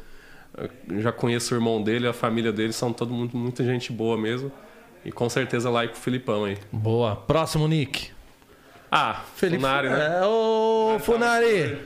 eu 0.89 1.01
já 1.01 1.11
conheço 1.11 1.55
o 1.55 1.57
irmão 1.57 1.83
dele, 1.83 2.07
a 2.07 2.13
família 2.13 2.53
dele, 2.53 2.73
são 2.73 2.93
todo 2.93 3.13
mundo 3.13 3.37
muita 3.37 3.65
gente 3.65 3.91
boa 3.93 4.17
mesmo. 4.19 4.53
E 5.05 5.11
com 5.11 5.29
certeza 5.29 5.69
lá 5.71 5.85
com 5.89 5.95
o 5.95 5.97
Filipão 5.97 6.45
aí. 6.45 6.57
boa. 6.71 7.17
Próximo, 7.17 7.67
Nick. 7.67 8.12
Ah, 8.95 9.23
Funari, 9.37 9.89
né? 9.89 10.19
É, 10.21 10.27
ô, 10.27 10.99
Funari. 11.01 11.79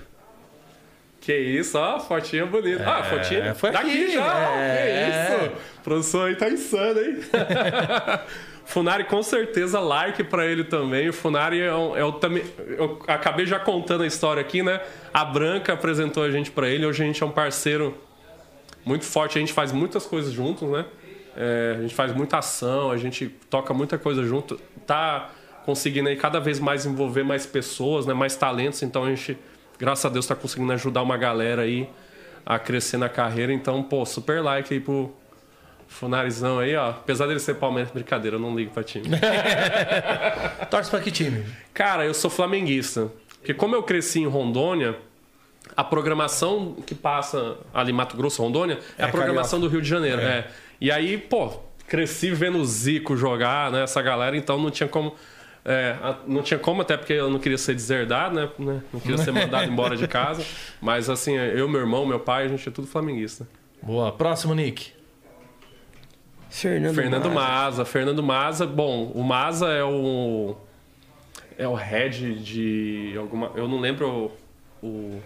Que 1.20 1.36
isso, 1.36 1.78
ó, 1.78 2.00
fotinha 2.00 2.44
bonita. 2.46 2.82
ah, 2.84 3.04
fotinha 3.04 3.54
foi 3.54 3.70
daqui 3.70 3.90
aqui, 3.90 4.12
já. 4.12 4.56
é. 4.56 5.30
Que 5.30 5.44
isso. 5.44 5.52
O 5.78 5.82
professor 5.84 6.28
aí 6.28 6.34
tá 6.34 6.50
insano, 6.50 7.00
hein? 7.00 7.20
Funari, 8.66 9.04
com 9.04 9.22
certeza, 9.22 9.78
like 9.78 10.24
pra 10.24 10.44
ele 10.46 10.64
também. 10.64 11.08
O 11.08 11.12
Funari 11.12 11.60
é, 11.60 11.72
um, 11.72 11.96
é 11.96 12.04
o 12.04 12.10
também. 12.10 12.42
Eu 12.76 13.00
acabei 13.06 13.46
já 13.46 13.60
contando 13.60 14.02
a 14.02 14.06
história 14.06 14.40
aqui, 14.40 14.60
né? 14.60 14.80
A 15.14 15.24
Branca 15.24 15.74
apresentou 15.74 16.24
a 16.24 16.30
gente 16.32 16.50
pra 16.50 16.68
ele. 16.68 16.84
Hoje 16.84 17.04
a 17.04 17.06
gente 17.06 17.22
é 17.22 17.26
um 17.26 17.30
parceiro 17.30 17.96
muito 18.84 19.04
forte. 19.04 19.38
A 19.38 19.40
gente 19.40 19.52
faz 19.52 19.70
muitas 19.70 20.04
coisas 20.06 20.32
juntos, 20.32 20.68
né? 20.68 20.84
É, 21.36 21.76
a 21.78 21.82
gente 21.82 21.94
faz 21.94 22.12
muita 22.12 22.38
ação, 22.38 22.90
a 22.90 22.96
gente 22.96 23.28
toca 23.48 23.72
muita 23.72 23.96
coisa 23.96 24.24
junto. 24.24 24.60
Tá 24.84 25.30
conseguindo 25.66 26.08
aí 26.08 26.16
cada 26.16 26.40
vez 26.40 26.60
mais 26.60 26.86
envolver 26.86 27.24
mais 27.24 27.44
pessoas, 27.44 28.06
né? 28.06 28.14
Mais 28.14 28.36
talentos. 28.36 28.82
Então 28.82 29.04
a 29.04 29.10
gente, 29.10 29.36
graças 29.78 30.06
a 30.06 30.08
Deus, 30.08 30.26
tá 30.26 30.34
conseguindo 30.34 30.72
ajudar 30.72 31.02
uma 31.02 31.18
galera 31.18 31.62
aí 31.62 31.90
a 32.46 32.58
crescer 32.58 32.96
na 32.96 33.08
carreira. 33.08 33.52
Então, 33.52 33.82
pô, 33.82 34.06
super 34.06 34.40
like 34.40 34.72
aí 34.72 34.78
pro 34.78 35.12
Funarizão 35.88 36.60
aí, 36.60 36.76
ó. 36.76 36.90
Apesar 36.90 37.26
dele 37.26 37.40
ser 37.40 37.56
Palmeiras, 37.56 37.92
brincadeira, 37.92 38.36
eu 38.36 38.40
não 38.40 38.54
ligo 38.56 38.70
pra 38.70 38.84
time. 38.84 39.08
Torce 40.70 40.88
pra 40.88 41.00
que 41.00 41.10
time? 41.10 41.44
Cara, 41.74 42.06
eu 42.06 42.14
sou 42.14 42.30
flamenguista. 42.30 43.10
Porque 43.38 43.52
como 43.52 43.74
eu 43.74 43.82
cresci 43.82 44.20
em 44.20 44.26
Rondônia, 44.26 44.96
a 45.76 45.82
programação 45.82 46.76
que 46.86 46.94
passa 46.94 47.56
ali 47.74 47.92
Mato 47.92 48.16
Grosso, 48.16 48.40
Rondônia, 48.40 48.78
é, 48.96 49.04
a 49.04 49.08
programação 49.08 49.58
do 49.58 49.68
Rio 49.68 49.82
de 49.82 49.88
Janeiro. 49.88 50.20
É. 50.20 50.46
E 50.80 50.92
aí, 50.92 51.18
pô, 51.18 51.52
cresci 51.88 52.30
vendo 52.30 52.58
o 52.58 52.64
Zico 52.64 53.16
jogar, 53.16 53.70
né? 53.72 53.82
Essa 53.82 54.00
galera, 54.02 54.36
então 54.36 54.58
não 54.58 54.70
tinha 54.70 54.88
como. 54.88 55.14
É, 55.68 55.96
não 56.28 56.42
tinha 56.42 56.60
como, 56.60 56.82
até 56.82 56.96
porque 56.96 57.12
eu 57.12 57.28
não 57.28 57.40
queria 57.40 57.58
ser 57.58 57.74
deserdado, 57.74 58.34
né? 58.36 58.48
né? 58.56 58.82
Não 58.92 59.00
queria 59.00 59.18
ser 59.18 59.32
mandado 59.32 59.68
embora 59.68 59.96
de 59.96 60.06
casa. 60.06 60.44
Mas 60.80 61.10
assim, 61.10 61.34
eu, 61.36 61.68
meu 61.68 61.80
irmão, 61.80 62.06
meu 62.06 62.20
pai, 62.20 62.44
a 62.44 62.48
gente 62.48 62.68
é 62.68 62.70
tudo 62.70 62.86
flamenguista. 62.86 63.48
Boa. 63.82 64.12
Próximo, 64.12 64.54
Nick. 64.54 64.92
Fernando, 66.48 66.94
Fernando 66.94 67.30
Maza. 67.30 67.34
Maza. 67.34 67.84
Fernando 67.84 68.22
Maza, 68.22 68.66
bom, 68.66 69.10
o 69.14 69.22
Maza 69.22 69.68
é 69.68 69.82
o. 69.84 70.56
É 71.58 71.66
o 71.66 71.74
head 71.74 72.34
de 72.42 73.14
alguma. 73.18 73.50
Eu 73.54 73.66
não 73.68 73.80
lembro 73.80 74.32
o. 74.82 74.86
o- 74.86 75.22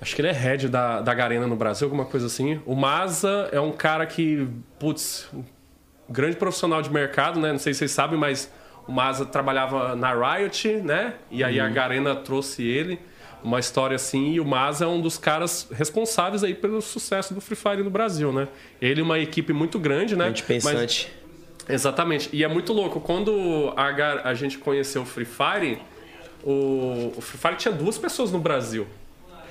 acho 0.00 0.14
que 0.14 0.20
ele 0.20 0.28
é 0.28 0.32
head 0.32 0.68
da, 0.68 1.00
da 1.00 1.14
Garena 1.14 1.46
no 1.46 1.56
Brasil, 1.56 1.86
alguma 1.86 2.04
coisa 2.04 2.26
assim. 2.26 2.60
O 2.66 2.74
Maza 2.76 3.48
é 3.52 3.60
um 3.60 3.72
cara 3.72 4.06
que, 4.06 4.46
putz, 4.78 5.28
um 5.32 5.42
grande 6.08 6.36
profissional 6.36 6.80
de 6.82 6.90
mercado, 6.92 7.40
né? 7.40 7.50
Não 7.52 7.58
sei 7.58 7.72
se 7.72 7.78
vocês 7.78 7.90
sabem, 7.90 8.18
mas 8.18 8.52
o 8.88 8.92
Maza 8.92 9.24
trabalhava 9.26 9.94
na 9.94 10.12
Riot, 10.14 10.68
né? 10.82 11.14
E 11.30 11.44
aí 11.44 11.60
a 11.60 11.68
Garena 11.68 12.16
trouxe 12.16 12.62
ele. 12.66 12.98
Uma 13.44 13.60
história 13.60 13.94
assim, 13.94 14.32
e 14.32 14.40
o 14.40 14.44
Maza 14.44 14.84
é 14.84 14.88
um 14.88 15.00
dos 15.00 15.16
caras 15.16 15.68
responsáveis 15.72 16.42
aí 16.42 16.54
pelo 16.54 16.80
sucesso 16.82 17.32
do 17.32 17.40
Free 17.40 17.54
Fire 17.54 17.84
no 17.84 17.90
Brasil, 17.90 18.32
né? 18.32 18.48
Ele 18.82 18.98
e 18.98 19.02
uma 19.02 19.16
equipe 19.20 19.52
muito 19.52 19.78
grande, 19.78 20.16
né? 20.16 20.26
Gente 20.26 20.42
Mas- 20.48 20.64
pensante. 20.64 21.12
Exatamente. 21.68 22.30
E 22.32 22.42
é 22.42 22.48
muito 22.48 22.72
louco. 22.72 22.98
Quando 22.98 23.72
a, 23.76 23.92
gar- 23.92 24.26
a 24.26 24.34
gente 24.34 24.58
conheceu 24.58 25.02
o 25.02 25.04
Free 25.06 25.26
Fire, 25.26 25.78
o, 26.42 27.12
o 27.16 27.20
Free 27.20 27.38
Fire 27.38 27.54
tinha 27.56 27.72
duas 27.74 27.98
pessoas 27.98 28.32
no 28.32 28.38
Brasil, 28.38 28.86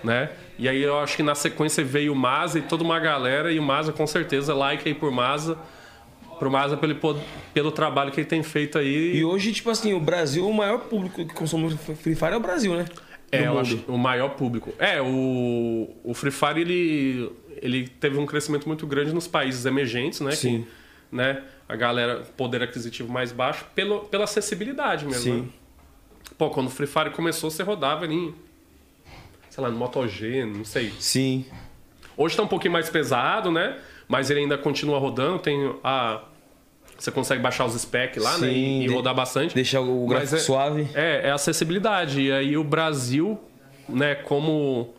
né? 0.04 0.32
E 0.58 0.68
aí 0.68 0.82
eu 0.82 1.00
acho 1.00 1.16
que 1.16 1.24
na 1.24 1.36
sequência 1.36 1.84
veio 1.84 2.12
o 2.12 2.16
Maza 2.16 2.58
e 2.60 2.64
toda 2.64 2.84
uma 2.84 3.00
galera. 3.00 3.52
E 3.52 3.60
o 3.60 3.64
Maza, 3.64 3.94
com 3.94 4.08
certeza, 4.08 4.54
like 4.54 4.88
aí 4.88 4.96
por 4.96 5.12
Maza. 5.12 5.58
Pro 6.38 6.52
Maza 6.52 6.78
pelo, 6.78 6.96
pelo 7.54 7.72
trabalho 7.72 8.12
que 8.12 8.20
ele 8.20 8.28
tem 8.28 8.44
feito 8.44 8.78
aí. 8.78 9.18
E 9.18 9.24
hoje, 9.24 9.52
tipo 9.52 9.70
assim, 9.70 9.94
o 9.94 10.00
Brasil, 10.00 10.48
o 10.48 10.54
maior 10.54 10.80
público 10.80 11.26
que 11.26 11.34
consome 11.34 11.78
Free 11.78 12.16
Fire 12.16 12.34
é 12.34 12.38
o 12.38 12.40
Brasil, 12.40 12.76
né? 12.76 12.86
É, 13.32 13.46
Do 13.46 13.60
acho 13.60 13.84
o 13.88 13.98
maior 13.98 14.30
público. 14.30 14.74
É, 14.80 15.02
o, 15.02 15.90
o 16.04 16.14
Free 16.14 16.32
Fire 16.32 16.62
ele, 16.62 17.32
ele 17.62 17.88
teve 17.88 18.18
um 18.18 18.26
crescimento 18.26 18.68
muito 18.68 18.88
grande 18.88 19.14
nos 19.14 19.28
países 19.28 19.66
emergentes, 19.66 20.22
né? 20.22 20.32
Sim. 20.32 20.66
Que, 21.10 21.16
né? 21.16 21.44
A 21.68 21.76
galera, 21.76 22.24
poder 22.38 22.64
aquisitivo 22.64 23.12
mais 23.12 23.32
baixo, 23.34 23.66
pelo, 23.76 24.02
pela 24.06 24.24
acessibilidade 24.24 25.06
mesmo. 25.06 25.22
Sim. 25.22 25.42
Né? 25.42 25.48
Pô, 26.38 26.50
quando 26.50 26.68
o 26.68 26.70
Free 26.70 26.88
Fire 26.88 27.10
começou, 27.10 27.52
você 27.52 27.64
rodava 27.64 28.06
ali, 28.06 28.16
em, 28.16 28.36
sei 29.50 29.64
lá, 29.64 29.70
no 29.70 29.78
Moto 29.78 30.08
G, 30.08 30.46
não 30.46 30.64
sei. 30.64 30.94
Sim. 31.00 31.46
Hoje 32.16 32.36
tá 32.36 32.44
um 32.44 32.48
pouquinho 32.48 32.74
mais 32.74 32.90
pesado, 32.90 33.52
né? 33.52 33.78
Mas 34.08 34.30
ele 34.30 34.42
ainda 34.42 34.58
continua 34.58 35.00
rodando, 35.00 35.40
tem 35.40 35.76
a. 35.84 36.22
Você 36.98 37.12
consegue 37.12 37.42
baixar 37.42 37.66
os 37.66 37.80
specs 37.80 38.24
lá, 38.24 38.38
né? 38.38 38.48
Sim, 38.48 38.82
E, 38.82 38.86
e 38.86 38.88
rodar 38.88 39.14
bastante. 39.14 39.54
Deixar 39.54 39.82
o 39.82 40.08
gráfico 40.08 40.36
é- 40.36 40.40
suave. 40.40 40.88
É, 40.96 41.28
é 41.28 41.32
acessibilidade. 41.32 42.22
E 42.22 42.32
aí 42.32 42.58
o 42.58 42.64
Brasil, 42.64 43.40
né, 43.88 44.16
como 44.16 44.96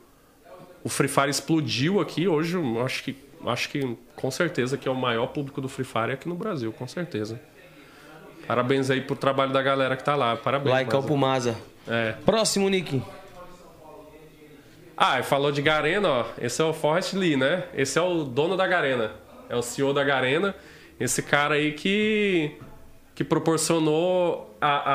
o 0.85 0.89
Free 0.89 1.09
Fire 1.09 1.29
explodiu 1.31 2.01
aqui, 2.01 2.29
hoje 2.29 2.55
eu 2.57 2.85
acho 2.85 3.03
que, 3.03 3.17
acho 3.47 3.69
que 3.69 3.97
com 4.15 4.31
certeza 4.31 4.77
que 4.77 4.87
é 4.87 4.91
o 4.91 4.95
maior 4.95 5.27
público 5.29 5.61
do 5.61 5.69
Free 5.69 5.85
Fire 5.85 6.13
aqui 6.13 6.29
no 6.29 6.37
Brasil, 6.37 6.73
com 6.73 6.87
certeza. 6.87 7.41
Parabéns 8.47 8.91
aí 8.91 9.01
pro 9.01 9.17
trabalho 9.17 9.53
da 9.53 9.61
galera 9.61 9.97
que 9.97 10.05
tá 10.05 10.15
lá. 10.15 10.37
Parabéns. 10.37 10.71
Like 10.75 11.13
Maza. 11.17 11.57
É. 11.87 12.13
Próximo, 12.25 12.69
Nick. 12.69 13.03
Ah, 15.01 15.23
falou 15.23 15.53
de 15.53 15.63
Garena, 15.63 16.09
ó. 16.09 16.25
Esse 16.41 16.61
é 16.61 16.65
o 16.65 16.73
Forrest 16.73 17.13
Lee, 17.15 17.37
né? 17.37 17.65
Esse 17.75 17.99
é 17.99 18.03
o 18.03 18.25
dono 18.25 18.57
da 18.57 18.67
Garena. 18.67 19.13
É 19.49 19.55
o 19.55 19.63
CEO 19.63 19.93
da 19.95 20.03
Garena. 20.03 20.55
Esse 20.99 21.23
cara 21.23 21.55
aí 21.55 21.73
que, 21.73 22.53
que 23.15 23.23
proporcionou 23.23 24.57
a, 24.61 24.95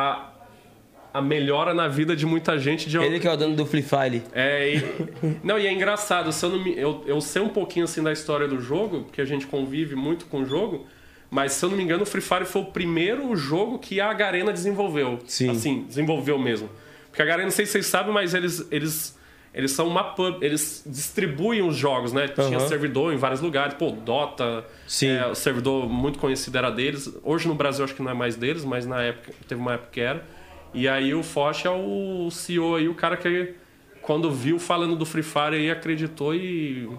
a, 1.14 1.20
a 1.20 1.22
melhora 1.22 1.74
na 1.74 1.88
vida 1.88 2.16
de 2.16 2.26
muita 2.26 2.58
gente 2.60 2.90
de 2.90 2.98
Ele 2.98 3.20
que 3.20 3.28
é 3.28 3.32
o 3.32 3.38
dono 3.38 3.56
do 3.56 3.66
Free 3.66 3.82
Fire. 3.82 4.22
é, 4.34 4.76
e, 4.76 4.84
não, 5.42 5.58
e 5.58 5.66
é 5.66 5.72
engraçado, 5.72 6.32
se 6.34 6.46
eu, 6.46 6.50
não 6.50 6.62
me- 6.62 6.78
eu, 6.78 7.02
eu 7.08 7.22
sei 7.22 7.42
um 7.42 7.48
pouquinho 7.50 7.86
assim 7.86 8.04
da 8.04 8.12
história 8.12 8.48
do 8.48 8.60
jogo, 8.60 9.04
porque 9.04 9.22
a 9.22 9.26
gente 9.26 9.48
convive 9.48 9.96
muito 9.96 10.26
com 10.26 10.42
o 10.42 10.46
jogo, 10.46 10.86
mas 11.32 11.54
se 11.54 11.64
eu 11.64 11.70
não 11.70 11.78
me 11.78 11.84
engano, 11.84 12.04
o 12.04 12.06
Free 12.06 12.22
Fire 12.22 12.46
foi 12.46 12.62
o 12.62 12.66
primeiro 12.66 13.34
jogo 13.38 13.80
que 13.80 14.02
a 14.02 14.12
Garena 14.14 14.52
desenvolveu. 14.52 15.20
Sim. 15.26 15.50
Assim, 15.52 15.84
desenvolveu 15.88 16.38
mesmo. 16.38 16.70
Porque 17.10 17.22
a 17.22 17.26
Garena, 17.26 17.46
não 17.46 17.52
sei 17.52 17.66
se 17.66 17.72
vocês 17.72 17.86
sabem, 17.86 18.14
mas 18.14 18.34
eles, 18.34 18.68
eles, 18.70 19.18
eles 19.54 19.72
são 19.72 19.88
uma 19.88 20.04
pub, 20.04 20.42
eles 20.42 20.84
distribuem 20.86 21.62
os 21.62 21.76
jogos, 21.76 22.12
né? 22.12 22.28
Tinha 22.28 22.58
Aham. 22.58 22.68
servidor 22.68 23.14
em 23.14 23.18
vários 23.18 23.40
lugares, 23.40 23.76
pô, 23.76 23.92
Dota, 23.92 24.66
Sim. 24.88 25.10
é, 25.10 25.28
o 25.28 25.36
servidor 25.36 25.88
muito 25.88 26.18
conhecido 26.18 26.58
era 26.58 26.72
deles. 26.72 27.14
Hoje 27.24 27.48
no 27.48 27.54
Brasil 27.54 27.86
acho 27.86 27.94
que 27.94 28.02
não 28.02 28.10
é 28.12 28.14
mais 28.16 28.36
deles, 28.36 28.66
mas 28.66 28.86
na 28.86 29.02
época, 29.04 29.32
teve 29.48 29.62
uma 29.62 29.74
época 29.74 29.90
que 29.92 30.02
era. 30.02 30.26
E 30.74 30.88
aí 30.88 31.14
o 31.14 31.22
Foch 31.22 31.68
é 31.68 31.70
o 31.70 32.30
CEO 32.32 32.76
aí, 32.76 32.90
o 32.90 32.96
cara 32.96 33.16
que 33.16 33.54
quando 34.02 34.32
viu 34.32 34.58
falando 34.58 34.96
do 34.96 35.06
Free 35.06 35.24
Fire 35.24 35.56
aí 35.56 35.70
acreditou 35.70 36.34
e 36.34 36.90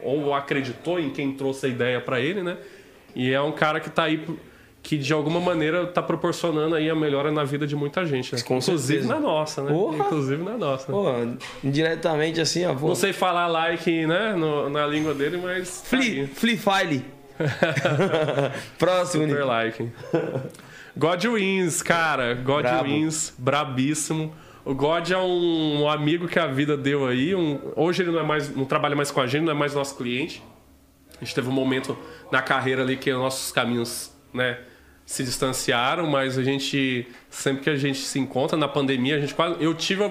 ou 0.00 0.32
acreditou 0.32 1.00
em 1.00 1.10
quem 1.10 1.32
trouxe 1.32 1.66
a 1.66 1.68
ideia 1.68 2.00
pra 2.00 2.20
ele, 2.20 2.42
né? 2.42 2.56
E 3.14 3.32
é 3.32 3.40
um 3.40 3.50
cara 3.52 3.80
que 3.80 3.90
tá 3.90 4.04
aí 4.04 4.24
que 4.88 4.96
de 4.96 5.12
alguma 5.12 5.38
maneira 5.38 5.86
tá 5.86 6.00
proporcionando 6.02 6.74
aí 6.74 6.88
a 6.88 6.94
melhora 6.94 7.30
na 7.30 7.44
vida 7.44 7.66
de 7.66 7.76
muita 7.76 8.06
gente, 8.06 8.34
né? 8.34 8.40
Inclusive 8.42 9.06
na 9.06 9.20
nossa, 9.20 9.62
né? 9.62 9.70
Porra! 9.70 9.98
Inclusive 9.98 10.42
na 10.42 10.56
nossa. 10.56 10.90
né? 10.90 10.98
Pô, 10.98 11.46
indiretamente 11.62 12.40
assim, 12.40 12.64
ó. 12.64 12.74
Pô. 12.74 12.88
Não 12.88 12.94
sei 12.94 13.12
falar 13.12 13.48
like, 13.48 14.06
né, 14.06 14.32
no- 14.34 14.70
na 14.70 14.86
língua 14.86 15.12
dele, 15.12 15.36
mas 15.36 15.82
tá 15.90 15.98
aí. 15.98 16.26
Free 16.28 16.56
Fire. 16.56 17.04
Próximo, 18.78 19.24
Super 19.24 19.36
Nick. 19.36 19.46
like. 19.46 19.90
God 20.96 21.24
Wins, 21.26 21.82
cara. 21.82 22.32
God 22.34 22.62
Brabo. 22.62 22.84
Wins, 22.88 23.34
brabíssimo. 23.36 24.32
O 24.64 24.74
God 24.74 25.10
é 25.10 25.18
um, 25.18 25.82
um 25.82 25.88
amigo 25.90 26.26
que 26.28 26.38
a 26.38 26.46
vida 26.46 26.78
deu 26.78 27.06
aí. 27.06 27.34
um- 27.34 27.60
hoje 27.76 28.02
ele 28.02 28.10
não, 28.10 28.20
é 28.20 28.24
mais, 28.24 28.54
não 28.56 28.64
trabalha 28.64 28.96
mais 28.96 29.10
com 29.10 29.20
a 29.20 29.26
gente, 29.26 29.44
não 29.44 29.52
é 29.52 29.54
mais 29.54 29.74
nosso 29.74 29.96
cliente. 29.98 30.42
A 31.20 31.24
gente 31.24 31.34
teve 31.34 31.46
um 31.48 31.52
momento 31.52 31.94
na 32.32 32.40
carreira 32.40 32.80
ali 32.82 32.96
que 32.96 33.12
nossos 33.12 33.52
caminhos, 33.52 34.10
né, 34.32 34.58
se 35.08 35.24
distanciaram, 35.24 36.06
mas 36.06 36.36
a 36.36 36.42
gente, 36.42 37.08
sempre 37.30 37.62
que 37.62 37.70
a 37.70 37.76
gente 37.76 37.98
se 38.00 38.18
encontra 38.18 38.58
na 38.58 38.68
pandemia, 38.68 39.16
a 39.16 39.20
gente 39.20 39.34
quase. 39.34 39.56
Eu 39.58 39.72
tive 39.72 40.04
a- 40.04 40.10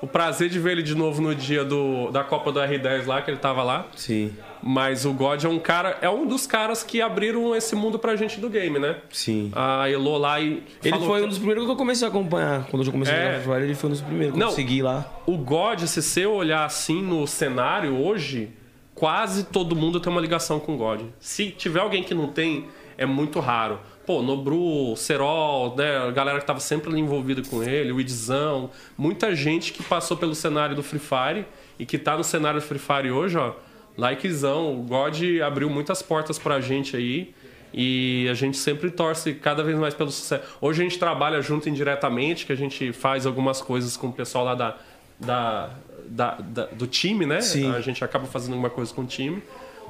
o 0.00 0.06
prazer 0.06 0.48
de 0.48 0.60
ver 0.60 0.72
ele 0.72 0.82
de 0.84 0.94
novo 0.94 1.20
no 1.20 1.34
dia 1.34 1.64
do, 1.64 2.10
da 2.12 2.22
Copa 2.22 2.52
do 2.52 2.60
R10 2.60 3.06
lá, 3.06 3.20
que 3.22 3.30
ele 3.30 3.38
tava 3.38 3.64
lá. 3.64 3.88
Sim, 3.96 4.32
Mas 4.62 5.04
o 5.04 5.12
God 5.12 5.42
é 5.44 5.48
um 5.48 5.58
cara, 5.58 5.98
é 6.00 6.08
um 6.08 6.26
dos 6.26 6.46
caras 6.46 6.82
que 6.84 7.02
abriram 7.02 7.54
esse 7.56 7.74
mundo 7.74 7.98
pra 7.98 8.14
gente 8.14 8.38
do 8.40 8.48
game, 8.48 8.78
né? 8.78 8.96
sim. 9.10 9.50
A 9.52 9.90
Elo 9.90 10.16
lá 10.16 10.40
e. 10.40 10.62
Ele 10.84 10.98
foi 11.00 11.18
que- 11.20 11.26
um 11.26 11.28
dos 11.28 11.38
primeiros 11.38 11.64
que 11.64 11.70
eu 11.72 11.76
comecei 11.76 12.06
a 12.06 12.10
acompanhar. 12.10 12.66
Quando 12.70 12.86
eu 12.86 12.92
comecei 12.92 13.14
É. 13.14 13.18
a 13.36 13.40
jogar 13.40 13.54
Fire, 13.56 13.64
ele 13.66 13.74
foi 13.74 13.88
um 13.88 13.92
dos 13.94 14.00
primeiros 14.00 14.32
que 14.34 14.38
Não. 14.40 14.46
eu 14.48 14.52
segui 14.54 14.80
lá. 14.80 15.12
O 15.26 15.36
God, 15.36 15.80
se 15.80 16.00
você 16.00 16.24
olhar 16.24 16.64
assim 16.64 17.02
no 17.02 17.26
cenário 17.26 17.96
hoje, 17.96 18.50
quase 18.94 19.42
todo 19.44 19.74
mundo 19.74 19.98
tem 19.98 20.10
uma 20.12 20.20
ligação 20.20 20.60
com 20.60 20.74
o 20.74 20.76
God. 20.78 21.00
Se 21.18 21.50
tiver 21.50 21.80
alguém 21.80 22.04
que 22.04 22.14
não 22.14 22.28
tem, 22.28 22.66
é 22.96 23.04
muito 23.04 23.40
raro. 23.40 23.80
Pô, 24.06 24.22
Nobru, 24.22 24.94
Serol, 24.96 25.74
né, 25.76 25.96
a 25.96 26.10
galera 26.10 26.38
que 26.40 26.46
tava 26.46 26.60
sempre 26.60 26.90
ali 26.90 27.00
envolvida 27.00 27.42
com 27.48 27.62
ele, 27.62 27.90
o 27.92 28.00
Idzão, 28.00 28.70
muita 28.98 29.34
gente 29.34 29.72
que 29.72 29.82
passou 29.82 30.16
pelo 30.16 30.34
cenário 30.34 30.76
do 30.76 30.82
Free 30.82 30.98
Fire 31.00 31.46
e 31.78 31.86
que 31.86 31.96
tá 31.98 32.16
no 32.16 32.22
cenário 32.24 32.60
do 32.60 32.66
Free 32.66 32.78
Fire 32.78 33.10
hoje, 33.10 33.38
ó. 33.38 33.52
Likezão, 33.96 34.72
o 34.78 34.82
God 34.82 35.22
abriu 35.44 35.70
muitas 35.70 36.02
portas 36.02 36.38
pra 36.38 36.60
gente 36.60 36.96
aí. 36.96 37.32
E 37.76 38.28
a 38.30 38.34
gente 38.34 38.56
sempre 38.56 38.88
torce 38.90 39.34
cada 39.34 39.62
vez 39.64 39.76
mais 39.76 39.94
pelo 39.94 40.10
sucesso. 40.10 40.44
Hoje 40.60 40.80
a 40.80 40.84
gente 40.84 40.96
trabalha 40.98 41.40
junto 41.42 41.68
indiretamente, 41.68 42.46
que 42.46 42.52
a 42.52 42.56
gente 42.56 42.92
faz 42.92 43.26
algumas 43.26 43.60
coisas 43.60 43.96
com 43.96 44.08
o 44.08 44.12
pessoal 44.12 44.44
lá 44.44 44.54
da, 44.54 44.76
da, 45.18 45.70
da- 46.06 46.34
da- 46.40 46.66
do 46.66 46.86
time, 46.86 47.26
né? 47.26 47.40
Sim. 47.40 47.72
A 47.74 47.80
gente 47.80 48.04
acaba 48.04 48.26
fazendo 48.26 48.52
alguma 48.52 48.70
coisa 48.70 48.94
com 48.94 49.02
o 49.02 49.06
time. 49.06 49.42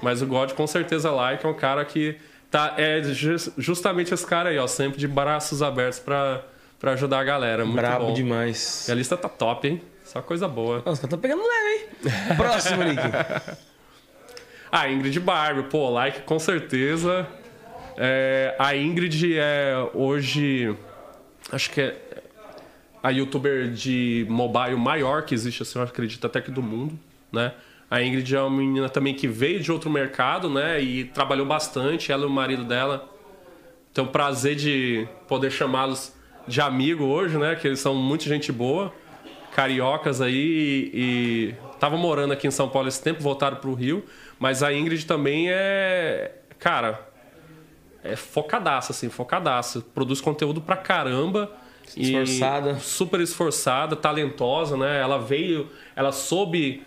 Mas 0.03 0.23
o 0.23 0.27
God 0.27 0.53
com 0.53 0.67
certeza 0.67 1.11
lá 1.11 1.33
é 1.35 1.47
um 1.47 1.53
cara 1.53 1.85
que 1.85 2.17
tá 2.55 2.75
é 2.79 3.03
ju- 3.03 3.53
justamente 3.59 4.15
esse 4.15 4.25
cara 4.25 4.51
aí, 4.51 4.59
ó, 4.59 4.67
sempre 4.69 4.97
de 4.97 5.09
braços 5.09 5.61
abertos 5.61 5.99
pra, 5.99 6.41
pra 6.79 6.93
ajudar 6.93 7.19
a 7.19 7.25
galera. 7.25 7.65
Muito 7.65 7.77
Brabo 7.81 8.07
bom. 8.07 8.13
demais. 8.15 8.87
E 8.89 8.93
a 8.93 8.95
lista 8.95 9.17
tá 9.17 9.29
top, 9.29 9.67
hein? 9.67 9.83
Só 10.05 10.23
coisa 10.23 10.47
boa. 10.47 10.81
Nossa, 10.87 11.09
tá 11.09 11.17
pegando 11.17 11.43
leve, 11.43 11.75
hein? 11.75 11.89
Próximo, 12.37 12.85
Nick. 12.85 13.03
Ah, 14.71 14.89
Ingrid 14.89 15.19
Barbie, 15.19 15.65
pô, 15.65 15.91
like 15.91 16.21
com 16.23 16.39
certeza. 16.39 17.27
É, 17.97 18.55
a 18.59 18.77
Ingrid 18.77 19.37
é 19.37 19.75
hoje, 19.93 20.77
acho 21.53 21.71
que 21.71 21.81
é 21.81 21.97
a 23.03 23.11
youtuber 23.11 23.71
de 23.71 24.27
mobile 24.29 24.77
maior 24.77 25.23
que 25.25 25.35
existe, 25.35 25.63
assim, 25.63 25.79
eu 25.79 25.85
acredito 25.85 26.25
até 26.27 26.41
que 26.41 26.51
do 26.51 26.63
mundo, 26.63 26.99
né? 27.33 27.53
A 27.91 28.03
Ingrid 28.03 28.35
é 28.35 28.41
uma 28.41 28.51
menina 28.51 28.89
também 28.89 29.15
que 29.15 29.29
veio 29.29 29.61
de 29.61 29.71
outro 29.71 29.91
mercado, 29.91 30.49
né? 30.49 30.81
E 30.81 31.05
trabalhou 31.05 31.47
bastante, 31.47 32.11
ela 32.11 32.23
e 32.23 32.27
o 32.27 32.31
marido 32.31 32.65
dela. 32.65 33.09
Tenho 33.93 34.09
o 34.09 34.11
prazer 34.11 34.57
de 34.57 35.07
poder 35.29 35.51
chamá-los 35.51 36.13
de 36.47 36.61
amigo 36.61 37.05
hoje, 37.05 37.39
né? 37.39 37.55
Que 37.55 37.69
eles 37.69 37.81
são 37.81 37.95
muito 37.95 38.25
gente 38.25 38.51
boa, 38.51 38.93
cariocas 39.55 40.21
aí 40.21 40.91
e 40.93 41.55
estavam 41.73 41.99
morando 41.99 42.33
aqui 42.33 42.47
em 42.47 42.51
São 42.51 42.69
Paulo 42.69 42.89
esse 42.89 43.03
tempo, 43.03 43.23
voltaram 43.23 43.57
pro 43.59 43.75
Rio. 43.75 44.05
Mas 44.39 44.63
a 44.63 44.73
Ingrid 44.73 45.07
também 45.07 45.51
é, 45.51 46.33
cara, 46.59 47.09
é 48.03 48.17
focadaça, 48.17 48.93
assim, 48.93 49.09
focadaça. 49.09 49.81
Produz 49.95 50.21
conteúdo 50.21 50.61
pra 50.61 50.77
caramba. 50.77 51.51
Esforçada. 51.97 52.79
super 52.79 53.21
esforçada, 53.21 53.95
talentosa, 53.95 54.77
né? 54.77 55.01
Ela 55.01 55.19
veio, 55.19 55.69
ela 55.95 56.13
soube 56.13 56.83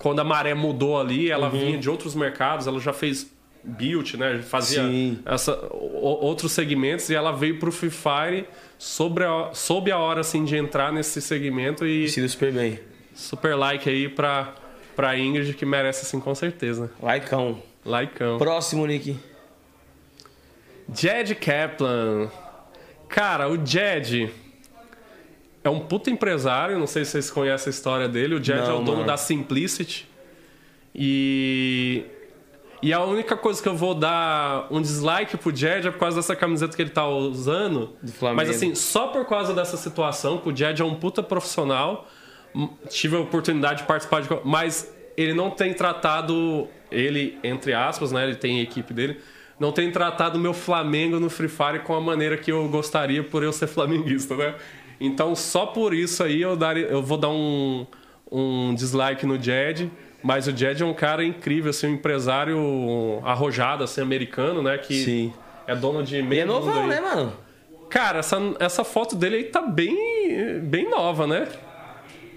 quando 0.00 0.18
a 0.20 0.24
maré 0.24 0.54
mudou 0.54 0.98
ali, 0.98 1.30
ela 1.30 1.46
Uhum. 1.46 1.58
vinha 1.60 1.78
de 1.78 1.88
outros 1.88 2.14
mercados, 2.14 2.66
ela 2.66 2.80
já 2.80 2.92
fez 2.92 3.30
build, 3.62 4.16
né? 4.16 4.40
Fazia 4.42 4.82
essa, 5.26 5.52
o- 5.70 6.24
outros 6.24 6.50
segmentos 6.52 7.08
e 7.10 7.14
ela 7.14 7.30
veio 7.30 7.58
pro 7.58 7.70
Free 7.70 7.90
Fire 7.90 8.46
sobre 8.78 9.24
a, 9.24 9.50
soube 9.52 9.92
a 9.92 9.98
hora 9.98 10.20
assim 10.22 10.44
de 10.44 10.56
entrar 10.56 10.90
nesse 10.90 11.20
segmento 11.20 11.86
e 11.86 12.08
Se 12.08 12.26
super 12.28 12.50
bem. 12.52 12.80
super 13.14 13.54
like 13.54 13.88
aí 13.88 14.08
pra, 14.08 14.54
pra 14.96 15.18
Ingrid 15.18 15.52
que 15.52 15.66
merece 15.66 16.06
assim 16.06 16.18
com 16.18 16.34
certeza. 16.34 16.90
Likeão. 17.02 17.62
Likeão. 17.84 18.38
Próximo, 18.38 18.86
Nick. 18.86 19.16
Jed 20.94 21.34
Kaplan. 21.34 22.28
Cara, 23.08 23.48
o 23.48 23.56
Jed 23.64 24.30
é 25.62 25.68
um 25.68 25.80
puta 25.80 26.10
empresário, 26.10 26.78
não 26.78 26.86
sei 26.86 27.04
se 27.04 27.12
vocês 27.12 27.30
conhecem 27.30 27.70
a 27.70 27.74
história 27.74 28.08
dele. 28.08 28.34
O 28.34 28.42
Jed 28.42 28.60
é 28.60 28.66
Não, 28.66 28.80
o 28.80 28.84
dono 28.84 28.98
mano. 28.98 29.06
da 29.06 29.16
Simplicity. 29.16 30.08
E. 30.94 32.04
E 32.82 32.94
a 32.94 33.04
única 33.04 33.36
coisa 33.36 33.62
que 33.62 33.68
eu 33.68 33.76
vou 33.76 33.94
dar 33.94 34.66
um 34.70 34.80
dislike 34.80 35.36
pro 35.36 35.54
Jed 35.54 35.86
é 35.86 35.90
por 35.90 35.98
causa 36.00 36.16
dessa 36.16 36.34
camiseta 36.34 36.74
que 36.74 36.80
ele 36.80 36.90
tá 36.90 37.06
usando. 37.06 37.90
Do 38.02 38.10
Flamengo. 38.10 38.40
Mas 38.40 38.56
assim, 38.56 38.74
só 38.74 39.08
por 39.08 39.26
causa 39.26 39.52
dessa 39.52 39.76
situação, 39.76 40.38
que 40.38 40.48
o 40.48 40.56
Jed 40.56 40.80
é 40.80 40.84
um 40.84 40.94
puta 40.94 41.22
profissional. 41.22 42.08
Tive 42.88 43.16
a 43.16 43.20
oportunidade 43.20 43.82
de 43.82 43.86
participar 43.86 44.22
de. 44.22 44.28
Mas 44.44 44.90
ele 45.14 45.34
não 45.34 45.50
tem 45.50 45.74
tratado. 45.74 46.68
Ele, 46.90 47.38
entre 47.44 47.74
aspas, 47.74 48.12
né? 48.12 48.24
Ele 48.24 48.36
tem 48.36 48.60
a 48.60 48.62
equipe 48.62 48.94
dele. 48.94 49.20
Não 49.60 49.72
tem 49.72 49.90
tratado 49.92 50.38
o 50.38 50.40
meu 50.40 50.54
Flamengo 50.54 51.20
no 51.20 51.28
Free 51.28 51.46
Fire 51.46 51.80
com 51.80 51.94
a 51.94 52.00
maneira 52.00 52.38
que 52.38 52.50
eu 52.50 52.66
gostaria 52.66 53.22
por 53.22 53.42
eu 53.42 53.52
ser 53.52 53.66
flamenguista, 53.68 54.34
né? 54.34 54.54
Então, 55.00 55.34
só 55.34 55.66
por 55.66 55.94
isso 55.94 56.22
aí 56.22 56.42
eu, 56.42 56.58
eu 56.88 57.02
vou 57.02 57.16
dar 57.16 57.30
um, 57.30 57.86
um 58.30 58.74
dislike 58.74 59.24
no 59.24 59.40
Jed. 59.40 59.90
Mas 60.22 60.46
o 60.46 60.54
Jed 60.54 60.82
é 60.82 60.86
um 60.86 60.92
cara 60.92 61.24
incrível, 61.24 61.70
assim, 61.70 61.86
um 61.86 61.94
empresário 61.94 62.58
arrojado, 63.24 63.82
assim, 63.82 64.02
americano, 64.02 64.62
né? 64.62 64.76
Que 64.76 65.02
Sim. 65.02 65.32
é 65.66 65.74
dono 65.74 66.02
de 66.02 66.22
meio 66.22 66.42
é 66.42 66.44
mundo 66.44 66.66
novão, 66.66 66.86
né, 66.86 67.00
mano? 67.00 67.32
Cara, 67.88 68.18
essa, 68.18 68.38
essa 68.60 68.84
foto 68.84 69.16
dele 69.16 69.36
aí 69.36 69.44
tá 69.44 69.62
bem, 69.62 70.60
bem 70.60 70.88
nova, 70.88 71.26
né? 71.26 71.48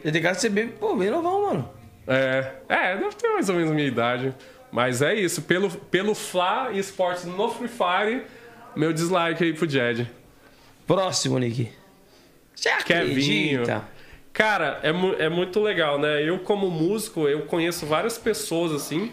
Ele 0.01 0.11
tem 0.11 0.21
cara 0.21 0.35
de 0.35 0.41
ser 0.41 0.49
bem, 0.49 0.69
pô, 0.69 0.95
bem 0.95 1.11
novão, 1.11 1.43
mano. 1.43 1.69
É, 2.07 2.53
é, 2.67 2.97
deve 2.97 3.15
ter 3.15 3.27
mais 3.29 3.49
ou 3.49 3.55
menos 3.55 3.71
a 3.71 3.73
minha 3.73 3.87
idade. 3.87 4.33
Mas 4.71 5.01
é 5.01 5.13
isso, 5.13 5.41
pelo, 5.43 5.69
pelo 5.69 6.15
Fla 6.15 6.71
e 6.71 6.79
esportes 6.79 7.25
no 7.25 7.49
Free 7.49 7.67
Fire, 7.67 8.23
meu 8.75 8.91
dislike 8.91 9.43
aí 9.43 9.53
pro 9.53 9.69
Jed. 9.69 10.09
Próximo, 10.87 11.37
Nick. 11.37 11.69
Você 12.55 12.69
Kevinho. 12.85 13.61
acredita? 13.63 13.83
Cara, 14.31 14.79
é, 14.81 14.91
mu- 14.91 15.15
é 15.19 15.29
muito 15.29 15.59
legal, 15.61 15.99
né? 15.99 16.21
Eu, 16.27 16.39
como 16.39 16.69
músico, 16.71 17.27
eu 17.27 17.41
conheço 17.41 17.85
várias 17.85 18.17
pessoas 18.17 18.71
assim. 18.71 19.11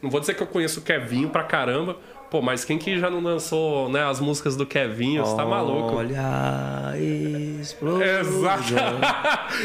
Não 0.00 0.08
vou 0.10 0.20
dizer 0.20 0.34
que 0.34 0.42
eu 0.42 0.46
conheço 0.46 0.80
o 0.80 0.82
Kevinho 0.82 1.28
pra 1.28 1.42
caramba. 1.42 1.96
Pô, 2.30 2.40
mas 2.42 2.62
quem 2.64 2.76
que 2.78 2.98
já 2.98 3.08
não 3.10 3.22
dançou 3.22 3.88
né, 3.88 4.04
as 4.04 4.20
músicas 4.20 4.54
do 4.54 4.64
Kevinho? 4.66 5.24
Você 5.24 5.34
tá 5.34 5.44
maluco? 5.46 5.96
Olha 5.96 6.94
explosão. 7.60 8.02
Exato. 8.02 8.74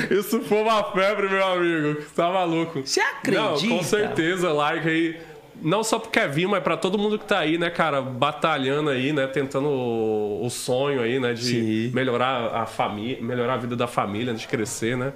Isso 0.12 0.42
foi 0.42 0.62
uma 0.62 0.84
febre, 0.92 1.30
meu 1.30 1.46
amigo. 1.46 2.02
Você 2.02 2.16
tá 2.16 2.30
maluco? 2.32 2.82
Você 2.86 3.00
acredita? 3.02 3.42
Não, 3.44 3.78
com 3.78 3.84
certeza, 3.84 4.52
like 4.54 4.88
aí. 4.88 5.20
Não 5.64 5.84
só 5.84 5.98
pro 5.98 6.10
Kevin, 6.10 6.48
mas 6.48 6.62
pra 6.62 6.76
todo 6.78 6.98
mundo 6.98 7.18
que 7.18 7.26
tá 7.26 7.40
aí, 7.40 7.58
né, 7.58 7.70
cara, 7.70 8.02
batalhando 8.02 8.90
aí, 8.90 9.14
né, 9.14 9.26
tentando 9.28 9.70
o, 9.70 10.46
o 10.46 10.50
sonho 10.50 11.02
aí, 11.02 11.20
né, 11.20 11.34
de 11.34 11.44
Sim. 11.44 11.92
melhorar 11.94 12.54
a 12.54 12.66
família, 12.66 13.18
melhorar 13.22 13.54
a 13.54 13.58
vida 13.58 13.76
da 13.76 13.88
família, 13.88 14.34
de 14.34 14.48
crescer, 14.48 14.98
né? 14.98 15.14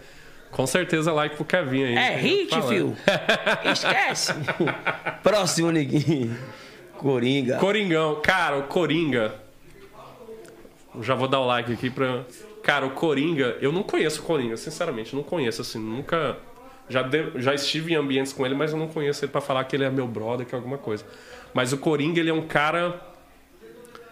Com 0.51 0.65
certeza 0.65 1.11
like 1.11 1.35
pro 1.35 1.45
Kevin 1.45 1.83
aí. 1.83 1.95
É 1.95 2.15
hit, 2.15 2.49
Falando. 2.49 2.67
fio. 2.69 2.97
Esquece. 3.71 4.33
Próximo, 5.21 5.71
Nick. 5.71 6.31
Coringa. 6.97 7.57
Coringão. 7.57 8.21
Cara, 8.23 8.57
o 8.57 8.63
Coringa. 8.63 9.35
Já 11.01 11.15
vou 11.15 11.27
dar 11.27 11.39
o 11.41 11.45
like 11.45 11.71
aqui 11.71 11.89
pra. 11.89 12.23
Cara, 12.63 12.85
o 12.85 12.91
Coringa. 12.91 13.57
Eu 13.61 13.71
não 13.71 13.83
conheço 13.83 14.21
o 14.21 14.23
Coringa, 14.23 14.57
sinceramente. 14.57 15.15
Não 15.15 15.21
conheço, 15.21 15.61
assim. 15.61 15.79
Nunca. 15.79 16.37
Já, 16.89 17.01
de- 17.01 17.31
já 17.35 17.53
estive 17.53 17.93
em 17.93 17.95
ambientes 17.95 18.31
com 18.33 18.45
ele, 18.45 18.55
mas 18.55 18.71
eu 18.71 18.77
não 18.77 18.87
conheço 18.87 19.23
ele 19.25 19.31
pra 19.31 19.41
falar 19.41 19.63
que 19.65 19.75
ele 19.75 19.83
é 19.83 19.89
meu 19.89 20.07
brother, 20.07 20.45
que 20.45 20.55
é 20.55 20.57
alguma 20.57 20.77
coisa. 20.77 21.03
Mas 21.53 21.73
o 21.73 21.77
Coringa, 21.77 22.19
ele 22.19 22.29
é 22.29 22.33
um 22.33 22.47
cara. 22.47 23.01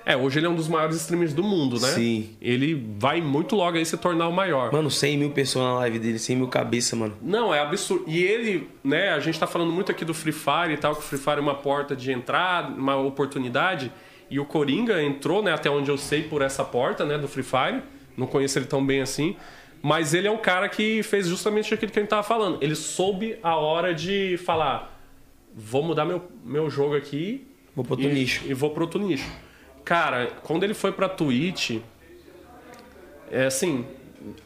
É, 0.07 0.15
hoje 0.15 0.37
ele 0.37 0.45
é 0.45 0.49
um 0.49 0.55
dos 0.55 0.67
maiores 0.67 0.97
streamers 0.97 1.33
do 1.33 1.41
mundo, 1.41 1.79
né? 1.79 1.87
Sim. 1.87 2.29
Ele 2.39 2.75
vai 2.99 3.21
muito 3.21 3.55
logo 3.55 3.75
aí 3.75 3.83
se 3.85 3.97
tornar 3.97 4.27
o 4.27 4.31
maior. 4.31 4.71
Mano, 4.71 4.91
100 4.91 5.17
mil 5.17 5.31
pessoas 5.31 5.65
na 5.65 5.73
live 5.79 5.97
dele, 5.97 6.19
100 6.19 6.35
mil 6.35 6.47
cabeça, 6.47 6.95
mano. 6.95 7.15
Não, 7.21 7.51
é 7.51 7.59
absurdo. 7.59 8.03
E 8.07 8.21
ele, 8.21 8.69
né, 8.83 9.09
a 9.13 9.19
gente 9.19 9.39
tá 9.39 9.47
falando 9.47 9.71
muito 9.71 9.91
aqui 9.91 10.05
do 10.05 10.13
Free 10.13 10.31
Fire 10.31 10.73
e 10.73 10.77
tal, 10.77 10.93
que 10.95 10.99
o 11.01 11.03
Free 11.03 11.17
Fire 11.17 11.37
é 11.37 11.41
uma 11.41 11.55
porta 11.55 11.95
de 11.95 12.11
entrada, 12.11 12.69
uma 12.75 12.95
oportunidade. 12.97 13.91
E 14.29 14.39
o 14.39 14.45
Coringa 14.45 15.01
entrou, 15.01 15.41
né, 15.41 15.51
até 15.51 15.71
onde 15.71 15.89
eu 15.89 15.97
sei, 15.97 16.21
por 16.21 16.43
essa 16.43 16.63
porta, 16.63 17.03
né, 17.03 17.17
do 17.17 17.27
Free 17.27 17.43
Fire. 17.43 17.81
Não 18.15 18.27
conheço 18.27 18.59
ele 18.59 18.65
tão 18.65 18.85
bem 18.85 19.01
assim. 19.01 19.35
Mas 19.87 20.15
ele 20.15 20.27
é 20.27 20.31
um 20.31 20.37
cara 20.39 20.67
que 20.67 21.03
fez 21.03 21.27
justamente 21.27 21.71
aquilo 21.71 21.91
que 21.91 21.99
a 21.99 22.01
gente 22.01 22.09
tava 22.09 22.23
falando. 22.23 22.57
Ele 22.59 22.73
soube 22.73 23.37
a 23.43 23.55
hora 23.55 23.93
de 23.93 24.35
falar: 24.37 24.99
vou 25.53 25.83
mudar 25.83 26.05
meu, 26.05 26.23
meu 26.43 26.71
jogo 26.71 26.95
aqui. 26.95 27.45
Vou 27.75 27.85
pro 27.85 27.93
outro 27.93 28.09
e, 28.09 28.11
nicho. 28.11 28.41
E 28.47 28.53
vou 28.55 28.71
pro 28.71 28.85
outro 28.85 28.99
nicho. 28.99 29.31
Cara, 29.83 30.31
quando 30.41 30.63
ele 30.63 30.73
foi 30.73 30.91
pra 30.91 31.07
Twitch, 31.07 31.81
é 33.29 33.45
assim, 33.45 33.85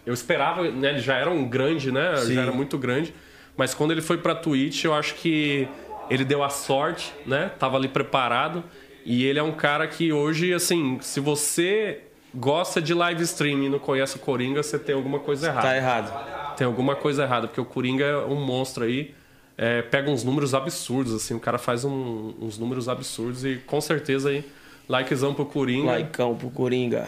eu 0.05 0.13
esperava, 0.13 0.69
né? 0.69 0.89
Ele 0.89 0.99
já 0.99 1.15
era 1.15 1.29
um 1.29 1.47
grande, 1.47 1.89
né? 1.89 2.17
Sim. 2.17 2.33
Já 2.33 2.41
era 2.41 2.51
muito 2.51 2.77
grande. 2.77 3.13
Mas 3.55 3.73
quando 3.73 3.91
ele 3.91 4.01
foi 4.01 4.17
pra 4.17 4.35
Twitch, 4.35 4.83
eu 4.83 4.93
acho 4.93 5.15
que 5.15 5.69
ele 6.09 6.25
deu 6.25 6.43
a 6.43 6.49
sorte, 6.49 7.13
né? 7.25 7.49
Tava 7.57 7.77
ali 7.77 7.87
preparado. 7.87 8.61
E 9.05 9.23
ele 9.23 9.39
é 9.39 9.43
um 9.43 9.53
cara 9.53 9.87
que 9.87 10.11
hoje, 10.11 10.53
assim, 10.53 10.99
se 10.99 11.21
você 11.21 12.08
gosta 12.33 12.81
de 12.81 12.93
live 12.93 13.23
streaming 13.23 13.65
e 13.65 13.69
não 13.69 13.79
conhece 13.79 14.15
o 14.17 14.19
Coringa, 14.19 14.61
você 14.63 14.77
tem 14.79 14.93
alguma 14.95 15.19
coisa 15.19 15.47
errada. 15.47 15.67
Tá 15.67 15.75
errado. 15.75 16.55
Tem 16.57 16.65
alguma 16.67 16.95
coisa 16.95 17.23
errada, 17.23 17.47
porque 17.47 17.61
o 17.61 17.65
Coringa 17.65 18.03
é 18.05 18.17
um 18.17 18.35
monstro 18.43 18.83
aí. 18.83 19.15
é, 19.61 19.81
pega 19.81 20.09
uns 20.09 20.23
números 20.23 20.53
absurdos, 20.53 21.13
assim. 21.13 21.33
O 21.33 21.39
cara 21.39 21.57
faz 21.57 21.83
um- 21.83 22.33
uns 22.39 22.57
números 22.57 22.87
absurdos 22.87 23.43
e 23.43 23.57
com 23.67 23.81
certeza 23.81 24.29
aí, 24.29 24.45
likezão 24.87 25.33
pro 25.33 25.45
Coringa. 25.45 25.91
Laicão 25.91 26.33
pro 26.33 26.49
Coringa. 26.49 27.07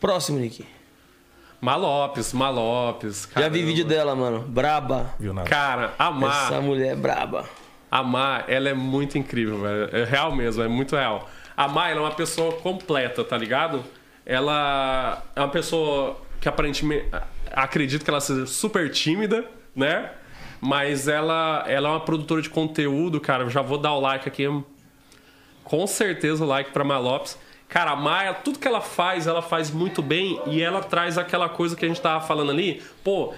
Próximo, 0.00 0.38
Nick. 0.40 0.66
Malopes, 1.60 2.32
Malopes. 2.32 3.28
Já 3.36 3.48
vi 3.48 3.62
vídeo 3.62 3.84
dela, 3.84 4.14
mano. 4.16 4.40
Braba. 4.40 5.14
Viu 5.18 5.32
nada? 5.34 5.48
Cara, 5.48 5.94
a 5.98 6.10
Mar, 6.10 6.46
Essa 6.52 6.60
mulher 6.60 6.92
é 6.92 6.96
braba. 6.96 7.44
a 7.90 8.02
Mar, 8.02 8.46
ela 8.48 8.68
é 8.70 8.74
muito 8.74 9.18
incrível, 9.18 9.60
velho. 9.60 9.90
É 9.94 10.04
real 10.04 10.34
mesmo, 10.34 10.62
é 10.62 10.68
muito 10.68 10.96
real. 10.96 11.28
A 11.60 11.68
Mar, 11.68 11.90
ela 11.90 12.00
é 12.00 12.02
uma 12.04 12.14
pessoa 12.14 12.52
completa, 12.52 13.22
tá 13.22 13.36
ligado? 13.36 13.84
Ela 14.24 15.22
é 15.36 15.40
uma 15.40 15.50
pessoa 15.50 16.16
que 16.40 16.48
aparentemente 16.48 17.04
acredito 17.52 18.02
que 18.02 18.08
ela 18.08 18.18
seja 18.18 18.46
super 18.46 18.90
tímida, 18.90 19.44
né? 19.76 20.10
Mas 20.58 21.06
ela, 21.06 21.62
ela 21.68 21.90
é 21.90 21.92
uma 21.92 22.00
produtora 22.00 22.40
de 22.40 22.48
conteúdo, 22.48 23.20
cara. 23.20 23.44
Eu 23.44 23.50
já 23.50 23.60
vou 23.60 23.76
dar 23.76 23.92
o 23.92 24.00
like 24.00 24.26
aqui. 24.26 24.46
Com 25.62 25.86
certeza 25.86 26.42
o 26.42 26.46
like 26.46 26.70
pra 26.70 26.82
Malopes. 26.82 27.38
Cara, 27.68 27.90
a 27.90 27.96
Maia, 27.96 28.32
tudo 28.32 28.58
que 28.58 28.66
ela 28.66 28.80
faz, 28.80 29.26
ela 29.26 29.42
faz 29.42 29.70
muito 29.70 30.00
bem 30.00 30.40
e 30.46 30.62
ela 30.62 30.80
traz 30.82 31.18
aquela 31.18 31.46
coisa 31.46 31.76
que 31.76 31.84
a 31.84 31.88
gente 31.88 32.00
tava 32.00 32.26
falando 32.26 32.52
ali. 32.52 32.82
Pô, 33.04 33.34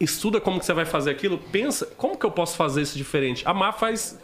estuda 0.00 0.40
como 0.40 0.58
que 0.58 0.64
você 0.64 0.72
vai 0.72 0.86
fazer 0.86 1.10
aquilo, 1.10 1.36
pensa, 1.36 1.84
como 1.98 2.16
que 2.16 2.24
eu 2.24 2.30
posso 2.30 2.56
fazer 2.56 2.80
isso 2.80 2.96
diferente? 2.96 3.46
A 3.46 3.52
Má 3.52 3.72
faz 3.72 4.18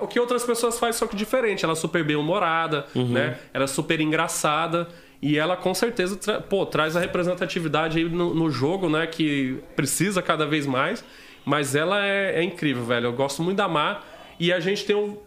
o 0.00 0.06
que 0.06 0.18
outras 0.20 0.44
pessoas 0.44 0.78
fazem, 0.78 0.98
só 0.98 1.06
que 1.06 1.16
diferente. 1.16 1.64
Ela 1.64 1.72
é 1.72 1.76
super 1.76 2.02
bem 2.04 2.16
humorada, 2.16 2.86
né? 2.94 3.38
Ela 3.52 3.64
é 3.64 3.68
super 3.68 4.00
engraçada. 4.00 4.88
E 5.22 5.38
ela 5.38 5.56
com 5.56 5.72
certeza 5.72 6.16
tra- 6.16 6.40
pô, 6.40 6.66
traz 6.66 6.96
a 6.96 7.00
representatividade 7.00 7.98
aí 7.98 8.04
no, 8.04 8.34
no 8.34 8.50
jogo, 8.50 8.90
né? 8.90 9.06
Que 9.06 9.58
precisa 9.74 10.20
cada 10.20 10.44
vez 10.46 10.66
mais. 10.66 11.02
Mas 11.46 11.74
ela 11.74 12.04
é, 12.04 12.40
é 12.40 12.42
incrível, 12.42 12.84
velho. 12.84 13.06
Eu 13.06 13.12
gosto 13.12 13.42
muito 13.42 13.56
da 13.56 13.66
Má. 13.68 14.00
E 14.38 14.52
a 14.52 14.60
gente 14.60 14.84
tem 14.84 14.94
o- 14.96 15.18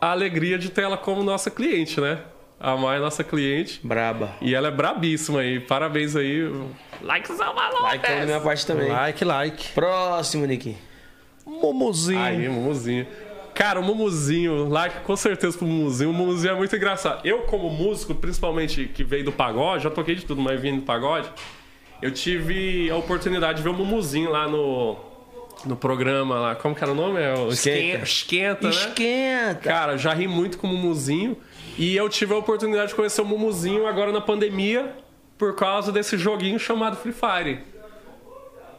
a 0.00 0.10
alegria 0.10 0.58
de 0.58 0.70
ter 0.70 0.82
ela 0.82 0.96
como 0.96 1.22
nossa 1.22 1.50
cliente, 1.50 2.00
né? 2.00 2.18
A 2.58 2.76
Má 2.76 2.96
é 2.96 2.98
nossa 2.98 3.22
cliente. 3.22 3.80
Braba. 3.84 4.30
E 4.40 4.54
ela 4.54 4.68
é 4.68 4.70
brabíssima 4.70 5.40
aí. 5.40 5.60
Parabéns 5.60 6.16
aí. 6.16 6.50
Likezão, 7.02 7.54
maluco! 7.54 7.82
Laicão 7.82 8.18
da 8.18 8.24
minha 8.26 8.40
parte 8.40 8.66
também. 8.66 8.88
Like, 8.88 9.24
like. 9.24 9.68
Próximo, 9.74 10.44
Nick. 10.46 10.76
Momozinho. 11.44 12.20
Aí, 12.20 12.48
Mumuzinho. 12.48 13.06
Cara, 13.56 13.80
o 13.80 13.82
Mumuzinho, 13.82 14.68
like 14.68 15.00
com 15.00 15.16
certeza 15.16 15.56
pro 15.56 15.66
Mumuzinho. 15.66 16.10
O 16.10 16.12
Mumuzinho 16.12 16.52
é 16.52 16.54
muito 16.54 16.76
engraçado. 16.76 17.26
Eu, 17.26 17.40
como 17.44 17.70
músico, 17.70 18.14
principalmente 18.14 18.84
que 18.84 19.02
veio 19.02 19.24
do 19.24 19.32
pagode, 19.32 19.84
já 19.84 19.90
toquei 19.90 20.14
de 20.14 20.26
tudo, 20.26 20.42
mas 20.42 20.60
vindo 20.60 20.80
do 20.80 20.82
pagode, 20.82 21.30
eu 22.02 22.10
tive 22.10 22.90
a 22.90 22.96
oportunidade 22.96 23.56
de 23.56 23.62
ver 23.62 23.70
o 23.70 23.72
Mumuzinho 23.72 24.30
lá 24.30 24.46
no, 24.46 24.96
no 25.64 25.74
programa 25.74 26.38
lá. 26.38 26.54
Como 26.54 26.74
que 26.74 26.84
era 26.84 26.92
o 26.92 26.94
nome? 26.94 27.18
É 27.18 27.32
o 27.32 27.48
Esquenta. 27.48 28.04
Esquenta, 28.04 28.68
né? 28.68 28.74
Esquenta. 28.74 29.60
Cara, 29.62 29.96
já 29.96 30.12
ri 30.12 30.28
muito 30.28 30.58
com 30.58 30.66
o 30.66 30.70
Mumuzinho. 30.70 31.34
E 31.78 31.96
eu 31.96 32.10
tive 32.10 32.34
a 32.34 32.36
oportunidade 32.36 32.88
de 32.88 32.94
conhecer 32.94 33.22
o 33.22 33.24
Mumuzinho 33.24 33.86
agora 33.86 34.12
na 34.12 34.20
pandemia 34.20 34.94
por 35.38 35.54
causa 35.54 35.90
desse 35.90 36.18
joguinho 36.18 36.58
chamado 36.58 36.96
Free 36.96 37.12
Fire. 37.12 37.60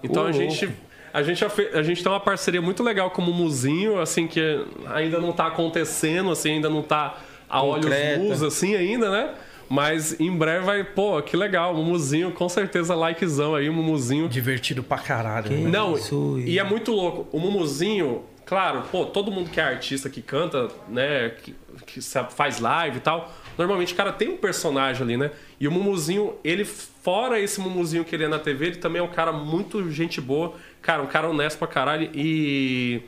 Então 0.03 0.23
a 0.23 0.31
gente. 0.31 0.69
A 1.13 1.23
gente, 1.23 1.43
a 1.73 1.83
gente 1.83 2.03
tem 2.03 2.11
uma 2.11 2.19
parceria 2.19 2.61
muito 2.61 2.83
legal 2.83 3.11
com 3.11 3.21
o 3.21 3.25
Mumuzinho, 3.25 3.99
assim, 3.99 4.27
que 4.27 4.65
ainda 4.87 5.19
não 5.19 5.31
tá 5.31 5.47
acontecendo, 5.47 6.31
assim, 6.31 6.51
ainda 6.51 6.69
não 6.69 6.81
tá 6.81 7.17
a 7.49 7.63
olhos 7.63 7.85
Concreta. 7.85 8.23
nus, 8.23 8.43
assim, 8.43 8.75
ainda, 8.75 9.09
né? 9.09 9.33
Mas 9.69 10.19
em 10.19 10.31
breve 10.31 10.65
vai, 10.65 10.83
pô, 10.83 11.21
que 11.21 11.35
legal, 11.35 11.73
o 11.73 11.77
Mumuzinho, 11.77 12.31
com 12.31 12.47
certeza 12.47 12.95
likezão 12.95 13.53
aí, 13.53 13.67
o 13.67 13.73
Mumuzinho 13.73 14.29
Divertido 14.29 14.81
pra 14.81 14.97
caralho. 14.97 15.51
né? 15.51 15.69
não, 15.69 15.95
Isso, 15.95 16.39
e 16.45 16.57
é 16.57 16.63
muito 16.63 16.91
louco. 16.91 17.27
O 17.35 17.39
Mumuzinho, 17.39 18.23
claro, 18.45 18.83
pô, 18.91 19.05
todo 19.05 19.29
mundo 19.29 19.49
que 19.49 19.59
é 19.59 19.63
artista, 19.63 20.09
que 20.09 20.21
canta, 20.21 20.69
né, 20.87 21.33
que, 21.43 21.53
que 21.85 22.01
faz 22.29 22.59
live 22.59 22.97
e 22.97 23.01
tal, 23.01 23.33
normalmente 23.57 23.93
o 23.93 23.95
cara 23.97 24.13
tem 24.13 24.29
um 24.29 24.37
personagem 24.37 25.03
ali, 25.03 25.17
né? 25.17 25.31
E 25.59 25.67
o 25.67 25.71
Mumuzinho, 25.71 26.35
ele, 26.43 26.63
fora 26.63 27.39
esse 27.39 27.59
Mumuzinho 27.59 28.05
que 28.05 28.15
ele 28.15 28.23
é 28.23 28.27
na 28.29 28.39
TV, 28.39 28.67
ele 28.67 28.75
também 28.77 29.01
é 29.01 29.03
um 29.03 29.09
cara 29.09 29.33
muito 29.33 29.91
gente 29.91 30.21
boa, 30.21 30.53
cara, 30.81 31.01
um 31.01 31.07
cara 31.07 31.29
honesto 31.29 31.57
pra 31.57 31.67
caralho 31.67 32.09
e. 32.13 33.01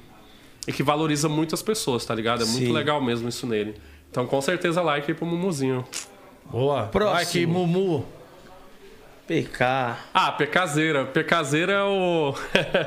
e 0.68 0.74
que 0.74 0.84
valoriza 0.84 1.30
muito 1.30 1.56
as 1.56 1.62
pessoas, 1.62 2.06
tá 2.06 2.14
ligado? 2.14 2.44
É 2.44 2.46
muito 2.46 2.68
Sim. 2.68 2.74
legal 2.74 3.02
mesmo 3.02 3.30
isso 3.30 3.48
nele. 3.48 3.76
Então, 4.10 4.26
com 4.26 4.42
certeza, 4.42 4.82
like 4.82 5.10
aí 5.12 5.16
pro 5.16 5.26
Mumuzinho. 5.26 5.86
Boa. 6.46 6.84
Próximo. 6.88 7.14
Like, 7.14 7.46
Mumu. 7.46 8.06
PK. 9.28 9.96
Ah, 10.12 10.32
Pecazeira. 10.32 11.06
Pecazeira 11.06 11.74
é 11.74 11.84
o. 11.84 12.34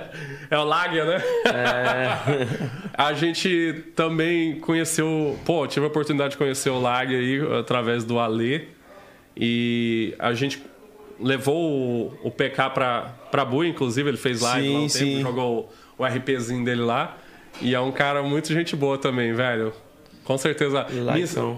é 0.50 0.58
o 0.58 0.64
Láguia, 0.64 1.04
né? 1.04 1.22
a 2.98 3.12
gente 3.12 3.84
também 3.94 4.58
conheceu. 4.58 5.38
Pô, 5.44 5.64
tive 5.68 5.86
a 5.86 5.88
oportunidade 5.88 6.32
de 6.32 6.36
conhecer 6.38 6.70
o 6.70 6.80
Láguia 6.80 7.16
aí 7.18 7.40
através 7.60 8.02
do 8.02 8.18
Alê. 8.18 8.64
E 9.36 10.16
a 10.18 10.34
gente 10.34 10.60
levou 11.20 11.56
o, 12.22 12.28
o 12.28 12.30
PK 12.30 12.70
pra, 12.70 13.14
pra 13.30 13.44
Bui, 13.44 13.68
inclusive, 13.68 14.08
ele 14.08 14.16
fez 14.16 14.40
live 14.40 14.66
Sim, 14.66 14.74
lá 14.74 14.80
um 14.80 14.88
sim. 14.88 14.98
tempo, 15.16 15.22
jogou 15.22 15.70
o, 15.98 16.02
o 16.02 16.06
RPzinho 16.06 16.64
dele 16.64 16.82
lá. 16.82 17.16
E 17.60 17.74
é 17.74 17.80
um 17.80 17.92
cara 17.92 18.22
muito 18.22 18.52
gente 18.52 18.74
boa 18.74 18.98
também, 18.98 19.32
velho. 19.32 19.72
Com 20.24 20.38
certeza. 20.38 20.86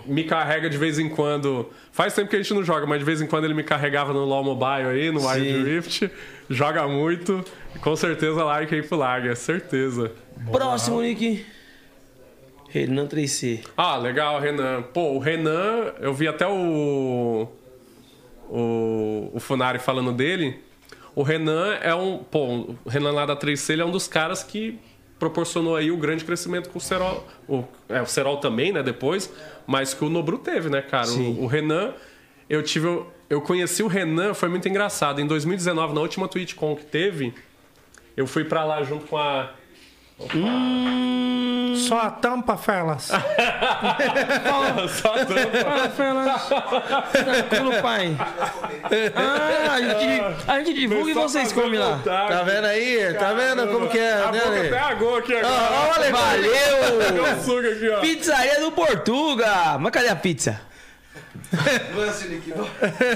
Me, 0.07 0.15
me 0.15 0.25
carrega 0.25 0.71
de 0.71 0.79
vez 0.79 0.99
em 0.99 1.09
quando. 1.09 1.69
Faz 1.93 2.15
tempo 2.15 2.31
que 2.31 2.37
a 2.37 2.39
gente 2.39 2.55
não 2.55 2.65
joga, 2.65 2.87
mas 2.87 2.99
de 2.99 3.05
vez 3.05 3.21
em 3.21 3.27
quando 3.27 3.45
ele 3.45 3.55
me 3.55 3.63
carregava 3.63 4.13
no 4.13 4.25
LoL 4.25 4.43
Mobile 4.43 4.89
aí, 4.89 5.11
no 5.11 5.27
Wild 5.27 5.53
Sim. 5.53 5.65
Rift. 5.65 6.11
Joga 6.49 6.89
muito. 6.89 7.45
Com 7.81 7.95
certeza 7.95 8.43
like 8.43 8.75
aí 8.75 8.83
pro 8.83 8.97
Larga, 8.97 9.37
certeza. 9.37 10.13
Próximo, 10.51 11.01
Nick. 11.03 11.45
Renan 12.71 13.07
3C. 13.07 13.61
Ah, 13.77 13.97
legal, 13.97 14.41
Renan. 14.41 14.83
Pô, 14.83 15.13
o 15.13 15.19
Renan, 15.19 15.93
eu 16.01 16.13
vi 16.13 16.27
até 16.27 16.47
o. 16.47 17.47
O, 18.49 19.31
o 19.33 19.41
Funari 19.41 19.79
falando 19.79 20.13
dele. 20.13 20.61
O 21.15 21.23
Renan 21.23 21.75
é 21.81 21.95
um. 21.95 22.19
Pô, 22.19 22.77
o 22.85 22.89
Renan 22.89 23.13
lá 23.13 23.27
da 23.27 23.37
3C 23.37 23.75
ele 23.75 23.83
é 23.83 23.85
um 23.85 23.91
dos 23.91 24.09
caras 24.09 24.43
que 24.43 24.79
proporcionou 25.19 25.77
aí 25.77 25.91
o 25.91 25.97
grande 25.97 26.25
crescimento 26.25 26.69
com 26.69 26.79
o 26.79 26.81
Serol. 26.81 27.27
O, 27.49 27.65
é, 27.89 28.03
o 28.03 28.07
Serol 28.07 28.39
também, 28.39 28.73
né, 28.73 28.83
depois. 28.83 29.33
Mas 29.67 29.95
que 29.95 30.05
o 30.05 30.11
Nobru 30.11 30.39
teve, 30.39 30.69
né, 30.69 30.83
cara? 30.83 31.09
O, 31.11 31.45
o 31.45 31.47
Renan, 31.47 31.95
eu 32.49 32.63
tive. 32.63 33.05
Eu 33.31 33.41
conheci 33.41 33.83
o 33.83 33.87
Renan, 33.87 34.35
foi 34.35 34.49
muito 34.49 34.69
engraçado. 34.69 35.21
Em 35.21 35.27
2019, 35.27 35.95
na 35.95 36.01
última 36.01 36.29
TwitchCon 36.29 36.77
que 36.77 36.85
teve, 36.85 37.33
eu 38.17 38.27
fui 38.27 38.45
pra 38.45 38.65
lá 38.65 38.83
junto 38.83 39.07
com 39.07 39.17
a 39.17 39.53
Hum. 40.35 41.75
Só 41.77 42.01
a 42.01 42.11
tampa, 42.11 42.57
Felas. 42.57 43.11
Só 43.11 43.19
tampa. 45.13 45.65
Fala, 45.65 45.89
Felas. 45.91 46.43
Tranquilo, 47.11 47.83
pai. 47.83 48.17
Ah, 49.15 49.73
a 49.73 49.81
gente, 49.81 50.23
a 50.47 50.59
gente 50.59 50.75
divulga 50.75 51.11
e 51.11 51.15
vocês 51.15 51.53
comem 51.53 51.79
lá. 51.79 52.01
Tá 52.05 52.43
vendo 52.43 52.67
aí? 52.67 53.15
Tá 53.15 53.33
vendo 53.33 53.67
como 53.69 53.89
que 53.89 53.99
é, 53.99 54.13
A 54.13 54.31
né, 54.31 54.41
boca 54.41 54.61
até 54.61 54.79
agou 54.79 55.17
aqui 55.17 55.35
agora. 55.35 55.53
Ó, 55.53 55.95
olha, 55.99 56.13
Valeu! 56.13 57.13
Deu 57.13 57.43
suco 57.43 57.67
aqui, 57.69 57.89
ó. 57.91 58.01
Pizzaria 58.01 58.61
do 58.61 58.71
Portuga! 58.73 59.79
Mas 59.79 59.93
cadê 59.93 60.09
a 60.09 60.17
pizza? 60.17 60.61
Lance, 61.97 62.29
Nick. 62.29 62.53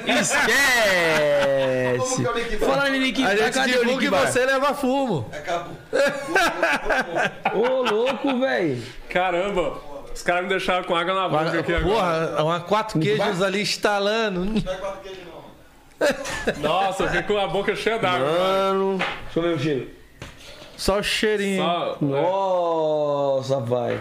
Esquece! 0.06 1.98
Como 1.98 2.16
que 2.34 2.54
é 2.54 2.56
o? 2.56 2.60
Falando 2.60 2.94
em 2.94 3.24
A 3.26 3.36
gente 3.36 3.60
divulga 3.66 4.04
e 4.04 4.08
Bar? 4.10 4.26
você 4.26 4.44
leva 4.44 4.74
fumo. 4.74 5.30
Acabou. 5.32 5.72
Ô, 7.54 7.82
louco, 7.90 8.38
velho! 8.40 8.82
Caramba, 9.08 9.78
os 10.14 10.22
caras 10.22 10.42
me 10.44 10.48
deixaram 10.48 10.84
com 10.84 10.94
água 10.94 11.14
na 11.14 11.28
boca 11.28 11.58
aqui 11.60 11.74
agora. 11.74 12.28
Porra, 12.28 12.42
uma 12.44 12.60
quatro 12.60 12.98
queijos 13.00 13.42
ali 13.42 13.62
estalando. 13.62 14.44
Não 14.44 14.72
é 14.72 14.76
quatro 14.76 15.00
queijos, 15.02 15.18
não. 15.24 15.38
Nossa, 16.62 17.02
eu 17.04 17.08
fiquei 17.08 17.22
com 17.24 17.38
a 17.42 17.46
boca 17.48 17.74
cheia 17.74 17.98
d'água. 17.98 18.26
Mano, 18.28 18.98
deixa 18.98 19.38
eu 19.38 19.42
ver 19.42 19.54
o 19.54 19.58
cheiro. 19.58 19.88
Só 20.76 20.98
o 21.00 21.02
cheirinho. 21.02 21.62
Só- 21.62 21.96
Nossa, 22.00 23.58
vai. 23.60 23.98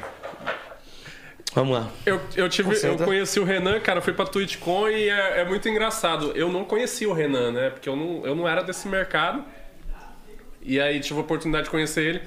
Vamos 1.58 1.76
lá. 1.76 1.90
Eu, 2.06 2.22
eu, 2.36 2.48
tive, 2.48 2.70
eu 2.86 2.96
conheci 3.00 3.40
o 3.40 3.44
Renan, 3.44 3.80
cara, 3.80 4.00
fui 4.00 4.14
pra 4.14 4.26
TwitchCon 4.26 4.90
e 4.90 5.10
é, 5.10 5.40
é 5.40 5.44
muito 5.44 5.68
engraçado. 5.68 6.32
Eu 6.36 6.52
não 6.52 6.64
conhecia 6.64 7.10
o 7.10 7.14
Renan, 7.14 7.52
né? 7.52 7.72
Porque 7.72 7.90
eu 7.90 7.96
não, 7.96 8.24
eu 8.24 8.36
não 8.36 8.48
era 8.48 8.62
desse 8.62 8.88
mercado. 8.88 9.44
E 10.62 10.80
aí 10.80 11.00
tive 11.00 11.18
a 11.18 11.24
oportunidade 11.24 11.64
de 11.64 11.72
conhecer 11.72 12.04
ele. 12.04 12.22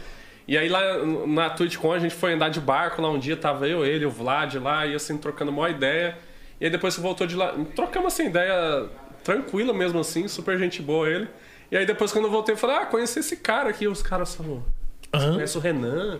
E 0.48 0.58
aí 0.58 0.68
lá 0.68 0.80
na 1.28 1.48
TwitchCon 1.48 1.92
a 1.92 2.00
gente 2.00 2.12
foi 2.12 2.32
andar 2.32 2.48
de 2.48 2.60
barco 2.60 3.00
lá 3.00 3.08
um 3.08 3.20
dia, 3.20 3.36
tava 3.36 3.68
eu, 3.68 3.86
ele, 3.86 4.04
o 4.04 4.10
Vlad 4.10 4.56
lá, 4.56 4.84
e 4.84 4.96
assim, 4.96 5.16
trocando 5.16 5.52
uma 5.52 5.70
ideia. 5.70 6.18
E 6.60 6.64
aí 6.64 6.70
depois 6.70 6.94
você 6.94 7.00
voltou 7.00 7.24
de 7.24 7.36
lá. 7.36 7.54
Trocamos 7.76 8.12
assim, 8.12 8.26
ideia 8.26 8.88
tranquila 9.22 9.72
mesmo 9.72 10.00
assim, 10.00 10.26
super 10.26 10.58
gente 10.58 10.82
boa 10.82 11.08
ele. 11.08 11.28
E 11.70 11.76
aí 11.76 11.86
depois 11.86 12.10
quando 12.10 12.24
eu 12.24 12.32
voltei, 12.32 12.54
eu 12.54 12.58
falei, 12.58 12.78
ah, 12.78 12.86
conheci 12.86 13.20
esse 13.20 13.36
cara 13.36 13.70
aqui. 13.70 13.86
Os 13.86 14.02
caras 14.02 14.34
falaram, 14.34 14.64
você 15.12 15.24
Hã? 15.24 15.34
conhece 15.34 15.56
o 15.56 15.60
Renan? 15.60 16.18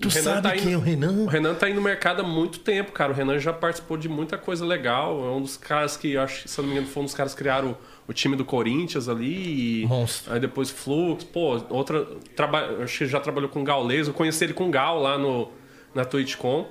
Tu 0.00 0.08
O 0.08 0.10
Renan 0.10 0.34
sabe 0.34 0.42
tá 0.42 0.54
quem 0.56 0.72
é 0.72 0.76
o 0.76 0.80
Renan? 0.80 1.12
O 1.24 1.26
Renan 1.26 1.54
tá 1.54 1.66
aí 1.66 1.74
no 1.74 1.82
mercado 1.82 2.22
há 2.22 2.24
muito 2.24 2.60
tempo, 2.60 2.90
cara. 2.90 3.12
O 3.12 3.14
Renan 3.14 3.38
já 3.38 3.52
participou 3.52 3.98
de 3.98 4.08
muita 4.08 4.38
coisa 4.38 4.64
legal. 4.64 5.22
É 5.26 5.30
um 5.30 5.42
dos 5.42 5.56
caras 5.58 5.96
que, 5.96 6.16
acho, 6.16 6.48
se 6.48 6.58
eu 6.58 6.62
não 6.62 6.70
me 6.70 6.76
engano, 6.76 6.90
foi 6.90 7.02
um 7.02 7.06
dos 7.06 7.14
caras 7.14 7.34
que 7.34 7.38
criaram 7.38 7.72
o, 7.72 8.10
o 8.10 8.12
time 8.14 8.34
do 8.34 8.44
Corinthians 8.44 9.08
ali. 9.08 9.82
E 9.82 9.86
Monstro. 9.86 10.32
Aí 10.32 10.40
depois 10.40 10.70
Flux. 10.70 11.22
Pô, 11.24 11.60
outra. 11.68 12.06
Traba, 12.34 12.82
acho 12.82 12.98
que 12.98 13.06
já 13.06 13.20
trabalhou 13.20 13.50
com 13.50 13.60
o 13.60 13.64
Gaules. 13.64 14.08
Eu 14.08 14.14
conheci 14.14 14.44
ele 14.44 14.54
com 14.54 14.68
o 14.68 14.70
Gal 14.70 14.98
lá 14.98 15.18
no, 15.18 15.50
na 15.94 16.04
TwitchCon. 16.04 16.66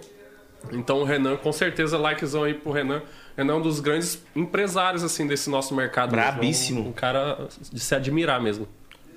Então 0.74 1.00
o 1.02 1.04
Renan, 1.04 1.38
com 1.38 1.54
certeza, 1.54 1.98
likezão 1.98 2.44
aí 2.44 2.56
pro 2.56 2.72
Renan. 2.72 3.02
Renan 3.38 3.54
é 3.54 3.56
um 3.58 3.62
dos 3.62 3.80
grandes 3.80 4.22
empresários, 4.36 5.04
assim, 5.04 5.28
desse 5.28 5.50
nosso 5.50 5.74
mercado. 5.76 6.12
Brabíssimo. 6.12 6.82
Um, 6.82 6.88
um 6.90 6.94
cara 6.94 7.48
de 7.72 7.80
se 7.80 7.96
admirar 7.96 8.42
mesmo. 8.42 8.68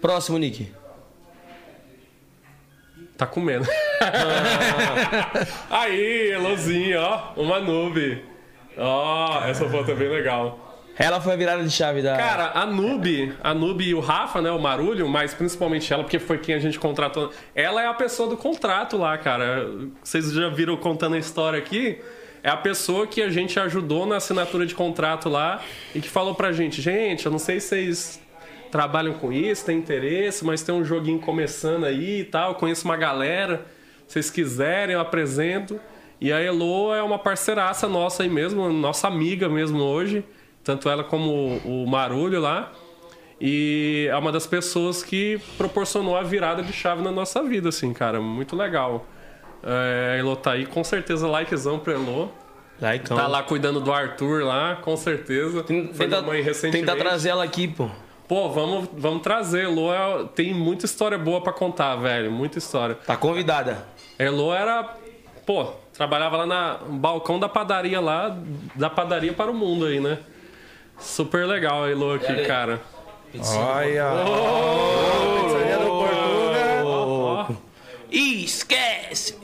Próximo, 0.00 0.38
Nick. 0.38 0.70
Tá 3.22 3.26
comendo. 3.26 3.64
aí, 5.70 6.32
Elozinho, 6.32 7.00
ó. 7.00 7.32
Uma 7.36 7.60
nube. 7.60 8.20
Ó, 8.76 9.44
essa 9.44 9.68
foto 9.68 9.92
é 9.92 9.94
bem 9.94 10.08
legal. 10.08 10.76
Ela 10.98 11.20
foi 11.20 11.34
a 11.34 11.36
virada 11.36 11.62
de 11.62 11.70
chave 11.70 12.02
da. 12.02 12.16
Cara, 12.16 12.50
a 12.52 12.66
Nube, 12.66 13.32
a 13.40 13.54
Nube 13.54 13.84
e 13.84 13.94
o 13.94 14.00
Rafa, 14.00 14.42
né, 14.42 14.50
o 14.50 14.58
Marulho, 14.58 15.08
mas 15.08 15.32
principalmente 15.32 15.92
ela, 15.92 16.02
porque 16.02 16.18
foi 16.18 16.36
quem 16.38 16.56
a 16.56 16.58
gente 16.58 16.80
contratou. 16.80 17.30
Ela 17.54 17.80
é 17.82 17.86
a 17.86 17.94
pessoa 17.94 18.28
do 18.28 18.36
contrato 18.36 18.96
lá, 18.96 19.16
cara. 19.16 19.70
Vocês 20.02 20.32
já 20.32 20.48
viram 20.48 20.76
contando 20.76 21.14
a 21.14 21.18
história 21.18 21.56
aqui? 21.60 22.00
É 22.42 22.50
a 22.50 22.56
pessoa 22.56 23.06
que 23.06 23.22
a 23.22 23.30
gente 23.30 23.58
ajudou 23.60 24.04
na 24.04 24.16
assinatura 24.16 24.66
de 24.66 24.74
contrato 24.74 25.28
lá 25.28 25.62
e 25.94 26.00
que 26.00 26.08
falou 26.08 26.34
pra 26.34 26.50
gente, 26.50 26.82
gente, 26.82 27.24
eu 27.24 27.30
não 27.30 27.38
sei 27.38 27.60
se 27.60 27.68
vocês 27.68 28.21
trabalham 28.72 29.12
com 29.12 29.30
isso, 29.30 29.66
tem 29.66 29.78
interesse, 29.78 30.44
mas 30.44 30.62
tem 30.62 30.74
um 30.74 30.82
joguinho 30.82 31.20
começando 31.20 31.84
aí 31.84 32.20
e 32.20 32.24
tal, 32.24 32.52
eu 32.52 32.54
conheço 32.54 32.86
uma 32.86 32.96
galera, 32.96 33.66
se 34.08 34.14
vocês 34.14 34.30
quiserem 34.30 34.94
eu 34.94 35.00
apresento. 35.00 35.78
E 36.18 36.32
a 36.32 36.40
Elo 36.40 36.94
é 36.94 37.02
uma 37.02 37.18
parceiraça 37.18 37.86
nossa 37.86 38.22
aí 38.22 38.30
mesmo, 38.30 38.72
nossa 38.72 39.06
amiga 39.08 39.48
mesmo 39.48 39.80
hoje, 39.80 40.24
tanto 40.64 40.88
ela 40.88 41.04
como 41.04 41.60
o 41.64 41.86
Marulho 41.86 42.40
lá. 42.40 42.72
E 43.40 44.06
é 44.08 44.16
uma 44.16 44.30
das 44.32 44.46
pessoas 44.46 45.02
que 45.02 45.38
proporcionou 45.58 46.16
a 46.16 46.22
virada 46.22 46.62
de 46.62 46.72
chave 46.72 47.02
na 47.02 47.10
nossa 47.10 47.42
vida, 47.42 47.68
assim, 47.68 47.92
cara, 47.92 48.20
muito 48.20 48.56
legal. 48.56 49.04
É, 49.64 50.12
a 50.14 50.16
Elo 50.16 50.36
tá 50.36 50.52
aí, 50.52 50.64
com 50.64 50.82
certeza, 50.82 51.26
likezão 51.28 51.78
pra 51.78 51.92
Elo. 51.92 52.32
Tá 53.16 53.26
lá 53.26 53.42
cuidando 53.42 53.80
do 53.80 53.92
Arthur 53.92 54.44
lá, 54.44 54.76
com 54.76 54.96
certeza. 54.96 55.62
Foi 55.64 56.06
Tenta, 56.06 56.20
mamãe 56.22 56.40
recentemente. 56.40 56.86
tenta 56.86 56.96
trazer 56.98 57.30
ela 57.30 57.44
aqui, 57.44 57.68
pô. 57.68 57.90
Pô, 58.32 58.48
vamos, 58.48 58.88
vamos 58.94 59.20
trazer. 59.22 59.64
Elo 59.64 59.92
é- 59.92 60.24
tem 60.34 60.54
muita 60.54 60.86
história 60.86 61.18
boa 61.18 61.42
pra 61.42 61.52
contar, 61.52 61.96
velho. 61.96 62.32
Muita 62.32 62.56
história. 62.56 62.94
Tá 62.94 63.14
convidada. 63.14 63.86
Elo 64.18 64.54
era. 64.54 64.96
Pô, 65.44 65.66
trabalhava 65.92 66.38
lá 66.38 66.46
na- 66.46 66.78
no 66.78 66.94
balcão 66.94 67.38
da 67.38 67.46
padaria 67.46 68.00
lá, 68.00 68.34
da 68.74 68.88
padaria 68.88 69.34
para 69.34 69.50
o 69.50 69.54
mundo 69.54 69.84
aí, 69.84 70.00
né? 70.00 70.16
Super 70.98 71.46
legal 71.46 71.84
a 71.84 71.90
Elo 71.90 72.14
aqui, 72.14 72.32
aí. 72.32 72.46
cara. 72.46 72.80
Olha. 73.34 74.06
Pizzaria 75.44 75.76
do 75.78 75.86
Portuga. 75.90 76.84
Ó, 76.86 77.46
Esquece! 78.10 79.36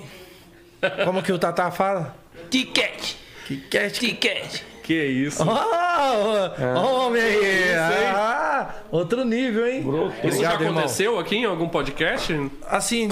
Como 1.05 1.23
que 1.23 1.31
o 1.31 1.39
Tata 1.39 1.71
fala? 1.71 2.17
Ticket! 2.51 3.17
Ticket. 3.47 3.93
Ticket! 3.99 4.63
Que 4.89 5.05
isso. 5.05 5.45
Oh, 5.45 7.05
homem 7.05 7.21
aí. 7.23 7.75
Ah, 7.77 8.71
outro 8.91 9.23
nível, 9.25 9.67
hein? 9.67 9.81
Isso 10.25 10.41
já 10.41 10.55
Obrigado, 10.55 10.61
irmão. 10.63 10.79
aconteceu 10.79 11.19
aqui 11.19 11.37
em 11.37 11.45
algum 11.45 11.69
podcast? 11.69 12.51
Assim, 12.67 13.09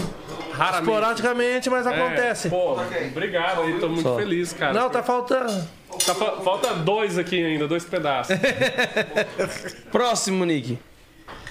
Raramente. 0.52 0.82
esporadicamente, 0.90 1.68
mas 1.70 1.86
acontece. 1.86 2.46
É, 2.46 2.50
pô, 2.50 2.72
obrigado 3.10 3.60
aí, 3.60 3.78
tô 3.78 3.88
muito 3.90 4.16
feliz, 4.16 4.54
cara. 4.54 4.72
Não, 4.72 4.88
tá 4.88 5.02
faltando. 5.02 5.52
Tá 6.06 6.14
fa- 6.14 6.40
falta 6.42 6.74
dois 6.74 7.18
aqui 7.18 7.44
ainda, 7.44 7.68
dois 7.68 7.84
pedaços. 7.84 8.34
Próximo, 9.92 10.44
Nick. 10.44 10.78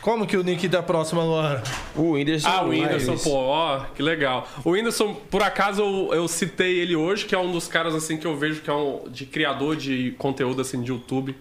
Como 0.06 0.28
que 0.28 0.38
o 0.38 0.44
nick 0.44 0.68
da 0.68 0.84
próxima 0.84 1.24
agora? 1.24 1.64
O 1.96 2.12
Whindersson. 2.12 2.48
Ah, 2.48 2.62
o 2.62 2.70
Whindersson, 2.70 3.18
pô, 3.18 3.38
ó, 3.38 3.80
que 3.96 4.04
legal. 4.04 4.48
O 4.64 4.70
Whindersson, 4.70 5.16
por 5.16 5.42
acaso, 5.42 5.82
eu, 5.82 6.14
eu 6.14 6.28
citei 6.28 6.78
ele 6.78 6.96
hoje, 6.96 7.26
que 7.26 7.34
é 7.34 7.40
um 7.40 7.52
dos 7.52 7.68
caras, 7.68 7.96
assim, 7.96 8.16
que 8.16 8.28
eu 8.28 8.38
vejo 8.38 8.62
que 8.62 8.70
é 8.70 8.74
um 8.74 9.10
de 9.10 9.26
criador 9.26 9.76
de 9.76 10.14
conteúdo, 10.20 10.62
assim, 10.62 10.80
de 10.84 10.92
YouTube. 10.92 11.36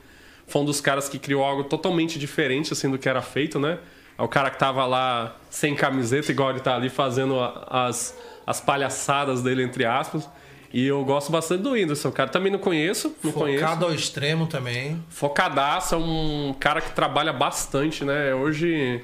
Foi 0.47 0.63
um 0.63 0.65
dos 0.65 0.81
caras 0.81 1.11
que 1.11 1.19
criou 1.19 1.45
algo 1.45 1.65
totalmente 1.65 2.19
diferente, 2.19 2.73
assim, 2.73 2.91
do 2.91 2.97
que 2.97 3.07
era 3.07 3.21
feito, 3.21 3.61
né? 3.61 3.77
É 4.17 4.23
o 4.23 4.29
cara 4.29 4.49
que 4.49 4.59
tava 4.59 4.87
lá 4.87 5.37
sem 5.51 5.75
camiseta, 5.75 6.33
igual 6.33 6.49
ele 6.49 6.61
tá 6.61 6.75
ali 6.75 6.89
fazendo 6.89 7.39
as, 7.69 8.19
as 8.47 8.63
palhaçadas 8.63 9.43
dele, 9.43 9.63
entre 9.63 9.85
aspas. 9.85 10.27
E 10.75 10.89
eu 10.89 11.05
gosto 11.05 11.31
bastante 11.31 11.63
do 11.63 11.71
Whindersson, 11.71 12.11
cara. 12.11 12.29
Também 12.29 12.51
não 12.51 12.59
conheço, 12.59 13.15
não 13.23 13.31
conheço. 13.31 13.61
Focado 13.61 13.85
ao 13.85 13.95
extremo 13.95 14.49
também. 14.49 15.01
Focadaço, 15.09 15.95
é 15.95 15.99
um 15.99 16.53
cara 16.59 16.81
que 16.81 16.91
trabalha 16.91 17.33
bastante, 17.33 18.05
né? 18.05 18.35
Hoje 18.35 19.01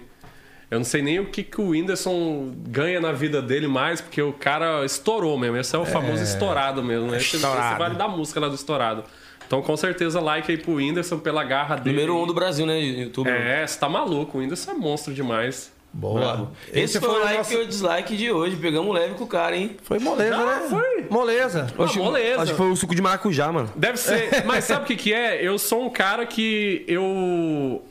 eu 0.69 0.79
não 0.79 0.85
sei 0.85 1.01
nem 1.01 1.21
o 1.21 1.27
que, 1.27 1.45
que 1.45 1.61
o 1.61 1.69
Whindersson 1.69 2.53
ganha 2.67 3.01
na 3.01 3.13
vida 3.13 3.41
dele 3.41 3.69
mais, 3.69 4.01
porque 4.01 4.21
o 4.21 4.33
cara 4.33 4.85
estourou 4.85 5.39
mesmo. 5.39 5.59
Esse 5.59 5.77
é 5.77 5.79
o 5.79 5.85
famoso 5.87 6.25
estourado 6.25 6.83
mesmo, 6.83 7.07
né? 7.07 7.19
Esse, 7.19 7.27
esse 7.27 7.37
Estourado. 7.37 7.79
vale 7.79 7.95
da 7.95 8.09
música 8.09 8.41
lá 8.41 8.49
do 8.49 8.57
estourado. 8.57 9.05
Então, 9.47 9.63
com 9.63 9.77
certeza, 9.77 10.21
like 10.21 10.51
aí 10.51 10.59
pro 10.59 10.75
Whindersson 10.75 11.21
pela 11.21 11.45
garra 11.45 11.77
dele. 11.77 11.99
Número 11.99 12.17
1 12.17 12.23
um 12.23 12.27
do 12.27 12.35
Brasil, 12.35 12.67
né? 12.67 12.81
YouTube. 12.81 13.31
É, 13.31 13.65
você 13.65 13.79
tá 13.79 13.89
maluco. 13.89 14.39
O 14.39 14.41
Whindersson 14.41 14.73
é 14.73 14.75
monstro 14.75 15.15
demais. 15.15 15.73
Boa. 15.93 16.53
Esse, 16.73 17.01
foi, 17.01 17.09
o 17.09 17.13
o 17.13 17.19
like 17.19 17.37
nosso- 17.39 17.53
e 17.55 17.57
o 17.57 17.67
dislike 17.67 18.17
de 18.17 18.31
hoje. 18.31 18.57
Pegamos 18.57 18.95
leve 18.95 19.15
com 19.15 19.25
o 19.25 19.27
cara, 19.27 19.57
hein? 19.57 19.77
Foi 19.83 19.99
moleza, 19.99 20.37
né? 20.37 20.67
foi. 20.71 21.07
Moleza. 21.11 21.67
Ah, 21.77 21.99
moleza. 21.99 22.43
Acho 22.43 22.53
que 22.53 22.57
foi 22.59 22.71
o 22.71 22.77
suco 22.77 22.95
de 22.95 23.03
maracujá, 23.03 23.51
mano. 23.51 23.73
Deve 23.75 23.97
ser. 23.99 24.45
Mas 24.47 24.65
sabe 24.65 24.85
o 24.85 24.87
que, 24.87 24.95
que 24.97 25.13
é? 25.13 25.45
Eu 25.45 25.59
sou 25.59 25.85
um 25.85 25.91
cara 25.91 26.25
que 26.27 26.85
eu. 26.87 27.83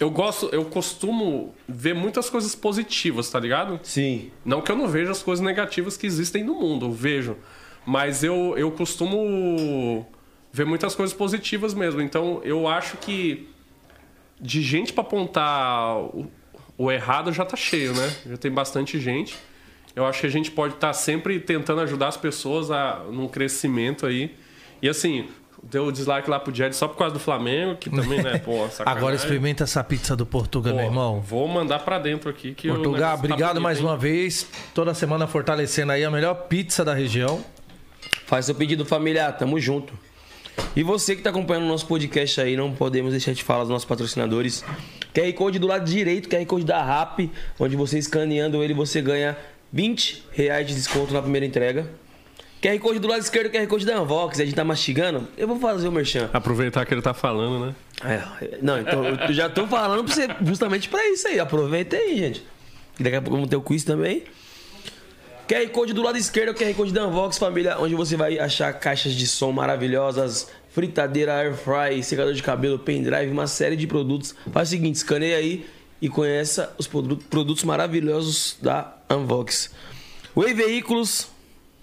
Eu 0.00 0.10
gosto, 0.10 0.48
eu 0.50 0.64
costumo 0.64 1.54
ver 1.68 1.94
muitas 1.94 2.30
coisas 2.30 2.54
positivas, 2.54 3.28
tá 3.30 3.38
ligado? 3.38 3.78
Sim. 3.82 4.30
Não 4.44 4.62
que 4.62 4.72
eu 4.72 4.76
não 4.76 4.88
veja 4.88 5.12
as 5.12 5.22
coisas 5.22 5.44
negativas 5.44 5.96
que 5.96 6.06
existem 6.06 6.42
no 6.42 6.54
mundo, 6.54 6.86
eu 6.86 6.92
vejo. 6.92 7.36
Mas 7.84 8.24
eu, 8.24 8.54
eu 8.56 8.70
costumo 8.70 10.06
ver 10.50 10.64
muitas 10.64 10.94
coisas 10.94 11.14
positivas 11.14 11.74
mesmo. 11.74 12.00
Então 12.00 12.40
eu 12.44 12.66
acho 12.66 12.96
que 12.96 13.48
de 14.40 14.62
gente 14.62 14.92
pra 14.92 15.02
apontar 15.02 15.98
o, 15.98 16.30
o 16.80 16.90
errado 16.90 17.30
já 17.30 17.44
tá 17.44 17.58
cheio, 17.58 17.92
né? 17.92 18.10
Já 18.26 18.38
tem 18.38 18.50
bastante 18.50 18.98
gente. 18.98 19.36
Eu 19.94 20.06
acho 20.06 20.22
que 20.22 20.26
a 20.26 20.30
gente 20.30 20.50
pode 20.50 20.72
estar 20.72 20.94
sempre 20.94 21.38
tentando 21.38 21.82
ajudar 21.82 22.08
as 22.08 22.16
pessoas 22.16 22.70
a 22.70 23.04
num 23.12 23.28
crescimento 23.28 24.06
aí. 24.06 24.34
E 24.80 24.88
assim, 24.88 25.28
deu 25.62 25.92
dislike 25.92 26.30
lá 26.30 26.40
pro 26.40 26.54
Jed 26.54 26.74
só 26.74 26.88
por 26.88 26.96
causa 26.96 27.12
do 27.12 27.20
Flamengo, 27.20 27.76
que 27.76 27.90
também, 27.90 28.22
né, 28.22 28.38
pô, 28.42 28.66
sacanagem. 28.70 28.98
Agora 28.98 29.14
experimenta 29.14 29.64
essa 29.64 29.84
pizza 29.84 30.16
do 30.16 30.24
Portuga, 30.24 30.70
Pô, 30.70 30.76
meu 30.76 30.86
irmão. 30.86 31.20
Vou 31.20 31.46
mandar 31.46 31.80
pra 31.80 31.98
dentro 31.98 32.30
aqui 32.30 32.54
que 32.54 32.70
o 32.70 32.76
Portugal, 32.76 33.10
tá 33.10 33.14
obrigado 33.16 33.48
bonito, 33.48 33.62
mais 33.62 33.78
hein? 33.78 33.84
uma 33.84 33.98
vez. 33.98 34.48
Toda 34.72 34.94
semana 34.94 35.26
fortalecendo 35.26 35.92
aí 35.92 36.02
a 36.02 36.10
melhor 36.10 36.32
pizza 36.48 36.82
da 36.82 36.94
região. 36.94 37.44
Faz 38.24 38.46
seu 38.46 38.54
pedido, 38.54 38.86
família. 38.86 39.30
Tamo 39.32 39.60
junto. 39.60 39.92
E 40.76 40.82
você 40.82 41.16
que 41.16 41.22
tá 41.22 41.30
acompanhando 41.30 41.64
o 41.64 41.68
nosso 41.68 41.86
podcast 41.86 42.40
aí, 42.40 42.56
não 42.56 42.72
podemos 42.72 43.10
deixar 43.10 43.32
de 43.32 43.42
falar 43.42 43.60
dos 43.60 43.70
nossos 43.70 43.86
patrocinadores. 43.86 44.64
QR 45.12 45.32
Code 45.34 45.58
do 45.58 45.66
lado 45.66 45.84
direito, 45.84 46.28
QR 46.28 46.44
Code 46.46 46.64
da 46.64 46.82
RAP, 46.82 47.30
onde 47.58 47.76
você 47.76 47.98
escaneando 47.98 48.62
ele, 48.62 48.72
você 48.72 49.02
ganha 49.02 49.36
20 49.72 50.24
reais 50.32 50.66
de 50.66 50.74
desconto 50.74 51.12
na 51.12 51.20
primeira 51.20 51.44
entrega. 51.44 51.88
QR 52.62 52.78
Code 52.78 52.98
do 52.98 53.08
lado 53.08 53.20
esquerdo, 53.20 53.50
QR 53.50 53.66
Code 53.66 53.86
da 53.86 53.96
Anvox. 53.96 54.38
A 54.38 54.44
gente 54.44 54.54
tá 54.54 54.64
mastigando. 54.64 55.26
Eu 55.36 55.48
vou 55.48 55.58
fazer 55.58 55.88
o 55.88 55.92
merchan. 55.92 56.28
Aproveitar 56.32 56.84
que 56.84 56.92
ele 56.92 57.02
tá 57.02 57.14
falando, 57.14 57.66
né? 57.66 57.74
É, 58.04 58.58
não, 58.62 58.78
então 58.78 59.04
eu 59.04 59.32
já 59.32 59.48
tô 59.48 59.66
falando 59.66 60.04
pra 60.04 60.14
você, 60.14 60.28
justamente 60.44 60.88
pra 60.88 61.04
isso 61.08 61.26
aí. 61.26 61.40
Aproveita 61.40 61.96
aí, 61.96 62.18
gente. 62.18 62.44
E 62.98 63.02
daqui 63.02 63.16
a 63.16 63.22
pouco 63.22 63.36
vamos 63.36 63.48
ter 63.48 63.56
o 63.56 63.62
quiz 63.62 63.82
também. 63.82 64.24
QR 65.50 65.68
Code 65.70 65.92
do 65.92 66.00
lado 66.02 66.16
esquerdo 66.16 66.50
é 66.50 66.52
o 66.52 66.54
QR 66.54 66.72
Code 66.76 66.92
da 66.92 67.08
Unvox, 67.08 67.36
família, 67.36 67.76
onde 67.80 67.94
você 67.96 68.16
vai 68.16 68.38
achar 68.38 68.72
caixas 68.74 69.14
de 69.14 69.26
som 69.26 69.50
maravilhosas, 69.50 70.46
fritadeira, 70.68 71.34
air 71.34 71.54
fry, 71.54 72.00
secador 72.04 72.32
de 72.34 72.40
cabelo, 72.42 72.78
pendrive, 72.78 73.32
uma 73.32 73.48
série 73.48 73.74
de 73.74 73.84
produtos. 73.84 74.32
Faz 74.52 74.68
o 74.68 74.70
seguinte, 74.70 74.94
escaneia 74.94 75.36
aí 75.38 75.66
e 76.00 76.08
conheça 76.08 76.72
os 76.78 76.86
produ- 76.86 77.16
produtos 77.16 77.64
maravilhosos 77.64 78.58
da 78.62 78.94
Unvox. 79.10 79.72
Way 80.36 80.54
Veículos, 80.54 81.26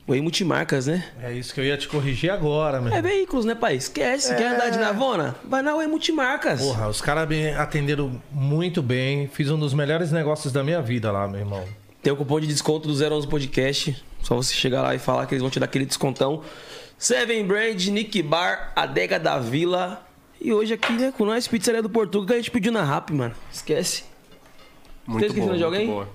Way 0.07 0.21
Multimarcas, 0.21 0.87
né? 0.87 1.03
É 1.21 1.33
isso 1.33 1.53
que 1.53 1.59
eu 1.59 1.65
ia 1.65 1.75
te 1.77 1.89
corrigir 1.89 2.29
agora, 2.31 2.79
meu 2.79 2.93
É 2.93 3.01
veículos, 3.01 3.43
né, 3.43 3.53
pai? 3.53 3.75
Esquece, 3.75 4.33
quer 4.33 4.53
andar 4.55 4.69
de 4.69 4.77
Navona? 4.79 5.35
Vai 5.43 5.61
na 5.61 5.75
Way 5.75 5.87
Multimarcas. 5.87 6.61
Porra, 6.61 6.87
os 6.87 7.01
caras 7.01 7.27
me 7.27 7.49
atenderam 7.49 8.21
muito 8.31 8.81
bem. 8.81 9.27
Fiz 9.27 9.51
um 9.51 9.59
dos 9.59 9.73
melhores 9.73 10.09
negócios 10.09 10.53
da 10.53 10.63
minha 10.63 10.81
vida 10.81 11.11
lá, 11.11 11.27
meu 11.27 11.41
irmão. 11.41 11.65
Tem 12.07 12.13
o 12.13 12.15
cupom 12.15 12.39
de 12.39 12.47
desconto 12.47 12.87
do 12.87 12.93
011 12.93 13.27
Podcast. 13.27 14.01
Só 14.23 14.33
você 14.33 14.53
chegar 14.55 14.81
lá 14.81 14.95
e 14.95 14.97
falar 14.97 15.25
que 15.25 15.33
eles 15.33 15.41
vão 15.41 15.51
te 15.51 15.59
dar 15.59 15.65
aquele 15.65 15.85
descontão. 15.85 16.41
Seven 16.97 17.45
Brand, 17.45 17.85
Nick 17.87 18.21
Bar, 18.21 18.71
Adega 18.73 19.19
da 19.19 19.37
Vila. 19.37 20.07
E 20.39 20.53
hoje 20.53 20.73
aqui, 20.73 20.93
né, 20.93 21.11
com 21.11 21.25
nós, 21.25 21.49
pizzaria 21.49 21.81
do 21.83 21.89
Portugal, 21.89 22.25
que 22.25 22.31
a 22.31 22.37
gente 22.37 22.49
pediu 22.49 22.71
na 22.71 22.81
Rap, 22.81 23.11
mano. 23.11 23.35
Esquece. 23.51 24.05
Muito 25.05 25.25
esquecendo 25.25 25.47
boa, 25.47 25.57
de 25.57 25.63
alguém? 25.65 25.87
boa. 25.87 26.07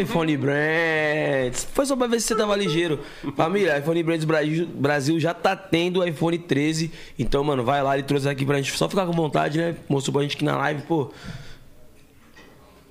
iPhone 0.00 0.36
Brands. 0.36 1.66
Foi 1.74 1.84
só 1.84 1.96
pra 1.96 2.06
ver 2.06 2.20
se 2.20 2.28
você 2.28 2.36
tava 2.36 2.54
ligeiro. 2.54 3.00
Família, 3.36 3.76
iPhone 3.76 4.04
Brands 4.04 4.24
Brasil, 4.24 4.68
Brasil 4.68 5.18
já 5.18 5.34
tá 5.34 5.56
tendo 5.56 5.98
o 5.98 6.06
iPhone 6.06 6.38
13. 6.38 6.92
Então, 7.18 7.42
mano, 7.42 7.64
vai 7.64 7.82
lá, 7.82 7.98
ele 7.98 8.06
trouxe 8.06 8.28
aqui 8.28 8.46
pra 8.46 8.58
gente 8.58 8.70
só 8.78 8.88
ficar 8.88 9.04
com 9.04 9.12
vontade, 9.12 9.58
né? 9.58 9.74
Mostrou 9.88 10.12
pra 10.12 10.22
gente 10.22 10.36
aqui 10.36 10.44
na 10.44 10.56
live, 10.58 10.82
pô. 10.82 11.10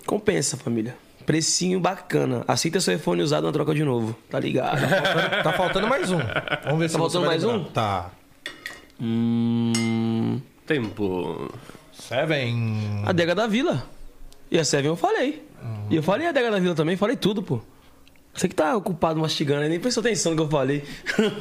Compensa, 0.05 0.57
família. 0.57 1.04
Precinho 1.25 1.79
bacana. 1.79 2.43
Aceita 2.47 2.79
seu 2.79 2.95
iPhone 2.95 3.21
usado 3.21 3.45
na 3.45 3.51
troca 3.51 3.73
de 3.73 3.83
novo. 3.83 4.15
Tá 4.29 4.39
ligado? 4.39 4.79
Tá 5.43 5.53
faltando 5.53 5.87
mais 5.87 6.11
um. 6.11 6.19
Vamos 6.63 6.79
ver 6.79 6.89
se 6.89 6.93
Tá 6.93 6.99
faltando 6.99 7.25
mais 7.25 7.43
lembrar. 7.43 7.59
um? 7.59 7.63
Tá. 7.65 8.11
hum. 9.01 10.41
Tempo. 10.65 11.51
Seven. 11.93 13.03
Adega 13.05 13.33
da 13.35 13.47
Vila. 13.47 13.85
E 14.51 14.59
a 14.59 14.63
Seven 14.65 14.87
eu 14.91 14.95
falei. 14.95 15.43
E 15.89 15.95
eu 15.95 16.03
falei 16.03 16.27
a 16.27 16.29
Adega 16.29 16.51
da 16.51 16.59
Vila 16.59 16.75
também, 16.75 16.95
falei 16.95 17.15
tudo, 17.15 17.41
pô. 17.41 17.59
Você 18.33 18.49
que 18.49 18.53
tá 18.55 18.75
ocupado 18.75 19.19
mastigando, 19.19 19.61
aí, 19.61 19.69
nem 19.69 19.79
prestou 19.79 20.01
atenção 20.01 20.33
no 20.33 20.37
que 20.37 20.43
eu 20.43 20.49
falei. 20.49 20.83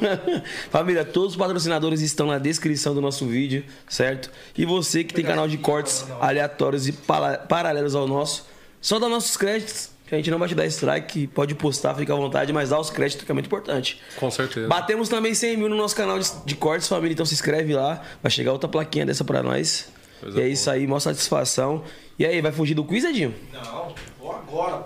Família, 0.71 1.03
todos 1.03 1.31
os 1.31 1.35
patrocinadores 1.37 1.99
estão 2.01 2.27
na 2.27 2.37
descrição 2.39 2.95
do 2.95 3.01
nosso 3.01 3.25
vídeo, 3.27 3.65
certo? 3.87 4.31
E 4.57 4.65
você 4.65 5.03
que 5.03 5.13
tem 5.13 5.25
canal 5.25 5.45
de 5.47 5.57
cortes 5.57 6.05
aleatórios 6.21 6.87
e 6.87 6.93
paralelos 6.93 7.95
ao 7.95 8.07
nosso, 8.07 8.45
só 8.87 8.99
dá 8.99 9.09
nossos 9.09 9.35
créditos, 9.35 9.89
que 10.07 10.13
a 10.13 10.17
gente 10.17 10.29
não 10.29 10.37
vai 10.37 10.47
te 10.47 10.53
dar 10.53 10.65
strike, 10.67 11.25
pode 11.27 11.55
postar, 11.55 11.95
fica 11.95 12.13
à 12.13 12.15
vontade, 12.15 12.53
mas 12.53 12.69
dá 12.69 12.79
os 12.79 12.91
créditos 12.91 13.25
que 13.25 13.31
é 13.31 13.33
muito 13.33 13.47
importante. 13.47 13.99
Com 14.17 14.29
certeza. 14.29 14.67
Batemos 14.67 15.09
também 15.09 15.33
100 15.33 15.57
mil 15.57 15.69
no 15.69 15.75
nosso 15.75 15.95
canal 15.95 16.19
de, 16.19 16.29
de 16.45 16.55
cortes, 16.55 16.87
família. 16.87 17.13
Então 17.13 17.25
se 17.25 17.33
inscreve 17.33 17.73
lá. 17.73 18.01
Vai 18.21 18.31
chegar 18.31 18.51
outra 18.51 18.69
plaquinha 18.69 19.05
dessa 19.05 19.23
pra 19.23 19.41
nós. 19.41 19.91
Coisa 20.21 20.37
e 20.37 20.41
é 20.41 20.43
boa. 20.43 20.53
isso 20.53 20.69
aí, 20.69 20.85
maior 20.85 20.99
satisfação. 20.99 21.83
E 22.19 22.25
aí, 22.25 22.39
vai 22.41 22.51
fugir 22.51 22.75
do 22.75 22.83
quiz, 22.85 23.03
Edinho? 23.03 23.33
Não, 23.51 23.95
vou 24.19 24.31
agora. 24.31 24.83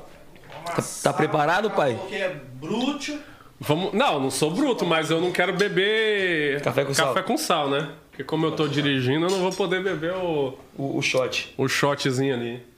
Tá, 0.66 0.84
tá 1.04 1.14
preparado, 1.14 1.70
pai? 1.72 1.96
Porque 2.00 2.16
é 2.16 2.36
brute. 2.54 3.20
Vamos... 3.60 3.94
Não, 3.94 4.20
não 4.22 4.32
sou 4.32 4.50
bruto, 4.52 4.86
mas 4.86 5.12
eu 5.12 5.20
não 5.20 5.32
quero 5.34 5.52
beber 5.54 6.62
Café 6.62 6.86
com 6.86 6.94
café 6.94 7.14
sal. 7.16 7.24
com 7.24 7.38
sal, 7.38 7.70
né? 7.70 7.90
Porque 8.10 8.24
como 8.24 8.46
eu 8.46 8.52
tô 8.54 8.68
dirigindo, 8.68 9.26
eu 9.26 9.30
não 9.30 9.40
vou 9.40 9.52
poder 9.52 9.84
beber 9.84 10.14
o, 10.14 10.58
O, 10.78 10.98
o 10.98 11.02
shot. 11.02 11.54
o 11.58 11.68
shotzinho 11.68 12.34
ali. 12.34 12.69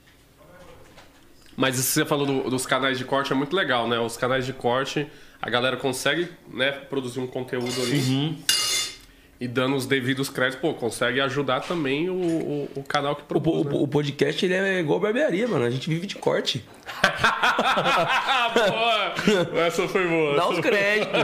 Mas 1.56 1.78
isso 1.78 1.88
que 1.88 1.94
você 1.94 2.04
falou 2.04 2.26
do- 2.26 2.48
dos 2.50 2.64
canais 2.66 2.96
de 2.98 3.04
corte 3.04 3.32
é 3.32 3.34
muito 3.36 3.54
legal, 3.54 3.86
né? 3.88 3.98
Os 3.98 4.16
canais 4.16 4.46
de 4.46 4.52
corte, 4.52 5.06
a 5.40 5.50
galera 5.50 5.76
consegue 5.76 6.28
né, 6.52 6.72
produzir 6.72 7.20
um 7.20 7.26
conteúdo 7.26 7.80
ali. 7.82 7.98
Uhum. 7.98 8.38
E 9.40 9.48
dando 9.48 9.74
os 9.74 9.86
devidos 9.86 10.28
créditos, 10.28 10.60
pô, 10.60 10.72
consegue 10.72 11.20
ajudar 11.20 11.60
também 11.62 12.08
o, 12.08 12.14
o, 12.14 12.68
o 12.76 12.82
canal 12.84 13.16
que 13.16 13.22
O, 13.22 13.24
po- 13.26 13.40
produz. 13.40 13.64
né? 13.66 13.72
o- 13.72 13.82
o 13.82 13.88
podcast 13.88 14.44
ele 14.46 14.54
é 14.54 14.78
igual 14.78 15.00
barbearia, 15.00 15.48
mano. 15.48 15.64
A 15.64 15.70
gente 15.70 15.88
vive 15.88 16.06
de 16.06 16.14
corte. 16.14 16.64
boa! 18.54 19.12
Essa 19.66 19.88
foi 19.88 20.06
boa. 20.06 20.36
Dá 20.36 20.48
os 20.48 20.58
créditos. 20.60 21.20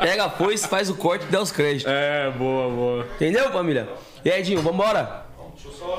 Pega 0.00 0.24
a 0.24 0.30
foice, 0.30 0.66
faz 0.68 0.88
o 0.90 0.94
corte 0.94 1.26
e 1.26 1.28
dá 1.30 1.40
os 1.42 1.52
créditos. 1.52 1.92
É, 1.92 2.30
boa, 2.30 2.70
boa. 2.70 3.06
Entendeu, 3.16 3.50
família? 3.52 3.88
E 4.24 4.30
aí, 4.30 4.40
Edinho, 4.40 4.62
vambora? 4.62 5.26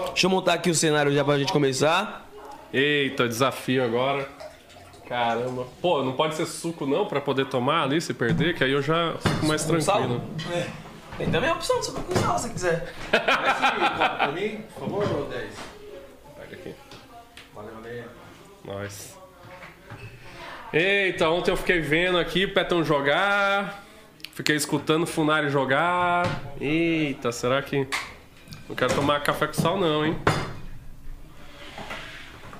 Deixa 0.07 0.25
eu 0.25 0.29
montar 0.29 0.53
aqui 0.53 0.69
o 0.69 0.75
cenário 0.75 1.11
já 1.13 1.23
pra 1.23 1.37
gente 1.37 1.51
começar. 1.51 2.28
Eita, 2.73 3.27
desafio 3.27 3.83
agora. 3.83 4.27
Caramba. 5.07 5.65
Pô, 5.81 6.03
não 6.03 6.13
pode 6.13 6.35
ser 6.35 6.45
suco 6.45 6.85
não 6.85 7.07
pra 7.07 7.19
poder 7.19 7.45
tomar 7.45 7.83
ali 7.83 7.99
se 7.99 8.13
perder, 8.13 8.55
que 8.55 8.63
aí 8.63 8.71
eu 8.71 8.81
já 8.81 9.15
fico 9.17 9.45
mais 9.45 9.61
sal? 9.61 9.97
tranquilo. 9.97 10.21
Tem 11.17 11.29
também 11.31 11.49
a 11.49 11.53
opção 11.53 11.79
de 11.79 11.87
suco 11.87 12.01
com 12.03 12.15
sal, 12.15 12.37
se 12.37 12.49
quiser. 12.49 12.93
Pra 13.09 14.31
mim, 14.33 14.63
por 14.75 14.81
favor, 14.81 15.27
10. 15.29 15.53
Pega 16.37 16.55
aqui. 16.55 16.75
Valeu, 17.55 17.73
valeu. 17.73 18.03
Nós. 18.63 19.17
Eita, 20.71 21.27
ontem 21.29 21.49
eu 21.49 21.57
fiquei 21.57 21.79
vendo 21.81 22.19
aqui 22.19 22.45
o 22.45 22.53
Petão 22.53 22.83
jogar. 22.83 23.83
Fiquei 24.33 24.55
escutando 24.55 25.03
o 25.03 25.07
Funari 25.07 25.49
jogar. 25.49 26.25
Eita, 26.61 27.31
será 27.31 27.61
que. 27.63 27.87
Não 28.69 28.75
quero 28.75 28.93
tomar 28.93 29.21
café 29.23 29.47
com 29.47 29.53
sal, 29.53 29.79
não, 29.79 30.05
hein? 30.05 30.15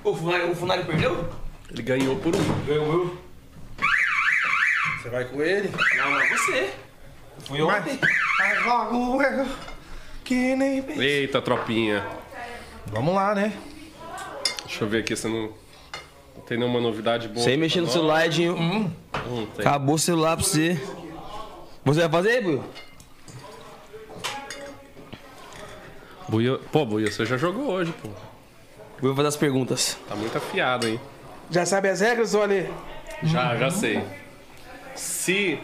O 0.02 0.14
Funari, 0.14 0.44
o 0.50 0.54
Funari 0.54 0.84
perdeu? 0.84 1.28
Ele 1.70 1.82
ganhou 1.82 2.16
por 2.16 2.34
um. 2.34 2.64
Ganhou 2.66 2.92
eu. 2.92 3.18
Você 5.00 5.08
vai 5.08 5.24
com 5.24 5.42
ele? 5.42 5.70
Não, 5.96 6.10
não, 6.10 6.28
você. 6.28 6.72
Fui 7.46 7.62
ontem. 7.62 7.98
Mas 8.38 8.66
logo 8.66 9.22
eu 9.22 9.46
que 10.24 10.54
nem 10.54 10.80
pensei. 10.82 11.22
Eita, 11.22 11.42
tropinha. 11.42 12.06
Vamos 12.86 13.14
lá, 13.14 13.34
né? 13.34 13.52
Deixa 14.64 14.84
eu 14.84 14.88
ver 14.88 14.98
aqui 14.98 15.16
se 15.16 15.26
não. 15.26 15.52
Não 16.36 16.42
tem 16.46 16.56
nenhuma 16.56 16.80
novidade 16.80 17.28
boa. 17.28 17.44
Sem 17.44 17.56
mexer 17.56 17.80
no 17.80 17.86
nós. 17.86 17.92
celular, 17.92 18.26
Edinho. 18.26 18.56
Hum, 18.56 18.90
tem. 19.56 19.66
Acabou 19.66 19.96
o 19.96 19.98
celular 19.98 20.36
pra 20.36 20.44
você. 20.44 20.80
Você 21.84 22.00
vai 22.00 22.08
fazer, 22.10 22.42
Buio? 22.42 22.64
Buia... 26.28 26.58
Pô, 26.70 26.86
Buia, 26.86 27.10
você 27.10 27.26
já 27.26 27.36
jogou 27.36 27.66
hoje, 27.66 27.92
pô. 28.00 28.08
Vai 29.00 29.14
fazer 29.14 29.28
as 29.28 29.36
perguntas. 29.36 29.98
Tá 30.08 30.14
muito 30.14 30.36
afiado, 30.36 30.86
hein? 30.86 31.00
Já 31.50 31.64
sabe 31.64 31.88
as 31.88 32.00
regras, 32.00 32.34
olha? 32.34 32.70
Já, 33.22 33.56
já 33.56 33.70
sei. 33.70 34.02
Se 34.94 35.58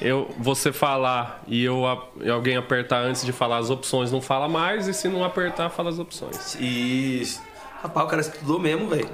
eu, 0.00 0.30
você 0.38 0.72
falar 0.72 1.42
e 1.46 1.62
eu, 1.62 1.84
e 2.20 2.30
alguém 2.30 2.56
apertar 2.56 3.00
antes 3.00 3.24
de 3.24 3.32
falar 3.32 3.58
as 3.58 3.70
opções, 3.70 4.10
não 4.10 4.20
fala 4.20 4.48
mais. 4.48 4.88
E 4.88 4.94
se 4.94 5.08
não 5.08 5.22
apertar, 5.22 5.68
fala 5.70 5.90
as 5.90 5.98
opções. 5.98 6.56
Isso. 6.58 7.42
Rapaz, 7.82 8.06
o 8.06 8.08
cara 8.08 8.22
estudou 8.22 8.58
mesmo, 8.58 8.88
velho. 8.88 9.08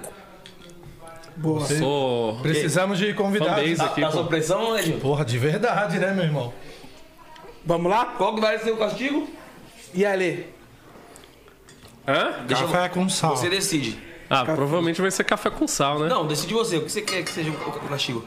Boa. 1.36 1.64
Sou 1.66 2.38
Precisamos 2.40 2.98
de 2.98 3.14
convidados. 3.14 3.76
Tá, 3.78 3.84
aqui, 3.86 4.00
tá 4.00 4.08
pô. 4.08 4.12
sob 4.12 4.28
pressão, 4.28 4.76
Edinho? 4.78 4.98
Porra, 5.00 5.24
de 5.24 5.38
verdade, 5.38 5.98
né, 5.98 6.12
meu 6.12 6.24
irmão? 6.24 6.52
Vamos 7.64 7.90
lá? 7.90 8.06
Qual 8.16 8.34
que 8.34 8.40
vai 8.40 8.58
ser 8.58 8.72
o 8.72 8.76
castigo? 8.76 9.28
E 9.94 10.04
ali? 10.04 10.46
Hã? 12.08 12.44
Deixa 12.46 12.64
eu- 12.64 12.68
Café 12.68 12.88
com 12.88 13.08
sal. 13.08 13.36
Você 13.36 13.48
decide. 13.50 13.98
Ah, 14.30 14.44
provavelmente 14.44 15.00
vai 15.00 15.10
ser 15.10 15.24
café 15.24 15.50
com 15.50 15.66
sal, 15.68 15.98
né? 16.00 16.08
Não, 16.08 16.26
decide 16.26 16.52
você. 16.54 16.76
O 16.76 16.82
que 16.84 16.90
você 16.92 17.02
quer 17.02 17.22
que 17.22 17.30
seja 17.30 17.50
o 17.50 17.88
castigo? 17.88 18.24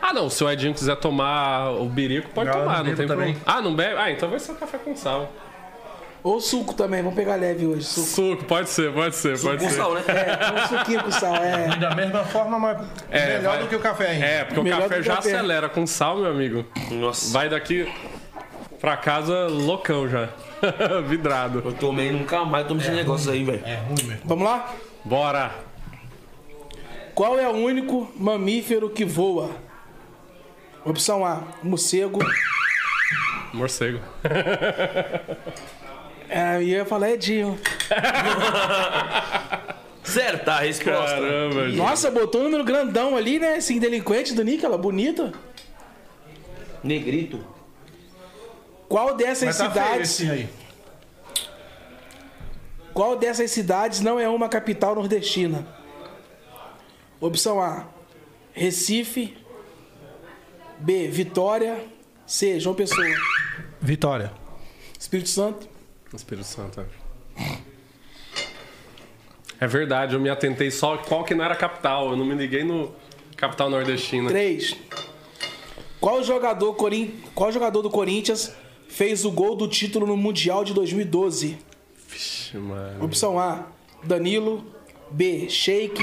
Ah, 0.00 0.12
não. 0.12 0.30
Se 0.30 0.42
o 0.44 0.50
Edinho 0.50 0.72
quiser 0.74 0.96
tomar 0.96 1.70
o 1.72 1.86
birico, 1.86 2.30
pode 2.30 2.48
Não, 2.50 2.56
eu 2.58 2.62
tomar, 2.64 2.78
não 2.78 2.84
tem 2.94 2.94
também. 3.06 3.34
problema. 3.34 3.40
Ah, 3.44 3.60
não 3.62 3.74
bebe? 3.74 3.96
Ah, 3.98 4.10
então 4.10 4.28
vai 4.30 4.38
ser 4.38 4.52
o 4.52 4.54
café 4.54 4.78
com 4.78 4.94
sal. 4.96 5.32
Ou 6.22 6.40
suco 6.40 6.74
também, 6.74 7.02
vamos 7.02 7.16
pegar 7.16 7.36
leve 7.36 7.66
hoje. 7.66 7.84
Suco. 7.84 8.06
Suco, 8.06 8.44
pode 8.46 8.68
ser, 8.68 8.92
pode 8.92 9.14
ser, 9.14 9.38
pode 9.40 9.62
Com 9.62 9.68
ser. 9.70 9.76
sal, 9.76 9.94
né? 9.94 10.02
É, 10.08 10.52
um 10.74 10.78
suquinho 10.78 11.02
com 11.04 11.10
sal, 11.12 11.36
é. 11.36 11.76
Da 11.76 11.94
mesma 11.94 12.24
forma, 12.24 12.58
mas 12.58 12.78
É, 13.10 13.36
melhor 13.38 13.52
vai- 13.54 13.62
do 13.62 13.68
que 13.68 13.76
o 13.76 13.80
café 13.80 14.08
ainda. 14.08 14.24
É, 14.26 14.44
porque 14.44 14.60
Melhor 14.60 14.80
o 14.80 14.82
café 14.88 15.02
já 15.02 15.16
café. 15.16 15.32
acelera 15.34 15.68
com 15.68 15.86
sal, 15.86 16.16
meu 16.18 16.30
amigo. 16.30 16.64
Nossa. 16.90 17.32
Vai 17.32 17.48
daqui 17.48 17.88
pra 18.80 18.96
casa 18.96 19.46
loucão 19.48 20.08
já. 20.08 20.28
Vidrado. 21.08 21.62
Eu 21.64 21.72
tomei 21.72 22.10
nunca 22.10 22.44
mais 22.44 22.66
tomo 22.66 22.80
esse 22.80 22.90
negócio 22.90 23.30
aí, 23.30 23.44
velho. 23.44 23.62
É 23.64 23.76
ruim 23.76 24.02
mesmo. 24.02 24.22
Vamos 24.24 24.44
lá? 24.44 24.74
Bora. 25.04 25.52
Qual 27.14 27.38
é 27.38 27.48
o 27.48 27.52
único 27.52 28.10
mamífero 28.16 28.90
que 28.90 29.04
voa? 29.04 29.50
Opção 30.84 31.24
A, 31.24 31.42
morcego. 31.62 32.18
Morcego. 33.52 34.00
É, 36.28 36.56
eu 36.56 36.62
ia 36.62 36.84
falar 36.84 37.10
Edinho. 37.10 37.56
Certa 40.02 40.54
a 40.54 40.60
resposta. 40.60 41.14
Caramba, 41.14 41.66
gente. 41.66 41.76
Nossa, 41.76 42.10
botou 42.10 42.40
um 42.40 42.44
número 42.44 42.64
grandão 42.64 43.16
ali, 43.16 43.38
né? 43.38 43.58
Esse 43.58 43.78
delinquente 43.78 44.34
do 44.34 44.42
Nicola, 44.42 44.76
bonita. 44.76 45.32
Negrito. 46.82 47.44
Qual 48.88 49.14
dessas 49.16 49.44
Mas 49.44 49.58
tá 49.58 49.70
feio 49.70 49.84
cidades. 49.84 50.10
esse 50.20 50.30
aí. 50.30 50.48
Qual 52.94 53.16
dessas 53.16 53.50
cidades 53.50 54.00
não 54.00 54.18
é 54.18 54.28
uma 54.28 54.48
capital 54.48 54.94
nordestina? 54.94 55.66
Opção 57.20 57.60
A: 57.60 57.86
Recife. 58.52 59.36
B: 60.78 61.08
Vitória. 61.08 61.84
C: 62.26 62.58
João 62.60 62.74
Pessoa. 62.74 63.06
Vitória. 63.80 64.32
Espírito 64.98 65.28
Santo. 65.28 65.68
Espírito 66.14 66.46
Santo. 66.46 66.80
é. 66.80 67.66
É 69.58 69.66
verdade, 69.66 70.14
eu 70.14 70.20
me 70.20 70.28
atentei 70.28 70.70
só 70.70 70.98
qual 70.98 71.24
que 71.24 71.34
não 71.34 71.44
era 71.44 71.54
a 71.54 71.56
capital. 71.56 72.10
Eu 72.10 72.16
não 72.16 72.26
me 72.26 72.34
liguei 72.34 72.62
no 72.62 72.94
capital 73.36 73.70
nordestina. 73.70 74.28
3. 74.28 74.76
Qual 75.98 76.22
jogador, 76.22 76.74
Corin... 76.74 77.22
Qual 77.34 77.50
jogador 77.50 77.80
do 77.80 77.88
Corinthians 77.90 78.52
fez 78.96 79.24
o 79.26 79.30
gol 79.30 79.54
do 79.54 79.68
título 79.68 80.06
no 80.06 80.16
Mundial 80.16 80.64
de 80.64 80.72
2012? 80.72 81.58
Vixe, 82.08 82.56
mano. 82.56 83.04
Opção 83.04 83.38
A: 83.38 83.66
Danilo. 84.02 84.64
B: 85.10 85.48
Sheik. 85.48 86.02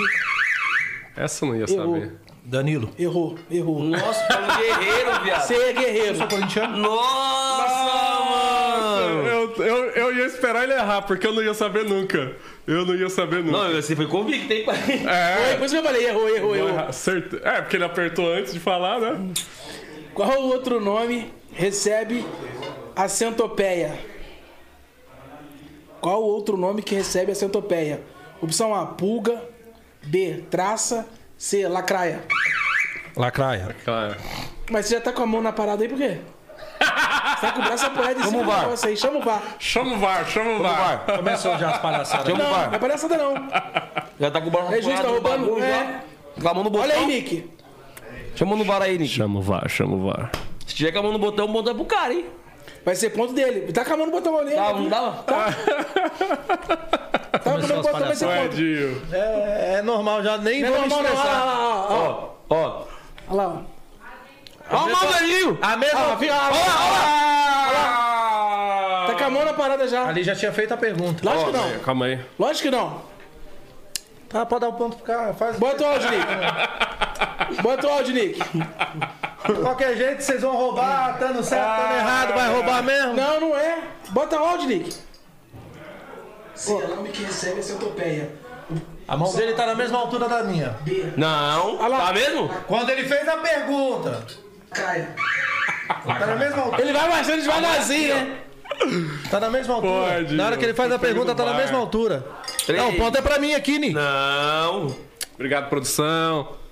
Essa 1.15 1.43
eu 1.43 1.49
não 1.49 1.55
ia 1.57 1.65
Errou. 1.69 1.95
saber. 1.95 2.15
Danilo. 2.45 2.89
Errou, 2.99 3.35
errou. 3.49 3.81
Nossa, 3.83 4.21
Paulo 4.27 4.47
Guerreiro, 4.57 5.23
viado. 5.23 5.47
C 5.47 5.55
é 5.55 5.73
Guerreiro. 5.73 6.17
Corintiano? 6.27 6.77
Nossa, 6.77 8.19
mano. 8.29 9.27
Eu, 9.27 9.55
eu, 9.65 9.77
eu 9.91 10.17
ia 10.17 10.25
esperar 10.25 10.63
ele 10.63 10.73
errar, 10.73 11.01
porque 11.03 11.25
eu 11.25 11.33
não 11.33 11.41
ia 11.41 11.53
saber 11.53 11.85
nunca. 11.85 12.35
Eu 12.67 12.85
não 12.85 12.95
ia 12.95 13.09
saber 13.09 13.43
nunca. 13.43 13.57
Não, 13.69 13.73
você 13.81 13.95
foi 13.95 14.07
convicto, 14.07 14.51
hein, 14.51 14.63
pai? 14.65 14.75
Foi, 14.77 14.95
É, 15.09 15.55
por 15.57 15.65
isso 15.65 15.73
que 15.75 15.79
eu 15.79 15.83
falei, 15.83 16.05
errou, 16.05 16.29
errou, 16.29 16.55
errou. 16.55 16.69
errar. 16.69 16.91
Certe- 16.91 17.39
é, 17.43 17.61
porque 17.61 17.77
ele 17.77 17.85
apertou 17.85 18.31
antes 18.33 18.53
de 18.53 18.59
falar, 18.59 18.99
né? 18.99 19.33
Qual 20.13 20.41
outro 20.43 20.79
nome 20.81 21.31
recebe 21.53 22.25
a 22.95 23.07
centopeia? 23.07 23.99
Qual 26.01 26.21
outro 26.21 26.57
nome 26.57 26.81
que 26.81 26.95
recebe 26.95 27.31
a 27.31 27.35
centopeia? 27.35 28.01
Opção 28.41 28.75
A, 28.75 28.85
pulga. 28.85 29.41
B, 30.03 30.43
traça. 30.49 31.07
C, 31.37 31.67
lacraia. 31.67 32.23
Lacraia. 33.15 33.75
Claro. 33.85 34.15
Mas 34.69 34.85
você 34.87 34.95
já 34.95 35.01
tá 35.01 35.11
com 35.13 35.23
a 35.23 35.25
mão 35.25 35.41
na 35.41 35.53
parada 35.53 35.83
aí 35.83 35.89
por 35.89 35.97
quê? 35.97 36.19
Você 36.79 37.47
tá 37.47 37.51
com 37.53 37.61
o 37.61 37.63
braço 37.63 37.85
apoiado 37.85 38.19
em 38.19 38.23
cima 38.23 38.43
do 38.43 38.49
VAR. 38.49 38.61
negócio 38.63 38.89
aí. 38.89 38.97
Chama 38.97 39.19
o 39.19 39.21
VAR. 39.21 39.41
Chama 39.59 39.93
o 39.93 39.99
VAR, 39.99 40.25
chama 40.29 40.51
o 40.51 40.63
VAR. 40.63 41.05
Começou 41.17 41.57
já 41.57 41.69
as 41.71 41.77
palhaçadas. 41.79 42.25
Chama 42.25 42.39
o 42.39 42.43
Não, 42.43 42.51
VAR. 42.53 42.67
não 42.67 42.75
é 42.75 42.79
palhaçada 42.79 43.17
não. 43.17 43.33
Já 44.19 44.31
tá 44.31 44.41
com 44.41 44.47
o 44.47 44.51
barro 44.51 44.73
É 44.73 44.81
justo, 44.81 45.01
tá 45.01 45.07
roubando. 45.07 45.63
É. 45.63 46.01
Com 46.41 46.49
a 46.49 46.53
mão 46.53 46.63
no 46.63 46.69
botão. 46.69 46.85
Olha 46.89 46.95
aí, 46.95 47.05
Nick. 47.05 47.49
Chama 48.35 48.55
no 48.55 48.65
bar 48.65 48.81
aí, 48.81 48.97
Nick. 48.97 49.13
Chama 49.13 49.39
o 49.39 49.41
VAR, 49.41 49.69
chama 49.69 49.95
o 49.95 50.05
VAR. 50.05 50.31
Se 50.65 50.75
tiver 50.75 50.91
com 50.91 50.99
a 50.99 51.03
mão 51.03 51.11
no 51.13 51.19
botão, 51.19 51.45
o 51.51 51.69
é 51.69 51.73
pro 51.73 51.85
cara, 51.85 52.13
hein? 52.13 52.25
Vai 52.85 52.95
ser 52.95 53.09
ponto 53.11 53.33
dele. 53.33 53.71
Tá 53.71 53.85
com 53.85 53.93
a 53.93 53.97
mão 53.97 54.05
no 54.07 54.11
botão 54.11 54.37
ali. 54.37 54.55
Tá, 54.55 54.73
não 54.73 54.89
dá? 54.89 55.11
Tá 55.25 55.53
com 57.39 57.49
a 57.49 57.53
mão 57.53 57.61
no 57.61 57.67
botão, 57.67 57.99
vai 57.99 58.15
ser 58.15 58.25
ponto. 58.27 59.15
É, 59.15 59.75
é 59.77 59.81
normal, 59.81 60.21
já 60.23 60.37
nem 60.37 60.61
Não, 60.61 60.71
me 60.71 60.77
não, 60.77 60.87
não. 60.87 60.97
Olha 60.97 61.07
estressar. 61.07 61.45
lá, 61.45 61.87
ó, 61.89 62.35
ó. 62.49 62.83
Olha 63.29 63.37
lá, 63.37 63.47
ó. 63.47 63.73
Ó, 64.71 64.85
o 64.85 65.13
velhinho! 65.13 65.57
A 65.61 65.77
mesma... 65.77 65.99
Olha 65.99 66.33
lá, 66.33 66.49
olha 66.49 67.79
lá. 67.79 69.05
Tá 69.07 69.13
com 69.15 69.23
a 69.23 69.29
mão 69.29 69.45
na 69.45 69.53
parada 69.53 69.87
já. 69.87 70.07
Ali 70.07 70.23
já 70.23 70.35
tinha 70.35 70.51
feito 70.51 70.73
a 70.73 70.77
pergunta. 70.77 71.23
Lógico 71.23 71.51
que 71.51 71.57
não. 71.57 71.79
Calma 71.79 72.05
aí. 72.05 72.19
Lógico 72.39 72.63
que 72.63 72.71
não. 72.71 73.01
Tá, 74.29 74.45
pode 74.45 74.61
dar 74.61 74.69
o 74.69 74.73
ponto 74.73 74.97
pro 74.97 75.05
cara. 75.05 75.33
Faz... 75.33 75.57
Bota 75.57 75.83
o 75.83 75.85
áudio, 75.85 76.09
Nick. 76.09 76.25
Bota 77.61 77.87
o 77.87 77.89
áudio, 77.91 78.13
Nick. 78.13 78.39
De 79.45 79.53
qualquer 79.61 79.97
jeito, 79.97 80.23
vocês 80.23 80.41
vão 80.41 80.55
roubar, 80.55 81.13
estando 81.13 81.43
certo, 81.43 81.81
estando 81.81 81.97
errado, 81.97 82.33
vai 82.33 82.51
roubar 82.53 82.83
mesmo. 82.83 83.13
Não, 83.13 83.41
não 83.41 83.55
é. 83.57 83.79
Bota 84.09 84.41
o 84.41 84.45
áudio, 84.45 84.67
Nick. 84.67 84.95
Nome 86.87 87.09
que 87.09 87.23
recebe 87.23 87.61
a 89.07 89.17
mão 89.17 89.33
dele 89.33 89.53
tá 89.53 89.65
na 89.65 89.75
mesma 89.75 89.99
altura 89.99 90.27
da 90.29 90.43
minha. 90.43 90.75
Não. 91.17 91.77
Olha 91.77 91.87
lá. 91.87 92.07
Tá 92.07 92.13
mesmo? 92.13 92.49
Quando 92.67 92.89
ele 92.89 93.03
fez 93.03 93.27
a 93.27 93.37
pergunta, 93.37 94.25
Caia. 94.71 95.15
tá 95.87 96.25
na 96.25 96.35
mesma 96.35 96.63
altura. 96.63 96.81
Ele 96.81 96.93
vai 96.93 97.09
baixando 97.09 97.41
devagarzinho, 97.41 98.15
né? 98.15 98.37
Tá 99.29 99.39
na 99.39 99.49
mesma 99.49 99.75
altura. 99.75 100.13
Pode, 100.13 100.35
na 100.35 100.45
hora 100.45 100.57
que 100.57 100.65
ele 100.65 100.73
faz 100.73 100.91
a 100.91 100.97
pergunta, 100.97 101.35
tá 101.35 101.45
na 101.45 101.53
mesma 101.53 101.77
altura. 101.77 102.25
Três. 102.65 102.81
Não, 102.81 102.89
o 102.89 102.97
ponto 102.97 103.17
é 103.17 103.21
pra 103.21 103.39
mim 103.39 103.53
aqui, 103.53 103.77
Ni. 103.77 103.91
Não. 103.91 104.95
Obrigado, 105.35 105.69
produção. 105.69 106.62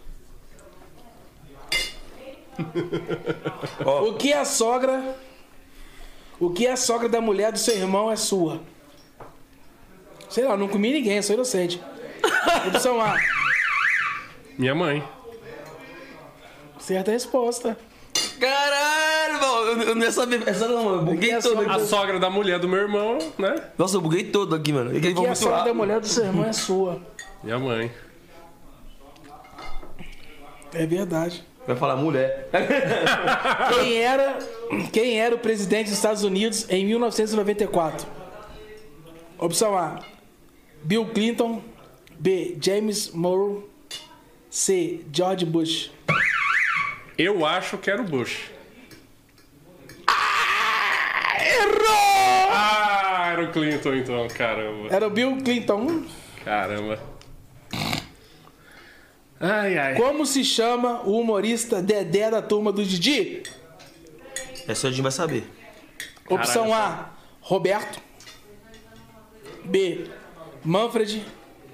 O 3.86 4.14
que 4.16 4.34
a 4.34 4.46
sogra. 4.46 5.16
O 6.40 6.50
que 6.50 6.66
a 6.68 6.76
sogra 6.76 7.08
da 7.08 7.22
mulher 7.22 7.52
do 7.52 7.60
seu 7.60 7.76
irmão 7.76 8.12
é 8.12 8.16
sua? 8.16 8.60
Sei 10.30 10.44
lá, 10.46 10.56
não 10.58 10.68
comi 10.68 10.92
ninguém, 10.94 11.22
sou 11.22 11.36
inocente. 11.36 11.82
Opção 12.68 13.00
A. 13.02 13.18
Minha 14.58 14.74
mãe. 14.74 15.04
Certa 16.80 17.12
resposta. 17.12 17.78
Caralho, 18.40 19.34
mano. 19.40 19.84
Eu, 19.84 19.96
não 19.96 20.04
ia 20.04 20.12
saber. 20.12 20.48
Essa 20.48 20.68
não, 20.68 20.84
mano. 20.84 20.98
Eu 21.02 21.06
buguei 21.06 21.38
todo 21.40 21.70
A 21.70 21.76
aqui. 21.76 21.86
sogra 21.86 22.20
da 22.20 22.30
mulher 22.30 22.58
do 22.60 22.68
meu 22.68 22.80
irmão, 22.80 23.20
né? 23.38 23.56
Nossa, 23.78 23.98
eu 23.98 24.02
buguei 24.02 24.24
todo 24.24 24.56
aqui, 24.56 24.74
mano. 24.74 24.96
É 24.96 25.00
que 25.00 25.10
O 25.10 25.16
que 25.22 25.28
a 25.28 25.36
sogra 25.36 25.64
da 25.66 25.74
mulher 25.74 26.00
do 26.00 26.08
seu 26.08 26.26
irmão 26.26 26.46
é 26.46 26.54
sua? 26.54 27.00
Minha 27.44 27.60
mãe. 27.60 27.92
É 30.74 30.86
verdade. 30.86 31.46
Vai 31.66 31.76
falar 31.76 31.96
mulher. 31.96 32.50
Quem 33.74 33.98
era, 33.98 34.40
quem 34.92 35.20
era 35.20 35.36
o 35.36 35.40
presidente 35.40 35.86
dos 35.86 35.94
Estados 35.96 36.24
Unidos 36.24 36.66
em 36.70 36.86
1994? 36.86 38.08
Opção 39.38 39.78
A: 39.78 40.00
Bill 40.84 41.06
Clinton. 41.08 41.62
B. 42.20 42.56
James 42.62 43.12
Monroe. 43.12 43.64
C. 44.50 45.02
George 45.12 45.46
Bush. 45.46 45.92
Eu 47.18 47.46
acho 47.46 47.78
que 47.80 47.90
era 47.90 48.02
o 48.02 48.06
Bush. 48.06 48.52
Errou! 51.40 52.50
Ah, 52.52 53.30
era 53.32 53.44
o 53.44 53.52
Clinton 53.52 53.94
então, 53.96 54.28
caramba. 54.28 54.88
Era 54.94 55.08
o 55.08 55.10
Bill 55.10 55.38
Clinton. 55.44 56.04
Caramba. 56.44 57.00
Ai, 59.42 59.78
ai. 59.78 59.96
Como 59.96 60.26
se 60.26 60.46
chama 60.46 61.02
o 61.04 61.20
humorista 61.20 61.82
Dedé 61.82 62.30
da 62.30 62.42
turma 62.42 62.72
do 62.72 62.86
Didi? 62.86 63.42
Essa 64.68 64.88
a 64.88 64.92
gente 64.92 65.02
vai 65.02 65.12
saber. 65.12 65.44
Opção 66.30 66.72
A: 66.74 67.10
Roberto. 67.42 68.00
B. 69.66 70.06
Manfred. 70.64 71.26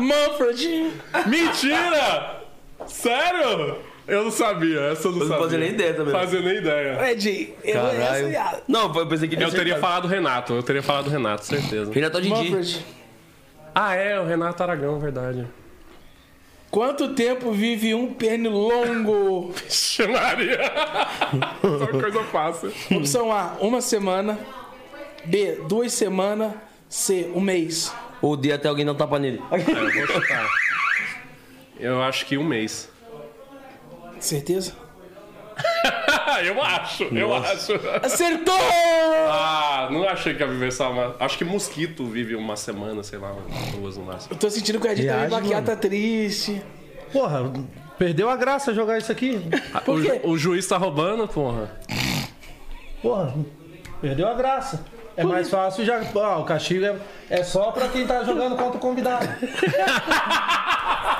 Manfred. 0.00 0.92
Mentira! 1.26 2.42
Sério? 2.86 3.82
Eu 4.08 4.22
não 4.24 4.30
sabia, 4.30 4.80
essa 4.92 5.08
eu 5.08 5.12
não 5.12 5.18
Eu 5.20 5.26
não 5.26 5.28
sabia. 5.28 5.42
fazia 5.44 5.58
nem 5.58 5.68
ideia 5.70 5.94
também. 5.94 6.12
Fazia 6.12 6.40
nem 6.40 6.56
ideia. 6.58 7.10
Ed, 7.10 7.54
essa 7.64 7.80
Caralho. 7.80 8.28
e 8.30 8.72
Não, 8.72 8.94
eu 8.94 9.06
pensei 9.06 9.28
que 9.28 9.34
ele 9.34 9.44
Eu 9.44 9.50
teria 9.50 9.74
acertado. 9.74 9.80
falado 9.80 10.08
Renato, 10.08 10.52
eu 10.54 10.62
teria 10.62 10.82
falado 10.82 11.10
Renato, 11.10 11.44
certeza. 11.44 11.92
Renato 11.92 12.20
Didi. 12.20 12.84
Ah, 13.74 13.94
é, 13.94 14.18
o 14.20 14.24
Renato 14.24 14.62
Aragão, 14.62 14.98
verdade. 15.00 15.46
Quanto 16.70 17.14
tempo 17.14 17.52
vive 17.52 17.94
um 17.94 18.12
pernilongo? 18.14 19.52
Vixe, 19.52 20.06
Maria. 20.06 20.60
Só 21.62 21.86
coisa 21.88 22.22
fácil. 22.24 22.72
Opção 22.92 23.32
A, 23.32 23.56
uma 23.60 23.80
semana. 23.80 24.38
B, 25.24 25.60
duas 25.68 25.92
semanas. 25.92 26.52
C, 26.88 27.30
um 27.34 27.40
mês. 27.40 27.92
Odeio 28.22 28.54
até 28.54 28.68
alguém 28.68 28.84
dar 28.86 28.92
um 28.92 28.96
tapa 28.96 29.18
nele. 29.18 29.40
É, 29.50 29.56
eu 29.56 30.06
vou 30.06 30.06
chutar. 30.06 30.48
Eu 31.78 32.02
acho 32.02 32.24
que 32.26 32.38
um 32.38 32.44
mês. 32.44 32.88
Certeza? 34.20 34.72
eu 36.44 36.62
acho, 36.62 37.04
eu 37.04 37.34
acho. 37.34 37.72
Acertou! 38.02 38.54
Ah, 39.28 39.88
não 39.90 40.06
achei 40.08 40.34
que 40.34 40.42
ia 40.42 40.46
viver 40.46 40.72
só 40.72 40.90
uma. 40.90 41.16
Acho 41.18 41.38
que 41.38 41.44
mosquito 41.44 42.04
vive 42.04 42.34
uma 42.36 42.56
semana, 42.56 43.02
sei 43.02 43.18
lá, 43.18 43.34
duas 43.74 43.96
no 43.96 44.04
máximo. 44.04 44.34
Eu 44.34 44.38
tô 44.38 44.50
sentindo 44.50 44.78
que 44.78 44.86
o 44.86 44.90
Edinho 44.90 45.12
baquear 45.30 45.62
mano. 45.62 45.66
tá 45.66 45.76
triste. 45.76 46.62
Porra, 47.12 47.50
perdeu 47.98 48.28
a 48.28 48.36
graça 48.36 48.74
jogar 48.74 48.98
isso 48.98 49.10
aqui. 49.10 49.40
Por 49.84 50.02
quê? 50.02 50.20
O, 50.24 50.30
o 50.30 50.38
juiz 50.38 50.66
tá 50.66 50.76
roubando, 50.76 51.26
porra. 51.26 51.70
Porra, 53.00 53.34
perdeu 54.00 54.28
a 54.28 54.34
graça. 54.34 54.84
É 55.16 55.24
mais 55.24 55.48
fácil 55.48 55.84
já. 55.84 56.02
Ah, 56.22 56.36
o 56.36 56.44
castigo 56.44 56.84
é, 56.84 56.96
é 57.30 57.42
só 57.42 57.72
pra 57.72 57.88
quem 57.88 58.06
tá 58.06 58.22
jogando 58.22 58.56
contra 58.56 58.76
o 58.76 58.80
convidado. 58.80 59.26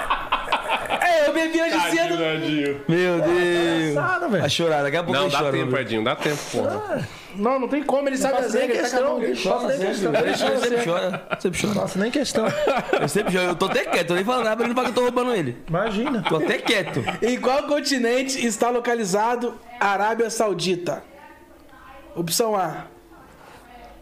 É, 1.17 1.29
eu 1.29 1.33
bebi 1.33 1.61
hoje 1.61 1.81
cedo. 1.91 2.23
Edinho. 2.23 2.81
Meu 2.89 3.21
Deus. 3.21 3.95
Nada, 3.95 4.29
velho. 4.29 4.41
Vai 4.41 4.51
chorar, 4.51 4.83
daqui 4.83 4.97
a 4.97 5.03
pouco 5.05 5.19
Não, 5.21 5.29
dá 5.29 5.39
chora. 5.39 5.53
tempo. 5.53 5.77
Edinho, 5.77 6.05
dá 6.05 6.17
tempo, 6.17 6.39
porra. 6.53 7.09
Não, 7.35 7.61
não 7.61 7.69
tem 7.69 7.83
como, 7.83 8.09
ele 8.09 8.17
sabe 8.17 8.39
as 8.39 8.45
faço 8.45 8.57
nem 8.57 8.67
regras, 8.67 8.93
ele 8.93 9.03
tá. 9.03 9.23
Ele 9.23 9.43
chora, 9.43 10.59
sempre 10.59 10.85
chora. 10.85 11.29
Sempre 11.39 11.61
chora. 11.61 11.75
Nossa, 11.75 11.99
nem 11.99 12.11
questão. 12.11 12.47
Eu 13.01 13.09
sempre 13.09 13.33
choro. 13.33 13.45
Eu 13.45 13.55
tô 13.57 13.67
até 13.67 13.85
quieto, 13.85 14.11
eu 14.11 14.17
nem 14.17 14.25
falo 14.25 14.43
nada 14.43 14.57
pra 14.57 14.65
ele 14.65 14.75
não 14.75 14.75
falar 14.75 14.87
que 14.93 14.99
eu 14.99 15.03
tô 15.03 15.03
roubando 15.03 15.35
ele. 15.35 15.57
Imagina. 15.69 16.23
Tô 16.27 16.37
até 16.37 16.59
quieto. 16.59 17.05
Em 17.23 17.39
qual 17.39 17.65
continente 17.65 18.45
está 18.45 18.71
localizado 18.71 19.55
Arábia 19.79 20.31
Saudita? 20.31 21.05
Opção 22.15 22.57
A: 22.57 22.87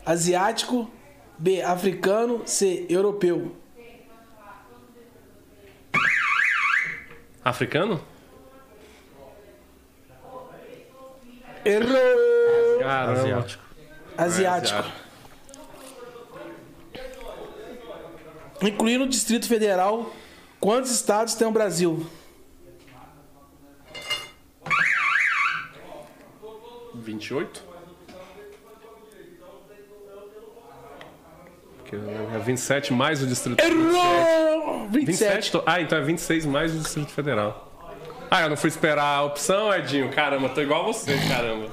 Asiático. 0.07 0.91
B: 1.37 1.61
Africano. 1.61 2.43
C: 2.45 2.87
Europeu. 2.89 3.57
Africano? 7.45 8.01
Errou! 11.65 12.79
Caramba. 12.81 13.21
Asiático. 13.21 13.63
Asiático. 14.17 14.85
Incluindo 18.63 19.05
o 19.05 19.09
Distrito 19.09 19.47
Federal, 19.47 20.11
quantos 20.59 20.91
estados 20.91 21.35
tem 21.35 21.47
o 21.47 21.51
Brasil? 21.51 22.07
28? 26.95 27.74
Porque 31.85 31.97
é 31.97 32.39
27 32.39 32.93
mais 32.93 33.23
o 33.23 33.27
Distrito 33.27 33.61
Errou! 33.61 34.89
27. 34.91 35.05
27? 35.07 35.53
to- 35.53 35.63
Ah, 35.67 35.81
então 35.81 35.99
é 35.99 36.03
26 36.03 36.47
mais 36.47 36.75
o 36.75 36.79
Distrito 36.79 37.11
Federal. 37.11 37.71
Ah, 38.31 38.43
eu 38.43 38.49
não 38.49 38.57
fui 38.57 38.69
esperar 38.69 39.05
a 39.19 39.23
opção, 39.23 39.73
Edinho. 39.73 40.11
Caramba, 40.11 40.49
tô 40.49 40.61
igual 40.61 40.83
a 40.83 40.87
você, 40.87 41.17
caramba. 41.29 41.69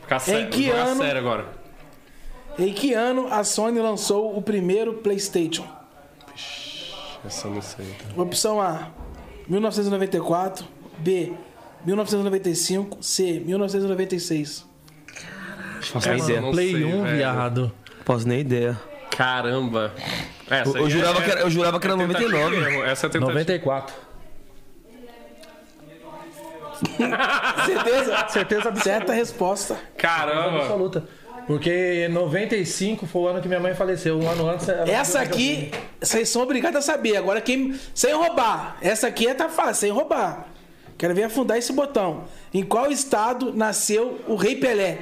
Ficar 0.00 0.18
sério, 0.20 0.48
que 0.50 0.66
vou 0.66 0.76
jogar 0.76 0.86
ano? 0.90 1.02
sério 1.02 1.18
agora. 1.20 1.46
Em 2.58 2.72
que 2.72 2.94
ano 2.94 3.28
a 3.32 3.42
Sony 3.44 3.80
lançou 3.80 4.36
o 4.36 4.40
primeiro 4.42 4.94
PlayStation? 4.94 5.66
Essa 7.26 7.48
eu 7.48 7.54
não 7.54 7.62
sei. 7.62 7.86
Opção 8.16 8.60
A: 8.60 8.88
1994. 9.48 10.64
B: 10.98 11.32
1995. 11.84 12.98
C: 13.02 13.40
1996. 13.44 14.66
Faço 15.80 16.08
nem 16.08 16.18
ideia. 16.18 16.36
eu 16.38 16.42
não 16.42 16.50
Play 16.52 16.72
sei, 16.72 16.84
1, 16.84 17.02
velho. 17.02 17.16
viado. 17.16 17.72
Faço 18.04 18.28
nem 18.28 18.40
ideia. 18.40 18.80
Caramba. 19.16 19.92
Essa 20.50 20.76
Eu, 20.78 20.84
eu 20.84 20.90
jurava 20.90 21.18
é- 21.20 21.22
que 21.24 21.30
era, 21.30 21.40
eu 21.40 21.50
jurava 21.50 21.80
que 21.80 21.86
era 21.86 21.96
tentativa 21.96 22.28
e 22.28 22.32
99. 22.32 22.56
erro. 22.56 22.84
Essa 22.84 23.06
é 23.06 23.08
a 23.08 23.10
tentativa. 23.10 23.32
94. 23.32 23.94
Certeza? 27.66 28.28
Certeza 28.28 28.68
absoluta. 28.68 28.80
Certa 28.82 29.12
resposta. 29.12 29.76
Caramba. 29.96 30.58
absoluta. 30.62 31.04
Porque 31.46 32.08
95 32.08 33.06
foi 33.06 33.22
o 33.22 33.26
ano 33.28 33.40
que 33.40 33.48
minha 33.48 33.60
mãe 33.60 33.74
faleceu. 33.74 34.18
Um 34.18 34.28
ano 34.28 34.48
antes. 34.48 34.68
Essa 34.68 35.20
aqui, 35.20 35.70
vocês 36.00 36.28
são 36.28 36.42
obrigados 36.42 36.78
a 36.78 36.82
saber. 36.82 37.16
Agora, 37.16 37.40
quem. 37.40 37.78
Sem 37.94 38.14
roubar. 38.14 38.76
Essa 38.80 39.08
aqui 39.08 39.26
é 39.26 39.34
tá 39.34 39.48
fácil, 39.48 39.74
sem 39.74 39.90
roubar. 39.90 40.46
Quero 40.96 41.14
ver 41.14 41.24
afundar 41.24 41.58
esse 41.58 41.72
botão. 41.72 42.24
Em 42.54 42.62
qual 42.62 42.90
estado 42.90 43.52
nasceu 43.52 44.20
o 44.28 44.36
Rei 44.36 44.56
Pelé? 44.56 44.98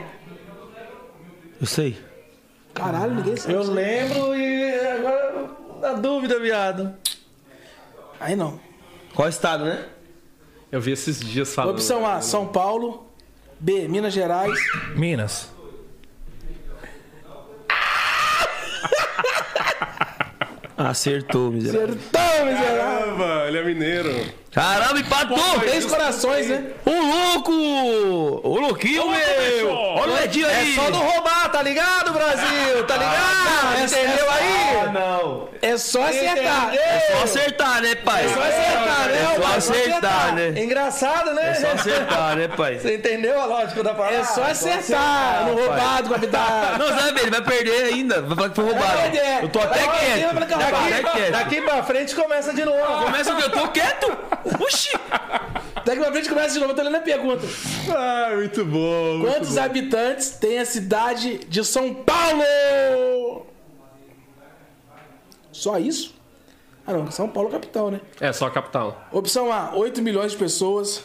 Eu 1.60 1.66
sei. 1.66 1.96
Caralho, 2.74 3.14
ninguém 3.14 3.36
sabe. 3.36 3.54
Eu 3.54 3.62
lembro 3.62 4.34
e 4.34 4.88
agora 4.88 5.50
na 5.80 5.92
dúvida, 5.94 6.38
viado. 6.38 6.94
Aí 8.20 8.36
não. 8.36 8.60
Qual 9.14 9.28
estado, 9.28 9.64
né? 9.64 9.86
Eu 10.70 10.80
vi 10.80 10.92
esses 10.92 11.18
dias 11.20 11.52
falando. 11.52 11.74
Opção 11.74 12.06
A, 12.06 12.20
São 12.20 12.46
Paulo. 12.46 13.10
B, 13.58 13.88
Minas 13.88 14.12
Gerais. 14.12 14.56
Minas. 14.94 15.50
Acertou, 20.76 21.50
miserável. 21.50 21.94
Acertou, 21.94 22.46
miserável. 22.46 23.16
Caramba, 23.16 23.48
ele 23.48 23.58
é 23.58 23.64
mineiro. 23.64 24.10
Caramba, 24.52 24.98
empatou! 24.98 25.60
Três 25.60 25.84
corações, 25.86 26.48
né? 26.48 26.64
Ô 26.84 26.90
louco! 26.90 27.52
Ô 28.42 28.58
louquinho, 28.58 29.08
meu! 29.08 29.70
Olha 29.72 30.12
o 30.12 30.18
Edinho 30.24 30.46
aí! 30.48 30.72
É 30.72 30.74
só 30.74 30.90
não 30.90 30.98
roubar, 30.98 31.48
tá 31.52 31.62
ligado, 31.62 32.12
Brasil? 32.12 32.84
Tá 32.86 32.96
ligado? 32.96 33.74
não, 33.74 33.84
Entendeu 33.84 34.26
essa- 34.26 34.32
aí? 34.70 34.92
não! 34.92 35.48
É 35.62 35.76
só 35.76 36.02
acertar. 36.02 36.74
É 36.74 37.00
só 37.00 37.24
acertar, 37.24 37.82
né, 37.82 37.94
pai? 37.96 38.24
É 38.24 38.28
só 38.28 38.40
acertar, 38.40 39.08
né, 39.08 39.20
É 39.20 39.40
só 39.40 39.56
acertar, 39.56 40.34
né? 40.34 40.48
Engraçado, 40.62 41.34
né? 41.34 41.50
É 41.50 41.54
só 41.54 41.66
acertar, 41.72 42.36
né, 42.36 42.48
pai? 42.48 42.78
Você 42.78 42.96
entendeu 42.96 43.40
a 43.40 43.44
lógica 43.44 43.82
da 43.82 43.94
parada? 43.94 44.16
É 44.16 44.24
só 44.24 44.42
acertar. 44.42 45.46
No 45.46 45.54
roubado, 45.54 46.08
convidado. 46.08 46.78
Não, 46.84 46.98
sabe, 46.98 47.20
ele 47.20 47.30
vai 47.30 47.42
perder 47.42 47.84
ainda. 47.84 48.22
Vai 48.22 48.36
falar 48.36 48.48
que 48.48 48.54
foi 48.54 48.64
roubado. 48.64 48.96
Vai 48.96 49.10
perder. 49.10 49.42
Eu 49.42 49.48
tô 49.48 49.60
até 49.60 49.78
quieto. 49.78 50.36
é 50.92 51.02
quieto. 51.02 51.32
Daqui 51.32 51.60
pra 51.60 51.82
frente 51.82 52.14
começa 52.14 52.54
de 52.54 52.64
novo. 52.64 53.04
Começa 53.04 53.32
o 53.32 53.36
que 53.36 53.42
eu 53.44 53.50
tô 53.50 53.68
quieto. 53.68 54.18
Oxi! 54.60 54.90
Daqui 55.84 56.00
pra 56.00 56.12
frente 56.12 56.28
começa 56.28 56.54
de 56.54 56.60
novo. 56.60 56.72
Eu 56.72 56.76
tô 56.76 56.82
lendo 56.82 56.96
a 56.96 57.00
pergunta. 57.00 57.46
Ah, 57.90 58.30
muito 58.34 58.64
bom. 58.64 59.22
Quantos 59.22 59.56
habitantes 59.58 60.30
tem 60.30 60.58
a 60.58 60.64
cidade 60.64 61.38
de 61.48 61.64
São 61.64 61.94
Paulo? 61.94 63.46
Só 65.60 65.78
isso? 65.78 66.14
Ah, 66.86 66.94
não. 66.94 67.10
São 67.10 67.28
Paulo 67.28 67.50
é 67.50 67.52
capital, 67.52 67.90
né? 67.90 68.00
É, 68.18 68.32
só 68.32 68.46
a 68.46 68.50
capital. 68.50 69.06
Opção 69.12 69.52
A, 69.52 69.74
8 69.76 70.00
milhões 70.00 70.32
de 70.32 70.38
pessoas. 70.38 71.04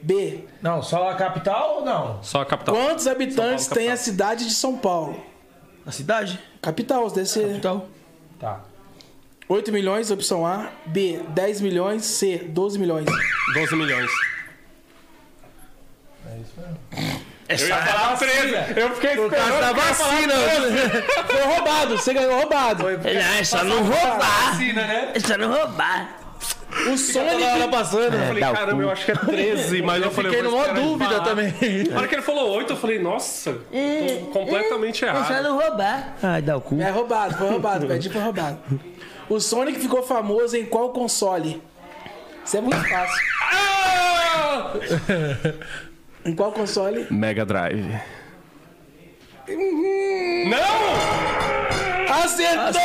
B, 0.00 0.44
Não, 0.62 0.80
só 0.80 1.10
a 1.10 1.16
capital 1.16 1.78
ou 1.78 1.84
não? 1.84 2.22
Só 2.22 2.42
a 2.42 2.46
capital. 2.46 2.72
quantos 2.72 3.08
habitantes 3.08 3.66
Paulo, 3.66 3.82
tem 3.82 3.90
a 3.90 3.96
cidade 3.96 4.46
de 4.46 4.54
São 4.54 4.78
Paulo? 4.78 5.20
A 5.84 5.90
cidade? 5.90 6.38
Capital, 6.62 7.10
deve 7.10 7.26
ser. 7.26 7.48
Capital. 7.48 7.88
Tá. 8.38 8.60
8 9.48 9.72
milhões, 9.72 10.12
opção 10.12 10.46
A. 10.46 10.70
B, 10.86 11.20
10 11.30 11.60
milhões. 11.60 12.04
C, 12.04 12.38
12 12.38 12.78
milhões. 12.78 13.06
12 13.54 13.74
milhões. 13.74 14.10
É 16.26 17.17
Eu 17.48 17.66
ia 17.66 17.76
falar 17.76 18.16
13. 18.16 18.54
Eu 18.76 18.94
fiquei 18.94 19.16
Por 19.16 19.30
causa 19.30 19.60
da 19.60 19.72
vacina. 19.72 20.34
Foi 21.26 21.40
roubado, 21.54 21.96
você 21.98 22.12
ganhou 22.12 22.38
roubado. 22.40 22.84
É 22.88 23.44
só 23.44 23.64
não 23.64 23.82
roubar. 23.82 24.50
Vacina, 24.52 24.86
né? 24.86 25.12
É 25.14 25.20
só 25.20 25.38
não 25.38 25.50
roubar. 25.50 26.18
O 26.92 26.98
Sonic. 26.98 27.68
passando. 27.70 28.14
Eu 28.14 28.26
falei, 28.26 28.40
caramba, 28.42 28.72
cu. 28.74 28.82
eu 28.82 28.90
acho 28.90 29.04
que 29.06 29.10
é 29.10 29.14
13, 29.14 29.80
mas 29.82 30.02
eu, 30.02 30.10
falei, 30.10 30.30
Fiquei 30.30 30.46
eu 30.46 30.50
numa 30.50 30.68
dúvida 30.68 31.20
também. 31.22 31.54
Na 31.90 31.98
hora 31.98 32.06
que 32.08 32.14
ele 32.14 32.22
falou 32.22 32.50
8, 32.56 32.72
eu 32.72 32.76
falei, 32.76 32.98
nossa, 32.98 33.52
tô 34.22 34.26
completamente 34.30 35.04
É 35.04 35.08
só 35.12 35.18
errado. 35.18 35.42
não 35.44 35.58
roubar. 35.58 36.14
Ai, 36.22 36.42
dá 36.42 36.56
o 36.56 36.60
cu. 36.60 36.78
É 36.80 36.90
roubado, 36.90 37.36
foi 37.38 37.48
roubado, 37.48 37.86
o 37.86 37.88
Pedinho 37.88 38.12
foi 38.12 38.22
roubado. 38.22 38.58
O 39.28 39.40
Sonic 39.40 39.80
ficou 39.80 40.02
famoso 40.02 40.56
em 40.56 40.66
qual 40.66 40.90
console? 40.90 41.62
Isso 42.44 42.56
é 42.56 42.60
muito 42.60 42.76
fácil. 42.88 43.22
Em 46.28 46.34
qual 46.34 46.52
console? 46.52 47.06
Mega 47.10 47.46
Drive. 47.46 47.88
Não! 50.46 52.18
Acertou! 52.22 52.80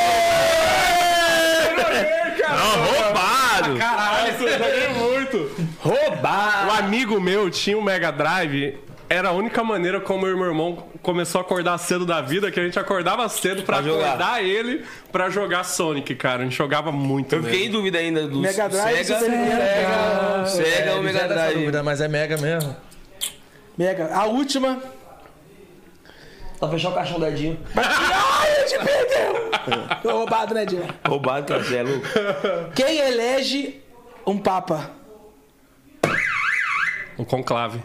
Não, 2.49 2.85
roubado. 2.85 3.77
Caralho, 3.77 4.33
você 4.37 4.49
joguei 4.57 4.87
muito. 4.93 5.51
Roubado. 5.79 6.67
Um 6.67 6.71
amigo 6.71 7.19
meu 7.19 7.49
tinha 7.49 7.77
um 7.77 7.81
Mega 7.81 8.11
Drive. 8.11 8.77
Era 9.09 9.27
a 9.27 9.31
única 9.33 9.61
maneira 9.61 9.99
como 9.99 10.25
eu 10.25 10.33
e 10.35 10.37
meu 10.37 10.45
irmão 10.47 10.87
começou 11.01 11.39
a 11.39 11.41
acordar 11.43 11.77
cedo 11.77 12.05
da 12.05 12.21
vida, 12.21 12.49
que 12.49 12.57
a 12.59 12.63
gente 12.63 12.79
acordava 12.79 13.27
cedo 13.27 13.63
pra, 13.63 13.75
Pra 13.79 13.83
jogar. 13.85 14.07
acordar 14.13 14.41
ele 14.43 14.85
pra 15.11 15.29
jogar 15.29 15.65
Sonic, 15.65 16.15
cara. 16.15 16.41
A 16.41 16.45
gente 16.45 16.55
jogava 16.55 16.93
muito. 16.93 17.35
Eu 17.35 17.43
fiquei 17.43 17.59
em 17.59 17.63
mesmo. 17.63 17.75
dúvida 17.77 17.97
ainda 17.99 18.25
do 18.25 18.39
Mega 18.39 18.69
Drive, 18.69 19.03
Sega. 19.03 19.19
Sega, 19.19 20.45
Sega 20.47 20.95
ou 20.95 21.03
Mega 21.03 21.19
fizeram 21.19 21.25
essa 21.25 21.33
Drive. 21.43 21.53
dúvida, 21.59 21.83
mas 21.83 21.99
é 21.99 22.07
mega 22.07 22.37
mesmo. 22.37 22.73
Mega. 23.77 24.13
A 24.15 24.25
última. 24.25 24.81
Pra 26.59 26.69
fechar 26.69 26.89
o 26.89 26.93
caixão 26.93 27.19
do 27.19 27.25
Edinho. 27.27 27.59
Ai, 27.75 28.51
a 28.51 28.67
gente 28.67 28.79
perdeu! 28.83 29.51
Foi 30.01 30.13
roubado, 30.13 30.53
né, 30.53 30.65
Dinho? 30.65 30.87
Roubado, 31.07 31.53
você 31.53 31.77
é 31.77 31.83
louco. 31.83 32.05
Quem 32.75 32.99
elege 32.99 33.81
Um 34.25 34.37
papa. 34.37 34.91
Um 37.17 37.25
conclave. 37.25 37.81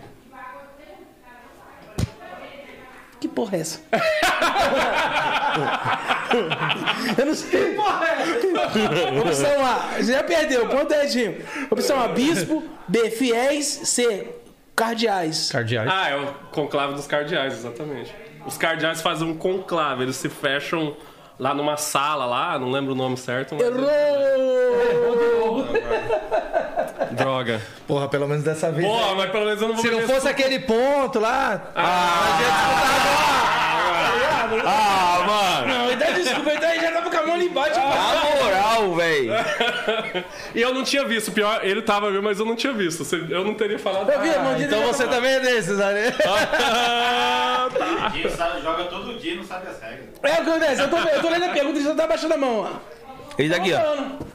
Que 3.20 3.26
porra 3.26 3.56
é 3.56 3.60
essa? 3.60 3.80
Eu 7.18 7.26
não 7.26 7.34
sei. 7.34 7.70
Que 7.70 7.74
porra 7.74 8.06
é 8.06 8.12
essa? 8.12 9.28
Opção 9.28 9.66
A. 9.66 10.02
Já 10.02 10.22
perdeu. 10.22 10.68
Ponto 10.68 10.94
Edinho. 10.94 11.44
Opção 11.68 12.00
A. 12.00 12.08
Bispo. 12.08 12.62
B. 12.86 13.10
Fiéis. 13.10 13.66
C. 13.66 14.28
Cardeais. 14.78 15.50
Cardeais. 15.50 15.90
Ah, 15.92 16.08
é 16.08 16.16
o 16.16 16.26
conclave 16.52 16.94
dos 16.94 17.06
cardeais, 17.06 17.52
exatamente. 17.52 18.14
Os 18.46 18.56
cardeais 18.56 19.02
fazem 19.02 19.28
um 19.28 19.36
conclave, 19.36 20.04
eles 20.04 20.14
se 20.14 20.28
fecham 20.28 20.96
lá 21.36 21.52
numa 21.52 21.76
sala 21.76 22.24
lá, 22.24 22.56
não 22.58 22.70
lembro 22.70 22.92
o 22.92 22.94
nome 22.94 23.16
certo. 23.16 23.56
Mas... 23.56 23.66
Errou! 23.66 25.66
Droga. 27.10 27.60
Porra, 27.88 28.06
pelo 28.08 28.28
menos 28.28 28.44
dessa 28.44 28.70
vez. 28.70 28.86
Porra, 28.86 29.16
mas 29.16 29.30
pelo 29.30 29.46
menos 29.46 29.60
eu 29.60 29.68
não 29.68 29.74
vou 29.74 29.84
Se 29.84 29.90
não 29.90 30.02
fosse 30.02 30.28
aquele 30.28 30.60
ponto 30.60 31.18
lá. 31.18 31.72
Ah, 31.74 32.38
mano. 35.26 35.74
Não, 35.74 35.90
então 35.90 36.14
desculpa. 36.14 36.52
Então 36.52 36.52
ele 36.52 36.52
já 36.52 36.52
tava 36.52 36.52
com 36.52 36.58
a 36.58 36.70
mão 36.70 36.77
ali 37.38 37.46
embaixo. 37.48 37.78
Na 37.78 38.42
moral, 38.42 38.94
velho. 38.94 39.32
E 40.54 40.60
eu 40.60 40.72
não 40.74 40.82
tinha 40.82 41.04
visto, 41.04 41.30
pior, 41.32 41.60
ele 41.62 41.82
tava 41.82 42.10
viu, 42.10 42.22
mas 42.22 42.38
eu 42.40 42.46
não 42.46 42.56
tinha 42.56 42.72
visto. 42.72 43.04
Você- 43.04 43.24
Eu 43.30 43.44
não 43.44 43.54
teria 43.54 43.78
falado. 43.78 44.10
Eu 44.10 44.20
vi 44.20 44.30
a 44.30 44.38
mão 44.40 44.52
dele. 44.54 44.64
Então 44.64 44.82
você 44.82 45.06
também 45.06 45.32
é 45.32 45.40
desses, 45.40 45.76
né? 45.78 46.12
Ah, 46.26 47.68
tá. 47.76 48.12
Sabe- 48.36 48.62
joga 48.62 48.84
todo 48.84 49.18
dia 49.18 49.34
e 49.34 49.36
não 49.36 49.44
sabe 49.44 49.68
as 49.68 49.80
regras. 49.80 50.06
É 50.22 50.32
o 50.40 50.44
que 50.44 50.50
acontece. 50.50 50.82
Eu 50.82 50.88
tô, 50.90 50.96
eu 50.98 51.20
tô 51.20 51.28
lendo 51.28 51.44
a 51.44 51.48
pergunta 51.50 51.78
e 51.78 51.82
já 51.82 51.94
tá 51.94 52.06
baixando 52.06 52.34
a 52.34 52.38
mão, 52.38 52.60
ó. 52.60 52.68
Ele 53.38 53.50
tá 53.50 53.56
aqui, 53.56 53.72
ó. 53.72 54.28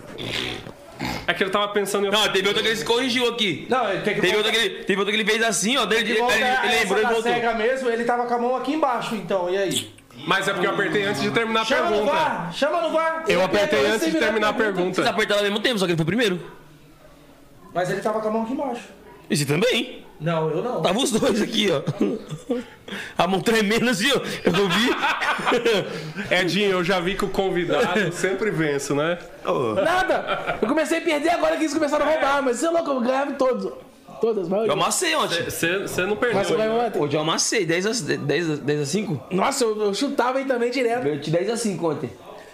É 1.28 1.34
que 1.34 1.44
ele 1.44 1.50
tava 1.50 1.68
pensando 1.70 2.08
em. 2.08 2.12
Não, 2.12 2.28
teve 2.32 2.48
outra 2.48 2.62
que 2.62 2.70
ele 2.70 2.76
se 2.78 2.86
corrigiu 2.86 3.28
aqui. 3.30 3.66
Não, 3.70 3.90
ele 3.90 4.02
tem 4.02 4.14
que 4.16 4.22
Teve 4.22 4.38
outra 4.38 4.52
que 4.52 4.58
ele, 4.58 4.84
teve 4.84 5.00
outra 5.00 5.14
que 5.14 5.20
ele 5.22 5.30
fez 5.30 5.44
assim, 5.44 5.78
ó. 5.78 5.86
Daí 5.86 6.00
ele, 6.00 6.12
ele, 6.12 6.20
volta 6.20 6.36
ele, 6.36 6.44
essa 6.44 6.66
lembrou 6.68 7.00
e 7.00 7.02
da 7.02 7.10
voltou. 7.10 7.24
cega 7.34 7.54
mesmo, 7.56 7.90
ele 7.90 8.04
tava 8.04 8.26
com 8.26 8.34
a 8.34 8.38
mão 8.38 8.56
aqui 8.56 8.74
embaixo, 8.74 9.16
então, 9.16 9.50
e 9.50 9.58
aí? 9.58 9.94
Mas 10.26 10.48
é 10.48 10.54
porque 10.54 10.68
eu 10.68 10.72
apertei 10.72 11.04
antes 11.06 11.22
de 11.22 11.32
terminar 11.32 11.62
a 11.62 11.66
Chama 11.66 11.82
no 11.84 11.90
pergunta. 11.90 12.12
VAR, 12.14 12.54
chama 12.54 12.82
no 12.82 12.90
VAR. 12.92 13.24
Eu 13.28 13.44
apertei 13.44 13.86
antes 13.88 14.12
de 14.12 14.18
terminar 14.20 14.50
a 14.50 14.52
Vocês 14.54 14.74
pergunta. 14.74 15.10
apertaram 15.10 15.40
ao 15.42 15.44
mesmo 15.48 15.60
tempo, 15.60 15.80
só 15.80 15.86
que 15.86 15.92
ele 15.92 15.98
foi 15.98 16.06
primeiro. 16.06 16.40
Mas 17.74 17.90
ele 17.90 18.02
tava 18.02 18.20
com 18.22 18.28
a 18.28 18.32
mão 18.32 18.44
aqui 18.44 18.54
embaixo. 18.54 18.84
E 19.30 19.36
você 19.36 19.46
também. 19.46 20.04
Não, 20.22 20.50
eu 20.50 20.62
não. 20.64 20.82
Tava 20.82 21.00
os 21.00 21.12
dois 21.12 21.42
aqui, 21.42 21.68
ó. 21.72 21.82
A 23.18 23.28
mão 23.28 23.42
tremendo 23.42 23.90
assim, 23.90 24.10
ó. 24.12 24.22
Eu 24.46 24.52
não 24.54 24.70
vi. 24.70 24.90
Edinho, 26.34 26.72
eu 26.72 26.84
já 26.84 27.00
vi 27.00 27.16
que 27.16 27.26
o 27.26 27.30
convidado 27.30 28.12
sempre 28.14 28.52
vence, 28.52 28.94
né? 28.94 29.18
Nada. 29.84 30.58
Eu 30.62 30.68
comecei 30.68 31.00
a 31.00 31.02
perder 31.02 31.30
agora 31.32 31.56
que 31.58 31.64
eles 31.64 31.74
começaram 31.74 32.06
a 32.06 32.10
roubar. 32.10 32.42
Mas 32.44 32.58
você 32.58 32.68
é 32.68 32.70
louco, 32.70 32.92
eu 32.92 33.02
ganhava 33.02 33.32
em 33.32 33.36
todos. 33.36 33.74
Todas, 34.24 34.48
vai. 34.48 34.70
Eu 34.70 34.72
amassei 34.72 35.14
ontem. 35.18 35.44
Você 35.44 35.68
não 35.68 35.82
Mas 35.84 36.48
você 36.48 36.56
perdeu. 36.56 36.58
vai 36.58 36.70
bater. 36.70 37.02
Hoje 37.02 37.18
eu 37.18 37.20
amassei 37.20 37.66
10 37.66 37.86
a, 37.86 38.16
10, 38.16 38.52
a- 38.52 38.56
10 38.56 38.80
a 38.80 38.86
5. 38.86 39.22
Nossa, 39.32 39.66
eu, 39.66 39.82
eu 39.82 39.94
chutava 39.94 40.38
aí 40.38 40.46
também 40.46 40.72
direto. 40.72 41.06
Eu 41.06 41.20
te 41.20 41.30
10 41.30 41.50
a 41.50 41.58
5 41.58 41.92
ontem. 41.92 42.10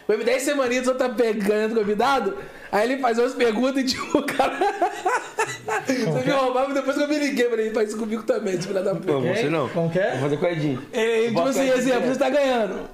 Foi 0.08 0.18
10 0.24 0.42
semanitas, 0.42 0.88
eu 0.88 0.98
tá 0.98 1.08
pegando 1.10 1.76
convidado. 1.76 2.36
Aí 2.72 2.92
ele 2.92 3.00
faz 3.00 3.20
umas 3.20 3.36
perguntas 3.36 3.84
e 3.84 3.86
tipo, 3.86 4.18
o 4.18 4.24
cara. 4.24 4.58
Você 5.86 6.26
me 6.26 6.32
roubava 6.32 6.74
depois 6.74 6.98
que 6.98 7.04
eu 7.04 7.08
me 7.08 7.20
liguei. 7.20 7.48
Falei, 7.48 7.70
faz 7.72 7.90
isso 7.90 8.00
comigo 8.00 8.24
também, 8.24 8.56
esse 8.56 8.68
filho 8.68 8.84
da 8.84 8.96
puta. 8.96 9.12
Não, 9.12 9.22
você 9.22 9.50
não. 9.50 9.70
Como 9.70 9.92
que 9.92 10.00
é? 10.00 10.12
Vou 10.14 10.22
fazer 10.22 10.38
com 10.38 10.46
o 10.48 10.50
Edinho. 10.50 10.82
Ele, 10.92 11.28
tipo 11.28 11.42
assim, 11.42 11.68
exemplo, 11.70 11.84
direto. 11.84 12.08
você 12.08 12.20
tá 12.20 12.30
ganhando. 12.32 12.90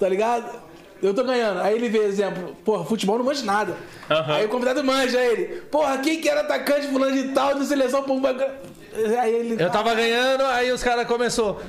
Tá 0.00 0.08
ligado? 0.08 0.67
Eu 1.02 1.14
tô 1.14 1.24
ganhando. 1.24 1.60
Aí 1.60 1.74
ele 1.74 1.88
vê, 1.88 1.98
exemplo, 1.98 2.56
porra, 2.64 2.84
futebol 2.84 3.18
não 3.18 3.24
manja 3.24 3.44
nada. 3.44 3.76
Aí 4.08 4.44
o 4.44 4.48
convidado 4.48 4.82
manja 4.82 5.18
ele. 5.20 5.62
Porra, 5.70 5.98
quem 5.98 6.20
que 6.20 6.28
era 6.28 6.40
atacante 6.40 6.88
fulano 6.88 7.12
de 7.12 7.28
tal 7.28 7.54
de 7.54 7.64
seleção 7.66 8.02
por 8.02 8.20
Aí 9.20 9.34
ele. 9.34 9.62
Eu 9.62 9.70
tava 9.70 9.94
ganhando, 9.94 10.44
aí 10.44 10.72
os 10.72 10.82
caras 10.82 11.06
começou. 11.06 11.60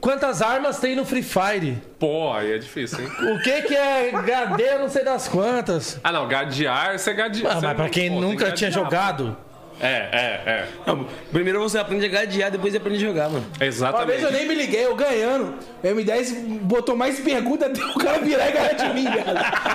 Quantas 0.00 0.42
armas 0.42 0.80
tem 0.80 0.96
no 0.96 1.04
Free 1.04 1.22
Fire? 1.22 1.80
Pô, 1.98 2.32
aí 2.32 2.52
é 2.52 2.58
difícil, 2.58 3.00
hein? 3.00 3.10
O 3.34 3.40
que 3.40 3.62
que 3.62 3.74
é 3.74 4.14
HD, 4.14 4.78
não 4.78 4.88
sei 4.88 5.04
das 5.04 5.28
quantas. 5.28 6.00
Ah, 6.02 6.10
não, 6.10 6.26
gadear, 6.26 6.98
você 6.98 7.14
gadear. 7.14 7.56
Ah, 7.56 7.60
mas 7.60 7.76
pra 7.76 7.88
quem 7.88 8.10
Pô, 8.10 8.20
nunca 8.20 8.50
tinha 8.50 8.68
gadear, 8.68 8.84
jogado, 8.84 9.36
É, 9.80 9.86
é, 9.86 10.42
é. 10.50 10.66
Não, 10.86 11.06
primeiro 11.30 11.60
você 11.60 11.78
aprende 11.78 12.06
a 12.06 12.08
gadear, 12.08 12.50
depois 12.50 12.72
você 12.72 12.78
aprende 12.78 13.04
a 13.04 13.08
jogar, 13.08 13.28
mano. 13.28 13.44
Uma 13.46 13.58
vez 13.58 13.80
eu 13.80 13.86
Exatamente. 13.86 14.32
nem 14.32 14.48
me 14.48 14.54
liguei, 14.54 14.86
eu 14.86 14.94
ganhando. 14.96 15.54
O 15.82 15.86
M10 15.86 16.60
botou 16.62 16.96
mais 16.96 17.20
perguntas 17.20 17.68
até 17.70 17.84
o 17.84 17.94
cara 17.98 18.18
virar 18.18 18.48
e 18.48 18.52
ganhar 18.52 18.72
de 18.72 18.94
mim, 18.94 19.04
velho. 19.04 19.24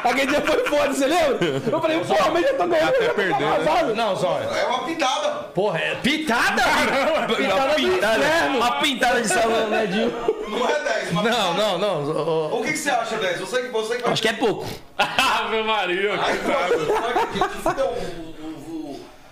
Aquele 0.03 0.25
dia 0.27 0.41
foi 0.41 0.65
foda, 0.65 0.93
você 0.93 1.05
lembra? 1.05 1.37
Eu 1.71 1.79
falei, 1.81 1.99
pô, 1.99 2.31
mas 2.33 2.45
eu 2.47 2.57
tô 2.57 2.67
ganhando. 2.67 2.89
Até 2.89 3.09
perdeu, 3.09 3.47
né? 3.47 3.93
Não, 3.95 4.15
Zóia. 4.15 4.45
É 4.45 4.65
uma 4.65 4.83
pitada. 4.85 5.29
Porra, 5.53 5.79
é 5.79 5.95
pitada? 5.95 6.61
Uma 6.63 7.27
Pitada 7.35 7.67
do 7.69 7.75
pintada, 7.75 8.17
inferno. 8.17 8.57
uma 8.57 8.71
pintada 8.79 9.21
de 9.21 9.27
salão, 9.27 9.69
né, 9.69 9.83
Edinho? 9.83 10.11
Não 10.49 10.67
é 10.69 10.79
10. 10.83 11.11
Uma 11.11 11.21
Não, 11.23 11.53
não, 11.53 11.77
não. 11.77 12.09
ô, 12.53 12.59
O 12.59 12.63
que, 12.63 12.71
que 12.71 12.77
você 12.77 12.89
acha, 12.89 13.15
10? 13.17 13.39
Você, 13.39 13.61
que- 13.61 13.67
você 13.69 13.95
que 13.97 14.01
vai. 14.03 14.13
Acho 14.13 14.21
que 14.21 14.27
é 14.29 14.33
pouco. 14.33 14.65
Ave 14.97 15.61
Maria, 15.63 16.13
Ai, 16.19 16.37
que 16.37 17.39
tu 17.39 18.30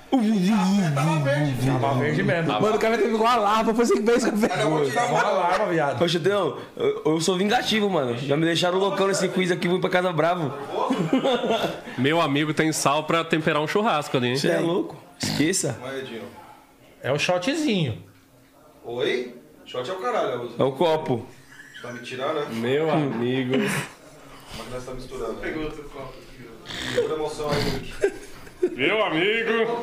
Tava 0.09 1.19
verde, 1.19 1.53
filho. 1.61 1.79
Tava 1.79 1.99
verde 1.99 2.23
mesmo. 2.23 2.51
Mano, 2.61 2.75
o 2.75 2.79
cara 2.79 2.97
teve 2.97 3.13
igual 3.13 3.31
a 3.31 3.35
lava, 3.35 3.73
foi 3.75 3.83
assim 3.83 3.97
que 4.03 4.11
fez 4.11 4.25
a 4.25 4.31
vou 4.31 4.83
tirar 4.85 5.05
Uma 5.07 5.19
uma. 5.19 5.21
alarma, 5.21 5.65
viado. 5.67 6.01
Ô, 6.03 6.07
Chutão, 6.07 6.57
eu, 6.75 7.01
eu 7.05 7.21
sou 7.21 7.37
vingativo, 7.37 7.89
mano. 7.89 8.17
Já 8.17 8.35
me 8.35 8.45
deixaram 8.45 8.79
loucão 8.79 9.07
nesse 9.07 9.27
quiz 9.29 9.51
aqui, 9.51 9.67
vou 9.67 9.79
pra 9.79 9.89
casa 9.89 10.11
bravo. 10.11 10.51
Meu 11.97 12.19
amigo 12.21 12.53
tem 12.53 12.71
sal 12.71 13.03
pra 13.03 13.23
temperar 13.23 13.61
um 13.61 13.67
churrasco 13.67 14.17
ali, 14.17 14.29
hein? 14.29 14.35
Você 14.37 14.49
é 14.49 14.59
louco. 14.59 14.97
Esqueça. 15.21 15.79
É 17.03 17.11
o 17.11 17.19
shotzinho. 17.19 18.01
Oi? 18.83 19.35
Shot 19.65 19.87
é 19.89 19.93
o 19.93 19.97
caralho. 19.97 20.49
É 20.57 20.63
o 20.63 20.71
copo. 20.71 21.25
Você 21.75 21.81
tá 21.87 21.93
me 21.93 21.99
tirando, 21.99 22.35
né? 22.35 22.47
Meu 22.53 22.89
amigo. 22.89 23.51
Como 23.53 23.63
é 23.63 24.63
que 24.65 24.71
nós 24.71 24.85
tá 24.85 24.93
misturando? 24.93 25.33
Pegou 25.35 25.63
outro 25.65 25.83
copo. 25.83 26.13
Segura 26.95 27.13
a 27.13 27.17
emoção 27.17 27.49
aí. 27.51 28.13
Meu 28.61 29.03
amigo. 29.05 29.81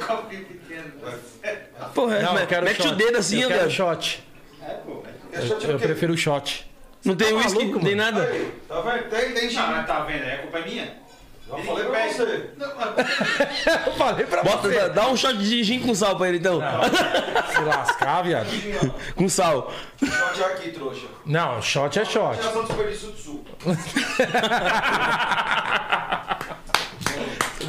Porra, 1.95 2.21
Não, 2.21 2.39
eu 2.39 2.47
quero 2.47 2.65
mete 2.65 2.83
shot. 2.83 2.89
o 2.93 2.97
dedo 2.97 3.19
assim, 3.19 3.41
eu 3.43 3.49
quero 3.49 3.71
shot. 3.71 4.23
É, 4.63 4.71
pô. 4.75 5.03
É 5.33 5.41
shot 5.43 5.67
é 5.67 5.73
Eu 5.73 5.79
quê? 5.79 5.87
prefiro 5.87 6.13
o 6.13 6.17
shot. 6.17 6.71
Não 7.05 7.15
tem 7.15 7.33
uísque, 7.33 7.55
maluco, 7.59 7.77
não 7.79 7.85
tem 7.85 7.95
nada. 7.95 8.23
Aí, 8.25 8.53
Tá 8.69 8.81
vendo? 8.81 9.09
Tem, 9.09 9.33
tem 9.33 9.49
gin. 9.49 9.57
Não, 9.57 9.67
mas 9.69 9.87
tá 9.87 10.01
vendo? 10.01 10.25
É 10.25 10.35
a 10.35 10.39
culpa 10.39 10.59
é 10.59 10.65
minha. 10.65 11.07
Já 11.49 11.57
falei 11.59 11.85
pra 11.85 12.09
você. 12.09 12.51
Não, 12.57 12.73
mas- 12.75 13.87
Eu 13.87 13.93
falei 13.93 14.27
pra 14.27 14.43
Bota, 14.43 14.69
dá, 14.69 14.89
dá 14.89 15.09
um 15.09 15.17
shot 15.17 15.37
de 15.39 15.63
gin 15.63 15.79
com 15.79 15.95
sal 15.95 16.17
pra 16.17 16.29
ele, 16.29 16.39
então. 16.39 16.61
se 17.55 17.61
lascar, 17.61 18.23
viado. 18.23 18.49
com 19.15 19.29
sal. 19.29 19.73
Shot 20.05 20.41
é 20.43 20.45
aqui, 20.47 20.71
trouxa. 20.73 21.07
Não, 21.25 21.63
shot 21.63 21.99
é 22.01 22.05
shot. 22.05 22.37
Tiração 22.39 22.63
de 22.63 22.69
desperdício 22.69 23.13
de 23.13 23.21
suco. 23.23 23.47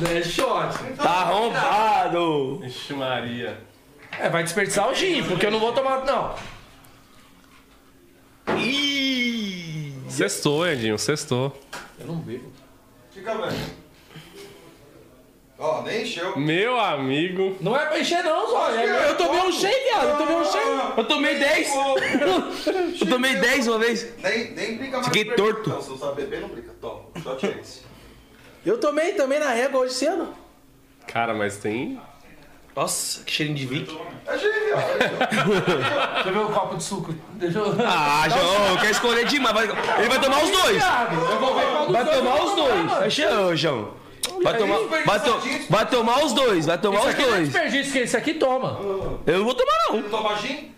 É 0.05 0.23
shot. 0.23 0.95
Tá 0.95 1.09
arrombado. 1.09 2.61
Ixi, 2.65 2.93
Maria. 2.93 3.57
É, 4.19 4.29
vai 4.29 4.43
desperdiçar 4.43 4.89
o 4.89 4.93
gin, 4.95 5.23
porque 5.23 5.45
eu 5.45 5.51
não 5.51 5.59
vou 5.59 5.73
tomar, 5.73 6.03
não. 6.05 6.35
Ih. 8.57 9.93
Sextou, 10.09 10.67
Edinho, 10.67 10.97
sextou. 10.97 11.55
Fica 13.11 13.33
vendo. 13.35 13.87
Ó, 15.59 15.81
nem 15.81 16.03
encheu. 16.03 16.37
Meu 16.37 16.79
amigo. 16.79 17.57
Não 17.59 17.75
é 17.75 17.85
pra 17.87 17.99
encher, 17.99 18.23
não, 18.23 18.47
só. 18.47 18.69
é. 18.71 19.09
Eu 19.09 19.17
tomei 19.17 19.41
um 19.41 19.51
shake, 19.51 19.83
viado. 19.85 20.09
Eu 20.09 20.17
tomei 20.17 20.35
um 20.35 20.45
shake. 20.45 20.97
Eu 20.97 21.05
tomei 21.05 21.39
10. 21.39 21.69
Eu 23.01 23.07
tomei 23.09 23.35
10 23.35 23.67
uma 23.67 23.79
vez. 23.79 24.07
Nem, 24.19 24.51
nem 24.51 24.77
brinca 24.77 24.97
mais. 24.97 25.07
Fiquei 25.07 25.25
torto. 25.33 25.69
Não, 25.69 25.81
se 25.81 25.89
não 25.89 25.97
sabe 25.97 26.21
beber, 26.21 26.41
não 26.41 26.49
brinca. 26.49 26.71
Toma, 26.79 27.01
shot 27.23 27.45
é 27.45 27.57
esse. 27.59 27.81
Eu 28.67 28.77
tomei 28.77 29.13
também 29.13 29.39
na 29.39 29.51
régua 29.51 29.79
hoje 29.81 29.93
cedo. 29.93 30.27
Cara, 31.07 31.33
mas 31.33 31.55
tem. 31.57 31.99
Nossa, 32.75 33.23
que 33.23 33.31
cheirinho 33.31 33.57
de 33.57 33.65
Vic. 33.65 33.97
É. 34.27 34.31
Deixa 34.37 34.45
eu 36.27 36.33
ver 36.33 36.39
o 36.39 36.49
copo 36.49 36.75
de 36.75 36.83
suco. 36.83 37.15
Deixa 37.35 37.57
eu... 37.59 37.75
Ah, 37.87 38.27
João, 38.29 38.67
eu 38.71 38.77
quero 38.77 38.91
escolher 38.91 39.25
demais. 39.25 39.55
Vai- 39.55 39.99
Ele 39.99 40.09
vai 40.09 40.19
tomar 40.21 40.43
os 40.43 40.51
dois. 40.51 40.83
Eu 41.31 41.39
vou 41.39 41.55
ver 41.55 41.65
qual 41.65 41.85
dos 41.85 41.93
Vai 41.93 42.03
dois 42.03 42.17
tomar 42.17 42.37
eu 42.37 42.43
os 42.43 42.51
vou 42.51 42.55
dois. 42.67 42.85
mano. 43.19 43.47
Ô, 43.47 43.55
João. 43.55 43.93
Vai 44.43 44.57
tomar, 44.57 44.77
vai, 45.05 45.19
to- 45.21 45.41
vai 45.69 45.85
tomar 45.85 46.25
os 46.25 46.33
dois, 46.33 46.65
vai 46.65 46.77
tomar 46.77 46.97
Isso 46.99 47.07
os 47.07 47.13
aqui 47.13 47.21
não 47.23 47.29
é 47.29 47.35
dois. 47.37 47.49
desperdício, 47.49 47.93
que 47.93 47.99
esse 47.99 48.17
aqui 48.17 48.33
toma. 48.33 48.77
Eu 49.25 49.37
não 49.39 49.45
vou 49.45 49.53
tomar, 49.55 49.73
não. 49.89 50.01
Toma 50.03 50.35
gin? 50.35 50.71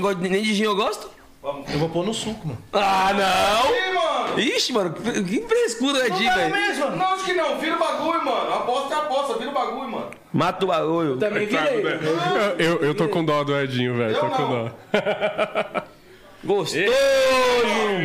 Gosto- 0.00 0.20
nem 0.20 0.42
de 0.42 0.54
gin 0.54 0.64
eu 0.64 0.74
gosto. 0.74 1.10
Eu 1.44 1.78
vou 1.78 1.88
pôr 1.90 2.06
no 2.06 2.14
suco, 2.14 2.46
mano. 2.48 2.58
Ah, 2.72 3.12
não. 3.12 3.70
Ih, 3.74 3.92
mano. 3.94 4.40
Ixi, 4.40 4.72
mano, 4.72 4.94
que 4.94 5.40
frescura 5.46 6.06
é 6.06 6.10
de, 6.10 6.24
Não, 6.24 6.34
velho. 6.34 6.96
Não, 6.96 7.14
acho 7.14 7.24
que 7.24 7.34
não. 7.34 7.58
Vira 7.58 7.76
o 7.76 7.78
bagulho, 7.78 8.24
mano. 8.24 8.54
Aposta 8.54 8.94
é 8.94 8.96
aposta. 8.98 9.34
Vira 9.38 9.50
o 9.50 9.52
bagulho, 9.54 9.90
mano. 9.90 10.06
Mata 10.32 10.64
o 10.64 10.68
bagulho. 10.68 11.18
Também 11.18 11.46
virei. 11.46 11.84
Eu, 11.84 12.66
eu, 12.66 12.76
eu 12.84 12.94
tô 12.94 13.08
com 13.08 13.22
dó 13.22 13.44
do 13.44 13.54
Edinho, 13.60 13.94
velho. 13.94 14.18
Tô 14.18 14.24
Eu 14.26 14.30
com 14.30 14.42
não. 14.42 14.64
dó. 14.64 14.70
Gostoso. 16.44 16.84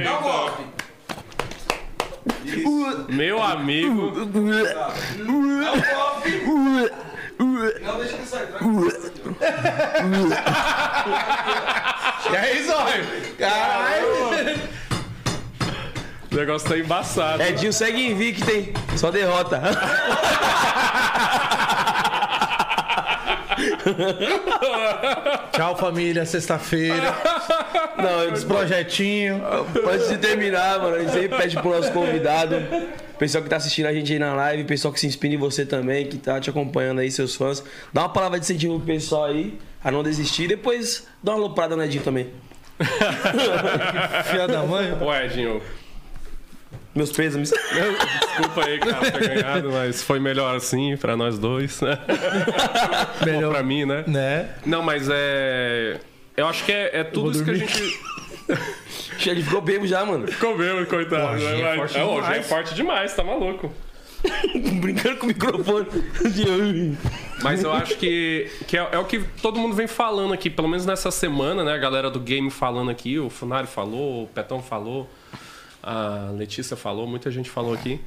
Dá 0.03 0.19
um 0.19 0.21
golpe. 0.21 0.63
Meu 3.13 3.41
amigo. 3.41 4.11
Dá 4.11 4.21
um 5.31 5.81
golpe. 5.95 7.08
Não, 7.39 7.97
deixa 7.99 8.15
ele 8.15 8.25
sair. 8.25 8.49
E 12.31 12.35
aí, 12.35 12.63
Zóio? 12.65 13.05
Caralho! 13.37 14.59
O 16.31 16.35
negócio 16.35 16.69
tá 16.69 16.77
embaçado. 16.77 17.41
Edinho 17.41 17.73
segue 17.73 18.33
que 18.33 18.43
tem 18.43 18.73
só 18.97 19.09
derrota. 19.09 19.61
Tchau, 25.51 25.75
família. 25.77 26.25
Sexta-feira. 26.25 27.15
Não, 27.97 28.23
eu 28.23 28.33
Os 28.33 28.43
projetinhos. 28.43 29.41
Antes 29.91 30.09
de 30.09 30.17
terminar, 30.17 30.79
mano, 30.79 30.95
a 30.95 30.99
gente 30.99 31.11
sempre 31.11 31.37
pede 31.37 31.55
pro 31.57 31.71
nosso 31.71 31.91
convidado, 31.91 32.55
pessoal 33.17 33.43
que 33.43 33.49
tá 33.49 33.57
assistindo 33.57 33.85
a 33.87 33.93
gente 33.93 34.13
aí 34.13 34.19
na 34.19 34.33
live, 34.33 34.63
pessoal 34.63 34.93
que 34.93 34.99
se 34.99 35.07
inspira 35.07 35.33
em 35.33 35.37
você 35.37 35.65
também, 35.65 36.05
que 36.07 36.17
tá 36.17 36.39
te 36.39 36.49
acompanhando 36.49 36.99
aí, 36.99 37.11
seus 37.11 37.35
fãs. 37.35 37.63
Dá 37.93 38.01
uma 38.01 38.09
palavra 38.09 38.39
de 38.39 38.45
incentivo 38.45 38.77
pro 38.77 38.85
pessoal 38.85 39.25
aí, 39.25 39.57
a 39.83 39.91
não 39.91 40.03
desistir. 40.03 40.47
Depois 40.47 41.07
dá 41.21 41.33
uma 41.33 41.41
loprada 41.41 41.75
no 41.75 41.83
Edinho 41.83 42.03
também. 42.03 42.29
Filha 44.25 44.47
da 44.47 44.63
mãe. 44.63 44.93
Ô, 45.01 45.13
Edinho, 45.13 45.61
Meus 46.99 47.13
pêsames. 47.13 47.49
desculpa 47.51 48.65
aí, 48.65 48.77
cara, 48.77 49.09
ter 49.09 49.29
ganhado, 49.29 49.71
mas 49.71 50.03
foi 50.03 50.19
melhor 50.19 50.53
assim 50.53 50.97
pra 50.97 51.15
nós 51.15 51.39
dois, 51.39 51.79
né? 51.79 51.97
Melhor 53.25 53.35
Melhor. 53.35 53.53
pra 53.53 53.63
mim, 53.63 53.85
né? 53.85 54.03
Né? 54.05 54.49
Não, 54.65 54.83
mas 54.83 55.07
é. 55.09 55.97
Eu 56.35 56.45
acho 56.45 56.65
que 56.65 56.73
é, 56.73 56.99
é 56.99 57.03
tudo 57.05 57.31
isso 57.31 57.45
que 57.45 57.51
a 57.51 57.53
gente. 57.53 57.99
Ele 59.25 59.41
ficou 59.41 59.61
bebo 59.61 59.87
já, 59.87 60.03
mano. 60.03 60.27
Comeu, 60.41 60.85
coitado. 60.87 61.25
Pô, 61.25 61.33
hoje 61.35 61.45
é 61.45 61.63
né? 61.63 61.75
forte 61.77 61.97
é, 61.97 62.03
hoje 62.03 62.17
é 62.17 62.21
demais. 62.21 62.47
forte 62.47 62.75
demais, 62.75 63.13
tá 63.13 63.23
maluco. 63.23 63.71
Brincando 64.81 65.15
com 65.15 65.23
o 65.23 65.27
microfone. 65.27 65.87
Mas 67.41 67.63
eu 67.63 67.71
acho 67.71 67.95
que, 67.95 68.51
que 68.67 68.77
é, 68.77 68.89
é 68.91 68.99
o 68.99 69.05
que 69.05 69.21
todo 69.41 69.57
mundo 69.57 69.73
vem 69.73 69.87
falando 69.87 70.33
aqui, 70.33 70.49
pelo 70.49 70.67
menos 70.67 70.85
nessa 70.85 71.11
semana, 71.11 71.63
né? 71.63 71.71
A 71.71 71.77
galera 71.77 72.09
do 72.09 72.19
game 72.19 72.51
falando 72.51 72.91
aqui, 72.91 73.17
o 73.17 73.29
Funari 73.29 73.67
falou, 73.67 74.23
o 74.23 74.27
Petão 74.27 74.61
falou, 74.61 75.09
a 75.81 76.31
Letícia 76.33 76.75
falou, 76.75 77.07
muita 77.07 77.31
gente 77.31 77.49
falou 77.49 77.73
aqui. 77.73 77.99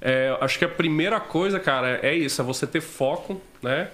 É, 0.00 0.36
acho 0.40 0.58
que 0.58 0.64
a 0.64 0.68
primeira 0.68 1.20
coisa, 1.20 1.60
cara, 1.60 2.00
é 2.02 2.14
isso, 2.14 2.40
é 2.40 2.44
você 2.44 2.66
ter 2.66 2.80
foco, 2.80 3.40
né? 3.62 3.90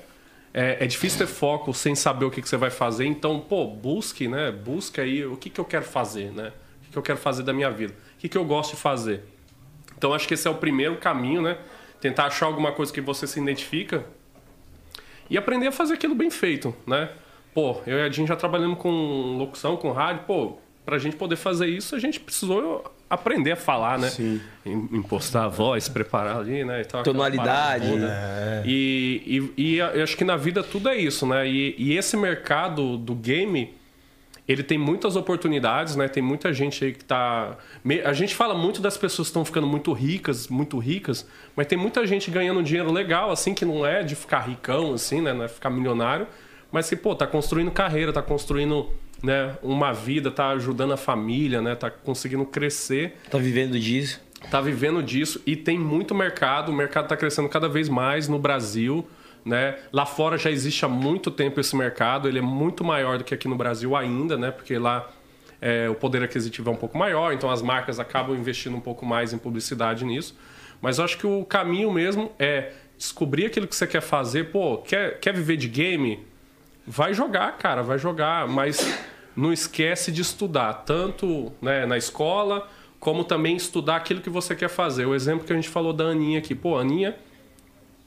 É, 0.55 0.85
é 0.85 0.87
difícil 0.87 1.19
ter 1.19 1.27
foco 1.27 1.75
sem 1.75 1.95
saber 1.95 2.25
o 2.25 2.31
que, 2.31 2.41
que 2.41 2.49
você 2.49 2.57
vai 2.57 2.71
fazer, 2.71 3.05
então, 3.05 3.41
pô, 3.41 3.67
busque, 3.67 4.27
né? 4.27 4.51
Busque 4.51 5.01
aí 5.01 5.25
o 5.27 5.37
que, 5.37 5.51
que 5.51 5.61
eu 5.61 5.65
quero 5.65 5.85
fazer, 5.85 6.33
né? 6.33 6.53
O 6.81 6.85
que, 6.85 6.91
que 6.93 6.99
eu 6.99 7.03
quero 7.03 7.19
fazer 7.19 7.43
da 7.43 7.53
minha 7.53 7.71
vida? 7.71 7.93
O 7.93 8.21
que, 8.21 8.29
que 8.29 8.39
eu 8.39 8.45
gosto 8.45 8.75
de 8.75 8.81
fazer? 8.81 9.23
Então, 9.99 10.15
acho 10.15 10.27
que 10.27 10.35
esse 10.35 10.47
é 10.47 10.51
o 10.51 10.55
primeiro 10.55 10.97
caminho, 10.97 11.43
né? 11.43 11.59
Tentar 12.01 12.27
achar 12.27 12.47
alguma 12.47 12.73
coisa 12.73 12.93
que 12.93 13.01
você 13.01 13.27
se 13.27 13.41
identifica 13.41 14.05
e 15.29 15.37
aprender 15.37 15.67
a 15.67 15.73
fazer 15.73 15.95
aquilo 15.95 16.15
bem 16.15 16.31
feito, 16.31 16.75
né? 16.87 17.11
Pô, 17.53 17.81
eu 17.87 17.99
e 17.99 18.03
a 18.03 18.11
Jean 18.11 18.27
já 18.27 18.37
trabalhamos 18.37 18.79
com 18.79 19.37
locução, 19.39 19.77
com 19.77 19.91
rádio, 19.91 20.25
pô, 20.27 20.59
pra 20.85 20.99
gente 20.99 21.17
poder 21.17 21.37
fazer 21.37 21.67
isso, 21.67 21.95
a 21.95 21.99
gente 21.99 22.21
precisou 22.21 22.85
aprender 23.09 23.53
a 23.53 23.57
falar, 23.57 23.99
né? 23.99 24.09
Sim. 24.11 24.41
Im- 24.65 24.89
Impostar 24.93 25.45
a 25.45 25.49
voz, 25.49 25.89
preparar 25.89 26.39
ali, 26.39 26.65
né? 26.65 26.81
E 26.81 26.85
tal, 26.85 27.03
Tonalidade. 27.03 27.89
toda. 27.89 28.63
E, 28.67 29.51
e, 29.57 29.63
e 29.63 29.79
eu 29.79 30.03
acho 30.03 30.17
que 30.17 30.25
na 30.25 30.37
vida 30.37 30.63
tudo 30.63 30.89
é 30.89 30.97
isso, 30.97 31.27
né? 31.27 31.47
E, 31.49 31.75
e 31.79 31.97
esse 31.97 32.17
mercado 32.17 32.97
do 32.97 33.15
game, 33.15 33.73
ele 34.49 34.63
tem 34.63 34.77
muitas 34.79 35.15
oportunidades, 35.17 35.95
né? 35.97 36.09
Tem 36.09 36.23
muita 36.23 36.53
gente 36.53 36.85
aí 36.85 36.93
que 36.93 37.05
tá. 37.05 37.57
A 38.05 38.13
gente 38.13 38.35
fala 38.35 38.55
muito 38.55 38.81
das 38.81 38.97
pessoas 38.97 39.29
que 39.29 39.31
estão 39.31 39.45
ficando 39.45 39.67
muito 39.67 39.93
ricas, 39.93 40.49
muito 40.49 40.79
ricas, 40.79 41.27
mas 41.55 41.67
tem 41.67 41.79
muita 41.79 42.07
gente 42.07 42.31
ganhando 42.31 42.63
dinheiro 42.63 42.91
legal, 42.93 43.31
assim, 43.31 43.55
que 43.55 43.65
não 43.65 43.87
é 43.87 44.03
de 44.03 44.15
ficar 44.17 44.41
ricão, 44.41 44.95
assim, 44.95 45.21
né? 45.21 45.33
Não 45.33 45.45
é 45.45 45.49
ficar 45.49 45.71
milionário, 45.71 46.27
mas 46.73 46.89
que, 46.89 46.97
pô, 46.97 47.15
tá 47.15 47.27
construindo 47.27 47.71
carreira, 47.71 48.13
tá 48.13 48.23
construindo. 48.23 48.89
Né, 49.23 49.57
uma 49.63 49.93
vida, 49.93 50.31
tá 50.31 50.51
ajudando 50.51 50.93
a 50.93 50.97
família, 50.97 51.63
né, 51.63 51.75
tá 51.75 51.91
conseguindo 51.91 52.45
crescer 52.45 53.17
Tá 53.31 53.39
vivendo 53.39 53.79
disso. 53.81 54.21
tá 54.51 54.61
vivendo 54.61 55.03
disso 55.03 55.41
e 55.47 55.57
tem 55.57 55.79
muito 55.79 56.15
mercado. 56.15 56.71
O 56.71 56.75
mercado 56.75 57.05
está 57.05 57.17
crescendo 57.17 57.49
cada 57.49 57.69
vez 57.69 57.89
mais 57.89 58.29
no 58.29 58.39
Brasil. 58.39 59.07
Né? 59.45 59.77
Lá 59.93 60.05
fora 60.05 60.37
já 60.37 60.51
existe 60.51 60.85
há 60.85 60.89
muito 60.89 61.31
tempo 61.31 61.59
esse 61.61 61.75
mercado. 61.75 62.29
Ele 62.29 62.39
é 62.39 62.43
muito 62.43 62.85
maior 62.85 63.17
do 63.19 63.25
que 63.25 63.33
aqui 63.33 63.49
no 63.49 63.57
Brasil 63.57 63.97
ainda, 63.97 64.37
né? 64.37 64.51
Porque 64.51 64.77
lá 64.77 65.09
é, 65.61 65.89
o 65.89 65.95
poder 65.95 66.23
aquisitivo 66.23 66.69
é 66.69 66.73
um 66.73 66.77
pouco 66.77 66.99
maior, 66.99 67.33
então 67.33 67.49
as 67.51 67.63
marcas 67.63 67.99
acabam 67.99 68.37
investindo 68.37 68.77
um 68.77 68.81
pouco 68.81 69.07
mais 69.07 69.33
em 69.33 69.39
publicidade 69.39 70.05
nisso. 70.05 70.37
Mas 70.81 70.99
eu 70.99 71.05
acho 71.05 71.17
que 71.17 71.27
o 71.27 71.45
caminho 71.45 71.91
mesmo 71.93 72.33
é 72.39 72.73
descobrir 72.99 73.47
aquilo 73.47 73.67
que 73.67 73.75
você 73.75 73.87
quer 73.87 74.03
fazer. 74.03 74.51
Pô, 74.51 74.79
quer, 74.79 75.19
quer 75.21 75.33
viver 75.33 75.57
de 75.57 75.69
game? 75.69 76.27
Vai 76.87 77.13
jogar, 77.15 77.57
cara, 77.59 77.83
vai 77.83 77.99
jogar, 77.99 78.47
mas 78.47 78.97
não 79.35 79.53
esquece 79.53 80.13
de 80.13 80.23
estudar, 80.23 80.73
tanto 80.87 81.53
né, 81.61 81.85
na 81.85 81.97
escola, 81.99 82.69
como 83.01 83.25
também 83.25 83.57
estudar 83.57 83.97
aquilo 83.97 84.21
que 84.21 84.31
você 84.31 84.55
quer 84.55 84.69
fazer. 84.69 85.05
O 85.07 85.15
exemplo 85.15 85.45
que 85.45 85.53
a 85.53 85.57
gente 85.57 85.69
falou 85.69 85.93
da 85.93 86.05
Aninha 86.05 86.39
aqui, 86.39 86.55
pô, 86.55 86.77
a 86.77 86.81
Aninha, 86.83 87.17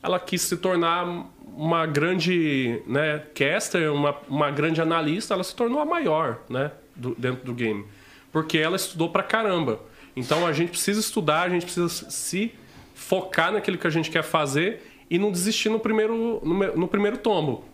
ela 0.02 0.20
quis 0.20 0.42
se 0.42 0.58
tornar 0.58 1.06
uma 1.56 1.86
grande 1.86 2.82
né, 2.88 3.22
caster, 3.36 3.92
uma, 3.92 4.16
uma 4.30 4.50
grande 4.50 4.82
analista, 4.82 5.34
ela 5.34 5.44
se 5.44 5.54
tornou 5.54 5.82
a 5.82 5.86
maior 5.86 6.40
né, 6.50 6.72
do- 6.96 7.16
dentro 7.18 7.46
do 7.46 7.54
game. 7.54 7.86
Porque 8.32 8.58
ela 8.58 8.78
estudou 8.78 9.10
pra 9.10 9.24
caramba. 9.24 9.80
Então 10.16 10.48
a 10.48 10.54
gente 10.54 10.70
precisa 10.70 11.00
estudar, 11.02 11.42
a 11.44 11.50
gente 11.50 11.64
precisa 11.66 11.90
se 11.90 12.54
focar 12.96 13.52
naquilo 13.52 13.78
que 13.78 13.88
a 13.88 13.90
gente 13.90 14.10
quer 14.10 14.24
fazer 14.24 14.84
e 15.10 15.18
não 15.20 15.32
desistir 15.32 15.68
no 15.70 15.80
primeiro, 15.80 16.40
no, 16.44 16.76
no 16.78 16.88
primeiro 16.88 17.18
tombo. 17.18 17.66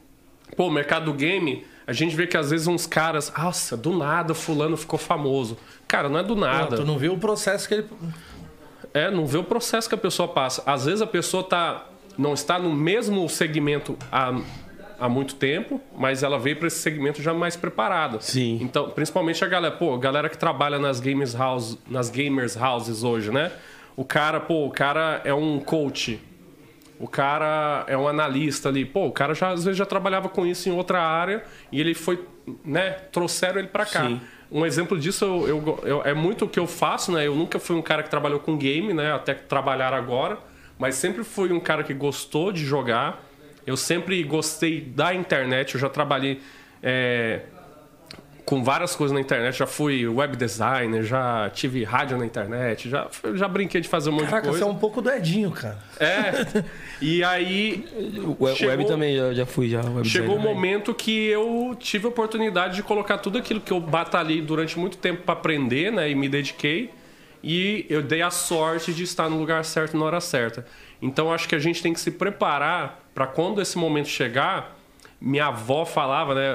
Pô, 0.56 0.68
o 0.68 0.72
mercado 0.72 1.06
do 1.06 1.14
game, 1.14 1.66
a 1.88 1.94
gente 1.94 2.16
vê 2.16 2.26
que 2.28 2.38
às 2.38 2.50
vezes 2.50 2.68
uns 2.68 2.88
caras, 2.88 3.32
nossa, 3.38 3.78
do 3.78 3.96
nada 3.96 4.34
fulano 4.34 4.76
ficou 4.76 4.98
famoso. 4.98 5.58
Cara, 5.88 6.10
não 6.10 6.20
é 6.20 6.24
do 6.24 6.36
nada. 6.36 6.78
tu 6.78 6.86
não 6.86 6.98
viu 6.98 7.14
o 7.14 7.18
processo 7.18 7.68
que 7.68 7.76
ele. 7.76 7.88
É, 8.94 9.12
não 9.12 9.26
vê 9.26 9.38
o 9.38 9.44
processo 9.44 9.90
que 9.90 9.96
a 9.96 9.98
pessoa 9.98 10.28
passa. 10.28 10.64
Às 10.66 10.86
vezes 10.86 11.02
a 11.02 11.08
pessoa 11.08 11.44
tá, 11.44 11.86
não 12.18 12.34
está 12.34 12.58
no 12.58 12.74
mesmo 12.74 13.28
segmento 13.28 13.98
há, 14.12 14.40
há 15.00 15.10
muito 15.10 15.36
tempo, 15.36 15.82
mas 15.96 16.24
ela 16.24 16.40
veio 16.40 16.56
para 16.56 16.68
esse 16.68 16.80
segmento 16.80 17.22
já 17.22 17.34
mais 17.34 17.56
preparada. 17.56 18.20
Sim. 18.22 18.58
Então, 18.62 18.90
principalmente 18.90 19.44
a 19.44 19.48
galera, 19.48 19.76
pô, 19.76 19.94
a 19.94 19.98
galera 19.98 20.30
que 20.30 20.38
trabalha 20.38 20.80
nas 20.80 21.00
games 21.00 21.34
house, 21.34 21.78
nas 21.90 22.10
gamers 22.10 22.56
houses 22.56 23.04
hoje, 23.04 23.32
né? 23.32 23.52
O 23.96 24.04
cara, 24.04 24.40
pô, 24.40 24.66
o 24.66 24.72
cara 24.72 25.22
é 25.24 25.34
um 25.34 25.60
coach. 25.60 26.20
O 27.00 27.08
cara 27.08 27.84
é 27.88 27.98
um 27.98 28.08
analista 28.08 28.70
ali. 28.70 28.86
Pô, 28.86 29.08
o 29.08 29.12
cara 29.12 29.34
já 29.34 29.50
às 29.50 29.66
vezes 29.66 29.78
já 29.78 29.86
trabalhava 29.86 30.30
com 30.30 30.46
isso 30.46 30.70
em 30.70 30.72
outra 30.72 31.02
área 31.02 31.44
e 31.72 31.80
ele 31.82 31.94
foi, 31.94 32.24
né, 32.64 32.92
trouxeram 33.12 33.60
ele 33.60 33.68
para 33.68 33.86
cá. 33.86 34.08
Sim. 34.08 34.22
Um 34.52 34.66
exemplo 34.66 34.98
disso 34.98 35.26
eu, 35.26 35.48
eu- 35.48 35.80
eu- 35.84 36.02
é 36.06 36.14
muito 36.14 36.46
o 36.46 36.48
que 36.48 36.60
eu 36.60 36.68
faço, 36.68 37.12
né? 37.12 37.28
Eu 37.28 37.36
nunca 37.36 37.60
fui 37.60 37.76
um 37.76 37.82
cara 37.82 38.02
que 38.04 38.10
trabalhou 38.10 38.40
com 38.40 38.56
game, 38.58 38.94
né? 38.94 39.12
Até 39.14 39.34
trabalhar 39.34 39.94
agora, 39.94 40.38
mas 40.80 40.96
sempre 40.96 41.24
fui 41.24 41.52
um 41.52 41.60
cara 41.60 41.84
que 41.84 41.94
gostou 41.94 42.52
de 42.52 42.64
jogar. 42.64 43.24
Eu 43.68 43.76
sempre 43.76 44.24
gostei 44.24 44.80
da 44.80 45.14
internet. 45.14 45.74
Eu 45.76 45.82
já 45.82 45.90
trabalhei 45.90 46.40
é, 46.82 47.42
com 48.46 48.64
várias 48.64 48.96
coisas 48.96 49.12
na 49.14 49.20
internet. 49.20 49.58
Já 49.58 49.66
fui 49.66 50.08
web 50.08 50.38
designer, 50.38 51.04
já 51.04 51.50
tive 51.52 51.84
rádio 51.84 52.16
na 52.18 52.26
internet, 52.26 52.88
já, 52.90 53.08
já 53.34 53.48
brinquei 53.48 53.82
de 53.82 53.88
fazer 53.88 54.12
um 54.12 54.14
monte 54.14 54.26
Caraca, 54.26 54.42
de 54.44 54.48
você 54.54 54.60
coisa. 54.60 54.66
é 54.66 54.68
um 54.76 54.78
pouco 54.80 55.02
do 55.02 55.10
Edinho, 55.12 55.50
cara. 55.52 55.80
É. 56.00 56.64
E 57.02 57.24
aí 57.24 57.86
O 58.38 58.44
web, 58.44 58.56
Chegou- 58.58 58.72
web 58.78 58.88
também, 58.88 59.18
já, 59.18 59.34
já 59.34 59.46
fui 59.46 59.68
já. 59.70 59.82
Web 59.82 60.08
chegou 60.08 60.36
o 60.36 60.38
designer. 60.38 60.56
momento 60.56 60.94
que 60.94 61.26
eu 61.28 61.76
tive 61.80 62.06
a 62.06 62.10
oportunidade 62.10 62.76
de 62.76 62.84
colocar 62.84 63.18
tudo 63.18 63.38
aquilo 63.40 63.60
que 63.60 63.74
eu 63.74 63.80
batalhei 63.80 64.42
durante 64.42 64.78
muito 64.78 64.98
tempo 64.98 65.24
para 65.24 65.34
aprender, 65.34 65.92
né, 65.92 66.10
e 66.10 66.14
me 66.16 66.30
dediquei, 66.30 66.92
e 67.44 67.86
eu 67.90 68.02
dei 68.02 68.22
a 68.22 68.30
sorte 68.32 68.94
de 68.94 69.04
estar 69.04 69.30
no 69.30 69.38
lugar 69.40 69.64
certo 69.66 69.98
na 69.98 70.06
hora 70.06 70.22
certa. 70.22 70.66
Então 71.02 71.32
acho 71.34 71.48
que 71.48 71.56
a 71.56 71.60
gente 71.60 71.82
tem 71.82 71.94
que 71.94 72.00
se 72.00 72.12
preparar 72.12 73.04
para 73.14 73.26
quando 73.28 73.62
esse 73.62 73.78
momento 73.78 74.08
chegar. 74.08 74.75
Minha 75.20 75.48
avó 75.48 75.86
falava, 75.86 76.36
né, 76.36 76.54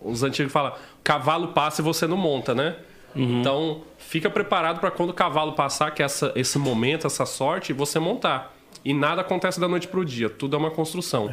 os 0.00 0.22
antigos 0.22 0.52
falam, 0.52 0.72
cavalo 1.02 1.48
passa 1.48 1.82
e 1.82 1.84
você 1.84 2.06
não 2.06 2.16
monta, 2.16 2.54
né? 2.54 2.76
Então 3.14 3.82
fica 3.96 4.30
preparado 4.30 4.80
para 4.80 4.90
quando 4.90 5.10
o 5.10 5.14
cavalo 5.14 5.52
passar, 5.52 5.90
que 5.90 6.02
é 6.02 6.04
essa, 6.04 6.32
esse 6.36 6.58
momento, 6.58 7.06
essa 7.06 7.26
sorte, 7.26 7.72
você 7.72 7.98
montar. 7.98 8.54
E 8.84 8.94
nada 8.94 9.22
acontece 9.22 9.58
da 9.58 9.66
noite 9.66 9.88
pro 9.88 10.04
dia, 10.04 10.30
tudo 10.30 10.54
é 10.56 10.58
uma 10.58 10.70
construção. 10.70 11.32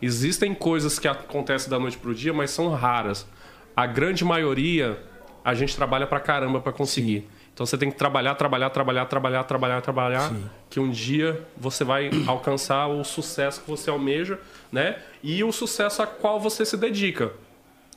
Existem 0.00 0.54
coisas 0.54 0.98
que 0.98 1.06
acontecem 1.06 1.68
da 1.68 1.78
noite 1.78 1.98
pro 1.98 2.14
dia, 2.14 2.32
mas 2.32 2.50
são 2.50 2.70
raras. 2.70 3.26
A 3.76 3.86
grande 3.86 4.24
maioria 4.24 4.98
a 5.44 5.54
gente 5.54 5.76
trabalha 5.76 6.06
pra 6.06 6.18
caramba 6.18 6.60
pra 6.60 6.72
conseguir. 6.72 7.28
Então 7.52 7.64
você 7.64 7.78
tem 7.78 7.90
que 7.90 7.96
trabalhar, 7.96 8.34
trabalhar, 8.34 8.68
trabalhar, 8.68 9.06
trabalhar, 9.06 9.44
trabalhar, 9.44 9.80
trabalhar, 9.80 10.32
que 10.68 10.78
um 10.78 10.90
dia 10.90 11.42
você 11.56 11.84
vai 11.84 12.10
alcançar 12.26 12.86
o 12.86 13.02
sucesso 13.02 13.62
que 13.62 13.70
você 13.70 13.88
almeja, 13.88 14.38
né? 14.70 14.96
E 15.28 15.42
o 15.42 15.50
sucesso 15.50 16.02
a 16.02 16.06
qual 16.06 16.38
você 16.38 16.64
se 16.64 16.76
dedica. 16.76 17.32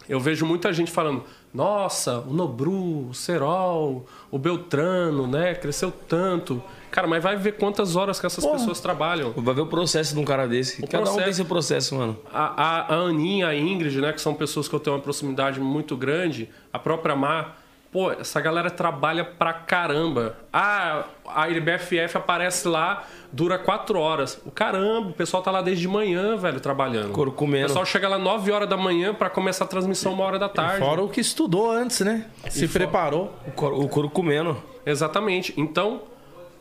Eu 0.07 0.19
vejo 0.19 0.43
muita 0.43 0.73
gente 0.73 0.89
falando, 0.89 1.23
nossa, 1.53 2.21
o 2.21 2.33
Nobru, 2.33 3.09
o 3.09 3.13
Serol, 3.13 4.07
o 4.31 4.39
Beltrano, 4.39 5.27
né? 5.27 5.53
Cresceu 5.53 5.91
tanto. 5.91 6.63
Cara, 6.89 7.07
mas 7.07 7.21
vai 7.21 7.37
ver 7.37 7.57
quantas 7.57 7.95
horas 7.95 8.19
que 8.19 8.25
essas 8.25 8.43
pessoas 8.43 8.79
trabalham. 8.79 9.31
Vai 9.37 9.53
ver 9.53 9.61
o 9.61 9.67
processo 9.67 10.15
de 10.15 10.19
um 10.19 10.25
cara 10.25 10.47
desse. 10.47 10.81
Cada 10.81 10.97
um 11.01 11.03
processo- 11.03 11.23
tem 11.25 11.33
seu 11.33 11.45
processo, 11.45 11.93
mano. 11.95 12.17
A, 12.33 12.63
a, 12.63 12.95
a 12.95 12.97
Aninha, 13.01 13.47
a 13.49 13.55
Ingrid, 13.55 14.01
né? 14.01 14.11
Que 14.11 14.19
são 14.19 14.33
pessoas 14.33 14.67
que 14.67 14.73
eu 14.73 14.79
tenho 14.79 14.95
uma 14.95 15.01
proximidade 15.03 15.59
muito 15.59 15.95
grande. 15.95 16.49
A 16.73 16.79
própria 16.79 17.15
Mar. 17.15 17.58
Pô, 17.91 18.11
essa 18.11 18.39
galera 18.39 18.69
trabalha 18.69 19.25
pra 19.25 19.51
caramba. 19.51 20.37
Ah, 20.53 21.05
a 21.25 21.49
IBFF 21.49 22.17
aparece 22.17 22.67
lá, 22.67 23.03
dura 23.31 23.57
quatro 23.57 23.99
horas. 23.99 24.39
O 24.45 24.51
caramba, 24.51 25.09
o 25.09 25.13
pessoal 25.13 25.41
tá 25.41 25.49
lá 25.49 25.63
desde 25.63 25.81
de 25.81 25.87
manhã, 25.87 26.37
velho, 26.37 26.59
trabalhando. 26.59 27.11
Couro 27.11 27.31
comendo. 27.31 27.65
O 27.65 27.67
pessoal 27.69 27.85
chega 27.85 28.07
lá 28.07 28.19
9 28.19 28.51
horas 28.51 28.69
da 28.69 28.77
manhã 28.77 29.11
pra 29.11 29.27
começar 29.27 29.65
a 29.65 29.67
transmissão 29.67 30.13
uma 30.13 30.23
hora 30.23 30.37
da 30.37 30.47
tarde. 30.47 30.85
Fora 30.85 31.01
o 31.01 31.09
que 31.09 31.19
estudou 31.19 31.71
antes, 31.71 32.01
né? 32.01 32.27
Se 32.47 32.67
preparou. 32.67 33.33
O 33.47 33.51
couro, 33.53 33.81
o 33.81 33.89
couro 33.89 34.09
comendo. 34.09 34.55
Exatamente. 34.85 35.51
Então, 35.57 36.03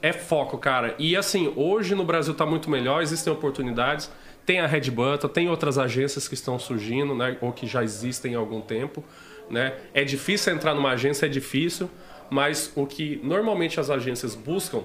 é 0.00 0.14
foco, 0.14 0.56
cara. 0.56 0.94
E 0.98 1.14
assim, 1.14 1.52
hoje 1.56 1.94
no 1.94 2.04
Brasil 2.04 2.32
tá 2.32 2.46
muito 2.46 2.70
melhor, 2.70 3.02
existem 3.02 3.30
oportunidades. 3.30 4.10
Tem 4.46 4.60
a 4.60 4.66
Red 4.66 4.90
Button, 4.90 5.28
tem 5.28 5.50
outras 5.50 5.76
agências 5.76 6.26
que 6.26 6.32
estão 6.32 6.58
surgindo, 6.58 7.14
né? 7.14 7.36
Ou 7.42 7.52
que 7.52 7.66
já 7.66 7.84
existem 7.84 8.34
há 8.34 8.38
algum 8.38 8.62
tempo. 8.62 9.04
Né? 9.50 9.74
É 9.94 10.04
difícil 10.04 10.52
entrar 10.52 10.74
numa 10.74 10.90
agência, 10.90 11.26
é 11.26 11.28
difícil, 11.28 11.90
mas 12.30 12.70
o 12.76 12.86
que 12.86 13.20
normalmente 13.22 13.80
as 13.80 13.88
agências 13.90 14.34
buscam 14.34 14.82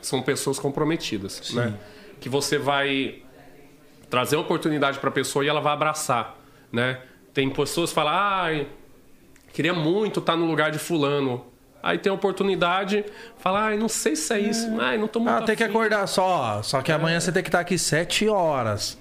são 0.00 0.22
pessoas 0.22 0.58
comprometidas, 0.58 1.52
né? 1.52 1.74
Que 2.20 2.28
você 2.28 2.56
vai 2.58 3.22
trazer 4.08 4.36
uma 4.36 4.42
oportunidade 4.42 4.98
para 4.98 5.08
a 5.10 5.12
pessoa 5.12 5.44
e 5.44 5.48
ela 5.48 5.60
vai 5.60 5.72
abraçar, 5.72 6.36
né? 6.72 7.00
Tem 7.34 7.48
pessoas 7.50 7.90
que 7.90 7.94
falam, 7.94 8.12
ah, 8.14 8.64
queria 9.52 9.74
muito 9.74 10.20
estar 10.20 10.36
no 10.36 10.46
lugar 10.46 10.70
de 10.70 10.78
fulano. 10.78 11.46
Aí 11.82 11.98
tem 11.98 12.10
a 12.10 12.14
oportunidade, 12.14 13.04
fala, 13.38 13.66
ai, 13.66 13.76
não 13.76 13.88
sei 13.88 14.14
se 14.14 14.32
é 14.32 14.38
isso, 14.40 14.68
ai, 14.80 14.96
não 14.96 15.08
tô 15.08 15.18
muito 15.18 15.32
Ah, 15.34 15.42
tem 15.42 15.56
que 15.56 15.62
afim." 15.64 15.72
acordar 15.72 16.06
só. 16.06 16.62
Só 16.62 16.80
que 16.80 16.92
amanhã 16.92 17.18
você 17.20 17.32
tem 17.32 17.42
que 17.42 17.48
estar 17.48 17.60
aqui 17.60 17.76
7 17.76 18.28
horas. 18.28 18.96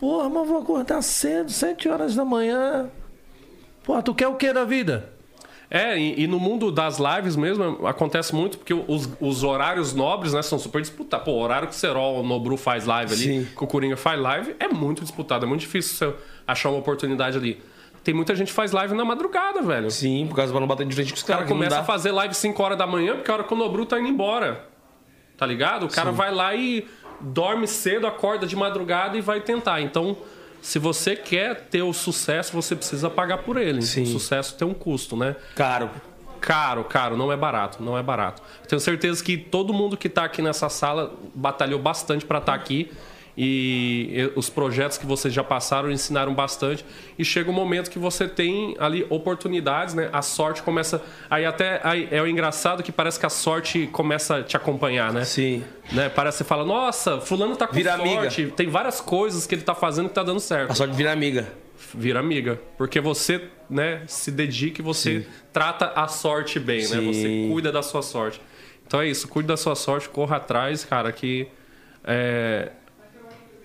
Porra, 0.00 0.28
mas 0.28 0.46
vou 0.48 0.58
acordar 0.58 1.00
cedo, 1.02 1.50
7 1.50 1.88
horas 1.88 2.14
da 2.14 2.24
manhã. 2.24 2.90
Porra, 3.86 4.02
tu 4.02 4.12
quer 4.12 4.26
o 4.26 4.34
que 4.34 4.52
da 4.52 4.64
vida? 4.64 5.08
É, 5.70 5.96
e, 5.98 6.24
e 6.24 6.26
no 6.26 6.38
mundo 6.38 6.70
das 6.70 6.98
lives 6.98 7.36
mesmo 7.36 7.86
acontece 7.86 8.34
muito, 8.34 8.58
porque 8.58 8.74
os, 8.74 9.08
os 9.20 9.42
horários 9.44 9.94
nobres, 9.94 10.32
né, 10.32 10.42
são 10.42 10.58
super 10.58 10.80
disputados. 10.80 11.24
Pô, 11.24 11.32
o 11.32 11.38
horário 11.40 11.68
que 11.68 11.74
o 11.74 11.76
Serol, 11.76 12.20
o 12.20 12.22
Nobru 12.22 12.56
faz 12.56 12.84
live 12.84 13.12
ali, 13.14 13.22
Sim. 13.22 13.48
que 13.56 13.64
o 13.64 13.66
Coringa 13.66 13.96
faz 13.96 14.20
live, 14.20 14.56
é 14.60 14.68
muito 14.68 15.02
disputado, 15.02 15.44
é 15.46 15.48
muito 15.48 15.60
difícil 15.60 15.94
você 15.94 16.16
achar 16.46 16.68
uma 16.70 16.78
oportunidade 16.78 17.38
ali. 17.38 17.62
Tem 18.04 18.14
muita 18.14 18.34
gente 18.36 18.48
que 18.48 18.54
faz 18.54 18.70
live 18.70 18.94
na 18.94 19.04
madrugada, 19.04 19.62
velho. 19.62 19.90
Sim, 19.90 20.26
por 20.28 20.36
causa 20.36 20.52
pra 20.52 20.60
não 20.60 20.68
bater 20.68 20.86
de 20.86 20.94
frente 20.94 21.10
com 21.12 21.16
os 21.16 21.22
O 21.22 21.26
cara 21.26 21.38
caras. 21.38 21.50
não 21.50 21.56
começa 21.56 21.80
a 21.80 21.84
fazer 21.84 22.12
live 22.12 22.34
5 22.34 22.62
horas 22.62 22.78
da 22.78 22.86
manhã, 22.86 23.16
porque 23.16 23.30
a 23.30 23.34
hora 23.34 23.44
que 23.44 23.52
o 23.52 23.56
Nobru 23.56 23.84
tá 23.86 23.98
indo 23.98 24.08
embora. 24.08 24.64
Tá 25.36 25.44
ligado? 25.44 25.86
O 25.86 25.88
cara 25.88 26.12
vai 26.12 26.32
lá 26.32 26.54
e 26.54 26.86
dorme 27.20 27.66
cedo, 27.66 28.06
acorda 28.06 28.46
de 28.46 28.54
madrugada 28.54 29.16
e 29.16 29.20
vai 29.20 29.40
tentar. 29.40 29.80
Então, 29.80 30.16
se 30.60 30.78
você 30.78 31.14
quer 31.14 31.68
ter 31.68 31.82
o 31.82 31.92
sucesso, 31.92 32.52
você 32.52 32.74
precisa 32.74 33.08
pagar 33.08 33.38
por 33.38 33.56
ele. 33.56 33.82
Sim. 33.82 34.02
O 34.02 34.06
sucesso 34.06 34.54
tem 34.56 34.66
um 34.66 34.74
custo, 34.74 35.16
né? 35.16 35.36
Caro. 35.54 35.90
Caro, 36.40 36.84
caro, 36.84 37.16
não 37.16 37.32
é 37.32 37.36
barato, 37.36 37.82
não 37.82 37.98
é 37.98 38.02
barato. 38.02 38.42
Tenho 38.68 38.78
certeza 38.78 39.22
que 39.24 39.36
todo 39.36 39.72
mundo 39.72 39.96
que 39.96 40.08
tá 40.08 40.24
aqui 40.24 40.42
nessa 40.42 40.68
sala 40.68 41.14
batalhou 41.34 41.80
bastante 41.80 42.24
para 42.24 42.38
estar 42.38 42.54
aqui. 42.54 42.92
E 43.38 44.32
os 44.34 44.48
projetos 44.48 44.96
que 44.96 45.04
vocês 45.04 45.32
já 45.34 45.44
passaram 45.44 45.90
ensinaram 45.90 46.32
bastante. 46.32 46.82
E 47.18 47.24
chega 47.24 47.50
um 47.50 47.52
momento 47.52 47.90
que 47.90 47.98
você 47.98 48.26
tem 48.26 48.74
ali 48.78 49.06
oportunidades, 49.10 49.92
né? 49.94 50.08
A 50.10 50.22
sorte 50.22 50.62
começa. 50.62 51.02
Aí 51.28 51.44
até 51.44 51.80
aí 51.84 52.08
é 52.10 52.22
o 52.22 52.26
engraçado 52.26 52.82
que 52.82 52.90
parece 52.90 53.20
que 53.20 53.26
a 53.26 53.30
sorte 53.30 53.88
começa 53.92 54.36
a 54.36 54.42
te 54.42 54.56
acompanhar, 54.56 55.12
né? 55.12 55.24
Sim. 55.24 55.62
né? 55.92 56.08
Parece 56.08 56.38
que 56.38 56.44
você 56.44 56.48
fala, 56.48 56.64
nossa, 56.64 57.20
fulano 57.20 57.54
tá 57.56 57.66
com 57.66 57.74
Vira 57.74 57.98
sorte. 57.98 58.46
Tem 58.56 58.68
várias 58.68 59.02
coisas 59.02 59.46
que 59.46 59.54
ele 59.54 59.62
tá 59.62 59.74
fazendo 59.74 60.08
que 60.08 60.14
tá 60.14 60.22
dando 60.22 60.40
certo 60.40 60.70
A 60.70 60.74
sorte 60.74 60.94
vira 60.94 61.12
amiga. 61.12 61.46
vira 61.94 62.18
amiga. 62.20 62.58
Porque 62.78 63.00
você, 63.00 63.42
né, 63.68 64.02
se 64.06 64.30
dedica 64.30 64.80
e 64.80 64.84
você 64.84 65.20
Sim. 65.20 65.26
trata 65.52 65.92
a 65.94 66.08
sorte 66.08 66.58
bem, 66.58 66.80
né? 66.88 67.00
Sim. 67.00 67.12
Você 67.12 67.48
cuida 67.52 67.70
da 67.70 67.82
sua 67.82 68.00
sorte. 68.00 68.40
Então 68.86 69.00
é 69.02 69.08
isso, 69.08 69.28
cuide 69.28 69.48
da 69.48 69.58
sua 69.58 69.74
sorte, 69.74 70.08
corra 70.08 70.36
atrás, 70.36 70.84
cara, 70.84 71.12
que 71.12 71.48
é, 72.04 72.70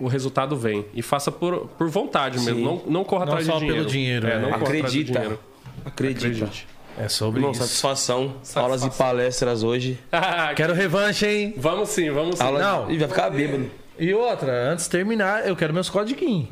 o 0.02 0.08
resultado 0.08 0.56
vem. 0.56 0.84
E 0.94 1.02
faça 1.02 1.30
por, 1.32 1.66
por 1.78 1.88
vontade 1.88 2.38
mesmo. 2.40 2.54
Sim. 2.56 2.64
Não, 2.64 2.82
não 2.86 3.04
corra 3.04 3.24
Não 3.26 3.32
atrás 3.32 3.46
só 3.46 3.54
de 3.54 3.58
dinheiro. 3.60 3.78
pelo 3.80 3.90
dinheiro, 3.90 4.26
É, 4.26 4.30
né? 4.30 4.36
não 4.42 4.50
corra 4.50 4.56
atrás 4.62 4.76
de 4.76 4.80
Acredita. 5.00 5.12
dinheiro. 5.20 5.40
Acredita. 5.84 6.26
Acredite. 6.26 6.66
É 6.98 7.08
sobre 7.08 7.40
isso. 7.42 7.54
satisfação. 7.54 8.34
Aulas 8.54 8.84
e 8.84 8.90
palestras 8.90 9.62
hoje. 9.62 9.98
Quero 10.56 10.74
revanche, 10.74 11.26
hein? 11.26 11.54
Vamos 11.56 11.88
sim, 11.88 12.10
vamos 12.10 12.36
sim. 12.38 12.44
Aula... 12.44 12.60
Não. 12.60 12.90
Ih, 12.90 12.98
vai 12.98 13.08
ficar 13.08 13.30
bêbado. 13.30 13.70
E 13.98 14.12
outra, 14.12 14.70
antes 14.72 14.84
de 14.86 14.90
terminar, 14.90 15.46
eu 15.46 15.54
quero 15.56 15.72
meus 15.72 15.88
codiguinhos. 15.88 16.48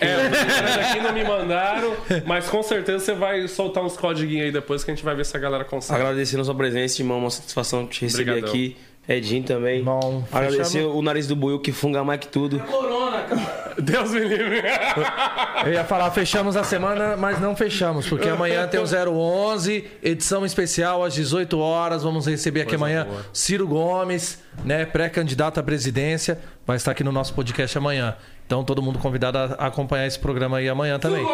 É, 0.00 0.16
os 0.28 0.86
aqui 0.90 1.00
não 1.00 1.12
me 1.12 1.22
mandaram, 1.22 1.94
mas 2.26 2.48
com 2.48 2.62
certeza 2.64 2.98
você 3.04 3.14
vai 3.14 3.46
soltar 3.46 3.82
uns 3.84 3.96
códiguinhos 3.96 4.46
aí 4.46 4.52
depois 4.52 4.82
que 4.82 4.90
a 4.90 4.94
gente 4.94 5.04
vai 5.04 5.14
ver 5.14 5.24
se 5.24 5.36
a 5.36 5.40
galera 5.40 5.64
consegue. 5.64 6.00
Agradecendo 6.00 6.42
a 6.42 6.44
sua 6.44 6.54
presença, 6.54 7.00
irmão. 7.00 7.18
Uma 7.20 7.30
satisfação 7.30 7.86
te 7.86 8.02
receber 8.02 8.30
Obrigadão. 8.32 8.50
aqui. 8.50 8.76
Edinho 9.08 9.44
também. 9.44 9.82
Bom, 9.84 10.24
Agradecer 10.32 10.78
fechamos. 10.78 10.96
o 10.96 11.02
nariz 11.02 11.26
do 11.26 11.36
Buiu 11.36 11.60
que 11.60 11.72
funga 11.72 12.02
mais 12.02 12.20
que 12.20 12.28
tudo. 12.28 12.58
Corona, 12.60 13.22
cara. 13.22 13.74
Deus 13.78 14.12
me 14.12 14.20
livre. 14.20 14.62
Eu 15.66 15.72
ia 15.72 15.84
falar, 15.84 16.10
fechamos 16.12 16.56
a 16.56 16.64
semana, 16.64 17.16
mas 17.16 17.40
não 17.40 17.54
fechamos, 17.54 18.08
porque 18.08 18.28
amanhã 18.28 18.66
tem 18.68 18.80
o 18.80 18.84
011, 18.84 19.84
edição 20.02 20.46
especial 20.46 21.04
às 21.04 21.12
18 21.14 21.58
horas. 21.58 22.02
Vamos 22.02 22.26
receber 22.26 22.60
aqui 22.62 22.70
Coisa 22.70 22.84
amanhã 22.84 23.04
boa. 23.04 23.26
Ciro 23.32 23.66
Gomes, 23.66 24.42
né, 24.64 24.84
pré-candidato 24.86 25.58
à 25.58 25.62
presidência, 25.62 26.38
vai 26.66 26.76
estar 26.76 26.92
aqui 26.92 27.04
no 27.04 27.12
nosso 27.12 27.34
podcast 27.34 27.76
amanhã. 27.76 28.16
Então 28.46 28.62
todo 28.64 28.80
mundo 28.82 28.98
convidado 28.98 29.38
a 29.38 29.44
a 29.58 29.66
acompanhar 29.66 30.06
esse 30.06 30.18
programa 30.18 30.58
aí 30.58 30.68
amanhã 30.68 30.98
também. 30.98 31.24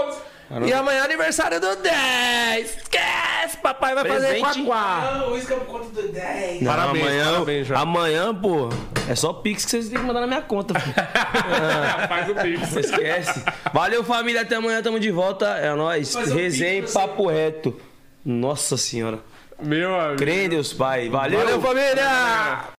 E 0.67 0.73
amanhã 0.73 0.99
é 0.99 1.05
aniversário 1.05 1.61
do 1.61 1.77
10. 1.77 2.77
Esquece, 2.79 3.57
papai 3.63 3.95
vai 3.95 4.05
fazer 4.05 4.41
Presente. 4.41 4.65
quaquá. 4.65 5.19
Não, 5.19 5.37
isso 5.37 5.47
que 5.47 5.53
é 5.53 5.57
por 5.57 5.67
conta 5.67 6.03
do 6.03 6.09
10. 6.09 6.61
Não, 6.63 6.73
Parabéns, 6.73 7.05
amanhã, 7.07 7.33
parabéns 7.33 7.71
amanhã, 7.71 8.35
pô, 8.35 8.69
é 9.09 9.15
só 9.15 9.33
Pix 9.33 9.65
que 9.65 9.71
vocês 9.71 9.89
têm 9.89 9.99
que 10.01 10.05
mandar 10.05 10.21
na 10.21 10.27
minha 10.27 10.43
conta. 10.43 10.79
filho. 10.79 10.95
Faz 12.09 12.29
o 12.31 12.35
pix. 12.35 12.77
Esquece. 12.77 13.45
Valeu, 13.73 14.03
família. 14.03 14.41
Até 14.43 14.57
amanhã, 14.57 14.83
tamo 14.83 14.99
de 14.99 15.11
volta. 15.11 15.47
É 15.59 15.73
nóis. 15.75 16.13
Fazer 16.13 16.33
um 16.33 16.37
Resenha 16.37 16.75
e 16.75 16.81
Pix 16.81 16.93
pra 16.93 17.03
você. 17.03 17.09
papo 17.09 17.27
reto. 17.29 17.81
Nossa 18.25 18.77
senhora. 18.77 19.21
Meu 19.63 19.95
amigo. 19.99 20.17
Crê 20.19 20.47
em 20.47 20.49
Deus, 20.49 20.73
Pai. 20.73 21.09
Valeu, 21.11 21.61
família! 21.61 22.65